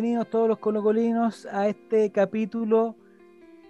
bienvenidos 0.00 0.30
todos 0.30 0.48
los 0.48 0.58
colocolinos 0.58 1.44
a 1.52 1.68
este 1.68 2.10
capítulo 2.10 2.96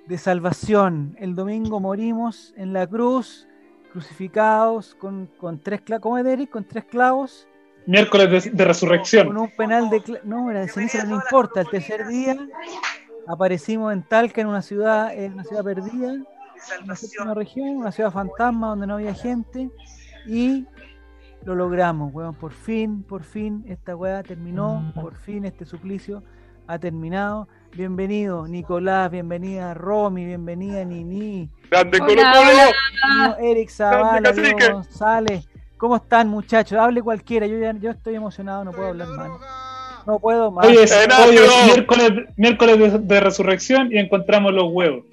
de 0.06 0.16
salvación. 0.16 1.16
El 1.18 1.34
domingo 1.34 1.80
morimos 1.80 2.54
en 2.56 2.72
la 2.72 2.86
cruz, 2.86 3.48
crucificados 3.90 4.94
con, 4.94 5.26
con 5.38 5.58
tres 5.58 5.80
clavos, 5.80 6.02
¿cómo 6.02 6.18
es 6.18 6.26
Eric? 6.26 6.50
Con 6.50 6.62
tres 6.62 6.84
clavos. 6.84 7.48
Miércoles 7.84 8.44
de, 8.44 8.50
de 8.52 8.64
resurrección. 8.64 9.26
Con 9.26 9.38
un 9.38 9.50
penal 9.56 9.90
de 9.90 10.20
no, 10.22 10.48
era 10.52 10.60
de 10.60 10.68
ceniza, 10.68 11.02
no 11.02 11.16
importa. 11.16 11.62
El 11.62 11.68
tercer 11.68 12.06
día 12.06 12.38
aparecimos 13.26 13.92
en 13.92 14.04
Talca, 14.04 14.40
en 14.40 14.46
una 14.46 14.62
ciudad, 14.62 15.12
en 15.12 15.32
una 15.32 15.42
ciudad 15.42 15.64
perdida, 15.64 16.12
en 16.12 16.24
una 17.22 17.34
región, 17.34 17.76
una 17.78 17.90
ciudad 17.90 18.12
fantasma 18.12 18.68
donde 18.68 18.86
no 18.86 18.94
había 18.94 19.14
gente 19.14 19.68
y 20.28 20.64
lo 21.44 21.54
logramos, 21.54 22.12
weón. 22.12 22.34
Por 22.34 22.52
fin, 22.52 23.02
por 23.02 23.22
fin 23.22 23.64
esta 23.68 23.96
weá 23.96 24.22
terminó, 24.22 24.92
por 24.94 25.14
fin 25.14 25.44
este 25.44 25.64
suplicio 25.64 26.22
ha 26.66 26.78
terminado. 26.78 27.48
Bienvenido 27.72 28.48
Nicolás, 28.48 29.10
bienvenida 29.10 29.74
Romy, 29.74 30.24
bienvenida 30.24 30.84
Nini, 30.84 31.48
Grande 31.70 31.98
Colo 31.98 32.22
Colo. 32.22 33.36
Eric 33.40 33.70
Zavala, 33.70 34.32
Diego. 34.32 34.58
González. 34.72 35.48
¿Cómo 35.76 35.96
están 35.96 36.28
muchachos? 36.28 36.78
Hable 36.78 37.00
cualquiera, 37.00 37.46
yo 37.46 37.58
ya 37.58 37.72
yo 37.72 37.90
estoy 37.90 38.14
emocionado, 38.14 38.64
no 38.64 38.72
puedo 38.72 38.88
hablar 38.88 39.08
más. 39.08 39.30
No 40.06 40.18
puedo 40.18 40.50
más. 40.50 40.66
Hoy 40.66 40.76
es, 40.76 40.92
hoy 40.92 41.36
es 41.36 41.66
miércoles, 41.66 42.10
miércoles 42.36 42.78
de, 42.78 42.98
de 42.98 43.20
resurrección 43.20 43.92
y 43.92 43.98
encontramos 43.98 44.52
los 44.52 44.64
huevos. 44.70 45.04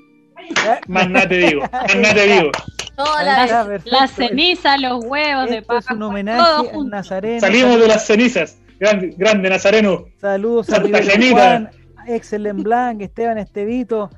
Más 0.87 1.09
nada 1.09 1.27
te 1.27 1.37
digo, 1.37 1.61
más 1.61 1.95
nada 1.95 2.13
te 2.13 2.27
digo. 2.27 2.51
Toda 2.97 3.23
Ya, 3.23 3.45
la, 3.45 3.65
perfecto. 3.65 3.97
la 3.97 4.07
ceniza, 4.07 4.77
los 4.77 5.05
huevos 5.05 5.49
de 5.49 5.57
es 5.59 5.65
paja. 5.65 5.93
un 5.93 6.01
homenaje. 6.03 6.71
Nazareno. 6.89 7.39
Salimos 7.39 7.79
de 7.79 7.87
las 7.87 8.05
cenizas. 8.05 8.57
Grande, 8.79 9.13
grande 9.17 9.49
Nazareno. 9.49 10.05
Saludos 10.19 10.69
a 10.69 10.73
Santa 10.77 10.87
Rivero 10.99 11.11
Genita. 11.11 11.35
Juan, 11.37 11.69
Excelen 12.07 12.63
Blanc, 12.63 13.01
Esteban 13.01 13.37
Estevito. 13.37 14.09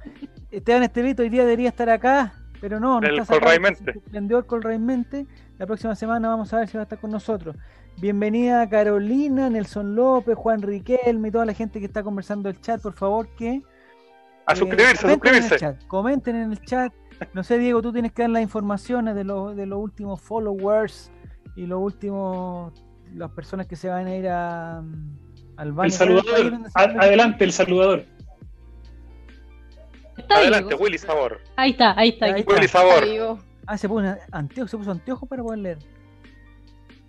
Esteban 0.51 0.83
Estevito 0.83 1.21
hoy 1.23 1.29
día 1.29 1.41
debería 1.43 1.69
estar 1.69 1.89
acá, 1.89 2.33
pero 2.61 2.79
no, 2.79 2.99
no 3.01 3.07
El 3.07 3.19
está 3.19 3.33
Colraimente. 3.35 3.93
el 4.13 4.45
Colraimente. 4.45 5.25
La 5.57 5.65
próxima 5.65 5.93
semana 5.95 6.29
vamos 6.29 6.53
a 6.53 6.59
ver 6.59 6.67
si 6.69 6.77
va 6.77 6.81
a 6.81 6.83
estar 6.83 6.99
con 6.99 7.11
nosotros. 7.11 7.55
Bienvenida 7.97 8.69
Carolina, 8.69 9.49
Nelson 9.49 9.93
López, 9.95 10.35
Juan 10.37 10.61
Riquelme 10.61 11.27
y 11.27 11.31
toda 11.31 11.45
la 11.45 11.53
gente 11.53 11.79
que 11.79 11.85
está 11.85 12.01
conversando 12.01 12.47
el 12.47 12.59
chat, 12.61 12.81
por 12.81 12.93
favor 12.93 13.27
que 13.35 13.61
A 14.45 14.53
eh, 14.53 14.55
suscribirse, 14.55 15.05
a 15.07 15.17
comenten 15.17 15.35
en 15.35 15.41
el 15.43 15.43
suscribirse. 15.49 15.57
chat, 15.57 15.87
comenten 15.87 16.35
en 16.37 16.51
el 16.53 16.61
chat. 16.61 16.93
No 17.33 17.43
sé, 17.43 17.57
Diego, 17.57 17.81
tú 17.81 17.91
tienes 17.91 18.11
que 18.11 18.23
dar 18.23 18.31
las 18.31 18.41
informaciones 18.41 19.15
de 19.15 19.23
los 19.23 19.55
de 19.55 19.65
los 19.65 19.79
últimos 19.79 20.21
followers 20.21 21.11
y 21.55 21.65
los 21.65 21.79
últimos 21.79 22.73
las 23.13 23.31
personas 23.31 23.67
que 23.67 23.75
se 23.75 23.89
van 23.89 24.07
a 24.07 24.15
ir 24.15 24.27
a 24.27 24.81
mm, 24.81 25.17
al 25.57 25.73
baño. 25.73 25.87
El 25.87 25.91
saludador. 25.91 26.59
Adelante, 26.75 27.43
el 27.43 27.51
saludador. 27.51 28.05
Está 30.17 30.37
Adelante. 30.37 30.75
Willy 30.75 30.97
Sabor. 30.97 31.41
Ahí 31.55 31.71
está, 31.71 31.97
ahí 31.97 32.09
está. 32.09 32.25
Ahí 32.25 32.31
ahí 32.33 32.39
está. 32.41 32.53
Willy 32.53 32.67
Sabor. 32.67 33.05
Vivo. 33.05 33.39
Ah, 33.65 33.77
se 33.77 33.87
puso 33.87 34.15
anteojos, 34.31 34.71
se 34.71 34.77
puso 34.77 34.91
anteojos 34.91 35.29
para 35.29 35.43
poder 35.43 35.59
leer. 35.59 35.77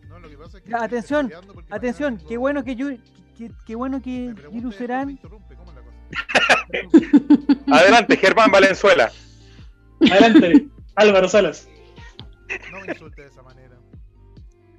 No, 0.08 0.18
lo 0.18 0.28
que 0.28 0.36
pasa 0.36 0.58
es 0.58 0.64
que 0.64 0.70
Ya, 0.70 0.82
atención, 0.82 1.32
Atención, 1.70 2.20
qué 2.28 2.36
bueno 2.36 2.64
que 2.64 2.76
que, 2.76 3.50
qué 3.64 3.74
bueno 3.74 4.02
que 4.02 4.28
me 4.28 4.34
pregunta 4.34 4.50
Giru 4.50 4.68
y 4.68 4.70
después 4.70 4.80
me 4.80 4.86
Serán 4.86 5.10
interrumpe, 5.10 5.54
¿cómo 5.56 5.70
es 5.70 5.76
la 5.76 5.82
cosa? 5.82 7.66
Adelante, 7.80 8.16
Germán 8.16 8.50
Valenzuela. 8.50 9.10
Adelante, 10.00 10.66
Álvaro 10.96 11.28
Salas. 11.28 11.68
No 12.72 12.80
me 12.80 12.92
insulte 12.92 13.22
de 13.22 13.28
esa 13.28 13.42
manera. 13.42 13.76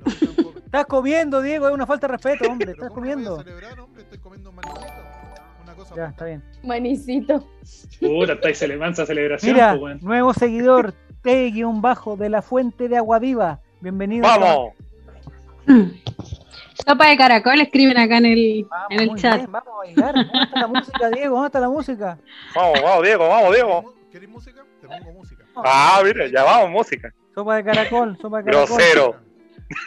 No. 0.05 0.52
Estás 0.66 0.86
comiendo, 0.88 1.41
Diego, 1.41 1.68
es 1.68 1.73
una 1.73 1.85
falta 1.85 2.07
de 2.07 2.13
respeto, 2.13 2.50
hombre, 2.50 2.68
Pero 2.73 2.88
estás 2.88 2.90
¿cómo 2.90 3.01
no 3.06 3.06
voy 3.06 3.12
a 3.12 3.13
comiendo. 3.16 3.44
celebrar, 3.44 3.79
hombre? 3.79 4.01
Estoy 4.03 4.19
comiendo 4.19 4.50
un 4.50 4.56
manicito. 4.56 4.91
Una 5.63 5.73
cosa 5.75 5.95
Ya, 5.95 6.06
está 6.07 6.25
bien. 6.25 6.44
Manicito. 6.63 7.47
Puta, 8.00 8.34
está 8.34 8.47
ahí 8.47 8.56
se 8.56 8.68
levanta 8.68 9.06
celebración, 9.06 9.53
Mira, 9.53 9.78
pues, 9.79 10.01
nuevo 10.01 10.34
seguidor, 10.34 10.94
T-bajo 11.22 12.18
de 12.18 12.29
la 12.29 12.41
Fuente 12.41 12.88
de 12.90 12.97
Agua 12.97 13.19
Viva. 13.19 13.59
Bienvenido. 13.79 14.24
Vamos. 14.28 14.74
Sopa 16.88 17.07
de 17.09 17.18
caracol, 17.18 17.62
escriben 17.62 17.97
acá 17.97 18.18
en 18.18 18.25
el, 18.25 18.66
Vamos, 18.69 18.88
en 18.90 19.00
el 19.01 19.09
muy 19.12 19.19
chat. 19.19 19.38
bien, 19.38 19.51
vamos 19.51 19.69
a 19.74 19.78
bailar. 19.78 20.16
¿Dónde 20.16 20.40
está 20.44 20.59
la 20.62 20.68
música, 20.68 21.09
Diego? 21.12 21.35
¿Dónde 21.35 21.47
está 21.47 21.59
la 21.59 21.69
música? 21.69 22.18
Vamos, 22.56 22.81
vamos, 22.81 23.03
Diego, 23.03 23.28
vamos, 23.29 23.53
Diego. 23.53 23.94
¿Queréis 24.12 24.31
música? 24.31 24.66
Pongo 25.00 25.12
música. 25.13 25.46
Ah, 25.56 26.02
mira, 26.03 26.28
ya 26.28 26.44
vamos, 26.44 26.69
música. 26.72 27.13
Sopa 27.35 27.56
de 27.57 27.63
caracol, 27.63 28.18
sopa 28.22 28.38
de 28.41 28.44
caracol. 28.52 28.68
Grosero. 28.78 29.16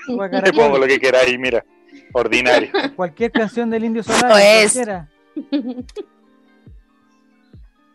Sopa 0.07 0.29
de 0.29 0.43
Te 0.43 0.51
pongo 0.53 0.63
caracol. 0.63 0.81
lo 0.81 0.87
que 0.87 0.99
queráis, 1.01 1.39
mira. 1.39 1.65
Ordinario. 2.13 2.71
Cualquier 2.97 3.31
canción 3.33 3.71
del 3.71 3.85
Indio 3.85 4.03
Solari. 4.03 4.43
Eso 4.65 4.81
es. 4.81 4.87
cualquiera. 4.87 5.09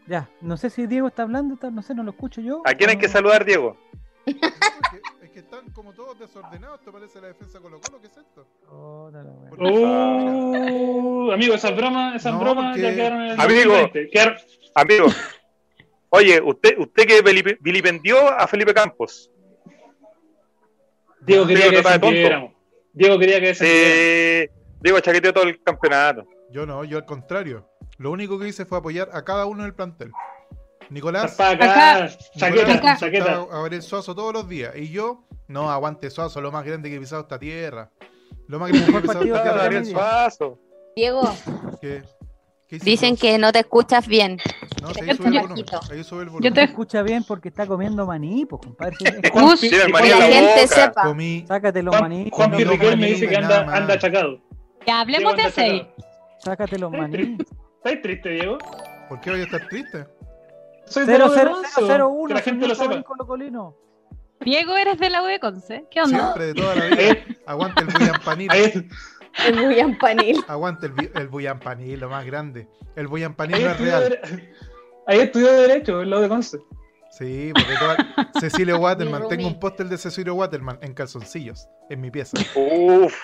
Ya, 0.08 0.28
no 0.42 0.58
sé 0.58 0.70
si 0.72 0.88
Diego 0.88 1.08
está 1.08 1.24
hablando, 1.24 1.54
está- 1.54 1.70
no 1.70 1.82
sé, 1.84 1.94
no 1.94 2.02
lo 2.04 2.12
escucho 2.12 2.42
yo. 2.42 2.62
¿A 2.66 2.74
quién 2.74 2.90
hay 2.90 2.98
que 2.98 3.06
o- 3.06 3.10
saludar, 3.10 3.46
Diego? 3.46 3.78
No, 4.26 4.34
porque 4.34 5.26
es 5.26 5.30
que 5.32 5.40
están 5.40 5.70
como 5.72 5.94
todos 5.94 6.18
desordenados. 6.20 6.82
¿Te 6.82 6.92
parece 6.92 7.22
la 7.22 7.28
defensa 7.28 7.60
Colo 7.60 7.80
Colo? 7.80 8.02
¿Qué 8.02 8.08
es 8.08 8.18
esto? 8.18 8.48
Oh. 8.70 9.12
Porque- 9.50 9.64
mira, 9.66 9.88
Uh, 10.72 11.32
amigo, 11.32 11.54
esas 11.54 11.76
bromas, 11.76 12.16
esas 12.16 12.34
No, 12.34 12.40
bromas 12.40 12.66
porque- 12.74 12.82
ya 12.82 12.96
quedaron 12.96 13.22
en 13.22 13.32
el 13.32 13.40
Amigo. 13.40 13.72
2020. 13.74 14.10
Quedaron- 14.10 14.38
Amigo. 14.76 15.06
Oye, 16.10 16.42
usted, 16.42 16.78
usted 16.80 17.06
que 17.06 17.24
vilipe- 17.24 17.58
vilipendió 17.62 18.30
a 18.30 18.48
Felipe 18.48 18.74
Campos. 18.74 19.32
Diego 21.22 21.46
quería 21.46 21.66
Diego, 21.66 21.70
que 21.70 21.76
te 21.76 21.78
está 21.80 21.92
de 21.92 22.00
tonto. 22.00 22.08
descendiéramos. 22.08 22.54
Diego 22.94 23.20
quería 23.20 23.40
que 23.40 23.48
descendiéramos. 23.48 24.56
Sí. 24.56 24.76
Diego 24.82 25.00
chaqueteó 25.02 25.34
todo 25.34 25.44
el 25.44 25.62
campeonato. 25.64 26.26
Yo 26.52 26.66
no, 26.66 26.84
yo 26.84 26.98
al 26.98 27.06
contrario. 27.06 27.70
Lo 27.98 28.12
único 28.12 28.40
que 28.40 28.48
hice 28.48 28.66
fue 28.66 28.78
apoyar 28.78 29.10
a 29.14 29.24
cada 29.24 29.46
uno 29.46 29.64
del 29.64 29.74
plantel. 29.76 30.12
Nicolás, 30.90 31.36
Para 31.36 31.52
acá, 31.52 31.96
Acá. 32.06 32.18
chaqueta, 32.38 32.98
chaqueta. 32.98 33.34
a 33.42 33.46
Gabriel 33.46 33.84
Suazo 33.84 34.16
todos 34.16 34.34
los 34.34 34.50
días. 34.50 34.76
Y 34.76 34.90
yo, 34.90 35.24
no, 35.48 35.70
aguante 35.70 36.10
Suazo, 36.10 36.42
lo 36.42 36.52
más 36.52 36.66
grande 36.66 36.90
que 36.90 36.96
he 36.96 37.00
pisado 37.00 37.22
esta 37.22 37.38
tierra. 37.38 37.92
Lo 38.48 38.58
más 38.58 38.72
grande 38.72 38.92
que 38.92 38.98
he 38.98 39.02
pisado 39.02 39.24
esta 39.24 39.44
tierra. 39.70 39.86
Suazo. 39.86 40.60
Diego, 40.96 41.22
¿Qué? 41.80 42.02
¿Qué 42.70 42.76
hiciste 42.76 42.90
dicen 42.92 43.18
que 43.18 43.38
no 43.40 43.52
te 43.52 43.60
escuchas 43.60 44.08
bien. 44.08 44.38
No, 44.82 44.94
sí, 44.94 45.00
Yo- 45.02 45.06
ahí 45.12 45.18
sube 45.18 45.28
el 45.28 45.34
yo- 45.34 45.42
volumen. 45.42 45.66
Ahí 45.92 46.04
sube 46.04 46.20
el 46.22 46.26
Yo 46.28 46.32
volumen. 46.34 46.54
te 46.54 46.64
escucha 46.64 47.02
bien 47.02 47.24
porque 47.24 47.50
está 47.50 47.66
comiendo 47.66 48.06
maní, 48.06 48.46
pues, 48.46 48.62
compadre. 48.64 48.96
Sí, 48.98 49.06
Tiene 49.06 49.18
el 49.18 49.92
Que 49.92 50.10
la 50.10 50.20
la 50.20 50.26
gente 50.28 50.62
boca. 50.64 50.68
sepa. 50.68 51.02
Comí. 51.04 51.46
Sácate 51.48 51.82
los 51.84 51.96
Juan, 51.98 52.10
maní. 52.12 52.30
Juan 52.32 52.52
no, 52.52 52.58
me 52.98 53.08
dice 53.08 53.28
que 53.28 53.36
anda, 53.36 53.62
anda 53.76 53.94
achacado. 53.96 54.40
Ya 54.86 55.02
hablemos 55.02 55.36
de 55.36 55.42
achacado. 55.42 55.94
Sácate 56.38 56.78
los 56.78 56.94
¿Estáis 56.94 57.12
maní. 57.12 57.14
triste? 57.38 57.46
¿Estáis 57.78 58.02
triste, 58.04 58.30
Diego? 58.30 58.58
¿Por 59.10 59.20
qué 59.20 59.32
voy 59.32 59.40
a 59.40 59.44
estar 59.44 59.68
triste? 59.68 60.06
Soy 60.86 61.06
de 61.08 61.18
los 61.18 61.36
de 61.36 61.46
Manso, 61.46 61.82
0-0-0-1. 61.88 62.28
Que 62.28 62.34
la 62.36 62.42
gente 62.42 62.68
lo 62.68 62.76
sepa. 62.76 63.02
Colocolino. 63.02 63.76
Diego, 64.42 64.78
eres 64.78 64.98
de 65.00 65.10
la 65.10 65.22
U 65.24 65.26
de 65.26 65.40
Conce. 65.40 65.86
¿Qué 65.92 66.02
onda? 66.02 66.20
Siempre 66.34 66.46
de 66.46 66.54
toda 66.54 66.76
la 66.76 66.86
vida. 66.86 67.18
Aguante 67.48 67.82
el 67.82 67.88
bullampanil. 67.88 68.52
Ahí 68.52 68.88
es- 69.38 69.46
Es 69.50 69.56
muy 69.56 69.80
ampanil. 69.80 70.44
Aguante 70.48 70.88
el, 70.88 71.12
el 71.16 71.28
bullampanil, 71.28 72.00
lo 72.00 72.10
más 72.10 72.26
grande. 72.26 72.68
El 72.96 73.08
bullampanil 73.08 73.56
ahí 73.56 73.64
no 73.64 73.72
es 73.72 73.80
real. 73.80 74.20
ahí 75.08 75.20
estudió 75.20 75.52
Derecho, 75.52 76.02
en 76.02 76.10
lo 76.10 76.22
de 76.22 76.30
Conce. 76.30 76.58
Sí, 77.12 77.52
porque 77.54 77.74
toda... 77.80 78.32
Cecilio 78.40 78.78
Waterman, 78.78 79.28
tengo 79.28 79.48
un 79.48 79.60
póster 79.60 79.88
de 79.88 79.98
Cecilio 79.98 80.36
Waterman 80.36 80.78
en 80.82 80.94
calzoncillos, 80.94 81.68
en 81.90 82.02
mi 82.02 82.12
pieza. 82.12 82.38
Uf, 82.56 83.16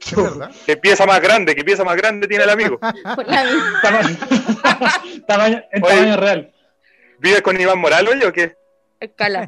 ¿Es 0.00 0.16
verdad? 0.16 0.50
qué 0.66 0.76
pieza 0.76 1.06
más 1.06 1.20
grande, 1.20 1.54
qué 1.54 1.62
pieza 1.64 1.84
más 1.84 1.96
grande 1.96 2.26
tiene 2.26 2.42
el 2.44 2.50
amigo. 2.50 2.78
Tamaño, 3.04 4.16
tamaño, 5.26 5.62
en 5.70 5.84
Oye. 5.84 5.94
tamaño 5.94 6.16
real. 6.16 6.52
¿Vives 7.20 7.42
con 7.42 7.60
Iván 7.60 7.78
Morales 7.78 8.12
oye, 8.14 8.26
o 8.26 8.32
qué? 8.32 8.56
Escala. 8.98 9.46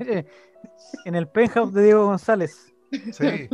En 1.05 1.15
el 1.15 1.27
penthouse 1.29 1.73
de 1.75 1.83
Diego 1.85 2.07
González. 2.07 2.73
Sí. 3.13 3.49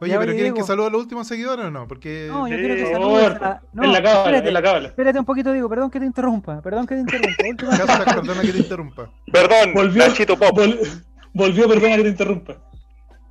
Oye, 0.00 0.10
Ya, 0.12 0.18
pero 0.18 0.30
oye, 0.30 0.36
¿quieren 0.36 0.52
Diego. 0.54 0.56
que 0.56 0.62
salude 0.70 0.86
a 0.88 0.90
los 0.90 1.00
últimos 1.02 1.26
seguidores 1.26 1.64
o 1.66 1.70
no? 1.70 1.88
Porque 1.88 2.26
No, 2.30 2.46
yo 2.48 2.54
Sí, 2.56 2.60
quiero 2.60 2.74
que 2.74 2.92
saludes 2.92 3.42
a... 3.42 3.62
No, 3.72 3.84
en 3.84 3.92
la 3.92 4.02
cábala, 4.02 4.18
espérate, 4.24 4.48
en 4.48 4.54
la 4.54 4.62
cábala. 4.62 4.88
espérate 4.88 5.18
un 5.18 5.24
poquito, 5.24 5.52
Diego, 5.52 5.68
perdón 5.68 5.90
que 5.90 6.00
te 6.00 6.06
interrumpa, 6.06 6.60
perdón 6.60 6.86
que 6.86 6.94
te 6.96 7.00
interrumpa. 7.00 7.66
Hashtag, 7.76 8.14
perdona 8.16 8.42
que 8.42 8.52
te 8.52 8.58
interrumpa. 8.58 9.10
Perdón, 9.32 9.72
Volvió, 9.74 10.06
Nachito 10.06 10.38
Pop. 10.38 10.56
vol- 10.58 11.04
volvió, 11.32 11.68
perdona 11.68 11.96
que 11.96 12.02
te 12.02 12.08
interrumpa. 12.10 12.56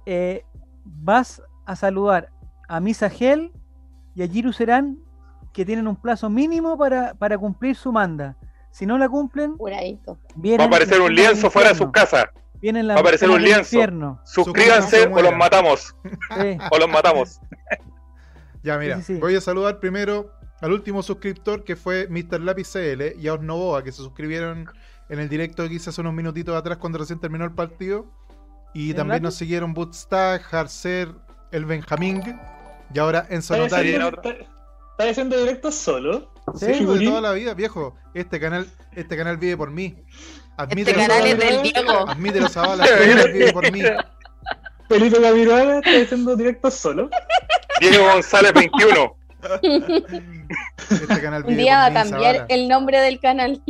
eh, 0.07 0.44
vas 0.83 1.41
a 1.65 1.75
saludar 1.75 2.29
a 2.67 2.79
Misa 2.79 3.09
Gel 3.09 3.51
y 4.15 4.23
a 4.23 4.27
Giru 4.27 4.51
Serán, 4.53 4.97
que 5.53 5.65
tienen 5.65 5.88
un 5.88 5.95
plazo 5.95 6.29
mínimo 6.29 6.77
para, 6.77 7.13
para 7.13 7.38
cumplir 7.38 7.75
su 7.75 7.91
manda. 7.91 8.35
Si 8.71 8.85
no 8.85 8.97
la 8.97 9.07
cumplen, 9.07 9.56
Curadito. 9.57 10.17
vienen 10.35 10.59
Va 10.59 10.63
a 10.65 10.67
aparecer 10.67 11.00
un 11.00 11.13
lienzo 11.15 11.50
fuera 11.50 11.69
de 11.69 11.75
sus 11.75 11.91
casas. 11.91 12.25
Vienen 12.65 12.88
las 12.88 12.95
va 12.95 13.00
a 13.00 13.01
aparecer 13.01 13.29
un 13.29 13.35
del 13.35 13.44
lienzo. 13.45 13.62
infierno. 13.75 14.19
Suscríbanse 14.25 15.03
Se 15.03 15.07
o 15.07 15.21
los 15.21 15.35
matamos. 15.35 15.95
Sí. 16.03 16.57
O 16.71 16.77
los 16.79 16.89
matamos. 16.89 17.39
Ya, 18.63 18.77
mira, 18.77 18.97
Sí, 18.97 19.03
sí, 19.03 19.13
sí. 19.15 19.19
voy 19.19 19.35
a 19.35 19.41
saludar 19.41 19.79
primero 19.79 20.31
al 20.62 20.71
último 20.71 21.03
suscriptor 21.03 21.63
que 21.63 21.75
fue 21.75 22.07
Mr. 22.09 22.39
Lápiz 22.41 22.67
CL 22.71 23.13
y 23.19 23.27
a 23.27 23.33
Osnoboa 23.35 23.83
que 23.83 23.91
se 23.91 23.97
suscribieron 24.00 24.67
en 25.09 25.19
el 25.19 25.29
directo 25.29 25.67
que 25.67 25.75
hice 25.75 25.91
hace 25.91 26.01
unos 26.01 26.13
minutitos 26.13 26.56
atrás 26.56 26.77
cuando 26.79 26.97
recién 26.97 27.19
terminó 27.19 27.45
el 27.45 27.51
partido. 27.51 28.06
Y 28.73 28.89
¿El 28.89 28.95
también 28.95 29.17
Lápiz? 29.17 29.23
nos 29.25 29.35
siguieron 29.35 29.73
Bootstag, 29.73 30.41
Harcer, 30.51 31.09
el 31.51 31.65
Benjamín 31.65 32.23
y 32.94 33.00
ahora 33.00 33.27
Enzo 33.29 33.53
otra. 33.53 33.81
está- 33.81 34.29
¿Estás 34.97 35.12
haciendo 35.12 35.38
directo 35.38 35.71
solo? 35.71 36.31
Sí, 36.56 36.73
Sí, 36.73 36.85
de 36.85 37.06
toda 37.06 37.21
la 37.21 37.33
vida, 37.33 37.53
viejo. 37.53 37.95
Este 38.13 38.39
canal, 38.39 38.65
este 38.94 39.17
canal 39.17 39.38
vive 39.38 39.57
por 39.57 39.69
mí. 39.71 40.03
Este 40.57 40.63
Admítelo, 40.73 40.97
canal 40.99 41.25
es 41.27 41.37
del 41.37 41.61
Diego. 41.63 42.09
Admítelo, 42.09 42.47
Zavala. 42.49 42.85
Este 42.85 43.09
canal 43.09 43.31
vive 43.33 43.53
por 43.53 43.71
mí. 43.71 43.81
Felipe 44.87 45.21
Camiroaga, 45.21 45.77
¿estás 45.79 46.03
haciendo 46.03 46.35
directo 46.35 46.71
solo? 46.71 47.09
Diego 47.81 48.05
González 48.13 48.53
21. 48.53 49.17
Este 50.89 51.21
canal 51.21 51.43
Un 51.45 51.57
día 51.57 51.77
va 51.79 51.85
a 51.87 51.93
cambiar 51.93 52.35
Zavala. 52.35 52.45
el 52.49 52.67
nombre 52.69 52.99
del 52.99 53.19
canal. 53.19 53.61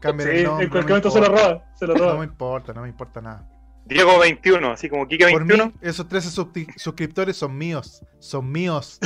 Cambien 0.00 0.30
Sí, 0.30 0.36
el 0.38 0.44
nombre, 0.44 0.64
en 0.64 0.70
cualquier 0.70 0.72
no 0.72 0.82
me 0.82 0.88
momento 0.88 1.10
se 1.10 1.20
lo 1.20 1.26
roba. 1.26 1.64
Se 1.74 1.86
lo 1.86 1.94
No 1.94 2.04
me 2.04 2.10
roba. 2.12 2.24
importa, 2.24 2.72
no 2.72 2.82
me 2.82 2.88
importa 2.88 3.20
nada. 3.20 3.46
Diego 3.84 4.18
21, 4.20 4.70
así 4.70 4.88
como 4.88 5.06
Kike 5.08 5.28
Por 5.30 5.40
21. 5.44 5.66
mí, 5.66 5.72
esos 5.82 6.08
13 6.08 6.28
suscri- 6.30 6.72
suscriptores 6.76 7.36
son 7.36 7.58
míos. 7.58 8.02
Son 8.20 8.50
míos. 8.50 8.98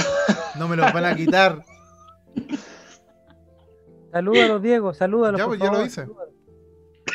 No 0.56 0.69
me 0.69 0.76
los 0.76 0.92
van 0.92 1.04
a 1.06 1.16
quitar. 1.16 1.62
Salúdalos, 4.12 4.62
Diego, 4.62 4.94
salúdalos. 4.94 5.38
Ya, 5.40 5.46
por 5.46 5.50
pues, 5.56 5.60
ya 5.60 5.66
lo 5.66 5.72
favor, 5.72 5.86
hice. 5.86 6.00
salúdalos. 6.02 6.33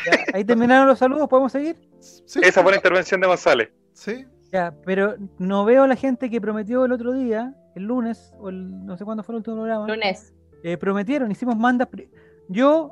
Ya, 0.05 0.23
ahí 0.33 0.43
terminaron 0.43 0.87
los 0.87 0.99
saludos, 0.99 1.27
¿podemos 1.27 1.51
seguir? 1.51 1.75
Sí, 1.99 2.39
Esa 2.43 2.61
fue 2.61 2.71
la 2.71 2.77
intervención 2.77 3.19
de 3.21 3.27
González. 3.27 3.69
sí. 3.93 4.25
Ya, 4.51 4.73
pero 4.83 5.13
no 5.37 5.63
veo 5.63 5.83
a 5.83 5.87
la 5.87 5.95
gente 5.95 6.27
que 6.27 6.41
prometió 6.41 6.83
el 6.83 6.91
otro 6.91 7.13
día, 7.13 7.53
el 7.75 7.83
lunes, 7.83 8.33
o 8.39 8.49
el, 8.49 8.83
no 8.83 8.97
sé 8.97 9.05
cuándo 9.05 9.21
fue 9.21 9.33
el 9.33 9.37
último 9.37 9.57
programa. 9.57 9.85
Lunes. 9.87 10.33
Eh, 10.63 10.75
prometieron, 10.75 11.29
hicimos 11.31 11.55
mandas. 11.55 11.87
Yo 12.47 12.91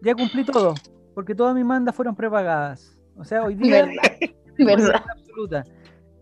ya 0.00 0.14
cumplí 0.14 0.44
todo, 0.44 0.74
porque 1.12 1.34
todas 1.34 1.56
mis 1.56 1.64
mandas 1.64 1.96
fueron 1.96 2.14
prepagadas. 2.14 2.96
O 3.16 3.24
sea, 3.24 3.42
hoy 3.42 3.56
día 3.56 3.84
Verdad. 4.58 4.82
Verdad. 4.92 5.02
absoluta. 5.10 5.64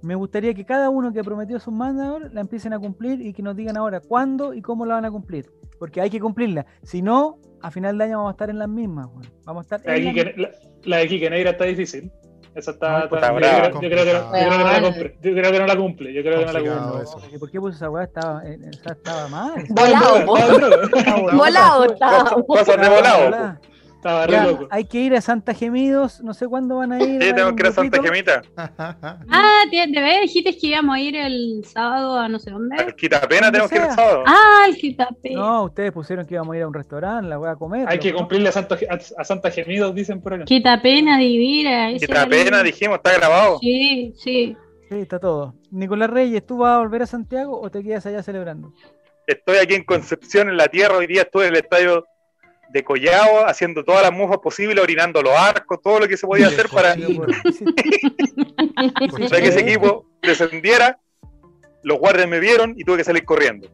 Me 0.03 0.15
gustaría 0.15 0.55
que 0.55 0.65
cada 0.65 0.89
uno 0.91 1.13
que 1.13 1.23
prometió 1.23 1.59
sus 1.61 1.75
mandas 1.75 2.09
ahora 2.09 2.29
la 2.33 2.41
empiecen 2.41 2.73
a 2.73 2.79
cumplir 2.79 3.21
y 3.21 3.33
que 3.33 3.43
nos 3.43 3.55
digan 3.57 3.77
ahora 3.77 4.01
cuándo 4.01 4.55
y 4.55 4.63
cómo 4.63 4.87
la 4.87 4.95
van 4.95 5.05
a 5.05 5.11
cumplir. 5.11 5.51
Porque 5.79 6.01
hay 6.01 6.11
que 6.11 6.21
cumplirla. 6.21 6.67
Si 6.83 7.03
no, 7.03 7.39
a 7.63 7.71
final 7.71 7.99
de 7.99 8.05
año 8.05 8.19
vamos 8.19 8.31
a 8.31 8.33
estar 8.33 8.51
en 8.51 8.59
las 8.59 8.69
mismas. 8.69 9.09
Vamos 9.45 9.61
a 9.71 9.77
estar 9.77 9.81
La 9.87 9.93
de 9.95 10.01
Quique- 10.03 10.35
la- 10.37 10.51
la 10.85 10.97
de 10.99 11.09
Quique 11.09 11.29
Negra 11.31 11.51
está 11.51 11.65
difícil. 11.65 12.11
Esa 12.55 12.73
está. 12.73 12.99
No, 12.99 13.05
está- 13.05 13.17
está 13.17 13.33
yo, 13.33 13.37
creo, 13.39 13.81
yo 13.81 13.89
creo 13.91 14.05
que 14.05 14.13
no, 14.13 14.21
yo 14.21 14.41
creo 14.41 14.53
que 14.53 14.59
no 14.59 14.67
la 14.67 14.83
cumple. 14.83 15.15
Yo 15.23 15.33
creo 15.35 15.53
que 15.53 15.59
no 15.61 15.67
la 15.67 15.77
cumple. 15.77 16.13
Yo 16.15 16.23
creo 16.23 16.39
que 16.41 16.47
no 16.47 16.53
la 16.53 16.59
Complicado 16.59 16.89
cumple. 16.91 17.03
eso. 17.05 17.17
mismas. 17.19 17.39
¿Por 17.41 17.51
qué 17.51 17.61
puso 17.61 17.77
esa 17.77 17.91
weá? 17.91 18.05
Estaba, 18.05 18.45
eh, 18.45 18.59
esa 18.73 18.93
estaba 18.93 19.29
mal. 19.29 19.53
Volado. 19.69 20.17
Estaba 20.17 20.83
Estaba 20.85 21.33
Volado, 21.37 21.85
estaba- 21.85 22.19
está. 22.19 22.43
Cosas 22.47 22.81
de 22.81 22.89
volado. 22.89 23.59
Estaba 24.01 24.27
re 24.27 24.33
Ya, 24.33 24.47
loco. 24.47 24.67
hay 24.71 24.85
que 24.87 24.99
ir 24.99 25.15
a 25.15 25.21
Santa 25.21 25.53
Gemidos, 25.53 26.23
no 26.23 26.33
sé 26.33 26.49
cuándo 26.49 26.77
van 26.77 26.93
a 26.93 26.99
ir. 27.03 27.23
Sí, 27.23 27.29
tenemos 27.35 27.53
que 27.53 27.63
ir 27.63 27.67
a 27.67 27.73
Santa. 27.73 28.03
Gemita. 28.03 28.43
Ah, 29.29 29.63
te- 29.71 29.87
de 29.87 30.01
verdad 30.01 30.23
dijiste 30.23 30.57
que 30.57 30.67
íbamos 30.69 30.97
a 30.97 31.01
ir 31.01 31.17
el 31.17 31.63
sábado 31.67 32.19
a 32.19 32.27
no 32.27 32.39
sé 32.39 32.51
dónde. 32.51 32.77
Al 32.77 32.97
Quitapena 32.97 33.51
tenemos 33.53 33.71
que 33.71 33.77
ir 33.77 33.83
el 33.83 33.91
sábado. 33.91 34.25
Ah, 34.27 34.65
el 34.69 34.77
Quitape. 34.77 35.35
No, 35.35 35.65
ustedes 35.65 35.93
pusieron 35.93 36.25
que 36.27 36.33
íbamos 36.35 36.55
a 36.55 36.57
ir 36.57 36.63
a 36.63 36.69
un 36.69 36.73
restaurante, 36.73 37.29
la 37.29 37.37
voy 37.37 37.51
a 37.51 37.57
comer. 37.57 37.87
Hay 37.89 37.99
que 37.99 38.15
cumplirle 38.15 38.49
a 38.49 38.53
Santa, 38.53 38.79
a, 38.89 38.99
a 39.21 39.25
Santa 39.25 39.51
Gemidos, 39.51 39.95
dicen 39.95 40.23
por 40.23 40.33
acá. 40.33 40.45
Quitapena, 40.47 41.21
el- 41.23 41.99
Quitapena, 41.99 42.63
dijimos, 42.63 42.97
está 42.97 43.13
grabado. 43.13 43.59
Sí, 43.61 44.15
sí. 44.17 44.57
Sí, 44.89 44.95
está 44.99 45.19
todo. 45.19 45.55
Nicolás 45.71 46.09
Reyes, 46.09 46.45
¿tú 46.47 46.57
vas 46.57 46.77
a 46.77 46.79
volver 46.79 47.03
a 47.03 47.07
Santiago 47.07 47.61
o 47.61 47.71
te 47.71 47.83
quedas 47.83 48.07
allá 48.07 48.23
celebrando? 48.23 48.73
Estoy 49.27 49.59
aquí 49.59 49.75
en 49.75 49.85
Concepción, 49.85 50.49
en 50.49 50.57
la 50.57 50.69
tierra. 50.69 50.97
Hoy 50.97 51.07
día 51.07 51.23
estuve 51.23 51.45
en 51.49 51.55
el 51.55 51.61
estadio 51.61 52.07
de 52.73 52.85
Collao, 52.85 53.47
haciendo 53.47 53.85
todas 53.85 54.03
las 54.03 54.13
mufas 54.13 54.39
posibles, 54.39 54.83
orinando 54.83 55.23
los 55.23 55.33
arcos, 55.33 55.81
todo 55.83 56.01
lo 56.01 56.09
que 56.09 56.17
se 56.17 56.27
podía 56.27 56.47
hacer 56.47 56.69
para, 56.69 56.95
para 56.95 56.97
que 59.43 59.49
ese 59.49 59.61
equipo 59.61 60.07
descendiera. 60.23 60.99
Los 61.83 61.99
guardias 61.99 62.29
me 62.29 62.41
vieron 62.41 62.75
y 62.77 62.85
tuve 62.85 62.99
que 62.99 63.05
salir 63.05 63.25
corriendo. 63.25 63.69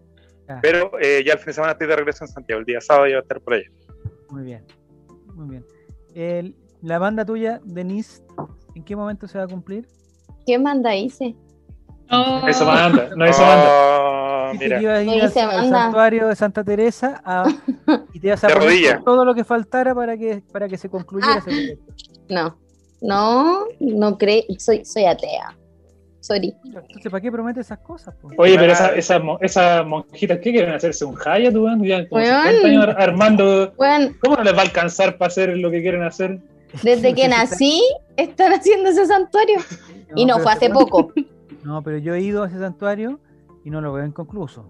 Pero 0.62 0.92
eh, 1.00 1.24
ya 1.26 1.32
el 1.32 1.38
fin 1.40 1.46
de 1.48 1.52
semana 1.54 1.72
estoy 1.72 1.88
de 1.88 1.96
regreso 1.96 2.24
en 2.24 2.28
Santiago. 2.28 2.60
El 2.60 2.66
día 2.66 2.80
sábado 2.80 3.06
ya 3.06 3.14
voy 3.14 3.18
a 3.18 3.22
estar 3.22 3.40
por 3.40 3.54
allá. 3.54 3.68
Muy 4.30 4.44
bien. 4.44 4.64
Muy 5.34 5.48
bien. 5.50 5.64
El- 6.14 6.54
la 6.82 6.98
banda 6.98 7.24
tuya, 7.24 7.60
Denise, 7.64 8.22
¿en 8.76 8.84
qué 8.84 8.94
momento 8.94 9.26
se 9.26 9.38
va 9.38 9.44
a 9.44 9.48
cumplir? 9.48 9.88
¿Qué 10.46 10.58
manda 10.58 10.94
hice? 10.94 11.34
Oh, 12.10 12.42
Eso 12.46 12.64
manda, 12.64 13.08
no 13.16 13.24
eso 13.24 13.40
manda. 13.42 13.66
Ah, 13.68 14.50
Dice 14.52 14.64
mira, 14.64 14.80
ibas 15.02 15.36
a 15.36 15.40
ir 15.40 15.44
al, 15.44 15.50
al 15.50 15.56
manda. 15.62 15.78
santuario 15.82 16.28
de 16.28 16.36
Santa 16.36 16.62
Teresa 16.64 17.20
a- 17.24 17.44
y 18.14 18.20
te 18.20 18.28
ibas 18.28 18.44
a 18.44 18.46
De 18.48 18.54
poner 18.54 18.68
rodillas. 18.68 19.04
todo 19.04 19.24
lo 19.24 19.34
que 19.34 19.44
faltara 19.44 19.94
para 19.94 20.16
que, 20.16 20.42
para 20.52 20.68
que 20.68 20.78
se 20.78 20.88
concluyera 20.88 21.34
Ah. 21.34 21.38
ese 21.38 21.50
proyecto. 21.50 21.92
No. 22.28 22.56
No, 23.00 23.64
no 23.80 24.16
creo. 24.18 24.42
Soy, 24.58 24.84
soy 24.84 25.04
atea. 25.04 25.56
Sorry. 26.20 26.54
Entonces, 26.64 27.10
¿para 27.10 27.20
qué 27.20 27.30
prometes 27.30 27.66
esas 27.66 27.78
cosas? 27.78 28.14
po? 28.16 28.30
Oye, 28.38 28.56
pero 28.58 28.72
esas 28.72 28.92
esa, 29.40 29.82
monjitas, 29.84 30.38
¿qué 30.38 30.50
quieren 30.52 30.74
hacerse? 30.74 31.04
¿Un 31.04 31.16
Haya, 31.24 31.52
tú, 31.52 31.64
weón? 31.64 31.84
Ya 31.84 32.08
como 32.08 32.20
Weón. 32.20 32.42
50 32.46 32.66
años 32.68 32.82
ar- 32.88 33.00
armando. 33.02 33.72
Bueno, 33.76 34.10
¿Cómo 34.20 34.36
no 34.36 34.42
les 34.42 34.54
va 34.54 34.58
a 34.58 34.62
alcanzar 34.62 35.18
para 35.18 35.28
hacer 35.28 35.56
lo 35.56 35.70
que 35.70 35.82
quieren 35.82 36.02
hacer? 36.02 36.38
desde 36.82 37.14
que 37.14 37.28
nací 37.28 37.80
están 38.16 38.52
haciendo 38.52 38.90
ese 38.90 39.06
santuario. 39.06 39.58
Y 40.16 40.24
no 40.24 40.38
fue 40.40 40.52
hace 40.52 40.70
poco. 40.70 41.12
No, 41.66 41.82
pero 41.82 41.98
yo 41.98 42.14
he 42.14 42.20
ido 42.20 42.44
a 42.44 42.46
ese 42.46 42.60
santuario 42.60 43.18
y 43.64 43.70
no 43.70 43.80
lo 43.80 43.92
veo 43.92 44.06
inconcluso. 44.06 44.68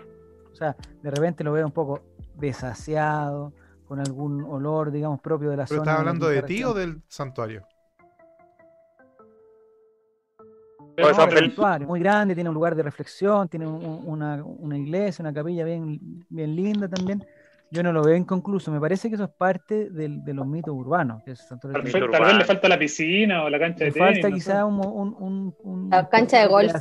O 0.50 0.54
sea, 0.54 0.74
de 1.02 1.10
repente 1.10 1.44
lo 1.44 1.52
veo 1.52 1.66
un 1.66 1.72
poco 1.72 2.00
desasiado, 2.34 3.52
con 3.86 4.00
algún 4.00 4.42
olor, 4.44 4.90
digamos, 4.90 5.20
propio 5.20 5.50
de 5.50 5.58
la 5.58 5.66
¿Pero 5.66 5.80
zona. 5.80 5.90
estás 5.90 5.98
hablando 6.00 6.26
de 6.28 6.42
ti 6.44 6.64
o 6.64 6.72
del 6.72 7.02
santuario? 7.06 7.66
Pues, 10.96 11.14
No, 11.18 11.24
el 11.24 11.38
santuario, 11.38 11.86
muy 11.86 12.00
grande, 12.00 12.34
tiene 12.34 12.48
un 12.48 12.54
lugar 12.54 12.74
de 12.74 12.82
reflexión, 12.82 13.46
tiene 13.48 13.66
un- 13.66 13.84
un- 13.84 14.00
una, 14.06 14.42
una 14.42 14.78
iglesia, 14.78 15.22
una 15.22 15.34
capilla 15.34 15.64
bien, 15.66 16.24
bien 16.30 16.56
linda 16.56 16.88
también. 16.88 17.22
Yo 17.70 17.82
no 17.82 17.92
lo 17.92 18.02
veo 18.04 18.14
inconcluso, 18.14 18.70
me 18.70 18.78
parece 18.80 19.08
que 19.08 19.16
eso 19.16 19.24
es 19.24 19.30
parte 19.30 19.90
del- 19.90 20.24
de 20.24 20.34
los 20.34 20.46
mitos 20.46 20.72
urbanos. 20.72 21.22
que 21.24 21.32
es 21.32 21.46
Tal, 21.48 21.58
de- 21.72 21.80
vez- 21.80 21.92
tal 21.92 22.24
vez 22.24 22.34
le 22.36 22.44
falta 22.44 22.68
la 22.68 22.78
piscina 22.78 23.42
o 23.42 23.50
la 23.50 23.58
cancha 23.58 23.80
de 23.80 23.86
Le 23.86 23.92
tenis. 23.92 24.08
falta 24.14 24.28
no 24.28 24.34
quizá 24.36 24.64
un, 24.64 24.74
un, 24.86 25.16
un- 25.18 25.54
un- 25.64 25.90
La 25.90 26.08
cancha 26.08 26.40
de 26.40 26.46
golf. 26.46 26.72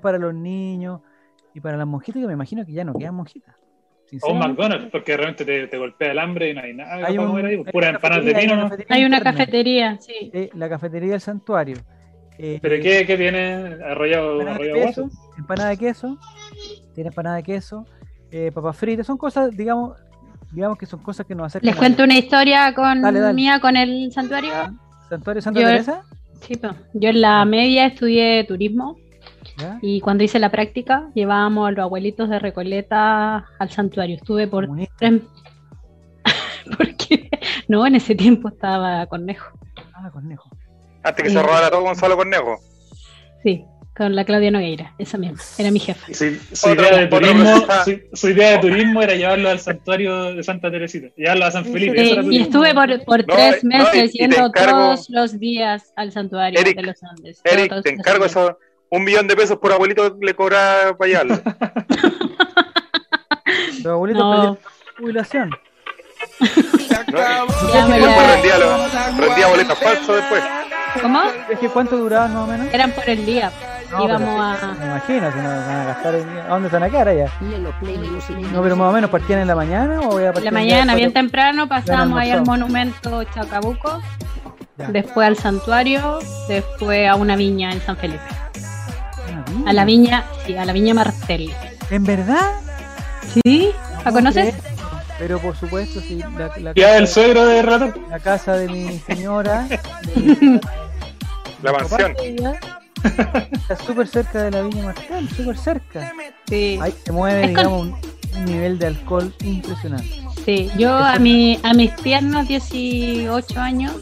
para 0.00 0.16
los 0.18 0.32
niños 0.34 1.00
y 1.52 1.60
para 1.60 1.76
las 1.76 1.86
monjitas, 1.86 2.20
que 2.22 2.26
me 2.26 2.32
imagino 2.32 2.64
que 2.64 2.72
ya 2.72 2.84
no 2.84 2.94
quedan 2.94 3.14
monjitas. 3.14 3.54
O 4.22 4.32
un. 4.32 4.38
McDonald's, 4.40 4.88
porque 4.90 5.16
realmente 5.16 5.44
te, 5.44 5.68
te 5.68 5.78
golpea 5.78 6.10
el 6.12 6.18
hambre 6.18 6.50
y 6.50 6.54
no 6.54 6.62
hay 6.62 6.74
nada 6.74 7.06
Hay 7.06 7.16
un- 7.18 7.36
ahí. 7.36 7.44
hay 7.44 7.76
una 7.76 7.90
empanadas 7.90 8.24
de 8.24 9.22
cafetería, 9.22 9.98
sí. 10.00 10.30
Eh, 10.32 10.50
la 10.54 10.68
cafetería 10.68 11.10
del 11.12 11.20
santuario. 11.20 11.76
Eh, 12.38 12.58
¿Pero 12.62 12.82
qué, 12.82 13.04
qué 13.06 13.16
tiene? 13.16 13.76
¿Arrollado, 13.84 14.40
empanada 14.40 14.58
de 14.58 14.72
queso, 14.72 15.02
guaso? 15.02 15.16
empanada 15.38 15.68
de 15.70 15.76
queso, 15.76 16.18
tiene 16.94 17.08
empanada 17.08 17.36
de 17.36 17.42
queso, 17.42 17.86
eh, 18.32 18.50
papas 18.52 18.76
fritas, 18.78 19.06
son 19.06 19.18
cosas, 19.18 19.54
digamos, 19.56 19.96
digamos 20.52 20.78
que 20.78 20.86
son 20.86 21.00
cosas 21.02 21.26
que 21.26 21.34
nos 21.34 21.46
acercan 21.46 21.66
Les 21.66 21.76
cuento 21.76 22.02
una 22.04 22.16
historia 22.18 22.74
con 22.74 23.02
Dale, 23.02 23.20
dale. 23.20 23.34
mía 23.34 23.60
con 23.60 23.76
el 23.76 24.10
santuario. 24.12 24.52
al 24.54 24.76
santuario 25.08 25.38
de 25.38 25.42
Santa 25.42 25.60
Yo- 25.60 25.66
Teresa. 25.66 26.02
Sí, 26.40 26.56
po. 26.56 26.68
Yo 26.94 27.10
en 27.10 27.20
la 27.20 27.44
media 27.44 27.86
estudié 27.86 28.44
turismo 28.44 28.96
¿ya? 29.58 29.78
y 29.82 30.00
cuando 30.00 30.24
hice 30.24 30.38
la 30.38 30.50
práctica 30.50 31.10
llevábamos 31.14 31.68
a 31.68 31.70
los 31.72 31.80
abuelitos 31.80 32.28
de 32.30 32.38
Recoleta 32.38 33.44
al 33.58 33.70
santuario. 33.70 34.16
Estuve 34.16 34.48
por 34.48 34.68
tres... 34.98 35.20
Porque 36.76 37.28
no, 37.68 37.86
en 37.86 37.94
ese 37.96 38.14
tiempo 38.14 38.48
estaba 38.48 39.06
Cornejo. 39.06 39.50
Ah, 39.94 40.10
conejo. 40.10 40.48
antes 41.02 41.24
que 41.24 41.30
se 41.30 41.42
robara 41.42 41.70
todo 41.70 41.82
Gonzalo 41.82 42.16
Cornejo. 42.16 42.56
Sí, 43.42 43.64
con 43.96 44.14
la 44.16 44.24
Claudia 44.24 44.50
Nogueira, 44.50 44.94
esa 44.98 45.18
misma, 45.18 45.38
era 45.58 45.70
mi 45.70 45.78
jefa. 45.78 46.06
Su, 46.14 46.24
idea 46.70 46.96
de 46.96 47.06
turismo, 47.08 47.60
cosa. 47.60 47.84
su, 47.84 48.00
su 48.14 48.28
idea 48.30 48.52
de 48.52 48.58
turismo 48.58 49.02
era 49.02 49.14
llevarlo 49.14 49.50
al 49.50 49.58
santuario 49.60 50.34
de 50.34 50.42
Santa 50.42 50.70
Teresita, 50.70 51.08
llevarlo 51.16 51.44
a 51.44 51.50
San 51.50 51.64
Felipe. 51.66 52.02
Y 52.30 52.40
estuve 52.42 52.72
por, 52.72 53.04
por 53.04 53.26
No, 53.26 53.34
tres 53.34 53.62
no, 53.64 53.74
y- 53.74 53.78
meses 53.78 54.14
y 54.14 54.18
te 54.18 54.24
yendo 54.24 54.36
encargo- 54.46 54.70
todos 54.94 55.10
los 55.10 55.38
días 55.38 55.92
al 55.96 56.12
santuario 56.12 56.58
Eric, 56.60 56.76
de 56.76 56.82
los 56.82 57.02
Andes. 57.02 57.40
Eric, 57.44 57.68
todos 57.68 57.82
te 57.84 57.90
encargo 57.90 58.24
eso. 58.24 58.56
Un 58.92 59.04
millón 59.04 59.28
de 59.28 59.36
pesos 59.36 59.58
por 59.58 59.70
abuelito 59.72 60.16
le 60.20 60.34
cobra 60.34 60.96
para 60.98 61.20
allá. 61.20 61.24
Los 63.82 63.86
abuelitos 63.86 64.22
No. 64.22 64.58
jubilación. 64.98 65.50
Ya 67.72 67.86
me 67.86 67.98
rendía, 67.98 68.58
lo- 68.58 69.26
rendía 69.26 69.46
boletas 69.48 69.78
falsas 69.78 70.16
después. 70.16 70.42
¿Cómo? 71.02 71.22
Es 71.50 71.58
que 71.58 71.68
¿Cuánto 71.68 71.96
duraban 71.96 72.34
más 72.34 72.44
o 72.44 72.46
menos? 72.46 72.72
Eran 72.72 72.92
por 72.92 73.08
el 73.08 73.24
día. 73.26 73.50
No, 73.90 74.04
Íbamos 74.04 74.28
pero- 74.28 74.70
a. 74.70 74.74
Me 74.78 74.86
imagino, 74.86 75.32
si 75.32 75.38
no 75.38 75.48
van 75.48 75.58
a 75.70 75.84
gastar 75.84 76.14
el 76.14 76.28
¿A 76.28 76.48
dónde 76.48 76.68
están 76.68 76.82
a 76.84 76.90
quedar 76.90 77.08
allá? 77.08 77.26
No, 78.52 78.62
pero 78.62 78.76
más 78.76 78.88
o 78.88 78.92
menos 78.92 79.10
partían 79.10 79.40
en 79.40 79.48
la 79.48 79.56
mañana 79.56 80.00
o 80.00 80.10
voy 80.12 80.22
a 80.24 80.26
En 80.28 80.32
partir 80.32 80.52
la 80.52 80.58
mañana, 80.58 80.94
bien 80.94 81.12
temprano, 81.12 81.68
pasamos 81.68 82.18
ahí 82.18 82.30
al 82.30 82.44
monumento 82.44 83.24
Chacabuco, 83.24 84.00
Ya. 84.78 84.88
después 84.88 85.26
al 85.26 85.36
santuario, 85.36 86.20
después 86.48 87.08
a 87.08 87.16
una 87.16 87.34
viña 87.36 87.72
en 87.72 87.80
San 87.80 87.96
Felipe. 87.96 88.22
A 89.66 89.72
la 89.72 89.84
viña, 89.84 90.24
sí, 90.46 90.56
a 90.56 90.64
la 90.64 90.72
viña 90.72 90.94
Martel. 90.94 91.52
¿En 91.90 92.04
verdad? 92.04 92.52
¿Sí? 93.44 93.72
¿La 93.98 94.04
No 94.04 94.12
conoces? 94.12 94.54
Pero 95.18 95.38
por 95.38 95.54
supuesto, 95.56 96.00
sí. 96.00 96.22
La, 96.38 96.50
la 96.58 96.72
Ya 96.74 96.96
el 96.96 97.06
suegro 97.08 97.44
de 97.44 97.60
Rato. 97.62 97.92
la 98.08 98.18
casa 98.20 98.54
de 98.54 98.68
mi 98.68 98.98
señora. 99.00 99.66
de- 99.68 100.60
La 101.62 101.72
mansión. 101.72 102.14
papá 102.14 102.79
Está 103.04 103.76
súper 103.84 104.06
cerca 104.08 104.42
de 104.44 104.50
la 104.50 104.62
Viña 104.62 104.84
Martel, 104.84 105.28
súper 105.30 105.56
cerca. 105.56 106.12
Sí. 106.48 106.78
Ahí 106.80 106.94
se 107.04 107.12
mueve, 107.12 107.40
Es 107.44 107.46
con- 107.48 107.56
digamos, 107.56 107.80
un- 107.82 108.38
un 108.38 108.44
nivel 108.44 108.78
de 108.78 108.86
alcohol 108.88 109.34
impresionante. 109.42 110.20
Sí, 110.44 110.70
yo 110.78 110.94
a, 110.96 111.18
mi, 111.18 111.58
a 111.62 111.74
mis 111.74 111.94
tiernos 111.96 112.48
18 112.48 113.60
años 113.60 113.92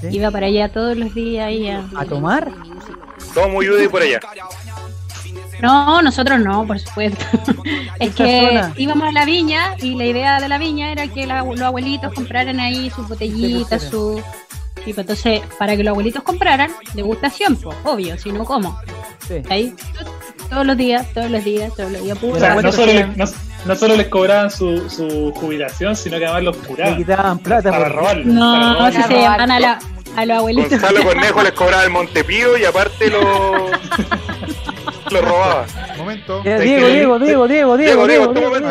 ¿sí? 0.00 0.08
iba 0.12 0.30
para 0.30 0.46
allá 0.46 0.68
todos 0.68 0.96
los 0.96 1.14
días 1.14 1.46
ahí 1.46 1.68
a... 1.70 1.84
¿A 1.96 2.04
tomar? 2.04 2.50
Todo 3.34 3.48
muy 3.48 3.68
UDI 3.68 3.88
por 3.88 4.02
allá. 4.02 4.20
No, 5.60 6.02
nosotros 6.02 6.38
no, 6.40 6.66
por 6.66 6.78
supuesto. 6.78 7.24
es 8.00 8.14
que 8.14 8.48
zona. 8.48 8.72
íbamos 8.76 9.08
a 9.08 9.12
la 9.12 9.24
viña 9.24 9.74
y 9.82 9.94
la 9.96 10.04
idea 10.04 10.40
de 10.40 10.48
la 10.48 10.56
viña 10.58 10.92
era 10.92 11.08
que 11.08 11.26
la- 11.26 11.42
los 11.42 11.60
abuelitos 11.60 12.12
compraran 12.14 12.60
ahí 12.60 12.90
sus 12.90 13.08
botellitas, 13.08 13.82
su... 13.82 14.22
Sí, 14.84 14.92
pues 14.92 14.98
entonces, 14.98 15.42
para 15.58 15.76
que 15.76 15.82
los 15.84 15.90
abuelitos 15.92 16.22
compraran, 16.22 16.70
degustación, 16.94 17.56
pues, 17.56 17.76
obvio, 17.84 18.18
si 18.18 18.32
no, 18.32 18.44
¿cómo? 18.44 18.78
Sí. 19.26 19.42
Ahí, 19.50 19.74
todos 20.48 20.64
los 20.64 20.76
días, 20.76 21.06
todos 21.12 21.30
los 21.30 21.44
días, 21.44 21.72
todos 21.76 21.92
los 21.92 22.02
días, 22.02 22.16
O 22.16 22.20
pura. 22.20 22.40
sea, 22.40 22.54
no 22.54 22.72
solo, 22.72 22.86
les, 22.92 23.16
no, 23.16 23.24
no 23.66 23.76
solo 23.76 23.96
les 23.96 24.08
cobraban 24.08 24.50
su, 24.50 24.88
su 24.88 25.32
jubilación, 25.36 25.94
sino 25.96 26.18
que 26.18 26.24
además 26.24 26.42
los 26.44 26.56
Le 26.56 26.62
curaban. 26.68 26.96
quitaban 26.96 27.38
plata 27.40 27.70
Para 27.70 27.94
para 27.94 28.14
No, 28.24 28.90
si 28.92 29.02
se 29.02 29.14
llaman 29.20 29.50
a, 29.50 29.60
la, 29.60 29.78
a 30.16 30.24
los 30.24 30.38
abuelitos. 30.38 30.70
Gonzalo 30.70 31.02
Cornejo 31.04 31.42
les 31.42 31.52
cobraba 31.52 31.84
el 31.84 31.90
Montepío 31.90 32.56
y 32.56 32.64
aparte 32.64 33.10
lo, 33.10 33.20
lo 35.10 35.20
robaba. 35.20 35.66
Momento. 35.98 36.42
Diego. 36.42 36.60
Diego, 36.62 36.86
Diego, 36.88 37.18
Diego, 37.18 37.46
Diego, 37.48 37.76
Diego, 37.76 37.76
Diego, 37.76 38.06
Diego, 38.06 38.06
Diego, 38.06 38.32
tú, 38.32 38.38
Diego, 38.40 38.54
de 38.54 38.66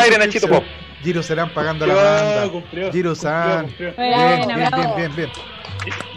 aire, 0.00 0.18
Nachito 0.18 0.46
suscripción. 0.46 0.50
Pop. 0.50 0.64
Giro 1.02 1.22
serán 1.22 1.52
pagando 1.54 1.86
la 1.86 1.94
banda. 1.94 2.48
cumplió, 2.50 2.90
cumplió, 2.90 2.90
cumplió. 2.90 3.94
Bien, 3.96 4.46
Bien, 4.46 4.70
bien, 4.74 4.90
bien, 4.96 5.16
bien. 5.16 5.30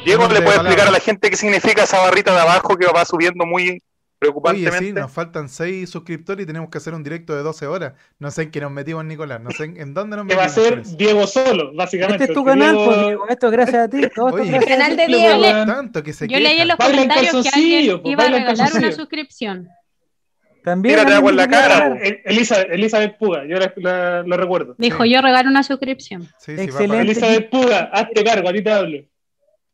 Diego 0.06 0.28
le 0.28 0.42
puede 0.42 0.50
de 0.58 0.64
explicar 0.64 0.88
a 0.88 0.92
la 0.92 1.00
gente 1.00 1.30
qué 1.30 1.38
significa 1.38 1.84
esa 1.84 2.00
barrita 2.00 2.34
de 2.34 2.42
abajo 2.42 2.76
que 2.76 2.86
va 2.88 3.06
subiendo 3.06 3.46
muy 3.46 3.64
Oye, 3.70 3.82
preocupantemente. 4.20 4.80
sí, 4.86 4.92
nos 4.94 5.12
faltan 5.12 5.48
6 5.48 5.90
suscriptores 5.90 6.44
y 6.44 6.48
tenemos 6.48 6.70
que 6.70 6.78
hacer 6.78 6.94
un 6.94 7.02
directo 7.04 7.34
de 7.36 7.44
12 7.44 7.68
horas. 7.68 7.94
No 8.20 8.30
sé 8.32 8.44
en 8.44 8.52
qué 8.52 8.60
nos 8.60 8.72
metimos, 8.72 9.06
Nicolás. 9.06 9.40
No 9.42 9.52
sé 9.52 9.66
en, 9.66 9.80
en 9.80 9.94
dónde 9.94 10.18
nos 10.18 10.28
Que 10.28 10.36
va 10.36 10.44
a 10.44 10.48
metimos. 10.48 10.68
ser. 10.88 10.98
Diego 10.98 11.28
solo, 11.28 11.72
básicamente. 11.74 12.24
Este 12.26 12.34
es 12.34 12.38
tu 12.38 12.44
canal, 12.44 12.76
Diego- 12.76 12.86
pues, 12.86 13.06
Diego. 13.06 13.28
Esto 13.30 13.46
es 13.48 13.52
gracias 13.54 13.84
a 13.84 13.90
ti. 13.90 14.02
Todo 14.16 14.28
esto 14.28 14.38
es 14.40 14.44
Oye. 14.44 14.52
gracias 14.52 14.72
a 14.72 14.78
Canal 14.78 14.92
ti. 14.92 14.98
de 14.98 15.08
Diego, 15.08 15.38
Diego. 15.38 15.42
weón. 15.56 15.68
Tanto 15.68 16.04
que 16.04 16.14
se 16.14 16.28
Yo 16.28 16.40
leí 16.40 16.60
en 16.60 16.68
los 16.68 16.78
comentarios 16.78 17.32
que 17.44 17.50
alguien 17.54 18.02
pues, 18.02 18.12
iba 18.12 18.24
a 18.24 18.28
regalar 18.28 18.54
una 18.54 18.58
calzoncillo. 18.58 18.92
suscripción. 18.96 19.70
También 20.64 20.96
Tírate 20.96 21.14
agua 21.14 21.30
en 21.32 21.36
la 21.38 21.48
cara, 21.48 21.98
Elizabeth, 22.26 22.68
Elizabeth 22.72 23.18
Puga, 23.18 23.46
yo 23.46 23.58
la- 23.58 23.74
la- 23.78 24.24
lo 24.24 24.38
recuerdo. 24.38 24.76
Dijo, 24.78 25.04
Sí. 25.04 25.12
yo 25.12 25.22
regalo 25.22 25.50
una 25.50 25.64
suscripción. 25.64 26.28
Sí, 26.40 26.54
Excelente. 26.58 27.02
Elizabeth 27.02 27.50
Puga, 27.50 27.90
hazte 27.92 28.24
cargo, 28.24 28.48
a 28.50 28.54
ti 28.54 28.64
te 28.64 28.72
hablo. 28.72 28.98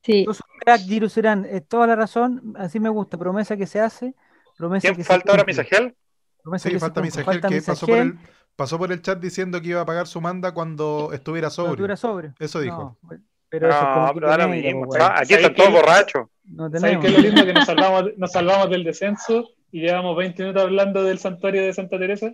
Sí. 0.04 0.26
Tú 0.26 0.32
crack, 0.62 0.82
Giru 0.82 1.10
Serán. 1.10 1.46
Es 1.46 1.68
toda 1.68 1.86
la 1.86 1.96
razón. 1.96 2.54
Así 2.58 2.80
me 2.80 2.90
gusta. 2.90 3.18
Promesa 3.18 3.56
que 3.58 3.68
se 3.68 3.80
hace. 3.80 4.16
Promesa 4.58 4.88
¿Quién 4.88 4.96
que 4.96 5.04
falta 5.04 5.32
ahora. 5.32 5.44
Misagel? 5.46 5.96
Promesa 6.42 6.70
Sí, 6.70 6.74
que 6.74 6.80
falta. 6.80 7.02
Misagel 7.02 7.42
que 7.42 7.62
pasó 7.62 7.86
por, 7.86 7.98
el, 7.98 8.18
pasó 8.56 8.78
por 8.78 8.92
el 8.92 9.02
chat 9.02 9.20
diciendo 9.20 9.62
que 9.62 9.68
iba 9.70 9.82
a 9.82 9.86
pagar 9.86 10.08
su 10.08 10.20
manda 10.22 10.54
cuando 10.54 11.12
estuviera 11.14 11.50
cuando 11.50 11.70
sobrio. 11.72 11.86
eras 11.86 12.00
sobrio. 12.00 12.34
Eso 12.40 12.62
dijo. 12.62 12.98
No, 13.04 13.10
pero 13.50 13.70
eso 13.70 13.78
es 13.78 13.84
como 13.86 14.08
No, 14.08 14.14
pero 14.14 14.32
ahora 14.32 14.48
mismo. 14.48 14.86
Aquí 14.96 15.34
están 15.34 15.42
¿Sabes 15.42 15.56
todos 15.56 15.70
qué? 15.70 15.76
borrachos. 15.76 16.28
No 16.46 16.64
¿Sabes 16.70 16.82
tenemos. 16.82 17.06
qué 17.06 17.12
es 17.12 17.18
lo 17.18 17.20
lindo? 17.24 17.46
Que 17.46 17.54
nos 17.54 17.66
salvamos, 17.66 18.04
nos 18.18 18.32
salvamos 18.32 18.70
del 18.70 18.84
descenso 18.86 19.50
y 19.72 19.82
llevamos 19.82 20.16
20 20.18 20.42
minutos 20.44 20.64
hablando 20.64 21.04
del 21.04 21.20
santuario 21.20 21.64
de 21.64 21.74
Santa 21.74 21.98
Teresa. 22.00 22.32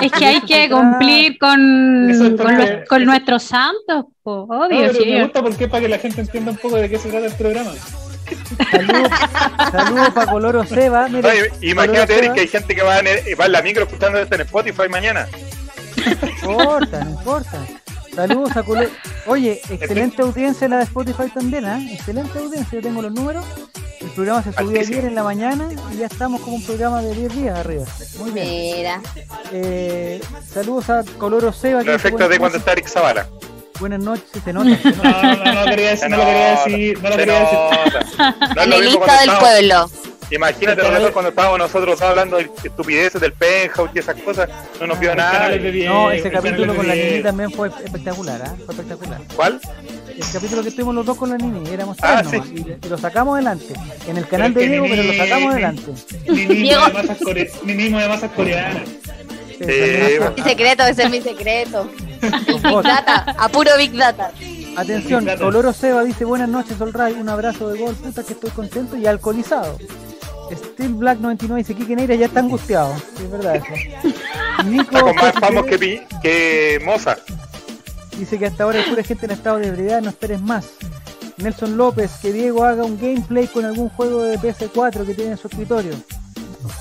Es 0.00 0.10
que 0.12 0.24
hay 0.24 0.40
que 0.40 0.70
cumplir 0.70 1.36
con, 1.38 2.10
es 2.10 2.18
con, 2.18 2.36
porque- 2.36 2.76
los- 2.78 2.88
con 2.88 3.04
nuestros 3.04 3.42
santos, 3.42 4.06
po, 4.22 4.46
No, 4.48 4.64
obvio. 4.66 4.90
pero 4.92 5.04
me 5.04 5.22
gusta 5.24 5.42
porque 5.42 5.64
es 5.64 5.70
para 5.70 5.82
que 5.82 5.88
la 5.88 5.98
gente 5.98 6.20
entienda 6.22 6.52
un 6.52 6.56
poco 6.56 6.76
de 6.76 6.88
qué 6.88 6.98
se 6.98 7.10
trata 7.10 7.26
el 7.26 7.34
programa. 7.34 7.72
Saludos 8.70 9.10
saludos 9.70 10.10
para 10.14 10.30
Coloro 10.30 10.64
Seba. 10.64 11.06
Mira, 11.08 11.28
Oye, 11.28 11.50
imagínate, 11.70 12.16
Eric, 12.18 12.32
que 12.32 12.40
hay 12.40 12.48
gente 12.48 12.74
que 12.74 12.82
va 12.82 12.98
en, 13.00 13.08
el- 13.08 13.38
va 13.38 13.44
en 13.46 13.52
la 13.52 13.60
micro 13.62 13.84
escuchando 13.84 14.18
esto 14.18 14.34
en 14.36 14.40
Spotify 14.42 14.88
mañana. 14.88 15.28
No 16.42 16.50
importa, 16.52 17.04
no 17.04 17.10
importa. 17.10 17.58
Saludos 18.14 18.56
a 18.56 18.62
Coloro. 18.62 18.88
Oye, 19.26 19.60
excelente 19.70 20.22
audiencia 20.22 20.68
la 20.68 20.78
de 20.78 20.84
Spotify 20.84 21.28
también, 21.32 21.64
¿ah? 21.64 21.80
Excelente 21.90 22.38
audiencia. 22.38 22.78
Yo 22.78 22.82
tengo 22.82 23.02
los 23.02 23.12
números. 23.12 23.44
El 24.00 24.10
programa 24.10 24.42
se 24.42 24.52
subió 24.52 24.68
Altísimo. 24.70 24.98
ayer 24.98 25.08
en 25.08 25.14
la 25.14 25.22
mañana 25.22 25.68
y 25.92 25.96
ya 25.98 26.06
estamos 26.06 26.40
como 26.40 26.56
un 26.56 26.62
programa 26.64 27.00
de 27.02 27.14
10 27.14 27.34
días 27.36 27.58
arriba. 27.58 27.84
Muy 28.18 28.30
bien. 28.32 28.76
Mira. 28.76 29.00
Eh, 29.52 30.20
saludos 30.52 30.90
a 30.90 31.04
Coloro 31.18 31.52
Seba. 31.52 31.82
Los 31.84 31.94
efectos 31.96 32.28
de 32.28 32.38
cuando 32.38 32.58
está 32.58 32.72
Eric 32.72 32.88
Zavala. 32.88 33.28
Buenas 33.82 34.00
noches, 34.00 34.26
se 34.44 34.52
nota. 34.52 34.76
Se 34.78 34.90
nota. 34.92 35.22
No, 35.22 35.34
no, 35.34 35.44
no, 35.44 35.54
no 35.54 35.64
quería 35.70 35.90
decir, 35.90 36.08
no 36.08 36.16
lo 36.16 36.24
quería 36.24 36.50
decir, 36.50 37.02
no 37.02 37.10
lo 37.10 37.16
quería 37.16 37.40
decir. 37.40 37.58
No 38.56 38.66
lo 38.66 38.98
cuando 39.00 39.32
del 39.32 39.38
pueblo. 39.40 39.90
Imagínate 40.30 40.82
nosotros 40.82 41.10
cuando 41.10 41.28
estábamos 41.30 41.58
nosotros 41.58 42.00
hablando 42.00 42.36
de 42.36 42.48
estupideces 42.64 43.20
del 43.20 43.32
penthouse 43.32 43.90
y 43.94 43.98
esas 43.98 44.14
cosas, 44.22 44.48
no 44.80 44.86
nos 44.86 44.98
vio 45.00 45.14
nada. 45.16 45.48
No, 45.84 46.10
ese 46.12 46.30
capítulo 46.30 46.74
con 46.76 46.86
la 46.86 46.94
Nini 46.94 47.06
Diego. 47.08 47.24
también 47.28 47.50
fue 47.50 47.68
espectacular, 47.84 48.40
¿ah? 48.46 48.54
Fue 48.64 48.72
espectacular. 48.74 49.20
¿Cuál? 49.34 49.60
El 50.08 50.24
capítulo 50.32 50.62
que 50.62 50.68
estuvimos 50.68 50.94
los 50.94 51.04
dos 51.04 51.16
con 51.18 51.30
la 51.30 51.36
Nini, 51.36 51.68
éramos 51.68 51.96
Ah, 52.02 52.22
tres 52.22 52.32
nomás, 52.34 52.48
sí. 52.48 52.64
y, 52.82 52.86
y 52.86 52.88
lo 52.88 52.96
sacamos 52.98 53.34
adelante. 53.34 53.74
En 54.06 54.16
el 54.16 54.26
canal 54.28 54.52
Pero 54.54 54.64
de 54.64 54.70
Diego, 54.70 54.86
pero 54.88 55.02
lo 55.02 55.12
Nini- 55.12 55.18
sacamos 55.18 55.52
adelante. 55.52 55.92
Ninismo 56.28 57.98
de 57.98 58.08
masas 58.08 58.30
coreanas. 58.30 58.82
Eh. 59.68 60.20
Mi 60.36 60.42
secreto, 60.42 60.82
ese 60.84 61.04
es 61.04 61.10
mi 61.10 61.20
secreto. 61.20 61.88
Big. 62.20 62.82
Data, 62.82 63.24
a 63.38 63.48
puro 63.48 63.70
Big 63.78 63.92
Data. 63.96 64.30
Atención. 64.76 65.26
Coloro 65.38 65.72
Seba 65.72 66.02
dice 66.04 66.24
buenas 66.24 66.48
noches, 66.48 66.80
Olray, 66.80 67.14
un 67.14 67.28
abrazo 67.28 67.68
de 67.68 67.78
gol, 67.78 67.94
puta 67.94 68.22
que 68.24 68.32
estoy 68.32 68.50
contento 68.50 68.96
y 68.96 69.06
alcoholizado. 69.06 69.78
Steel 70.54 70.94
Black 70.94 71.18
99 71.18 71.60
dice 71.62 71.74
Kike 71.74 71.96
Neira 71.96 72.14
ya 72.14 72.26
está 72.26 72.40
angustiado. 72.40 72.94
Sí, 73.16 73.24
es 73.24 73.30
verdad 73.30 73.56
eso. 73.56 74.12
Nico 74.66 74.82
Está 74.96 75.00
con 75.00 75.16
más 75.16 75.32
famos 75.40 75.66
que, 75.66 75.78
Pi- 75.78 76.00
que 76.22 76.80
Moza. 76.84 77.16
dice 78.18 78.38
que 78.38 78.46
hasta 78.46 78.64
ahora 78.64 78.78
hay 78.80 78.88
pura 78.90 79.02
gente 79.02 79.24
en 79.26 79.32
estado 79.32 79.58
de 79.58 79.68
ebriedad, 79.68 80.00
no 80.02 80.10
esperes 80.10 80.40
más. 80.40 80.66
Nelson 81.38 81.76
López, 81.76 82.10
que 82.20 82.32
Diego 82.32 82.64
haga 82.64 82.84
un 82.84 82.98
gameplay 83.00 83.46
con 83.46 83.64
algún 83.64 83.88
juego 83.88 84.22
de 84.22 84.38
PS4 84.38 85.06
que 85.06 85.14
tiene 85.14 85.32
en 85.32 85.38
su 85.38 85.48
escritorio. 85.48 85.94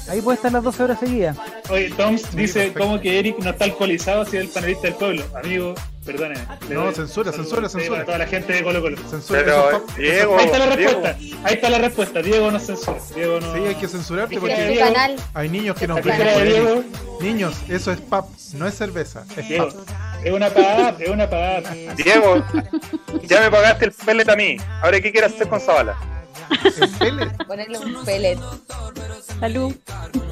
Ahí 0.09 0.21
puede 0.21 0.35
estar 0.35 0.51
las 0.51 0.63
12 0.63 0.83
horas 0.83 1.00
seguidas. 1.00 1.38
Oye, 1.69 1.89
Toms 1.91 2.35
dice 2.35 2.73
como 2.73 3.00
que 3.00 3.19
Eric 3.19 3.38
no 3.39 3.50
está 3.51 3.65
alcoholizado 3.65 4.25
si 4.25 4.38
es 4.38 4.43
el 4.43 4.50
panelista 4.50 4.88
del 4.88 4.95
pueblo. 4.95 5.23
Amigo, 5.41 5.73
perdóneme. 6.05 6.41
Le 6.67 6.75
No, 6.75 6.85
doy- 6.85 6.95
censura, 6.95 7.31
censura, 7.31 7.69
censura. 7.69 8.01
A 8.01 8.05
toda 8.05 8.17
la 8.17 8.27
gente 8.27 8.53
de 8.53 8.63
Colo 8.63 8.81
Colo. 8.81 8.97
Censura, 9.09 9.39
Pero, 9.43 9.71
pap- 9.71 9.95
Diego, 9.95 10.38
Ahí 10.38 10.45
está 10.45 10.57
la 10.59 10.75
Diego. 10.75 10.91
respuesta. 11.01 11.17
Ahí 11.47 11.53
está 11.55 11.69
la 11.69 11.77
respuesta. 11.79 12.21
Diego 12.21 12.51
no 12.51 12.59
censura. 12.59 12.97
Diego 13.15 13.39
no. 13.39 13.53
Sí, 13.53 13.59
hay 13.67 13.75
que 13.75 13.88
censurarte 13.88 14.39
porque 14.39 14.67
Diego. 14.67 14.85
canal. 14.93 15.15
hay 15.33 15.50
niños 15.50 15.75
que 15.77 15.88
nos 15.88 16.03
ven. 16.03 16.17
Diego, 16.43 16.83
Niños, 17.21 17.55
eso 17.69 17.91
es 17.91 18.00
pap, 18.01 18.25
no 18.55 18.67
es 18.67 18.73
cerveza, 18.75 19.23
es 19.38 19.47
Diego, 19.47 19.69
pap. 19.69 20.25
es 20.25 20.33
una 20.33 20.50
pagada, 20.50 20.95
es 21.00 21.09
una 21.09 21.29
pagada. 21.29 21.69
Diego, 21.95 22.43
ya 23.23 23.41
me 23.41 23.51
pagaste 23.51 23.85
el 23.85 23.91
pellet 23.91 24.27
a 24.29 24.35
mí. 24.35 24.57
Ahora, 24.81 25.00
¿qué 25.00 25.11
quieres 25.11 25.33
hacer 25.33 25.47
con 25.47 25.59
Zavala? 25.61 25.95
Pellet. 27.00 27.46
Ponerle 27.48 27.77
un 27.79 28.05
pellet. 28.05 28.39
Salud. 29.39 29.74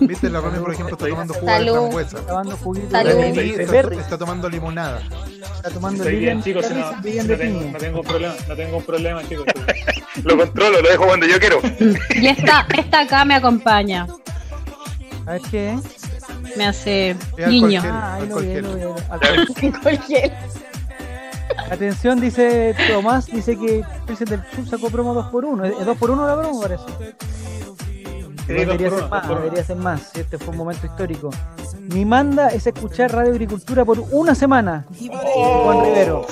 Viste, 0.02 0.30
la 0.30 0.40
Romy, 0.42 0.60
por 0.60 0.74
ejemplo, 0.74 0.96
está 0.96 1.08
tomando 1.08 1.34
jugo 1.34 1.46
de 1.46 1.52
Salud. 1.58 1.74
frambuesa. 1.74 2.18
Está 2.20 2.28
tomando 2.30 2.58
juguito 2.58 2.92
Salud. 2.92 3.12
de, 3.12 3.32
de 3.32 3.64
está, 3.64 3.80
está 3.96 4.18
tomando 4.18 4.50
limonada. 4.50 5.02
está 5.56 5.70
tomando 5.72 6.04
Estoy 6.04 6.20
bien, 6.20 6.44
chicos, 6.44 6.66
si 6.66 6.74
¿qué 6.74 6.80
no, 6.80 7.02
si 7.02 7.18
no 7.18 7.24
de 7.24 7.38
tengo, 7.38 7.62
no 7.72 7.78
tengo 7.78 8.00
un 8.02 8.06
problema, 8.06 8.36
no 8.48 8.56
tengo 8.56 8.78
un 8.78 8.84
problema, 8.84 9.28
chicos. 9.28 9.46
Lo 10.24 10.38
controlo, 10.38 10.82
lo 10.82 10.90
dejo 10.90 11.06
cuando 11.06 11.26
yo 11.26 11.40
quiero. 11.40 11.62
Y 12.14 12.28
esta, 12.28 12.68
esta 12.78 13.00
acá 13.02 13.24
me 13.24 13.36
acompaña. 13.36 14.06
A 15.26 15.32
ver 15.34 15.42
qué. 15.50 15.80
Me 16.58 16.66
hace 16.66 17.16
alcohol 17.38 17.70
gel. 17.72 17.82
Ah, 17.86 18.16
ahí 18.16 18.28
lo 18.28 18.38
vi, 18.38 18.62
lo 18.62 18.76
vi. 18.76 18.82
Ya. 19.62 19.80
Cualquier. 19.82 20.34
Atención, 21.70 22.20
dice 22.20 22.76
Tomás, 22.88 23.28
dice 23.28 23.58
que 23.58 23.84
Prison 24.06 24.28
del 24.28 24.42
Sur 24.56 24.68
sacó 24.68 24.90
promo 24.90 25.14
2x1. 25.16 25.80
¿Es 25.80 25.88
2x1 25.88 26.28
la 26.28 26.42
promo, 26.42 26.62
parece? 26.62 26.84
Debería 28.50 28.90
ser 28.90 29.10
más, 29.10 29.28
debería 29.30 29.64
ser 29.64 29.76
más. 29.78 30.02
si 30.14 30.20
Este 30.22 30.38
fue 30.38 30.50
un 30.50 30.58
momento 30.58 30.86
histórico. 30.88 31.30
Mi 31.94 32.04
manda 32.06 32.50
es 32.50 32.66
escuchar 32.68 33.12
Radio 33.14 33.32
Agricultura 33.32 33.86
por 33.86 34.00
una 34.12 34.36
semana. 34.36 34.86
Juan 35.64 35.86
Rivero. 35.86 36.26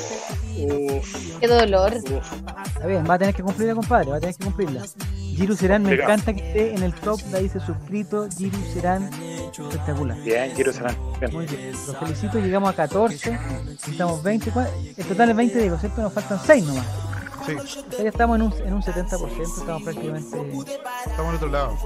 Uf, 0.59 1.39
Qué 1.39 1.47
dolor. 1.47 1.93
Está 1.93 2.87
bien, 2.87 3.05
va 3.07 3.13
a 3.13 3.19
tener 3.19 3.35
que 3.35 3.43
cumplirla, 3.43 3.75
compadre, 3.75 4.09
va 4.09 4.17
a 4.17 4.19
tener 4.19 4.35
que 4.35 4.43
cumplirla. 4.43 4.83
Giru 5.15 5.55
Serán, 5.55 5.83
me 5.83 5.91
Mira. 5.91 6.05
encanta 6.05 6.33
que 6.33 6.47
esté 6.47 6.73
en 6.75 6.81
el 6.81 6.93
top, 6.95 7.19
la 7.31 7.37
dice 7.37 7.59
suscrito. 7.59 8.27
Giru 8.35 8.57
Serán, 8.73 9.07
espectacular. 9.51 10.17
Bien, 10.23 10.51
quiero 10.55 10.73
sanar. 10.73 10.95
Bien. 11.19 11.31
Muy 11.31 11.45
bien, 11.45 11.71
los 11.71 11.95
felicito, 11.97 12.39
llegamos 12.39 12.71
a 12.71 12.73
14, 12.75 13.37
estamos 13.87 14.23
20, 14.23 14.49
¿cuál? 14.49 14.67
el 14.97 15.05
total 15.05 15.29
es 15.29 15.35
20, 15.35 15.59
digo, 15.61 15.77
¿cierto? 15.77 16.01
Nos 16.01 16.13
faltan 16.13 16.39
6 16.43 16.65
nomás. 16.65 16.85
Sí, 17.47 17.55
O 17.55 17.91
sea, 17.91 18.03
ya 18.03 18.09
estamos 18.09 18.35
en 18.35 18.41
un, 18.43 18.53
en 18.53 18.73
un 18.73 18.81
70%, 18.83 19.59
estamos 19.59 19.83
prácticamente... 19.83 20.37
estamos 21.05 21.29
al 21.29 21.35
otro 21.35 21.49
lado. 21.49 21.77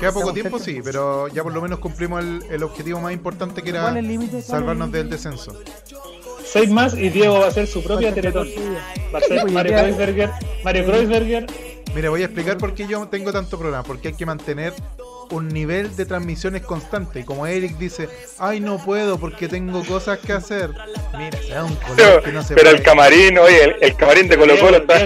Queda 0.00 0.12
poco 0.12 0.30
Estamos 0.30 0.34
tiempo, 0.34 0.58
cerca. 0.58 0.64
sí, 0.72 0.80
pero 0.84 1.28
ya 1.28 1.42
por 1.42 1.52
lo 1.52 1.60
menos 1.60 1.78
cumplimos 1.80 2.20
el, 2.22 2.42
el 2.50 2.62
objetivo 2.62 3.00
más 3.00 3.12
importante 3.12 3.62
que 3.62 3.70
era 3.70 3.82
¿Cuál 3.82 3.96
es 3.96 4.02
el 4.04 4.08
límite? 4.08 4.30
¿Cuál 4.30 4.40
es 4.40 4.44
el 4.48 4.50
salvarnos 4.50 4.88
límite? 4.88 4.98
del 4.98 5.10
descenso. 5.10 5.52
Seis 6.44 6.70
más 6.70 6.94
y 6.94 7.10
Diego 7.10 7.40
va 7.40 7.46
a 7.46 7.48
hacer 7.48 7.66
su 7.66 7.82
propia 7.82 8.14
Teletón. 8.14 8.48
14 8.48 8.70
días. 8.70 8.82
Va 9.14 9.18
a 9.18 9.22
ser 9.22 9.50
Mario 9.50 9.72
Kreuzberger. 9.76 10.30
Mario 10.64 10.86
Kreuzberger. 10.86 11.46
Mira, 11.94 12.10
voy 12.10 12.22
a 12.22 12.24
explicar 12.26 12.56
por 12.56 12.74
qué 12.74 12.86
yo 12.86 13.06
tengo 13.08 13.32
tanto 13.32 13.58
problema. 13.58 13.82
Porque 13.82 14.08
hay 14.08 14.14
que 14.14 14.24
mantener 14.24 14.72
un 15.30 15.48
nivel 15.48 15.94
de 15.96 16.06
transmisiones 16.06 16.62
constante. 16.62 17.20
Y 17.20 17.24
como 17.24 17.46
Eric 17.46 17.76
dice, 17.78 18.08
ay, 18.38 18.60
no 18.60 18.78
puedo 18.78 19.18
porque 19.18 19.48
tengo 19.48 19.84
cosas 19.84 20.18
que 20.18 20.32
hacer. 20.32 20.70
Mira, 21.16 21.38
se 21.40 21.48
da 21.48 21.64
un 21.64 21.74
color 21.76 21.96
Pero, 21.96 22.22
que 22.22 22.32
no 22.32 22.42
se 22.42 22.54
pero 22.54 22.70
el 22.70 22.82
camarín, 22.82 23.38
oye, 23.38 23.64
el, 23.64 23.76
el 23.80 23.94
camarín 23.96 24.28
de 24.28 24.36
Colo 24.38 24.58
Colo 24.58 24.76
está, 24.78 24.96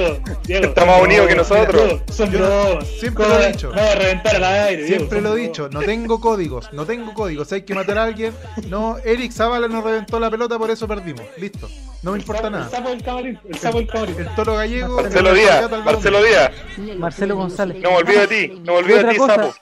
está 0.49 0.85
más 0.85 1.03
unido 1.03 1.27
que 1.27 1.35
nosotros. 1.35 1.83
Diego, 1.83 2.03
Son 2.13 2.31
Yo 2.31 2.81
siempre 2.83 3.25
¿Cómo 3.25 3.37
lo 3.37 3.43
he 3.45 3.53
dicho. 3.53 3.73
a 3.73 3.95
reventar 3.95 4.37
al 4.37 4.45
aire. 4.45 4.87
Siempre 4.87 5.21
lo 5.21 5.37
he 5.37 5.41
dicho, 5.41 5.69
no 5.71 5.81
tengo 5.81 6.21
códigos, 6.21 6.73
no 6.73 6.85
tengo 6.87 7.15
códigos. 7.15 7.49
Si 7.49 7.57
hay 7.57 7.63
que 7.63 7.75
matar 7.75 7.99
a 7.99 8.05
alguien, 8.05 8.33
no, 8.69 8.99
Eric 9.05 9.33
Zavala 9.33 9.69
nos 9.69 9.83
reventó 9.85 10.19
la 10.21 10.31
pelota, 10.31 10.59
por 10.59 10.71
eso 10.71 10.87
perdimos. 10.89 11.23
Listo, 11.39 11.69
no 12.03 12.13
me 12.13 12.19
importa 12.19 12.47
El 12.47 12.53
nada. 12.53 12.69
sapo 12.71 12.89
del 12.91 13.03
camarín. 13.03 13.39
El 13.49 13.59
sapo 13.59 13.79
del 13.79 13.87
camarín. 13.89 14.17
El 14.19 14.35
toro 14.35 14.55
gallego. 14.57 15.03
Marcelo 15.03 15.31
el 15.31 15.37
Díaz, 15.37 15.71
Marcelo. 15.85 16.23
Díaz, 16.23 16.51
Marcelo 16.99 17.37
González. 17.37 17.79
no 17.83 17.91
me 17.91 17.97
olvido 17.97 18.21
de 18.23 18.27
ti, 18.29 18.61
no 18.65 18.73
me 18.73 18.79
olvido 18.79 18.99
de 19.03 19.05
ti, 19.13 19.17
cosa, 19.17 19.35
sapo. 19.37 19.55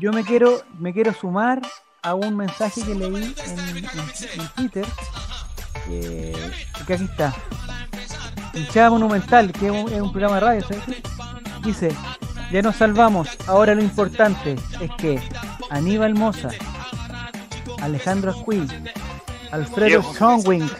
Yo 0.00 0.12
me 0.12 0.24
quiero, 0.24 0.62
me 0.78 0.92
quiero 0.92 1.12
sumar 1.12 1.60
a 2.02 2.14
un 2.14 2.36
mensaje 2.36 2.82
que 2.82 2.94
leí 2.94 3.34
en, 3.46 3.58
en- 3.58 4.40
en 4.40 4.48
Twitter, 4.54 4.86
que, 5.86 6.32
que 6.86 6.94
aquí 6.94 7.04
está. 7.04 7.34
Hinchada 8.54 8.90
Monumental, 8.90 9.52
que 9.52 9.66
es 9.66 9.72
un, 9.72 9.92
es 9.92 10.00
un 10.00 10.10
programa 10.10 10.36
de 10.36 10.40
radio, 10.40 10.62
¿sabes? 10.62 10.84
Dice, 11.62 11.94
ya 12.50 12.62
nos 12.62 12.76
salvamos, 12.76 13.28
ahora 13.46 13.74
lo 13.74 13.82
importante 13.82 14.56
es 14.80 14.90
que 14.96 15.20
Aníbal 15.70 16.14
Moza, 16.14 16.50
Alejandro 17.82 18.30
Ascuí, 18.30 18.66
Alfredo 19.50 19.86
Diego. 20.00 20.14
Strongwing, 20.14 20.70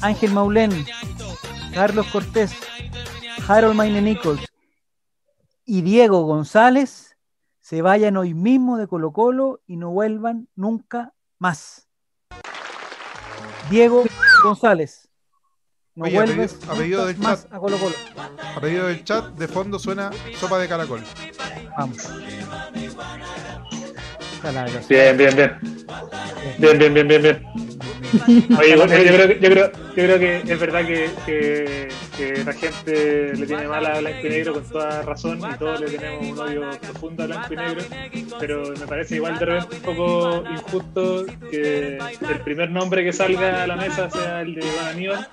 Ángel 0.00 0.32
Maulén, 0.32 0.86
Carlos 1.74 2.06
Cortés, 2.06 2.52
Harold 3.48 3.74
Maine 3.74 4.00
Nichols 4.00 4.40
y 5.64 5.82
Diego 5.82 6.22
González 6.22 7.09
se 7.70 7.82
vayan 7.82 8.16
hoy 8.16 8.34
mismo 8.34 8.78
de 8.78 8.88
Colo 8.88 9.12
Colo 9.12 9.60
y 9.68 9.76
no 9.76 9.90
vuelvan 9.90 10.48
nunca 10.56 11.12
más. 11.38 11.86
Diego 13.70 14.02
González. 14.42 15.08
No 15.94 16.06
Oye, 16.06 16.16
a 16.18 16.24
vuelves 16.24 16.54
pedido- 16.54 16.72
a 16.72 16.76
pedido 16.76 17.06
del 17.06 17.18
más 17.18 17.44
chat. 17.44 17.52
a 17.54 17.60
Colo 17.60 17.78
Colo. 17.78 17.94
A 18.56 18.60
pedido 18.60 18.88
del 18.88 19.04
chat, 19.04 19.24
de 19.34 19.46
fondo 19.46 19.78
suena 19.78 20.10
sopa 20.40 20.58
de 20.58 20.66
caracol. 20.66 21.00
Vamos. 21.78 21.98
Bien, 24.88 25.16
bien, 25.16 25.36
bien. 25.36 25.60
Bien, 26.58 26.76
bien, 26.76 26.92
bien, 26.94 27.06
bien, 27.06 27.22
bien. 27.22 27.69
Oye, 28.58 28.76
bueno, 28.76 28.96
yo, 28.98 29.14
creo, 29.14 29.28
que- 29.28 29.38
yo, 29.40 29.50
creo, 29.50 29.72
yo 29.72 29.94
creo 29.94 30.18
que 30.18 30.36
es 30.52 30.60
verdad 30.60 30.86
que, 30.86 31.10
que, 31.26 31.88
que 32.16 32.44
la 32.44 32.52
gente 32.52 33.32
le 33.34 33.46
tiene 33.46 33.68
mal 33.68 33.86
a 33.86 34.00
Blanco 34.00 34.26
y 34.26 34.30
Negro 34.30 34.54
con 34.54 34.64
toda 34.64 35.02
razón 35.02 35.38
y 35.40 35.58
todos 35.58 35.80
le 35.80 35.86
tenemos 35.90 36.26
un 36.26 36.38
odio 36.38 36.70
profundo 36.80 37.22
a 37.22 37.26
Blanco 37.26 37.52
y 37.52 37.56
Negro, 37.56 37.82
pero 38.38 38.62
me 38.78 38.86
parece 38.86 39.16
igual 39.16 39.38
de 39.38 39.44
repente 39.44 39.76
un 39.76 39.82
poco 39.82 40.44
injusto 40.52 41.26
que 41.50 41.98
el 41.98 42.40
primer 42.44 42.70
nombre 42.70 43.04
que 43.04 43.12
salga 43.12 43.62
a 43.62 43.66
la 43.66 43.76
mesa 43.76 44.10
sea 44.10 44.40
el 44.42 44.54
de 44.54 44.60
Iván 44.66 44.88
Aníbal, 44.88 45.28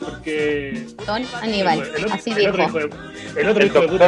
porque 0.00 0.86
Don 1.06 1.22
Aníbal, 1.42 1.78
el, 1.80 2.04
otro- 2.04 2.14
así 2.14 2.30
el 2.30 2.48
otro 2.48 2.64
dijo. 2.64 2.78
hijo 2.80 2.88
de, 3.34 3.40
el 3.40 3.48
otro 3.48 3.66
hijo 3.66 3.80
de 3.80 3.88
puta 3.88 4.06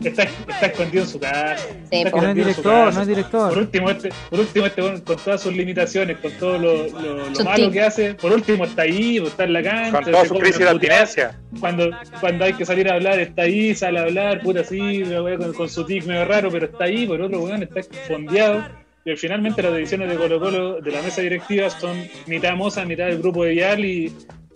está, 0.00 0.22
está 0.24 0.66
escondido 0.66 1.04
en 1.04 1.08
su 1.10 1.20
casa. 1.20 1.56
Sí, 1.90 2.02
está 2.02 2.10
no 2.20 2.28
es 2.28 2.34
director, 2.34 2.84
casa. 2.86 3.04
no 3.04 3.10
es 3.10 3.26
Por 3.50 3.58
último, 3.58 3.90
este, 3.90 4.08
por 4.30 4.40
último, 4.40 4.66
este 4.66 4.82
con 4.82 5.16
todas 5.16 5.42
sus 5.42 5.52
limitaciones, 5.54 6.18
con 6.18 6.32
todo 6.32 6.58
lo, 6.58 6.74
lo- 7.00 7.30
lo 7.38 7.44
malo 7.44 7.70
que 7.70 7.82
hace, 7.82 8.14
por 8.14 8.32
último 8.32 8.64
está 8.64 8.82
ahí, 8.82 9.18
pues, 9.18 9.32
está 9.32 9.44
en 9.44 9.52
la 9.52 9.62
cancha. 9.62 10.02
Con 10.02 10.12
toda 10.12 10.24
su 10.24 10.34
crisis 10.34 10.58
de 10.58 10.68
abstinencia. 10.68 11.38
Cuando, 11.60 11.90
cuando 12.20 12.44
hay 12.44 12.52
que 12.52 12.64
salir 12.64 12.88
a 12.90 12.94
hablar, 12.94 13.18
está 13.18 13.42
ahí, 13.42 13.74
sale 13.74 13.98
a 13.98 14.02
hablar, 14.02 14.42
puta 14.42 14.60
así, 14.60 15.02
con, 15.02 15.52
con 15.54 15.68
su 15.68 15.84
tic 15.84 16.04
medio 16.04 16.24
raro, 16.24 16.50
pero 16.50 16.66
está 16.66 16.84
ahí, 16.84 17.06
por 17.06 17.20
otro 17.20 17.40
weón 17.40 17.62
está 17.62 17.80
fondeado. 18.06 18.64
Y 19.04 19.14
finalmente 19.14 19.62
las 19.62 19.72
decisiones 19.72 20.10
de 20.10 20.16
Colo 20.16 20.40
Colo 20.40 20.80
de 20.80 20.90
la 20.90 21.00
mesa 21.00 21.22
directiva 21.22 21.70
son 21.70 21.96
mitad 22.26 22.54
Moza, 22.56 22.84
mitad 22.84 23.06
del 23.06 23.18
grupo 23.18 23.44
de 23.44 23.52
Vial 23.52 23.84
y, 23.84 24.12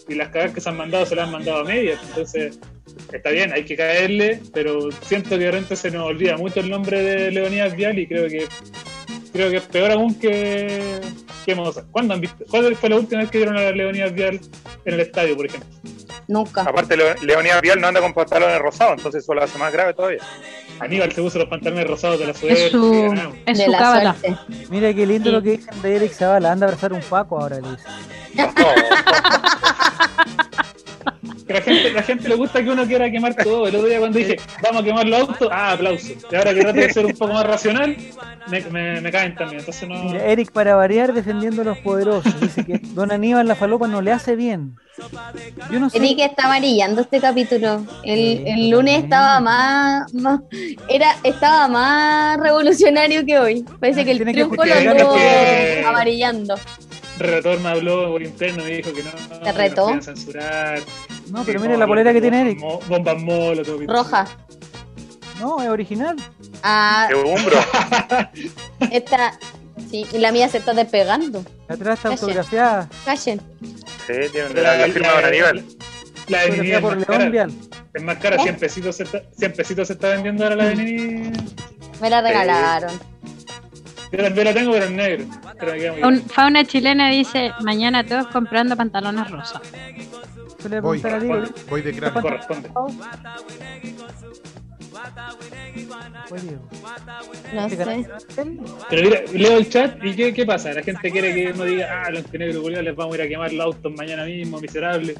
y 0.09 0.15
las 0.15 0.29
cagadas 0.31 0.55
que 0.55 0.61
se 0.61 0.69
han 0.69 0.77
mandado 0.77 1.07
se 1.07 1.15
las 1.15 1.27
han 1.27 1.33
mandado 1.33 1.61
a 1.61 1.65
medias. 1.65 2.01
Entonces, 2.09 2.59
está 3.13 3.31
bien, 3.31 3.53
hay 3.53 3.65
que 3.65 3.77
caerle, 3.77 4.41
pero 4.53 4.91
siento 5.03 5.31
que 5.31 5.45
de 5.45 5.51
repente 5.53 5.77
se 5.77 5.93
nos 5.93 6.05
olvida 6.05 6.37
mucho 6.37 6.61
el 6.61 6.69
nombre 6.69 7.01
de 7.01 7.31
Leonidas 7.31 7.77
Vial 7.77 7.99
y 8.01 8.09
creo 8.09 8.29
que 8.29 8.49
creo 9.33 9.51
que 9.51 9.57
es 9.59 9.63
peor 9.65 9.91
aún 9.93 10.15
que, 10.19 11.01
que 11.47 11.55
Moza. 11.55 11.85
¿Cuándo 11.91 12.15
han 12.15 12.21
visto? 12.21 12.45
¿Cuándo 12.51 12.75
fue 12.77 12.89
la 12.91 12.97
última 12.97 13.21
vez 13.23 13.31
que 13.31 13.39
vieron 13.39 13.57
a 13.57 13.71
Leonidas 13.71 14.13
Vial 14.13 14.41
en 14.85 14.95
el 14.95 15.01
estadio, 15.01 15.37
por 15.37 15.47
ejemplo? 15.47 15.69
Nunca. 16.29 16.63
Aparte, 16.63 16.97
Leo- 16.97 17.15
Leonidas 17.23 17.61
Vial 17.61 17.81
no 17.81 17.89
anda 17.89 18.01
con 18.01 18.13
pantalones 18.15 18.59
rosados, 18.61 18.95
entonces 18.99 19.23
eso 19.25 19.35
lo 19.35 19.43
hace 19.43 19.59
más 19.59 19.73
grave 19.73 19.95
todavía. 19.95 20.21
Aníbal 20.79 21.13
se 21.13 21.21
puso 21.21 21.39
los 21.39 21.49
pantalones 21.49 21.87
rosados 21.87 22.19
de 22.21 22.27
la 22.27 22.35
suerte. 22.35 22.67
Es 22.67 22.73
su, 22.73 23.15
es 23.47 23.59
su 23.65 23.71
la 23.71 23.79
cábala. 23.79 24.17
Mira 24.71 24.95
qué 24.95 25.07
lindo 25.07 25.29
Sí. 25.29 25.33
lo 25.37 25.43
que 25.43 25.51
dicen 25.59 25.83
de 25.83 25.97
Eric 25.97 26.13
Zavala. 26.13 26.53
Anda 26.53 26.67
a 26.67 26.69
abrazar 26.69 26.93
un 26.93 27.01
Paco 27.03 27.39
ahora, 27.41 27.61
le 27.61 27.69
dice. 27.71 27.85
No, 28.35 28.45
Que 31.51 31.55
la 31.55 31.63
gente, 31.63 31.93
la 31.93 32.03
gente 32.05 32.29
le 32.29 32.35
gusta 32.37 32.63
que 32.63 32.71
uno 32.71 32.87
quiera 32.87 33.11
quemar 33.11 33.35
todo. 33.35 33.67
El 33.67 33.75
otro 33.75 33.89
día 33.89 33.99
cuando 33.99 34.17
dije, 34.19 34.37
vamos 34.63 34.83
a 34.83 34.85
quemar 34.85 35.05
los 35.09 35.21
autos, 35.23 35.49
ah, 35.51 35.73
aplauso. 35.73 36.13
Y 36.31 36.37
ahora 36.37 36.55
que 36.55 36.61
trato 36.61 36.79
de 36.79 36.93
ser 36.93 37.07
un 37.07 37.13
poco 37.13 37.33
más 37.33 37.45
racional, 37.45 37.97
me, 38.49 38.61
me, 38.61 39.01
me 39.01 39.11
caen 39.11 39.35
también. 39.35 39.59
Entonces 39.59 39.89
no. 39.89 39.97
Mira, 40.05 40.25
Eric, 40.27 40.53
para 40.53 40.77
variar, 40.77 41.13
defendiendo 41.13 41.63
a 41.63 41.65
los 41.65 41.79
poderosos, 41.79 42.41
dice 42.41 42.65
que 42.65 42.79
Don 42.95 43.11
Aníbal 43.11 43.49
la 43.49 43.57
falopa 43.57 43.89
no 43.89 44.01
le 44.01 44.13
hace 44.13 44.37
bien. 44.37 44.77
Yo 45.73 45.81
no 45.81 45.91
sé. 45.91 45.97
Eric 45.99 46.21
está 46.21 46.45
amarillando 46.45 47.01
este 47.01 47.21
capítulo. 47.21 47.85
El, 48.05 48.45
el 48.47 48.71
lunes 48.71 49.03
estaba 49.03 49.41
más, 49.41 50.15
más- 50.15 50.41
era, 50.89 51.17
estaba 51.25 51.67
más 51.67 52.39
revolucionario 52.39 53.27
que 53.27 53.39
hoy. 53.41 53.65
Parece 53.81 54.05
que 54.05 54.13
el 54.13 54.19
triunfo 54.25 54.55
lo 54.65 55.15
que- 55.15 55.85
amarillando. 55.85 56.55
Retor 57.21 57.61
me 57.61 57.69
habló 57.69 58.09
por 58.13 58.23
interno 58.23 58.67
y 58.69 58.77
dijo 58.79 58.93
que 58.93 59.03
no. 59.03 59.11
¿Te 59.41 59.53
retó? 59.53 59.85
podían 59.85 60.03
censurar. 60.03 60.81
No, 61.31 61.45
pero 61.45 61.61
mire 61.61 61.75
no, 61.75 61.79
la 61.81 61.87
polera 61.87 62.13
que 62.13 62.21
tiene 62.21 62.41
Eric. 62.41 62.61
Bombas, 62.61 62.81
mo- 62.89 62.97
bombas 62.97 63.23
molotov 63.23 63.83
y 63.83 63.87
todo. 63.87 63.97
Roja. 63.97 64.27
No, 65.39 65.63
es 65.63 65.69
original. 65.69 66.17
Ah, 66.63 67.07
de 67.09 67.15
hombro. 67.15 67.57
esta. 68.91 69.39
Sí, 69.91 70.07
y 70.13 70.19
la 70.19 70.31
mía 70.33 70.49
se 70.49 70.59
está 70.59 70.75
despegando. 70.75 71.45
Atrás 71.69 71.99
está 71.99 72.09
autografiada. 72.11 72.89
Callen. 73.05 73.41
Sí, 74.07 74.13
tiene 74.33 74.61
la, 74.61 74.77
la 74.77 74.87
firma 74.89 75.13
de 75.21 75.25
Aníbal. 75.25 75.65
La 76.29 76.43
de 76.47 76.79
por 76.81 76.97
más 76.97 77.09
León 77.09 77.19
cara. 77.19 77.31
Vial. 77.31 77.53
Es 77.95 78.03
más 78.03 78.19
cara, 78.19 78.39
100 78.41 78.57
pesitos 78.57 78.97
se 78.97 79.03
está, 79.05 79.23
100 79.37 79.53
pesitos 79.55 79.87
se 79.89 79.95
está 79.95 80.09
vendiendo 80.11 80.45
ahora 80.45 80.57
la 80.57 80.65
de 80.67 80.77
Nini. 80.77 81.31
Me 82.01 82.11
la 82.11 82.21
regalaron. 82.23 83.01
Yo 84.13 84.23
también 84.23 84.45
la 84.47 84.55
tengo, 84.55 84.73
pero 84.73 84.85
en 84.87 84.97
negro. 84.97 85.25
Un-. 86.03 86.23
Fauna 86.23 86.65
chilena 86.65 87.11
dice, 87.11 87.53
mañana 87.61 88.05
todos 88.05 88.27
comprando 88.29 88.77
pantalones 88.77 89.31
rosas. 89.31 89.61
Voy, 90.83 91.03
voy 91.69 91.83
de 91.83 91.93
cráneo. 91.95 92.23
Corresponde. 92.23 92.69
No 97.55 97.67
¿te 97.69 97.77
sé. 97.77 98.09
Pero 98.89 99.03
mira, 99.03 99.23
leo 99.33 99.59
el 99.59 99.69
chat 99.69 100.05
y 100.05 100.15
¿qué, 100.15 100.33
qué 100.33 100.47
pasa? 100.47 100.73
La 100.73 100.83
gente 100.83 101.11
quiere 101.11 101.35
que 101.35 101.53
uno 101.53 101.65
diga, 101.65 102.05
ah, 102.05 102.11
los 102.11 102.31
negro 102.33 102.63
culiados 102.63 102.85
les 102.85 102.97
vamos 102.97 103.15
a 103.15 103.19
ir 103.19 103.23
a 103.23 103.29
quemar 103.29 103.53
los 103.53 103.65
autos 103.65 103.93
mañana 103.97 104.25
mismo, 104.25 104.61
miserables. 104.61 105.17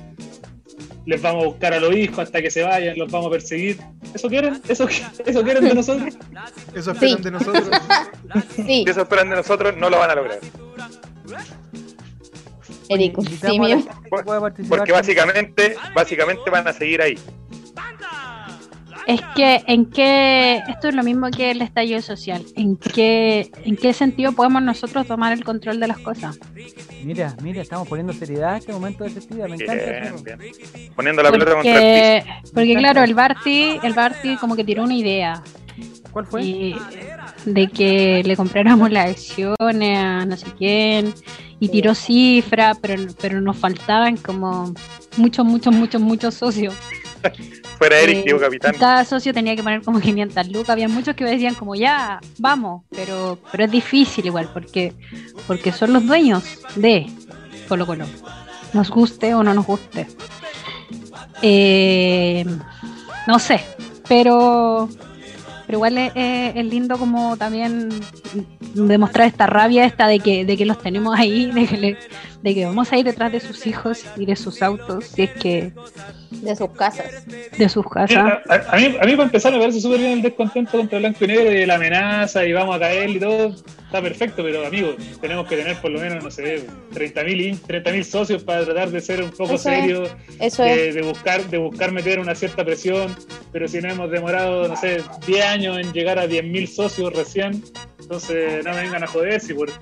Les 1.11 1.21
vamos 1.21 1.43
a 1.43 1.47
buscar 1.49 1.75
a 1.75 1.81
los 1.81 1.93
hijos 1.97 2.21
hasta 2.21 2.41
que 2.41 2.53
se 2.53 2.63
vayan, 2.63 2.97
los 2.97 3.11
vamos 3.11 3.27
a 3.27 3.31
perseguir. 3.31 3.79
¿Eso 4.15 4.29
quieren? 4.29 4.61
¿Eso, 4.69 4.87
eso 5.27 5.43
quieren 5.43 5.65
de 5.65 5.75
nosotros? 5.75 6.15
Eso 6.73 6.93
esperan 6.93 7.17
Sí. 7.17 7.23
de 7.25 7.31
nosotros. 7.33 7.69
Sí, 8.55 8.63
Si 8.63 8.85
eso 8.89 9.01
esperan 9.03 9.29
de 9.29 9.35
nosotros, 9.35 9.77
no 9.77 9.91
lo 9.91 9.99
van 9.99 10.11
a 10.11 10.15
lograr. 10.15 10.39
Eric, 12.89 13.19
Invitamos 13.19 13.43
a 13.43 13.47
la 13.47 13.51
simio. 13.51 13.69
gente 13.79 13.91
que 14.05 14.23
pueda 14.25 14.41
participar 14.41 14.79
Porque 14.79 14.93
básicamente, 14.93 15.77
básicamente 15.97 16.49
van 16.51 16.69
a 16.69 16.73
seguir 16.73 17.03
ahí. 17.03 17.19
Es 19.07 19.21
que, 19.35 19.63
¿en 19.67 19.87
qué? 19.87 20.63
Esto 20.69 20.89
es 20.89 20.95
lo 20.95 21.03
mismo 21.03 21.31
que 21.31 21.51
el 21.51 21.63
estallido 21.63 22.01
social. 22.03 22.45
¿En 22.57 22.77
qué, 22.77 23.51
¿En 23.65 23.77
qué 23.77 23.93
sentido 23.93 24.33
podemos 24.33 24.63
nosotros 24.63 25.07
tomar 25.07 25.33
el 25.33 25.43
control 25.45 25.81
de 25.81 25.89
las 25.89 25.99
cosas? 25.99 26.39
Mira, 27.03 27.35
mira, 27.43 27.63
estamos 27.63 27.89
poniendo 27.89 28.13
seriedad 28.13 28.55
a 28.55 28.57
este 28.59 28.73
momento 28.73 29.05
de 29.05 29.11
festividad. 29.11 29.49
Me 29.49 29.57
encanta. 29.57 30.13
Bien. 30.25 30.39
Poniendo 30.95 31.23
la 31.23 31.31
pelota 31.33 31.55
contra 31.55 31.73
el 31.73 32.23
piso. 32.23 32.33
Porque, 32.43 32.51
porque 32.55 32.75
claro, 32.77 33.03
el 33.03 33.15
Barty, 33.15 33.79
el 33.83 33.93
Barty 33.95 34.37
como 34.37 34.55
que 34.55 34.65
tiró 34.65 34.85
una 34.85 34.95
idea 34.95 35.43
¿Cuál 36.13 36.27
fue? 36.27 36.43
y- 36.45 36.77
de 37.47 37.69
que 37.69 38.23
le 38.25 38.37
compráramos 38.37 38.91
las 38.91 39.11
acciones 39.11 39.99
a 39.99 40.27
no 40.27 40.37
sé 40.37 40.47
quién 40.59 41.15
y 41.59 41.69
tiró 41.69 41.95
cifras, 41.95 42.79
pero, 42.83 43.03
pero 43.21 43.41
nos 43.41 43.57
faltaban 43.57 44.19
como 44.19 44.75
muchos, 45.17 45.47
muchos, 45.47 45.75
muchos, 45.75 46.01
muchos 46.03 46.35
socios. 46.35 46.75
Fuera 47.81 47.99
Eric, 47.99 48.19
Eh, 48.19 48.23
Diego 48.25 48.39
Capitán. 48.39 48.75
y 48.75 48.79
Cada 48.79 49.07
socio 49.07 49.33
tenía 49.33 49.57
que 49.57 49.63
poner 49.63 49.81
como 49.81 50.01
500 50.01 50.49
lucas. 50.49 50.69
Había 50.69 50.87
muchos 50.87 51.17
que 51.17 51.25
decían 51.25 51.55
como 51.55 51.75
ya, 51.75 52.21
vamos, 52.39 52.83
pero, 52.91 53.39
pero 53.51 53.65
es 53.65 53.71
difícil 53.71 54.27
igual 54.27 54.51
porque, 54.53 54.93
porque 55.47 55.73
son 55.73 55.95
los 55.95 56.07
dueños 56.07 56.45
de 56.77 57.07
Colo 57.69 57.87
Colo. 57.87 58.05
Nos 58.75 58.91
guste 58.91 59.33
o 59.35 59.43
no 59.43 59.55
nos 59.55 59.65
guste. 59.67 60.07
Eh, 61.41 62.45
no 63.27 63.39
sé, 63.39 63.65
pero, 64.07 64.89
pero 65.71 65.79
igual 65.79 65.99
es, 65.99 66.11
es- 66.17 66.57
es 66.57 66.65
lindo 66.67 66.99
como 66.99 67.37
también 67.37 67.91
demostrar 68.75 69.29
esta 69.29 69.47
rabia 69.47 69.85
esta 69.85 70.09
de 70.09 70.19
que, 70.19 70.45
de 70.45 70.57
que 70.57 70.65
los 70.67 70.79
tenemos 70.83 71.17
ahí, 71.17 71.47
de 71.55 71.67
que, 71.69 71.77
le- 71.77 71.97
de 72.43 72.55
que 72.55 72.67
vamos 72.67 72.91
a 72.93 72.99
ir 72.99 73.05
detrás 73.05 73.31
de 73.31 73.39
sus 73.39 73.65
hijos 73.69 74.05
y 74.17 74.27
de 74.27 74.35
sus 74.35 74.63
autos, 74.63 75.05
si 75.05 75.23
es 75.23 75.31
que 75.31 75.73
De 76.33 76.57
sus 76.57 76.71
casas. 76.71 77.25
de 77.57 77.69
sus 77.69 77.87
casas. 77.89 78.25
Mira, 78.25 78.43
A, 78.49 78.75
a 78.75 78.77
mí, 78.81 78.97
a 79.01 79.05
mí 79.05 79.13
para 79.13 79.23
empezar 79.25 79.53
me 79.53 79.61
parece 79.61 79.81
súper 79.81 80.01
bien 80.01 80.13
el 80.15 80.23
descontento 80.23 80.77
contra 80.77 80.99
Blanco 80.99 81.25
y 81.25 81.29
Negro 81.29 81.53
y 81.53 81.65
la 81.67 81.77
amenaza 81.77 82.45
y 82.45 82.53
vamos 82.53 82.75
a 82.75 82.81
caer 82.81 83.11
y 83.11 83.21
todo. 83.21 83.55
Está 83.91 84.01
perfecto, 84.01 84.45
pero 84.45 84.65
amigos, 84.65 84.95
tenemos 85.21 85.49
que 85.49 85.57
tener 85.57 85.77
por 85.79 85.91
lo 85.91 85.99
menos, 85.99 86.23
no 86.23 86.31
sé, 86.31 86.65
30.000 86.95 87.93
mil 87.93 88.05
socios 88.05 88.45
para 88.45 88.65
tratar 88.65 88.89
de 88.89 89.01
ser 89.01 89.21
un 89.21 89.31
poco 89.33 89.55
Eso 89.55 89.55
es. 89.55 89.63
serios, 89.63 90.11
Eso 90.39 90.63
de, 90.63 90.91
es. 90.91 90.95
de 90.95 91.03
buscar 91.03 91.45
de 91.51 91.59
buscar 91.59 91.91
meter 91.91 92.21
una 92.21 92.37
cierta 92.37 92.65
presión, 92.65 93.17
pero 93.51 93.67
si 93.67 93.81
no 93.81 93.91
hemos 93.91 94.09
demorado, 94.09 94.69
no 94.69 94.77
sé, 94.77 95.03
10 95.27 95.45
años 95.45 95.77
en 95.77 95.93
llegar 95.93 96.21
a 96.21 96.29
10.000 96.29 96.69
socios 96.69 97.13
recién, 97.13 97.65
entonces 97.99 98.65
no 98.65 98.71
me 98.75 98.83
vengan 98.83 99.03
a 99.03 99.09
joder 99.09 99.41
si 99.41 99.55
por, 99.55 99.73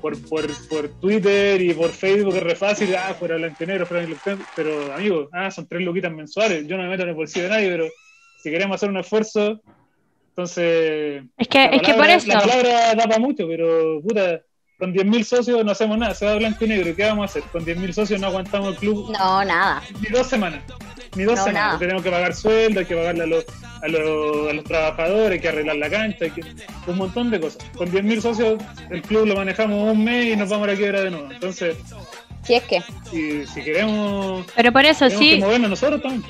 por, 0.00 0.20
por, 0.28 0.68
por 0.68 0.88
Twitter 1.00 1.62
y 1.62 1.72
por 1.72 1.90
Facebook 1.90 2.34
es 2.34 2.42
re 2.42 2.56
fácil, 2.56 2.92
ah, 2.96 3.14
fuera 3.16 3.36
Blanco 3.36 3.64
Negro, 3.64 3.86
fuera 3.86 4.04
Blanco 4.04 4.42
pero 4.56 4.92
amigos, 4.92 5.28
ah, 5.30 5.52
son 5.52 5.68
tres 5.68 5.82
luquitas 5.82 6.10
mensuales, 6.12 6.66
yo 6.66 6.76
no 6.76 6.82
me 6.82 6.88
meto 6.88 7.04
en 7.04 7.10
el 7.10 7.14
bolsillo 7.14 7.44
de 7.44 7.50
nadie, 7.50 7.68
pero 7.70 7.86
si 8.42 8.50
queremos 8.50 8.74
hacer 8.74 8.88
un 8.88 8.96
esfuerzo, 8.96 9.62
entonces... 10.32 11.22
Es 11.36 11.48
que, 11.48 11.58
la 11.58 11.64
es 11.66 11.82
que 11.82 11.92
por 11.94 12.00
palabra- 12.06 12.14
eso, 12.16 12.26
La 12.28 12.40
palabra 12.40 12.94
da 12.94 13.04
para 13.04 13.18
mucho, 13.18 13.46
pero 13.46 14.00
puta, 14.02 14.40
con 14.78 14.92
10.000 14.94 15.22
socios 15.24 15.64
no 15.64 15.70
hacemos 15.72 15.98
nada, 15.98 16.14
se 16.14 16.24
va 16.26 16.34
Blanco 16.36 16.64
y 16.64 16.68
Negro, 16.68 16.88
¿y 16.90 16.94
¿qué 16.94 17.04
vamos 17.04 17.22
a 17.22 17.24
hacer? 17.26 17.42
Con 17.52 17.64
10.000 17.64 17.92
socios 17.92 18.20
no 18.20 18.28
aguantamos 18.28 18.70
el 18.70 18.76
club 18.76 19.10
No, 19.12 19.44
nada. 19.44 19.82
ni 20.00 20.08
dos 20.08 20.26
semanas. 20.26 20.62
Ni 21.14 21.24
dos 21.24 21.36
No, 21.36 21.44
semanas. 21.44 21.66
nada. 21.66 21.78
Tenemos 21.78 22.02
que 22.02 22.10
pagar 22.10 22.34
sueldo, 22.34 22.80
hay 22.80 22.86
que 22.86 22.96
pagarle 22.96 23.22
a 23.24 23.26
los, 23.26 23.44
a 23.82 23.88
los, 23.88 24.50
a 24.50 24.52
los 24.54 24.64
trabajadores, 24.64 25.32
hay 25.32 25.40
que 25.40 25.48
arreglar 25.48 25.76
la 25.76 25.90
cancha, 25.90 26.24
hay 26.24 26.30
que, 26.30 26.40
un 26.86 26.96
montón 26.96 27.30
de 27.30 27.38
cosas. 27.38 27.62
Con 27.76 27.92
10.000 27.92 28.20
socios, 28.22 28.62
el 28.90 29.02
club 29.02 29.26
lo 29.26 29.36
manejamos 29.36 29.92
un 29.92 30.02
mes 30.02 30.32
y 30.32 30.36
nos 30.36 30.48
vamos 30.48 30.66
a 30.68 30.70
la 30.72 30.76
quiebra 30.76 31.02
de 31.02 31.10
nuevo. 31.10 31.30
Entonces, 31.30 31.76
Si 32.42 32.54
es 32.54 32.62
que. 32.64 32.82
si, 33.10 33.46
si 33.46 33.62
queremos, 33.62 34.46
pero 34.56 34.72
por 34.72 34.84
eso 34.86 35.04
tenemos 35.06 35.18
sí, 35.24 35.34
que 35.34 35.44
movernos 35.44 35.70
nosotros 35.70 36.02
también. 36.02 36.24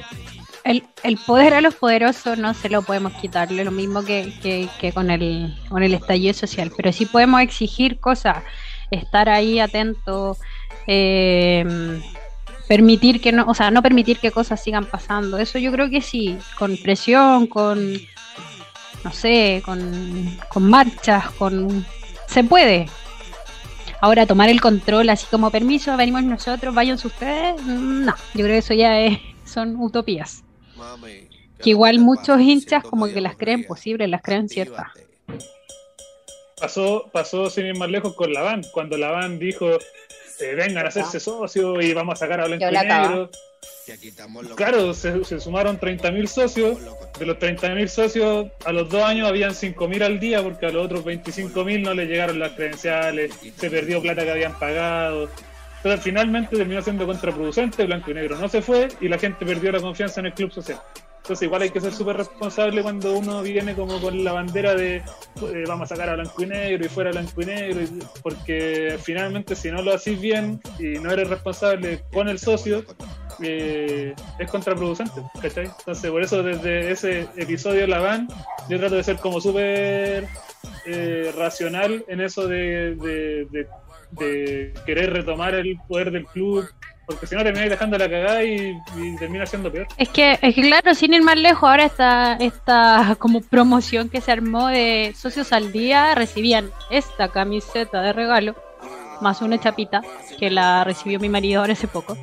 El, 0.64 0.84
el 1.02 1.16
poder 1.18 1.54
a 1.54 1.60
los 1.60 1.74
poderosos 1.74 2.38
no 2.38 2.54
se 2.54 2.68
lo 2.68 2.82
podemos 2.82 3.12
quitarle, 3.14 3.64
lo 3.64 3.70
mismo 3.70 4.04
que, 4.04 4.32
que, 4.42 4.92
con, 4.92 5.10
el, 5.10 5.54
con 5.68 5.82
el 5.82 5.94
estallido 5.94 6.34
social, 6.34 6.72
pero 6.76 6.92
sí 6.92 7.06
podemos 7.06 7.40
exigir 7.40 7.98
cosas, 7.98 8.44
estar 8.90 9.28
ahí 9.28 9.58
atento, 9.58 10.36
eh, 10.86 12.00
permitir 12.68 13.20
que 13.20 13.32
no, 13.32 13.44
o 13.46 13.54
sea, 13.54 13.70
no 13.70 13.82
permitir 13.82 14.18
que 14.18 14.30
cosas 14.30 14.62
sigan 14.62 14.86
pasando, 14.86 15.38
eso 15.38 15.58
yo 15.58 15.72
creo 15.72 15.90
que 15.90 16.00
sí, 16.00 16.38
con 16.58 16.76
presión, 16.76 17.46
con, 17.46 17.94
no 19.04 19.12
sé, 19.12 19.62
con, 19.64 20.38
con 20.48 20.68
marchas, 20.70 21.30
con... 21.32 21.84
se 22.26 22.44
puede. 22.44 22.88
Ahora 24.00 24.26
tomar 24.26 24.48
el 24.48 24.60
control 24.60 25.10
así 25.10 25.26
como 25.30 25.50
permiso, 25.50 25.96
venimos 25.96 26.24
nosotros, 26.24 26.74
váyanse 26.74 27.06
ustedes, 27.06 27.62
no, 27.64 28.12
yo 28.34 28.44
creo 28.44 28.48
que 28.48 28.58
eso 28.58 28.74
ya 28.74 28.98
es, 29.00 29.18
son 29.44 29.76
utopías 29.76 30.42
que 31.58 31.70
igual 31.70 31.98
muchos 31.98 32.40
hinchas 32.40 32.82
como 32.84 33.06
que 33.06 33.20
las 33.20 33.36
creen 33.36 33.64
posibles, 33.64 34.08
las 34.08 34.22
creen 34.22 34.48
ciertas. 34.48 34.88
Pasó, 36.60 37.10
pasó 37.12 37.50
sin 37.50 37.66
ir 37.66 37.76
más 37.76 37.90
lejos 37.90 38.14
con 38.14 38.32
la 38.32 38.42
van, 38.42 38.62
cuando 38.72 38.96
la 38.96 39.10
van 39.10 39.38
dijo, 39.38 39.70
eh, 39.72 40.54
vengan 40.54 40.84
a 40.84 40.88
hacerse 40.88 41.20
socios 41.20 41.84
y 41.84 41.92
vamos 41.92 42.14
a 42.14 42.16
sacar 42.16 42.40
a 42.40 42.46
Blanco 42.46 42.64
y. 42.68 42.72
Negro. 42.72 43.30
Claro, 44.56 44.94
se, 44.94 45.24
se 45.24 45.40
sumaron 45.40 45.78
30.000 45.78 46.26
socios. 46.26 46.78
De 47.18 47.26
los 47.26 47.36
30.000 47.38 47.88
socios, 47.88 48.46
a 48.64 48.72
los 48.72 48.88
dos 48.88 49.02
años 49.02 49.28
habían 49.28 49.52
5.000 49.52 50.02
al 50.02 50.20
día 50.20 50.42
porque 50.42 50.66
a 50.66 50.70
los 50.70 50.84
otros 50.84 51.04
25.000 51.04 51.82
no 51.82 51.94
les 51.94 52.08
llegaron 52.08 52.38
las 52.38 52.52
credenciales, 52.52 53.32
se 53.56 53.70
perdió 53.70 54.00
plata 54.00 54.24
que 54.24 54.30
habían 54.30 54.58
pagado. 54.58 55.28
Entonces 55.84 56.00
finalmente 56.04 56.56
terminó 56.56 56.80
siendo 56.80 57.06
contraproducente, 57.06 57.84
Blanco 57.86 58.12
y 58.12 58.14
Negro 58.14 58.36
no 58.36 58.48
se 58.48 58.62
fue 58.62 58.88
y 59.00 59.08
la 59.08 59.18
gente 59.18 59.44
perdió 59.44 59.72
la 59.72 59.80
confianza 59.80 60.20
en 60.20 60.26
el 60.26 60.32
club 60.34 60.52
social. 60.52 60.78
Entonces 61.22 61.44
igual 61.46 61.62
hay 61.62 61.70
que 61.70 61.80
ser 61.80 61.92
súper 61.92 62.16
responsable 62.16 62.82
cuando 62.82 63.16
uno 63.16 63.42
viene 63.42 63.74
como 63.74 64.00
con 64.00 64.24
la 64.24 64.32
bandera 64.32 64.74
de 64.74 64.96
eh, 64.96 65.64
vamos 65.68 65.90
a 65.90 65.94
sacar 65.94 66.08
a 66.10 66.14
Blanco 66.14 66.42
y 66.42 66.46
Negro 66.46 66.84
y 66.84 66.88
fuera 66.88 67.10
Blanco 67.12 67.42
y 67.42 67.46
Negro, 67.46 67.80
porque 68.22 68.98
finalmente 69.02 69.54
si 69.54 69.70
no 69.70 69.82
lo 69.82 69.94
haces 69.94 70.20
bien 70.20 70.60
y 70.80 70.98
no 70.98 71.12
eres 71.12 71.28
responsable 71.28 72.02
con 72.12 72.28
el 72.28 72.38
socio, 72.40 72.84
eh, 73.40 74.14
es 74.38 74.50
contraproducente, 74.50 75.20
¿cachai? 75.40 75.66
Entonces 75.78 76.10
por 76.10 76.22
eso 76.22 76.42
desde 76.42 76.90
ese 76.90 77.28
episodio 77.36 77.86
la 77.86 78.00
van, 78.00 78.28
yo 78.68 78.78
trato 78.78 78.96
de 78.96 79.04
ser 79.04 79.16
como 79.18 79.40
súper 79.40 80.26
eh, 80.86 81.32
racional 81.36 82.04
en 82.08 82.20
eso 82.20 82.48
de- 82.48 82.96
de 84.12 84.72
querer 84.86 85.12
retomar 85.12 85.54
el 85.54 85.78
poder 85.88 86.10
del 86.10 86.26
club, 86.26 86.68
porque 87.06 87.26
si 87.26 87.34
no 87.34 87.42
termináis 87.42 87.70
dejando 87.70 87.98
la 87.98 88.08
cagada 88.08 88.44
y, 88.44 88.78
y 88.96 89.16
termina 89.16 89.44
siendo 89.46 89.72
peor. 89.72 89.86
Es 89.96 90.08
que, 90.08 90.38
es 90.40 90.54
que 90.54 90.62
claro, 90.62 90.94
sin 90.94 91.14
ir 91.14 91.22
más 91.22 91.36
lejos, 91.36 91.68
ahora 91.68 91.84
esta, 91.84 92.34
esta 92.34 93.16
como 93.18 93.40
promoción 93.40 94.08
que 94.08 94.20
se 94.20 94.32
armó 94.32 94.68
de 94.68 95.12
socios 95.16 95.52
al 95.52 95.72
día 95.72 96.14
recibían 96.14 96.70
esta 96.90 97.28
camiseta 97.28 98.00
de 98.02 98.12
regalo, 98.12 98.54
más 99.20 99.42
una 99.42 99.58
chapita 99.58 100.02
que 100.38 100.50
la 100.50 100.84
recibió 100.84 101.18
mi 101.18 101.28
marido 101.28 101.60
ahora 101.60 101.72
hace 101.72 101.88
poco. 101.88 102.16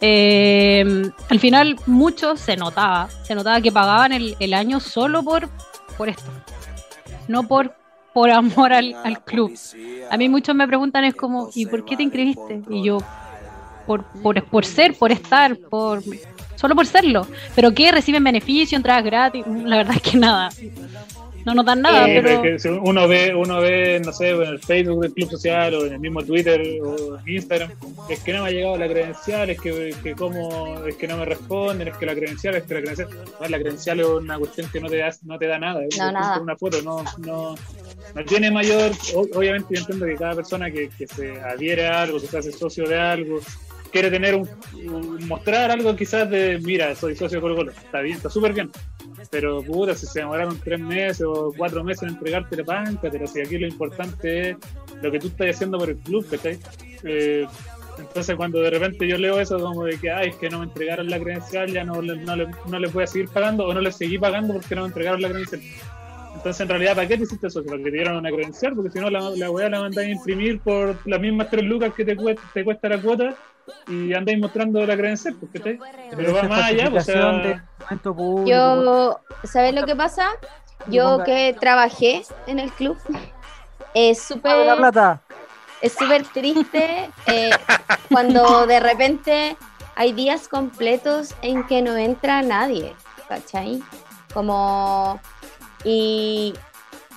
Eh, 0.00 0.84
al 1.30 1.40
final 1.40 1.76
muchos 1.86 2.38
se 2.38 2.56
notaba, 2.56 3.08
se 3.22 3.34
notaba 3.34 3.60
que 3.62 3.72
pagaban 3.72 4.12
el, 4.12 4.36
el 4.40 4.52
año 4.52 4.78
solo 4.78 5.22
por, 5.22 5.48
por 5.96 6.10
esto, 6.10 6.30
no 7.28 7.48
por, 7.48 7.74
por 8.16 8.30
amor 8.30 8.72
al, 8.72 8.96
al 9.04 9.22
club. 9.22 9.52
A 10.10 10.16
mí 10.16 10.30
muchos 10.30 10.54
me 10.54 10.66
preguntan 10.66 11.04
es 11.04 11.14
como, 11.14 11.50
¿y 11.54 11.66
por 11.66 11.84
qué 11.84 11.98
te 11.98 12.02
inscribiste? 12.02 12.62
Y 12.70 12.82
yo, 12.82 12.96
por, 13.86 14.04
por, 14.22 14.42
por 14.44 14.64
ser, 14.64 14.94
por 14.94 15.12
estar, 15.12 15.54
por 15.58 16.02
solo 16.54 16.74
por 16.74 16.86
serlo. 16.86 17.26
Pero 17.54 17.74
que 17.74 17.92
reciben 17.92 18.24
beneficio, 18.24 18.74
entradas 18.74 19.04
gratis, 19.04 19.44
la 19.46 19.76
verdad 19.76 19.96
es 19.96 20.00
que 20.00 20.16
nada. 20.16 20.48
No 21.46 21.54
nos 21.54 21.64
dan 21.64 21.80
nada, 21.80 22.08
Eh, 22.10 22.20
pero 22.22 22.42
que 22.42 22.58
si 22.58 22.68
uno 22.68 23.06
ve, 23.06 23.32
uno 23.32 23.60
ve, 23.60 24.00
no 24.04 24.12
sé, 24.12 24.30
en 24.30 24.42
el 24.42 24.58
Facebook 24.58 25.00
del 25.02 25.12
Club 25.14 25.30
Social 25.30 25.74
o 25.76 25.86
en 25.86 25.92
el 25.92 26.00
mismo 26.00 26.22
Twitter 26.24 26.60
o 26.82 27.18
en 27.20 27.28
Instagram, 27.36 27.70
es 28.10 28.18
que 28.20 28.32
no 28.32 28.42
me 28.42 28.48
ha 28.48 28.52
llegado 28.52 28.76
la 28.76 28.88
credencial, 28.88 29.48
es 29.50 29.60
que, 29.60 29.94
que 30.02 30.14
como, 30.14 30.84
es 30.84 30.96
que 30.96 31.06
no 31.06 31.16
me 31.16 31.24
responden, 31.24 31.86
es 31.86 31.96
que 31.96 32.04
la 32.04 32.14
credencial, 32.16 32.56
es 32.56 32.64
que 32.64 32.74
la 32.74 32.80
credencial, 32.80 33.08
no, 33.40 33.48
la 33.48 33.58
credencial 33.60 34.00
es 34.00 34.06
una 34.06 34.38
cuestión 34.38 34.68
que 34.72 34.80
no 34.80 34.88
te 34.88 34.96
da, 34.98 35.10
no 35.22 35.38
te 35.38 35.46
da 35.46 35.58
nada, 35.60 35.84
es 35.88 35.96
No, 35.96 36.08
una, 36.10 36.20
nada. 36.20 36.40
una 36.40 36.56
foto, 36.56 36.82
no, 36.82 37.04
no, 37.18 37.54
no 38.14 38.24
tiene 38.24 38.50
mayor, 38.50 38.90
obviamente 39.14 39.74
yo 39.74 39.80
entiendo 39.82 40.04
que 40.04 40.16
cada 40.16 40.34
persona 40.34 40.68
que, 40.70 40.90
que 40.98 41.06
se 41.06 41.40
adhiere 41.40 41.86
a 41.86 42.02
algo, 42.02 42.20
que 42.20 42.26
se 42.26 42.38
hace 42.38 42.50
socio 42.50 42.88
de 42.88 42.98
algo, 42.98 43.38
quiere 44.00 44.10
tener 44.10 44.34
un, 44.34 44.48
mostrar 45.26 45.70
algo 45.70 45.96
quizás 45.96 46.28
de, 46.30 46.58
mira, 46.62 46.94
soy 46.94 47.16
socio 47.16 47.38
de 47.38 47.42
Colo 47.42 47.56
Colo, 47.56 47.70
está 47.72 48.00
bien, 48.00 48.16
está 48.16 48.28
súper 48.30 48.52
bien, 48.52 48.70
pero 49.30 49.62
puta, 49.62 49.94
si 49.94 50.06
se 50.06 50.20
demoraron 50.20 50.58
tres 50.62 50.78
meses 50.80 51.24
o 51.26 51.52
cuatro 51.56 51.82
meses 51.82 52.02
en 52.04 52.10
entregarte 52.10 52.56
la 52.56 52.62
banca, 52.64 53.08
pero 53.10 53.26
si 53.26 53.40
aquí 53.40 53.58
lo 53.58 53.66
importante 53.66 54.50
es 54.50 54.56
lo 55.02 55.10
que 55.10 55.18
tú 55.18 55.28
estás 55.28 55.50
haciendo 55.56 55.78
por 55.78 55.90
el 55.90 55.96
club, 55.96 56.26
¿cachai? 56.30 56.58
Eh, 57.04 57.46
entonces 57.98 58.36
cuando 58.36 58.60
de 58.60 58.68
repente 58.70 59.08
yo 59.08 59.16
leo 59.16 59.40
eso 59.40 59.58
como 59.58 59.84
de 59.84 59.98
que, 59.98 60.10
ay, 60.10 60.28
es 60.28 60.36
que 60.36 60.50
no 60.50 60.58
me 60.58 60.66
entregaron 60.66 61.08
la 61.08 61.18
credencial, 61.18 61.72
ya 61.72 61.82
no, 61.82 62.02
le- 62.02 62.16
no, 62.16 62.36
le, 62.36 62.46
no 62.46 62.90
voy 62.92 63.04
a 63.04 63.06
seguir 63.06 63.28
pagando 63.30 63.64
o 63.66 63.72
no 63.72 63.80
les 63.80 63.96
seguí 63.96 64.18
pagando 64.18 64.52
porque 64.54 64.74
no 64.74 64.82
me 64.82 64.88
entregaron 64.88 65.22
la 65.22 65.28
credencial. 65.30 65.62
Entonces 66.46 66.60
en 66.60 66.68
realidad, 66.68 66.94
¿para 66.94 67.08
qué 67.08 67.16
te 67.16 67.24
hiciste 67.24 67.48
eso? 67.48 67.64
Para 67.64 67.78
que 67.78 67.82
te 67.82 67.90
dieran 67.90 68.14
una 68.14 68.30
credencial, 68.30 68.72
porque 68.76 68.92
si 68.92 69.00
no 69.00 69.10
la, 69.10 69.30
la 69.30 69.50
weá 69.50 69.68
la 69.68 69.80
mandáis 69.80 70.10
a 70.10 70.12
imprimir 70.12 70.60
por 70.60 70.96
las 71.04 71.20
mismas 71.20 71.50
tres 71.50 71.64
lucas 71.64 71.92
que 71.92 72.04
te, 72.04 72.14
cuesta, 72.14 72.42
te 72.54 72.62
cuesta 72.62 72.88
la 72.88 73.02
cuota 73.02 73.34
y 73.88 74.14
andáis 74.14 74.38
mostrando 74.38 74.86
la 74.86 74.96
credencial, 74.96 75.34
pues, 75.40 75.50
¿cachai? 75.50 75.80
Pero 76.14 76.34
va 76.34 76.44
más 76.44 76.66
allá, 76.66 76.88
pues, 76.88 77.08
o 77.08 77.12
sea, 77.12 77.64
público, 78.00 78.44
Yo, 78.46 79.20
¿sabes 79.42 79.74
lo 79.74 79.84
que 79.86 79.96
pasa? 79.96 80.28
Yo 80.86 81.24
que 81.24 81.56
trabajé 81.58 82.22
en 82.46 82.60
el 82.60 82.70
club, 82.70 82.96
es 83.94 84.22
súper 84.22 84.54
es 85.82 85.94
súper 85.94 86.22
triste 86.28 87.10
eh, 87.26 87.50
cuando 88.08 88.68
de 88.68 88.78
repente 88.78 89.56
hay 89.96 90.12
días 90.12 90.46
completos 90.46 91.34
en 91.42 91.66
que 91.66 91.82
no 91.82 91.96
entra 91.96 92.40
nadie, 92.42 92.94
¿cachai? 93.28 93.82
Como 94.32 95.20
y, 95.86 96.54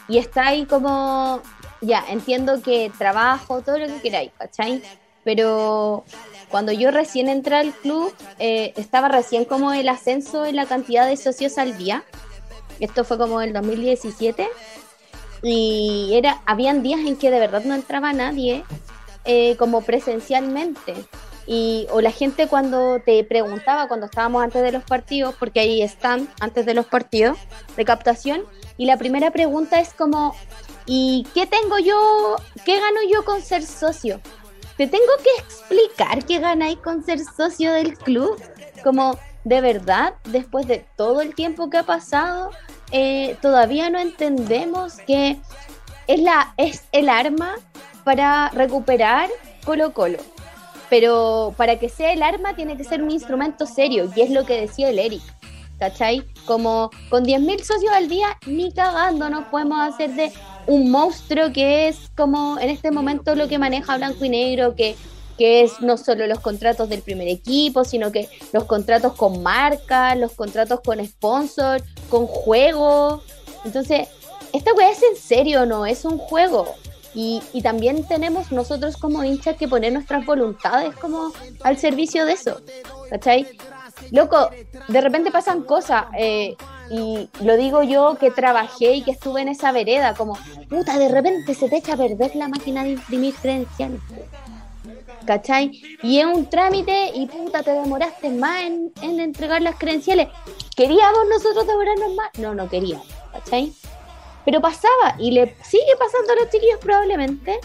está 0.07 0.47
ahí 0.47 0.65
como 0.65 1.41
ya, 1.81 2.03
entiendo 2.07 2.61
que 2.61 2.91
trabajo, 2.97 3.61
todo 3.61 3.79
lo 3.79 3.87
que 3.87 4.01
queráis, 4.01 4.31
¿cachai? 4.37 4.83
Pero 5.23 6.03
cuando 6.49 6.71
yo 6.71 6.91
recién 6.91 7.29
entré 7.29 7.55
al 7.55 7.73
club, 7.73 8.13
eh, 8.37 8.73
estaba 8.75 9.07
recién 9.07 9.45
como 9.45 9.73
el 9.73 9.89
ascenso 9.89 10.45
en 10.45 10.55
la 10.55 10.65
cantidad 10.65 11.07
de 11.07 11.17
socios 11.17 11.57
al 11.57 11.77
día. 11.77 12.03
Esto 12.79 13.03
fue 13.03 13.17
como 13.17 13.41
el 13.41 13.53
2017 13.53 14.47
y 15.41 16.11
era 16.13 16.41
habían 16.45 16.83
días 16.83 16.99
en 17.01 17.15
que 17.15 17.31
de 17.31 17.39
verdad 17.39 17.63
no 17.63 17.73
entraba 17.75 18.11
nadie 18.13 18.63
eh, 19.25 19.55
como 19.57 19.81
presencialmente 19.81 20.93
y, 21.51 21.87
o 21.89 21.99
la 21.99 22.11
gente 22.11 22.47
cuando 22.47 22.99
te 23.03 23.23
preguntaba, 23.23 23.87
cuando 23.87 24.05
estábamos 24.05 24.43
antes 24.43 24.61
de 24.61 24.71
los 24.71 24.83
partidos, 24.83 25.33
porque 25.39 25.59
ahí 25.59 25.81
están 25.81 26.29
antes 26.39 26.63
de 26.63 26.75
los 26.75 26.85
partidos 26.85 27.39
de 27.75 27.85
captación, 27.85 28.43
y 28.77 28.85
la 28.85 28.97
primera 28.97 29.31
pregunta 29.31 29.79
es 29.79 29.91
como, 29.95 30.35
¿y 30.85 31.25
qué 31.33 31.47
tengo 31.47 31.79
yo, 31.79 32.35
qué 32.65 32.79
gano 32.79 32.99
yo 33.11 33.25
con 33.25 33.41
ser 33.41 33.63
socio? 33.63 34.21
Te 34.77 34.85
tengo 34.85 35.11
que 35.23 35.41
explicar 35.41 36.23
qué 36.23 36.37
ganáis 36.37 36.77
con 36.77 37.03
ser 37.03 37.19
socio 37.19 37.73
del 37.73 37.97
club. 37.97 38.39
Como, 38.83 39.17
de 39.43 39.59
verdad, 39.59 40.13
después 40.25 40.67
de 40.67 40.85
todo 40.95 41.19
el 41.21 41.33
tiempo 41.33 41.71
que 41.71 41.79
ha 41.79 41.83
pasado, 41.83 42.51
eh, 42.91 43.37
todavía 43.41 43.89
no 43.89 43.97
entendemos 43.97 44.97
que 45.07 45.39
es, 46.05 46.19
la, 46.21 46.53
es 46.57 46.83
el 46.91 47.09
arma 47.09 47.55
para 48.03 48.49
recuperar 48.49 49.29
Colo 49.65 49.93
Colo. 49.93 50.19
Pero 50.89 51.53
para 51.57 51.77
que 51.77 51.89
sea 51.89 52.13
el 52.13 52.23
arma 52.23 52.55
tiene 52.55 52.77
que 52.77 52.83
ser 52.83 53.03
un 53.03 53.11
instrumento 53.11 53.65
serio, 53.65 54.09
y 54.15 54.21
es 54.21 54.29
lo 54.29 54.45
que 54.45 54.61
decía 54.61 54.89
el 54.89 54.99
Eric. 54.99 55.21
¿Cachai? 55.77 56.23
Como 56.45 56.91
con 57.09 57.23
10.000 57.23 57.63
socios 57.63 57.93
al 57.93 58.09
día, 58.09 58.37
ni 58.45 58.73
cagando 58.73 59.29
nos 59.29 59.45
podemos 59.45 59.79
hacer 59.79 60.13
de 60.13 60.31
un 60.67 60.91
monstruo 60.91 61.53
que 61.53 61.87
es 61.87 62.11
como 62.17 62.59
en 62.59 62.69
este 62.69 62.91
momento 62.91 63.33
lo 63.33 63.47
que 63.47 63.57
maneja 63.57 63.95
Blanco 63.95 64.25
y 64.25 64.29
Negro, 64.29 64.75
que, 64.75 64.97
que 65.37 65.63
es 65.63 65.79
no 65.79 65.95
solo 65.95 66.27
los 66.27 66.41
contratos 66.41 66.89
del 66.89 67.01
primer 67.01 67.29
equipo, 67.29 67.85
sino 67.85 68.11
que 68.11 68.27
los 68.51 68.65
contratos 68.65 69.13
con 69.13 69.41
marcas, 69.41 70.17
los 70.17 70.33
contratos 70.33 70.81
con 70.81 71.03
sponsors, 71.05 71.83
con 72.09 72.27
juegos. 72.27 73.23
Entonces, 73.63 74.09
esta 74.51 74.73
weá 74.73 74.91
es 74.91 75.01
en 75.01 75.15
serio, 75.15 75.65
no 75.65 75.85
es 75.85 76.03
un 76.03 76.17
juego. 76.17 76.75
Y, 77.15 77.41
y, 77.53 77.61
también 77.63 78.07
tenemos 78.07 78.51
nosotros 78.51 78.95
como 78.97 79.23
hinchas 79.23 79.57
que 79.57 79.67
poner 79.67 79.91
nuestras 79.91 80.25
voluntades 80.25 80.95
como 80.95 81.33
al 81.63 81.77
servicio 81.77 82.25
de 82.25 82.33
eso. 82.33 82.61
¿Cachai? 83.09 83.47
Loco, 84.11 84.49
de 84.87 85.01
repente 85.01 85.31
pasan 85.31 85.63
cosas. 85.63 86.05
Eh, 86.17 86.55
y 86.89 87.29
lo 87.41 87.57
digo 87.57 87.83
yo 87.83 88.17
que 88.19 88.31
trabajé 88.31 88.95
y 88.95 89.03
que 89.03 89.11
estuve 89.11 89.41
en 89.41 89.49
esa 89.49 89.71
vereda, 89.71 90.13
como, 90.15 90.37
puta, 90.69 90.97
de 90.97 91.09
repente 91.09 91.53
se 91.53 91.69
te 91.69 91.77
echa 91.77 91.93
a 91.93 91.97
perder 91.97 92.35
la 92.35 92.47
máquina 92.47 92.83
de 92.83 92.91
imprimir 92.91 93.35
credenciales. 93.35 94.01
¿Cachai? 95.25 95.79
Y 96.01 96.19
es 96.19 96.25
un 96.25 96.49
trámite 96.49 97.11
y 97.13 97.27
puta, 97.27 97.61
te 97.61 97.71
demoraste 97.71 98.31
más 98.31 98.63
en, 98.63 98.91
en 99.01 99.19
entregar 99.19 99.61
las 99.61 99.77
credenciales. 99.77 100.29
¿Queríamos 100.75 101.27
nosotros 101.29 101.67
demorarnos 101.67 102.15
más? 102.15 102.29
No, 102.39 102.55
no 102.55 102.67
queríamos. 102.67 103.05
¿Cachai? 103.31 103.71
Pero 104.49 104.61
pasaba 104.61 105.13
y 105.19 105.29
le 105.29 105.55
sigue 105.61 105.95
pasando 105.99 106.33
a 106.33 106.35
los 106.37 106.49
chiquillos 106.49 106.79
probablemente. 106.79 107.59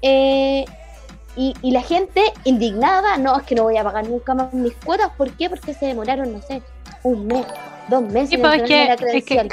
Eh, 0.00 0.64
y, 1.34 1.54
y, 1.60 1.72
la 1.72 1.82
gente 1.82 2.22
indignada, 2.44 3.16
no, 3.16 3.36
es 3.36 3.44
que 3.44 3.56
no 3.56 3.64
voy 3.64 3.76
a 3.76 3.82
pagar 3.82 4.08
nunca 4.08 4.32
más 4.34 4.54
mis 4.54 4.72
cuotas. 4.74 5.10
¿Por 5.16 5.32
qué? 5.32 5.50
Porque 5.50 5.74
se 5.74 5.86
demoraron, 5.86 6.32
no 6.32 6.40
sé, 6.40 6.62
un 7.02 7.26
mes, 7.26 7.44
dos 7.88 8.02
meses. 8.02 8.30
Sí, 8.30 8.36
pues 8.38 8.62
es, 8.62 8.68
que, 8.68 8.92
es, 8.92 9.24
que, 9.24 9.48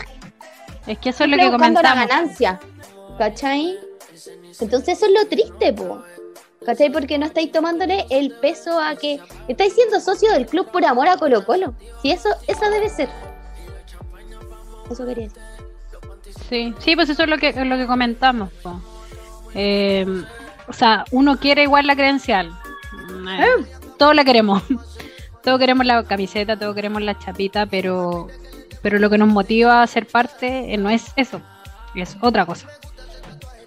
es 0.86 1.00
que 1.00 1.10
eso 1.10 1.24
es 1.24 1.30
lo 1.32 1.38
que 1.38 1.50
comentamos. 1.50 1.82
la 1.82 2.06
ganancia, 2.06 2.60
¿cachai? 3.18 3.80
Entonces 4.60 4.98
eso 4.98 5.08
es 5.08 5.12
lo 5.13 5.28
triste, 5.28 5.74
po. 5.74 6.04
¿Cachai? 6.63 6.92
Porque 6.92 7.18
no 7.18 7.26
estáis 7.26 7.52
tomándole 7.52 8.06
el 8.12 8.34
peso 8.34 8.80
a 8.80 8.96
que 8.96 9.20
estáis 9.48 9.74
siendo 9.74 10.00
socio 10.00 10.32
del 10.32 10.46
club 10.46 10.70
por 10.70 10.86
amor 10.86 11.08
a 11.08 11.18
Colo 11.18 11.44
Colo. 11.44 11.74
Si 12.04 12.12
eso, 12.12 12.30
eso 12.46 12.70
debe 12.70 12.88
ser. 12.90 13.10
Eso 14.92 15.08
quería 15.08 15.24
decir. 15.24 15.47
Sí, 16.50 16.74
sí, 16.80 16.96
pues 16.96 17.10
eso 17.10 17.24
es 17.24 17.30
lo 17.30 17.38
que, 17.38 17.54
lo 17.66 17.78
que 17.78 17.88
comentamos. 17.88 18.50
Eh, 19.54 20.06
o 20.68 20.74
sea, 20.74 21.06
uno 21.12 21.38
quiere 21.38 21.64
igual 21.64 21.88
la 21.88 21.96
credencial. 21.96 22.52
Eh, 23.40 23.66
todos 23.98 24.16
la 24.16 24.24
queremos. 24.24 24.64
todos 25.48 25.60
queremos 25.60 25.86
la 25.86 26.04
camiseta, 26.04 26.58
todos 26.58 26.76
queremos 26.76 27.02
la 27.02 27.18
chapita, 27.18 27.66
pero, 27.66 28.28
pero 28.82 29.00
lo 29.00 29.10
que 29.10 29.18
nos 29.18 29.30
motiva 29.30 29.82
a 29.82 29.88
ser 29.88 30.06
parte 30.06 30.74
eh, 30.74 30.78
no 30.78 30.90
es 30.90 31.14
eso, 31.16 31.42
es 31.96 32.18
otra 32.22 32.46
cosa. 32.46 32.68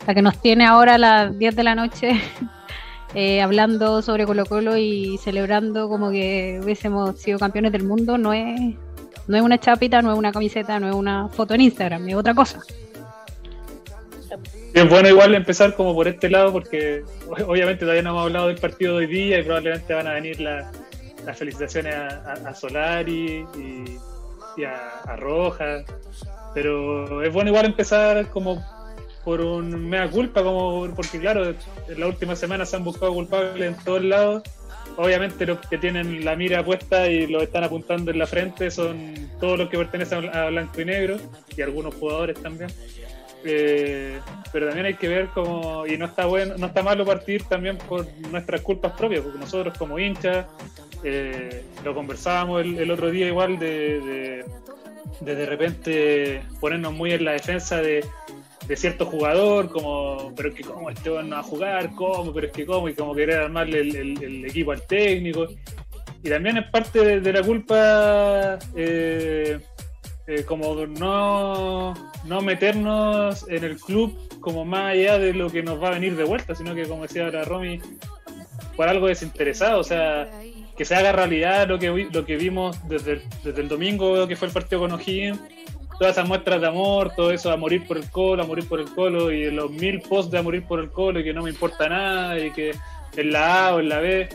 La 0.06 0.14
que 0.14 0.20
nos 0.20 0.40
tiene 0.42 0.66
ahora 0.66 0.96
a 0.96 0.98
las 0.98 1.38
10 1.38 1.56
de 1.56 1.62
la 1.62 1.74
noche 1.74 2.20
eh, 3.14 3.40
hablando 3.40 4.02
sobre 4.02 4.26
Colo 4.26 4.44
Colo 4.44 4.76
y 4.76 5.18
celebrando 5.18 5.88
como 5.88 6.10
que 6.10 6.60
hubiésemos 6.62 7.18
sido 7.18 7.38
campeones 7.38 7.72
del 7.72 7.84
mundo 7.84 8.18
no 8.18 8.34
es, 8.34 8.76
no 9.26 9.36
es 9.36 9.42
una 9.42 9.58
chapita, 9.58 10.02
no 10.02 10.12
es 10.12 10.18
una 10.18 10.32
camiseta, 10.32 10.80
no 10.80 10.88
es 10.88 10.94
una 10.94 11.28
foto 11.28 11.54
en 11.54 11.62
Instagram, 11.62 12.08
es 12.08 12.14
otra 12.14 12.34
cosa. 12.34 12.60
Es 14.72 14.88
bueno 14.88 15.08
igual 15.08 15.34
empezar 15.34 15.74
como 15.74 15.94
por 15.94 16.06
este 16.06 16.30
lado 16.30 16.52
porque 16.52 17.02
obviamente 17.46 17.80
todavía 17.80 18.02
no 18.02 18.10
hemos 18.10 18.22
hablado 18.22 18.48
del 18.48 18.58
partido 18.58 18.98
de 18.98 19.06
hoy 19.06 19.12
día 19.12 19.38
y 19.40 19.42
probablemente 19.42 19.92
van 19.92 20.06
a 20.06 20.12
venir 20.12 20.40
la, 20.40 20.70
las 21.26 21.36
felicitaciones 21.36 21.94
a, 21.94 22.54
Solari 22.54 23.44
y, 23.56 23.98
y 24.56 24.64
a, 24.64 25.00
a, 25.06 25.16
Rojas, 25.16 25.84
pero 26.54 27.22
es 27.22 27.32
bueno 27.32 27.50
igual 27.50 27.66
empezar 27.66 28.28
como 28.28 28.64
por 29.24 29.40
un 29.40 29.88
mea 29.88 30.08
culpa, 30.08 30.42
como 30.42 30.88
porque 30.94 31.20
claro, 31.20 31.54
en 31.88 32.00
la 32.00 32.06
última 32.06 32.36
semana 32.36 32.64
se 32.64 32.76
han 32.76 32.84
buscado 32.84 33.12
culpables 33.12 33.76
en 33.76 33.84
todos 33.84 34.02
lados. 34.04 34.42
Obviamente 34.96 35.46
los 35.46 35.58
que 35.66 35.78
tienen 35.78 36.24
la 36.24 36.36
mira 36.36 36.64
puesta 36.64 37.08
y 37.08 37.26
lo 37.26 37.40
están 37.42 37.64
apuntando 37.64 38.10
en 38.10 38.18
la 38.18 38.26
frente 38.26 38.70
son 38.70 39.30
todos 39.40 39.58
los 39.58 39.68
que 39.68 39.78
pertenecen 39.78 40.28
a 40.34 40.46
blanco 40.46 40.80
y 40.80 40.84
negro 40.84 41.16
y 41.56 41.62
algunos 41.62 41.94
jugadores 41.94 42.40
también. 42.42 42.70
Eh, 43.42 44.18
pero 44.52 44.66
también 44.66 44.86
hay 44.86 44.94
que 44.94 45.08
ver 45.08 45.28
como 45.28 45.86
y 45.86 45.96
no 45.96 46.04
está 46.04 46.26
bueno 46.26 46.56
no 46.58 46.66
está 46.66 46.82
malo 46.82 47.06
partir 47.06 47.42
también 47.44 47.78
por 47.78 48.06
nuestras 48.30 48.60
culpas 48.60 48.92
propias 48.92 49.22
porque 49.22 49.38
nosotros 49.38 49.78
como 49.78 49.98
hinchas 49.98 50.44
eh, 51.02 51.64
lo 51.82 51.94
conversábamos 51.94 52.60
el, 52.60 52.78
el, 52.78 52.90
otro 52.90 53.10
día 53.10 53.28
igual 53.28 53.58
de 53.58 54.00
de, 54.00 54.44
de 55.20 55.34
de 55.36 55.46
repente 55.46 56.42
ponernos 56.60 56.92
muy 56.92 57.12
en 57.12 57.24
la 57.24 57.32
defensa 57.32 57.80
de, 57.80 58.04
de 58.70 58.76
cierto 58.76 59.04
jugador 59.04 59.68
como 59.68 60.32
pero 60.36 60.50
es 60.50 60.54
que 60.54 60.62
cómo 60.62 60.90
este 60.90 61.10
no 61.10 61.36
a 61.36 61.42
jugar 61.42 61.90
cómo 61.96 62.32
pero 62.32 62.46
es 62.46 62.52
que 62.52 62.64
cómo 62.64 62.88
y 62.88 62.94
como 62.94 63.16
querer 63.16 63.40
armarle 63.40 63.80
el, 63.80 64.44
equipo 64.44 64.70
al 64.70 64.86
técnico. 64.86 65.48
Y 66.22 66.28
también 66.28 66.58
es 66.58 66.70
parte 66.70 67.00
de, 67.00 67.20
de 67.20 67.32
la 67.32 67.42
culpa 67.42 68.60
eh, 68.76 69.58
eh, 70.28 70.44
como 70.44 70.86
no, 70.86 71.94
no 72.24 72.40
meternos 72.42 73.44
en 73.48 73.64
el 73.64 73.76
club 73.76 74.16
como 74.38 74.64
más 74.64 74.92
allá 74.92 75.18
de 75.18 75.34
lo 75.34 75.50
que 75.50 75.64
nos 75.64 75.82
va 75.82 75.88
a 75.88 75.92
venir 75.94 76.14
de 76.14 76.22
vuelta, 76.22 76.54
sino 76.54 76.72
que 76.72 76.84
como 76.84 77.02
decía 77.02 77.24
ahora 77.24 77.44
Romy, 77.44 77.80
por 78.76 78.88
algo 78.88 79.08
desinteresado, 79.08 79.80
o 79.80 79.84
sea, 79.84 80.30
que 80.76 80.84
se 80.84 80.94
haga 80.94 81.10
realidad 81.10 81.66
lo 81.66 81.80
que, 81.80 82.08
lo 82.12 82.24
que 82.24 82.36
vimos 82.36 82.78
desde, 82.88 83.22
desde 83.42 83.62
el 83.62 83.68
domingo 83.68 84.28
que 84.28 84.36
fue 84.36 84.46
el 84.46 84.54
partido 84.54 84.82
con 84.82 84.92
O'Higgins, 84.92 85.40
todas 86.00 86.16
esas 86.16 86.26
muestras 86.26 86.62
de 86.62 86.66
amor, 86.66 87.12
todo 87.14 87.30
eso 87.30 87.52
a 87.52 87.58
morir 87.58 87.86
por 87.86 87.98
el 87.98 88.10
colo, 88.10 88.42
a 88.42 88.46
morir 88.46 88.66
por 88.66 88.80
el 88.80 88.88
colo, 88.88 89.30
y 89.30 89.50
los 89.50 89.70
mil 89.70 90.00
posts 90.00 90.32
de 90.32 90.38
a 90.38 90.42
morir 90.42 90.64
por 90.64 90.80
el 90.80 90.90
colo 90.90 91.20
y 91.20 91.24
que 91.24 91.34
no 91.34 91.42
me 91.42 91.50
importa 91.50 91.90
nada, 91.90 92.38
y 92.38 92.50
que 92.52 92.74
en 93.18 93.32
la 93.32 93.68
A 93.68 93.74
o 93.74 93.80
en 93.80 93.90
la 93.90 94.00
B, 94.00 94.26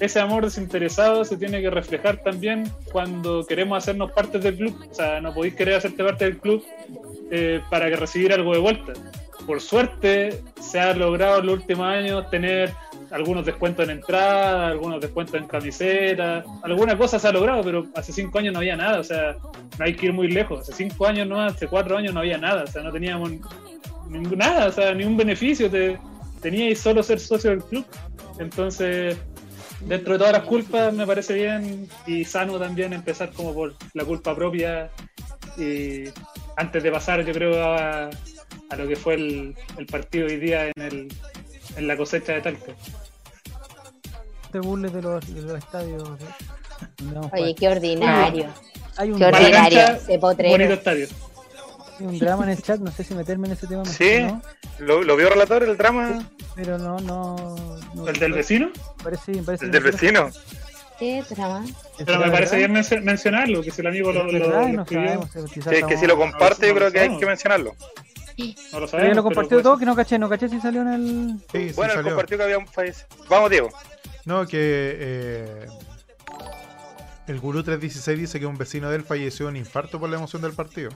ese 0.00 0.18
amor 0.18 0.42
desinteresado 0.44 1.24
se 1.24 1.36
tiene 1.36 1.62
que 1.62 1.70
reflejar 1.70 2.16
también 2.24 2.68
cuando 2.90 3.46
queremos 3.46 3.78
hacernos 3.78 4.10
parte 4.10 4.40
del 4.40 4.56
club. 4.56 4.76
O 4.90 4.92
sea, 4.92 5.20
no 5.20 5.32
podéis 5.32 5.54
querer 5.54 5.76
hacerte 5.76 6.02
parte 6.02 6.24
del 6.24 6.38
club 6.38 6.64
eh, 7.30 7.60
para 7.70 7.88
que 7.88 7.94
recibir 7.94 8.32
algo 8.32 8.52
de 8.52 8.58
vuelta. 8.58 8.92
Por 9.46 9.60
suerte, 9.60 10.40
se 10.60 10.80
ha 10.80 10.92
logrado 10.92 11.38
en 11.38 11.46
los 11.46 11.60
últimos 11.60 11.86
años 11.86 12.28
tener 12.30 12.72
algunos 13.12 13.44
descuentos 13.44 13.84
en 13.84 13.98
entrada, 13.98 14.68
algunos 14.68 15.00
descuentos 15.00 15.34
en 15.34 15.46
camiseta, 15.46 16.44
alguna 16.62 16.96
cosa 16.96 17.18
se 17.18 17.28
ha 17.28 17.32
logrado, 17.32 17.62
pero 17.62 17.86
hace 17.94 18.12
cinco 18.12 18.38
años 18.38 18.54
no 18.54 18.60
había 18.60 18.74
nada, 18.74 19.00
o 19.00 19.04
sea, 19.04 19.36
no 19.78 19.84
hay 19.84 19.94
que 19.94 20.06
ir 20.06 20.12
muy 20.12 20.28
lejos. 20.28 20.60
Hace 20.60 20.72
cinco 20.72 21.06
años 21.06 21.28
no, 21.28 21.40
hace 21.40 21.66
cuatro 21.66 21.96
años 21.96 22.14
no 22.14 22.20
había 22.20 22.38
nada, 22.38 22.64
o 22.64 22.66
sea, 22.66 22.82
no 22.82 22.90
teníamos 22.90 23.30
ningún, 24.08 24.38
nada, 24.38 24.66
o 24.66 24.72
sea, 24.72 24.94
ningún 24.94 25.16
beneficio, 25.16 25.70
te, 25.70 25.98
teníais 26.40 26.80
solo 26.80 27.02
ser 27.02 27.20
socio 27.20 27.50
del 27.50 27.62
club. 27.62 27.84
Entonces, 28.38 29.16
dentro 29.80 30.14
de 30.14 30.18
todas 30.18 30.32
las 30.32 30.44
culpas 30.44 30.94
me 30.94 31.06
parece 31.06 31.34
bien 31.34 31.88
y 32.06 32.24
sano 32.24 32.58
también 32.58 32.94
empezar 32.94 33.30
como 33.32 33.52
por 33.52 33.74
la 33.92 34.04
culpa 34.04 34.34
propia 34.34 34.90
y 35.58 36.04
antes 36.56 36.82
de 36.82 36.90
pasar 36.90 37.24
yo 37.24 37.32
creo 37.32 37.62
a, 37.62 38.08
lo 38.76 38.88
que 38.88 38.96
fue 38.96 39.14
el, 39.14 39.54
el, 39.76 39.84
partido 39.86 40.26
hoy 40.26 40.38
día 40.38 40.68
en, 40.68 40.82
el, 40.82 41.08
en 41.76 41.86
la 41.86 41.94
cosecha 41.94 42.32
de 42.32 42.40
Talca. 42.40 42.72
Te 44.52 44.60
burles 44.60 44.92
de 44.92 45.00
los, 45.00 45.34
de 45.34 45.40
los 45.40 45.58
estadios. 45.58 46.10
No, 47.12 47.30
Oye, 47.32 47.54
qué 47.54 47.68
ordinario. 47.68 48.52
Hay 48.98 49.10
un 49.10 49.18
qué 49.18 49.24
ordinario, 49.24 49.98
se 49.98 50.18
Bonito 50.18 50.74
estadio. 50.74 51.08
Hay 51.98 52.06
un 52.06 52.18
drama 52.18 52.44
en 52.44 52.50
el 52.50 52.62
chat, 52.62 52.78
no 52.78 52.90
sé 52.92 53.02
si 53.02 53.14
meterme 53.14 53.46
en 53.46 53.54
ese 53.54 53.66
tema. 53.66 53.84
Sí, 53.86 54.20
¿no? 54.20 54.42
¿Lo, 54.78 55.02
¿Lo, 55.02 55.16
vio 55.16 55.30
relator 55.30 55.62
el 55.62 55.78
drama? 55.78 56.18
Sí, 56.18 56.46
pero 56.54 56.76
no, 56.76 56.98
no, 56.98 57.56
no, 57.94 58.08
¿El 58.08 58.18
del 58.18 58.34
vecino? 58.34 58.70
Parece, 59.02 59.32
parece 59.42 59.64
¿El 59.64 59.70
del 59.70 59.82
vecino? 59.84 60.30
¿Qué 60.98 61.24
drama? 61.30 61.64
Pero 62.04 62.18
me 62.18 62.30
parece 62.30 62.56
bien 62.58 62.72
men 62.72 62.84
mencionarlo, 63.02 63.62
que 63.62 63.70
si 63.70 63.80
el 63.80 63.86
amigo 63.86 64.12
lo, 64.12 64.24
lo, 64.24 64.32
lo, 64.32 64.68
no 64.68 64.84
sabemos, 64.84 65.30
sí, 65.32 65.60
es 65.70 65.84
que 65.84 65.96
si 65.96 66.06
lo 66.06 66.18
comparte, 66.18 66.68
yo 66.68 66.74
creo 66.74 66.92
que 66.92 67.00
hay 67.00 67.16
que 67.16 67.26
mencionarlo. 67.26 67.74
No 68.72 68.80
lo 68.80 68.88
sabemos, 68.88 69.16
lo 69.16 69.22
compartió 69.22 69.58
pero, 69.58 69.62
todo, 69.62 69.78
que 69.78 69.86
no 69.86 69.94
caché, 69.94 70.18
no 70.18 70.28
caché 70.28 70.48
si 70.48 70.60
salió 70.60 70.82
en 70.82 70.88
el. 70.88 71.38
Sí, 71.52 71.68
sí 71.68 71.74
bueno, 71.74 71.94
salió. 71.94 72.10
compartió 72.10 72.36
que 72.38 72.44
había 72.44 72.58
un 72.58 72.66
país. 72.66 73.06
Vamos, 73.28 73.50
Diego. 73.50 73.70
No, 74.24 74.46
que 74.46 74.96
eh, 74.98 75.66
el 77.26 77.40
Gurú 77.40 77.62
316 77.62 78.18
dice 78.18 78.40
que 78.40 78.46
un 78.46 78.56
vecino 78.56 78.88
de 78.90 78.96
él 78.96 79.02
falleció 79.04 79.46
de 79.46 79.50
un 79.52 79.56
infarto 79.56 79.98
por 79.98 80.08
la 80.10 80.16
emoción 80.16 80.42
del 80.42 80.52
partido. 80.52 80.90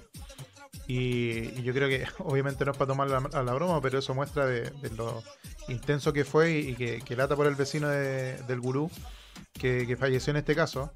Y, 0.88 1.58
y 1.58 1.62
yo 1.64 1.72
creo 1.74 1.88
que 1.88 2.04
obviamente 2.18 2.64
no 2.64 2.72
es 2.72 2.76
para 2.78 2.88
tomar 2.88 3.08
la, 3.10 3.18
a 3.18 3.42
la 3.42 3.52
broma, 3.54 3.80
pero 3.80 3.98
eso 3.98 4.14
muestra 4.14 4.46
de, 4.46 4.70
de 4.70 4.90
lo 4.90 5.22
intenso 5.68 6.12
que 6.12 6.24
fue 6.24 6.52
y, 6.52 6.68
y 6.70 6.74
que, 6.74 7.00
que 7.00 7.16
lata 7.16 7.34
por 7.34 7.46
el 7.46 7.56
vecino 7.56 7.88
de- 7.88 8.36
del 8.46 8.60
Gurú 8.60 8.90
que, 9.54 9.86
que 9.86 9.96
falleció 9.96 10.30
en 10.32 10.36
este 10.38 10.54
caso. 10.54 10.92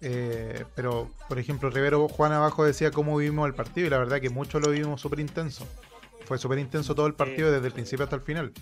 Eh, 0.00 0.64
pero, 0.76 1.10
por 1.28 1.38
ejemplo, 1.38 1.68
Rivero 1.70 2.08
Juan 2.08 2.32
abajo 2.32 2.64
decía 2.64 2.90
cómo 2.92 3.16
vivimos 3.16 3.46
el 3.48 3.54
partido 3.54 3.86
y 3.86 3.90
la 3.90 3.98
verdad 3.98 4.20
que 4.20 4.30
muchos 4.30 4.62
lo 4.62 4.70
vivimos 4.70 5.00
súper 5.00 5.20
intenso. 5.20 5.66
Fue 6.24 6.38
súper 6.38 6.58
intenso 6.58 6.94
todo 6.94 7.06
el 7.06 7.14
partido 7.14 7.50
desde 7.50 7.66
el 7.66 7.72
principio 7.72 8.04
hasta 8.04 8.16
el 8.16 8.22
final. 8.22 8.52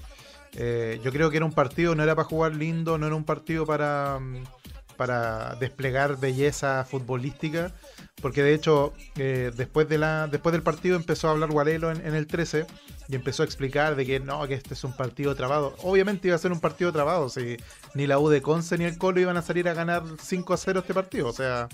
Eh, 0.55 1.01
yo 1.05 1.13
creo 1.13 1.31
que 1.31 1.37
era 1.37 1.47
un 1.47 1.53
partido, 1.53 1.95
no 1.95 2.03
era 2.03 2.15
para 2.15 2.29
jugar 2.29 2.55
lindo, 2.55 2.99
no 2.99 3.07
era 3.07 3.17
un 3.17 3.25
partido 3.25 3.67
para, 3.67 4.19
mm, 4.21 4.45
para 4.97 5.55
desplegar 5.57 6.19
belleza 6.19 6.85
futbolística, 6.85 7.73
porque 8.21 8.43
de 8.43 8.55
hecho 8.55 8.93
eh, 9.17 9.53
después, 9.55 9.89
de 9.89 9.99
la, 9.99 10.27
después 10.29 10.53
del 10.53 10.63
partido 10.63 10.97
empezó 10.97 11.29
a 11.29 11.33
hablar 11.33 11.51
Guarelo 11.51 11.91
en, 11.91 12.05
en 12.07 12.15
el 12.15 12.27
13 12.27 12.67
y 13.09 13.15
empezó 13.15 13.43
a 13.43 13.47
explicar 13.47 13.95
de 13.95 14.07
que 14.07 14.21
no, 14.21 14.47
que 14.49 14.55
este 14.55 14.75
es 14.75 14.85
un 14.85 14.97
partido 14.97 15.35
trabado. 15.35 15.77
Obviamente 15.83 16.29
iba 16.29 16.35
a 16.35 16.41
ser 16.41 16.53
un 16.53 16.61
partido 16.61 16.93
trabado, 16.93 17.29
si 17.29 17.57
ni 17.95 18.07
la 18.07 18.19
U 18.19 18.29
de 18.29 18.43
Conce 18.43 18.79
ni 18.79 18.85
el 18.85 18.99
Colo 18.99 19.21
iban 19.21 19.37
a 19.37 19.43
salir 19.43 19.69
a 19.69 19.75
ganar 19.75 20.03
5 20.21 20.55
a 20.55 20.57
0 20.57 20.81
este 20.81 20.95
partido, 20.95 21.29
o 21.29 21.33
sea... 21.33 21.69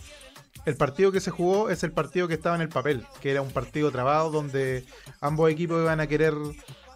El 0.64 0.76
partido 0.76 1.10
que 1.10 1.20
se 1.20 1.32
jugó 1.32 1.70
es 1.70 1.82
el 1.82 1.90
partido 1.90 2.28
que 2.28 2.34
estaba 2.34 2.54
en 2.54 2.62
el 2.62 2.68
papel, 2.68 3.04
que 3.20 3.32
era 3.32 3.42
un 3.42 3.50
partido 3.50 3.90
trabado 3.90 4.30
donde 4.30 4.84
ambos 5.20 5.50
equipos 5.50 5.80
iban 5.80 5.98
a 5.98 6.06
querer 6.06 6.34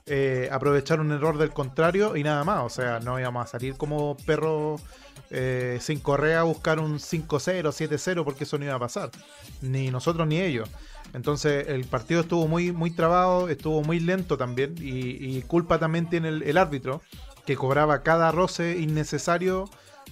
eh, 0.07 0.49
aprovechar 0.53 1.01
un 1.01 1.11
error 1.11 1.37
del 1.37 1.51
contrario 1.51 2.16
y 2.16 2.23
nada 2.23 2.45
más. 2.45 2.64
O 2.64 2.69
sea, 2.69 3.01
no 3.01 3.19
íbamos 3.19 3.45
a 3.45 3.49
salir 3.49 3.77
como 3.77 4.16
perros 4.25 4.81
eh, 5.31 5.79
sin 5.81 5.99
correa 6.01 6.40
a 6.40 6.45
buscar 6.45 6.79
un 6.79 6.99
5-0, 6.99 7.73
7-0, 7.73 8.25
porque 8.25 8.45
eso 8.45 8.59
no 8.59 8.64
iba 8.64 8.75
a 8.75 8.79
pasar. 8.79 9.11
Ni 9.62 9.90
nosotros 9.90 10.27
ni 10.27 10.40
ellos. 10.40 10.69
Entonces 11.12 11.69
el 11.69 11.85
partido 11.85 12.21
estuvo 12.21 12.47
muy, 12.49 12.73
muy 12.73 12.90
trabado, 12.90 13.49
estuvo 13.49 13.83
muy 13.83 14.01
lento 14.01 14.37
también. 14.37 14.75
Y, 14.79 15.37
y 15.37 15.42
culpa 15.42 15.79
también 15.79 16.09
tiene 16.09 16.29
el, 16.29 16.42
el 16.42 16.57
árbitro, 16.57 17.03
que 17.45 17.57
cobraba 17.57 18.03
cada 18.03 18.33
roce 18.33 18.79
innecesario 18.79 19.69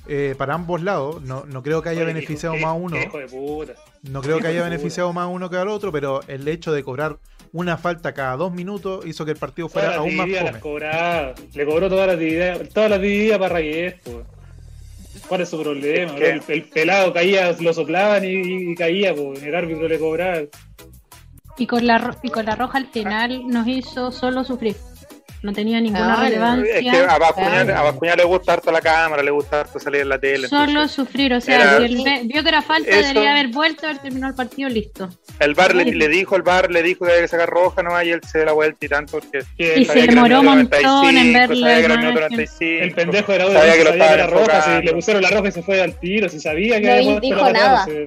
eh, 0.07 0.35
para 0.37 0.55
ambos 0.55 0.83
lados. 0.83 1.23
No, 1.23 1.45
no 1.47 1.63
creo 1.63 1.83
que 1.83 1.89
haya 1.91 2.03
Oye, 2.03 2.13
beneficiado 2.15 2.55
hijo- 2.57 2.67
más 2.67 2.71
a 2.71 2.75
uno. 2.75 2.97
Hijo 3.03 3.19
de 3.19 3.27
puta. 3.27 3.73
No 4.03 4.21
creo 4.23 4.39
que 4.41 4.49
haya 4.49 4.63
beneficiado 4.65 5.13
más 5.13 5.25
a 5.25 5.29
uno 5.29 5.49
que 5.51 5.57
al 5.57 5.69
otro, 5.69 5.91
pero 5.93 6.21
el 6.29 6.47
hecho 6.49 6.73
de 6.73 6.83
cobrar 6.85 7.17
una 7.53 7.77
falta 7.77 8.13
cada 8.15 8.37
dos 8.37 8.53
minutos 8.53 9.07
hizo 9.07 9.25
que 9.25 9.31
el 9.31 9.37
partido 9.37 9.69
fuera 9.69 9.95
Todas 9.95 10.01
las 10.05 10.07
aún 10.07 10.17
más 10.17 10.39
fome. 10.49 10.61
cobraba. 10.61 11.35
Le 11.55 11.65
cobró 11.67 11.89
todas 11.89 12.07
las 12.09 12.19
divididas, 12.19 12.69
todas 12.71 12.91
las 12.91 13.01
divididas 13.01 13.39
para 13.39 13.55
Reyes, 13.55 13.95
po. 14.03 14.23
¿Cuál 15.29 15.41
es 15.43 15.49
su 15.49 15.63
problema? 15.63 16.13
Es 16.13 16.19
que- 16.19 16.31
el, 16.31 16.43
el 16.49 16.69
pelado 16.69 17.13
caía, 17.13 17.53
lo 17.61 17.73
soplaban 17.73 18.25
y, 18.25 18.73
y 18.73 18.75
caía, 18.75 19.15
po. 19.15 19.33
el 19.35 19.55
árbitro 19.55 19.89
le 19.89 19.99
cobraba. 19.99 20.41
Y 21.57 21.67
con 21.69 21.87
la 21.87 21.99
ro- 21.99 22.17
y 22.23 22.31
con 22.31 22.45
la 22.45 22.57
roja 22.57 22.79
al 22.79 22.89
final 22.89 23.47
nos 23.47 23.67
hizo 23.69 24.11
solo 24.11 24.43
sufrir. 24.43 24.75
No 25.45 25.53
tenía 25.53 25.79
ninguna 25.79 26.15
Ah, 26.15 26.25
Es 26.27 26.31
relevancia. 26.31 26.81
que 26.81 26.91
a 27.07 27.19
Bascuña, 27.19 27.65
Claro. 27.65 27.77
a 27.79 27.83
Bascuña 27.83 28.17
le 28.17 28.25
gusta 28.25 28.53
harto 28.55 28.73
la 28.73 28.81
cámara, 28.81 29.23
le 29.23 29.31
gusta 29.31 29.61
harto 29.61 29.79
salir 29.79 30.01
en 30.01 30.09
la 30.09 30.19
tele. 30.19 30.49
Solo 30.49 30.65
entonces, 30.71 30.93
sufrir, 30.97 31.35
o 31.35 31.41
sea, 31.43 31.57
Era- 31.57 31.77
si 31.77 31.85
él 31.85 32.21
vio 32.25 32.43
que 32.43 32.49
era 32.49 32.63
falta, 32.63 32.89
Eso- 32.89 33.09
debería 33.09 33.33
haber 33.33 33.49
vuelto, 33.49 33.85
haber 33.87 33.99
terminado 33.99 34.31
el 34.31 34.37
partido, 34.37 34.71
listo. 34.71 35.11
el 35.41 35.53
bar 35.55 35.75
le, 35.75 35.85
le 35.85 36.09
dijo, 36.09 36.37
el 36.37 36.43
bar 36.43 36.71
le 36.71 36.83
dijo 36.83 37.05
que 37.05 37.11
había 37.11 37.23
que 37.25 37.29
sacar 37.29 37.51
roja 37.51 37.83
nomás 37.83 38.07
y 38.07 38.13
él 38.13 38.23
se 38.27 38.39
da 38.39 38.47
la 38.47 38.53
vuelta 38.53 38.87
y 38.87 38.89
tanto 38.89 39.13
porque 39.21 39.41
Que 39.59 39.81
Y 39.81 39.85
se 39.85 40.07
demoró 40.07 40.41
el 40.41 40.41
un 40.41 40.47
montón 40.47 41.15
en 41.17 41.33
ver 41.35 41.51
95, 41.51 41.55
la 41.55 41.67
sabía 41.69 41.77
que 41.77 41.85
era 41.85 41.95
el 41.95 42.01
minuto 42.01 42.19
imagen. 42.21 42.37
95. 42.39 42.85
El 42.85 42.95
pendejo 42.95 43.33
era 43.35 43.45
sabía 43.45 43.59
sabía 43.61 43.73
que 43.75 43.85
sabía 43.85 44.07
que 44.09 44.15
era 44.15 44.27
roja, 44.29 44.63
si 44.63 44.87
le 44.87 44.93
pusieron 44.95 45.23
la 45.23 45.29
roja 45.29 45.49
y 45.49 45.53
se 45.53 45.63
fue 45.63 45.83
al 45.83 46.01
tiro, 46.01 46.29
si 46.31 46.41
sabía 46.41 46.81
que 46.81 46.87
No 46.87 46.93
había 46.95 47.21
dijo 47.21 47.51
nada. 47.53 47.85
se- 47.85 48.07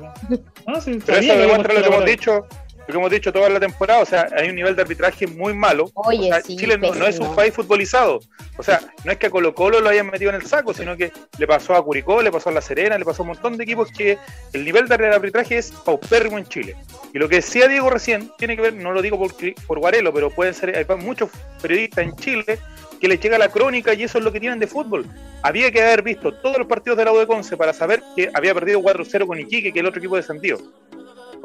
No, 0.66 0.82
sí, 0.82 1.00
Pero 1.06 1.18
eso 1.20 1.38
demuestra 1.38 1.74
lo 1.76 1.82
que 1.82 1.88
hemos 1.88 2.06
dicho, 2.06 2.48
lo 2.88 2.94
que 2.94 2.98
hemos 3.00 3.12
dicho 3.12 3.34
toda 3.34 3.50
la 3.50 3.60
temporada. 3.60 4.02
O 4.02 4.06
sea, 4.06 4.28
hay 4.36 4.50
un 4.50 4.56
nivel 4.56 4.76
de 4.76 4.82
arbitraje 4.82 5.28
muy 5.28 5.54
malo. 5.54 5.90
Oye, 5.94 6.20
O 6.20 6.34
sea, 6.34 6.42
sí, 6.42 6.56
Chile 6.56 6.78
no, 6.78 6.94
no 6.94 7.06
es 7.06 7.20
un 7.20 7.36
país 7.36 7.54
futbolizado. 7.54 8.20
O 8.58 8.64
sea, 8.64 8.80
no 9.04 9.12
es 9.12 9.18
que 9.18 9.28
a 9.28 9.30
Colo 9.30 9.54
Colo 9.54 9.80
lo 9.80 9.90
hayan 9.90 10.08
metido 10.08 10.30
en 10.30 10.38
el 10.38 10.46
saco, 10.46 10.74
sino 10.74 10.98
que 10.98 11.12
le 11.38 11.48
pasó 11.48 11.76
a 11.76 11.84
Curicó, 11.84 12.22
le 12.22 12.32
pasó 12.32 12.50
a 12.50 12.54
La 12.54 12.62
Serena, 12.62 12.98
le 12.98 13.06
pasó 13.06 13.22
a 13.22 13.26
un 13.26 13.30
montón 13.30 13.58
de 13.58 13.64
equipos 13.64 13.92
que 13.92 14.18
el 14.54 14.66
nivel 14.66 14.88
de 14.88 14.96
arbitraje 14.96 15.58
es 15.58 15.72
paupérrimo 15.72 16.38
en 16.38 16.46
Chile. 16.48 16.76
Y 17.14 17.20
lo 17.20 17.30
que 17.30 17.36
decía 17.36 17.68
Diego 17.68 17.90
recién 17.90 18.32
tiene 18.38 18.56
que 18.56 18.62
ver, 18.64 18.74
no 18.74 18.94
lo 18.94 19.02
digo 19.02 19.18
por, 19.18 19.32
por 19.68 19.80
Guarelo, 19.80 20.14
pero 20.14 20.32
pueden 20.32 20.54
ser, 20.54 20.76
hay 20.76 20.86
muchos 20.98 21.30
periodistas 21.62 22.06
en 22.06 22.16
Chile 22.16 22.60
que 23.00 23.08
les 23.08 23.20
llega 23.20 23.38
la 23.38 23.50
crónica 23.50 23.94
y 23.94 24.04
eso 24.04 24.18
es 24.18 24.24
lo 24.24 24.32
que 24.32 24.40
tienen 24.40 24.60
de 24.60 24.68
fútbol. 24.68 25.06
Había 25.44 25.72
que 25.72 25.82
haber 25.82 26.02
visto 26.02 26.34
todos 26.34 26.58
los 26.58 26.68
partidos 26.68 26.98
de 26.98 27.06
la 27.06 27.14
U 27.14 27.18
de 27.18 27.28
Conce 27.28 27.56
para 27.56 27.74
saber 27.74 28.02
que 28.16 28.30
había 28.34 28.54
perdido 28.54 28.80
4-0 28.82 29.28
con 29.28 29.40
Iquique, 29.40 29.72
que 29.72 29.80
es 29.80 29.84
el 29.84 29.88
otro 29.88 30.00
equipo 30.00 30.16
descendido. 30.16 30.60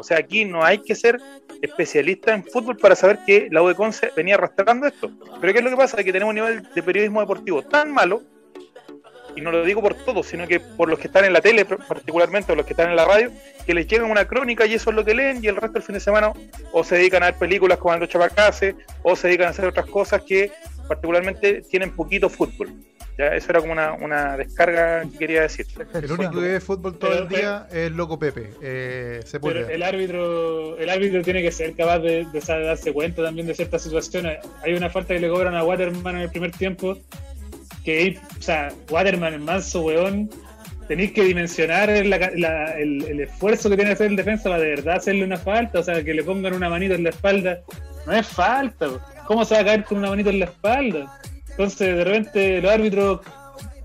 O 0.03 0.05
sea, 0.05 0.19
aquí 0.19 0.45
no 0.45 0.65
hay 0.65 0.79
que 0.79 0.97
ser 0.97 1.21
especialista 1.63 2.35
en 2.35 2.43
fútbol 2.43 2.77
para 2.77 2.97
saber 2.97 3.21
que 3.25 3.47
la 3.53 3.63
U 3.63 3.69
de 3.69 3.77
Conce 3.77 4.11
venía 4.17 4.35
arrastrando 4.35 4.85
esto. 4.85 5.13
Pero 5.41 5.53
¿qué 5.53 5.61
es 5.61 5.65
lo 5.65 5.71
que 5.71 5.77
pasa? 5.77 6.03
Que 6.03 6.13
tenemos 6.13 6.31
un 6.31 6.35
nivel 6.35 6.69
de 6.75 6.83
periodismo 6.83 7.21
deportivo 7.21 7.63
tan 7.63 7.93
malo, 7.93 8.21
y 9.37 9.41
no 9.41 9.53
lo 9.53 9.65
digo 9.65 9.81
por 9.81 9.95
todos, 9.95 10.27
sino 10.27 10.49
que 10.49 10.59
por 10.59 10.89
los 10.89 10.99
que 10.99 11.07
están 11.07 11.25
en 11.25 11.33
la 11.33 11.41
tele 11.41 11.65
particularmente, 11.65 12.51
o 12.51 12.57
los 12.57 12.67
que 12.67 12.73
están 12.73 12.91
en 12.91 12.97
la 12.97 13.05
radio, 13.05 13.31
que 13.65 13.75
les 13.75 13.87
llega 13.87 14.05
una 14.05 14.27
crónica 14.27 14.67
y 14.67 14.75
eso 14.75 14.91
es 14.91 14.97
lo 14.97 15.05
que 15.05 15.15
leen, 15.15 15.39
y 15.41 15.47
el 15.47 15.55
resto 15.55 15.75
del 15.75 15.85
fin 15.85 15.95
de 15.95 16.01
semana 16.01 16.33
o 16.73 16.83
se 16.83 16.97
dedican 16.97 17.23
a 17.23 17.27
ver 17.27 17.37
películas 17.37 17.79
como 17.79 17.95
Aldo 17.95 18.07
Chapacase, 18.07 18.75
o 19.05 19.15
se 19.15 19.29
dedican 19.29 19.47
a 19.47 19.51
hacer 19.51 19.67
otras 19.67 19.87
cosas 19.87 20.23
que 20.23 20.51
particularmente 20.89 21.63
tienen 21.71 21.95
poquito 21.95 22.29
fútbol. 22.29 22.73
Ya, 23.19 23.27
eso 23.29 23.51
era 23.51 23.61
como 23.61 23.73
una, 23.73 23.93
una 23.93 24.37
descarga 24.39 25.03
que 25.03 25.19
quería 25.19 25.43
decir. 25.43 25.67
El 25.93 26.11
único 26.13 26.33
que 26.33 26.41
ve 26.41 26.61
fútbol 26.61 26.99
todo 26.99 27.11
Pero- 27.11 27.23
el 27.25 27.29
día 27.29 27.67
es 27.71 27.77
el 27.77 27.93
Loco 27.95 28.19
Pepe. 28.19 28.51
Eh, 28.63 29.21
Pero 29.43 29.69
el 29.69 29.83
árbitro, 29.83 30.79
el 30.79 30.89
árbitro 30.89 31.23
tiene 31.23 31.43
que 31.43 31.53
ser 31.53 31.75
capaz 31.75 31.99
de, 31.99 32.25
de 32.33 32.41
darse 32.65 32.93
cuenta 32.93 33.23
también 33.23 33.47
de 33.47 33.55
ciertas 33.55 33.83
situaciones. 33.83 34.39
Hay 34.65 34.73
una 34.73 34.89
falta 34.89 35.13
que 35.15 35.21
le 35.21 35.29
cobran 35.29 35.55
a 35.55 35.63
Waterman 35.63 36.17
en 36.17 36.23
el 36.23 36.31
primer 36.31 36.53
tiempo, 36.53 36.99
que, 37.85 38.19
o 38.39 38.43
sea, 38.43 38.73
Waterman, 38.91 39.35
el 39.35 39.41
manso 39.41 39.83
weón, 39.83 40.31
tenéis 40.89 41.13
que 41.13 41.23
dimensionar 41.25 41.89
la- 42.07 42.31
la- 42.35 42.73
el, 42.79 43.03
el 43.05 43.21
esfuerzo 43.21 43.69
que 43.69 43.77
tiene 43.77 43.91
que 43.91 43.95
hacer 43.95 44.07
el 44.07 44.17
defensa 44.17 44.45
para 44.49 44.63
de 44.63 44.71
verdad 44.71 44.97
hacerle 44.97 45.25
una 45.25 45.37
falta, 45.37 45.81
o 45.81 45.83
sea, 45.83 46.03
que 46.03 46.15
le 46.15 46.23
pongan 46.23 46.55
una 46.55 46.71
manito 46.71 46.95
en 46.95 47.05
la 47.05 47.11
espalda. 47.11 47.61
No 48.07 48.13
es 48.13 48.27
falta. 48.27 48.89
¿cómo 49.27 49.45
se 49.45 49.55
va 49.55 49.61
a 49.61 49.65
caer 49.65 49.85
con 49.85 49.99
una 49.99 50.09
manito 50.11 50.31
en 50.31 50.41
la 50.41 50.47
espalda? 50.47 51.19
Entonces, 51.53 51.97
de 51.97 52.05
repente, 52.05 52.61
los 52.61 52.73
árbitros 52.73 53.21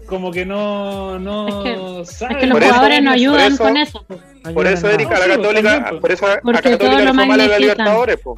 como 0.06 0.32
que 0.32 0.46
no, 0.46 1.20
no 1.20 2.02
Es 2.02 2.12
saben. 2.12 2.38
Es 2.38 2.42
que 2.42 2.48
los 2.48 2.56
Por 2.56 2.64
eso- 2.64 2.74
jugadores 2.74 3.02
no 3.04 3.10
por 3.12 3.16
ayudan 3.16 3.54
eso- 3.54 3.64
con 3.64 3.78
eso. 3.78 4.06
pues. 4.08 4.20
Por 4.54 4.68
eso, 4.68 4.90
Erika, 4.90 5.16
a 5.16 5.20
la 5.20 5.26
sí, 5.26 5.32
pues, 5.36 5.38
Católica, 5.48 5.86
pues. 5.90 6.02
por 6.02 6.12
eso 6.12 6.28
a 6.28 6.38
Porque 6.42 6.62
Católica 6.72 7.00
le 7.04 7.14
fue 7.14 7.26
mal 7.26 7.42
a 7.42 7.48
la. 7.48 7.60
Libertadores, 7.60 8.18
po. 8.22 8.38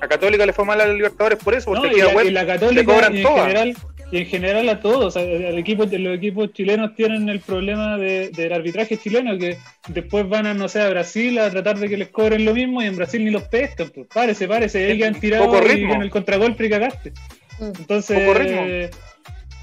A 0.00 0.08
Católica 0.08 0.44
le 0.46 0.52
fue 0.52 0.64
mal 0.64 0.80
a 0.80 0.86
la 0.86 0.92
Libertadores 0.92 1.38
por 1.38 1.54
eso, 1.54 1.70
porque 1.70 1.88
No, 1.88 1.96
y, 1.96 2.00
la, 2.00 2.08
Web 2.08 2.26
y 2.26 2.30
la 2.32 2.42
le 2.42 2.46
Católica 2.48 2.84
cobran 2.84 3.14
y 3.14 3.18
en 3.18 3.22
todas. 3.22 3.40
general 3.46 3.74
y 4.12 4.18
en 4.18 4.26
general 4.26 4.68
a 4.68 4.80
todos, 4.80 5.16
el 5.16 5.58
equipo, 5.58 5.84
los 5.86 6.16
equipos 6.16 6.52
chilenos 6.52 6.94
tienen 6.94 7.28
el 7.28 7.40
problema 7.40 7.96
de- 7.96 8.28
del 8.30 8.52
arbitraje 8.52 8.96
chileno 8.98 9.36
que 9.38 9.56
después 9.88 10.28
van 10.28 10.46
a 10.46 10.54
no 10.54 10.68
sé 10.68 10.82
a 10.82 10.88
Brasil 10.90 11.38
a 11.38 11.50
tratar 11.50 11.78
de 11.78 11.88
que 11.88 11.96
les 11.96 12.08
cobren 12.08 12.44
lo 12.44 12.52
mismo 12.54 12.82
y 12.82 12.86
en 12.86 12.96
Brasil 12.96 13.24
ni 13.24 13.30
los 13.30 13.44
pescan, 13.44 13.90
pues 13.94 14.06
párese, 14.12 14.46
párese, 14.46 14.84
ahí 14.86 14.98
que 14.98 15.06
han 15.06 15.18
tirado 15.18 15.44
y 15.46 15.86
con 15.88 16.02
el 16.02 16.10
contragolpe 16.10 16.66
y 16.66 16.70
cagaste. 16.70 17.12
Entonces, 17.60 18.18
Poco 18.20 18.34
ritmo. 18.38 18.62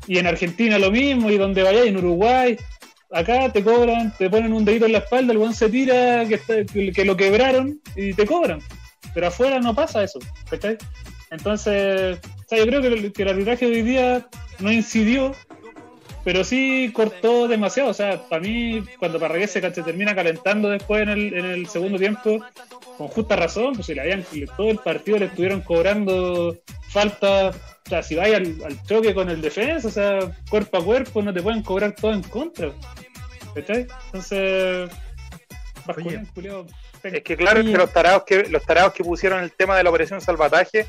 y 0.08 0.18
en 0.18 0.28
Argentina 0.28 0.80
lo 0.80 0.92
mismo, 0.92 1.30
y 1.30 1.38
donde 1.38 1.64
vaya, 1.64 1.84
en 1.84 1.98
Uruguay, 1.98 2.58
acá 3.12 3.52
te 3.52 3.64
cobran, 3.64 4.14
te 4.18 4.30
ponen 4.30 4.54
un 4.54 4.64
dedito 4.66 4.86
en 4.86 4.94
la 4.94 5.00
espalda, 5.00 5.34
el 5.34 5.38
buen 5.40 5.54
se 5.54 5.70
tira, 5.70 6.26
que, 6.28 6.36
está- 6.36 6.64
que, 6.66 6.92
que 6.92 7.06
lo 7.06 7.16
quebraron 7.18 7.80
y 7.96 8.14
te 8.14 8.26
cobran. 8.26 8.60
Pero 9.14 9.28
afuera 9.28 9.60
no 9.60 9.76
pasa 9.76 10.04
eso, 10.04 10.20
¿cachai? 10.50 10.78
Entonces, 11.30 12.18
o 12.24 12.44
sea, 12.50 12.58
yo 12.58 12.66
creo 12.66 12.82
que 12.82 12.88
el, 12.88 13.14
que 13.14 13.24
el 13.24 13.30
arbitraje 13.30 13.66
de 13.68 13.72
hoy 13.74 13.82
día 13.84 14.28
no 14.60 14.72
incidió, 14.72 15.36
pero 16.24 16.44
sí 16.44 16.92
cortó 16.94 17.48
demasiado. 17.48 17.90
O 17.90 17.94
sea, 17.94 18.22
para 18.28 18.42
mí, 18.42 18.84
cuando 19.00 19.20
Parragués 19.20 19.52
se, 19.52 19.62
se 19.62 19.84
termina 19.84 20.16
calentando 20.16 20.70
después 20.70 21.02
en 21.04 21.10
el, 21.10 21.34
en 21.34 21.46
el 21.46 21.68
segundo 21.68 21.98
tiempo, 21.98 22.40
con 22.98 23.08
justa 23.08 23.36
razón, 23.36 23.74
pues 23.74 23.88
si 23.88 23.96
le 23.96 24.02
habían, 24.02 24.26
todo 24.56 24.70
el 24.70 24.78
partido 24.78 25.18
le 25.18 25.26
estuvieron 25.26 25.62
cobrando 25.62 26.58
falta. 26.90 27.50
O 27.50 27.90
sea, 27.90 28.04
si 28.04 28.16
vaya 28.16 28.38
al, 28.38 28.56
al 28.64 28.84
choque 28.84 29.14
con 29.14 29.30
el 29.30 29.42
defensa, 29.42 29.88
o 29.88 29.92
sea, 29.92 30.20
cuerpo 30.50 30.78
a 30.78 30.84
cuerpo, 30.84 31.22
no 31.22 31.34
te 31.34 31.42
pueden 31.42 31.64
cobrar 31.64 31.96
todo 31.96 32.14
en 32.14 32.22
contra. 32.24 32.72
¿Cachai? 33.54 33.88
Entonces, 34.06 34.90
penca. 35.94 36.24
Es 37.04 37.24
que 37.24 37.36
claro, 37.36 37.60
es 37.60 37.66
Oye. 37.66 37.72
que 37.72 37.78
los 37.78 37.92
tarados 37.92 38.24
que 38.26 38.44
los 38.44 38.64
tarados 38.64 38.94
que 38.94 39.04
pusieron 39.04 39.44
el 39.44 39.52
tema 39.52 39.76
de 39.76 39.84
la 39.84 39.90
operación 39.90 40.22
salvataje, 40.22 40.86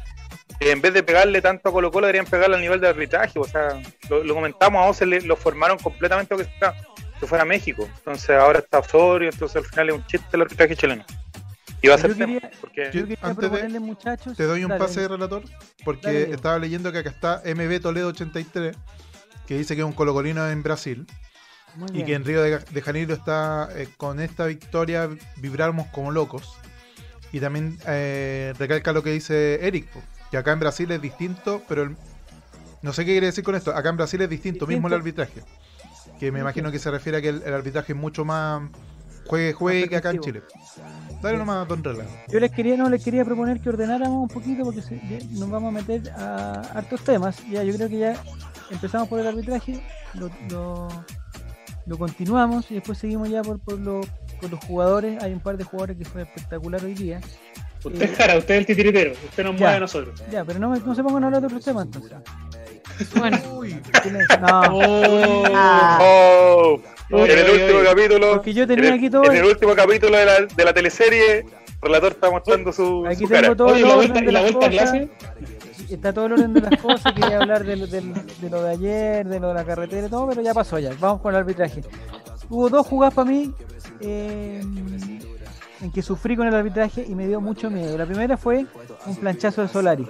en 0.71 0.81
vez 0.81 0.93
de 0.95 1.03
pegarle 1.03 1.41
tanto 1.43 1.69
a 1.69 1.73
Colo 1.73 1.91
Colo, 1.91 2.07
deberían 2.07 2.27
pegarle 2.27 2.57
al 2.57 2.63
nivel 2.63 2.81
de 2.81 2.89
arbitraje. 2.89 3.39
O 3.39 3.45
sea, 3.45 3.81
lo, 4.09 4.23
lo 4.25 4.35
comentamos, 4.35 4.81
a 4.85 4.89
Ose 4.89 5.07
le, 5.07 5.21
lo 5.23 5.37
formaron 5.37 5.79
completamente 5.79 6.35
que, 6.37 6.43
está, 6.43 6.75
que 7.21 7.27
fuera 7.27 7.45
México. 7.45 7.89
Entonces 7.99 8.31
ahora 8.31 8.59
está 8.61 8.79
Osorio, 8.81 9.31
entonces 9.31 9.57
al 9.57 9.65
final 9.65 9.89
es 9.91 9.95
un 9.97 10.07
chiste 10.07 10.27
el 10.33 10.43
arbitraje 10.43 10.77
chileno. 10.77 11.05
Y 11.81 11.89
va 11.89 11.97
a 11.97 11.99
ser 11.99 12.11
Yo 12.13 12.17
tema, 12.19 12.35
quería- 12.41 12.51
porque 12.61 12.85
Yo 12.93 13.01
quería 13.03 13.19
Antes 13.23 13.51
de- 13.73 13.81
muchachos. 13.81 14.37
Te 14.37 14.45
doy 14.45 14.63
un 14.63 14.69
Dale, 14.69 14.79
pase 14.79 15.01
de 15.01 15.09
relator, 15.09 15.43
porque 15.85 16.07
Dale, 16.07 16.35
estaba 16.35 16.59
leyendo 16.59 16.93
que 16.93 16.99
acá 16.99 17.11
está 17.11 17.43
MB 17.45 17.81
Toledo 17.81 18.09
83, 18.09 18.77
que 19.49 19.57
dice 19.59 19.75
que 19.75 19.81
es 19.83 19.87
un 19.87 19.93
colocolino 19.93 20.49
en 20.49 20.63
Brasil. 20.63 21.07
Muy 21.75 21.89
y 21.89 21.93
bien. 21.95 22.07
que 22.07 22.15
en 22.15 22.25
Río 22.25 22.43
de, 22.43 22.59
de 22.59 22.83
Janeiro 22.83 23.15
está 23.15 23.69
eh, 23.75 23.89
con 23.97 24.21
esta 24.21 24.45
victoria 24.47 25.09
vibramos 25.39 25.87
como 25.89 26.13
locos. 26.13 26.57
Y 27.33 27.41
también 27.41 27.79
eh, 27.87 28.53
recalca 28.59 28.93
lo 28.93 29.03
que 29.03 29.11
dice 29.11 29.67
Eric, 29.67 29.87
po, 29.89 30.03
que 30.33 30.39
acá 30.39 30.51
en 30.53 30.59
Brasil 30.61 30.91
es 30.91 31.01
distinto, 31.01 31.63
pero 31.69 31.83
el- 31.85 31.97
no 32.83 32.93
sé 32.93 33.05
qué 33.05 33.13
quiere 33.13 33.27
decir 33.27 33.45
con 33.45 33.55
esto. 33.55 33.71
Acá 33.77 33.91
en 33.91 33.97
Brasil 33.99 34.21
es 34.23 34.29
distinto, 34.31 34.67
mismo 34.67 34.89
el 34.89 34.95
arbitraje. 34.95 35.43
Que 36.19 36.33
me 36.33 36.41
imagino 36.41 36.73
que 36.73 36.79
se 36.81 36.91
refiere 36.91 37.19
a 37.19 37.21
que 37.21 37.29
el, 37.29 37.43
el 37.45 37.53
arbitraje 37.55 37.93
es 37.93 37.99
mucho 37.99 38.25
más 38.25 38.63
juegue, 39.27 39.53
juegue 39.53 39.89
que 39.89 39.97
acá 39.97 40.11
en 40.11 40.21
Chile. 40.21 40.43
Dale 41.23 41.39
nomás, 41.39 41.69
don 41.69 41.85
Rela. 41.85 42.05
Yo 42.29 42.41
les 42.41 42.51
quería, 42.51 42.77
no, 42.77 42.89
les 42.89 43.05
quería 43.05 43.25
proponer 43.25 43.61
que 43.61 43.69
ordenáramos 43.69 44.23
un 44.23 44.29
poquito 44.29 44.65
porque 44.65 44.83
se- 44.83 45.01
nos 45.33 45.49
vamos 45.51 45.69
a 45.69 45.73
meter 45.81 46.11
a 46.13 46.53
hartos 46.75 47.05
temas. 47.05 47.37
Ya, 47.49 47.63
yo 47.63 47.75
creo 47.77 47.89
que 47.89 47.99
ya 47.99 48.17
empezamos 48.71 49.09
por 49.09 49.21
el 49.21 49.27
arbitraje, 49.29 49.81
lo, 50.15 50.31
lo, 50.51 50.89
lo 51.87 51.99
continuamos 51.99 52.71
y 52.71 52.75
después 52.77 52.97
seguimos 52.99 53.29
ya 53.29 53.43
por, 53.43 53.61
por, 53.61 53.79
lo- 53.79 54.01
por 54.41 54.51
los 54.51 54.65
jugadores. 54.65 55.23
Hay 55.23 55.33
un 55.35 55.41
par 55.41 55.57
de 55.57 55.65
jugadores 55.65 55.99
que 55.99 56.05
fue 56.05 56.23
espectacular 56.23 56.83
hoy 56.85 56.95
día. 56.95 57.21
Usted 57.85 58.03
es 58.03 58.17
Jara, 58.17 58.39
usted 58.39 58.55
es 58.55 58.61
el 58.61 58.67
titiritero, 58.67 59.13
usted 59.13 59.43
nos 59.45 59.55
Ya. 59.55 59.59
mueve 59.61 59.77
a 59.77 59.81
nosotros. 59.81 60.23
Ya, 60.31 60.45
pero 60.45 60.59
no, 60.59 60.71
me- 60.71 60.79
no 60.81 60.95
se 60.95 61.03
pongan 61.03 61.25
a 61.25 61.27
hablar 61.27 61.41
de 61.43 61.47
otros 61.49 61.65
temas 61.65 61.87
entonces. 61.87 62.13
Bueno, 63.17 63.39
Silencio. 64.03 64.39
No, 64.41 64.61
Oh, 64.71 65.45
Ah. 65.55 65.99
Oh, 66.01 66.81
en 67.27 67.31
el 67.39 67.51
último 67.51 67.79
oye. 67.81 67.89
capítulo, 67.89 68.31
porque 68.35 68.55
yo 68.55 68.63
en 68.63 68.69
tenía 68.69 68.89
el, 68.91 68.95
aquí 68.95 69.11
todo. 69.11 69.25
en 69.25 69.37
el 69.37 69.45
último 69.45 69.75
capítulo 69.75 70.17
de 70.17 70.25
la, 70.25 70.41
de 70.47 70.65
la 70.65 70.73
teleserie, 70.73 71.39
el 71.41 71.45
relator 71.83 72.13
está 72.13 72.31
mostrando 72.31 72.73
su, 72.73 73.05
Aquí 73.07 73.25
su 73.25 73.29
tengo 73.29 73.43
cara. 73.43 73.57
todo 73.57 73.69
Oye, 73.69 73.83
el 73.83 73.89
la 73.89 73.97
orden 73.97 74.13
vuelta, 74.13 74.21
de 74.21 74.31
y 74.31 74.33
la 74.33 74.43
las 74.43 74.53
vuelta 74.53 74.67
a 74.67 74.71
cosas. 74.71 74.91
clase. 74.91 75.11
Está 75.95 76.13
todo 76.13 76.27
el 76.27 76.33
orden 76.35 76.55
de 76.55 76.61
las 76.61 76.81
cosas. 76.83 77.13
Quería 77.13 77.37
hablar 77.39 77.65
de, 77.65 77.77
lo- 77.77 77.87
del- 77.87 78.15
de 78.15 78.51
lo 78.51 78.63
de 78.63 78.71
ayer, 78.71 79.27
de 79.29 79.41
lo 79.41 79.49
de 79.49 79.55
la 79.55 79.65
carretera 79.65 80.07
y 80.07 80.11
todo, 80.11 80.29
pero 80.29 80.41
ya 80.43 80.55
pasó 80.55 80.79
ya. 80.79 80.91
Vamos 81.01 81.21
con 81.21 81.35
el 81.35 81.41
arbitraje. 81.41 81.83
Hubo 82.49 82.69
dos 82.71 82.87
jugadas 82.87 83.15
para 83.15 83.29
mí 83.31 83.53
eh, 84.01 84.63
en 85.83 85.91
que 85.91 86.01
sufrí 86.01 86.37
con 86.37 86.47
el 86.47 86.55
arbitraje 86.55 87.05
y 87.07 87.15
me 87.15 87.27
dio 87.27 87.41
mucho 87.41 87.69
miedo. 87.69 87.99
La 87.99 88.07
primera 88.07 88.37
fue 88.37 88.67
un 89.07 89.17
planchazo 89.17 89.63
de 89.63 89.69
Solari. 89.69 90.07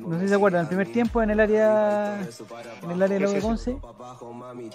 No 0.00 0.16
sé 0.16 0.22
si 0.22 0.28
se 0.28 0.34
acuerdan, 0.34 0.62
el 0.62 0.66
primer 0.66 0.90
tiempo 0.92 1.22
en 1.22 1.30
el 1.30 1.40
área 1.40 2.20
en 2.82 2.90
el 2.90 3.02
área 3.02 3.18
de 3.18 3.32
la 3.34 3.40
Ponce. 3.40 3.76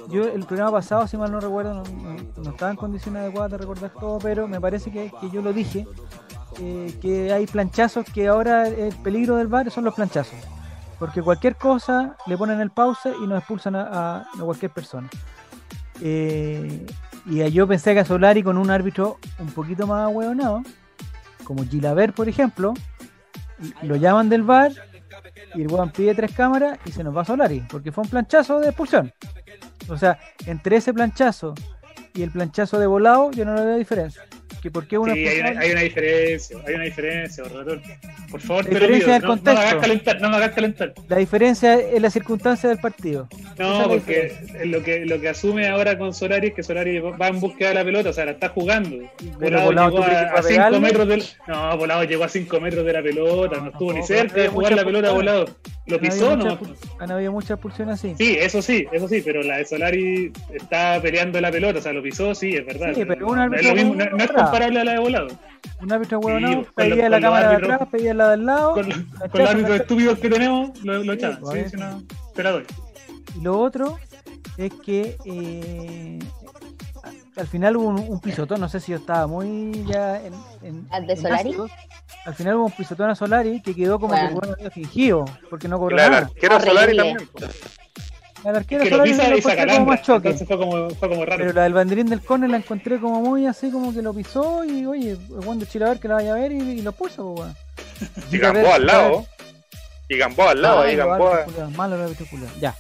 Yo 0.10 0.24
el 0.24 0.46
programa 0.46 0.72
pasado, 0.72 1.08
si 1.08 1.18
mal 1.18 1.32
no 1.32 1.40
recuerdo, 1.40 1.84
no, 2.38 2.50
estaba 2.50 2.72
en 2.72 2.78
condiciones 2.78 3.22
adecuadas 3.22 3.52
de 3.52 3.58
recordar 3.58 3.92
todo, 3.92 4.18
pero 4.20 4.48
me 4.48 4.62
parece 4.62 4.92
que, 4.92 5.12
que 5.20 5.30
yo 5.30 5.42
lo 5.42 5.52
dije, 5.52 5.86
eh, 6.60 6.98
que 7.02 7.34
hay 7.34 7.46
planchazos 7.48 8.06
que 8.06 8.28
ahora 8.28 8.68
el 8.68 8.96
peligro 8.96 9.36
del 9.36 9.48
bar 9.48 9.70
son 9.72 9.84
los 9.84 9.94
planchazos. 9.94 10.40
Porque 11.00 11.22
cualquier 11.22 11.56
cosa 11.58 12.16
le 12.26 12.38
ponen 12.38 12.60
el 12.62 12.72
pausa 12.72 13.12
y 13.22 13.28
nos 13.28 13.40
expulsan 13.40 13.76
a 13.76 14.26
cualquier 14.40 14.72
persona. 14.72 15.10
Eh, 16.02 16.86
y 17.30 17.52
yo 17.52 17.68
pensé 17.68 17.94
que 17.94 18.00
a 18.00 18.06
Solari 18.06 18.42
con 18.42 18.58
un 18.58 18.70
árbitro 18.70 19.18
un 19.40 19.48
poquito 19.48 19.86
más 19.86 20.10
hueonado, 20.14 20.64
como 21.44 21.66
Gilaver, 21.66 22.14
por 22.14 22.30
ejemplo, 22.30 22.74
lo 23.82 23.96
llaman 23.96 24.30
del 24.30 24.44
bar 24.44 24.72
y 25.56 25.62
el 25.62 25.72
weón 25.72 25.92
pide 25.92 26.16
tres 26.16 26.32
cámaras 26.34 26.80
y 26.86 26.92
se 26.92 27.04
nos 27.04 27.16
va 27.16 27.26
Solari, 27.26 27.66
porque 27.70 27.92
fue 27.92 28.04
un 28.04 28.10
planchazo 28.10 28.60
de 28.60 28.68
expulsión. 28.68 29.14
O 29.90 29.98
sea, 29.98 30.20
entre 30.46 30.78
ese 30.78 30.94
planchazo 30.94 31.54
y 32.14 32.24
el 32.24 32.32
planchazo 32.32 32.80
de 32.80 32.88
volado, 32.88 33.32
yo 33.32 33.46
no 33.46 33.56
le 33.56 33.66
veo 33.66 33.78
diferencia. 33.78 34.24
Que 34.62 34.72
por 34.72 34.88
qué 34.88 34.98
una 34.98 35.14
Sí, 35.14 35.28
hay 35.28 35.40
una, 35.40 35.60
hay 35.60 35.72
una 35.72 35.82
diferencia, 35.82 36.58
hay 36.66 36.74
una 36.74 36.84
diferencia, 36.86 37.44
relator. 37.44 37.82
Por 38.32 38.42
favor, 38.42 38.64
La 38.66 38.70
te 38.70 38.74
lo 38.74 38.80
diferencia 38.88 39.20
pido, 39.20 39.36
del 39.36 39.44
no, 39.44 39.52
no 39.54 39.54
me 39.54 39.66
hagas 39.66 39.76
calentar, 39.82 40.22
no 40.22 40.30
me 40.30 40.36
hagas 40.38 40.52
calentar. 40.52 40.94
La 41.08 41.18
diferencia 41.18 41.74
es 41.76 42.02
la 42.02 42.10
circunstancia 42.10 42.68
del 42.70 42.80
partido. 42.80 43.28
Es 43.32 43.60
No, 43.60 43.88
porque 43.88 44.36
lo 44.66 44.84
que, 44.84 45.06
lo 45.06 45.22
que 45.22 45.30
asume 45.30 45.68
ahora 45.68 45.98
con 45.98 46.14
Solari 46.14 46.48
es 46.48 46.54
que 46.54 46.64
Solari 46.64 47.00
va 47.00 47.28
en 47.28 47.40
búsqueda 47.40 47.70
de 47.70 47.76
la 47.76 47.84
pelota, 47.84 48.10
o 48.10 48.14
sea, 48.14 48.26
la 48.26 48.32
está 48.32 48.50
jugando. 48.50 48.98
Volado 49.40 49.66
Volado, 49.66 49.90
llegó 49.90 49.98
¿tú 49.98 50.04
crees 50.04 50.20
que 50.20 50.26
a, 50.26 50.30
fue 50.30 50.40
a 50.40 50.44
cinco 50.44 50.56
pegarle? 50.56 50.80
metros 50.80 51.08
del. 51.08 51.24
No, 51.48 51.78
Volado 51.78 52.04
llegó 52.04 52.24
a 52.24 52.30
5 52.30 52.60
metros 52.60 52.86
de 52.86 52.94
la 52.94 53.02
pelota, 53.04 53.58
no 53.62 53.70
estuvo 53.70 53.94
ni 53.94 54.04
cerca 54.04 54.42
de 54.42 54.48
jugar 54.48 54.74
la 54.74 54.84
pelota 54.84 55.12
volado. 55.12 55.46
Lo 55.88 55.96
Han 55.96 56.06
habido 56.06 56.16
pisó, 56.16 56.36
¿no? 56.36 56.60
Han 57.00 57.12
habido 57.12 57.32
muchas 57.32 57.52
expulsiones 57.52 57.96
así. 57.96 58.14
Sí, 58.18 58.38
eso 58.38 58.62
sí, 58.62 58.86
eso 58.92 59.08
sí, 59.08 59.22
pero 59.24 59.42
la 59.42 59.58
de 59.58 59.66
Solari 59.66 60.34
está 60.54 61.02
peleando 61.02 61.40
la 61.40 61.50
pelota, 61.50 61.80
o 61.80 61.82
sea, 61.82 61.94
lo 61.94 62.04
pisó, 62.04 62.36
sí, 62.36 62.56
es 62.56 62.66
verdad. 62.66 62.94
Sí, 62.94 63.06
pero 63.06 63.28
un 63.28 63.40
árbitro 63.40 63.74
no, 63.74 63.94
no 63.94 64.18
es 64.18 64.32
comparable 64.32 64.82
a 64.82 64.84
la 64.84 64.92
de 64.94 65.00
Volado. 65.00 65.28
Un 65.82 65.92
árbitro 65.92 66.20
Sí, 66.20 66.26
huevonao 66.26 66.64
con 66.64 66.74
pedía 66.76 67.10
la 67.10 67.22
cámara 67.22 67.50
de 67.50 67.56
atrás, 67.56 67.88
pedía 67.90 68.14
la 68.14 68.32
del 68.32 68.46
lado. 68.46 68.74
Con, 68.74 68.90
los 68.90 69.50
árbitros 69.50 69.80
estúpidos 69.80 70.20
que 70.20 70.30
tenemos, 70.30 70.84
lo, 70.84 71.04
lo 71.04 71.14
echaban. 71.14 71.40
Sí, 71.54 71.70
sí, 71.70 71.78
no, 71.78 72.04
te 72.36 72.44
la 72.44 72.52
doy. 72.52 72.64
Y 73.38 73.42
lo 73.42 73.60
otro 73.60 73.98
es 74.58 74.74
que 74.74 75.16
eh, 75.26 76.20
al 77.38 77.48
final 77.48 77.78
hubo 77.78 77.88
un, 77.88 78.00
un 78.00 78.20
pisotón, 78.20 78.60
no 78.60 78.70
sé 78.70 78.80
si 78.80 78.92
yo 78.92 78.98
estaba 78.98 79.28
muy 79.28 79.84
ya 79.86 80.20
en, 80.22 80.34
en- 80.64 80.88
¿Al 80.92 81.06
de 81.08 81.14
en 81.14 81.22
Solari? 81.22 81.50
ácidos. 81.50 81.72
Al 82.26 82.36
final 82.36 82.56
hubo 82.56 82.66
un 82.66 82.72
pisotón 82.72 83.10
a 83.10 83.16
Solari 83.16 83.62
que 83.62 83.74
quedó 83.76 84.00
como 84.00 84.14
Bueno. 84.14 84.28
que 84.30 84.34
el 84.34 84.40
weón 84.42 84.54
había 84.56 84.72
fingido, 84.72 85.26
porque 85.50 85.68
no 85.68 85.78
cobró 85.80 85.96
nada. 85.98 86.18
arquero 86.18 86.56
Horrible. 86.56 86.72
Solari 86.74 86.98
también. 86.98 87.18
po. 87.34 87.40
El 88.50 88.56
arquero 88.56 88.84
Que 88.84 88.90
lo 88.92 88.96
Solari 88.98 89.12
pisa 89.12 89.24
no 89.24 89.36
encontré 89.36 89.56
como 89.66 89.74
lambra, 89.74 89.96
más 89.96 90.02
choque. 90.06 90.28
entonces 90.30 90.48
fue 90.48 90.58
como, 90.58 90.90
fue 90.92 91.10
como 91.10 91.26
raro. 91.26 91.38
Pero 91.40 91.54
la 91.54 91.64
del 91.64 91.74
banderín 91.74 92.08
del 92.08 92.22
córner 92.22 92.50
la 92.50 92.58
encontré 92.58 93.00
como 93.00 93.20
muy 93.22 93.46
así, 93.48 93.72
como 93.72 93.94
que 93.94 94.02
lo 94.02 94.14
pisó 94.14 94.64
y 94.64 94.86
oye, 94.86 95.18
Juan 95.44 95.60
de 95.60 95.66
Chilaver 95.68 96.00
que 96.00 96.08
la 96.08 96.16
vaya 96.16 96.32
a 96.32 96.36
ver 96.36 96.52
y, 96.52 96.58
y 96.62 96.82
lo 96.82 96.92
puso, 96.92 97.34
pues. 97.36 97.52
Y 98.32 98.38
Gamboa 98.38 98.76
al 98.76 98.86
lado. 98.86 99.26
Y 100.08 100.18
Gamboa 100.18 100.52
al 100.52 100.62
lado, 100.62 100.82
ahí 100.82 100.96
Gamboa. 100.96 101.46
Malo. 101.76 101.98
Ya. 102.62 102.76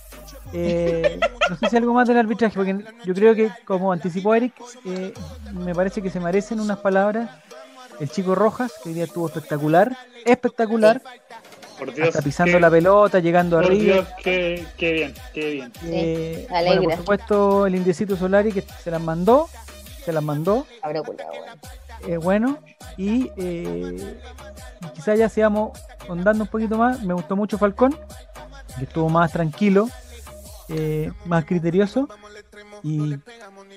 Eh, 0.53 1.19
no 1.49 1.57
sé 1.57 1.69
si 1.69 1.77
algo 1.77 1.93
más 1.93 2.07
del 2.07 2.17
arbitraje, 2.17 2.55
porque 2.55 2.83
yo 3.05 3.13
creo 3.13 3.35
que, 3.35 3.49
como 3.65 3.91
anticipó 3.91 4.33
Eric, 4.35 4.53
eh, 4.85 5.13
me 5.53 5.73
parece 5.75 6.01
que 6.01 6.09
se 6.09 6.19
merecen 6.19 6.59
unas 6.59 6.77
palabras. 6.79 7.29
El 7.99 8.09
chico 8.09 8.35
Rojas, 8.35 8.71
que 8.83 8.89
hoy 8.89 8.95
día 8.95 9.05
estuvo 9.05 9.25
espectacular, 9.27 9.97
espectacular, 10.23 11.01
Por 11.79 11.93
Dios. 11.93 12.09
hasta 12.09 12.21
pisando 12.21 12.53
qué- 12.53 12.59
la 12.59 12.69
pelota, 12.69 13.19
llegando 13.19 13.57
Por 13.57 13.65
arriba. 13.65 13.93
Dios, 13.95 14.07
qué, 14.23 14.65
qué 14.77 14.91
bien, 14.93 15.13
qué 15.33 15.49
bien. 15.51 15.71
Eh, 15.85 16.47
bueno, 16.49 16.83
por 16.83 16.95
supuesto, 16.97 17.65
el 17.65 17.75
indiecito 17.75 18.15
Solari 18.15 18.51
que 18.51 18.61
se 18.61 18.91
las 18.91 19.01
mandó, 19.01 19.49
se 20.05 20.13
las 20.13 20.23
mandó, 20.23 20.67
culiao, 20.81 21.03
weón. 21.03 21.59
eh, 22.07 22.17
bueno, 22.17 22.59
y 22.97 23.31
eh, 23.37 24.15
quizás 24.93 25.17
ya 25.17 25.27
sigamos 25.27 25.77
ondando 26.07 26.43
un 26.43 26.49
poquito 26.49 26.77
más. 26.77 27.01
Me 27.03 27.15
gustó 27.15 27.35
mucho 27.35 27.57
Falcón, 27.57 27.97
que 28.77 28.83
estuvo 28.83 29.09
más 29.09 29.31
tranquilo, 29.31 29.89
eh, 30.69 31.11
más 31.25 31.45
criterioso. 31.45 32.07
Y 32.83 33.15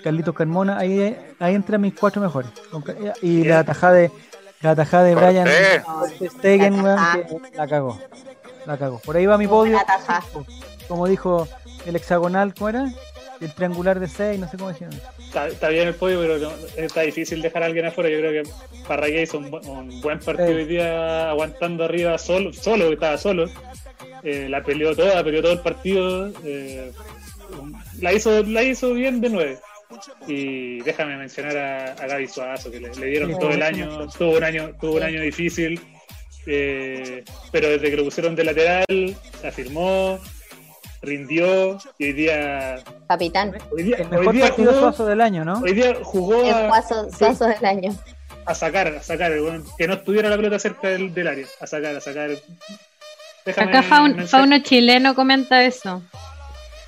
Carlitos 0.03 0.34
Carmona, 0.34 0.78
ahí, 0.78 1.16
ahí 1.38 1.55
entran 1.55 1.80
mis 1.80 1.95
cuatro 1.95 2.20
mejores. 2.22 2.51
Ca- 2.84 2.95
Y 3.22 3.45
la 3.45 3.64
tajada 3.64 3.95
de 3.95 4.11
la 4.61 4.76
tajada 4.76 5.05
de 5.05 5.14
Brian. 5.14 5.49
Stegen, 6.38 6.82
La 6.84 7.24
que 7.26 7.57
la 7.57 7.66
cagó. 7.68 7.99
La 8.66 8.76
cagó. 8.76 8.99
Por 8.99 9.16
ahí 9.16 9.26
va 9.26 9.38
mi 9.38 9.47
podio. 9.47 9.78
Como 10.88 11.07
dijo 11.07 11.49
el 11.86 11.97
hexagonal, 11.97 12.55
¿cómo 12.55 12.68
era? 12.68 12.93
El 13.41 13.55
triangular 13.55 13.99
de 13.99 14.07
6, 14.07 14.38
no 14.38 14.49
sé 14.51 14.59
cómo 14.59 14.68
decían. 14.68 14.91
Está, 15.18 15.49
está 15.49 15.68
bien 15.68 15.88
el 15.88 15.95
podio, 15.95 16.20
pero 16.20 16.36
no- 16.38 16.53
está 16.76 17.01
difícil 17.01 17.41
dejar 17.41 17.62
a 17.62 17.66
alguien 17.66 17.86
afuera. 17.86 18.11
Yo 18.11 18.18
creo 18.18 18.43
que 18.45 18.51
Parragué 18.86 19.22
hizo 19.22 19.38
un, 19.38 19.47
un 19.66 20.01
buen 20.03 20.18
partido 20.18 20.49
Sí. 20.49 20.55
hoy 20.55 20.64
día 20.66 21.30
aguantando 21.30 21.84
arriba 21.84 22.18
solo, 22.18 22.53
solo 22.53 22.93
estaba 22.93 23.16
solo. 23.16 23.47
Eh, 24.23 24.47
la 24.49 24.63
peleó 24.63 24.95
toda, 24.95 25.23
peleó 25.25 25.43
todo 25.43 25.53
el 25.53 25.61
partido. 25.61 26.33
eh, 26.45 26.93
la, 28.01 28.13
hizo, 28.13 28.43
la 28.45 28.63
hizo 28.63 28.93
bien 28.95 29.21
de 29.21 29.29
nueve. 29.31 29.59
Y 30.29 30.81
déjame 30.83 31.17
mencionar 31.17 31.57
a, 31.57 31.93
a 31.95 32.07
Gaby 32.07 32.29
Suazo, 32.29 32.71
que 32.71 32.79
le, 32.81 32.95
le 32.95 33.07
dieron 33.07 33.31
Sí, 33.33 33.37
todo 33.41 33.51
el 33.51 33.63
año, 33.63 34.07
tuvo 34.17 34.37
un 34.37 34.45
año, 34.45 34.71
tuvo 34.81 34.93
un 34.97 35.03
año 35.03 35.21
difícil. 35.21 35.81
eh, 36.47 37.25
pero 37.51 37.69
desde 37.71 37.91
que 37.91 37.97
lo 37.97 38.05
pusieron 38.05 38.37
de 38.37 38.45
lateral, 38.45 39.17
afirmó, 39.45 40.19
rindió 41.03 41.79
y 41.99 42.05
hoy 42.05 42.13
día 42.13 42.83
Capitán. 43.09 43.57
Hoy 43.73 43.83
día, 43.83 43.97
El 43.97 44.05
hoy 44.05 44.11
mejor 44.19 44.35
día 44.35 44.45
partido 44.47 44.71
jugó, 44.73 44.81
suazo 44.83 45.07
del 45.07 45.21
año, 45.21 45.45
¿no? 45.45 45.55
hoy 45.61 45.73
día 45.73 45.97
jugó 46.03 46.43
El 46.45 47.13
suazo 47.13 47.47
del 47.47 47.65
año. 47.65 47.95
a 48.47 48.55
sacar, 48.55 48.87
a 48.89 49.03
sacar, 49.03 49.33
que 49.77 49.89
no 49.89 49.95
estuviera 49.95 50.29
la 50.29 50.37
pelota 50.37 50.59
cerca 50.59 50.89
del, 50.89 51.13
del 51.13 51.27
área, 51.27 51.47
a 51.61 51.67
sacar, 51.67 51.97
a 51.97 52.01
sacar. 52.01 52.31
Déjame 53.47 53.70
Acá 53.70 53.82
Faun- 53.82 54.26
Fauno 54.26 54.59
Chileno 54.61 55.14
comenta 55.14 55.64
eso. 55.64 56.03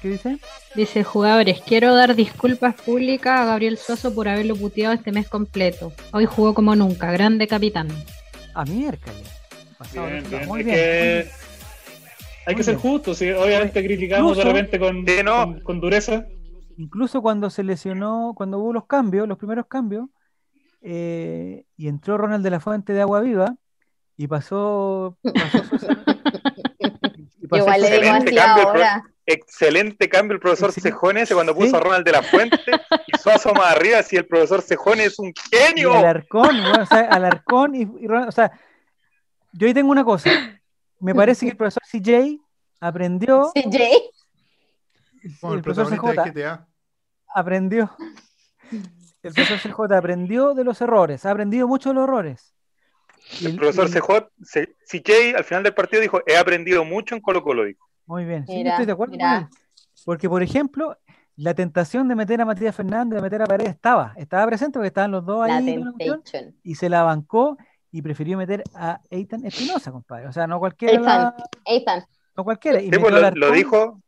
¿Qué 0.00 0.09
dice? 0.11 0.38
Dice, 0.74 1.05
jugadores, 1.05 1.61
quiero 1.66 1.94
dar 1.94 2.14
disculpas 2.14 2.74
públicas 2.74 3.40
a 3.40 3.44
Gabriel 3.44 3.76
Soso 3.78 4.14
por 4.14 4.28
haberlo 4.28 4.57
puteado 4.57 4.94
este 4.94 5.12
mes 5.12 5.28
completo. 5.28 5.92
Hoy 6.12 6.26
jugó 6.26 6.55
como 6.55 6.74
nunca, 6.74 7.12
grande 7.12 7.46
capitán. 7.46 7.88
A 8.55 8.64
miércoles. 8.64 9.22
Pasado 9.78 10.07
Bien, 10.09 10.24
de- 10.24 10.28
bien, 10.30 10.48
Muy 10.48 10.59
hay 10.61 10.64
bien. 10.64 10.76
que, 10.76 11.18
hay 12.46 12.55
Muy 12.55 12.55
que 12.57 12.62
ser 12.64 12.76
justos, 12.76 13.18
sí, 13.18 13.30
obviamente 13.30 13.82
criticamos 13.84 14.36
de 14.36 14.42
Incluso- 14.42 14.57
repente 14.57 14.78
con, 14.78 15.07
Sí, 15.07 15.22
no. 15.24 15.36
con, 15.44 15.61
con 15.61 15.80
dureza. 15.80 16.26
Incluso 16.78 17.20
cuando 17.22 17.50
se 17.50 17.62
lesionó, 17.62 18.32
cuando 18.34 18.59
hubo 18.59 18.72
los 18.72 18.86
cambios, 18.86 19.28
los 19.28 19.38
primeros 19.38 19.66
cambios, 19.66 20.07
eh, 20.80 21.64
y 21.76 21.88
entró 21.88 22.16
Ronald 22.18 22.42
de 22.42 22.50
la 22.50 22.61
Fuente 22.61 22.92
de 22.92 23.03
Agua 23.03 23.20
Viva 23.20 23.55
y 24.16 24.26
pasó. 24.26 25.16
pasó 25.22 25.86
pasó 27.53 27.62
Igual 27.62 27.80
le 27.80 27.86
Sosa- 27.88 28.00
digo 28.00 28.14
Excelente 28.16 28.40
así 28.40 28.48
cambio, 28.48 28.68
ahora. 28.68 29.05
excelente 29.26 30.09
cambio 30.09 30.34
el 30.34 30.40
profesor 30.40 30.72
Sí. 30.72 30.80
Cejón 30.80 31.16
ese 31.18 31.34
cuando 31.34 31.55
puso 31.55 31.68
Sí. 31.70 31.76
a 31.76 31.80
Ronald 31.80 32.05
de 32.05 32.12
la 32.12 32.22
Fuente 32.22 32.59
y 33.07 33.18
Suazo 33.18 33.55
más 33.55 33.76
arriba, 33.76 34.03
si 34.03 34.16
el 34.16 34.26
profesor 34.26 34.61
Cejón 34.62 34.98
es 35.00 35.18
un 35.18 35.28
Y 35.28 35.57
genio. 35.57 35.92
Alarcón, 35.94 36.48
bueno, 36.62 36.82
o 36.82 36.86
sea, 36.86 37.00
Alarcón 37.11 37.74
y, 37.76 37.82
y 37.82 38.07
Ronald- 38.09 38.28
o 38.28 38.32
sea, 38.32 38.50
yo 39.53 39.66
ahí 39.68 39.74
tengo 39.74 39.90
una 39.92 40.05
cosa. 40.05 40.30
Me 40.98 41.14
parece 41.14 41.46
que 41.46 41.50
el 41.50 41.57
profesor 41.57 41.82
CJ 41.90 42.38
aprendió, 42.80 43.53
CJ. 43.55 43.78
Como 45.40 45.53
el, 45.53 45.59
el 45.59 45.62
profesor 45.64 45.88
CJ 45.88 46.61
aprendió, 47.34 47.90
el 49.22 49.32
profesor 49.32 49.59
CJ 49.59 49.96
aprendió 49.96 50.55
de 50.55 50.64
los 50.64 50.80
errores, 50.80 51.24
ha 51.26 51.30
aprendido 51.30 51.68
mucho 51.68 51.90
de 51.90 51.94
los 51.96 52.05
errores. 52.05 52.55
Y 53.41 53.47
El 53.47 53.57
profesor 53.57 53.89
CJ, 53.89 55.37
al 55.37 55.45
final 55.45 55.62
del 55.62 55.74
partido 55.74 56.03
dijo, 56.03 56.20
he 56.26 56.37
aprendido 56.37 56.85
mucho 56.85 57.14
en 57.14 57.20
Colo 57.20 57.43
Colo. 57.43 57.64
dijo. 57.64 57.89
Muy 58.07 58.24
bien, 58.24 58.47
sí, 58.47 58.53
yo 58.53 58.59
Mira, 58.59 58.70
estoy 58.72 58.87
de 58.87 58.93
acuerdo 58.93 59.12
con 59.18 59.20
él. 59.26 59.47
Porque, 60.05 60.28
por 60.28 60.43
ejemplo, 60.43 60.99
la 61.37 61.55
tentación 61.55 62.09
de 62.09 62.14
meter 62.14 62.41
a 62.41 62.45
Matías 62.45 62.74
Fernández, 62.74 63.16
de 63.16 63.22
meter 63.22 63.43
a 63.43 63.47
Paredes, 63.47 63.72
estaba, 63.74 64.12
estaba 64.16 64.47
presente 64.47 64.78
porque 64.78 64.89
estaban 64.89 65.11
los 65.11 65.24
dos 65.24 65.43
ahí 65.45 65.76
la 65.76 65.93
cuestión, 65.93 66.55
y 66.62 66.74
se 66.74 66.89
la 66.89 67.03
bancó 67.03 67.57
y 67.91 68.03
prefirió 68.03 68.37
meter 68.37 68.64
a 68.74 69.01
Eitan 69.11 69.45
Espinosa, 69.47 69.93
compadre. 69.93 70.26
O 70.26 70.33
sea, 70.33 70.47
no 70.47 70.59
cualquiera, 70.59 70.95
Ethan. 70.95 71.05
la- 71.05 71.37
Ethan. 71.64 72.05
no 72.37 72.45
cualquiera. 72.45 72.80
Y 72.80 72.91
Sí, 72.91 72.99
pues, 72.99 73.35
lo, 73.35 73.51
dijo 73.53 74.01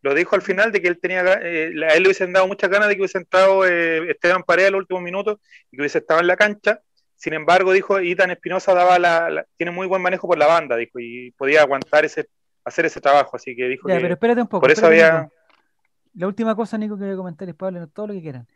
lo 0.00 0.14
dijo 0.14 0.34
al 0.34 0.42
final 0.42 0.72
de 0.72 0.82
que 0.82 0.88
él 0.88 0.98
tenía 1.00 1.22
eh, 1.40 1.72
a 1.88 1.94
él 1.94 2.02
le 2.02 2.08
hubiesen 2.08 2.32
dado 2.32 2.46
muchas 2.48 2.68
ganas 2.70 2.88
de 2.88 2.96
que 2.96 3.02
hubiese 3.02 3.18
entrado 3.18 3.64
eh, 3.66 4.10
Esteban 4.10 4.42
Paredes 4.42 4.68
en 4.68 4.72
los 4.72 4.80
últimos 4.80 5.02
minutos 5.02 5.38
y 5.70 5.76
que 5.76 5.82
hubiese 5.82 5.98
estado 5.98 6.20
en 6.20 6.26
la 6.26 6.36
cancha. 6.36 6.80
Sin 7.22 7.34
embargo, 7.34 7.70
dijo 7.70 8.00
Itan 8.00 8.32
Espinosa 8.32 8.74
daba 8.74 8.98
la, 8.98 9.30
la- 9.30 9.46
tiene 9.56 9.70
muy 9.70 9.86
buen 9.86 10.02
manejo 10.02 10.26
por 10.26 10.36
la 10.36 10.48
banda, 10.48 10.74
dijo, 10.76 10.98
y 10.98 11.30
podía 11.38 11.62
aguantar 11.62 12.04
ese 12.04 12.28
hacer 12.64 12.84
ese 12.84 13.00
trabajo, 13.00 13.36
así 13.36 13.54
que 13.54 13.68
dijo 13.68 13.88
Ya, 13.88 13.94
que 13.94 14.00
pero 14.02 14.14
espérate 14.14 14.40
un 14.40 14.48
poco. 14.48 14.62
por 14.62 14.72
eso 14.72 14.86
había 14.86 15.20
Nico. 15.22 15.32
La 16.14 16.26
última 16.26 16.56
cosa, 16.56 16.76
Nico, 16.78 16.96
que 16.98 17.04
voy 17.04 17.12
a 17.12 17.16
comentar 17.16 17.48
es 17.48 17.54
Pablo, 17.54 17.86
todo 17.86 18.08
lo 18.08 18.12
que 18.14 18.22
quieran. 18.22 18.48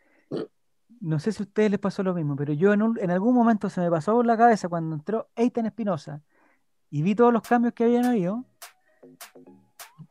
No 0.99 1.17
sé 1.19 1.31
si 1.31 1.43
a 1.43 1.45
ustedes 1.45 1.71
les 1.71 1.79
pasó 1.79 2.03
lo 2.03 2.13
mismo, 2.13 2.35
pero 2.35 2.51
yo 2.51 2.73
en, 2.73 2.81
un- 2.81 2.99
en 2.99 3.09
algún 3.09 3.33
momento 3.33 3.69
se 3.69 3.79
me 3.79 3.89
pasó 3.89 4.13
por 4.15 4.25
la 4.25 4.35
cabeza 4.35 4.67
cuando 4.67 4.95
entró 4.95 5.29
Eitan 5.37 5.65
Espinosa 5.65 6.21
y 6.89 7.01
vi 7.03 7.15
todos 7.15 7.31
los 7.31 7.43
cambios 7.43 7.73
que 7.73 7.85
habían 7.85 8.03
habido. 8.03 8.43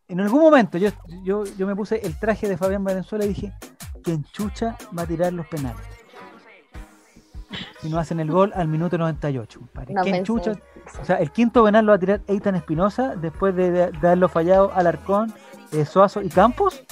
En 0.09 0.21
algún 0.21 0.41
momento 0.41 0.79
yo, 0.79 0.89
yo, 1.25 1.45
yo 1.59 1.67
me 1.67 1.77
puse 1.77 2.01
el 2.07 2.19
traje 2.19 2.49
de 2.49 2.57
Fabián 2.57 2.85
Valenzuela 2.85 3.27
y 3.27 3.29
dije, 3.29 3.53
¿quién 4.03 4.25
chucha 4.33 4.79
va 4.99 5.03
a 5.03 5.07
tirar 5.07 5.33
los 5.35 5.47
penales? 5.47 5.87
Si 7.87 7.93
no 7.93 7.99
hacen 7.99 8.21
el 8.21 8.31
gol 8.31 8.53
al 8.55 8.69
minuto 8.69 8.99
98, 8.99 9.59
compadre. 9.61 9.95
No 9.95 10.03
¿Quién 10.03 10.15
pensé. 10.17 10.27
chucha? 10.27 10.53
O 11.01 11.05
sea, 11.05 11.17
el 11.17 11.31
quinto 11.31 11.65
penal 11.65 11.85
lo 11.87 11.93
va 11.93 11.97
a 11.97 11.99
tirar 11.99 12.21
Eitan 12.27 12.55
Espinosa 12.57 13.15
después 13.17 13.55
de, 13.55 13.71
de- 13.71 13.91
de 13.93 14.07
haberlo 14.07 14.29
fallado 14.29 14.73
Alarcón, 14.75 15.33
eh, 15.73 15.85
Suazo 15.85 16.23
y 16.23 16.29
Campos. 16.29 16.83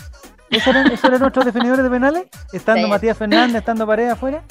¿Esos 0.50 0.68
eran, 0.68 0.86
esos 0.92 1.04
eran 1.04 1.20
nuestros 1.20 1.44
definidores 1.44 1.82
de 1.82 1.90
penales? 1.90 2.24
Estando 2.52 2.84
Sí. 2.84 2.90
Matías 2.90 3.16
Fernández, 3.18 3.56
estando 3.56 3.86
Paredes 3.86 4.12
afuera. 4.12 4.42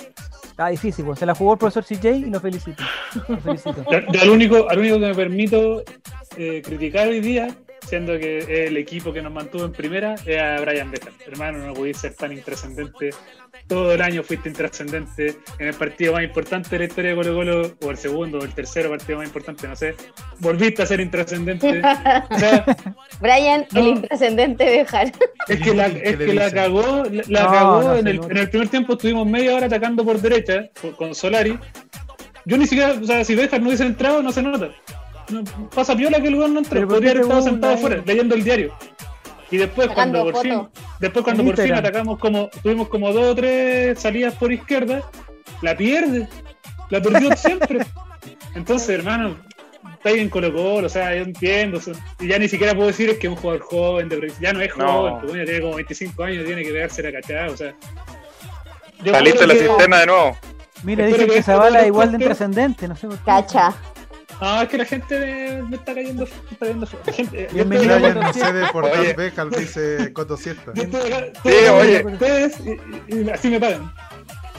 Está 0.44 0.68
difícil, 0.68 1.06
pues. 1.06 1.18
se 1.20 1.26
la 1.26 1.34
jugó 1.34 1.54
el 1.54 1.60
profesor 1.60 1.84
CJ 1.84 2.12
y 2.12 2.26
lo 2.30 2.40
felicito. 2.40 2.84
Lo 3.28 3.38
felicito. 3.38 3.84
Yo, 3.92 4.00
yo 4.12 4.22
al, 4.22 4.30
único, 4.30 4.70
al 4.70 4.80
único 4.80 5.00
que 5.00 5.06
me 5.08 5.16
permito 5.16 5.82
eh, 6.38 6.62
criticar 6.64 7.08
hoy 7.08 7.22
día, 7.22 7.48
siendo 7.94 8.18
que 8.18 8.66
el 8.66 8.76
equipo 8.78 9.14
que 9.14 9.22
nos 9.22 9.32
mantuvo 9.32 9.66
en 9.66 9.72
primera, 9.72 10.16
es 10.26 10.42
a 10.42 10.60
Brian 10.62 10.90
Beckham. 10.90 11.14
Hermano, 11.28 11.60
no 11.60 11.76
pudiste 11.76 12.08
ser 12.08 12.16
tan 12.16 12.32
intrascendente. 12.32 13.12
Todo 13.68 13.94
el 13.94 14.02
año 14.02 14.24
fuiste 14.24 14.50
intrascendente 14.50 15.36
en 15.60 15.68
el 15.68 15.76
partido 15.76 16.14
más 16.14 16.24
importante 16.24 16.70
de 16.72 16.80
la 16.80 16.86
historia 16.86 17.12
de 17.12 17.18
Colo 17.18 17.36
Colo, 17.36 17.76
o 17.84 17.92
el 17.92 17.98
segundo, 17.98 18.40
o 18.40 18.44
el 18.44 18.52
tercero 18.52 18.90
partido 18.90 19.20
más 19.20 19.28
importante, 19.28 19.68
no 19.68 19.76
sé. 19.76 19.94
Volviste 20.40 20.82
a 20.82 20.88
ser 20.88 21.02
intrascendente. 21.02 21.84
O 22.32 22.40
sea, 22.40 22.66
Brian, 23.22 23.68
el 23.76 23.88
intrascendente 23.90 24.64
de 24.64 24.86
Jara. 24.86 25.12
es 25.48 25.62
que 25.62 25.74
la, 25.76 25.92
¿Qué 25.92 26.02
es 26.04 26.18
le 26.18 26.26
que 26.26 26.34
la 26.34 26.50
cagó, 26.50 27.04
la, 27.12 27.24
la 27.28 27.44
No, 27.44 27.52
cagó 27.52 27.84
no, 27.84 27.96
en, 27.96 28.08
el, 28.08 28.24
en 28.24 28.38
el 28.38 28.50
primer 28.50 28.70
tiempo 28.70 28.94
estuvimos 28.94 29.28
media 29.28 29.54
hora 29.54 29.68
atacando 29.68 30.04
por 30.04 30.20
derecha 30.20 30.68
con, 30.82 30.94
con 30.94 31.14
Solari. 31.14 31.60
Yo 32.46 32.58
ni 32.58 32.66
siquiera, 32.66 32.94
o 33.00 33.06
sea, 33.06 33.24
si 33.24 33.36
Bejar 33.36 33.62
no 33.62 33.68
hubiese 33.68 33.86
entrado, 33.86 34.24
no 34.24 34.32
se 34.32 34.42
nota. 34.42 34.72
No, 35.34 35.70
pasa 35.70 35.96
piola 35.96 36.20
que 36.22 36.28
el 36.28 36.34
lugar 36.34 36.50
no 36.52 36.60
entró, 36.60 36.74
Pero 36.74 36.88
¿por 36.88 36.96
podría 36.98 37.12
haber 37.12 37.24
estado 37.24 37.42
sentado 37.42 37.74
afuera, 37.74 38.02
leyendo 38.06 38.36
el 38.36 38.44
diario. 38.44 38.76
Y 39.52 39.58
después 39.58 39.88
Sacando 39.88 40.20
cuando 40.24 40.32
por 40.34 40.42
fin, 40.44 40.68
después 41.00 41.24
cuando 41.24 41.44
En 41.44 41.50
por 41.50 41.58
fin 41.64 41.74
atacamos 41.74 42.18
como, 42.20 42.50
tuvimos 42.64 42.88
como 42.90 43.12
dos 43.14 43.26
o 43.28 43.36
tres 43.36 44.00
salidas 44.00 44.34
por 44.36 44.52
izquierda, 44.52 45.02
la 45.62 45.76
pierde, 45.78 46.28
la 46.90 47.02
perdió 47.02 47.30
siempre. 47.38 47.80
Entonces, 48.56 48.90
hermano, 48.90 49.38
está 49.94 50.10
ahí 50.10 50.20
en 50.20 50.30
Colo 50.30 50.52
Colo, 50.54 50.88
o 50.88 50.90
sea, 50.90 51.16
yo 51.16 51.24
entiendo, 51.24 51.78
o 51.78 51.82
sea, 51.82 51.94
y 52.20 52.28
ya 52.28 52.40
ni 52.40 52.48
siquiera 52.48 52.74
puedo 52.74 52.88
decir 52.88 53.10
es 53.10 53.18
que 53.20 53.28
es 53.28 53.32
un 53.34 53.38
jugador 53.38 53.62
joven, 53.62 54.10
de, 54.10 54.32
ya 54.42 54.54
no 54.54 54.62
es 54.62 54.76
No. 54.76 54.88
joven, 54.92 55.14
bueno, 55.28 55.44
tiene 55.46 55.62
como 55.62 55.76
25 55.76 56.24
años, 56.24 56.46
tiene 56.46 56.64
que 56.64 56.72
pegarse 56.72 57.04
la 57.04 57.12
cachada, 57.12 57.52
o 57.52 57.58
sea. 57.58 57.74
listo 59.04 59.40
creo 59.40 59.48
la 59.48 59.54
que- 59.54 59.60
cisterna 59.60 60.00
de 60.00 60.06
nuevo. 60.08 60.38
Mira, 60.84 61.06
dicen 61.06 61.28
que 61.28 61.36
que 61.36 61.44
Zavala 61.44 61.82
es 61.82 61.88
igual 61.88 62.12
de 62.12 62.18
intrascendente, 62.18 62.88
no 62.88 62.96
sé 62.96 63.08
por 63.08 63.18
qué. 63.18 63.24
Cacha. 63.26 63.74
Ah, 64.40 64.62
es 64.64 64.70
que 64.70 64.78
la 64.78 64.86
gente 64.86 65.20
me, 65.20 65.64
me 65.70 65.76
está 65.78 65.94
cayendo, 65.94 66.26
me 66.26 66.52
está 66.52 66.66
cayendo. 66.66 66.88
La 67.06 67.14
gente, 67.14 67.48
yo 67.50 67.54
Bienvenido, 67.56 67.96
estoy 67.96 68.12
Brian 68.12 68.18
acá- 68.18 68.28
Coto 68.34 68.40
no 68.40 68.46
cede 68.52 68.72
por 68.72 68.84
Oye. 68.86 68.94
Darth 69.06 69.18
Becal, 69.18 69.50
dice 69.52 70.14
Coto 70.14 70.38
Siesta. 70.38 70.72
yo 70.74 70.84
estoy 70.84 71.12
acá- 71.12 71.26
Sí, 71.44 71.50
estoy 71.50 71.68
oye. 71.70 72.06
ustedes 72.06 72.60
y, 72.60 72.70
y- 73.16 73.22
y 73.26 73.30
así 73.30 73.50
me 73.50 73.60
pagan. 73.60 73.94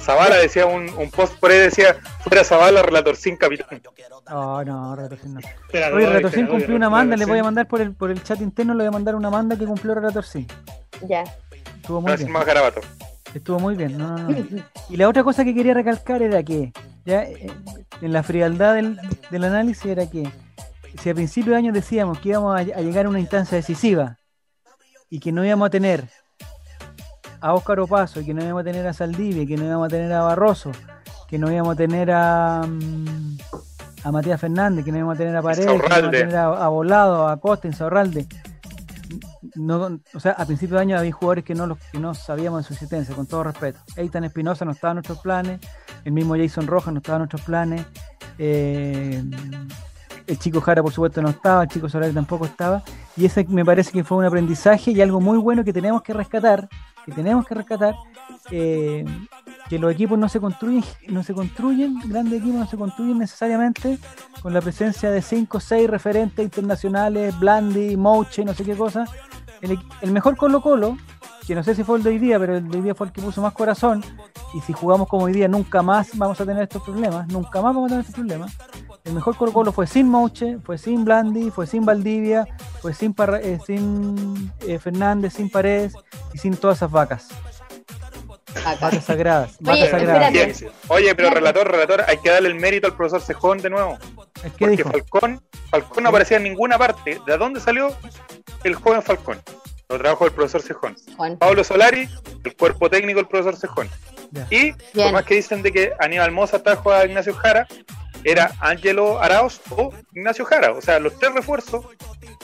Zavala 0.01 0.37
decía 0.37 0.67
un, 0.67 0.89
un 0.91 1.11
post 1.11 1.35
por 1.39 1.51
ahí, 1.51 1.59
decía, 1.59 1.97
fuera 2.21 2.45
Zavala, 2.45 2.83
relator 2.83 3.17
sin 3.17 3.37
capitán. 3.37 3.81
Oh, 4.31 4.63
no, 4.65 4.95
Relatorcín 4.97 5.35
no. 5.35 5.41
Espera, 5.41 5.89
Oye, 5.95 6.05
espera, 6.05 6.31
voy, 6.47 6.47
cumplió 6.47 6.77
una 6.77 6.91
manda, 6.91 7.17
le 7.17 7.25
voy 7.27 7.39
a 7.39 7.43
mandar 7.43 7.67
por 7.69 7.81
el, 7.81 7.93
por 7.95 8.11
el 8.11 8.23
chat 8.23 8.41
interno, 8.43 8.73
le 8.75 8.81
voy 8.81 8.89
a 8.89 8.91
mandar 8.91 9.15
una 9.15 9.31
manda 9.31 9.57
que 9.57 9.65
cumplió 9.67 9.95
Relatorcín. 9.95 10.47
Ya. 11.09 11.25
Estuvo 11.77 12.01
muy 12.01 12.09
Para 12.11 12.17
bien. 12.19 12.33
más 12.33 12.45
garabato. 12.47 12.81
Estuvo 13.35 13.59
muy 13.59 13.75
bien, 13.77 13.97
no, 13.99 14.17
no, 14.19 14.29
no. 14.29 14.63
Y 14.91 14.97
la 14.97 15.09
otra 15.09 15.25
cosa 15.25 15.43
que 15.45 15.55
quería 15.55 15.75
recalcar 15.75 16.23
era 16.23 16.43
que, 16.43 16.73
ya 17.05 17.23
eh, 17.23 17.51
en 18.01 18.13
la 18.13 18.23
frialdad 18.23 18.75
del, 18.75 18.99
del 19.31 19.45
análisis, 19.45 19.87
era 19.87 20.09
que 20.09 20.31
si 21.03 21.11
a 21.11 21.15
principio 21.15 21.53
de 21.53 21.59
año 21.59 21.73
decíamos 21.73 22.19
que 22.19 22.31
íbamos 22.31 22.57
a, 22.57 22.61
a 22.61 22.81
llegar 22.81 23.07
a 23.07 23.09
una 23.09 23.21
instancia 23.21 23.57
decisiva 23.57 24.19
y 25.11 25.21
que 25.21 25.33
no 25.33 25.45
íbamos 25.45 25.67
a 25.67 25.71
tener 25.71 26.09
a 27.41 27.53
Óscar 27.53 27.79
Opaso, 27.81 28.23
y 28.23 28.25
que 28.25 28.33
no 28.33 28.43
íbamos 28.43 28.63
a 28.63 28.65
tener 28.65 28.87
a 28.87 28.95
Saldivia, 28.95 29.43
y 29.43 29.47
que 29.47 29.59
no 29.59 29.67
íbamos 29.67 29.85
a 29.85 29.91
tener 29.91 30.11
a 30.15 30.23
Barroso, 30.23 30.73
que 31.29 31.39
no 31.39 31.53
íbamos 31.53 31.75
a 31.75 31.77
tener 31.77 32.11
a, 32.11 32.63
mm, 32.67 33.37
a 34.03 34.13
Matías 34.13 34.41
Fernández, 34.41 34.83
que 34.83 34.91
no 34.91 34.97
íbamos 34.97 35.17
a 35.17 35.19
tener 35.19 35.37
a 35.37 35.43
Paredes, 35.43 35.67
que 35.67 35.77
no 35.77 35.85
íbamos 35.85 36.09
a 36.09 36.11
tener 36.11 36.37
a, 36.37 36.65
a 36.65 36.69
Volado, 36.69 37.29
a 37.29 37.39
Costa, 37.39 37.69
Insaurralde. 37.69 38.27
No, 39.57 40.01
o 40.15 40.21
sea, 40.21 40.33
a 40.33 40.47
principio 40.47 40.77
de 40.77 40.83
año 40.83 40.99
había 40.99 41.13
jugadores 41.13 41.45
que 41.45 41.55
no 41.55 41.67
los 41.67 41.79
que 41.79 41.99
no 41.99 42.15
sabíamos 42.15 42.63
de 42.63 42.69
su 42.69 42.73
existencia, 42.73 43.15
con 43.15 43.27
todo 43.27 43.45
respeto. 43.45 43.79
Eitan 43.97 44.25
Espinosa 44.25 44.65
no 44.65 44.71
estaba 44.71 44.93
en 44.93 44.97
nuestros 44.97 45.19
planes, 45.19 45.61
el 46.05 46.13
mismo 46.13 46.37
Jason 46.37 46.67
Rojas 46.67 46.93
no 46.93 46.99
estaba 46.99 47.17
en 47.17 47.21
nuestros 47.21 47.43
planes, 47.43 47.87
eh, 48.39 49.23
el 50.27 50.39
chico 50.39 50.61
Jara 50.61 50.83
por 50.83 50.93
supuesto 50.93 51.23
no 51.23 51.31
estaba, 51.31 51.63
el 51.63 51.69
chico 51.69 51.89
Solari 51.89 52.13
tampoco 52.13 52.47
estaba, 52.47 52.83
y 53.17 53.27
ese 53.27 53.45
me 53.45 53.65
parece 53.65 53.93
que 53.93 54.05
fue 54.05 54.19
un 54.19 54.25
aprendizaje 54.25 54.91
y 54.91 55.01
algo 55.01 55.21
muy 55.21 55.39
bueno 55.39 55.65
que 55.65 55.73
tenemos 55.73 56.03
que 56.03 56.13
rescatar, 56.13 56.69
que 57.05 57.13
tenemos 57.13 57.47
que 57.47 57.55
rescatar, 57.55 57.95
eh, 58.51 59.05
que 59.69 59.79
los 59.79 59.93
equipos 59.93 60.19
no 60.19 60.29
se 60.29 60.41
construyen, 60.41 60.85
no 61.09 61.23
se 61.23 61.35
construyen, 61.35 61.99
grandes 62.07 62.41
equipos 62.41 62.61
no 62.61 62.67
se 62.67 62.77
construyen 62.77 63.19
necesariamente 63.19 63.99
con 64.43 64.53
la 64.53 64.61
presencia 64.61 65.11
de 65.11 65.23
5 65.23 65.57
o 65.57 65.61
6 65.61 65.89
referentes 65.89 66.45
internacionales, 66.45 67.39
Blandi, 67.39 67.97
Mouche, 67.97 68.45
no 68.45 68.55
sé 68.55 68.65
qué 68.65 68.75
cosa. 68.75 69.05
El, 70.03 70.13
mejor 70.13 70.37
Colo 70.37 70.61
Colo, 70.61 70.99
que 71.47 71.55
no 71.55 71.63
sé 71.63 71.75
si 71.75 71.85
fue 71.85 71.99
el 71.99 72.03
de 72.05 72.11
hoy 72.11 72.19
día, 72.19 72.39
pero 72.39 72.57
el 72.57 72.69
de 72.69 72.77
hoy 72.79 72.83
día 72.83 72.95
fue 72.95 73.07
el 73.09 73.13
que 73.13 73.21
puso 73.21 73.43
más 73.43 73.53
corazón, 73.53 74.05
y 74.55 74.61
si 74.61 74.73
jugamos 74.73 75.09
como 75.09 75.25
hoy 75.25 75.33
día 75.33 75.49
nunca 75.49 75.83
más 75.83 76.17
vamos 76.17 76.41
a 76.41 76.45
tener 76.47 76.63
estos 76.63 76.83
problemas, 76.83 77.27
nunca 77.29 77.61
más 77.61 77.75
vamos 77.75 77.87
a 77.87 77.89
tener 77.89 78.01
estos 78.01 78.15
problemas. 78.15 78.53
El 79.05 79.13
mejor 79.13 79.37
Colo 79.37 79.53
Colo 79.53 79.73
fue 79.73 79.87
sin 79.87 80.09
Mouche, 80.09 80.59
fue 80.65 80.79
sin 80.79 81.05
Blandi, 81.05 81.51
fue 81.51 81.67
sin 81.67 81.85
Valdivia, 81.85 82.47
fue 82.81 82.95
sin, 82.95 83.13
Parra- 83.15 83.41
eh, 83.43 83.59
sin 83.67 84.51
eh, 84.67 84.79
Fernández, 84.79 85.35
sin 85.35 85.51
Paredes 85.51 85.95
y 86.33 86.39
sin 86.39 86.57
todas 86.57 86.79
esas 86.79 86.91
vacas. 86.91 87.29
Vacas 88.81 89.05
sagradas. 89.05 89.57
Oye, 89.61 89.71
Vacas 89.83 89.91
sagradas. 89.91 90.33
espérate. 90.35 90.59
Bien. 90.61 90.73
Oye, 90.89 91.15
pero 91.15 91.31
relator, 91.31 91.71
relator, 91.71 92.05
hay 92.09 92.17
que 92.19 92.31
darle 92.31 92.49
el 92.49 92.55
mérito 92.55 92.87
al 92.87 92.95
profesor 92.97 93.21
Cejón 93.21 93.59
de 93.59 93.69
nuevo. 93.69 93.99
¿Qué 94.43 94.51
Porque 94.51 94.69
dijo? 94.69 94.91
Falcón, 94.91 95.43
Falcón 95.71 96.03
no 96.05 96.09
aparecía 96.09 96.37
en 96.39 96.45
ninguna 96.45 96.79
parte. 96.79 97.21
¿De 97.27 97.37
dónde 97.37 97.61
salió 97.61 97.89
el 98.63 98.75
joven 98.77 99.03
Falcón? 99.03 99.39
Lo 99.95 100.01
trabajo 100.01 100.25
del 100.25 100.35
profesor 100.35 100.61
Cejón. 100.63 100.97
Juan. 101.17 101.37
Pablo 101.39 101.63
Solari, 101.63 102.09
el 102.45 102.57
cuerpo 102.57 102.91
técnico 102.91 103.19
del 103.21 103.29
profesor 103.29 103.57
Cejón. 103.57 103.89
Y 104.51 104.73
por 104.73 104.83
Bien. 104.95 105.13
más 105.13 105.25
que 105.25 105.37
dicen 105.37 105.63
de 105.63 105.71
que 105.71 105.93
Aníbal 106.01 106.33
Moza 106.33 106.61
trajo 106.63 106.91
a 106.93 107.05
Ignacio 107.05 107.33
Jara, 107.35 107.69
era 108.25 108.51
Ángelo 108.59 109.21
Arauz 109.21 109.61
o 109.71 109.93
Ignacio 110.13 110.45
Jara. 110.45 110.73
O 110.73 110.81
sea, 110.81 110.99
los 110.99 111.17
tres 111.19 111.33
refuerzos 111.35 111.85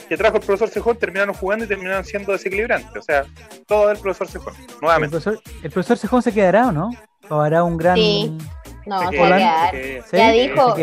que 0.07 0.15
trajo 0.15 0.37
el 0.37 0.43
profesor 0.43 0.69
Cejón 0.69 0.97
terminaron 0.97 1.33
jugando 1.35 1.65
y 1.65 1.67
terminaron 1.67 2.05
siendo 2.05 2.31
desequilibrantes. 2.31 2.95
O 2.95 3.01
sea, 3.01 3.25
todo 3.67 3.89
del 3.89 3.97
profesor 3.97 4.27
Cejón. 4.29 4.53
¿El 4.55 4.67
Nuevamente. 4.81 5.19
profesor, 5.19 5.41
¿El 5.63 5.71
profesor 5.71 5.97
Cejón 5.97 6.21
se 6.21 6.31
quedará 6.33 6.67
o 6.67 6.71
no? 6.71 6.89
¿O 7.29 7.41
hará 7.41 7.63
un 7.63 7.75
gran, 7.77 7.95
Sí. 7.97 8.37
No, 8.85 8.99
Se 8.99 9.09
quedar. 9.11 9.73
Ya 10.11 10.31
dijo 10.31 10.75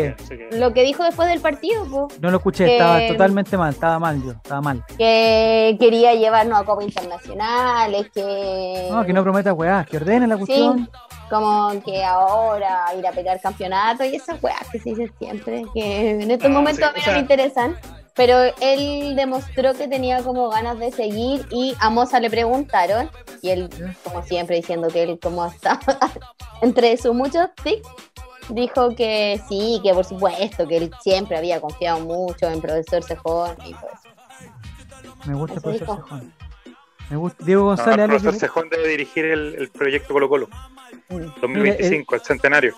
lo 0.51 0.73
que 0.73 0.83
dijo 0.83 1.03
después 1.03 1.27
del 1.29 1.41
partido, 1.41 1.85
po, 1.85 2.07
No 2.21 2.31
lo 2.31 2.37
escuché, 2.37 2.65
Que- 2.65 2.77
estaba 2.77 2.99
totalmente 3.07 3.57
mal, 3.57 3.71
estaba 3.71 3.99
mal 3.99 4.23
yo, 4.23 4.31
estaba 4.31 4.61
mal. 4.61 4.83
que 4.97 5.77
quería 5.79 6.13
llevarnos 6.13 6.59
a 6.59 6.63
Copa 6.65 6.83
Internacionales, 6.83 8.07
que... 8.13 8.87
No, 8.91 9.05
que 9.05 9.13
no 9.13 9.23
prometa 9.23 9.53
weá, 9.53 9.85
que 9.89 9.97
ordene 9.97 10.27
la 10.27 10.37
cuestión. 10.37 10.89
como 11.29 11.71
que 11.83 12.03
ahora 12.03 12.85
ir 12.97 13.05
a 13.05 13.11
pelear 13.11 13.39
campeonato 13.39 14.03
y 14.03 14.15
esas 14.15 14.41
weas 14.41 14.67
que 14.71 14.79
se 14.79 14.89
dicen 14.89 15.11
siempre, 15.19 15.63
que 15.73 16.11
en 16.21 16.31
estos 16.31 16.49
Ah, 16.49 16.53
momentos 16.53 16.77
sí, 16.77 16.83
a 16.83 16.91
mí 16.91 16.99
o 17.03 17.07
no 17.07 17.13
me 17.13 17.19
interesan, 17.19 17.75
pero 18.19 18.53
él 18.59 19.15
demostró 19.15 19.73
que 19.75 19.87
tenía 19.87 20.21
como 20.23 20.49
ganas 20.49 20.77
de 20.77 20.91
seguir 20.91 21.47
y 21.51 21.73
a 21.79 21.89
Moza 21.89 22.19
le 22.19 22.29
preguntaron 22.29 23.09
y 23.41 23.49
él, 23.49 23.69
como 24.03 24.21
siempre, 24.23 24.57
diciendo 24.57 24.89
que 24.89 25.03
él 25.03 25.17
como 25.21 25.41
hasta 25.41 25.79
entre 26.61 26.97
sus 26.97 27.15
muchos 27.15 27.47
tics, 27.63 27.87
dijo 28.49 28.93
que 28.93 29.39
sí, 29.47 29.79
que 29.81 29.93
por 29.93 30.03
supuesto, 30.03 30.67
que 30.67 30.75
él 30.75 30.91
siempre 31.01 31.37
había 31.37 31.61
confiado 31.61 32.01
mucho 32.01 32.49
en 32.49 32.59
profesor 32.59 33.01
Cejón 33.05 33.55
y 33.65 33.71
todo 33.71 33.89
eso. 33.93 34.09
Me 35.25 35.35
gusta 35.35 35.53
el 35.53 35.59
Eso 35.59 35.61
profesor 35.61 35.79
dijo. 35.79 35.95
Cejón. 35.95 36.33
Me 37.09 37.15
gusta 37.15 37.45
Diego 37.45 37.61
No, 37.61 37.67
González. 37.67 37.93
el 37.93 38.01
algo 38.01 38.19
profesor 38.19 38.39
Cejón 38.49 38.69
debe 38.69 38.87
dirigir 38.89 39.23
el, 39.27 39.55
el 39.55 39.69
proyecto 39.69 40.13
Colo 40.13 40.27
Colo 40.27 40.49
Mm. 41.07 41.25
2025, 41.41 42.15
el 42.15 42.21
centenario. 42.21 42.75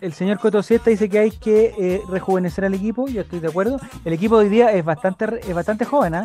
El 0.00 0.12
señor 0.12 0.38
Coto 0.38 0.62
Siesta 0.62 0.90
dice 0.90 1.08
que 1.08 1.18
hay 1.18 1.30
que 1.30 1.74
eh, 1.78 2.02
rejuvenecer 2.08 2.64
al 2.64 2.74
equipo, 2.74 3.08
yo 3.08 3.22
estoy 3.22 3.40
de 3.40 3.48
acuerdo. 3.48 3.80
El 4.04 4.12
equipo 4.12 4.38
de 4.38 4.44
hoy 4.44 4.50
día 4.50 4.72
es 4.72 4.84
bastante 4.84 5.40
es 5.40 5.54
bastante 5.54 5.84
joven, 5.84 6.14
¿ah? 6.14 6.24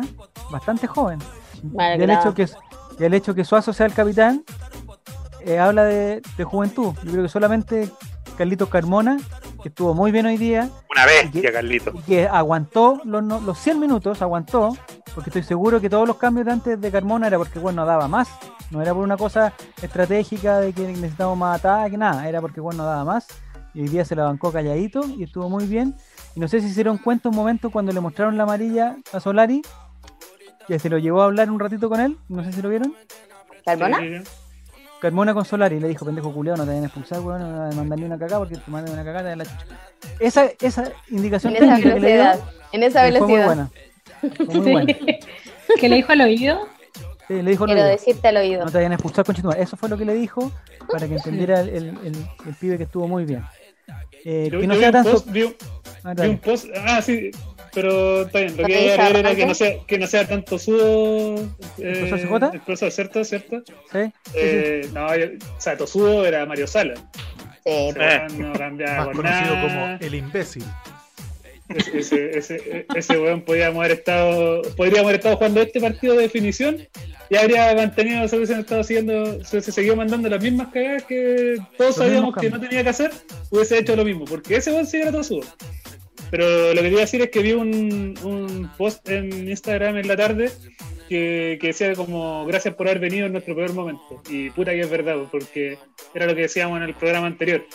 Bastante 0.50 0.86
joven. 0.86 1.18
Y 1.62 2.02
el 2.02 2.10
hecho 2.10 2.34
que 2.34 2.48
y 2.98 3.04
el 3.04 3.14
hecho 3.14 3.34
que 3.34 3.44
Suazo 3.44 3.72
sea 3.72 3.86
el 3.86 3.94
capitán 3.94 4.44
eh, 5.40 5.58
habla 5.58 5.84
de, 5.84 6.22
de 6.36 6.44
juventud. 6.44 6.94
Yo 7.02 7.10
creo 7.10 7.22
que 7.24 7.28
solamente 7.28 7.88
Carlitos 8.36 8.68
Carmona, 8.68 9.18
que 9.62 9.68
estuvo 9.68 9.94
muy 9.94 10.12
bien 10.12 10.26
hoy 10.26 10.36
día, 10.36 10.68
Una 10.90 11.04
¿Y 11.04 11.06
bestia, 11.06 11.42
qué? 11.42 11.52
Carlito. 11.52 11.92
y 11.94 12.00
que 12.02 12.28
aguantó 12.28 13.00
los, 13.04 13.24
los 13.24 13.58
100 13.58 13.80
minutos, 13.80 14.22
aguantó, 14.22 14.76
porque 15.14 15.30
estoy 15.30 15.42
seguro 15.42 15.80
que 15.80 15.90
todos 15.90 16.06
los 16.06 16.16
cambios 16.16 16.46
de 16.46 16.52
antes 16.52 16.80
de 16.80 16.90
Carmona 16.90 17.26
era 17.26 17.38
porque 17.38 17.58
bueno, 17.58 17.82
no 17.82 17.86
daba 17.86 18.08
más, 18.08 18.28
no 18.70 18.80
era 18.82 18.94
por 18.94 19.02
una 19.02 19.16
cosa 19.16 19.52
estratégica 19.82 20.58
de 20.60 20.72
que 20.72 20.82
necesitábamos 20.86 21.38
más 21.38 21.58
ataque, 21.58 21.96
nada, 21.96 22.28
era 22.28 22.40
porque 22.40 22.60
bueno, 22.60 22.82
no 22.84 22.88
daba 22.88 23.04
más, 23.04 23.26
y 23.74 23.80
hoy 23.82 23.88
día 23.88 24.04
se 24.04 24.14
la 24.16 24.24
bancó 24.24 24.52
calladito 24.52 25.02
y 25.08 25.22
estuvo 25.24 25.48
muy 25.48 25.66
bien, 25.66 25.94
y 26.34 26.40
no 26.40 26.48
sé 26.48 26.60
si 26.60 26.68
se 26.68 26.74
dieron 26.74 26.98
cuenta 26.98 27.28
un 27.28 27.36
momento 27.36 27.70
cuando 27.70 27.92
le 27.92 28.00
mostraron 28.00 28.36
la 28.36 28.42
amarilla 28.44 28.96
a 29.12 29.20
Solari, 29.20 29.62
que 30.66 30.78
se 30.78 30.88
lo 30.88 30.98
llevó 30.98 31.22
a 31.22 31.26
hablar 31.26 31.50
un 31.50 31.58
ratito 31.60 31.88
con 31.88 32.00
él, 32.00 32.16
no 32.28 32.44
sé 32.44 32.52
si 32.52 32.62
lo 32.62 32.68
vieron, 32.68 32.94
¿Carmona? 33.64 34.00
Carmona 35.00 35.34
con 35.34 35.44
Solari 35.44 35.80
le 35.80 35.88
dijo, 35.88 36.04
pendejo 36.06 36.32
culiado, 36.32 36.58
no 36.58 36.62
te 36.64 36.68
vayan 36.70 36.84
a 36.84 36.86
expulsar, 36.86 37.20
weón, 37.20 37.40
no 37.40 37.70
te 37.70 37.76
van 37.76 37.92
a 37.92 37.96
ni 37.96 38.04
una 38.04 38.18
cagada 38.18 38.38
porque 38.38 38.56
te 38.56 38.70
mandan 38.70 38.94
una 38.94 39.04
cagada 39.04 39.30
de 39.30 39.36
la 39.36 39.44
chucha. 39.44 39.66
Esa, 40.20 40.44
esa 40.60 40.92
indicación 41.10 41.56
En 41.56 41.64
esa 41.64 41.74
técnica 41.76 41.94
que 41.94 42.00
le 42.00 42.06
dio 42.12 42.18
velocidad. 42.22 42.48
En 42.72 42.82
esa 42.84 43.08
eh, 43.08 43.12
fue 43.18 43.26
muy 43.26 43.36
velocidad. 43.36 43.46
buena. 43.46 43.70
Fue 44.46 44.54
muy 44.60 44.70
buena. 44.72 44.94
que 45.80 45.88
le 45.88 45.96
dijo 45.96 46.12
al 46.12 46.20
oído. 46.20 46.68
Sí, 47.26 47.42
le 47.42 47.50
dijo 47.50 47.64
Quiero 47.64 47.82
decirte 47.84 48.28
al 48.28 48.36
oído. 48.36 48.64
No 48.64 48.70
te 48.70 48.78
vayan 48.78 48.92
a 48.92 48.94
expulsar 48.94 49.24
con 49.24 49.34
Eso 49.58 49.76
fue 49.76 49.88
lo 49.88 49.96
que 49.98 50.04
le 50.04 50.14
dijo 50.14 50.52
para 50.88 51.08
que 51.08 51.14
entendiera 51.16 51.60
el, 51.60 51.68
el, 51.70 51.84
el- 52.04 52.26
el 52.46 52.54
pibe 52.60 52.76
que 52.76 52.84
estuvo 52.84 53.08
muy 53.08 53.24
bien. 53.24 53.44
Eh, 54.24 54.48
Yo- 54.52 54.60
que 54.60 54.66
no 54.66 54.74
yo 54.74 54.78
vi 54.80 54.84
sea 54.84 54.88
un 54.88 54.92
tan... 54.92 55.04
post- 55.04 55.26
so- 55.26 55.32
vi 55.32 55.42
un- 55.42 55.56
Ah, 56.04 56.14
vi 56.14 56.28
un 56.28 56.38
post, 56.38 56.66
ah, 56.84 57.00
sí, 57.00 57.30
pero 57.72 58.22
está 58.22 58.40
bien. 58.40 58.56
Lo 58.56 58.62
¿Lo 58.62 58.66
que 58.68 58.72
iba 58.72 58.94
a 58.94 58.96
leer 59.10 59.16
era 59.24 59.34
que 59.36 59.46
no 59.46 59.54
sea, 59.54 59.72
que 59.86 59.98
no 59.98 60.06
sea 60.08 60.26
tanto 60.26 60.58
sudo. 60.58 61.36
Eh, 61.78 62.06
profesor 62.08 62.18
CJ? 62.40 62.54
El 62.54 62.60
profesor, 62.60 62.90
¿cierto? 62.90 63.24
¿Cierto? 63.24 63.62
¿Sí? 63.92 63.98
Eh, 64.34 64.88
no, 64.92 65.16
yo- 65.16 65.26
o 65.56 65.60
sea, 65.60 65.76
Tosudo 65.76 66.26
era 66.26 66.44
Mario 66.44 66.66
Sala. 66.66 66.94
Sí, 66.96 67.02
Eh. 67.66 67.94
weón 67.96 68.40
no 68.42 68.52
cambiaba 68.52 68.96
Más 68.96 69.04
con 69.06 69.16
conocido 69.16 69.50
como 69.54 69.66
nada. 69.74 69.98
el 70.00 70.14
imbécil. 70.16 70.64
Ese, 71.76 72.38
ese, 72.38 72.86
ese, 72.94 73.18
weón 73.18 73.42
podríamos 73.42 73.78
haber 73.78 73.98
estado, 73.98 74.62
podríamos 74.76 75.04
haber 75.04 75.16
estado 75.16 75.36
jugando 75.36 75.62
este 75.62 75.80
partido 75.80 76.14
de 76.14 76.22
definición 76.22 76.76
y 77.30 77.36
habría 77.36 77.74
mantenido, 77.74 78.26
se 78.28 78.36
hubiesen 78.36 78.60
estado 78.60 78.84
siguiendo, 78.84 79.42
se 79.44 79.56
hubiese 79.56 79.72
seguido 79.72 79.96
mandando 79.96 80.28
las 80.28 80.42
mismas 80.42 80.68
cagadas 80.68 81.04
que 81.04 81.56
todos 81.78 81.96
sabíamos 81.96 82.36
que 82.36 82.50
no 82.50 82.60
tenía 82.60 82.82
que 82.82 82.90
hacer, 82.90 83.10
hubiese 83.50 83.78
hecho 83.78 83.96
lo 83.96 84.04
mismo, 84.04 84.24
porque 84.24 84.56
ese 84.56 84.72
weón 84.72 84.86
sí 84.86 84.98
era 84.98 85.10
todo 85.10 85.24
sudo. 85.24 85.46
Pero 86.30 86.72
lo 86.72 86.80
que 86.80 86.88
quería 86.88 87.00
decir 87.00 87.20
es 87.20 87.30
que 87.30 87.42
vi 87.42 87.52
un, 87.52 88.18
un 88.22 88.70
post 88.78 89.06
en 89.08 89.48
Instagram 89.48 89.98
en 89.98 90.08
la 90.08 90.16
tarde 90.16 90.50
que, 91.06 91.58
que 91.60 91.66
decía 91.68 91.94
como 91.94 92.46
gracias 92.46 92.74
por 92.74 92.88
haber 92.88 93.00
venido 93.00 93.26
en 93.26 93.32
nuestro 93.32 93.54
peor 93.54 93.74
momento. 93.74 94.22
Y 94.30 94.48
puta 94.48 94.70
que 94.72 94.80
es 94.80 94.90
verdad, 94.90 95.16
porque 95.30 95.76
era 96.14 96.24
lo 96.24 96.34
que 96.34 96.42
decíamos 96.42 96.78
en 96.78 96.84
el 96.84 96.94
programa 96.94 97.26
anterior. 97.26 97.66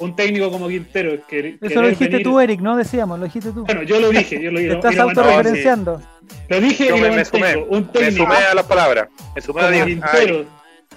Un 0.00 0.14
técnico 0.14 0.50
como 0.50 0.68
Quintero, 0.68 1.26
que, 1.26 1.58
Eso 1.60 1.82
lo 1.82 1.88
dijiste 1.88 2.20
tú, 2.20 2.38
Eric, 2.38 2.60
¿no? 2.60 2.76
Decíamos, 2.76 3.18
lo 3.18 3.24
dijiste 3.24 3.50
tú. 3.50 3.64
Bueno, 3.64 3.82
yo 3.82 3.98
lo 3.98 4.10
dije, 4.10 4.40
yo 4.40 4.50
lo, 4.50 4.60
lo- 4.60 4.74
estás 4.74 4.96
autorreferenciando. 4.98 6.00
Lo 6.48 6.60
dije 6.60 6.88
Yo 6.88 6.96
y 6.96 7.00
me, 7.00 7.08
lo 7.08 7.14
me 7.14 7.24
sumé. 7.24 7.56
Un 7.56 7.80
me 7.80 7.86
técnico 7.86 8.24
sumé 8.24 8.36
a 8.36 8.54
las 8.54 8.66
palabras. 8.66 9.08
Me 9.34 9.40
sumé 9.40 9.62
como. 9.62 9.84
Quintero, 9.86 10.44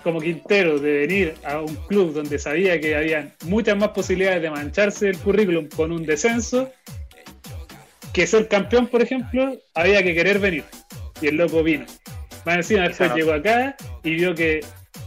como 0.03 0.19
Quintero 0.21 0.79
de 0.79 0.91
venir 0.99 1.33
a 1.43 1.59
un 1.59 1.75
club 1.87 2.13
donde 2.13 2.37
sabía 2.37 2.79
que 2.79 2.95
había 2.95 3.33
muchas 3.45 3.77
más 3.77 3.89
posibilidades 3.89 4.41
de 4.41 4.49
mancharse 4.51 5.09
el 5.09 5.17
currículum 5.17 5.67
con 5.75 5.91
un 5.91 6.05
descenso 6.05 6.69
que 8.13 8.27
ser 8.27 8.47
campeón, 8.47 8.87
por 8.87 9.01
ejemplo, 9.01 9.57
había 9.73 10.03
que 10.03 10.13
querer 10.13 10.39
venir. 10.39 10.65
Y 11.21 11.27
el 11.27 11.37
loco 11.37 11.63
vino. 11.63 11.85
Más 12.45 12.57
encima 12.57 12.87
después 12.87 13.13
llegó 13.15 13.33
acá 13.33 13.75
y 14.03 14.15
vio 14.15 14.33
que, 14.35 14.61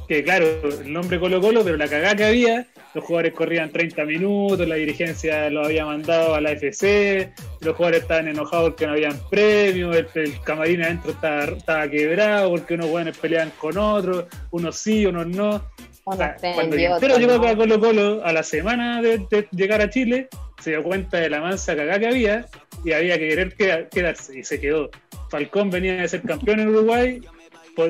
que, 0.09 0.23
claro, 0.23 0.47
el 0.81 0.93
nombre 0.93 1.19
Colo 1.19 1.41
Colo, 1.41 1.65
pero 1.65 1.77
la 1.77 1.89
cagada 1.89 2.15
que 2.15 2.25
había, 2.25 2.67
los 2.95 3.05
jugadores 3.05 3.33
corrían 3.35 3.71
30 3.71 4.05
minutos, 4.05 4.67
la 4.69 4.77
dirigencia 4.77 5.51
lo 5.51 5.65
había 5.65 5.85
mandado 5.85 6.35
a 6.35 6.41
la 6.41 6.53
FC, 6.53 7.33
los 7.61 7.75
jugadores 7.77 8.03
estaban 8.03 8.29
enojados 8.29 8.71
porque 8.71 8.87
no 8.87 8.93
habían 8.93 9.19
premios, 9.31 9.97
el, 9.97 10.07
el 10.15 10.41
camarín 10.43 10.83
adentro 10.83 11.11
estaba, 11.11 11.45
estaba 11.45 11.89
quebrado 11.91 12.51
porque 12.51 12.75
unos 12.75 12.87
jóvenes 12.91 13.19
peleaban 13.19 13.53
con 13.59 13.77
otros, 13.79 14.25
unos 14.53 14.77
sí, 14.77 15.05
unos 15.07 15.27
no. 15.27 15.65
O 16.07 16.15
sea, 16.17 16.37
Unos 16.39 16.55
cuando 16.55 16.71
prendió, 16.71 16.91
Quintero 16.91 17.15
otros 17.15 17.19
llegó 17.19 17.45
no. 17.45 17.49
a 17.51 17.57
Colo 17.57 17.81
Colo 17.81 18.25
a 18.25 18.33
la 18.33 18.43
semana 18.43 19.01
de, 19.03 19.19
de 19.31 19.49
llegar 19.53 19.81
a 19.81 19.89
Chile, 19.91 20.29
se 20.63 20.71
dio 20.71 20.83
cuenta 20.83 21.19
de 21.19 21.31
la 21.31 21.41
mansa 21.41 21.75
cagada 21.75 21.99
que 21.99 22.07
había 22.09 22.47
y 22.85 22.93
había 22.93 23.19
que 23.19 23.29
querer 23.29 23.55
queda- 23.57 23.89
quedarse 23.89 24.39
y 24.39 24.45
se 24.45 24.61
quedó. 24.61 24.91
Falcón 25.31 25.71
venía 25.71 25.97
de 25.97 26.07
ser 26.09 26.23
campeón 26.23 26.61
en 26.61 26.69
Uruguay, 26.69 27.21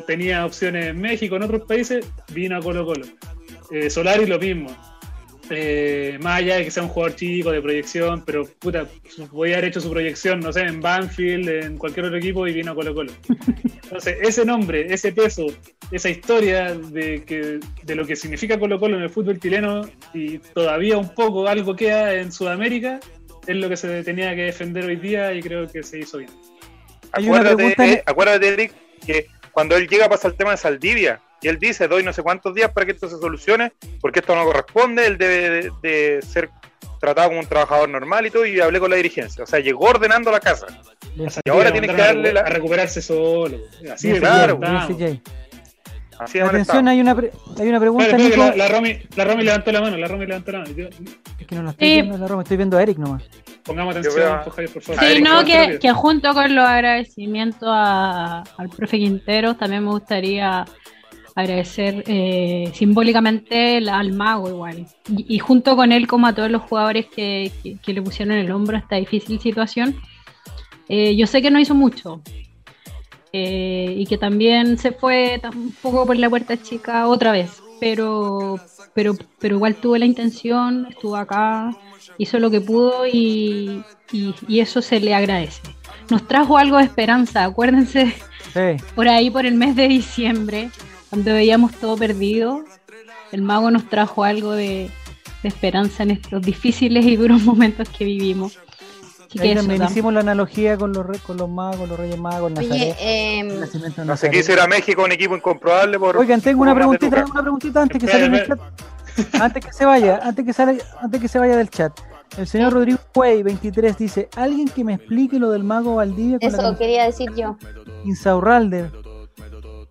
tenía 0.07 0.47
opciones 0.47 0.87
en 0.87 1.01
México, 1.01 1.37
en 1.37 1.43
otros 1.43 1.63
países, 1.69 2.07
vino 2.33 2.57
a 2.57 2.61
Colo 2.61 2.87
Colo. 2.87 3.05
Eh, 3.71 3.91
Solari 3.91 4.27
lo 4.27 4.39
mismo. 4.39 4.71
Eh, 5.51 6.19
más 6.23 6.39
allá 6.39 6.57
de 6.57 6.65
que 6.65 6.71
sea 6.71 6.83
un 6.83 6.89
jugador 6.89 7.17
chico 7.17 7.51
de 7.51 7.61
proyección, 7.61 8.25
pero 8.25 8.47
puta, 8.47 8.87
podía 9.31 9.57
haber 9.57 9.69
hecho 9.69 9.81
su 9.81 9.91
proyección, 9.91 10.41
no 10.41 10.53
sé, 10.53 10.63
en 10.63 10.81
Banfield, 10.81 11.49
en 11.49 11.79
cualquier 11.79 12.07
otro 12.07 12.19
equipo 12.19 12.47
y 12.47 12.53
vino 12.53 12.73
a 12.73 12.75
Colo 12.75 12.95
Colo. 12.95 13.13
Entonces, 13.83 14.17
ese 14.23 14.45
nombre, 14.45 14.93
ese 14.93 15.13
peso, 15.13 15.47
esa 15.91 16.09
historia 16.09 16.75
de, 16.75 17.23
que, 17.25 17.61
de 17.83 17.95
lo 17.95 18.07
que 18.07 18.17
significa 18.17 18.59
Colo 18.59 18.81
Colo 18.81 18.97
en 18.97 19.03
el 19.03 19.11
fútbol 19.11 19.39
chileno 19.39 19.83
y 20.15 20.39
todavía 20.39 20.97
un 20.97 21.15
poco 21.15 21.47
algo 21.47 21.77
queda 21.77 22.15
en 22.15 22.33
Sudamérica, 22.33 23.01
es 23.47 23.57
lo 23.57 23.69
que 23.69 23.77
se 23.77 24.03
tenía 24.03 24.35
que 24.35 24.45
defender 24.45 24.87
hoy 24.87 24.97
día 24.97 25.33
y 25.35 25.43
creo 25.43 25.69
que 25.69 25.83
se 25.83 25.99
hizo 25.99 26.19
bien. 26.19 26.31
Hay 27.13 27.29
una 27.29 27.41
Acuérdate, 27.41 27.57
pregunta 27.57 27.87
eh, 27.87 28.03
acuérdate, 28.07 28.49
Eric, 28.49 28.73
que 29.07 29.27
cuando 29.53 29.77
él 29.77 29.87
llega 29.87 30.09
pasa 30.09 30.29
el 30.29 30.35
tema 30.35 30.53
de 30.53 30.57
Saldivia 30.57 31.21
y 31.45 31.49
él 31.49 31.59
dice, 31.59 31.87
doy 31.87 32.03
no 32.03 32.13
sé 32.13 32.23
cuántos 32.23 32.55
días 32.55 32.73
para 32.73 32.87
que 32.87 32.93
esto 32.93 33.09
se 33.09 33.19
solucione, 33.19 33.73
porque 34.01 34.21
esto 34.21 34.35
no 34.35 34.45
corresponde, 34.45 35.07
él 35.07 35.19
debe 35.19 35.51
de, 35.51 35.73
de 35.83 36.23
ser 36.23 36.51
tratado 37.01 37.29
como 37.29 37.41
un 37.41 37.47
trabajador 37.47 37.89
normal 37.89 38.25
y 38.27 38.31
todo, 38.31 38.47
y 38.47 38.59
hablé 38.61 38.81
con 38.81 38.89
la 38.91 38.97
dirigencia. 38.97 39.45
O 39.45 39.47
sea, 39.47 39.61
llegó 39.61 39.85
ordenando 39.91 40.31
la 40.33 40.41
casa. 40.41 40.67
Y 41.45 41.51
ahora 41.51 41.71
tiene 41.71 41.87
que 41.87 41.93
Mandaron 41.93 42.01
a 42.01 42.23
darle 42.23 42.33
la- 42.33 42.41
a 42.41 42.49
recuperarse 42.49 43.03
solo. 43.03 43.59
Así 43.93 44.09
de 44.09 44.19
Claro. 44.21 44.59
Así 46.19 46.39
de 46.39 46.45
Atención, 46.45 46.87
hay 46.87 47.01
una, 47.01 47.15
pre- 47.15 47.33
hay 47.59 47.69
una 47.69 47.81
pregunta, 47.81 48.05
espera, 48.07 48.23
Nico. 48.23 48.35
que 48.37 48.39
la, 48.39 48.57
la 48.57 48.69
Romy, 48.69 48.99
la 49.17 49.25
Romy 49.25 49.43
levantó 49.43 49.73
la 49.73 49.81
mano, 49.81 49.97
la 49.97 50.07
Romy 50.07 50.27
levantó 50.27 50.53
la 50.53 50.59
mano. 50.61 50.71
Yo- 50.73 50.87
Es 51.41 51.47
que 51.47 51.55
no 51.57 51.63
la 51.65 51.71
estoy 51.71 51.89
Sí. 51.89 51.95
viendo 51.95 52.15
en 52.15 52.21
la 52.21 52.29
Roma, 52.29 52.43
estoy 52.43 52.57
viendo 52.57 52.79
a 52.79 52.83
Eric 52.83 52.99
nomás. 52.99 53.25
pongamos 53.65 53.97
atención, 53.97 54.33
a- 54.33 54.45
Javier, 54.45 54.71
por 54.73 54.83
favor. 54.83 55.05
Sí, 55.05 55.23
no, 55.23 55.31
¿cuánto 55.45 55.79
que, 55.81 55.93
junto 55.93 56.33
con 56.35 56.55
los 56.55 56.65
agradecimientos 56.65 57.69
a- 57.69 58.45
al 58.59 58.69
profe 58.69 58.97
Quinteros, 58.99 59.59
también 59.59 59.83
me 59.85 59.91
gustaría 59.91 60.65
agradecer 61.35 62.05
eh, 62.07 62.71
simbólicamente 62.75 63.79
al 63.89 64.13
mago 64.13 64.49
igual. 64.49 64.87
Y, 65.09 65.35
y 65.35 65.39
junto 65.39 65.75
con 65.77 65.91
él, 65.93 66.07
como 66.07 66.27
a 66.27 66.35
todos 66.35 66.51
los 66.51 66.63
jugadores 66.63 67.07
que, 67.07 67.51
que- 67.63 67.77
que 67.79 67.93
le 67.93 68.03
pusieron 68.03 68.37
el 68.37 68.51
hombro 68.53 68.77
a 68.77 68.81
esta 68.81 68.97
difícil 68.97 69.41
situación. 69.41 69.97
Eh, 70.89 71.17
yo 71.17 71.27
sé 71.27 71.43
que 71.43 71.51
no 71.51 71.59
hizo 71.59 71.75
mucho. 71.75 72.21
eh, 73.33 73.95
y 73.99 74.07
que 74.07 74.17
también 74.17 74.79
se 74.79 74.93
fue 74.93 75.41
un 75.53 75.73
poco 75.83 76.07
por 76.07 76.17
la 76.17 76.31
puerta 76.31 76.57
chica 76.63 77.09
otra 77.09 77.33
vez. 77.33 77.61
Pero, 77.81 78.61
pero, 78.95 79.17
pero 79.41 79.57
igual 79.57 79.75
tuvo 79.75 79.99
la 79.99 80.05
intención, 80.07 80.87
estuvo 80.89 81.17
acá, 81.17 81.77
hizo 82.17 82.39
lo 82.39 82.49
que 82.51 82.61
pudo 82.61 83.07
y, 83.09 83.83
y- 84.13 84.35
y 84.47 84.61
eso 84.61 84.81
se 84.81 85.01
le 85.01 85.15
agradece. 85.15 85.61
Nos 86.11 86.29
trajo 86.29 86.59
algo 86.59 86.77
de 86.79 86.85
esperanza, 86.85 87.45
acuérdense 87.45 88.15
Sí, 88.53 88.85
por 88.95 89.09
ahí 89.09 89.31
por 89.31 89.47
el 89.47 89.55
mes 89.55 89.75
de 89.75 89.89
diciembre, 89.89 90.71
cuando 91.15 91.33
veíamos 91.33 91.73
todo 91.75 91.97
perdido, 91.97 92.65
el 93.31 93.41
mago 93.43 93.71
nos 93.71 93.89
trajo 93.89 94.25
algo 94.25 94.51
de, 94.53 94.91
de 95.45 95.49
esperanza 95.49 96.03
en 96.03 96.11
estos 96.11 96.43
difíciles 96.43 97.05
y 97.07 97.15
duros 97.17 97.43
momentos 97.45 97.89
que 97.89 98.05
vivimos. 98.05 98.59
Ahí 99.41 99.55
también 99.55 99.83
hicimos 99.85 100.13
la 100.13 100.21
analogía 100.21 100.77
con 100.77 100.93
los, 100.93 101.07
re- 101.07 101.19
con 101.21 101.37
los 101.37 101.49
magos, 101.49 101.89
los 101.89 101.97
reyes 101.99 102.19
magos, 102.19 102.53
Oye, 102.57 102.69
Nazaret, 102.69 102.97
el 103.01 103.61
nacimiento 103.61 104.01
de 104.01 104.07
No 104.09 104.17
se 104.17 104.27
Nazaret. 104.27 104.33
quiso 104.33 104.53
ir 104.53 104.61
a 104.61 104.67
México 104.67 105.05
un 105.05 105.13
equipo 105.13 105.37
incomprobable 105.37 105.99
por. 106.01 106.17
Oigan, 106.17 106.41
tengo 106.41 106.59
por 106.59 106.67
una 106.69 106.75
preguntita, 106.75 107.25
una 107.31 107.43
preguntita 107.43 107.83
antes 107.83 108.01
que 108.01 108.09
salga 108.09 108.27
en 108.27 108.35
el 108.35 108.47
chat. 108.47 108.61
Antes 109.41 109.65
que 109.67 109.73
se 109.73 109.85
vaya, 109.85 110.19
antes 110.23 110.45
que 110.45 110.53
salga, 110.53 110.85
antes 111.01 111.21
que 111.21 111.29
se 111.29 111.39
vaya 111.39 111.57
del 111.57 111.71
chat. 111.71 111.93
El 112.37 112.49
señor 112.49 112.73
Rodrigo 112.73 112.99
Cuey 113.13 113.45
23 113.45 113.97
dice, 113.99 114.29
alguien 114.37 114.67
que 114.69 114.83
me 114.83 114.95
explique 114.95 115.39
lo 115.39 115.51
del 115.53 115.63
mago 115.63 115.95
Valdivia 115.97 116.39
con 116.41 116.43
la 116.43 116.49
eso 116.49 116.57
camiseta 116.63 116.79
quería 116.79 117.05
decir 117.05 117.31
yo. 117.37 117.57
de 117.63 118.09
Insaurralde. 118.09 118.91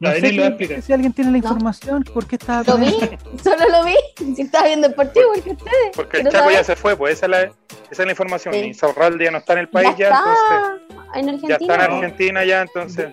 No 0.04 0.12
sé 0.12 0.82
si 0.82 0.94
alguien 0.94 1.14
tiene 1.14 1.32
la 1.32 1.38
No. 1.38 1.44
información, 1.44 2.04
¿por 2.04 2.26
qué 2.28 2.36
estaba 2.36 2.64
Lo 2.66 2.78
vi, 2.78 2.92
solo 3.44 3.66
lo 3.72 3.86
vi. 3.86 3.96
Si 4.36 4.42
estaba 4.42 4.68
viendo 4.68 4.88
el 4.88 4.94
partido, 4.94 5.28
porque 5.34 5.50
ustedes. 5.52 5.96
Porque 5.96 6.18
el 6.18 6.30
Chaco 6.30 6.52
ya 6.52 6.64
se 6.64 6.76
fue, 6.76 6.96
pues 6.98 7.14
esa 7.14 7.26
es 7.28 7.30
la, 7.30 7.42
esa 7.44 7.54
es 7.92 8.00
la 8.00 8.12
información. 8.12 8.54
Sí. 8.54 8.60
Y 8.60 8.74
Saurralde 8.74 9.26
ya 9.26 9.32
no 9.32 9.38
está 9.38 9.54
en 9.54 9.60
el 9.60 9.70
país 9.70 9.90
ya 9.98 10.10
ya, 10.10 10.10
está 10.10 10.78
entonces. 11.16 11.16
en 11.16 11.26
Ya 11.26 11.32
Argentina. 11.32 11.56
está 11.56 11.74
en 11.86 11.92
¿no? 11.92 11.96
Argentina 11.98 12.46
ya, 12.46 12.62
entonces. 12.62 13.08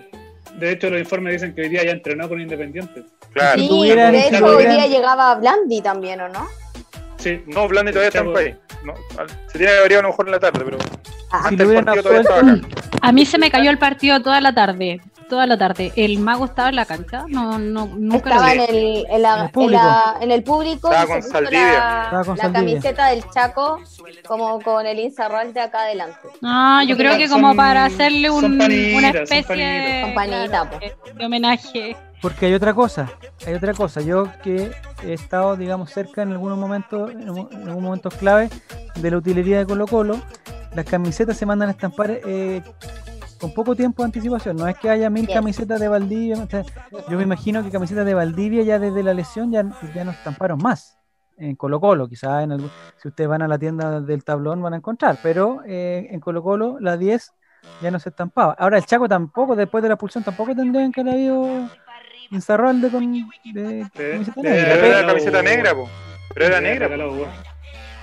De 0.59 0.71
hecho, 0.71 0.89
los 0.89 0.99
informes 0.99 1.33
dicen 1.33 1.55
que 1.55 1.61
hoy 1.61 1.69
día 1.69 1.83
ya 1.85 1.91
entrenó 1.91 2.27
con 2.27 2.41
Independiente. 2.41 3.03
Claro. 3.33 3.59
Sí, 3.61 3.69
tuvieran- 3.69 4.11
de 4.11 4.21
si 4.23 4.35
hecho 4.35 4.45
hoy 4.45 4.65
día 4.65 4.87
llegaba 4.87 5.35
Blandi 5.35 5.81
también, 5.81 6.19
¿o 6.21 6.27
no? 6.29 6.45
Sí. 7.17 7.41
No, 7.47 7.67
Blandi 7.69 7.91
todavía 7.93 8.09
está 8.09 8.19
en 8.19 8.27
el 8.27 8.33
país. 8.33 8.55
No, 8.83 8.93
se 9.47 9.57
tiene 9.57 9.71
que 9.73 9.77
haber 9.79 9.91
ido 9.91 9.99
a 9.99 10.03
lo 10.03 10.09
mejor 10.09 10.25
en 10.25 10.31
la 10.31 10.39
tarde, 10.39 10.61
pero 10.65 10.77
Ah, 11.33 11.43
Si 11.43 11.47
antes 11.49 11.57
del 11.59 11.67
hubieran 11.67 11.85
partido 11.85 12.03
todavía 12.03 12.21
estaba 12.21 12.51
acá. 12.51 12.67
A 13.03 13.11
mí 13.13 13.25
se 13.25 13.37
me 13.37 13.49
cayó 13.49 13.69
el 13.69 13.77
partido 13.77 14.21
toda 14.21 14.41
la 14.41 14.53
tarde. 14.53 14.99
Toda 15.31 15.47
la 15.47 15.57
tarde. 15.57 15.93
¿El 15.95 16.19
mago 16.19 16.43
estaba 16.43 16.67
en 16.67 16.75
la 16.75 16.83
cancha? 16.85 17.23
No, 17.29 17.57
no, 17.57 17.85
nunca 17.87 18.29
lo 18.31 18.35
Estaba 18.35 18.51
vi. 18.53 18.59
en 18.59 18.75
el, 18.75 19.05
en, 19.09 19.21
la- 19.21 19.33
En 19.35 19.39
el 19.39 19.45
en 19.45 19.51
público. 19.51 19.81
la- 19.81 20.15
en 20.19 20.31
el 20.31 20.43
público 20.43 20.91
Estaba 20.91 21.07
con 21.07 21.43
la, 21.45 22.03
Estaba 22.03 22.23
con 22.25 22.35
la 22.37 22.43
Saldivia. 22.43 22.51
camiseta 22.51 23.07
del 23.07 23.23
Chaco 23.29 23.79
como 24.27 24.59
con 24.59 24.85
el 24.85 24.99
Inzarral 24.99 25.53
de 25.53 25.61
acá 25.61 25.83
adelante. 25.83 26.17
Ah, 26.43 26.83
yo 26.85 26.97
creo 26.97 27.17
que 27.17 27.29
como 27.29 27.47
Son- 27.47 27.55
para 27.55 27.85
hacerle 27.85 28.29
un- 28.29 28.57
panitas, 28.57 28.97
una 28.97 29.09
especie 29.11 29.55
de, 29.55 30.13
de 31.15 31.25
homenaje. 31.25 31.95
Porque 32.21 32.47
hay 32.47 32.53
otra 32.53 32.73
cosa, 32.73 33.09
hay 33.47 33.53
otra 33.53 33.73
cosa. 33.73 34.01
Yo 34.01 34.27
que 34.43 34.69
he 35.05 35.13
estado, 35.13 35.55
digamos, 35.55 35.91
cerca 35.91 36.23
en 36.23 36.33
algunos 36.33 36.57
momentos, 36.57 37.09
en 37.09 37.21
algunos 37.29 37.81
momentos 37.81 38.13
clave 38.15 38.49
de 38.95 39.11
la 39.11 39.15
utilería 39.17 39.59
de 39.59 39.65
Colo 39.65 39.87
Colo, 39.87 40.19
las 40.75 40.83
camisetas 40.85 41.37
se 41.37 41.45
mandan 41.45 41.69
a 41.69 41.71
estampar 41.71 42.11
eh, 42.25 42.61
con 43.41 43.53
poco 43.53 43.75
tiempo 43.75 44.03
de 44.03 44.05
anticipación. 44.05 44.55
No 44.55 44.67
es 44.67 44.77
que 44.77 44.89
haya 44.89 45.09
mil 45.09 45.27
camisetas 45.27 45.79
de 45.79 45.87
Valdivia. 45.89 46.35
o 46.41 46.47
sea, 46.47 46.63
yo 47.09 47.17
me 47.17 47.23
imagino 47.23 47.63
que 47.63 47.71
camisetas 47.71 48.05
de 48.05 48.13
Valdivia 48.13 48.63
ya 48.63 48.79
desde 48.79 49.01
la 49.03 49.13
lesión 49.13 49.51
ya, 49.51 49.65
ya 49.93 50.03
no 50.05 50.11
estamparon 50.11 50.59
más. 50.61 50.97
En 51.37 51.55
Colo 51.55 51.79
Colo, 51.81 52.07
quizás 52.07 52.43
en 52.43 52.51
algún, 52.51 52.69
si 53.01 53.07
ustedes 53.07 53.27
van 53.27 53.41
a 53.41 53.47
la 53.47 53.57
tienda 53.57 53.99
del 53.99 54.23
tablón 54.23 54.61
van 54.61 54.73
a 54.73 54.77
encontrar, 54.77 55.17
pero 55.23 55.61
eh, 55.65 56.07
en 56.11 56.19
Colo 56.19 56.43
Colo 56.43 56.77
la 56.79 56.97
10 56.97 57.33
ya 57.81 57.89
no 57.89 57.99
se 57.99 58.09
estampaba. 58.09 58.55
Ahora 58.59 58.77
el 58.77 58.85
Chaco 58.85 59.09
tampoco, 59.09 59.55
después 59.55 59.81
de 59.81 59.89
la 59.89 59.95
pulsión, 59.95 60.23
tampoco 60.23 60.55
tendrían 60.55 60.91
que 60.91 61.01
haber 61.01 61.13
habido 61.15 61.67
Inzarralde 62.29 62.89
con 62.89 63.11
de 63.11 63.89
camiseta 63.93 64.41
de- 64.41 64.49
negra. 64.51 64.73
Pero 64.75 64.75
Pero- 64.79 64.85
era 64.85 65.01
la 65.01 65.07
camiseta 65.07 65.41
negra, 65.41 65.73
po. 65.73 65.89
Pero 66.33 66.45
era 66.45 66.61
negra. 66.61 66.87
po. 66.87 67.27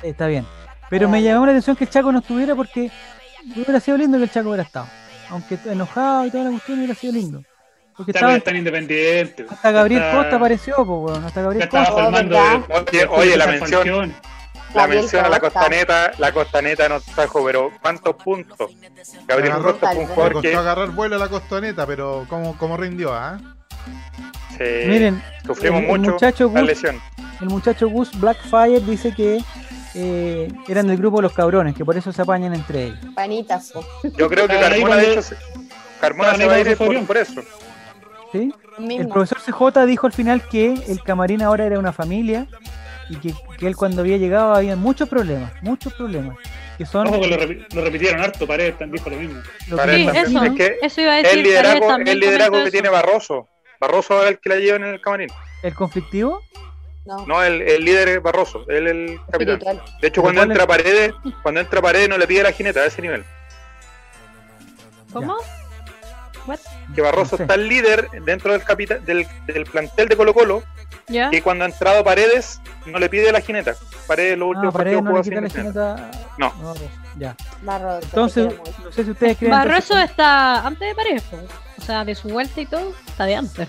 Está 0.03 0.26
bien. 0.26 0.45
Pero 0.91 1.09
me 1.09 1.22
llamó 1.22 1.47
la 1.47 1.53
atención 1.53 1.76
que 1.76 1.84
el 1.84 1.91
Chaco 1.91 2.11
no 2.12 2.18
estuviera 2.18 2.55
porque 2.55 2.91
hubiera 3.55 3.78
sido 3.80 3.97
lindo 3.97 4.18
que 4.18 4.24
el 4.24 4.30
Chaco 4.30 4.49
hubiera 4.49 4.64
estado. 4.64 4.86
Aunque 5.31 5.59
enojado 5.66 6.26
y 6.26 6.31
toda 6.31 6.45
la 6.45 6.51
cuestión 6.51 6.79
hubiera 6.79 6.95
sido 6.95 7.12
lindo. 7.12 7.43
Porque 7.97 8.12
Está, 8.12 8.35
estaba, 8.37 8.53
en 8.53 8.59
Independiente. 8.59 9.47
hasta 9.51 9.70
Gabriel 9.72 10.03
Está- 10.03 10.16
Costa 10.16 10.37
apareció, 10.37 10.74
pues, 10.76 10.89
weón, 10.89 11.24
hasta 11.24 11.43
Gabriel 11.43 11.68
Costa. 11.68 11.93
formando 11.93 12.35
¿verdad? 12.37 12.85
Oye, 12.93 13.07
oye, 13.07 13.37
la 13.37 13.47
mención, 13.49 14.14
la 14.74 14.87
mención 14.87 15.24
a 15.24 15.29
la 15.29 15.41
Costa. 15.41 15.59
costaneta, 15.61 16.12
la 16.18 16.33
costaneta 16.33 16.89
nos 16.89 17.05
trajo, 17.05 17.45
pero 17.45 17.72
¿cuántos 17.83 18.14
puntos? 18.16 18.70
Gabriel 19.26 19.53
Agarró- 19.53 19.72
Costa 19.72 19.91
fue 19.93 19.99
un 20.03 20.07
jugador 20.07 20.33
costó 20.35 20.49
que 20.49 20.57
agarrar 20.57 20.89
vuelo 20.91 21.16
a 21.16 21.18
la 21.18 21.29
costoneta, 21.29 21.87
pero 21.87 22.24
¿cómo, 22.29 22.57
cómo 22.57 22.76
rindió? 22.76 23.12
ah? 23.12 23.39
se- 24.57 24.85
Miren, 24.89 25.22
sufrimos 25.45 25.81
el- 25.83 25.87
el 25.91 25.99
mucho 25.99 26.12
muchacho 26.12 26.51
la 26.55 26.61
Gus- 26.61 26.68
lesión. 26.68 27.01
el 27.41 27.49
muchacho 27.49 27.89
Gus 27.89 28.18
Blackfire 28.20 28.81
dice 28.81 29.12
que 29.14 29.39
eh, 29.95 30.49
eran 30.68 30.86
del 30.86 30.97
grupo 30.99 31.20
los 31.22 31.32
cabrones, 31.32 31.74
que 31.74 31.84
por 31.84 31.97
eso 31.97 32.12
se 32.12 32.22
apañan 32.22 32.55
entre 32.55 32.84
ellos. 32.84 32.99
Panitas, 33.14 33.72
po. 33.72 33.84
Yo 34.16 34.28
creo 34.28 34.47
que 34.47 34.59
Carmona, 34.59 34.97
de 34.97 35.12
hecho, 35.12 35.22
se- 35.22 35.36
Carmona 36.01 36.34
se 36.36 36.47
va 36.47 36.55
a 36.55 36.61
ir 36.61 36.76
por, 36.76 37.07
por 37.07 37.16
eso. 37.16 37.43
¿sí? 38.32 38.53
El 38.89 39.09
profesor 39.09 39.39
CJ 39.41 39.86
dijo 39.86 40.07
al 40.07 40.12
final 40.12 40.43
que 40.49 40.74
el 40.89 41.03
camarín 41.03 41.43
ahora 41.43 41.64
era 41.66 41.78
una 41.78 41.93
familia 41.93 42.47
y 43.11 43.16
que, 43.16 43.32
que 43.59 43.66
él 43.66 43.74
cuando 43.74 44.03
había 44.03 44.16
llegado 44.18 44.55
había 44.55 44.76
muchos 44.76 45.09
problemas, 45.09 45.53
muchos 45.62 45.93
problemas. 45.95 46.36
Que 46.76 46.86
son 46.86 47.09
Ojo 47.09 47.20
que 47.20 47.26
lo, 47.26 47.36
repi- 47.36 47.66
lo 47.74 47.82
repitieron 47.82 48.20
harto, 48.20 48.47
Paredes 48.47 48.78
también 48.78 49.03
dijo 49.03 49.11
lo 49.11 49.16
mismo. 49.20 49.41
lo 49.68 49.76
Para 49.78 49.93
que- 49.93 49.99
Sí, 49.99 50.05
también. 50.05 50.26
eso, 50.26 50.45
Es 50.45 50.53
que 50.55 50.76
eso 50.86 51.01
iba 51.01 51.12
a 51.12 51.16
decir. 51.16 51.39
El 51.39 51.43
liderazgo, 51.43 51.97
el 51.97 52.20
liderazgo 52.20 52.55
que 52.57 52.62
eso. 52.62 52.70
tiene 52.70 52.89
Barroso. 52.89 53.49
Barroso 53.80 54.14
ahora 54.14 54.26
es 54.26 54.32
el 54.34 54.41
que 54.41 54.49
la 54.51 54.57
lleva 54.57 54.76
en 54.76 54.84
el 54.84 55.01
camarín. 55.01 55.28
el 55.64 55.74
conflictivo. 55.74 56.41
No, 57.09 57.27
No, 57.27 57.43
el, 57.43 57.63
el 57.63 57.85
líder 57.85 58.09
es 58.09 58.23
Barroso, 58.23 58.65
él 58.69 58.87
es 58.87 58.93
el 58.93 59.21
capitán. 59.31 59.55
espiritual. 59.59 59.83
De 60.01 60.09
hecho, 60.09 60.21
cuando 60.23 60.41
¿cuál 60.43 60.51
entra 60.51 60.67
Paredes, 60.67 61.13
cuando 61.43 61.61
entra 61.61 61.81
Paredes 61.81 62.09
no 62.09 62.19
le 62.19 62.27
pide 62.27 62.43
la 62.43 62.53
jineta 62.53 62.81
a 62.81 62.85
ese 62.87 63.01
nivel. 63.01 63.25
¿Cómo? 65.13 65.37
What? 66.47 66.59
Que 66.95 67.01
Barroso 67.03 67.33
No 67.33 67.37
sé. 67.39 67.43
está 67.45 67.55
el 67.55 67.69
líder 67.69 68.09
dentro 68.25 68.53
del, 68.53 68.63
capita- 68.63 68.99
del, 68.99 69.27
del 69.47 69.65
plantel 69.65 70.09
de 70.09 70.17
Colo 70.17 70.33
Colo, 70.35 70.63
¿Ya? 71.09 71.31
que 71.31 71.43
cuando 71.43 71.65
ha 71.65 71.69
entrado 71.69 72.05
Paredes 72.05 72.61
no 72.87 72.99
le 72.99 73.09
pide 73.09 73.33
la 73.33 73.41
jineta. 73.41 73.75
Paredes 74.07 74.39
los 74.39 74.47
Ah, 74.47 74.51
últimos 74.51 74.75
Paredes 74.75 75.03
partidos 75.03 75.13
no 75.15 75.19
le 75.19 75.23
quita 75.25 75.41
la 75.41 75.49
jineta. 75.51 76.11
No. 76.39 76.53
pues, 76.61 76.83
ya. 77.19 77.35
Barroso, 77.63 78.01
Entonces, 78.05 78.55
no 78.85 78.93
sé 78.93 79.05
si 79.05 79.11
ustedes 79.11 79.37
creen. 79.39 79.51
Barroso 79.53 79.95
entonces- 79.95 80.11
está 80.11 80.67
antes 80.67 80.89
de 80.89 80.95
Paredes, 80.95 81.25
o 81.79 81.83
sea, 81.83 82.05
de 82.05 82.15
su 82.15 82.29
vuelta 82.29 82.61
y 82.61 82.67
todo, 82.67 82.93
está 83.07 83.25
de 83.25 83.37
antes. 83.37 83.69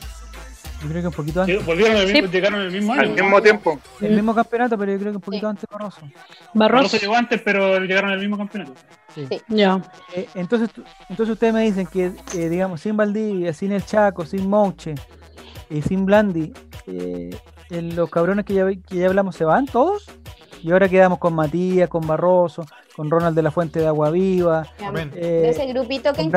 Yo 0.81 0.87
creo 0.89 1.01
que 1.01 1.07
un 1.07 1.13
poquito 1.13 1.45
Sí, 1.45 1.51
antes. 1.51 1.65
Volvieron 1.65 1.97
al 1.97 2.05
mismo, 2.07 2.27
Sí. 2.27 2.31
llegaron 2.33 2.61
el 2.61 2.71
mismo 2.71 2.93
año. 2.93 3.01
Al 3.01 3.09
mismo 3.13 3.41
tiempo. 3.41 3.79
El 4.01 4.15
mismo 4.15 4.33
campeonato, 4.35 4.77
pero 4.77 4.91
yo 4.93 4.99
creo 4.99 5.11
que 5.11 5.17
un 5.17 5.21
poquito 5.21 5.47
antes 5.49 5.65
Barroso. 5.69 6.01
Barroso 6.01 6.13
Barroso. 6.53 6.97
llegó 6.97 7.15
antes, 7.15 7.41
pero 7.43 7.79
llegaron 7.79 8.11
al 8.11 8.19
mismo 8.19 8.37
campeonato. 8.37 8.73
Sí. 9.13 9.25
Sí. 9.29 9.41
Ya. 9.49 9.81
Eh, 10.15 10.27
entonces, 10.35 10.69
entonces 11.09 11.33
ustedes 11.33 11.53
me 11.53 11.63
dicen 11.63 11.85
que, 11.87 12.11
eh, 12.35 12.49
digamos, 12.49 12.81
sin 12.81 12.95
Valdivia, 12.95 13.53
sin 13.53 13.71
el 13.73 13.85
Chaco, 13.85 14.25
sin 14.25 14.49
Mouche 14.49 14.95
y 15.69 15.81
sin 15.81 16.05
Blandi, 16.05 16.53
eh, 16.87 17.29
en 17.69 17.95
los 17.95 18.09
cabrones 18.09 18.45
que 18.45 18.53
ya, 18.53 18.65
que 18.65 18.95
ya 18.95 19.07
hablamos 19.07 19.35
se 19.35 19.43
van 19.45 19.65
todos. 19.65 20.05
Y 20.63 20.71
ahora 20.71 20.89
quedamos 20.89 21.19
con 21.19 21.33
Matías, 21.35 21.87
con 21.89 22.05
Barroso, 22.05 22.65
con 22.95 23.09
Ronald 23.09 23.35
de 23.35 23.41
la 23.43 23.51
Fuente 23.51 23.79
de 23.79 23.87
Agua 23.87 24.11
Viva, 24.11 24.67
eh, 25.15 25.21
De 25.21 25.49
ese 25.49 25.65
grupito 25.67 26.11
que 26.13 26.21
en 26.21 26.31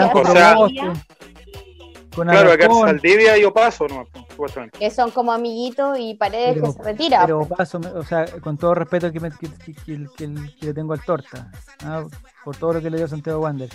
Con 2.15 2.29
Claro, 2.29 2.53
acá 2.53 2.65
Alarcón, 2.67 2.89
Saldivia 2.89 3.39
y 3.39 3.45
Opaso, 3.45 3.87
no, 3.89 4.07
supuestamente. 4.31 4.79
que 4.79 4.91
son 4.91 5.11
como 5.11 5.33
amiguitos 5.33 5.99
y 5.99 6.15
paredes 6.15 6.55
Pero- 6.55 6.67
que 6.67 6.73
se 6.73 6.83
retira. 6.83 7.23
Pero 7.25 7.47
paso, 7.49 7.79
me- 7.81 7.87
o 7.89 8.05
sea, 8.05 8.27
con 8.41 8.59
todo 8.59 8.75
respeto 8.75 9.11
que, 9.11 9.21
me- 9.21 9.31
que, 9.31 9.49
que- 9.49 9.73
que- 9.75 10.07
que- 10.17 10.35
que 10.61 10.67
le 10.67 10.75
tengo 10.75 10.93
al 10.93 11.01
Torta, 11.05 11.51
¿ah? 11.85 12.05
por 12.45 12.57
todo 12.57 12.75
lo 12.75 12.81
que 12.83 12.91
le 12.91 12.99
dio 12.99 13.09
Santiago 13.09 13.41
Wander, 13.41 13.71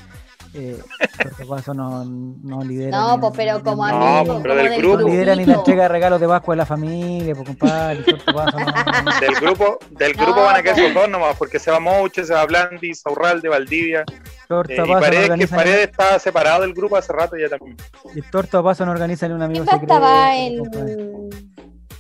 eh, 0.58 0.78
Torta 1.22 1.46
Paso 1.48 1.74
no, 1.74 2.04
no 2.06 2.64
lidera. 2.64 2.98
No, 2.98 3.16
ni- 3.16 3.22
pues 3.22 3.34
pero 3.36 3.58
ni- 3.58 3.64
como 3.64 3.88
No, 3.88 4.18
amigo, 4.18 4.40
pero 4.42 4.54
como 4.56 4.64
del 4.64 4.70
del 4.72 4.82
grupo. 4.82 4.98
no 5.02 5.08
lidera 5.08 5.36
ni 5.36 5.46
la 5.46 5.54
entrega 5.56 5.84
de 5.84 5.90
regalos 5.90 6.20
de 6.20 6.28
Pascua 6.28 6.54
de 6.54 6.58
la 6.58 6.66
familia, 6.66 7.36
pues 7.36 7.48
compadre, 7.48 8.04
Paso 8.34 8.58
no- 8.60 9.20
Del 9.20 9.36
grupo, 9.36 9.78
del 9.92 10.16
No, 10.18 10.24
grupo 10.26 10.42
van 10.42 10.56
a 10.56 10.62
quedar 10.64 10.76
pues. 10.76 10.86
esos 10.88 10.94
dos 11.02 11.10
nomás, 11.10 11.36
porque 11.38 11.60
se 11.60 11.72
va 11.72 11.80
Mouche, 11.80 12.24
se 12.26 12.34
va 12.34 12.46
Blandi, 12.46 12.94
Saurralde, 12.96 13.50
Valdivia. 13.50 14.04
Torta 14.48 14.74
eh, 14.74 14.76
y 14.76 14.80
Paso 14.80 14.94
no 14.94 15.00
Paredes, 15.00 15.18
que 15.20 15.24
organiza 15.32 15.56
ni- 15.56 15.60
Paredes 15.64 15.90
está 15.90 16.20
separado 16.20 16.62
del 16.62 16.74
grupo 16.74 16.96
hace 16.98 17.14
rato 17.14 17.36
ya 17.38 17.50
también. 17.50 17.78
y 18.16 18.22
Torta 18.24 18.64
Paso 18.64 18.86
no 18.86 18.92
organiza 18.92 19.28
ni 19.28 19.34
un 19.34 19.42
amigo 19.44 19.64
¿Quién 19.66 19.80
secreto. 19.82 19.94
estaba 19.94 20.36
en, 20.38 21.30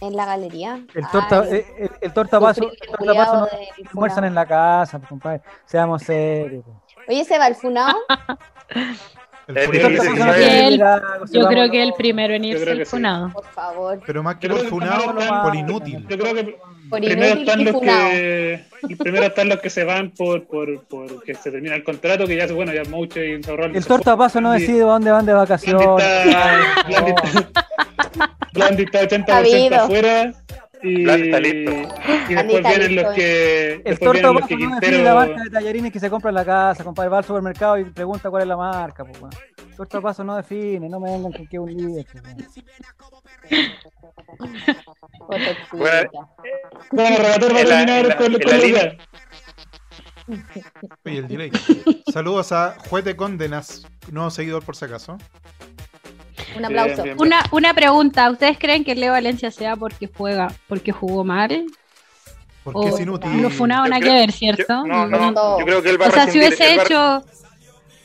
en 0.01 0.15
la 0.15 0.25
galería? 0.25 0.79
El 0.95 1.07
torta, 1.11 1.41
Ay, 1.41 1.53
eh, 1.55 1.65
el, 1.79 1.89
el 2.01 2.13
torta 2.13 2.37
primo 2.39 2.49
el 2.49 2.55
torta 2.87 3.13
paso 3.15 3.33
no 3.41 3.47
almuerzan 3.89 4.23
en 4.25 4.35
la 4.35 4.45
casa, 4.45 4.99
pues, 4.99 5.09
compadre. 5.09 5.41
Seamos 5.65 6.03
serios. 6.03 6.63
Oye, 7.07 7.23
¿se 7.25 7.37
va 7.37 7.47
el 7.47 7.55
funao? 7.55 7.95
El 9.47 9.57
El 9.57 10.81
si 11.27 11.39
Yo 11.39 11.47
creo 11.47 11.71
que 11.71 11.81
el 11.81 11.93
primero 11.93 12.33
en 12.33 12.43
irse 12.43 12.69
el 12.69 12.79
sí. 12.85 12.91
funado. 12.91 13.31
Por 13.31 13.45
favor. 13.45 13.99
Pero 14.05 14.21
más 14.21 14.35
que 14.37 14.47
Yo 14.49 14.55
por 14.55 14.59
creo 14.67 14.69
que 14.71 14.85
funado, 14.85 15.03
el 15.09 15.15
primero 15.15 15.41
por 15.43 15.55
inútil. 15.55 16.05
Yo 16.09 16.17
creo 16.17 16.33
que 16.35 16.57
Por 16.89 16.99
primero 16.99 17.25
inútil 17.27 17.39
están 17.47 17.61
y 17.61 17.63
los 17.63 17.81
que 17.81 18.65
primero 18.97 19.25
están 19.27 19.49
los 19.49 19.59
que 19.61 19.69
se 19.69 19.83
van 19.85 20.11
por, 20.11 20.45
por, 20.47 20.83
por 20.87 21.23
que 21.23 21.33
se 21.33 21.49
termina 21.51 21.75
el 21.75 21.83
contrato, 21.85 22.27
que 22.27 22.35
ya 22.35 22.47
bueno, 22.53 22.73
ya 22.73 22.83
Mouche 22.89 23.25
y 23.25 23.33
Insaurralde 23.35 23.77
El 23.77 23.83
se 23.83 23.87
torta 23.89 24.17
paso 24.17 24.41
no 24.41 24.51
decide 24.51 24.81
dónde 24.81 25.11
van 25.11 25.25
de 25.25 25.31
Blandi 25.33 25.85
vacaciones. 25.85 25.87
está, 25.97 26.83
Blandi 26.87 27.11
No. 27.11 27.17
está, 27.17 27.57
Blandi 28.53 28.83
está 28.83 29.01
80% 29.03 29.25
Sabido. 29.27 29.75
afuera 29.77 30.31
y, 30.83 31.03
Blandi 31.03 31.27
está 31.27 31.39
listo. 31.39 31.71
y 32.29 32.33
Blandi 32.33 32.53
después 32.53 32.55
está 32.55 32.69
vienen 32.69 32.87
listo, 32.89 33.03
los 33.03 33.15
que 33.15 33.81
El 33.85 33.99
torta 33.99 34.11
vienen 34.11 34.33
los 34.33 34.33
paso 34.33 34.47
que 34.47 34.57
no 34.57 34.79
decide 34.79 35.03
la 35.03 35.13
marca 35.13 35.27
Quintero 35.33 35.43
de 35.43 35.49
tallarines 35.49 35.91
que 35.91 35.99
se 35.99 36.09
compra 36.09 36.29
en 36.29 36.35
la 36.35 36.45
casa, 36.45 36.83
compadre. 36.83 37.09
Va 37.09 37.17
al 37.19 37.25
supermercado 37.25 37.77
y 37.77 37.85
pregunta 37.85 38.29
cuál 38.29 38.43
es 38.43 38.47
la 38.47 38.57
marca. 38.57 39.03
Pues, 39.03 39.19
weón. 39.19 39.33
Torta 39.75 40.01
paso 40.01 40.23
no 40.23 40.35
define, 40.35 40.89
no 40.89 40.99
me 40.99 41.11
vengan 41.11 41.31
con 41.31 41.47
que 41.47 41.59
un 41.59 41.75
líder. 41.75 42.05
Bueno, 46.91 47.15
el 47.15 47.17
relator 47.17 47.55
va 47.55 47.59
a 47.59 47.65
terminar 47.65 48.17
con, 48.17 48.33
la. 48.33 48.97
Oye, 51.05 51.17
el 51.19 51.27
delay. 51.27 51.51
Saludos 52.11 52.51
a 52.51 52.75
Juete 52.89 53.15
Condenas, 53.15 53.85
nuevo 54.11 54.29
seguidor 54.29 54.63
por 54.63 54.75
si 54.75 54.85
acaso. 54.85 55.17
Un 56.57 56.65
aplauso. 56.65 57.03
Bien, 57.03 57.03
bien, 57.03 57.17
bien. 57.17 57.27
Una, 57.27 57.43
una 57.51 57.73
pregunta, 57.73 58.29
¿ustedes 58.29 58.57
creen 58.59 58.83
que 58.83 58.95
Leo 58.95 59.11
Valencia 59.13 59.51
sea 59.51 59.75
porque 59.75 60.09
juega, 60.15 60.53
porque 60.67 60.91
jugó 60.91 61.23
mal? 61.23 61.65
Porque 62.63 62.79
O 62.79 62.95
es 62.95 62.99
inútil. 63.01 63.41
lo 63.41 63.49
nada 63.67 63.99
que 63.99 64.09
ver, 64.09 64.31
¿cierto? 64.31 64.63
Yo- 64.67 64.83
no, 64.85 65.07
no, 65.07 65.31
No. 65.31 65.59
yo 65.59 65.65
creo 65.65 65.81
que 65.81 65.89
él 65.89 66.01
va 66.01 66.05
a 66.05 66.09
O 66.09 66.11
sea, 66.11 66.27
si 66.27 66.37
hubiese 66.37 66.73
hecho, 66.75 67.23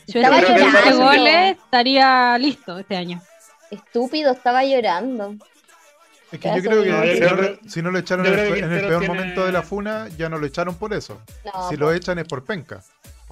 si 0.07 0.17
hubiese 0.19 0.37
hecho. 0.39 0.55
15 0.55 0.93
goles, 0.93 1.57
estaría 1.57 2.37
listo 2.37 2.77
este 2.79 2.95
año. 2.95 3.21
Estúpido, 3.71 4.31
estaba 4.31 4.63
llorando. 4.63 5.35
Es 6.31 6.39
que 6.39 6.47
yo 6.55 6.61
creo 6.69 6.83
que 6.83 6.89
No, 6.89 7.03
si, 7.03 7.19
no, 7.19 7.41
lo- 7.41 7.69
si 7.69 7.81
no 7.81 7.91
lo 7.91 7.99
echaron 7.99 8.25
en 8.25 8.33
el, 8.39 8.57
en 8.63 8.71
el 8.73 8.87
peor 8.87 8.99
tiene- 9.01 9.13
momento 9.13 9.45
de 9.45 9.51
la 9.51 9.61
funa, 9.61 10.07
ya 10.17 10.29
no 10.29 10.37
lo 10.39 10.45
echaron 10.47 10.75
por 10.75 10.93
eso. 10.93 11.19
No, 11.45 11.69
Si 11.69 11.75
lo 11.77 11.91
echan 11.91 12.17
es 12.19 12.25
por 12.27 12.43
penca, 12.43 12.81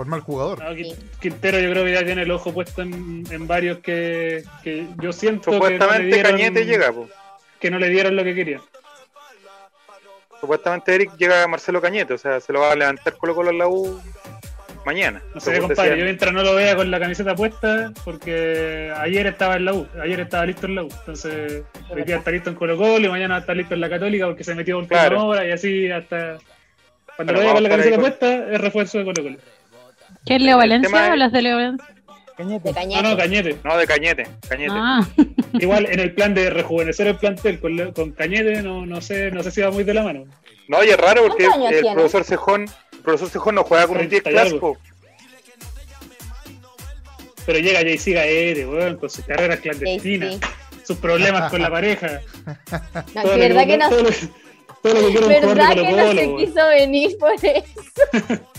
por 0.01 0.07
mal 0.07 0.21
jugador. 0.21 0.57
No, 0.63 0.71
Qui- 0.71 0.95
Quintero 1.19 1.59
yo 1.59 1.69
creo 1.69 1.85
que 1.85 1.93
ya 1.93 2.03
tiene 2.03 2.23
el 2.23 2.31
ojo 2.31 2.51
puesto 2.51 2.81
en, 2.81 3.23
en 3.29 3.45
varios 3.47 3.77
que, 3.81 4.43
que 4.63 4.87
yo 4.99 5.13
siento 5.13 5.51
que 5.51 5.59
no, 5.59 5.69
le 5.69 5.73
Supuestamente 5.75 6.15
dieron, 6.15 6.31
Cañete 6.31 6.65
llega, 6.65 6.91
po. 6.91 7.07
que 7.59 7.69
no 7.69 7.77
le 7.77 7.89
dieron 7.89 8.15
lo 8.15 8.23
que 8.23 8.33
quería. 8.33 8.59
Supuestamente 10.39 10.95
Eric 10.95 11.11
llega 11.17 11.43
a 11.43 11.47
Marcelo 11.47 11.79
Cañete, 11.79 12.15
o 12.15 12.17
sea, 12.17 12.39
se 12.39 12.51
lo 12.51 12.61
va 12.61 12.71
a 12.71 12.75
levantar 12.75 13.15
Colo 13.15 13.35
Colo 13.35 13.51
en 13.51 13.59
la 13.59 13.67
U 13.67 14.01
mañana. 14.87 15.21
No 15.35 15.39
sé, 15.39 15.59
compadre, 15.59 15.99
yo 15.99 16.03
mientras 16.03 16.33
no 16.33 16.41
lo 16.41 16.55
vea 16.55 16.75
con 16.75 16.89
la 16.89 16.99
camiseta 16.99 17.35
puesta, 17.35 17.91
porque 18.03 18.91
ayer 18.97 19.27
estaba 19.27 19.57
en 19.57 19.65
la 19.65 19.73
U, 19.75 19.87
ayer 20.01 20.19
estaba 20.21 20.47
listo 20.47 20.65
en 20.65 20.73
la 20.73 20.83
U, 20.83 20.89
entonces 20.91 21.61
hoy 21.91 22.01
día 22.05 22.17
está 22.17 22.31
listo 22.31 22.49
en 22.49 22.55
Colo 22.55 22.75
Colo 22.75 23.05
y 23.05 23.09
mañana 23.09 23.35
va 23.35 23.37
a 23.37 23.41
estar 23.41 23.55
listo 23.55 23.75
en 23.75 23.81
la 23.81 23.89
Católica 23.91 24.25
porque 24.25 24.43
se 24.43 24.55
metió 24.55 24.79
última 24.79 25.01
Claro. 25.01 25.25
hora 25.27 25.45
y 25.45 25.51
así 25.51 25.91
hasta... 25.91 26.39
Cuando 27.15 27.33
lo 27.33 27.39
vea 27.41 27.53
con 27.53 27.61
la 27.61 27.69
camiseta 27.69 27.99
puesta, 27.99 28.51
es 28.51 28.59
refuerzo 28.59 28.97
de 28.97 29.03
Colo 29.03 29.21
Colo. 29.21 29.37
¿Qué 30.25 30.35
es 30.35 30.41
Leo 30.41 30.61
El 30.61 30.69
Valencia 30.69 31.09
o 31.09 31.13
es- 31.13 31.19
los 31.19 31.31
de 31.31 31.41
Leo 31.41 31.55
Valencia? 31.57 31.87
Cañete. 32.37 32.69
de 32.69 32.73
No, 32.73 32.75
cañete. 32.75 33.01
no, 33.03 33.17
Cañete. 33.17 33.57
No, 33.63 33.77
de 33.77 33.87
Cañete, 33.87 34.27
Cañete. 34.49 34.71
Ah, 34.73 35.05
Igual 35.53 35.85
en 35.91 35.99
el 35.99 36.13
plan 36.15 36.33
de 36.33 36.49
rejuvenecer 36.49 37.07
el 37.07 37.17
plantel 37.17 37.59
con, 37.59 37.75
le- 37.75 37.93
con 37.93 38.11
Cañete, 38.11 38.61
no, 38.63 38.85
no 38.85 39.01
sé 39.01 39.31
no 39.31 39.43
sé 39.43 39.51
si 39.51 39.61
va 39.61 39.69
muy 39.71 39.83
de 39.83 39.93
la 39.93 40.03
mano. 40.03 40.25
No, 40.67 40.83
y 40.83 40.87
es 40.89 40.97
raro 40.97 41.23
porque 41.27 41.43
¿Cuántos 41.45 41.59
años 41.67 41.73
el 41.73 41.81
tiene? 41.81 41.95
profesor 41.95 42.23
Cejón, 42.23 42.65
el 42.93 42.99
profesor 42.99 43.29
Cejón 43.29 43.55
no 43.55 43.63
juega 43.63 43.87
con 43.87 43.97
un 43.97 44.07
10 44.09 44.23
Treinta 44.23 44.43
y 44.43 44.47
algo. 44.47 44.73
clásico. 44.73 44.91
Pero 47.45 47.59
llega 47.59 47.79
Jay-Z 47.79 48.11
Gaete, 48.19 48.67
weón, 48.67 48.97
con 48.97 49.09
sus 49.09 49.25
carreras 49.25 49.59
clandestinas, 49.59 50.39
sus 50.85 50.97
problemas 50.97 51.49
con 51.51 51.61
la 51.61 51.69
pareja. 51.69 52.21
No, 53.15 53.21
todo 53.23 53.33
es 53.35 53.49
lo 53.49 53.55
verdad 53.55 53.67
que 53.67 53.77
no, 53.77 53.89
todo 53.89 54.03
lo, 54.03 54.09
todo 54.81 54.93
lo 54.93 55.07
que 55.07 55.11
quiere 55.11 55.25
un 55.25 55.33
jugador 55.43 55.55
verdad 55.55 55.69
que 55.75 55.81
no 55.91 56.11
se 56.11 56.27
weón. 56.27 56.37
quiso 56.37 56.67
venir 56.69 57.17
por 57.19 57.33
eso. 57.33 58.41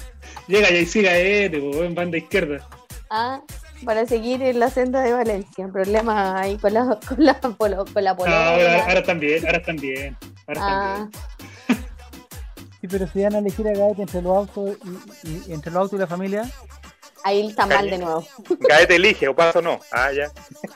Llega 0.48 0.68
Jay-Z 0.68 1.02
Gaete, 1.02 1.58
weón, 1.60 1.94
banda 1.94 2.18
izquierda. 2.18 2.66
Ah, 3.10 3.40
para 3.84 4.06
seguir 4.06 4.42
en 4.42 4.58
la 4.60 4.70
senda 4.70 5.02
de 5.02 5.12
Valencia. 5.12 5.68
Problema 5.68 6.40
ahí 6.40 6.56
con 6.56 6.72
la, 6.74 6.98
con 7.08 7.24
la, 7.24 7.34
con 7.40 8.04
la 8.04 8.14
No, 8.14 8.24
ahora, 8.34 8.82
ahora 8.84 9.00
están 9.00 9.20
bien, 9.20 9.44
ahora 9.46 9.58
están 9.58 9.76
bien. 9.76 10.16
Ahora 10.46 10.60
están 10.60 10.72
Ah, 10.72 11.08
bien. 11.68 11.82
Sí, 12.80 12.88
pero 12.88 13.06
si 13.06 13.22
van 13.22 13.36
a 13.36 13.38
elegir 13.38 13.68
a 13.68 13.72
Gaete 13.72 14.02
entre 14.02 14.22
los 14.22 14.36
autos 14.36 14.76
y, 15.22 15.28
y- 15.28 15.52
entre 15.52 15.70
los 15.70 15.82
autos 15.82 15.96
y 15.96 16.00
la 16.00 16.08
familia, 16.08 16.50
ahí 17.22 17.46
está 17.46 17.64
mal 17.64 17.88
de 17.88 17.96
nuevo. 17.98 18.26
Gaete 18.68 18.96
elige, 18.96 19.28
o 19.28 19.36
paso 19.36 19.62
no. 19.62 19.78
Ah, 19.92 20.10
ya. 20.10 20.24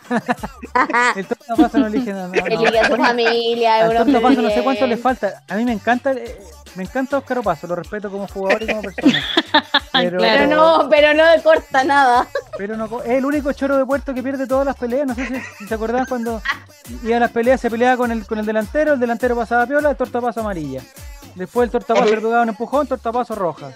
el 1.16 1.26
torta 1.26 1.56
paso 1.56 1.78
no 1.78 1.88
elige 1.88 2.12
nada. 2.12 2.28
no, 2.28 2.34
no. 2.34 2.46
Elige 2.46 2.78
a 2.78 2.86
su 2.88 2.96
familia, 2.96 3.80
Europa 3.86 4.04
torta 4.04 4.20
paso 4.20 4.42
no 4.42 4.50
sé 4.50 4.62
cuánto 4.62 4.86
le 4.86 4.96
falta. 4.96 5.42
A 5.48 5.56
mí 5.56 5.64
me 5.64 5.72
encanta, 5.72 6.12
eh, 6.12 6.38
me 6.76 6.82
encanta 6.84 7.18
Oscar 7.18 7.38
Opaso, 7.38 7.66
lo 7.66 7.74
respeto 7.76 8.10
como 8.10 8.26
jugador 8.28 8.62
y 8.62 8.66
como 8.68 8.82
persona. 8.82 9.22
Pero, 9.92 10.18
Claro. 10.18 10.46
No, 10.48 10.88
pero 10.90 11.14
no 11.14 11.24
le 11.34 11.42
corta 11.42 11.82
nada. 11.82 12.26
pero 12.58 12.76
no 12.76 12.84
es 13.02 13.08
el 13.12 13.24
único 13.24 13.50
choro 13.54 13.78
de 13.78 13.86
puerto 13.86 14.12
que 14.12 14.22
pierde 14.22 14.46
todas 14.46 14.66
las 14.66 14.76
peleas. 14.76 15.06
No 15.06 15.14
sé 15.14 15.26
si, 15.26 15.34
si 15.58 15.66
se 15.66 15.74
acuerdan 15.74 16.04
cuando 16.04 16.42
iba 17.02 17.16
a 17.16 17.20
las 17.20 17.30
peleas, 17.30 17.60
se 17.62 17.70
peleaba 17.70 17.96
con 17.96 18.12
el, 18.12 18.26
con 18.26 18.38
el 18.38 18.44
delantero, 18.44 18.92
el 18.92 19.00
delantero 19.00 19.34
pasaba 19.34 19.66
piola, 19.66 19.88
el 19.90 19.96
tortapaso 19.96 20.40
amarilla. 20.40 20.82
Después 21.34 21.66
el 21.68 21.70
tortapaso 21.72 22.10
le 22.14 22.20
pegaba 22.20 22.42
un 22.42 22.50
empujón, 22.50 22.86
tortapaso 22.86 23.34
roja. 23.34 23.70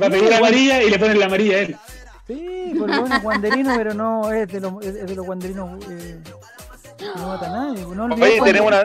Va 0.00 0.06
a 0.06 0.10
pedir 0.10 0.32
amarilla 0.32 0.80
y 0.80 0.90
le 0.90 0.98
ponen 0.98 1.18
la 1.18 1.26
amarilla 1.26 1.56
a 1.56 1.60
él. 1.60 1.76
Sí, 2.28 2.74
por 2.78 2.88
lo 2.88 3.02
menos 3.02 3.20
guanderino, 3.22 3.74
pero 3.76 3.94
no 3.94 4.30
es 4.30 4.46
de 4.46 4.60
los, 4.60 4.84
es 4.84 5.06
de 5.08 5.14
los 5.16 5.26
guanderinos 5.26 5.70
eh, 5.90 6.20
que 6.98 7.04
no 7.16 7.26
mata 7.28 7.46
a 7.46 7.50
nadie. 7.50 7.84
No 7.84 8.04
Oye, 8.14 8.40
tenemos 8.44 8.68
una- 8.72 8.84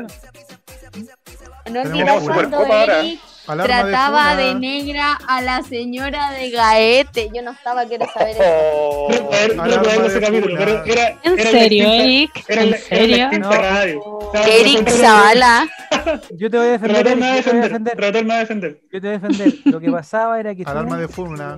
No 1.69 1.81
una 1.81 2.49
cuando. 2.49 2.93
Eric 2.93 3.19
Alarma 3.47 3.65
trataba 3.81 4.29
funa. 4.31 4.35
de, 4.37 4.55
negra 4.55 5.19
a 5.27 5.41
la 5.41 5.61
señora 5.63 6.31
de 6.31 6.49
Gaete. 6.49 7.29
Yo 7.33 7.41
no 7.41 7.51
estaba, 7.51 7.85
quiero 7.85 8.05
saber 8.13 8.29
eso. 8.35 8.43
Oh, 8.45 9.07
No, 9.09 9.27
a 9.27 9.29
ver, 9.39 9.55
no 9.55 10.05
ese 10.05 10.19
de 10.19 10.21
capítulo, 10.25 10.55
pero 10.57 10.83
era. 10.85 11.09
¿en 11.23 11.39
era 11.39 11.51
serio, 11.51 11.83
extinta- 11.83 12.03
Eric? 12.03 12.45
Era 12.47 12.61
¿En 12.63 12.71
la, 12.71 12.77
era 12.77 13.07
la 13.07 13.29
serio? 13.31 14.19
Estaba- 14.21 14.47
Eric 14.47 14.89
Zavala. 14.89 15.67
Yo 16.37 16.49
te 16.49 16.57
voy 16.57 16.67
a 16.67 16.71
defender, 16.71 17.07
a 17.07 17.11
Eric, 17.11 17.23
yo 17.23 17.43
te 17.43 17.49
voy 17.51 17.59
a 17.59 17.61
defender. 17.61 17.95
defender. 17.97 18.23
Defender. 18.43 18.81
Yo 18.91 19.01
te 19.01 19.07
voy 19.07 19.09
a 19.09 19.19
defender. 19.19 19.53
Lo 19.65 19.79
que 19.79 19.91
pasaba 19.91 20.39
era 20.39 20.55
que. 20.55 20.63
Alarma 20.67 20.97
de 20.97 21.07
funa. 21.07 21.57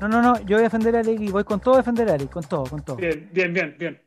No, 0.00 0.08
no, 0.08 0.22
no. 0.22 0.36
Yo 0.40 0.56
voy 0.56 0.60
a 0.60 0.62
defender 0.64 0.96
a 0.96 1.00
Eric 1.00 1.20
y 1.20 1.28
voy 1.28 1.44
con 1.44 1.60
todo 1.60 1.74
a 1.74 1.78
defender 1.78 2.08
a 2.10 2.14
Eric. 2.14 2.30
Con 2.30 2.44
todo, 2.44 2.64
con 2.64 2.82
todo. 2.82 2.96
Bien, 2.96 3.28
bien, 3.32 3.52
bien, 3.52 3.76
bien. 3.78 4.00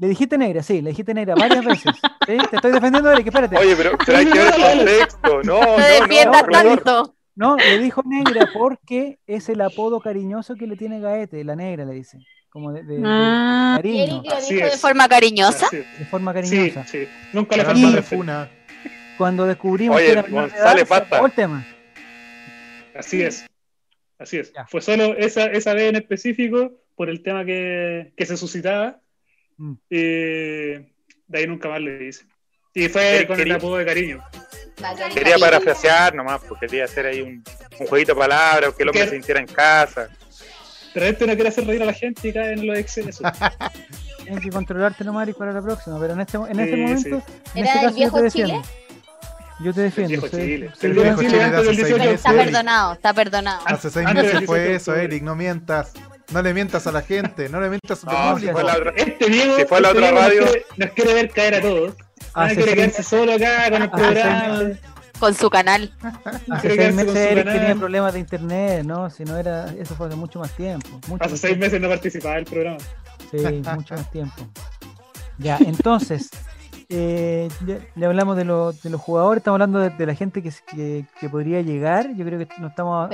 Le 0.00 0.06
dijiste 0.08 0.38
negra, 0.38 0.62
sí, 0.62 0.80
le 0.80 0.90
dijiste 0.90 1.12
negra 1.12 1.34
varias 1.34 1.64
veces. 1.64 1.92
¿Sí? 2.26 2.36
Te 2.50 2.56
estoy 2.56 2.72
defendiendo, 2.72 3.10
Eric, 3.10 3.26
espérate. 3.26 3.56
Oye, 3.56 3.74
pero, 3.76 3.98
pero 4.06 4.18
hay 4.18 4.26
que 4.26 4.38
ver 4.38 4.54
el 4.54 4.76
contexto. 4.78 5.42
No, 5.42 5.60
No 5.60 5.78
no, 5.78 5.84
defiendas 5.84 6.42
no, 6.46 6.52
tanto. 6.52 7.14
No, 7.34 7.56
le 7.56 7.78
dijo 7.78 8.02
negra 8.04 8.48
porque 8.52 9.18
es 9.26 9.48
el 9.48 9.60
apodo 9.60 10.00
cariñoso 10.00 10.54
que 10.56 10.66
le 10.66 10.76
tiene 10.76 11.00
Gaete, 11.00 11.42
la 11.44 11.56
negra 11.56 11.84
le 11.84 11.94
dice. 11.94 12.18
Como 12.50 12.72
de, 12.72 12.82
de- 12.84 12.96
de 12.98 13.02
Ah. 13.04 13.74
cariño, 13.76 14.02
Eric 14.04 14.32
lo 14.32 14.40
dijo 14.40 14.64
de 14.66 14.70
forma 14.78 15.08
cariñosa. 15.08 15.68
De 15.70 15.84
forma 16.10 16.32
Sí, 16.42 16.56
cariñosa. 16.56 16.84
sí. 16.86 17.08
Nunca 17.32 17.56
le 17.56 17.64
faltó 17.64 17.90
de 17.92 18.02
funa. 18.02 18.50
Cuando 19.18 19.46
descubrimos 19.46 19.96
Oye, 19.96 20.06
que 20.06 20.12
era 20.12 20.22
de 20.22 20.30
González, 20.30 20.88
basta. 20.88 21.18
el 21.24 21.32
tema. 21.32 21.66
Así 22.96 23.22
es. 23.22 23.46
Así 24.18 24.38
es. 24.38 24.52
Ya. 24.52 24.66
Fue 24.66 24.80
solo 24.80 25.16
esa, 25.16 25.46
esa 25.46 25.74
vez 25.74 25.90
en 25.90 25.96
específico 25.96 26.72
por 26.96 27.08
el 27.10 27.22
tema 27.22 27.44
que, 27.44 28.12
que 28.16 28.26
se 28.26 28.36
suscitaba. 28.36 29.00
Mm. 29.58 29.72
Y 29.90 29.96
de 29.98 30.84
ahí 31.34 31.46
nunca 31.46 31.68
más 31.68 31.80
le 31.80 32.06
hice. 32.08 32.24
Y 32.74 32.88
fue 32.88 33.24
con 33.26 33.36
el 33.36 33.42
quería- 33.42 33.56
apodo 33.56 33.76
de 33.76 33.84
cariño. 33.86 34.24
Quería 35.12 35.36
parafrasear 35.38 36.14
nomás, 36.14 36.40
porque 36.48 36.66
quería 36.66 36.84
hacer 36.84 37.06
ahí 37.06 37.20
un, 37.20 37.42
un 37.80 37.86
jueguito 37.88 38.14
de 38.14 38.18
palabras, 38.20 38.72
que 38.74 38.84
el 38.84 38.88
hombre 38.90 39.02
¿Qué? 39.02 39.08
se 39.08 39.14
sintiera 39.16 39.40
en 39.40 39.46
casa. 39.46 40.08
Pero 40.94 41.06
este 41.06 41.26
no 41.26 41.34
quiere 41.34 41.48
hacer 41.48 41.66
reír 41.66 41.82
a 41.82 41.86
la 41.86 41.92
gente 41.92 42.28
y 42.28 42.32
cae 42.32 42.52
en 42.52 42.66
los 42.66 42.78
excesos. 42.78 43.20
Tienes 44.22 44.44
que 44.44 44.50
controlarte 44.50 45.02
nomás 45.04 45.24
Eric, 45.24 45.36
para 45.36 45.52
la 45.52 45.62
próxima, 45.62 45.98
pero 45.98 46.12
en 46.12 46.20
este, 46.20 46.36
en 46.36 46.46
Sí, 46.54 46.60
este 46.62 46.76
momento, 46.76 47.22
sí. 47.26 47.32
en 47.54 47.66
¿Era 47.66 47.72
este 47.74 47.84
el 47.86 47.90
yo 47.90 47.96
viejo. 47.96 48.28
Chile? 48.28 48.62
Yo 49.60 49.74
te 49.74 49.80
defiendo. 49.80 50.08
viejo 50.10 50.28
soy- 50.28 50.40
Chile. 50.40 50.70
El 50.82 50.92
viejo 50.92 51.16
Chile 51.16 51.28
Chile 51.30 51.38
de 51.38 51.44
antes 51.44 51.58
hace 51.58 51.66
del 51.66 51.76
seis 51.76 51.86
18. 51.88 52.10
Está 52.14 52.30
meses. 52.32 52.44
perdonado, 52.46 52.92
está 52.92 53.14
perdonado. 53.14 53.60
Hace 53.66 53.90
seis 53.90 54.06
meses 54.14 54.30
fue 54.46 54.58
18 54.60 54.70
de 54.70 54.74
eso. 54.76 54.94
Eric. 54.94 55.22
No 55.24 55.34
mientas. 55.34 55.92
No 56.30 56.42
le 56.42 56.52
mientas 56.54 56.86
a 56.86 56.92
la 56.92 57.02
gente. 57.02 57.48
No 57.48 57.60
le 57.60 57.68
mientas 57.70 58.04
a 58.04 58.06
tu 58.08 58.12
No, 58.14 58.38
si 58.38 58.46
público. 58.46 58.62
la 58.62 58.76
otra. 58.76 58.92
Este 58.96 59.30
Diego, 59.30 59.56
Si 59.56 59.64
fue 59.64 59.78
a 59.78 59.80
la 59.80 59.88
este 59.88 59.98
otra 59.98 60.10
Diego 60.10 60.20
nos 60.22 60.28
radio. 60.28 60.42
quiere- 60.44 60.66
Nos 60.76 60.90
quiere 60.90 61.14
ver 61.14 61.30
caer 61.30 61.54
a 61.54 61.60
todos. 61.62 61.94
Ah, 62.34 62.48
quiere 62.54 62.74
quedarse 62.74 63.02
solo 63.02 63.32
acá 63.34 63.64
con 63.70 63.82
el 63.82 63.90
seis 63.90 63.90
programa. 63.90 64.70
Con 65.18 65.34
su 65.34 65.50
canal. 65.50 65.92
Hace 66.50 66.76
seis 66.76 66.94
meses 66.94 67.16
Eric 67.16 67.44
canal. 67.44 67.58
tenía 67.60 67.74
problemas 67.74 68.12
de 68.12 68.20
internet, 68.20 68.84
¿no? 68.84 69.10
Si 69.10 69.24
no 69.24 69.36
era, 69.36 69.66
eso 69.80 69.94
fue 69.96 70.06
hace 70.06 70.16
mucho 70.16 70.38
más 70.38 70.52
tiempo. 70.54 70.88
Mucho 71.08 71.24
Hace 71.24 71.32
más 71.32 71.40
seis 71.40 71.40
tiempo. 71.52 71.64
meses 71.64 71.80
no 71.80 71.88
participaba 71.88 72.34
del 72.36 72.44
programa. 72.44 72.78
Sí, 73.30 73.38
mucho 73.74 73.94
más 73.94 74.10
tiempo. 74.12 74.34
Ya, 75.38 75.56
entonces, 75.66 76.30
eh, 76.88 77.48
ya 77.96 78.06
hablamos 78.08 78.36
de, 78.36 78.44
lo- 78.44 78.72
de 78.72 78.90
los 78.90 79.00
jugadores, 79.00 79.40
estamos 79.40 79.56
hablando 79.56 79.78
de, 79.80 79.90
de 79.90 80.06
la 80.06 80.14
gente 80.14 80.42
que, 80.42 80.50
que, 80.66 81.04
que 81.20 81.28
podría 81.28 81.60
llegar. 81.62 82.14
Yo 82.14 82.24
creo 82.24 82.38
que 82.38 82.48
nos 82.60 82.70
estamos 82.70 83.10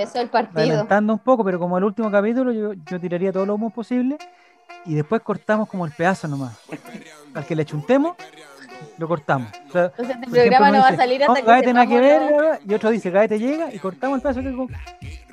adelantando 0.70 1.12
un 1.12 1.18
poco, 1.18 1.44
pero 1.44 1.58
como 1.58 1.76
el 1.78 1.84
último 1.84 2.10
capítulo, 2.10 2.52
yo, 2.52 2.72
yo 2.74 3.00
tiraría 3.00 3.32
todo 3.32 3.46
lo 3.46 3.54
humos 3.56 3.72
posible 3.72 4.16
y 4.86 4.94
después 4.94 5.22
cortamos 5.22 5.68
como 5.68 5.86
el 5.86 5.92
pedazo 5.92 6.28
nomás. 6.28 6.56
Al 7.34 7.44
que 7.46 7.56
le 7.56 7.64
chuntemos, 7.64 8.16
lo 8.98 9.08
cortamos. 9.08 9.48
O 9.68 9.72
sea, 9.72 9.84
Entonces 9.84 10.00
este 10.00 10.12
ejemplo, 10.12 10.40
programa 10.40 10.70
no 10.70 10.78
va 10.80 10.86
a 10.86 10.90
dice, 10.90 11.02
salir 11.02 11.20
"No, 11.20 11.26
hasta 11.26 11.40
que 11.40 11.46
Gaete 11.50 11.72
nada 11.72 11.86
que 11.86 11.94
sepamos 11.94 12.08
ver, 12.08 12.20
la- 12.20 12.36
bla, 12.36 12.48
bla", 12.48 12.60
y 12.66 12.74
otro 12.74 12.90
dice, 12.90 13.10
Gaete 13.10 13.38
llega 13.38 13.74
y 13.74 13.78
cortamos 13.78 14.16
el 14.16 14.22
pedazo 14.22 14.40
que, 14.42 14.54
con- 14.56 14.68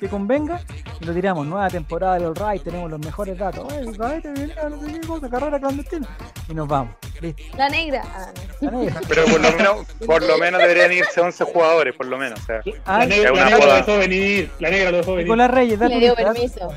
que 0.00 0.08
convenga 0.08 0.60
y 1.00 1.04
lo 1.04 1.12
tiramos. 1.14 1.46
Nueva 1.46 1.68
temporada 1.70 2.14
del 2.14 2.24
All 2.26 2.34
Right, 2.36 2.62
tenemos 2.62 2.90
los 2.90 2.98
mejores 3.00 3.38
datos. 3.38 3.72
Ay, 3.72 3.86
Gaete 3.96 4.32
viene 4.32 4.52
a 4.60 4.68
no 4.68 4.80
sé 4.80 4.92
qué 5.00 5.06
cosa, 5.06 5.30
carrera 5.30 5.60
clandestina. 5.60 6.08
Y 6.48 6.54
nos 6.54 6.66
vamos. 6.66 6.94
Listo. 7.20 7.42
La 7.56 7.68
negra. 7.68 8.02
Ah, 8.16 8.26
no. 8.60 8.70
La 8.72 8.78
negra. 8.78 9.00
Pero 9.08 9.24
por 9.26 9.40
lo 9.40 9.52
menos, 9.52 9.76
por 10.06 10.22
lo 10.26 10.38
menos 10.38 10.60
deberían 10.60 10.92
irse 10.92 11.20
11 11.20 11.44
jugadores, 11.44 11.94
por 11.94 12.06
lo 12.06 12.18
menos. 12.18 12.40
O 12.40 12.44
sea, 12.44 12.60
Ah, 12.84 12.98
La 13.00 13.06
negra, 13.06 13.30
la 13.32 13.44
negra 13.44 13.66
lo 13.66 13.74
dejó 13.74 13.98
venir. 13.98 14.50
La 14.58 14.70
negra 14.70 14.90
lo 14.90 14.96
dejó 14.98 15.10
venir. 15.12 15.26
Nicolás 15.26 15.50
Reyes, 15.50 15.78
da 15.78 15.86
tu 15.86 15.92
Le 15.94 16.00
dio 16.00 16.14
permiso. 16.16 16.72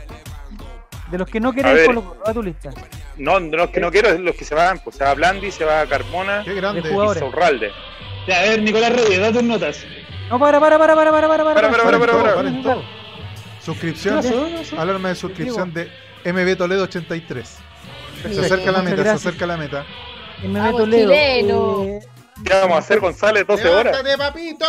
De 1.09 1.17
los 1.19 1.27
que 1.27 1.39
no 1.39 1.49
A 1.49 1.53
quieren 1.53 1.73
ver. 1.75 1.85
Colo 1.85 2.03
Colo, 2.03 2.21
da 2.25 2.33
tu 2.33 2.43
lista. 2.43 2.69
No, 3.17 3.39
no, 3.39 3.57
los 3.57 3.69
que 3.69 3.79
no 3.79 3.91
quiero 3.91 4.09
es 4.09 4.19
los 4.19 4.35
que 4.35 4.43
se 4.45 4.55
van, 4.55 4.79
pues 4.79 4.97
se 4.97 5.03
va 5.03 5.13
Blandi, 5.13 5.51
se 5.51 5.63
va 5.65 5.85
Carmona 5.85 6.41
Qué 6.43 6.51
De 6.51 6.55
grande. 6.57 6.81
y 6.89 6.91
jugadores. 6.91 7.21
Sobralde. 7.23 7.71
Ya, 8.27 8.39
a 8.39 8.41
ver, 8.43 8.61
Nicolás 8.61 8.93
Reyes, 8.93 9.19
da 9.19 9.31
tus 9.31 9.43
notas. 9.43 9.83
No, 10.29 10.39
para, 10.39 10.59
para, 10.59 10.77
para, 10.77 10.95
para, 10.95 11.11
para, 11.11 11.27
para, 11.27 11.43
para. 11.43 11.53
Para, 11.53 11.83
para, 11.83 11.99
para, 11.99 12.35
para. 12.35 12.61
todo. 12.63 12.81
¿Qué 12.81 13.61
Suscripción. 13.65 14.21
Alarma 14.77 15.09
de 15.09 15.15
suscripción 15.15 15.73
de 15.73 15.89
MB 16.25 16.57
Toledo 16.57 16.83
83. 16.83 17.57
Se 18.31 18.39
acerca 18.41 18.71
la 18.71 18.81
meta, 18.81 19.03
se 19.03 19.09
acerca 19.09 19.45
la 19.45 19.57
meta. 19.57 19.85
Leo. 20.43 20.85
chileno. 20.85 21.83
eh, 21.83 21.99
¿Qué 22.43 22.53
vamos 22.53 22.75
a 22.75 22.79
hacer, 22.79 22.99
González? 22.99 23.45
12 23.47 23.69
horas. 23.69 24.03
¡Levántate, 24.03 24.17
papito! 24.17 24.65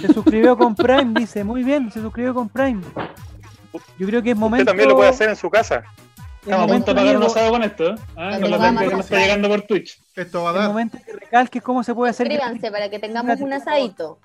se 0.00 0.12
suscribió 0.12 0.56
con 0.56 0.74
Prime, 0.74 1.12
dice. 1.14 1.44
Muy 1.44 1.62
bien, 1.62 1.90
se 1.92 2.00
suscribió 2.00 2.32
con 2.34 2.48
Prime. 2.48 2.82
Yo 3.98 4.06
creo 4.06 4.22
que 4.22 4.30
es 4.30 4.36
momento. 4.36 4.62
Usted 4.62 4.70
también 4.70 4.88
lo 4.88 4.96
puede 4.96 5.10
hacer 5.10 5.28
en 5.28 5.36
su 5.36 5.50
casa. 5.50 5.84
Es 6.46 6.52
Estamos 6.52 6.70
a 6.70 6.74
punto 6.74 6.94
de 6.94 7.00
pagar 7.00 7.16
un 7.16 7.22
asado 7.24 7.50
con 7.50 7.62
esto, 7.62 7.90
¿eh? 7.90 7.94
Ah, 8.16 8.38
con 8.40 8.50
la 8.50 8.58
gente 8.60 8.88
que 8.88 8.94
nos 8.94 9.04
está 9.04 9.18
llegando 9.18 9.48
por 9.48 9.62
Twitch. 9.62 9.98
Esto 10.14 10.42
va 10.42 10.50
a 10.50 10.52
dar. 10.52 10.68
momento 10.68 10.98
que 11.04 11.12
recalques 11.12 11.62
cómo 11.62 11.82
se 11.82 11.94
puede 11.94 12.10
hacer. 12.10 12.26
Suscríbanse 12.26 12.70
para 12.70 12.88
que 12.88 12.98
tengamos 12.98 13.40
un 13.40 13.52
asadito. 13.52 14.20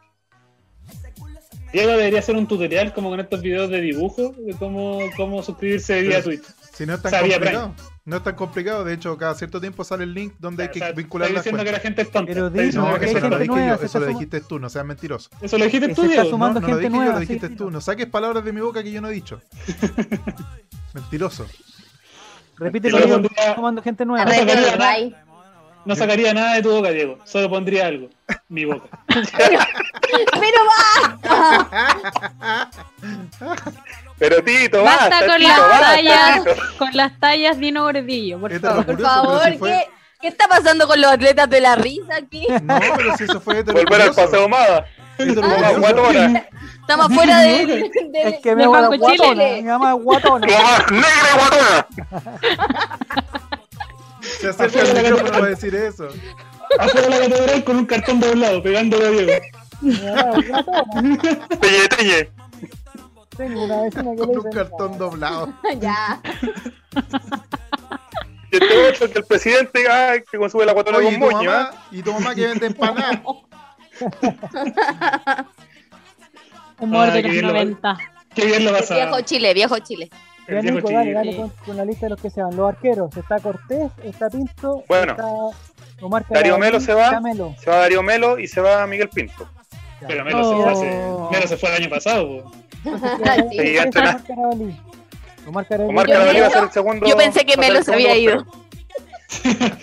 Diego 1.73 1.91
debería 1.91 2.19
hacer 2.19 2.35
un 2.35 2.47
tutorial 2.47 2.93
como 2.93 3.09
con 3.09 3.19
estos 3.21 3.41
videos 3.41 3.69
de 3.69 3.79
dibujo 3.79 4.35
de 4.37 4.53
cómo, 4.55 4.99
cómo 5.15 5.41
suscribirse 5.41 6.01
vía 6.01 6.21
Twitch. 6.21 6.43
Si 6.73 6.85
no 6.85 6.95
es 6.95 7.01
tan 7.01 7.11
Sabía, 7.11 7.35
complicado. 7.35 7.75
No 8.03 8.17
es 8.17 8.23
tan 8.23 8.35
complicado. 8.35 8.83
De 8.83 8.93
hecho, 8.93 9.17
cada 9.17 9.35
cierto 9.35 9.61
tiempo 9.61 9.83
sale 9.83 10.03
el 10.03 10.13
link 10.13 10.33
donde 10.39 10.63
hay 10.63 10.69
O 10.69 10.71
que 10.71 10.79
sea, 10.79 10.91
vincular 10.91 11.31
las 11.31 11.43
diciendo 11.43 11.63
que 11.63 11.71
la 11.71 11.79
gente 11.79 12.01
es 12.01 12.11
tonta. 12.11 12.33
Pero 12.33 12.49
diciendo 12.49 12.89
No, 12.89 12.99
que 12.99 13.05
eso 13.05 13.13
lo 13.13 13.21
gente 13.21 13.37
dije 13.37 13.47
nueva, 13.47 13.71
yo, 13.71 13.77
se 13.77 13.85
eso 13.85 13.99
lo 13.99 14.05
dijiste 14.07 14.41
tú, 14.41 14.59
no 14.59 14.69
seas 14.69 14.85
mentiroso. 14.85 15.29
Eso 15.41 15.57
lo 15.57 15.65
dijiste 15.65 15.93
tú, 15.93 16.03
Diego. 16.03 16.29
sumando 16.29 16.59
no, 16.59 16.67
no 16.67 16.75
lo 16.75 16.81
yo, 16.81 16.89
nueva, 16.89 17.13
lo 17.13 17.19
dijiste 17.19 17.47
sí. 17.47 17.55
tú. 17.55 17.71
No 17.71 17.79
saques 17.79 18.07
palabras 18.07 18.43
de 18.43 18.51
mi 18.51 18.61
boca 18.61 18.83
que 18.83 18.91
yo 18.91 19.01
no 19.01 19.09
he 19.09 19.13
dicho. 19.13 19.39
Mentiroso. 20.93 21.47
Repite 22.57 22.91
le 22.91 23.07
pondría- 23.07 23.55
tomando 23.55 23.81
gente 23.81 24.05
nueva. 24.05 24.29
Sacaría 24.31 24.75
nada. 24.77 24.97
No 25.83 25.95
sacaría 25.95 26.31
nada 26.33 26.53
de 26.55 26.61
tu 26.61 26.69
boca, 26.71 26.89
Diego. 26.91 27.17
Solo 27.25 27.49
pondría 27.49 27.87
algo. 27.87 28.07
Mi 28.49 28.65
boca. 28.65 28.87
Pero 29.07 30.59
va. 30.69 32.69
Pero 34.19 34.43
Tito, 34.43 34.83
Basta 34.83 35.09
basta, 35.09 35.25
con 35.27 35.37
Tito, 35.37 35.49
las 35.49 35.59
basta, 35.59 35.79
tallas, 35.95 36.43
Tito. 36.43 36.55
con 36.77 36.89
las 36.93 37.19
tallas 37.19 37.57
Dino 37.57 37.83
Gordillo, 37.83 38.39
por 38.39 38.59
favor. 38.59 38.85
Por 38.85 39.01
favor, 39.01 39.43
si 39.51 39.57
fue- 39.57 39.89
¿qué, 40.21 40.27
¿qué 40.27 40.27
está 40.27 40.47
pasando 40.47 40.87
con 40.87 40.99
los 41.01 41.11
atletas 41.11 41.49
de 41.49 41.61
la 41.61 41.75
risa 41.75 42.15
aquí? 42.17 42.47
No, 42.63 42.79
pero 42.97 43.17
si 43.17 43.23
eso 43.25 43.39
fue 43.41 43.63
Volver 43.63 44.01
al 44.01 44.13
paseo 44.13 44.47
Mada. 44.49 44.85
Guatona. 45.77 46.47
Estamos 46.81 47.13
fuera 47.13 47.39
de, 47.41 47.65
de- 47.65 47.91
Es 48.23 48.39
que 48.41 48.55
me 48.55 48.63
llama 48.63 48.87
guatona. 48.87 49.15
Chile. 49.15 49.61
Me 49.61 49.67
llama 49.69 49.93
guatona. 49.93 50.47
¡Más 50.47 50.91
negra, 50.91 51.33
guatona! 51.37 51.87
Se 54.39 54.49
acerca 54.49 54.81
el 54.81 54.93
micrófono 55.03 55.31
para 55.31 55.45
decir 55.47 55.75
eso. 55.75 56.07
Afuera 56.79 57.07
de 57.07 57.09
la 57.09 57.19
catedral 57.29 57.63
con 57.63 57.75
un 57.77 57.85
cartón 57.85 58.19
doblado, 58.19 58.63
pegándole 58.63 59.05
a 59.05 59.09
Diego. 59.11 59.31
Teñe, 61.59 61.87
teñe. 61.97 62.29
Tengo 63.37 63.63
una 63.65 63.81
vecina 63.83 64.11
que 64.11 64.17
Con 64.17 64.29
un 64.39 64.51
cartón 64.51 64.97
doblado. 64.97 65.53
ya. 65.79 66.19
Y 68.51 68.55
este 68.57 68.87
otro 68.89 69.09
que 69.11 69.19
el 69.19 69.25
presidente 69.25 69.85
ah, 69.89 70.13
que 70.29 70.37
consume 70.37 70.65
la 70.65 70.73
guatona 70.73 70.97
con 70.99 71.07
¿y 71.07 71.13
tu 71.13 71.19
moño, 71.19 71.49
mamá? 71.51 71.69
¿ah? 71.73 71.87
¿Y 71.91 72.03
tu 72.03 72.11
mamá 72.13 72.35
que 72.35 72.47
vende 72.47 72.65
empanadas? 72.67 73.19
Humor 76.79 77.07
Ah, 77.09 77.13
de 77.13 77.21
los 77.23 77.31
bien 77.31 77.45
lo- 77.47 77.53
90. 77.53 77.97
Qué 78.35 78.45
bien 78.45 78.65
lo 78.65 78.71
vas 78.71 78.89
a. 78.91 78.95
Viejo 78.95 79.21
Chile, 79.21 79.53
viejo 79.53 79.77
Chile. 79.79 80.09
El 80.47 80.61
viejo 80.61 80.77
Nico, 80.77 80.89
dale, 80.91 81.03
Chile. 81.03 81.13
dale 81.13 81.31
Sí. 81.33 81.37
con, 81.37 81.49
con 81.65 81.77
la 81.77 81.85
lista 81.85 82.05
de 82.07 82.09
los 82.11 82.21
que 82.21 82.29
se 82.29 82.41
van. 82.41 82.55
Los 82.55 82.69
arqueros. 82.69 83.15
Está 83.17 83.39
Cortés, 83.39 83.91
está 84.03 84.29
Pinto. 84.29 84.83
Bueno. 84.87 85.11
Está 85.11 85.27
Omar 86.01 86.25
Darío 86.29 86.57
Melo 86.57 86.79
se 86.79 86.93
va. 86.93 87.19
Melo. 87.21 87.53
Se 87.59 87.69
va 87.69 87.77
Darío 87.77 88.01
Melo 88.01 88.39
y 88.39 88.47
se 88.47 88.59
va 88.61 88.87
Miguel 88.87 89.09
Pinto. 89.09 89.47
Pero 90.07 90.25
Melo 90.25 90.43
se 90.43 90.55
fue 90.55 90.71
hace. 90.71 90.89
Oh. 91.05 91.29
Melo 91.31 91.47
se 91.47 91.57
fue 91.57 91.69
el 91.69 91.75
año 91.83 91.89
pasado. 91.89 92.51
Sí. 93.51 93.77
Sí. 93.77 93.77
Omar 95.47 95.67
Carabalí. 95.67 95.89
Omar 95.89 96.07
Carabalí. 96.07 96.39
Va 96.39 96.47
a 96.47 96.51
ser 96.51 96.63
el 96.63 96.71
segundo. 96.71 97.07
Yo 97.07 97.17
pensé 97.17 97.45
que 97.45 97.57
Melo 97.57 97.79
el 97.79 97.85
se 97.85 97.93
había 97.93 98.15
ido. 98.17 98.45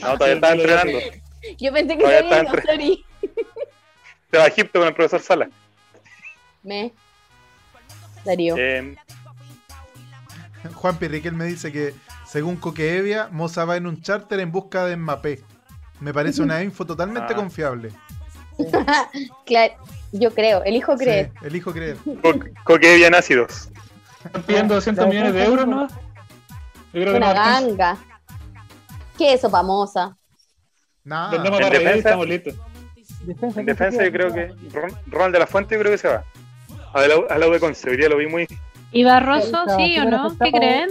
No, 0.02 0.18
todavía 0.18 0.40
se 0.40 0.52
entrenando. 0.52 0.98
Yo 1.58 1.72
pensé 1.72 1.96
que 1.96 2.02
Todavía 2.02 2.28
se 2.28 2.34
había 2.34 2.42
ido, 2.42 2.62
sorry. 2.62 3.04
Se 4.30 4.36
va 4.38 4.44
a 4.44 4.46
Egipto 4.48 4.78
con 4.80 4.88
el 4.88 4.94
profesor 4.94 5.20
Sala. 5.20 5.48
Me. 6.62 6.92
Darío. 8.24 8.56
Eh, 8.58 8.94
Juan 10.74 10.96
Pirriquel 10.98 11.32
me 11.32 11.44
dice 11.46 11.72
que, 11.72 11.94
según 12.26 12.56
Coqueevia, 12.56 13.28
Moza 13.30 13.64
va 13.64 13.76
en 13.76 13.86
un 13.86 14.02
charter 14.02 14.40
en 14.40 14.52
busca 14.52 14.84
de 14.84 14.96
Mbappé. 14.96 15.40
Me 16.00 16.12
parece 16.12 16.42
una 16.42 16.62
info 16.62 16.84
totalmente 16.84 17.32
Ah. 17.32 17.36
confiable. 17.36 17.90
Claro, 19.46 19.74
yo 20.12 20.34
creo, 20.34 20.62
elijo 20.64 20.96
creer. 20.96 21.30
Sí, 21.40 21.46
elijo 21.46 21.72
creer. 21.72 21.96
co- 22.22 22.34
Coquevia 22.64 23.08
ácidos. 23.16 23.68
Están 24.24 24.42
pidiendo 24.42 24.74
200 24.74 25.06
millones 25.06 25.32
de 25.34 25.44
euros, 25.44 25.66
¿no? 25.66 25.88
Yo 25.88 25.92
creo 26.92 27.12
que 27.14 27.20
no 27.20 27.26
Una 27.26 27.30
alcanza. 27.30 27.60
ganga. 27.76 27.96
¿Qué 29.16 29.32
es 29.32 29.38
eso, 29.40 29.50
famosa? 29.50 30.16
Nada. 31.04 31.36
En 31.36 31.42
para 31.50 31.70
defensa- 31.70 31.94
estamos 31.96 32.26
listos. 32.28 32.54
Defensa, 33.22 33.60
En 33.60 33.66
¿quién 33.66 33.76
se 33.76 33.84
defensa 33.84 34.04
yo 34.04 34.12
creo 34.12 34.32
que 34.32 34.46
Ron- 34.72 34.96
Ronald 35.06 35.32
de 35.34 35.38
la 35.40 35.46
Fuente 35.46 35.74
yo 35.74 35.80
creo 35.80 35.92
que 35.92 35.98
se 35.98 36.08
va. 36.08 36.24
A 36.94 37.00
la, 37.06 37.14
a 37.30 37.38
la 37.38 37.48
U 37.48 37.50
de 37.52 37.60
Conce, 37.60 37.90
hoy 37.90 37.96
día 37.96 38.08
lo 38.08 38.16
vi 38.16 38.26
muy... 38.26 38.46
¿Y 38.92 39.04
Barroso, 39.04 39.64
sí 39.76 39.98
o 39.98 40.04
no? 40.04 40.36
¿Qué 40.38 40.50
creen? 40.50 40.88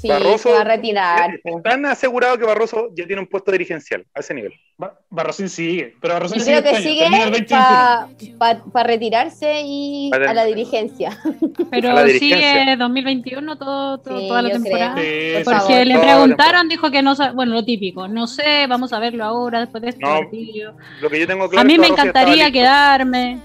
Sí, 0.00 0.08
Barroso- 0.08 0.38
se 0.48 0.52
va 0.52 0.60
a 0.62 0.64
retirar. 0.64 1.40
po. 1.42 1.60
Tan 1.62 1.84
asegurado 1.84 2.38
que 2.38 2.44
Barroso 2.46 2.88
ya 2.94 3.06
tiene 3.06 3.20
un 3.20 3.26
puesto 3.28 3.52
dirigencial 3.52 4.06
a 4.14 4.20
ese 4.20 4.32
nivel. 4.32 4.52
Ba- 4.78 4.98
Barrosín 5.10 5.50
sigue, 5.50 5.94
pero 6.00 6.14
Barrosín 6.14 6.38
Yo 6.38 6.44
sigue 6.44 6.60
creo 6.62 6.72
que 6.74 6.80
sigue 6.82 7.04
2021. 7.04 8.40
para 8.72 8.86
retirarse 8.86 9.60
y 9.62 10.08
Para- 10.10 10.30
a 10.30 10.34
la 10.34 10.44
dirigencia. 10.46 11.18
Pero 11.70 11.92
la 11.92 12.04
dirigencia. 12.04 12.60
sigue 12.62 12.76
2021 12.76 13.56
todo, 13.58 13.98
todo- 13.98 14.18
Sí, 14.20 14.28
toda 14.28 14.40
la 14.42 14.50
temporada. 14.50 14.94
Sí, 14.96 15.02
Por 15.34 15.38
sí, 15.38 15.44
favor. 15.44 15.60
Porque 15.60 15.84
le 15.84 15.98
preguntaron, 15.98 16.68
dijo 16.68 16.90
que 16.90 17.02
no 17.02 17.14
bueno, 17.34 17.52
lo 17.54 17.64
típico, 17.64 18.08
no 18.08 18.26
sé, 18.26 18.66
vamos 18.68 18.92
a 18.94 18.98
verlo 18.98 19.24
ahora 19.24 19.60
después 19.60 19.82
de 19.82 19.90
este 19.90 20.00
No, 20.02 20.18
partido. 20.20 20.74
Lo 21.02 21.10
que 21.10 21.20
yo 21.20 21.26
tengo 21.26 21.48
claro 21.48 21.60
A 21.60 21.64
mí 21.64 21.74
me 21.74 21.88
Barroso 21.88 22.00
encantaría 22.02 22.34
listo. 22.46 22.52
quedarme. 22.52 23.40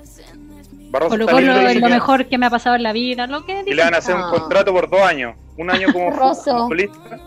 Barroso 0.91 1.09
Colo 1.11 1.25
Colo 1.27 1.59
es 1.67 1.75
y 1.75 1.79
lo 1.79 1.89
mejor 1.89 2.25
que 2.27 2.37
me 2.37 2.45
ha 2.45 2.49
pasado 2.49 2.75
en 2.75 2.83
la 2.83 2.93
vida, 2.93 3.27
lo 3.27 3.45
que 3.45 3.63
Y 3.65 3.73
le 3.73 3.83
van 3.83 3.93
a 3.93 3.97
hacer 3.97 4.15
un 4.15 4.29
contrato 4.29 4.71
por 4.73 4.89
dos 4.89 5.01
años. 5.01 5.35
Un 5.57 5.69
año 5.71 5.87
como 5.91 6.05
Barroso. 6.11 6.57
futbolista. 6.57 7.19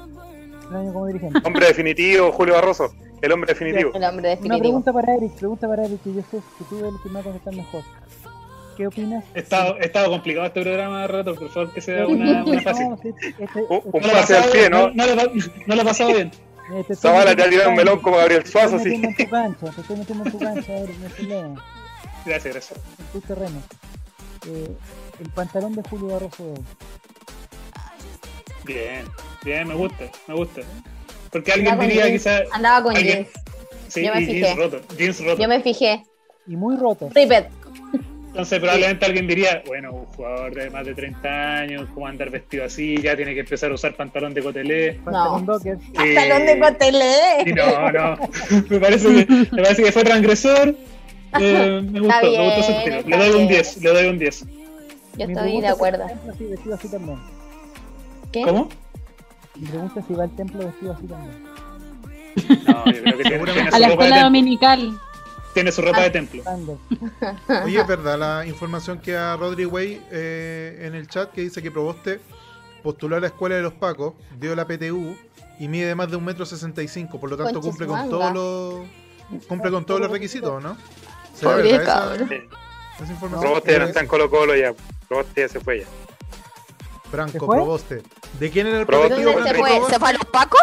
Un 0.71 0.77
año 0.77 0.93
como 0.93 1.07
dirigente. 1.07 1.41
Hombre 1.45 1.67
definitivo, 1.67 2.33
Julio 2.33 2.55
Barroso. 2.55 2.93
El 3.21 3.33
hombre 3.33 3.53
definitivo. 3.53 3.91
El 3.95 4.05
hombre 4.05 4.21
Una 4.21 4.29
definitivo. 4.29 4.59
pregunta 4.61 4.93
para 4.93 5.15
Eric, 5.17 5.33
pregunta 5.39 5.67
para 5.69 5.85
Eric, 5.87 6.03
que 6.03 6.15
yo 6.15 6.21
sé 6.31 6.39
que 6.59 6.65
tú 6.69 6.79
eres 6.79 6.93
el 6.95 7.03
que 7.03 7.09
me 7.09 7.15
va 7.15 7.21
a 7.21 7.23
contestar 7.25 7.55
mejor. 7.55 7.83
¿Qué 8.77 8.87
opinas? 8.87 9.25
Ha 9.35 9.39
estado, 9.41 9.75
ha 9.75 9.79
estado 9.81 10.09
complicado 10.11 10.47
este 10.47 10.63
programa 10.63 11.01
de 11.03 11.09
rato, 11.09 11.35
por 11.35 11.49
favor 11.51 11.73
que 11.75 11.81
sea 11.81 12.07
una, 12.07 12.45
una 12.45 12.61
fácil. 12.61 12.89
No, 12.91 12.95
este- 13.03 13.35
Un, 13.69 13.81
No 13.87 13.93
pase 13.93 14.07
al 14.07 14.21
pasado 14.21 14.53
pie, 14.53 14.61
bien, 14.61 14.71
¿no? 14.73 14.91
no, 14.91 15.05
no 15.67 15.75
le 15.75 15.81
ha 15.81 15.85
pasado 15.85 16.11
bien. 16.13 16.31
te 16.31 16.81
estoy 16.81 16.97
Zavala 16.97 17.35
te 17.35 17.43
ha 17.43 17.49
tirado 17.51 17.71
un 17.71 17.77
melón 17.77 17.99
como 18.01 18.19
Gabriel 18.19 18.45
te 18.45 18.51
Suazo, 18.53 18.77
estoy 18.77 18.93
sí. 18.93 18.99
metiendo 18.99 19.09
en 19.09 19.27
tu 19.27 19.31
cancha, 19.59 19.75
te 19.75 19.81
estoy 19.81 19.97
metiendo 19.97 20.25
en 20.27 20.31
tu 20.31 20.39
cancha, 20.39 20.73
Eric, 20.77 20.97
no 21.01 21.07
hay 21.07 21.13
problema, 21.13 21.65
Gracias, 22.29 22.55
gracias. 22.55 22.81
en 22.99 23.07
tu 23.21 23.21
terreno. 23.27 23.63
Eh, 24.47 24.69
el 25.21 25.31
pantalón 25.31 25.75
de 25.75 25.83
Julio 25.89 26.07
Barroso. 26.09 26.55
Bien, 28.65 29.05
bien, 29.45 29.67
me 29.69 29.75
gusta, 29.75 30.05
me 30.27 30.35
gusta. 30.35 30.61
Porque 31.31 31.53
alguien 31.53 31.73
Andaba 31.73 31.89
diría 31.89 32.11
quizás. 32.11 32.43
Andaba 32.53 32.83
con 32.83 32.97
alguien- 32.97 33.25
jeans. 33.25 33.29
Sí, 33.89 34.05
yo 34.05 34.15
me 34.15 34.21
y 34.21 34.27
fijé. 34.27 34.41
jeans 34.41 34.57
roto, 34.57 34.81
jeans 34.97 35.25
roto. 35.25 35.43
Yo 35.43 35.49
me 35.49 35.61
fijé. 35.63 36.03
Y 36.47 36.57
muy 36.57 36.77
roto. 36.77 37.09
Ripet. 37.15 37.49
Entonces 38.29 38.61
probablemente 38.61 39.05
alguien 39.07 39.27
diría, 39.27 39.63
bueno, 39.67 39.93
un 39.93 40.05
jugador 40.07 40.55
de 40.55 40.71
más 40.71 40.87
de 40.87 40.95
30 40.95 41.29
años, 41.57 41.89
¿cómo 41.95 42.07
andar 42.07 42.31
vestido 42.31 42.65
así? 42.67 42.97
Ya 42.99 43.17
tiene 43.17 43.35
que 43.35 43.41
empezar 43.41 43.71
a 43.71 43.75
usar 43.75 43.97
pantalón 43.97 44.33
de 44.35 44.43
cotelé. 44.43 44.93
Pantalón. 45.05 45.47
Pantalón 45.47 46.47
de 46.47 46.53
Y 46.57 46.61
cotelé. 46.61 47.55
no, 47.57 47.91
no. 47.91 48.19
Me 48.69 48.79
parece 48.79 49.09
que, 49.27 49.33
me 49.51 49.63
parece 49.63 49.83
que 49.83 49.93
fue 49.93 50.05
transgresor. 50.05 50.75
Eh, 51.41 51.83
me 51.91 52.01
gustó, 52.01 52.23
me 52.23 52.45
gustó 52.45 52.63
su 52.63 52.69
bien, 52.73 52.93
estilo. 52.93 52.97
está 52.97 53.09
Le 53.11 53.17
doy 53.19 53.31
un 53.31 53.37
bien. 53.37 53.49
10, 53.49 53.77
le 53.83 53.91
doy 53.93 54.07
un 54.07 54.19
10. 54.19 54.45
Yo 55.19 55.25
estoy 55.27 55.61
de 55.61 55.69
acuerdo. 55.69 56.05
si 56.09 56.15
va 56.15 56.15
al 56.15 56.19
templo 56.21 56.33
así, 56.33 56.45
vestido 56.47 56.75
así 56.75 56.89
también. 56.89 57.19
¿Qué? 58.33 58.43
¿Cómo? 58.43 58.69
Mi 59.57 59.67
pregunta 59.69 60.03
si 60.07 60.15
va 60.15 60.25
al 60.25 60.37
templo 60.37 60.59
vestido 60.67 60.93
así 60.93 61.07
también. 61.07 61.45
No, 62.67 62.85
yo 62.87 63.03
creo 63.03 63.17
que 63.19 63.23
tiene, 63.25 63.45
tiene 63.45 63.69
A 63.69 63.73
su 63.73 63.79
la 63.81 63.89
ropa 63.89 63.89
de 63.89 63.93
escuela 63.93 64.15
templo. 64.17 64.25
dominical. 64.25 65.01
Tiene 65.55 65.73
su 65.73 65.83
ropa 65.83 66.01
de 66.03 66.11
templo. 66.11 66.43
Sanders. 66.45 66.79
Oye, 67.65 67.81
es 67.81 67.87
verdad 67.87 68.19
la 68.19 68.47
información 68.47 69.01
que 69.01 69.17
a 69.17 69.37
Rodri 69.37 69.65
Way 69.67 70.03
eh, 70.13 70.83
en 70.87 70.95
el 70.95 71.09
chat 71.09 71.33
que 71.33 71.41
dice 71.41 71.61
que 71.63 71.71
Proboste 71.71 72.21
postuló 72.83 73.17
a 73.17 73.21
la 73.21 73.27
escuela 73.27 73.57
de 73.57 73.63
los 73.63 73.73
Pacos, 73.73 74.15
dio 74.39 74.55
la 74.55 74.67
PTU 74.67 75.17
y 75.59 75.67
mide 75.67 75.95
más 75.97 76.09
de 76.11 76.17
un 76.17 76.25
metro 76.25 76.47
sesenta 76.47 76.81
y 76.83 76.87
cinco, 76.89 77.19
por 77.19 77.29
lo 77.29 77.37
tanto 77.37 77.61
cumple 77.61 77.87
con 77.89 78.09
todos 78.09 78.33
los 78.33 78.87
cumple 79.49 79.71
con 79.73 79.85
todos 79.85 80.01
los 80.01 80.11
requisitos, 80.11 80.63
¿no? 80.63 80.77
¿Será 81.39 81.53
Pobre 81.53 81.85
cabrón. 81.85 82.33
Esa? 82.33 83.39
Proboste 83.41 83.73
ya 83.73 83.79
no 83.79 83.85
está 83.87 84.01
en 84.01 84.07
Colo 84.07 84.29
Colo 84.31 84.57
ya. 84.57 84.73
Proboste 85.09 85.41
ya 85.43 85.49
se 85.49 85.61
fue 85.61 85.81
ya. 85.81 85.85
¿Se 85.85 87.11
Franco 87.11 87.47
fue? 87.47 87.57
Proboste. 87.57 88.03
¿De 88.39 88.51
quién 88.51 88.67
era 88.67 88.81
el 88.81 88.87
¿Dónde 88.87 89.09
se 89.09 89.23
Franco 89.23 89.33
fue? 89.41 89.55
Proboste? 89.55 89.93
¿Se 89.95 89.99
fue 90.01 90.09
a 90.09 90.13
los 90.13 90.25
pacos? 90.27 90.61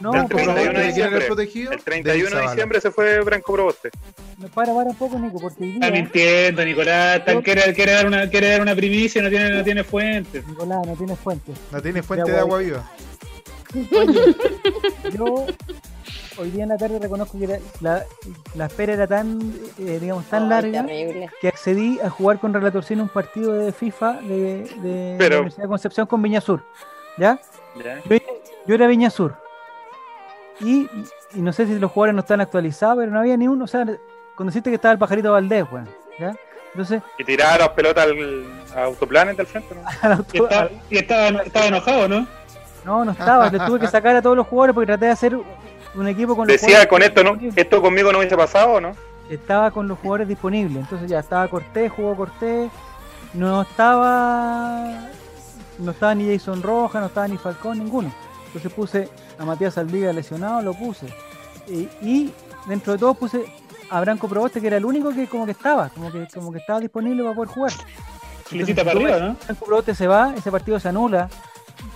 No, 0.00 0.14
el 0.14 0.20
por 0.22 0.28
31 0.28 0.54
Proboste, 0.54 0.60
de 0.62 0.64
¿quién 0.64 0.76
era 0.76 0.80
el 0.82 0.88
diciembre. 0.94 1.26
protegido? 1.26 1.72
El 1.72 1.82
31 1.82 2.36
de 2.36 2.42
diciembre 2.42 2.80
se 2.80 2.90
fue 2.90 3.20
Branco 3.20 3.52
Proboste. 3.52 3.90
Me 4.38 4.48
para, 4.48 4.72
para 4.74 4.90
un 4.90 4.94
poco, 4.96 5.18
Nico, 5.18 5.38
porque 5.40 5.64
hoy 5.64 5.72
Está 5.74 5.86
día, 5.90 6.02
mintiendo, 6.02 6.64
Nicolás. 6.64 7.16
Está- 7.18 7.40
quiere, 7.42 7.74
quiere 7.74 7.92
dar 7.92 8.06
una, 8.06 8.28
quiere 8.30 8.50
dar 8.50 8.60
una 8.60 8.74
primicia 8.76 9.20
y 9.20 9.24
no 9.24 9.30
tiene, 9.30 9.50
no 9.50 9.64
tiene 9.64 9.82
fuente. 9.82 10.44
Nicolás, 10.46 10.86
no 10.86 10.94
tienes 10.94 11.18
fuente. 11.18 11.52
No 11.72 11.82
tiene 11.82 12.02
fuente 12.02 12.30
de 12.30 12.42
voy. 12.42 12.42
agua 12.42 12.58
viva. 12.58 12.90
Oye, 13.74 14.36
yo 15.16 15.46
hoy 16.38 16.50
día 16.50 16.62
en 16.62 16.68
la 16.70 16.76
tarde 16.78 16.98
reconozco 16.98 17.38
que 17.38 17.44
era- 17.44 17.58
la, 17.80 18.02
la 18.54 18.66
espera 18.66 18.92
era 18.94 19.06
tan, 19.06 19.40
eh, 19.78 19.98
digamos, 20.00 20.24
tan 20.26 20.44
Ay, 20.44 20.48
larga 20.48 20.86
terrible. 20.86 21.30
que 21.40 21.48
accedí 21.48 21.98
a 22.00 22.10
jugar 22.10 22.38
con 22.38 22.52
Relatorcino 22.54 23.02
un 23.02 23.08
partido 23.08 23.52
de 23.52 23.72
FIFA 23.72 24.12
de, 24.22 24.64
de 24.82 25.14
Pero- 25.18 25.30
la 25.30 25.36
Universidad 25.40 25.64
de 25.64 25.68
Concepción 25.68 26.06
con 26.06 26.22
Viña 26.22 26.40
Sur. 26.40 26.62
¿Ya? 27.16 27.38
¿ya? 27.84 28.00
Yo, 28.08 28.16
yo 28.66 28.74
era 28.74 28.86
Viña 28.86 29.10
Sur. 29.10 29.34
Y, 30.60 30.88
y 31.34 31.40
no 31.40 31.52
sé 31.52 31.66
si 31.66 31.78
los 31.78 31.90
jugadores 31.92 32.14
no 32.14 32.20
están 32.20 32.40
actualizados, 32.40 32.98
pero 32.98 33.10
no 33.12 33.20
había 33.20 33.36
ni 33.36 33.46
uno. 33.48 33.64
O 33.64 33.68
sea, 33.68 33.84
cuando 34.36 34.50
deciste 34.50 34.70
que 34.70 34.76
estaba 34.76 34.92
el 34.92 34.98
pajarito 34.98 35.32
Valdés, 35.32 35.64
weón. 35.70 35.88
¿Ya? 36.18 36.34
Entonces, 36.72 37.02
Y 37.16 37.24
tiraba 37.24 37.58
las 37.58 37.68
pelotas 37.70 38.04
al 38.06 38.44
a 38.76 38.84
Autoplanet 38.84 39.36
del 39.36 39.46
frente, 39.46 39.74
¿no? 39.74 39.82
auto- 40.16 40.36
Y, 40.36 40.38
está- 40.42 40.68
y 40.90 40.98
estaba, 40.98 41.42
estaba 41.42 41.66
enojado, 41.66 42.08
¿no? 42.08 42.26
no, 42.84 43.04
no 43.04 43.12
estaba. 43.12 43.50
Le 43.50 43.58
tuve 43.60 43.80
que 43.80 43.86
sacar 43.88 44.16
a 44.16 44.22
todos 44.22 44.36
los 44.36 44.46
jugadores 44.46 44.74
porque 44.74 44.86
traté 44.86 45.06
de 45.06 45.12
hacer 45.12 45.36
un 45.94 46.08
equipo 46.08 46.36
con 46.36 46.46
los 46.46 46.60
Decía 46.60 46.88
con 46.88 47.02
esto, 47.02 47.22
¿no? 47.24 47.38
Esto 47.56 47.82
conmigo 47.82 48.12
no 48.12 48.18
hubiese 48.18 48.36
pasado, 48.36 48.74
¿o 48.74 48.80
¿no? 48.80 48.92
estaba 49.30 49.70
con 49.70 49.88
los 49.88 49.98
jugadores 49.98 50.28
disponibles. 50.28 50.76
Entonces 50.76 51.08
ya 51.08 51.20
estaba 51.20 51.48
Cortés, 51.48 51.92
jugó 51.92 52.16
Cortés. 52.16 52.70
No 53.34 53.62
estaba. 53.62 55.08
No 55.78 55.90
estaba 55.92 56.14
ni 56.14 56.32
Jason 56.32 56.62
Roja, 56.62 57.00
no 57.00 57.06
estaba 57.06 57.28
ni 57.28 57.36
Falcón, 57.36 57.78
ninguno. 57.78 58.12
Entonces 58.46 58.72
puse 58.72 59.08
a 59.38 59.44
Matías 59.44 59.78
Aldiga 59.78 60.12
lesionado, 60.12 60.62
lo 60.62 60.74
puse. 60.74 61.06
Y, 61.68 61.88
y 62.00 62.32
dentro 62.66 62.94
de 62.94 62.98
todo 62.98 63.14
puse 63.14 63.44
a 63.90 64.00
Branco 64.00 64.28
Proboste, 64.28 64.60
que 64.60 64.66
era 64.66 64.78
el 64.78 64.84
único 64.84 65.10
que 65.10 65.26
como 65.28 65.44
que 65.44 65.52
estaba, 65.52 65.90
como 65.90 66.10
que, 66.10 66.26
como 66.34 66.50
que 66.50 66.58
estaba 66.58 66.80
disponible 66.80 67.22
para 67.22 67.34
poder 67.34 67.50
jugar. 67.50 67.72
Fletita 68.44 68.82
para 68.82 68.96
arriba, 68.96 69.18
¿no? 69.18 69.36
Branco 69.44 69.66
Proboste 69.66 69.94
se 69.94 70.06
va, 70.06 70.34
ese 70.36 70.50
partido 70.50 70.80
se 70.80 70.88
anula. 70.88 71.28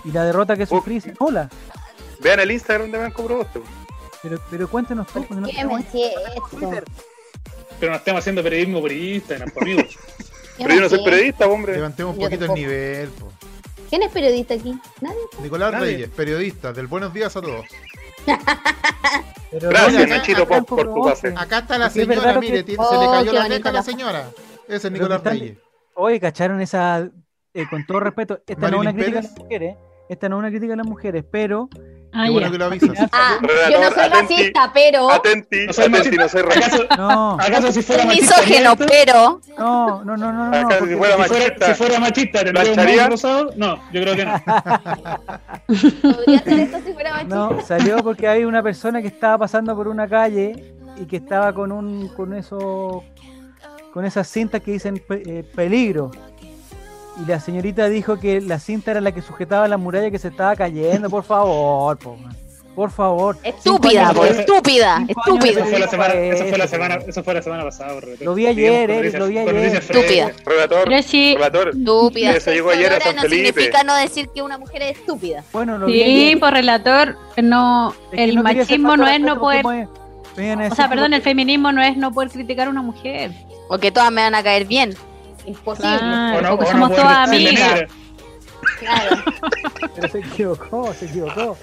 Y 0.05 0.11
la 0.11 0.23
derrota 0.23 0.55
que 0.55 0.65
sufrí 0.65 1.01
se 1.01 1.13
anula. 1.19 1.49
Vean 2.21 2.39
el 2.39 2.51
Instagram 2.51 2.91
de 2.91 2.99
Branco 2.99 3.25
Proboste. 3.25 3.61
Pero, 4.23 4.39
pero 4.49 4.67
cuéntenos 4.69 5.05
tú, 5.07 5.23
porque 5.25 5.35
no 5.41 5.47
¿Qué 5.47 5.53
tenemos 5.53 5.81
me 5.93 6.05
esto? 6.07 6.19
Pero 7.79 7.91
no 7.91 7.97
estamos 7.97 8.19
haciendo 8.19 8.41
periodismo 8.41 8.79
por 8.81 8.91
Instagram, 8.91 9.49
por 9.51 9.63
amigos. 9.63 9.97
¿Qué 10.57 10.63
Pero 10.63 10.75
yo 10.75 10.81
no 10.81 10.89
soy 10.89 11.03
periodista, 11.03 11.47
hombre. 11.47 11.73
Levantemos 11.73 12.15
un 12.15 12.23
poquito 12.23 12.45
el 12.45 12.53
nivel. 12.53 13.09
po. 13.09 13.31
¿Quién 13.89 14.03
es 14.03 14.11
periodista 14.11 14.53
aquí? 14.53 14.73
Nadie. 15.01 15.17
Nicolás 15.41 15.73
Nadie. 15.73 15.85
Reyes, 15.85 16.09
periodista 16.09 16.71
del 16.73 16.87
Buenos 16.87 17.13
Días 17.13 17.35
a 17.35 17.41
todos. 17.41 17.65
Pero 19.51 19.69
Gracias, 19.69 20.07
Nachito, 20.09 20.47
por, 20.47 20.65
tu 20.65 21.03
pase. 21.03 21.33
Acá 21.37 21.59
está 21.59 21.77
la 21.77 21.89
señora, 21.89 22.33
que- 22.33 22.39
mire, 22.39 22.63
tiene- 22.63 22.83
Oh, 22.83 22.89
se 22.89 22.97
le 22.97 23.05
cayó 23.11 23.31
qué 23.31 23.37
la 23.37 23.55
ceja 23.55 23.69
a 23.69 23.71
la 23.73 23.83
señora. 23.83 24.29
Ese 24.67 24.87
es 24.87 24.91
Nicolás 24.93 25.17
están- 25.19 25.33
Reyes. 25.39 25.57
Oye, 25.95 26.19
¿cacharon 26.19 26.59
esa? 26.61 27.07
eh, 27.53 27.65
con 27.69 27.85
todo 27.85 27.99
respeto, 27.99 28.39
esta 28.47 28.71
no 28.71 28.77
es 28.77 28.81
una 28.81 28.93
crítica 28.93 29.19
a 29.19 29.21
las 29.21 29.37
mujeres, 29.37 29.75
esta 30.09 30.27
no 30.27 30.37
es 30.37 30.39
una 30.39 30.49
crítica 30.49 30.73
a 30.73 30.77
las 30.77 30.87
mujeres, 30.87 31.23
pero 31.29 31.69
Ah, 32.13 32.25
Qué 32.25 32.29
bueno 32.31 32.47
ya. 32.47 32.51
que 32.51 32.57
lo 32.59 32.65
avisas. 32.65 32.89
Ah, 33.11 33.37
yo 33.71 33.81
no 33.81 33.91
soy 33.91 34.03
atenti. 34.03 34.35
racista, 34.35 34.71
pero. 34.73 35.09
Atenti, 35.11 35.65
No 35.67 35.73
soy 35.73 35.85
atenti, 35.85 36.17
no 36.17 36.29
soy 36.29 36.41
racista. 36.43 36.67
¿Acaso, 36.67 36.85
no, 36.97 37.33
acaso 37.39 37.71
si 37.71 37.81
fuera 37.81 38.03
Soy 38.03 38.11
machista? 38.15 38.35
misógeno, 38.41 38.75
pero. 38.77 39.41
no, 39.57 40.03
no, 40.03 40.17
no, 40.17 40.31
no, 40.33 40.49
no, 40.49 40.69
si 40.69 40.75
fuera 40.75 40.87
Si 40.87 40.95
fuera, 40.95 41.17
machista. 41.17 41.65
si 41.67 41.73
fuera 41.73 41.99
machista, 41.99 42.43
¿tendría 42.43 42.61
un 42.69 42.73
¿Plancharía? 42.75 43.01
mouse 43.01 43.09
rosado? 43.11 43.49
No, 43.55 43.75
yo 43.91 44.01
creo 44.01 44.15
que 44.15 44.25
no. 44.25 44.43
Podría 46.01 46.39
hacer 46.39 46.59
esto 46.59 46.77
si 46.85 46.93
fuera 46.93 47.11
machista. 47.13 47.35
no, 47.35 47.61
salió 47.61 47.97
porque 48.03 48.27
hay 48.27 48.45
una 48.45 48.61
persona 48.61 49.01
que 49.01 49.07
estaba 49.07 49.37
pasando 49.39 49.75
por 49.75 49.87
una 49.87 50.07
calle 50.07 50.73
y 50.97 51.05
que 51.05 51.17
estaba 51.17 51.51
con 51.53 51.71
un, 51.71 52.09
con 52.09 52.33
eso, 52.33 53.03
con 53.93 54.05
esas 54.05 54.27
cintas 54.27 54.61
que 54.61 54.71
dicen 54.71 55.01
eh, 55.09 55.43
peligro. 55.55 56.11
Y 57.21 57.25
la 57.29 57.39
señorita 57.39 57.89
dijo 57.89 58.19
que 58.19 58.41
la 58.41 58.59
cinta 58.59 58.91
era 58.91 59.01
la 59.01 59.11
que 59.11 59.21
sujetaba 59.21 59.67
la 59.67 59.77
muralla 59.77 60.09
que 60.09 60.17
se 60.19 60.29
estaba 60.29 60.55
cayendo, 60.55 61.09
por 61.09 61.23
favor, 61.23 61.97
po, 61.99 62.17
por 62.75 62.89
favor. 62.89 63.37
Estúpida, 63.43 64.07
Cinco 64.07 64.13
po, 64.15 64.23
años- 64.23 64.39
estúpida, 64.39 64.95
años 64.95 65.09
Eso 65.11 65.19
estúpida. 65.35 65.65
fue 65.65 65.79
la 65.79 65.87
semana, 65.87 66.13
eso 66.15 66.45
fue 66.47 66.57
la 66.57 66.67
semana, 66.67 66.95
eso 67.07 67.23
fue 67.23 67.33
la 67.35 67.41
semana 67.43 67.63
pasada. 67.65 67.99
Roberto. 68.01 68.25
Lo 68.25 68.33
vi 68.33 68.47
ayer, 68.47 68.89
noticias- 68.89 69.19
lo 69.19 69.27
vi 69.27 69.37
ayer. 69.37 69.75
Estúpida. 69.75 70.31
Relator, 70.43 71.03
sí, 71.03 71.33
relator. 71.35 71.69
Estúpida. 71.69 72.31
Eso 72.31 72.51
llegó 72.51 72.71
ayer 72.71 72.87
a 72.87 72.93
Ahora 72.93 73.05
San 73.05 73.15
no 73.17 73.21
Felipe. 73.21 73.45
significa 73.45 73.83
no 73.83 73.95
decir 73.95 74.29
que 74.33 74.41
una 74.41 74.57
mujer 74.57 74.81
es 74.81 74.97
estúpida. 74.97 75.43
Bueno, 75.53 75.77
lo 75.77 75.85
vi 75.85 75.93
sí, 75.93 76.01
ayer. 76.03 76.39
por 76.39 76.51
relator, 76.53 77.15
no, 77.43 77.93
Es 78.11 78.17
que 78.17 78.23
el 78.23 78.35
no 78.37 78.41
machismo 78.43 78.97
no 78.97 79.07
es 79.07 79.19
no 79.21 79.39
poder, 79.39 79.63
o 79.67 80.75
sea, 80.75 80.89
perdón, 80.89 81.13
el 81.13 81.21
feminismo 81.21 81.71
no 81.71 81.83
es 81.83 81.95
no 81.95 82.11
poder 82.11 82.31
criticar 82.31 82.65
a 82.67 82.71
una 82.71 82.81
mujer. 82.81 83.29
O 83.69 83.77
que 83.77 83.91
todas 83.91 84.11
me 84.11 84.21
van 84.23 84.33
a 84.33 84.41
caer 84.41 84.65
bien. 84.65 84.95
Imposible. 85.45 85.97
Claro, 85.97 86.41
no- 86.41 86.57
porque 86.57 86.71
somos 86.71 86.89
todas 86.95 87.27
amigas. 87.29 87.83
Claro. 88.79 89.23
Pero 89.95 90.07
se 90.09 90.19
equivocó, 90.19 90.93
se 90.93 91.05
equivocó. 91.05 91.57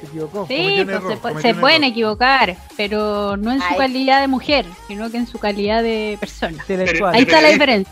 Se 0.00 0.06
equivocó. 0.06 0.46
Sí, 0.46 0.82
pues, 0.84 0.96
error, 0.96 1.42
se, 1.42 1.54
pueden 1.54 1.82
equivocar, 1.82 2.56
pero 2.76 3.36
no 3.36 3.50
en 3.50 3.58
su 3.58 3.66
Ay. 3.68 3.78
calidad 3.78 4.20
de 4.20 4.28
mujer, 4.28 4.64
sino 4.86 5.10
que 5.10 5.16
en 5.16 5.26
su 5.26 5.40
calidad 5.40 5.82
de 5.82 6.16
persona. 6.20 6.52
Intelectual. 6.52 7.14
Ahí 7.16 7.22
está 7.22 7.40
la 7.40 7.58
periodista. 7.58 7.90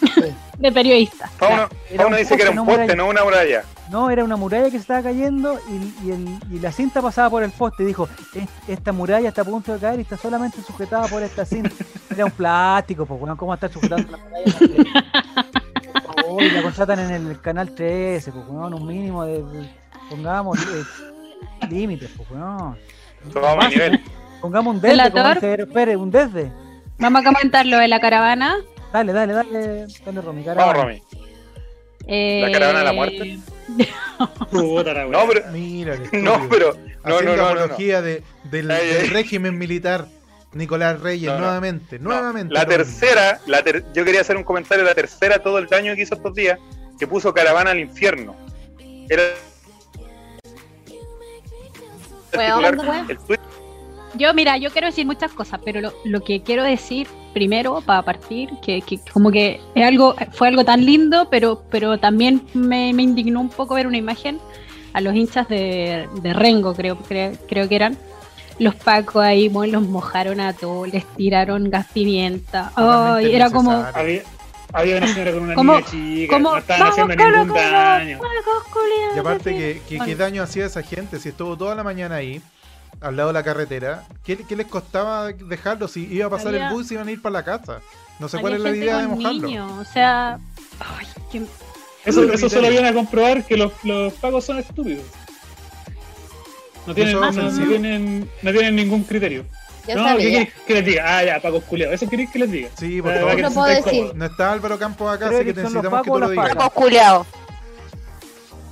De 0.58 0.70
periodista. 0.72 1.28
Fauno, 1.36 1.68
Era 1.90 2.02
Fauno 2.02 2.16
un 2.16 2.22
dice 2.22 2.36
que 2.36 2.42
era 2.42 2.50
un 2.50 2.56
no 2.56 2.64
poste, 2.64 2.94
no 2.96 3.08
una 3.08 3.24
muralla. 3.24 3.64
No, 3.90 4.10
era 4.10 4.24
una 4.24 4.36
muralla 4.36 4.64
que 4.66 4.70
se 4.72 4.76
estaba 4.78 5.02
cayendo 5.02 5.58
y, 5.68 6.06
y 6.06 6.10
el- 6.12 6.38
y 6.50 6.58
la 6.60 6.72
cinta 6.72 7.02
pasaba 7.02 7.28
por 7.30 7.42
el 7.42 7.50
poste. 7.50 7.82
Y 7.82 7.86
dijo, 7.86 8.08
"Es- 8.34 8.48
esta 8.68 8.92
muralla 8.92 9.28
está 9.28 9.42
a 9.42 9.44
punto 9.44 9.72
de 9.74 9.78
caer 9.80 9.98
y 9.98 10.02
está 10.02 10.16
solamente 10.16 10.62
sujetada 10.62 11.06
por 11.08 11.22
esta 11.22 11.44
cinta. 11.44 11.70
Era 12.10 12.24
un 12.24 12.30
plástico, 12.30 13.04
pues, 13.04 13.20
weón, 13.20 13.36
¿cómo 13.36 13.52
estar 13.54 13.70
sujetando 13.72 14.10
la 14.12 14.18
muralla? 14.18 14.44
Y 16.40 16.50
la 16.50 16.62
contratan 16.62 16.98
en 16.98 17.28
el 17.28 17.40
canal 17.40 17.74
13, 17.74 18.32
pues, 18.32 18.44
un 18.48 18.86
mínimo 18.86 19.24
de, 19.24 19.42
de- 19.42 19.70
pongamos 20.10 20.58
eh, 20.58 21.66
límites, 21.70 22.10
pues, 22.16 22.28
nivel. 23.70 24.00
Pongamos 24.40 24.74
un 24.74 24.80
desde, 24.80 24.96
como 25.10 25.34
dice 25.34 25.66
Pérez, 25.66 25.96
un 25.96 26.10
desde. 26.10 26.52
Vamos 26.98 27.22
a 27.22 27.24
comentar 27.24 27.66
lo 27.66 27.78
de 27.78 27.88
la 27.88 28.00
caravana. 28.00 28.56
Dale, 28.94 29.12
dale, 29.12 29.32
dale, 29.32 29.86
dale, 30.04 30.20
Romy. 30.20 30.44
Vamos, 30.44 30.44
caravana. 30.44 30.82
Romy. 30.84 31.02
Eh, 32.06 32.40
¿La 32.44 32.52
caravana 32.52 32.78
de 32.78 32.84
la 32.84 32.92
muerte? 32.92 33.38
La 33.78 35.04
No, 35.06 35.26
pero. 35.26 35.50
Mira, 35.50 35.96
No, 36.12 36.48
pero. 36.48 36.74
No, 37.04 37.16
Haciendo 37.16 37.36
no, 37.36 37.36
no, 37.36 37.36
no, 37.36 37.36
no. 37.36 37.48
apología 37.62 38.00
de- 38.02 38.22
del, 38.44 38.70
Ay, 38.70 38.86
del 38.86 39.00
ay. 39.02 39.08
régimen 39.08 39.58
militar. 39.58 40.06
Nicolás 40.52 41.00
Reyes, 41.00 41.26
No, 41.32 41.38
no. 41.38 41.44
nuevamente, 41.46 41.98
No, 41.98 42.10
nuevamente. 42.10 42.54
La 42.54 42.62
Romy. 42.62 42.76
tercera, 42.76 43.40
la 43.46 43.64
ter- 43.64 43.84
yo 43.92 44.04
quería 44.04 44.20
hacer 44.20 44.36
un 44.36 44.44
comentario, 44.44 44.84
la 44.84 44.94
tercera, 44.94 45.40
todo 45.40 45.58
el 45.58 45.66
daño 45.66 45.96
que 45.96 46.02
hizo 46.02 46.14
estos 46.14 46.32
días, 46.36 46.60
que 46.96 47.08
puso 47.08 47.34
caravana 47.34 47.72
al 47.72 47.80
infierno. 47.80 48.36
Era 49.10 49.24
el 52.32 53.18
Yo, 54.14 54.32
mira, 54.34 54.56
yo 54.58 54.70
quiero 54.70 54.86
decir 54.86 55.04
muchas 55.04 55.32
cosas, 55.32 55.58
pero 55.64 55.80
lo, 55.80 55.92
lo 56.04 56.22
que 56.22 56.42
quiero 56.44 56.62
decir 56.62 57.08
primero, 57.34 57.82
para 57.84 58.00
partir, 58.02 58.48
que, 58.62 58.80
que 58.80 58.98
como 59.12 59.30
que 59.30 59.60
es 59.74 59.84
algo, 59.86 60.14
fue 60.32 60.48
algo 60.48 60.64
tan 60.64 60.84
lindo, 60.86 61.28
pero, 61.30 61.62
pero 61.70 61.98
también 61.98 62.42
me, 62.54 62.92
me 62.94 63.02
indignó 63.02 63.40
un 63.40 63.50
poco 63.50 63.74
ver 63.74 63.86
una 63.86 63.98
imagen 63.98 64.38
a 64.94 65.00
los 65.02 65.14
hinchas 65.14 65.48
de, 65.48 66.08
de 66.22 66.32
Rengo, 66.32 66.72
creo, 66.74 66.96
creo, 66.96 67.32
creo 67.48 67.68
que 67.68 67.74
eran. 67.76 67.98
Los 68.60 68.76
pacos 68.76 69.22
ahí, 69.22 69.48
bueno, 69.48 69.80
los 69.80 69.88
mojaron 69.88 70.38
a 70.40 70.52
todos, 70.52 70.88
les 70.88 71.04
tiraron 71.16 71.68
gas 71.68 71.88
pimienta. 71.92 72.70
Totalmente 72.76 73.26
Ay, 73.28 73.34
era 73.34 73.50
como. 73.50 73.72
Había, 73.72 74.22
había 74.72 74.96
una 74.98 75.08
señora 75.08 75.32
con 75.32 75.42
una 75.42 75.54
¿Cómo? 75.56 75.72
niña 75.74 75.86
chica, 75.90 76.36
como, 76.36 76.50
no 76.52 76.58
estaban 76.58 76.88
haciendo 76.88 77.16
Colo, 77.16 77.30
ningún 77.38 77.54
daño. 77.54 78.20
Y 79.14 79.18
aparte, 79.18 79.80
que- 79.88 79.98
¿qué 80.04 80.14
daño 80.16 80.42
hacía 80.44 80.66
esa 80.66 80.82
gente 80.82 81.18
si 81.18 81.30
estuvo 81.30 81.56
toda 81.56 81.74
la 81.74 81.82
mañana 81.82 82.14
ahí, 82.16 82.40
al 83.04 83.16
lado 83.16 83.28
de 83.28 83.32
la 83.34 83.42
carretera? 83.42 84.04
¿Qué, 84.24 84.36
qué 84.38 84.56
les 84.56 84.66
costaba 84.66 85.30
dejarlo? 85.32 85.88
Si 85.88 86.06
iba 86.12 86.26
a 86.26 86.30
pasar 86.30 86.48
Había- 86.48 86.68
el 86.68 86.74
bus 86.74 86.90
y 86.90 86.94
iban 86.94 87.08
a 87.08 87.10
ir 87.12 87.20
para 87.22 87.34
la 87.34 87.44
casa. 87.44 87.80
No 88.18 88.28
sé 88.28 88.38
cuál 88.38 88.54
es 88.54 88.60
la 88.60 88.70
idea 88.70 88.98
de 88.98 89.08
mojarlo. 89.08 89.46
niños, 89.48 89.72
o 89.72 89.84
sea, 89.84 90.38
ay, 90.80 91.06
qué- 91.30 91.42
Eso, 92.04 92.22
eso 92.32 92.48
solo 92.50 92.68
viene 92.70 92.88
a 92.88 92.94
comprobar 92.94 93.44
que 93.44 93.56
los, 93.56 93.72
los 93.84 94.12
pagos 94.14 94.44
son 94.44 94.58
estúpidos. 94.58 95.04
No 96.86 96.94
tienen, 96.94 97.14
no, 97.18 97.30
no 97.32 97.50
tienen, 97.66 98.30
no 98.42 98.50
tienen 98.52 98.76
ningún 98.76 99.04
criterio. 99.04 99.44
Yo 99.88 99.96
no, 99.96 100.16
¿qué 100.16 100.30
querés 100.30 100.48
que 100.66 100.74
les 100.74 100.84
diga? 100.86 101.18
Ah, 101.18 101.24
ya, 101.24 101.40
pagos 101.40 101.64
culiados. 101.64 101.94
¿Eso 101.94 102.08
queréis 102.08 102.30
que 102.30 102.38
les 102.38 102.50
diga? 102.50 102.68
Sí, 102.78 103.02
por 103.02 103.12
favor. 103.14 103.36
te 103.36 103.50
puedo 103.50 103.66
decir. 103.66 104.14
No 104.14 104.24
está 104.26 104.52
Álvaro 104.52 104.78
Campos 104.78 105.08
acá, 105.14 105.26
Creo 105.28 105.38
así 105.40 105.46
que 105.48 105.54
que 105.54 105.60
necesitamos 105.62 106.02
que 106.02 106.10
tú 106.10 106.18
lo 106.18 106.28
digas. 106.30 106.54
Pacos 106.56 106.72
culiados. 106.72 107.26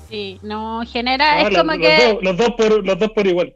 sí, 0.09 0.39
no, 0.43 0.83
genera, 0.87 1.33
Ah, 1.35 1.41
es 1.43 1.53
los, 1.53 1.59
como 1.59 1.73
los 1.73 1.81
que, 1.87 2.07
dos, 2.15 2.23
los, 2.23 2.37
dos 2.37 2.51
por, 2.57 2.87
los 2.87 2.99
dos 2.99 3.11
por 3.11 3.27
igual. 3.27 3.55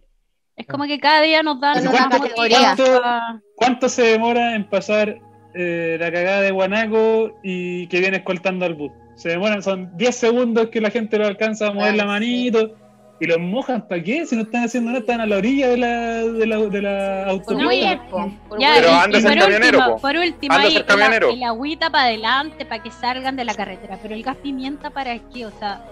Es 0.57 0.67
como 0.67 0.85
que 0.85 0.99
cada 0.99 1.21
día 1.21 1.43
nos 1.43 1.61
dan 1.61 1.87
una 1.87 2.09
categoría. 2.09 2.75
¿Cuánto 3.57 3.89
se 3.89 4.03
demora 4.03 4.55
en 4.55 4.69
pasar 4.69 5.19
eh, 5.55 5.97
la 5.99 6.11
cagada 6.13 6.41
de 6.43 6.51
Guanaco 6.51 7.33
y 7.43 7.87
que 7.89 8.01
viene 8.01 8.19
escoltando 8.19 8.67
al 8.67 8.75
bus? 8.75 8.93
Se 9.15 9.31
demoran, 9.31 9.63
son 9.63 9.97
10 9.97 10.15
segundos 10.15 10.69
que 10.69 10.81
la 10.81 10.91
gente 10.91 11.19
lo 11.19 11.27
alcanza 11.27 11.69
a 11.69 11.73
mover 11.73 11.93
Ay, 11.93 11.97
la 11.97 12.03
sí. 12.03 12.09
manito 12.09 12.75
¿Y 13.19 13.27
los 13.27 13.39
mojan 13.39 13.89
para 13.89 14.03
qué? 14.03 14.27
Si 14.27 14.37
no 14.37 14.43
están 14.43 14.65
haciendo 14.65 14.91
nada, 14.91 15.01
están 15.01 15.23
a 15.23 15.27
la 15.27 15.39
orilla 15.39 15.69
de 15.69 15.79
la, 15.79 16.23
de 16.23 16.47
la, 16.47 16.59
de 16.59 16.83
la 16.83 17.25
autopista. 17.25 17.67
hueer, 17.67 17.99
po, 18.11 18.31
por 18.49 18.61
Ya. 18.61 18.73
Pero 18.75 18.89
y- 18.89 18.93
anda 18.93 19.19
y 19.19 19.21
a 19.21 19.23
ser 19.23 19.31
por 19.33 19.41
camionero, 19.41 19.79
último, 19.79 19.95
po. 19.97 20.03
por 20.03 20.17
último, 20.17 20.55
ser 20.55 21.23
el, 21.23 21.37
el 21.37 21.43
agüita 21.43 21.89
para 21.91 22.05
adelante 22.05 22.67
para 22.67 22.83
que 22.83 22.91
salgan 22.91 23.37
de 23.37 23.45
la 23.47 23.55
carretera, 23.55 23.99
pero 24.03 24.15
el 24.15 24.23
gas 24.23 24.37
pimienta 24.37 24.91
para 24.91 25.19
qué, 25.19 25.47
o 25.47 25.51
sea, 25.59 25.83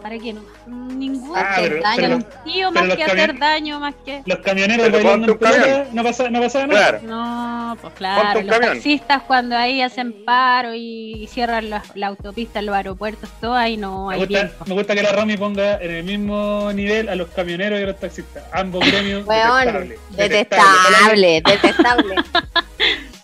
para 0.00 0.18
qué 0.18 0.32
no, 0.32 0.40
ningún 0.66 1.36
Ah, 1.36 1.54
Hacer 1.56 1.70
pero, 1.70 1.82
daño. 1.82 2.18
pero 2.44 2.70
más 2.72 2.96
que 2.96 3.04
hacer 3.04 3.38
daño, 3.38 3.80
más 3.80 3.94
que 4.04 4.22
los 4.26 4.38
camioneros 4.38 4.90
bailando 4.90 5.32
en 5.32 5.38
pelota, 5.38 5.86
no 5.92 6.02
pasa, 6.02 6.30
no 6.30 6.40
pasa 6.40 6.66
nada. 6.66 6.98
Claro. 6.98 7.00
no, 7.06 7.78
pues 7.80 7.94
claro, 7.94 8.40
los 8.42 8.50
camión. 8.50 8.72
taxistas 8.74 9.22
cuando 9.22 9.56
ahí 9.56 9.82
hacen 9.82 10.24
paro 10.24 10.74
y 10.74 11.28
cierran 11.30 11.70
la, 11.70 11.82
la 11.94 12.06
autopista, 12.08 12.60
los 12.62 12.74
aeropuertos, 12.74 13.28
todo 13.40 13.54
ahí 13.54 13.76
no 13.76 14.08
Me 14.08 14.14
hay 14.14 14.20
gusta, 14.20 14.38
tiempo. 14.40 14.64
me 14.66 14.74
gusta 14.74 14.94
que 14.94 15.02
la 15.02 15.12
Romy 15.12 15.36
ponga 15.36 15.76
en 15.80 15.90
el 15.90 16.04
mismo 16.04 16.70
nivel 16.74 17.08
a 17.08 17.14
los 17.14 17.28
camioneros 17.28 17.78
y 17.80 17.82
a 17.82 17.86
los 17.86 17.98
taxistas. 18.00 18.44
Ambos 18.52 18.84
gremios 18.86 19.26
Weón, 19.26 19.90
detestables. 20.10 21.42
detestable, 21.42 21.42
detestable. 21.44 22.14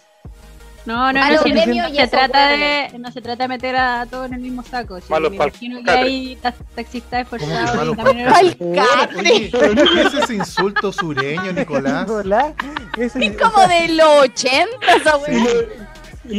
No, 0.86 1.12
no, 1.12 1.20
no, 1.30 1.42
si- 1.42 1.52
no, 1.52 1.88
se 1.88 2.06
trata 2.06 2.48
de, 2.48 2.98
no 2.98 3.10
se 3.12 3.20
trata 3.20 3.44
de 3.44 3.48
meter 3.48 3.74
a 3.76 4.06
todos 4.06 4.26
en 4.26 4.34
el 4.34 4.40
mismo 4.40 4.62
saco. 4.62 5.00
si 5.00 5.10
Malos 5.12 5.30
me 5.30 5.36
imagino 5.36 5.82
que 5.82 5.90
hay 5.90 6.36
ta- 6.36 6.54
taxistas 6.74 7.26
¿Cómo 7.28 7.38
que 7.38 7.52
esforzados 7.52 7.74
y 7.74 7.76
malos 7.78 7.96
camioneros 7.96 8.32
Pa'l 8.34 8.56
Oye, 9.18 9.50
¿qué 9.50 10.00
es 10.02 10.14
ese 10.14 10.34
insulto 10.34 10.92
sureño, 10.92 11.52
Nicolás? 11.52 12.02
Nicolás, 12.06 12.52
Es 12.96 13.12
como 13.36 13.66
de 13.66 13.88
los 13.94 14.08
80, 14.22 14.68
esa. 14.96 15.16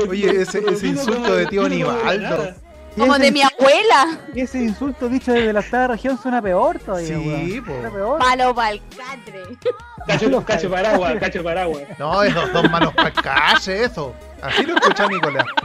Oye, 0.10 0.42
ese- 0.42 0.64
ese 0.70 0.88
insulto 0.88 1.36
de 1.36 1.46
tío 1.48 1.68
Nivaldo. 1.68 2.54
Como 2.98 3.18
de 3.20 3.32
mi 3.32 3.42
abuela. 3.42 4.18
Ese 4.36 4.60
insulto 4.60 5.08
dicho 5.10 5.32
desde 5.32 5.54
la 5.54 5.60
octava 5.60 5.88
región 5.90 6.18
suena 6.22 6.42
peor 6.42 6.80
todavía, 6.80 7.08
Sí, 7.18 7.62
po. 7.62 7.72
Suena 7.74 7.92
peor. 7.92 8.20
Palo 8.20 8.56
pa'l 8.56 8.82
catre. 8.98 9.44
Cacho, 10.08 10.46
cacho 10.46 10.70
paraguas, 10.72 11.16
cacho 11.20 11.44
paraguas. 11.44 11.84
No, 12.00 12.24
esos 12.24 12.52
dos 12.54 12.70
manos 12.72 12.94
para 12.96 13.12
calle, 13.12 13.84
eso. 13.84 14.14
Así 14.42 14.64
lo 14.64 14.76
escucha 14.76 15.08
Nicolás. 15.08 15.46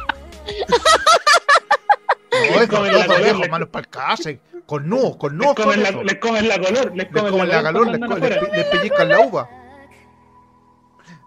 No, 2.33 2.39
esos 2.61 2.69
comen 2.69 2.93
dos 2.93 3.05
color, 3.07 3.23
viejos 3.23 3.41
les- 3.41 3.51
manos 3.51 3.69
para 3.69 3.87
calle. 3.87 4.41
Con 4.67 4.89
no, 4.89 5.19
con 5.19 5.37
Les 5.39 5.47
no, 5.47 5.55
comen, 5.55 5.83
la, 5.83 5.89
eso. 5.91 6.03
les 6.03 6.17
comen 6.19 6.49
la 6.49 6.59
color, 6.59 6.87
les 6.87 6.97
Les 6.97 7.07
comen, 7.13 7.31
comen 7.33 7.49
la 7.49 7.63
calor, 7.63 7.87
les, 7.89 7.99
cuando 7.99 8.07
co- 8.09 8.15
andan 8.15 8.31
les, 8.31 8.39
afuera. 8.39 8.51
pe- 8.53 8.57
les 8.57 8.67
pellizcan 8.67 9.09
la 9.09 9.21
uva. 9.21 9.51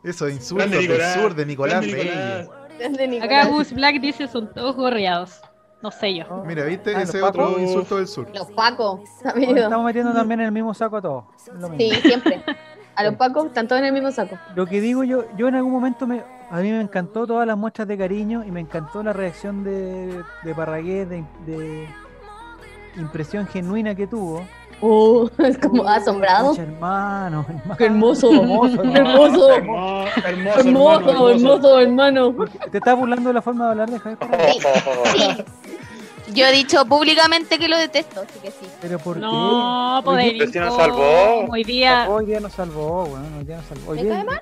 Esos 0.04 0.32
insultos 0.32 0.70
Grande 0.70 0.78
del 0.78 0.88
Nicolás, 0.88 1.14
sur 1.14 1.36
de 1.36 1.46
Nicolás 1.46 1.86
grande 1.86 1.94
Reyes. 1.96 2.50
Desde 2.80 3.08
Nicolás. 3.08 3.40
Acá 3.44 3.50
Gus 3.50 3.72
Black 3.74 4.00
dice 4.02 4.28
son 4.28 4.52
todos 4.54 4.76
gorreados. 4.76 5.42
No 5.82 5.92
sé 5.92 6.16
yo. 6.16 6.26
Mira, 6.46 6.64
¿viste? 6.64 6.96
Ah, 6.96 7.02
Ese 7.02 7.22
otro 7.22 7.60
insulto 7.60 7.98
del 7.98 8.08
sur. 8.08 8.28
Los 8.34 8.52
pacos. 8.52 9.02
Estamos 9.24 9.86
metiendo 9.86 10.14
también 10.14 10.40
en 10.40 10.48
el 10.48 10.52
mismo 10.52 10.74
saco 10.74 10.98
a 10.98 11.02
todos. 11.02 11.24
Es 11.38 11.54
lo 11.54 11.70
mismo. 11.70 11.96
Sí, 11.96 12.02
siempre. 12.02 12.44
A 12.96 13.04
los 13.04 13.16
pacos 13.16 13.48
están 13.48 13.68
todos 13.68 13.80
en 13.82 13.88
el 13.88 13.94
mismo 13.94 14.12
saco. 14.12 14.38
Lo 14.56 14.66
que 14.66 14.82
digo 14.82 15.04
yo, 15.04 15.26
yo 15.38 15.48
en 15.48 15.56
algún 15.56 15.72
momento 15.74 16.08
me, 16.08 16.24
a 16.50 16.58
mí 16.60 16.72
me 16.72 16.82
encantó 16.82 17.28
todas 17.28 17.46
las 17.46 17.58
muestras 17.58 17.88
de 17.88 17.98
cariño 17.98 18.44
y 18.46 18.52
me 18.52 18.62
encantó 18.62 19.04
la 19.04 19.14
reacción 19.14 19.64
de, 19.64 20.24
de 20.44 20.56
Parragués, 20.56 21.10
de, 21.10 21.24
de 21.46 21.88
impresión 22.96 23.48
genuina 23.48 23.94
que 23.96 24.08
tuvo. 24.08 24.44
Uh, 24.82 25.28
es 25.40 25.58
como 25.58 25.88
asombrado. 25.88 26.50
Pucha, 26.52 26.64
hermano, 26.64 27.46
hermano. 27.48 27.78
Qué 27.78 27.86
hermoso. 27.86 28.32
Hermoso, 28.32 28.84
hermoso. 28.84 29.52
Hermoso, 29.52 29.52
hermoso, 29.54 30.60
Hermoso, 30.60 30.60
hermano, 30.60 31.30
hermoso, 31.30 31.80
hermano. 31.80 32.36
¿Te 32.72 32.78
estás 32.78 32.98
burlando 32.98 33.30
de 33.30 33.34
la 33.34 33.42
forma 33.42 33.66
de 33.66 33.72
hablar 33.72 33.90
de 33.90 34.00
Javier 34.00 34.20
Parragués? 34.20 34.58
Sí. 35.16 35.46
Yo 36.34 36.46
he 36.48 36.52
dicho 36.52 36.84
públicamente 36.86 37.60
que 37.60 37.68
lo 37.68 37.78
detesto, 37.78 38.22
así 38.22 38.40
que 38.40 38.50
sí. 38.50 38.66
¿Pero 38.82 38.98
por 38.98 39.18
No, 39.18 40.02
qué? 40.04 40.10
Hoy 40.10 40.34
día- 40.34 40.48
si 40.52 40.60
nos 40.60 40.76
salvó. 40.76 41.46
Hoy 41.52 41.64
día. 41.64 42.08
Hoy 42.10 42.26
día 42.26 42.40
nos 42.40 42.54
salvó, 42.54 43.04
weón. 43.04 43.34
Hoy 43.38 43.44
día 43.44 43.58
nos 43.58 43.66
salvó. 43.68 43.92
Hoy 43.92 43.98
¿Me 43.98 44.04
día- 44.06 44.14
cae 44.16 44.24
mal? 44.24 44.42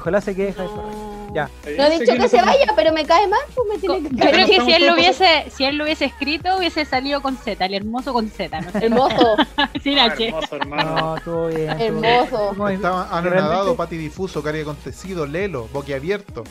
Ojalá 0.00 0.20
se 0.20 0.34
quede 0.34 0.52
Parragués. 0.52 0.96
Ya. 1.32 1.48
No 1.78 1.84
he 1.84 1.98
dicho 2.00 2.12
que 2.16 2.28
se 2.28 2.42
vaya, 2.42 2.72
pero 2.74 2.92
me 2.92 3.04
cae 3.06 3.28
mal, 3.28 3.38
pues 3.54 3.68
me 3.68 3.78
tiene 3.78 4.08
que 4.08 4.16
Yo 4.16 4.30
creo 4.32 4.46
que 4.48 4.60
si 4.62 4.72
él 4.72 4.86
lo 4.88 4.94
hubiese, 4.94 5.44
si 5.54 5.64
él 5.64 5.76
lo 5.76 5.84
hubiese 5.84 6.06
escrito, 6.06 6.56
hubiese 6.58 6.84
salido 6.84 7.22
con 7.22 7.36
Z, 7.36 7.64
el 7.64 7.74
hermoso 7.74 8.12
con 8.12 8.28
Z, 8.30 8.60
¿no? 8.60 8.70
Hermoso, 8.80 9.36
Sin 9.84 9.98
Ah, 10.00 10.06
H. 10.06 10.26
hermoso, 10.28 10.56
hermano. 10.56 10.94
No, 10.96 11.20
todo 11.24 11.46
bien. 11.48 11.66
todo 11.68 11.76
bien. 11.78 12.04
hermoso. 12.04 12.48
¿Cómo 12.48 12.68
es? 12.68 12.74
Estaba 12.76 13.16
anonadado, 13.16 13.76
pati 13.76 13.96
difuso, 13.96 14.42
cari 14.42 14.62
acontecido, 14.62 15.24
lelo, 15.26 15.68
boquiabierto. 15.72 16.42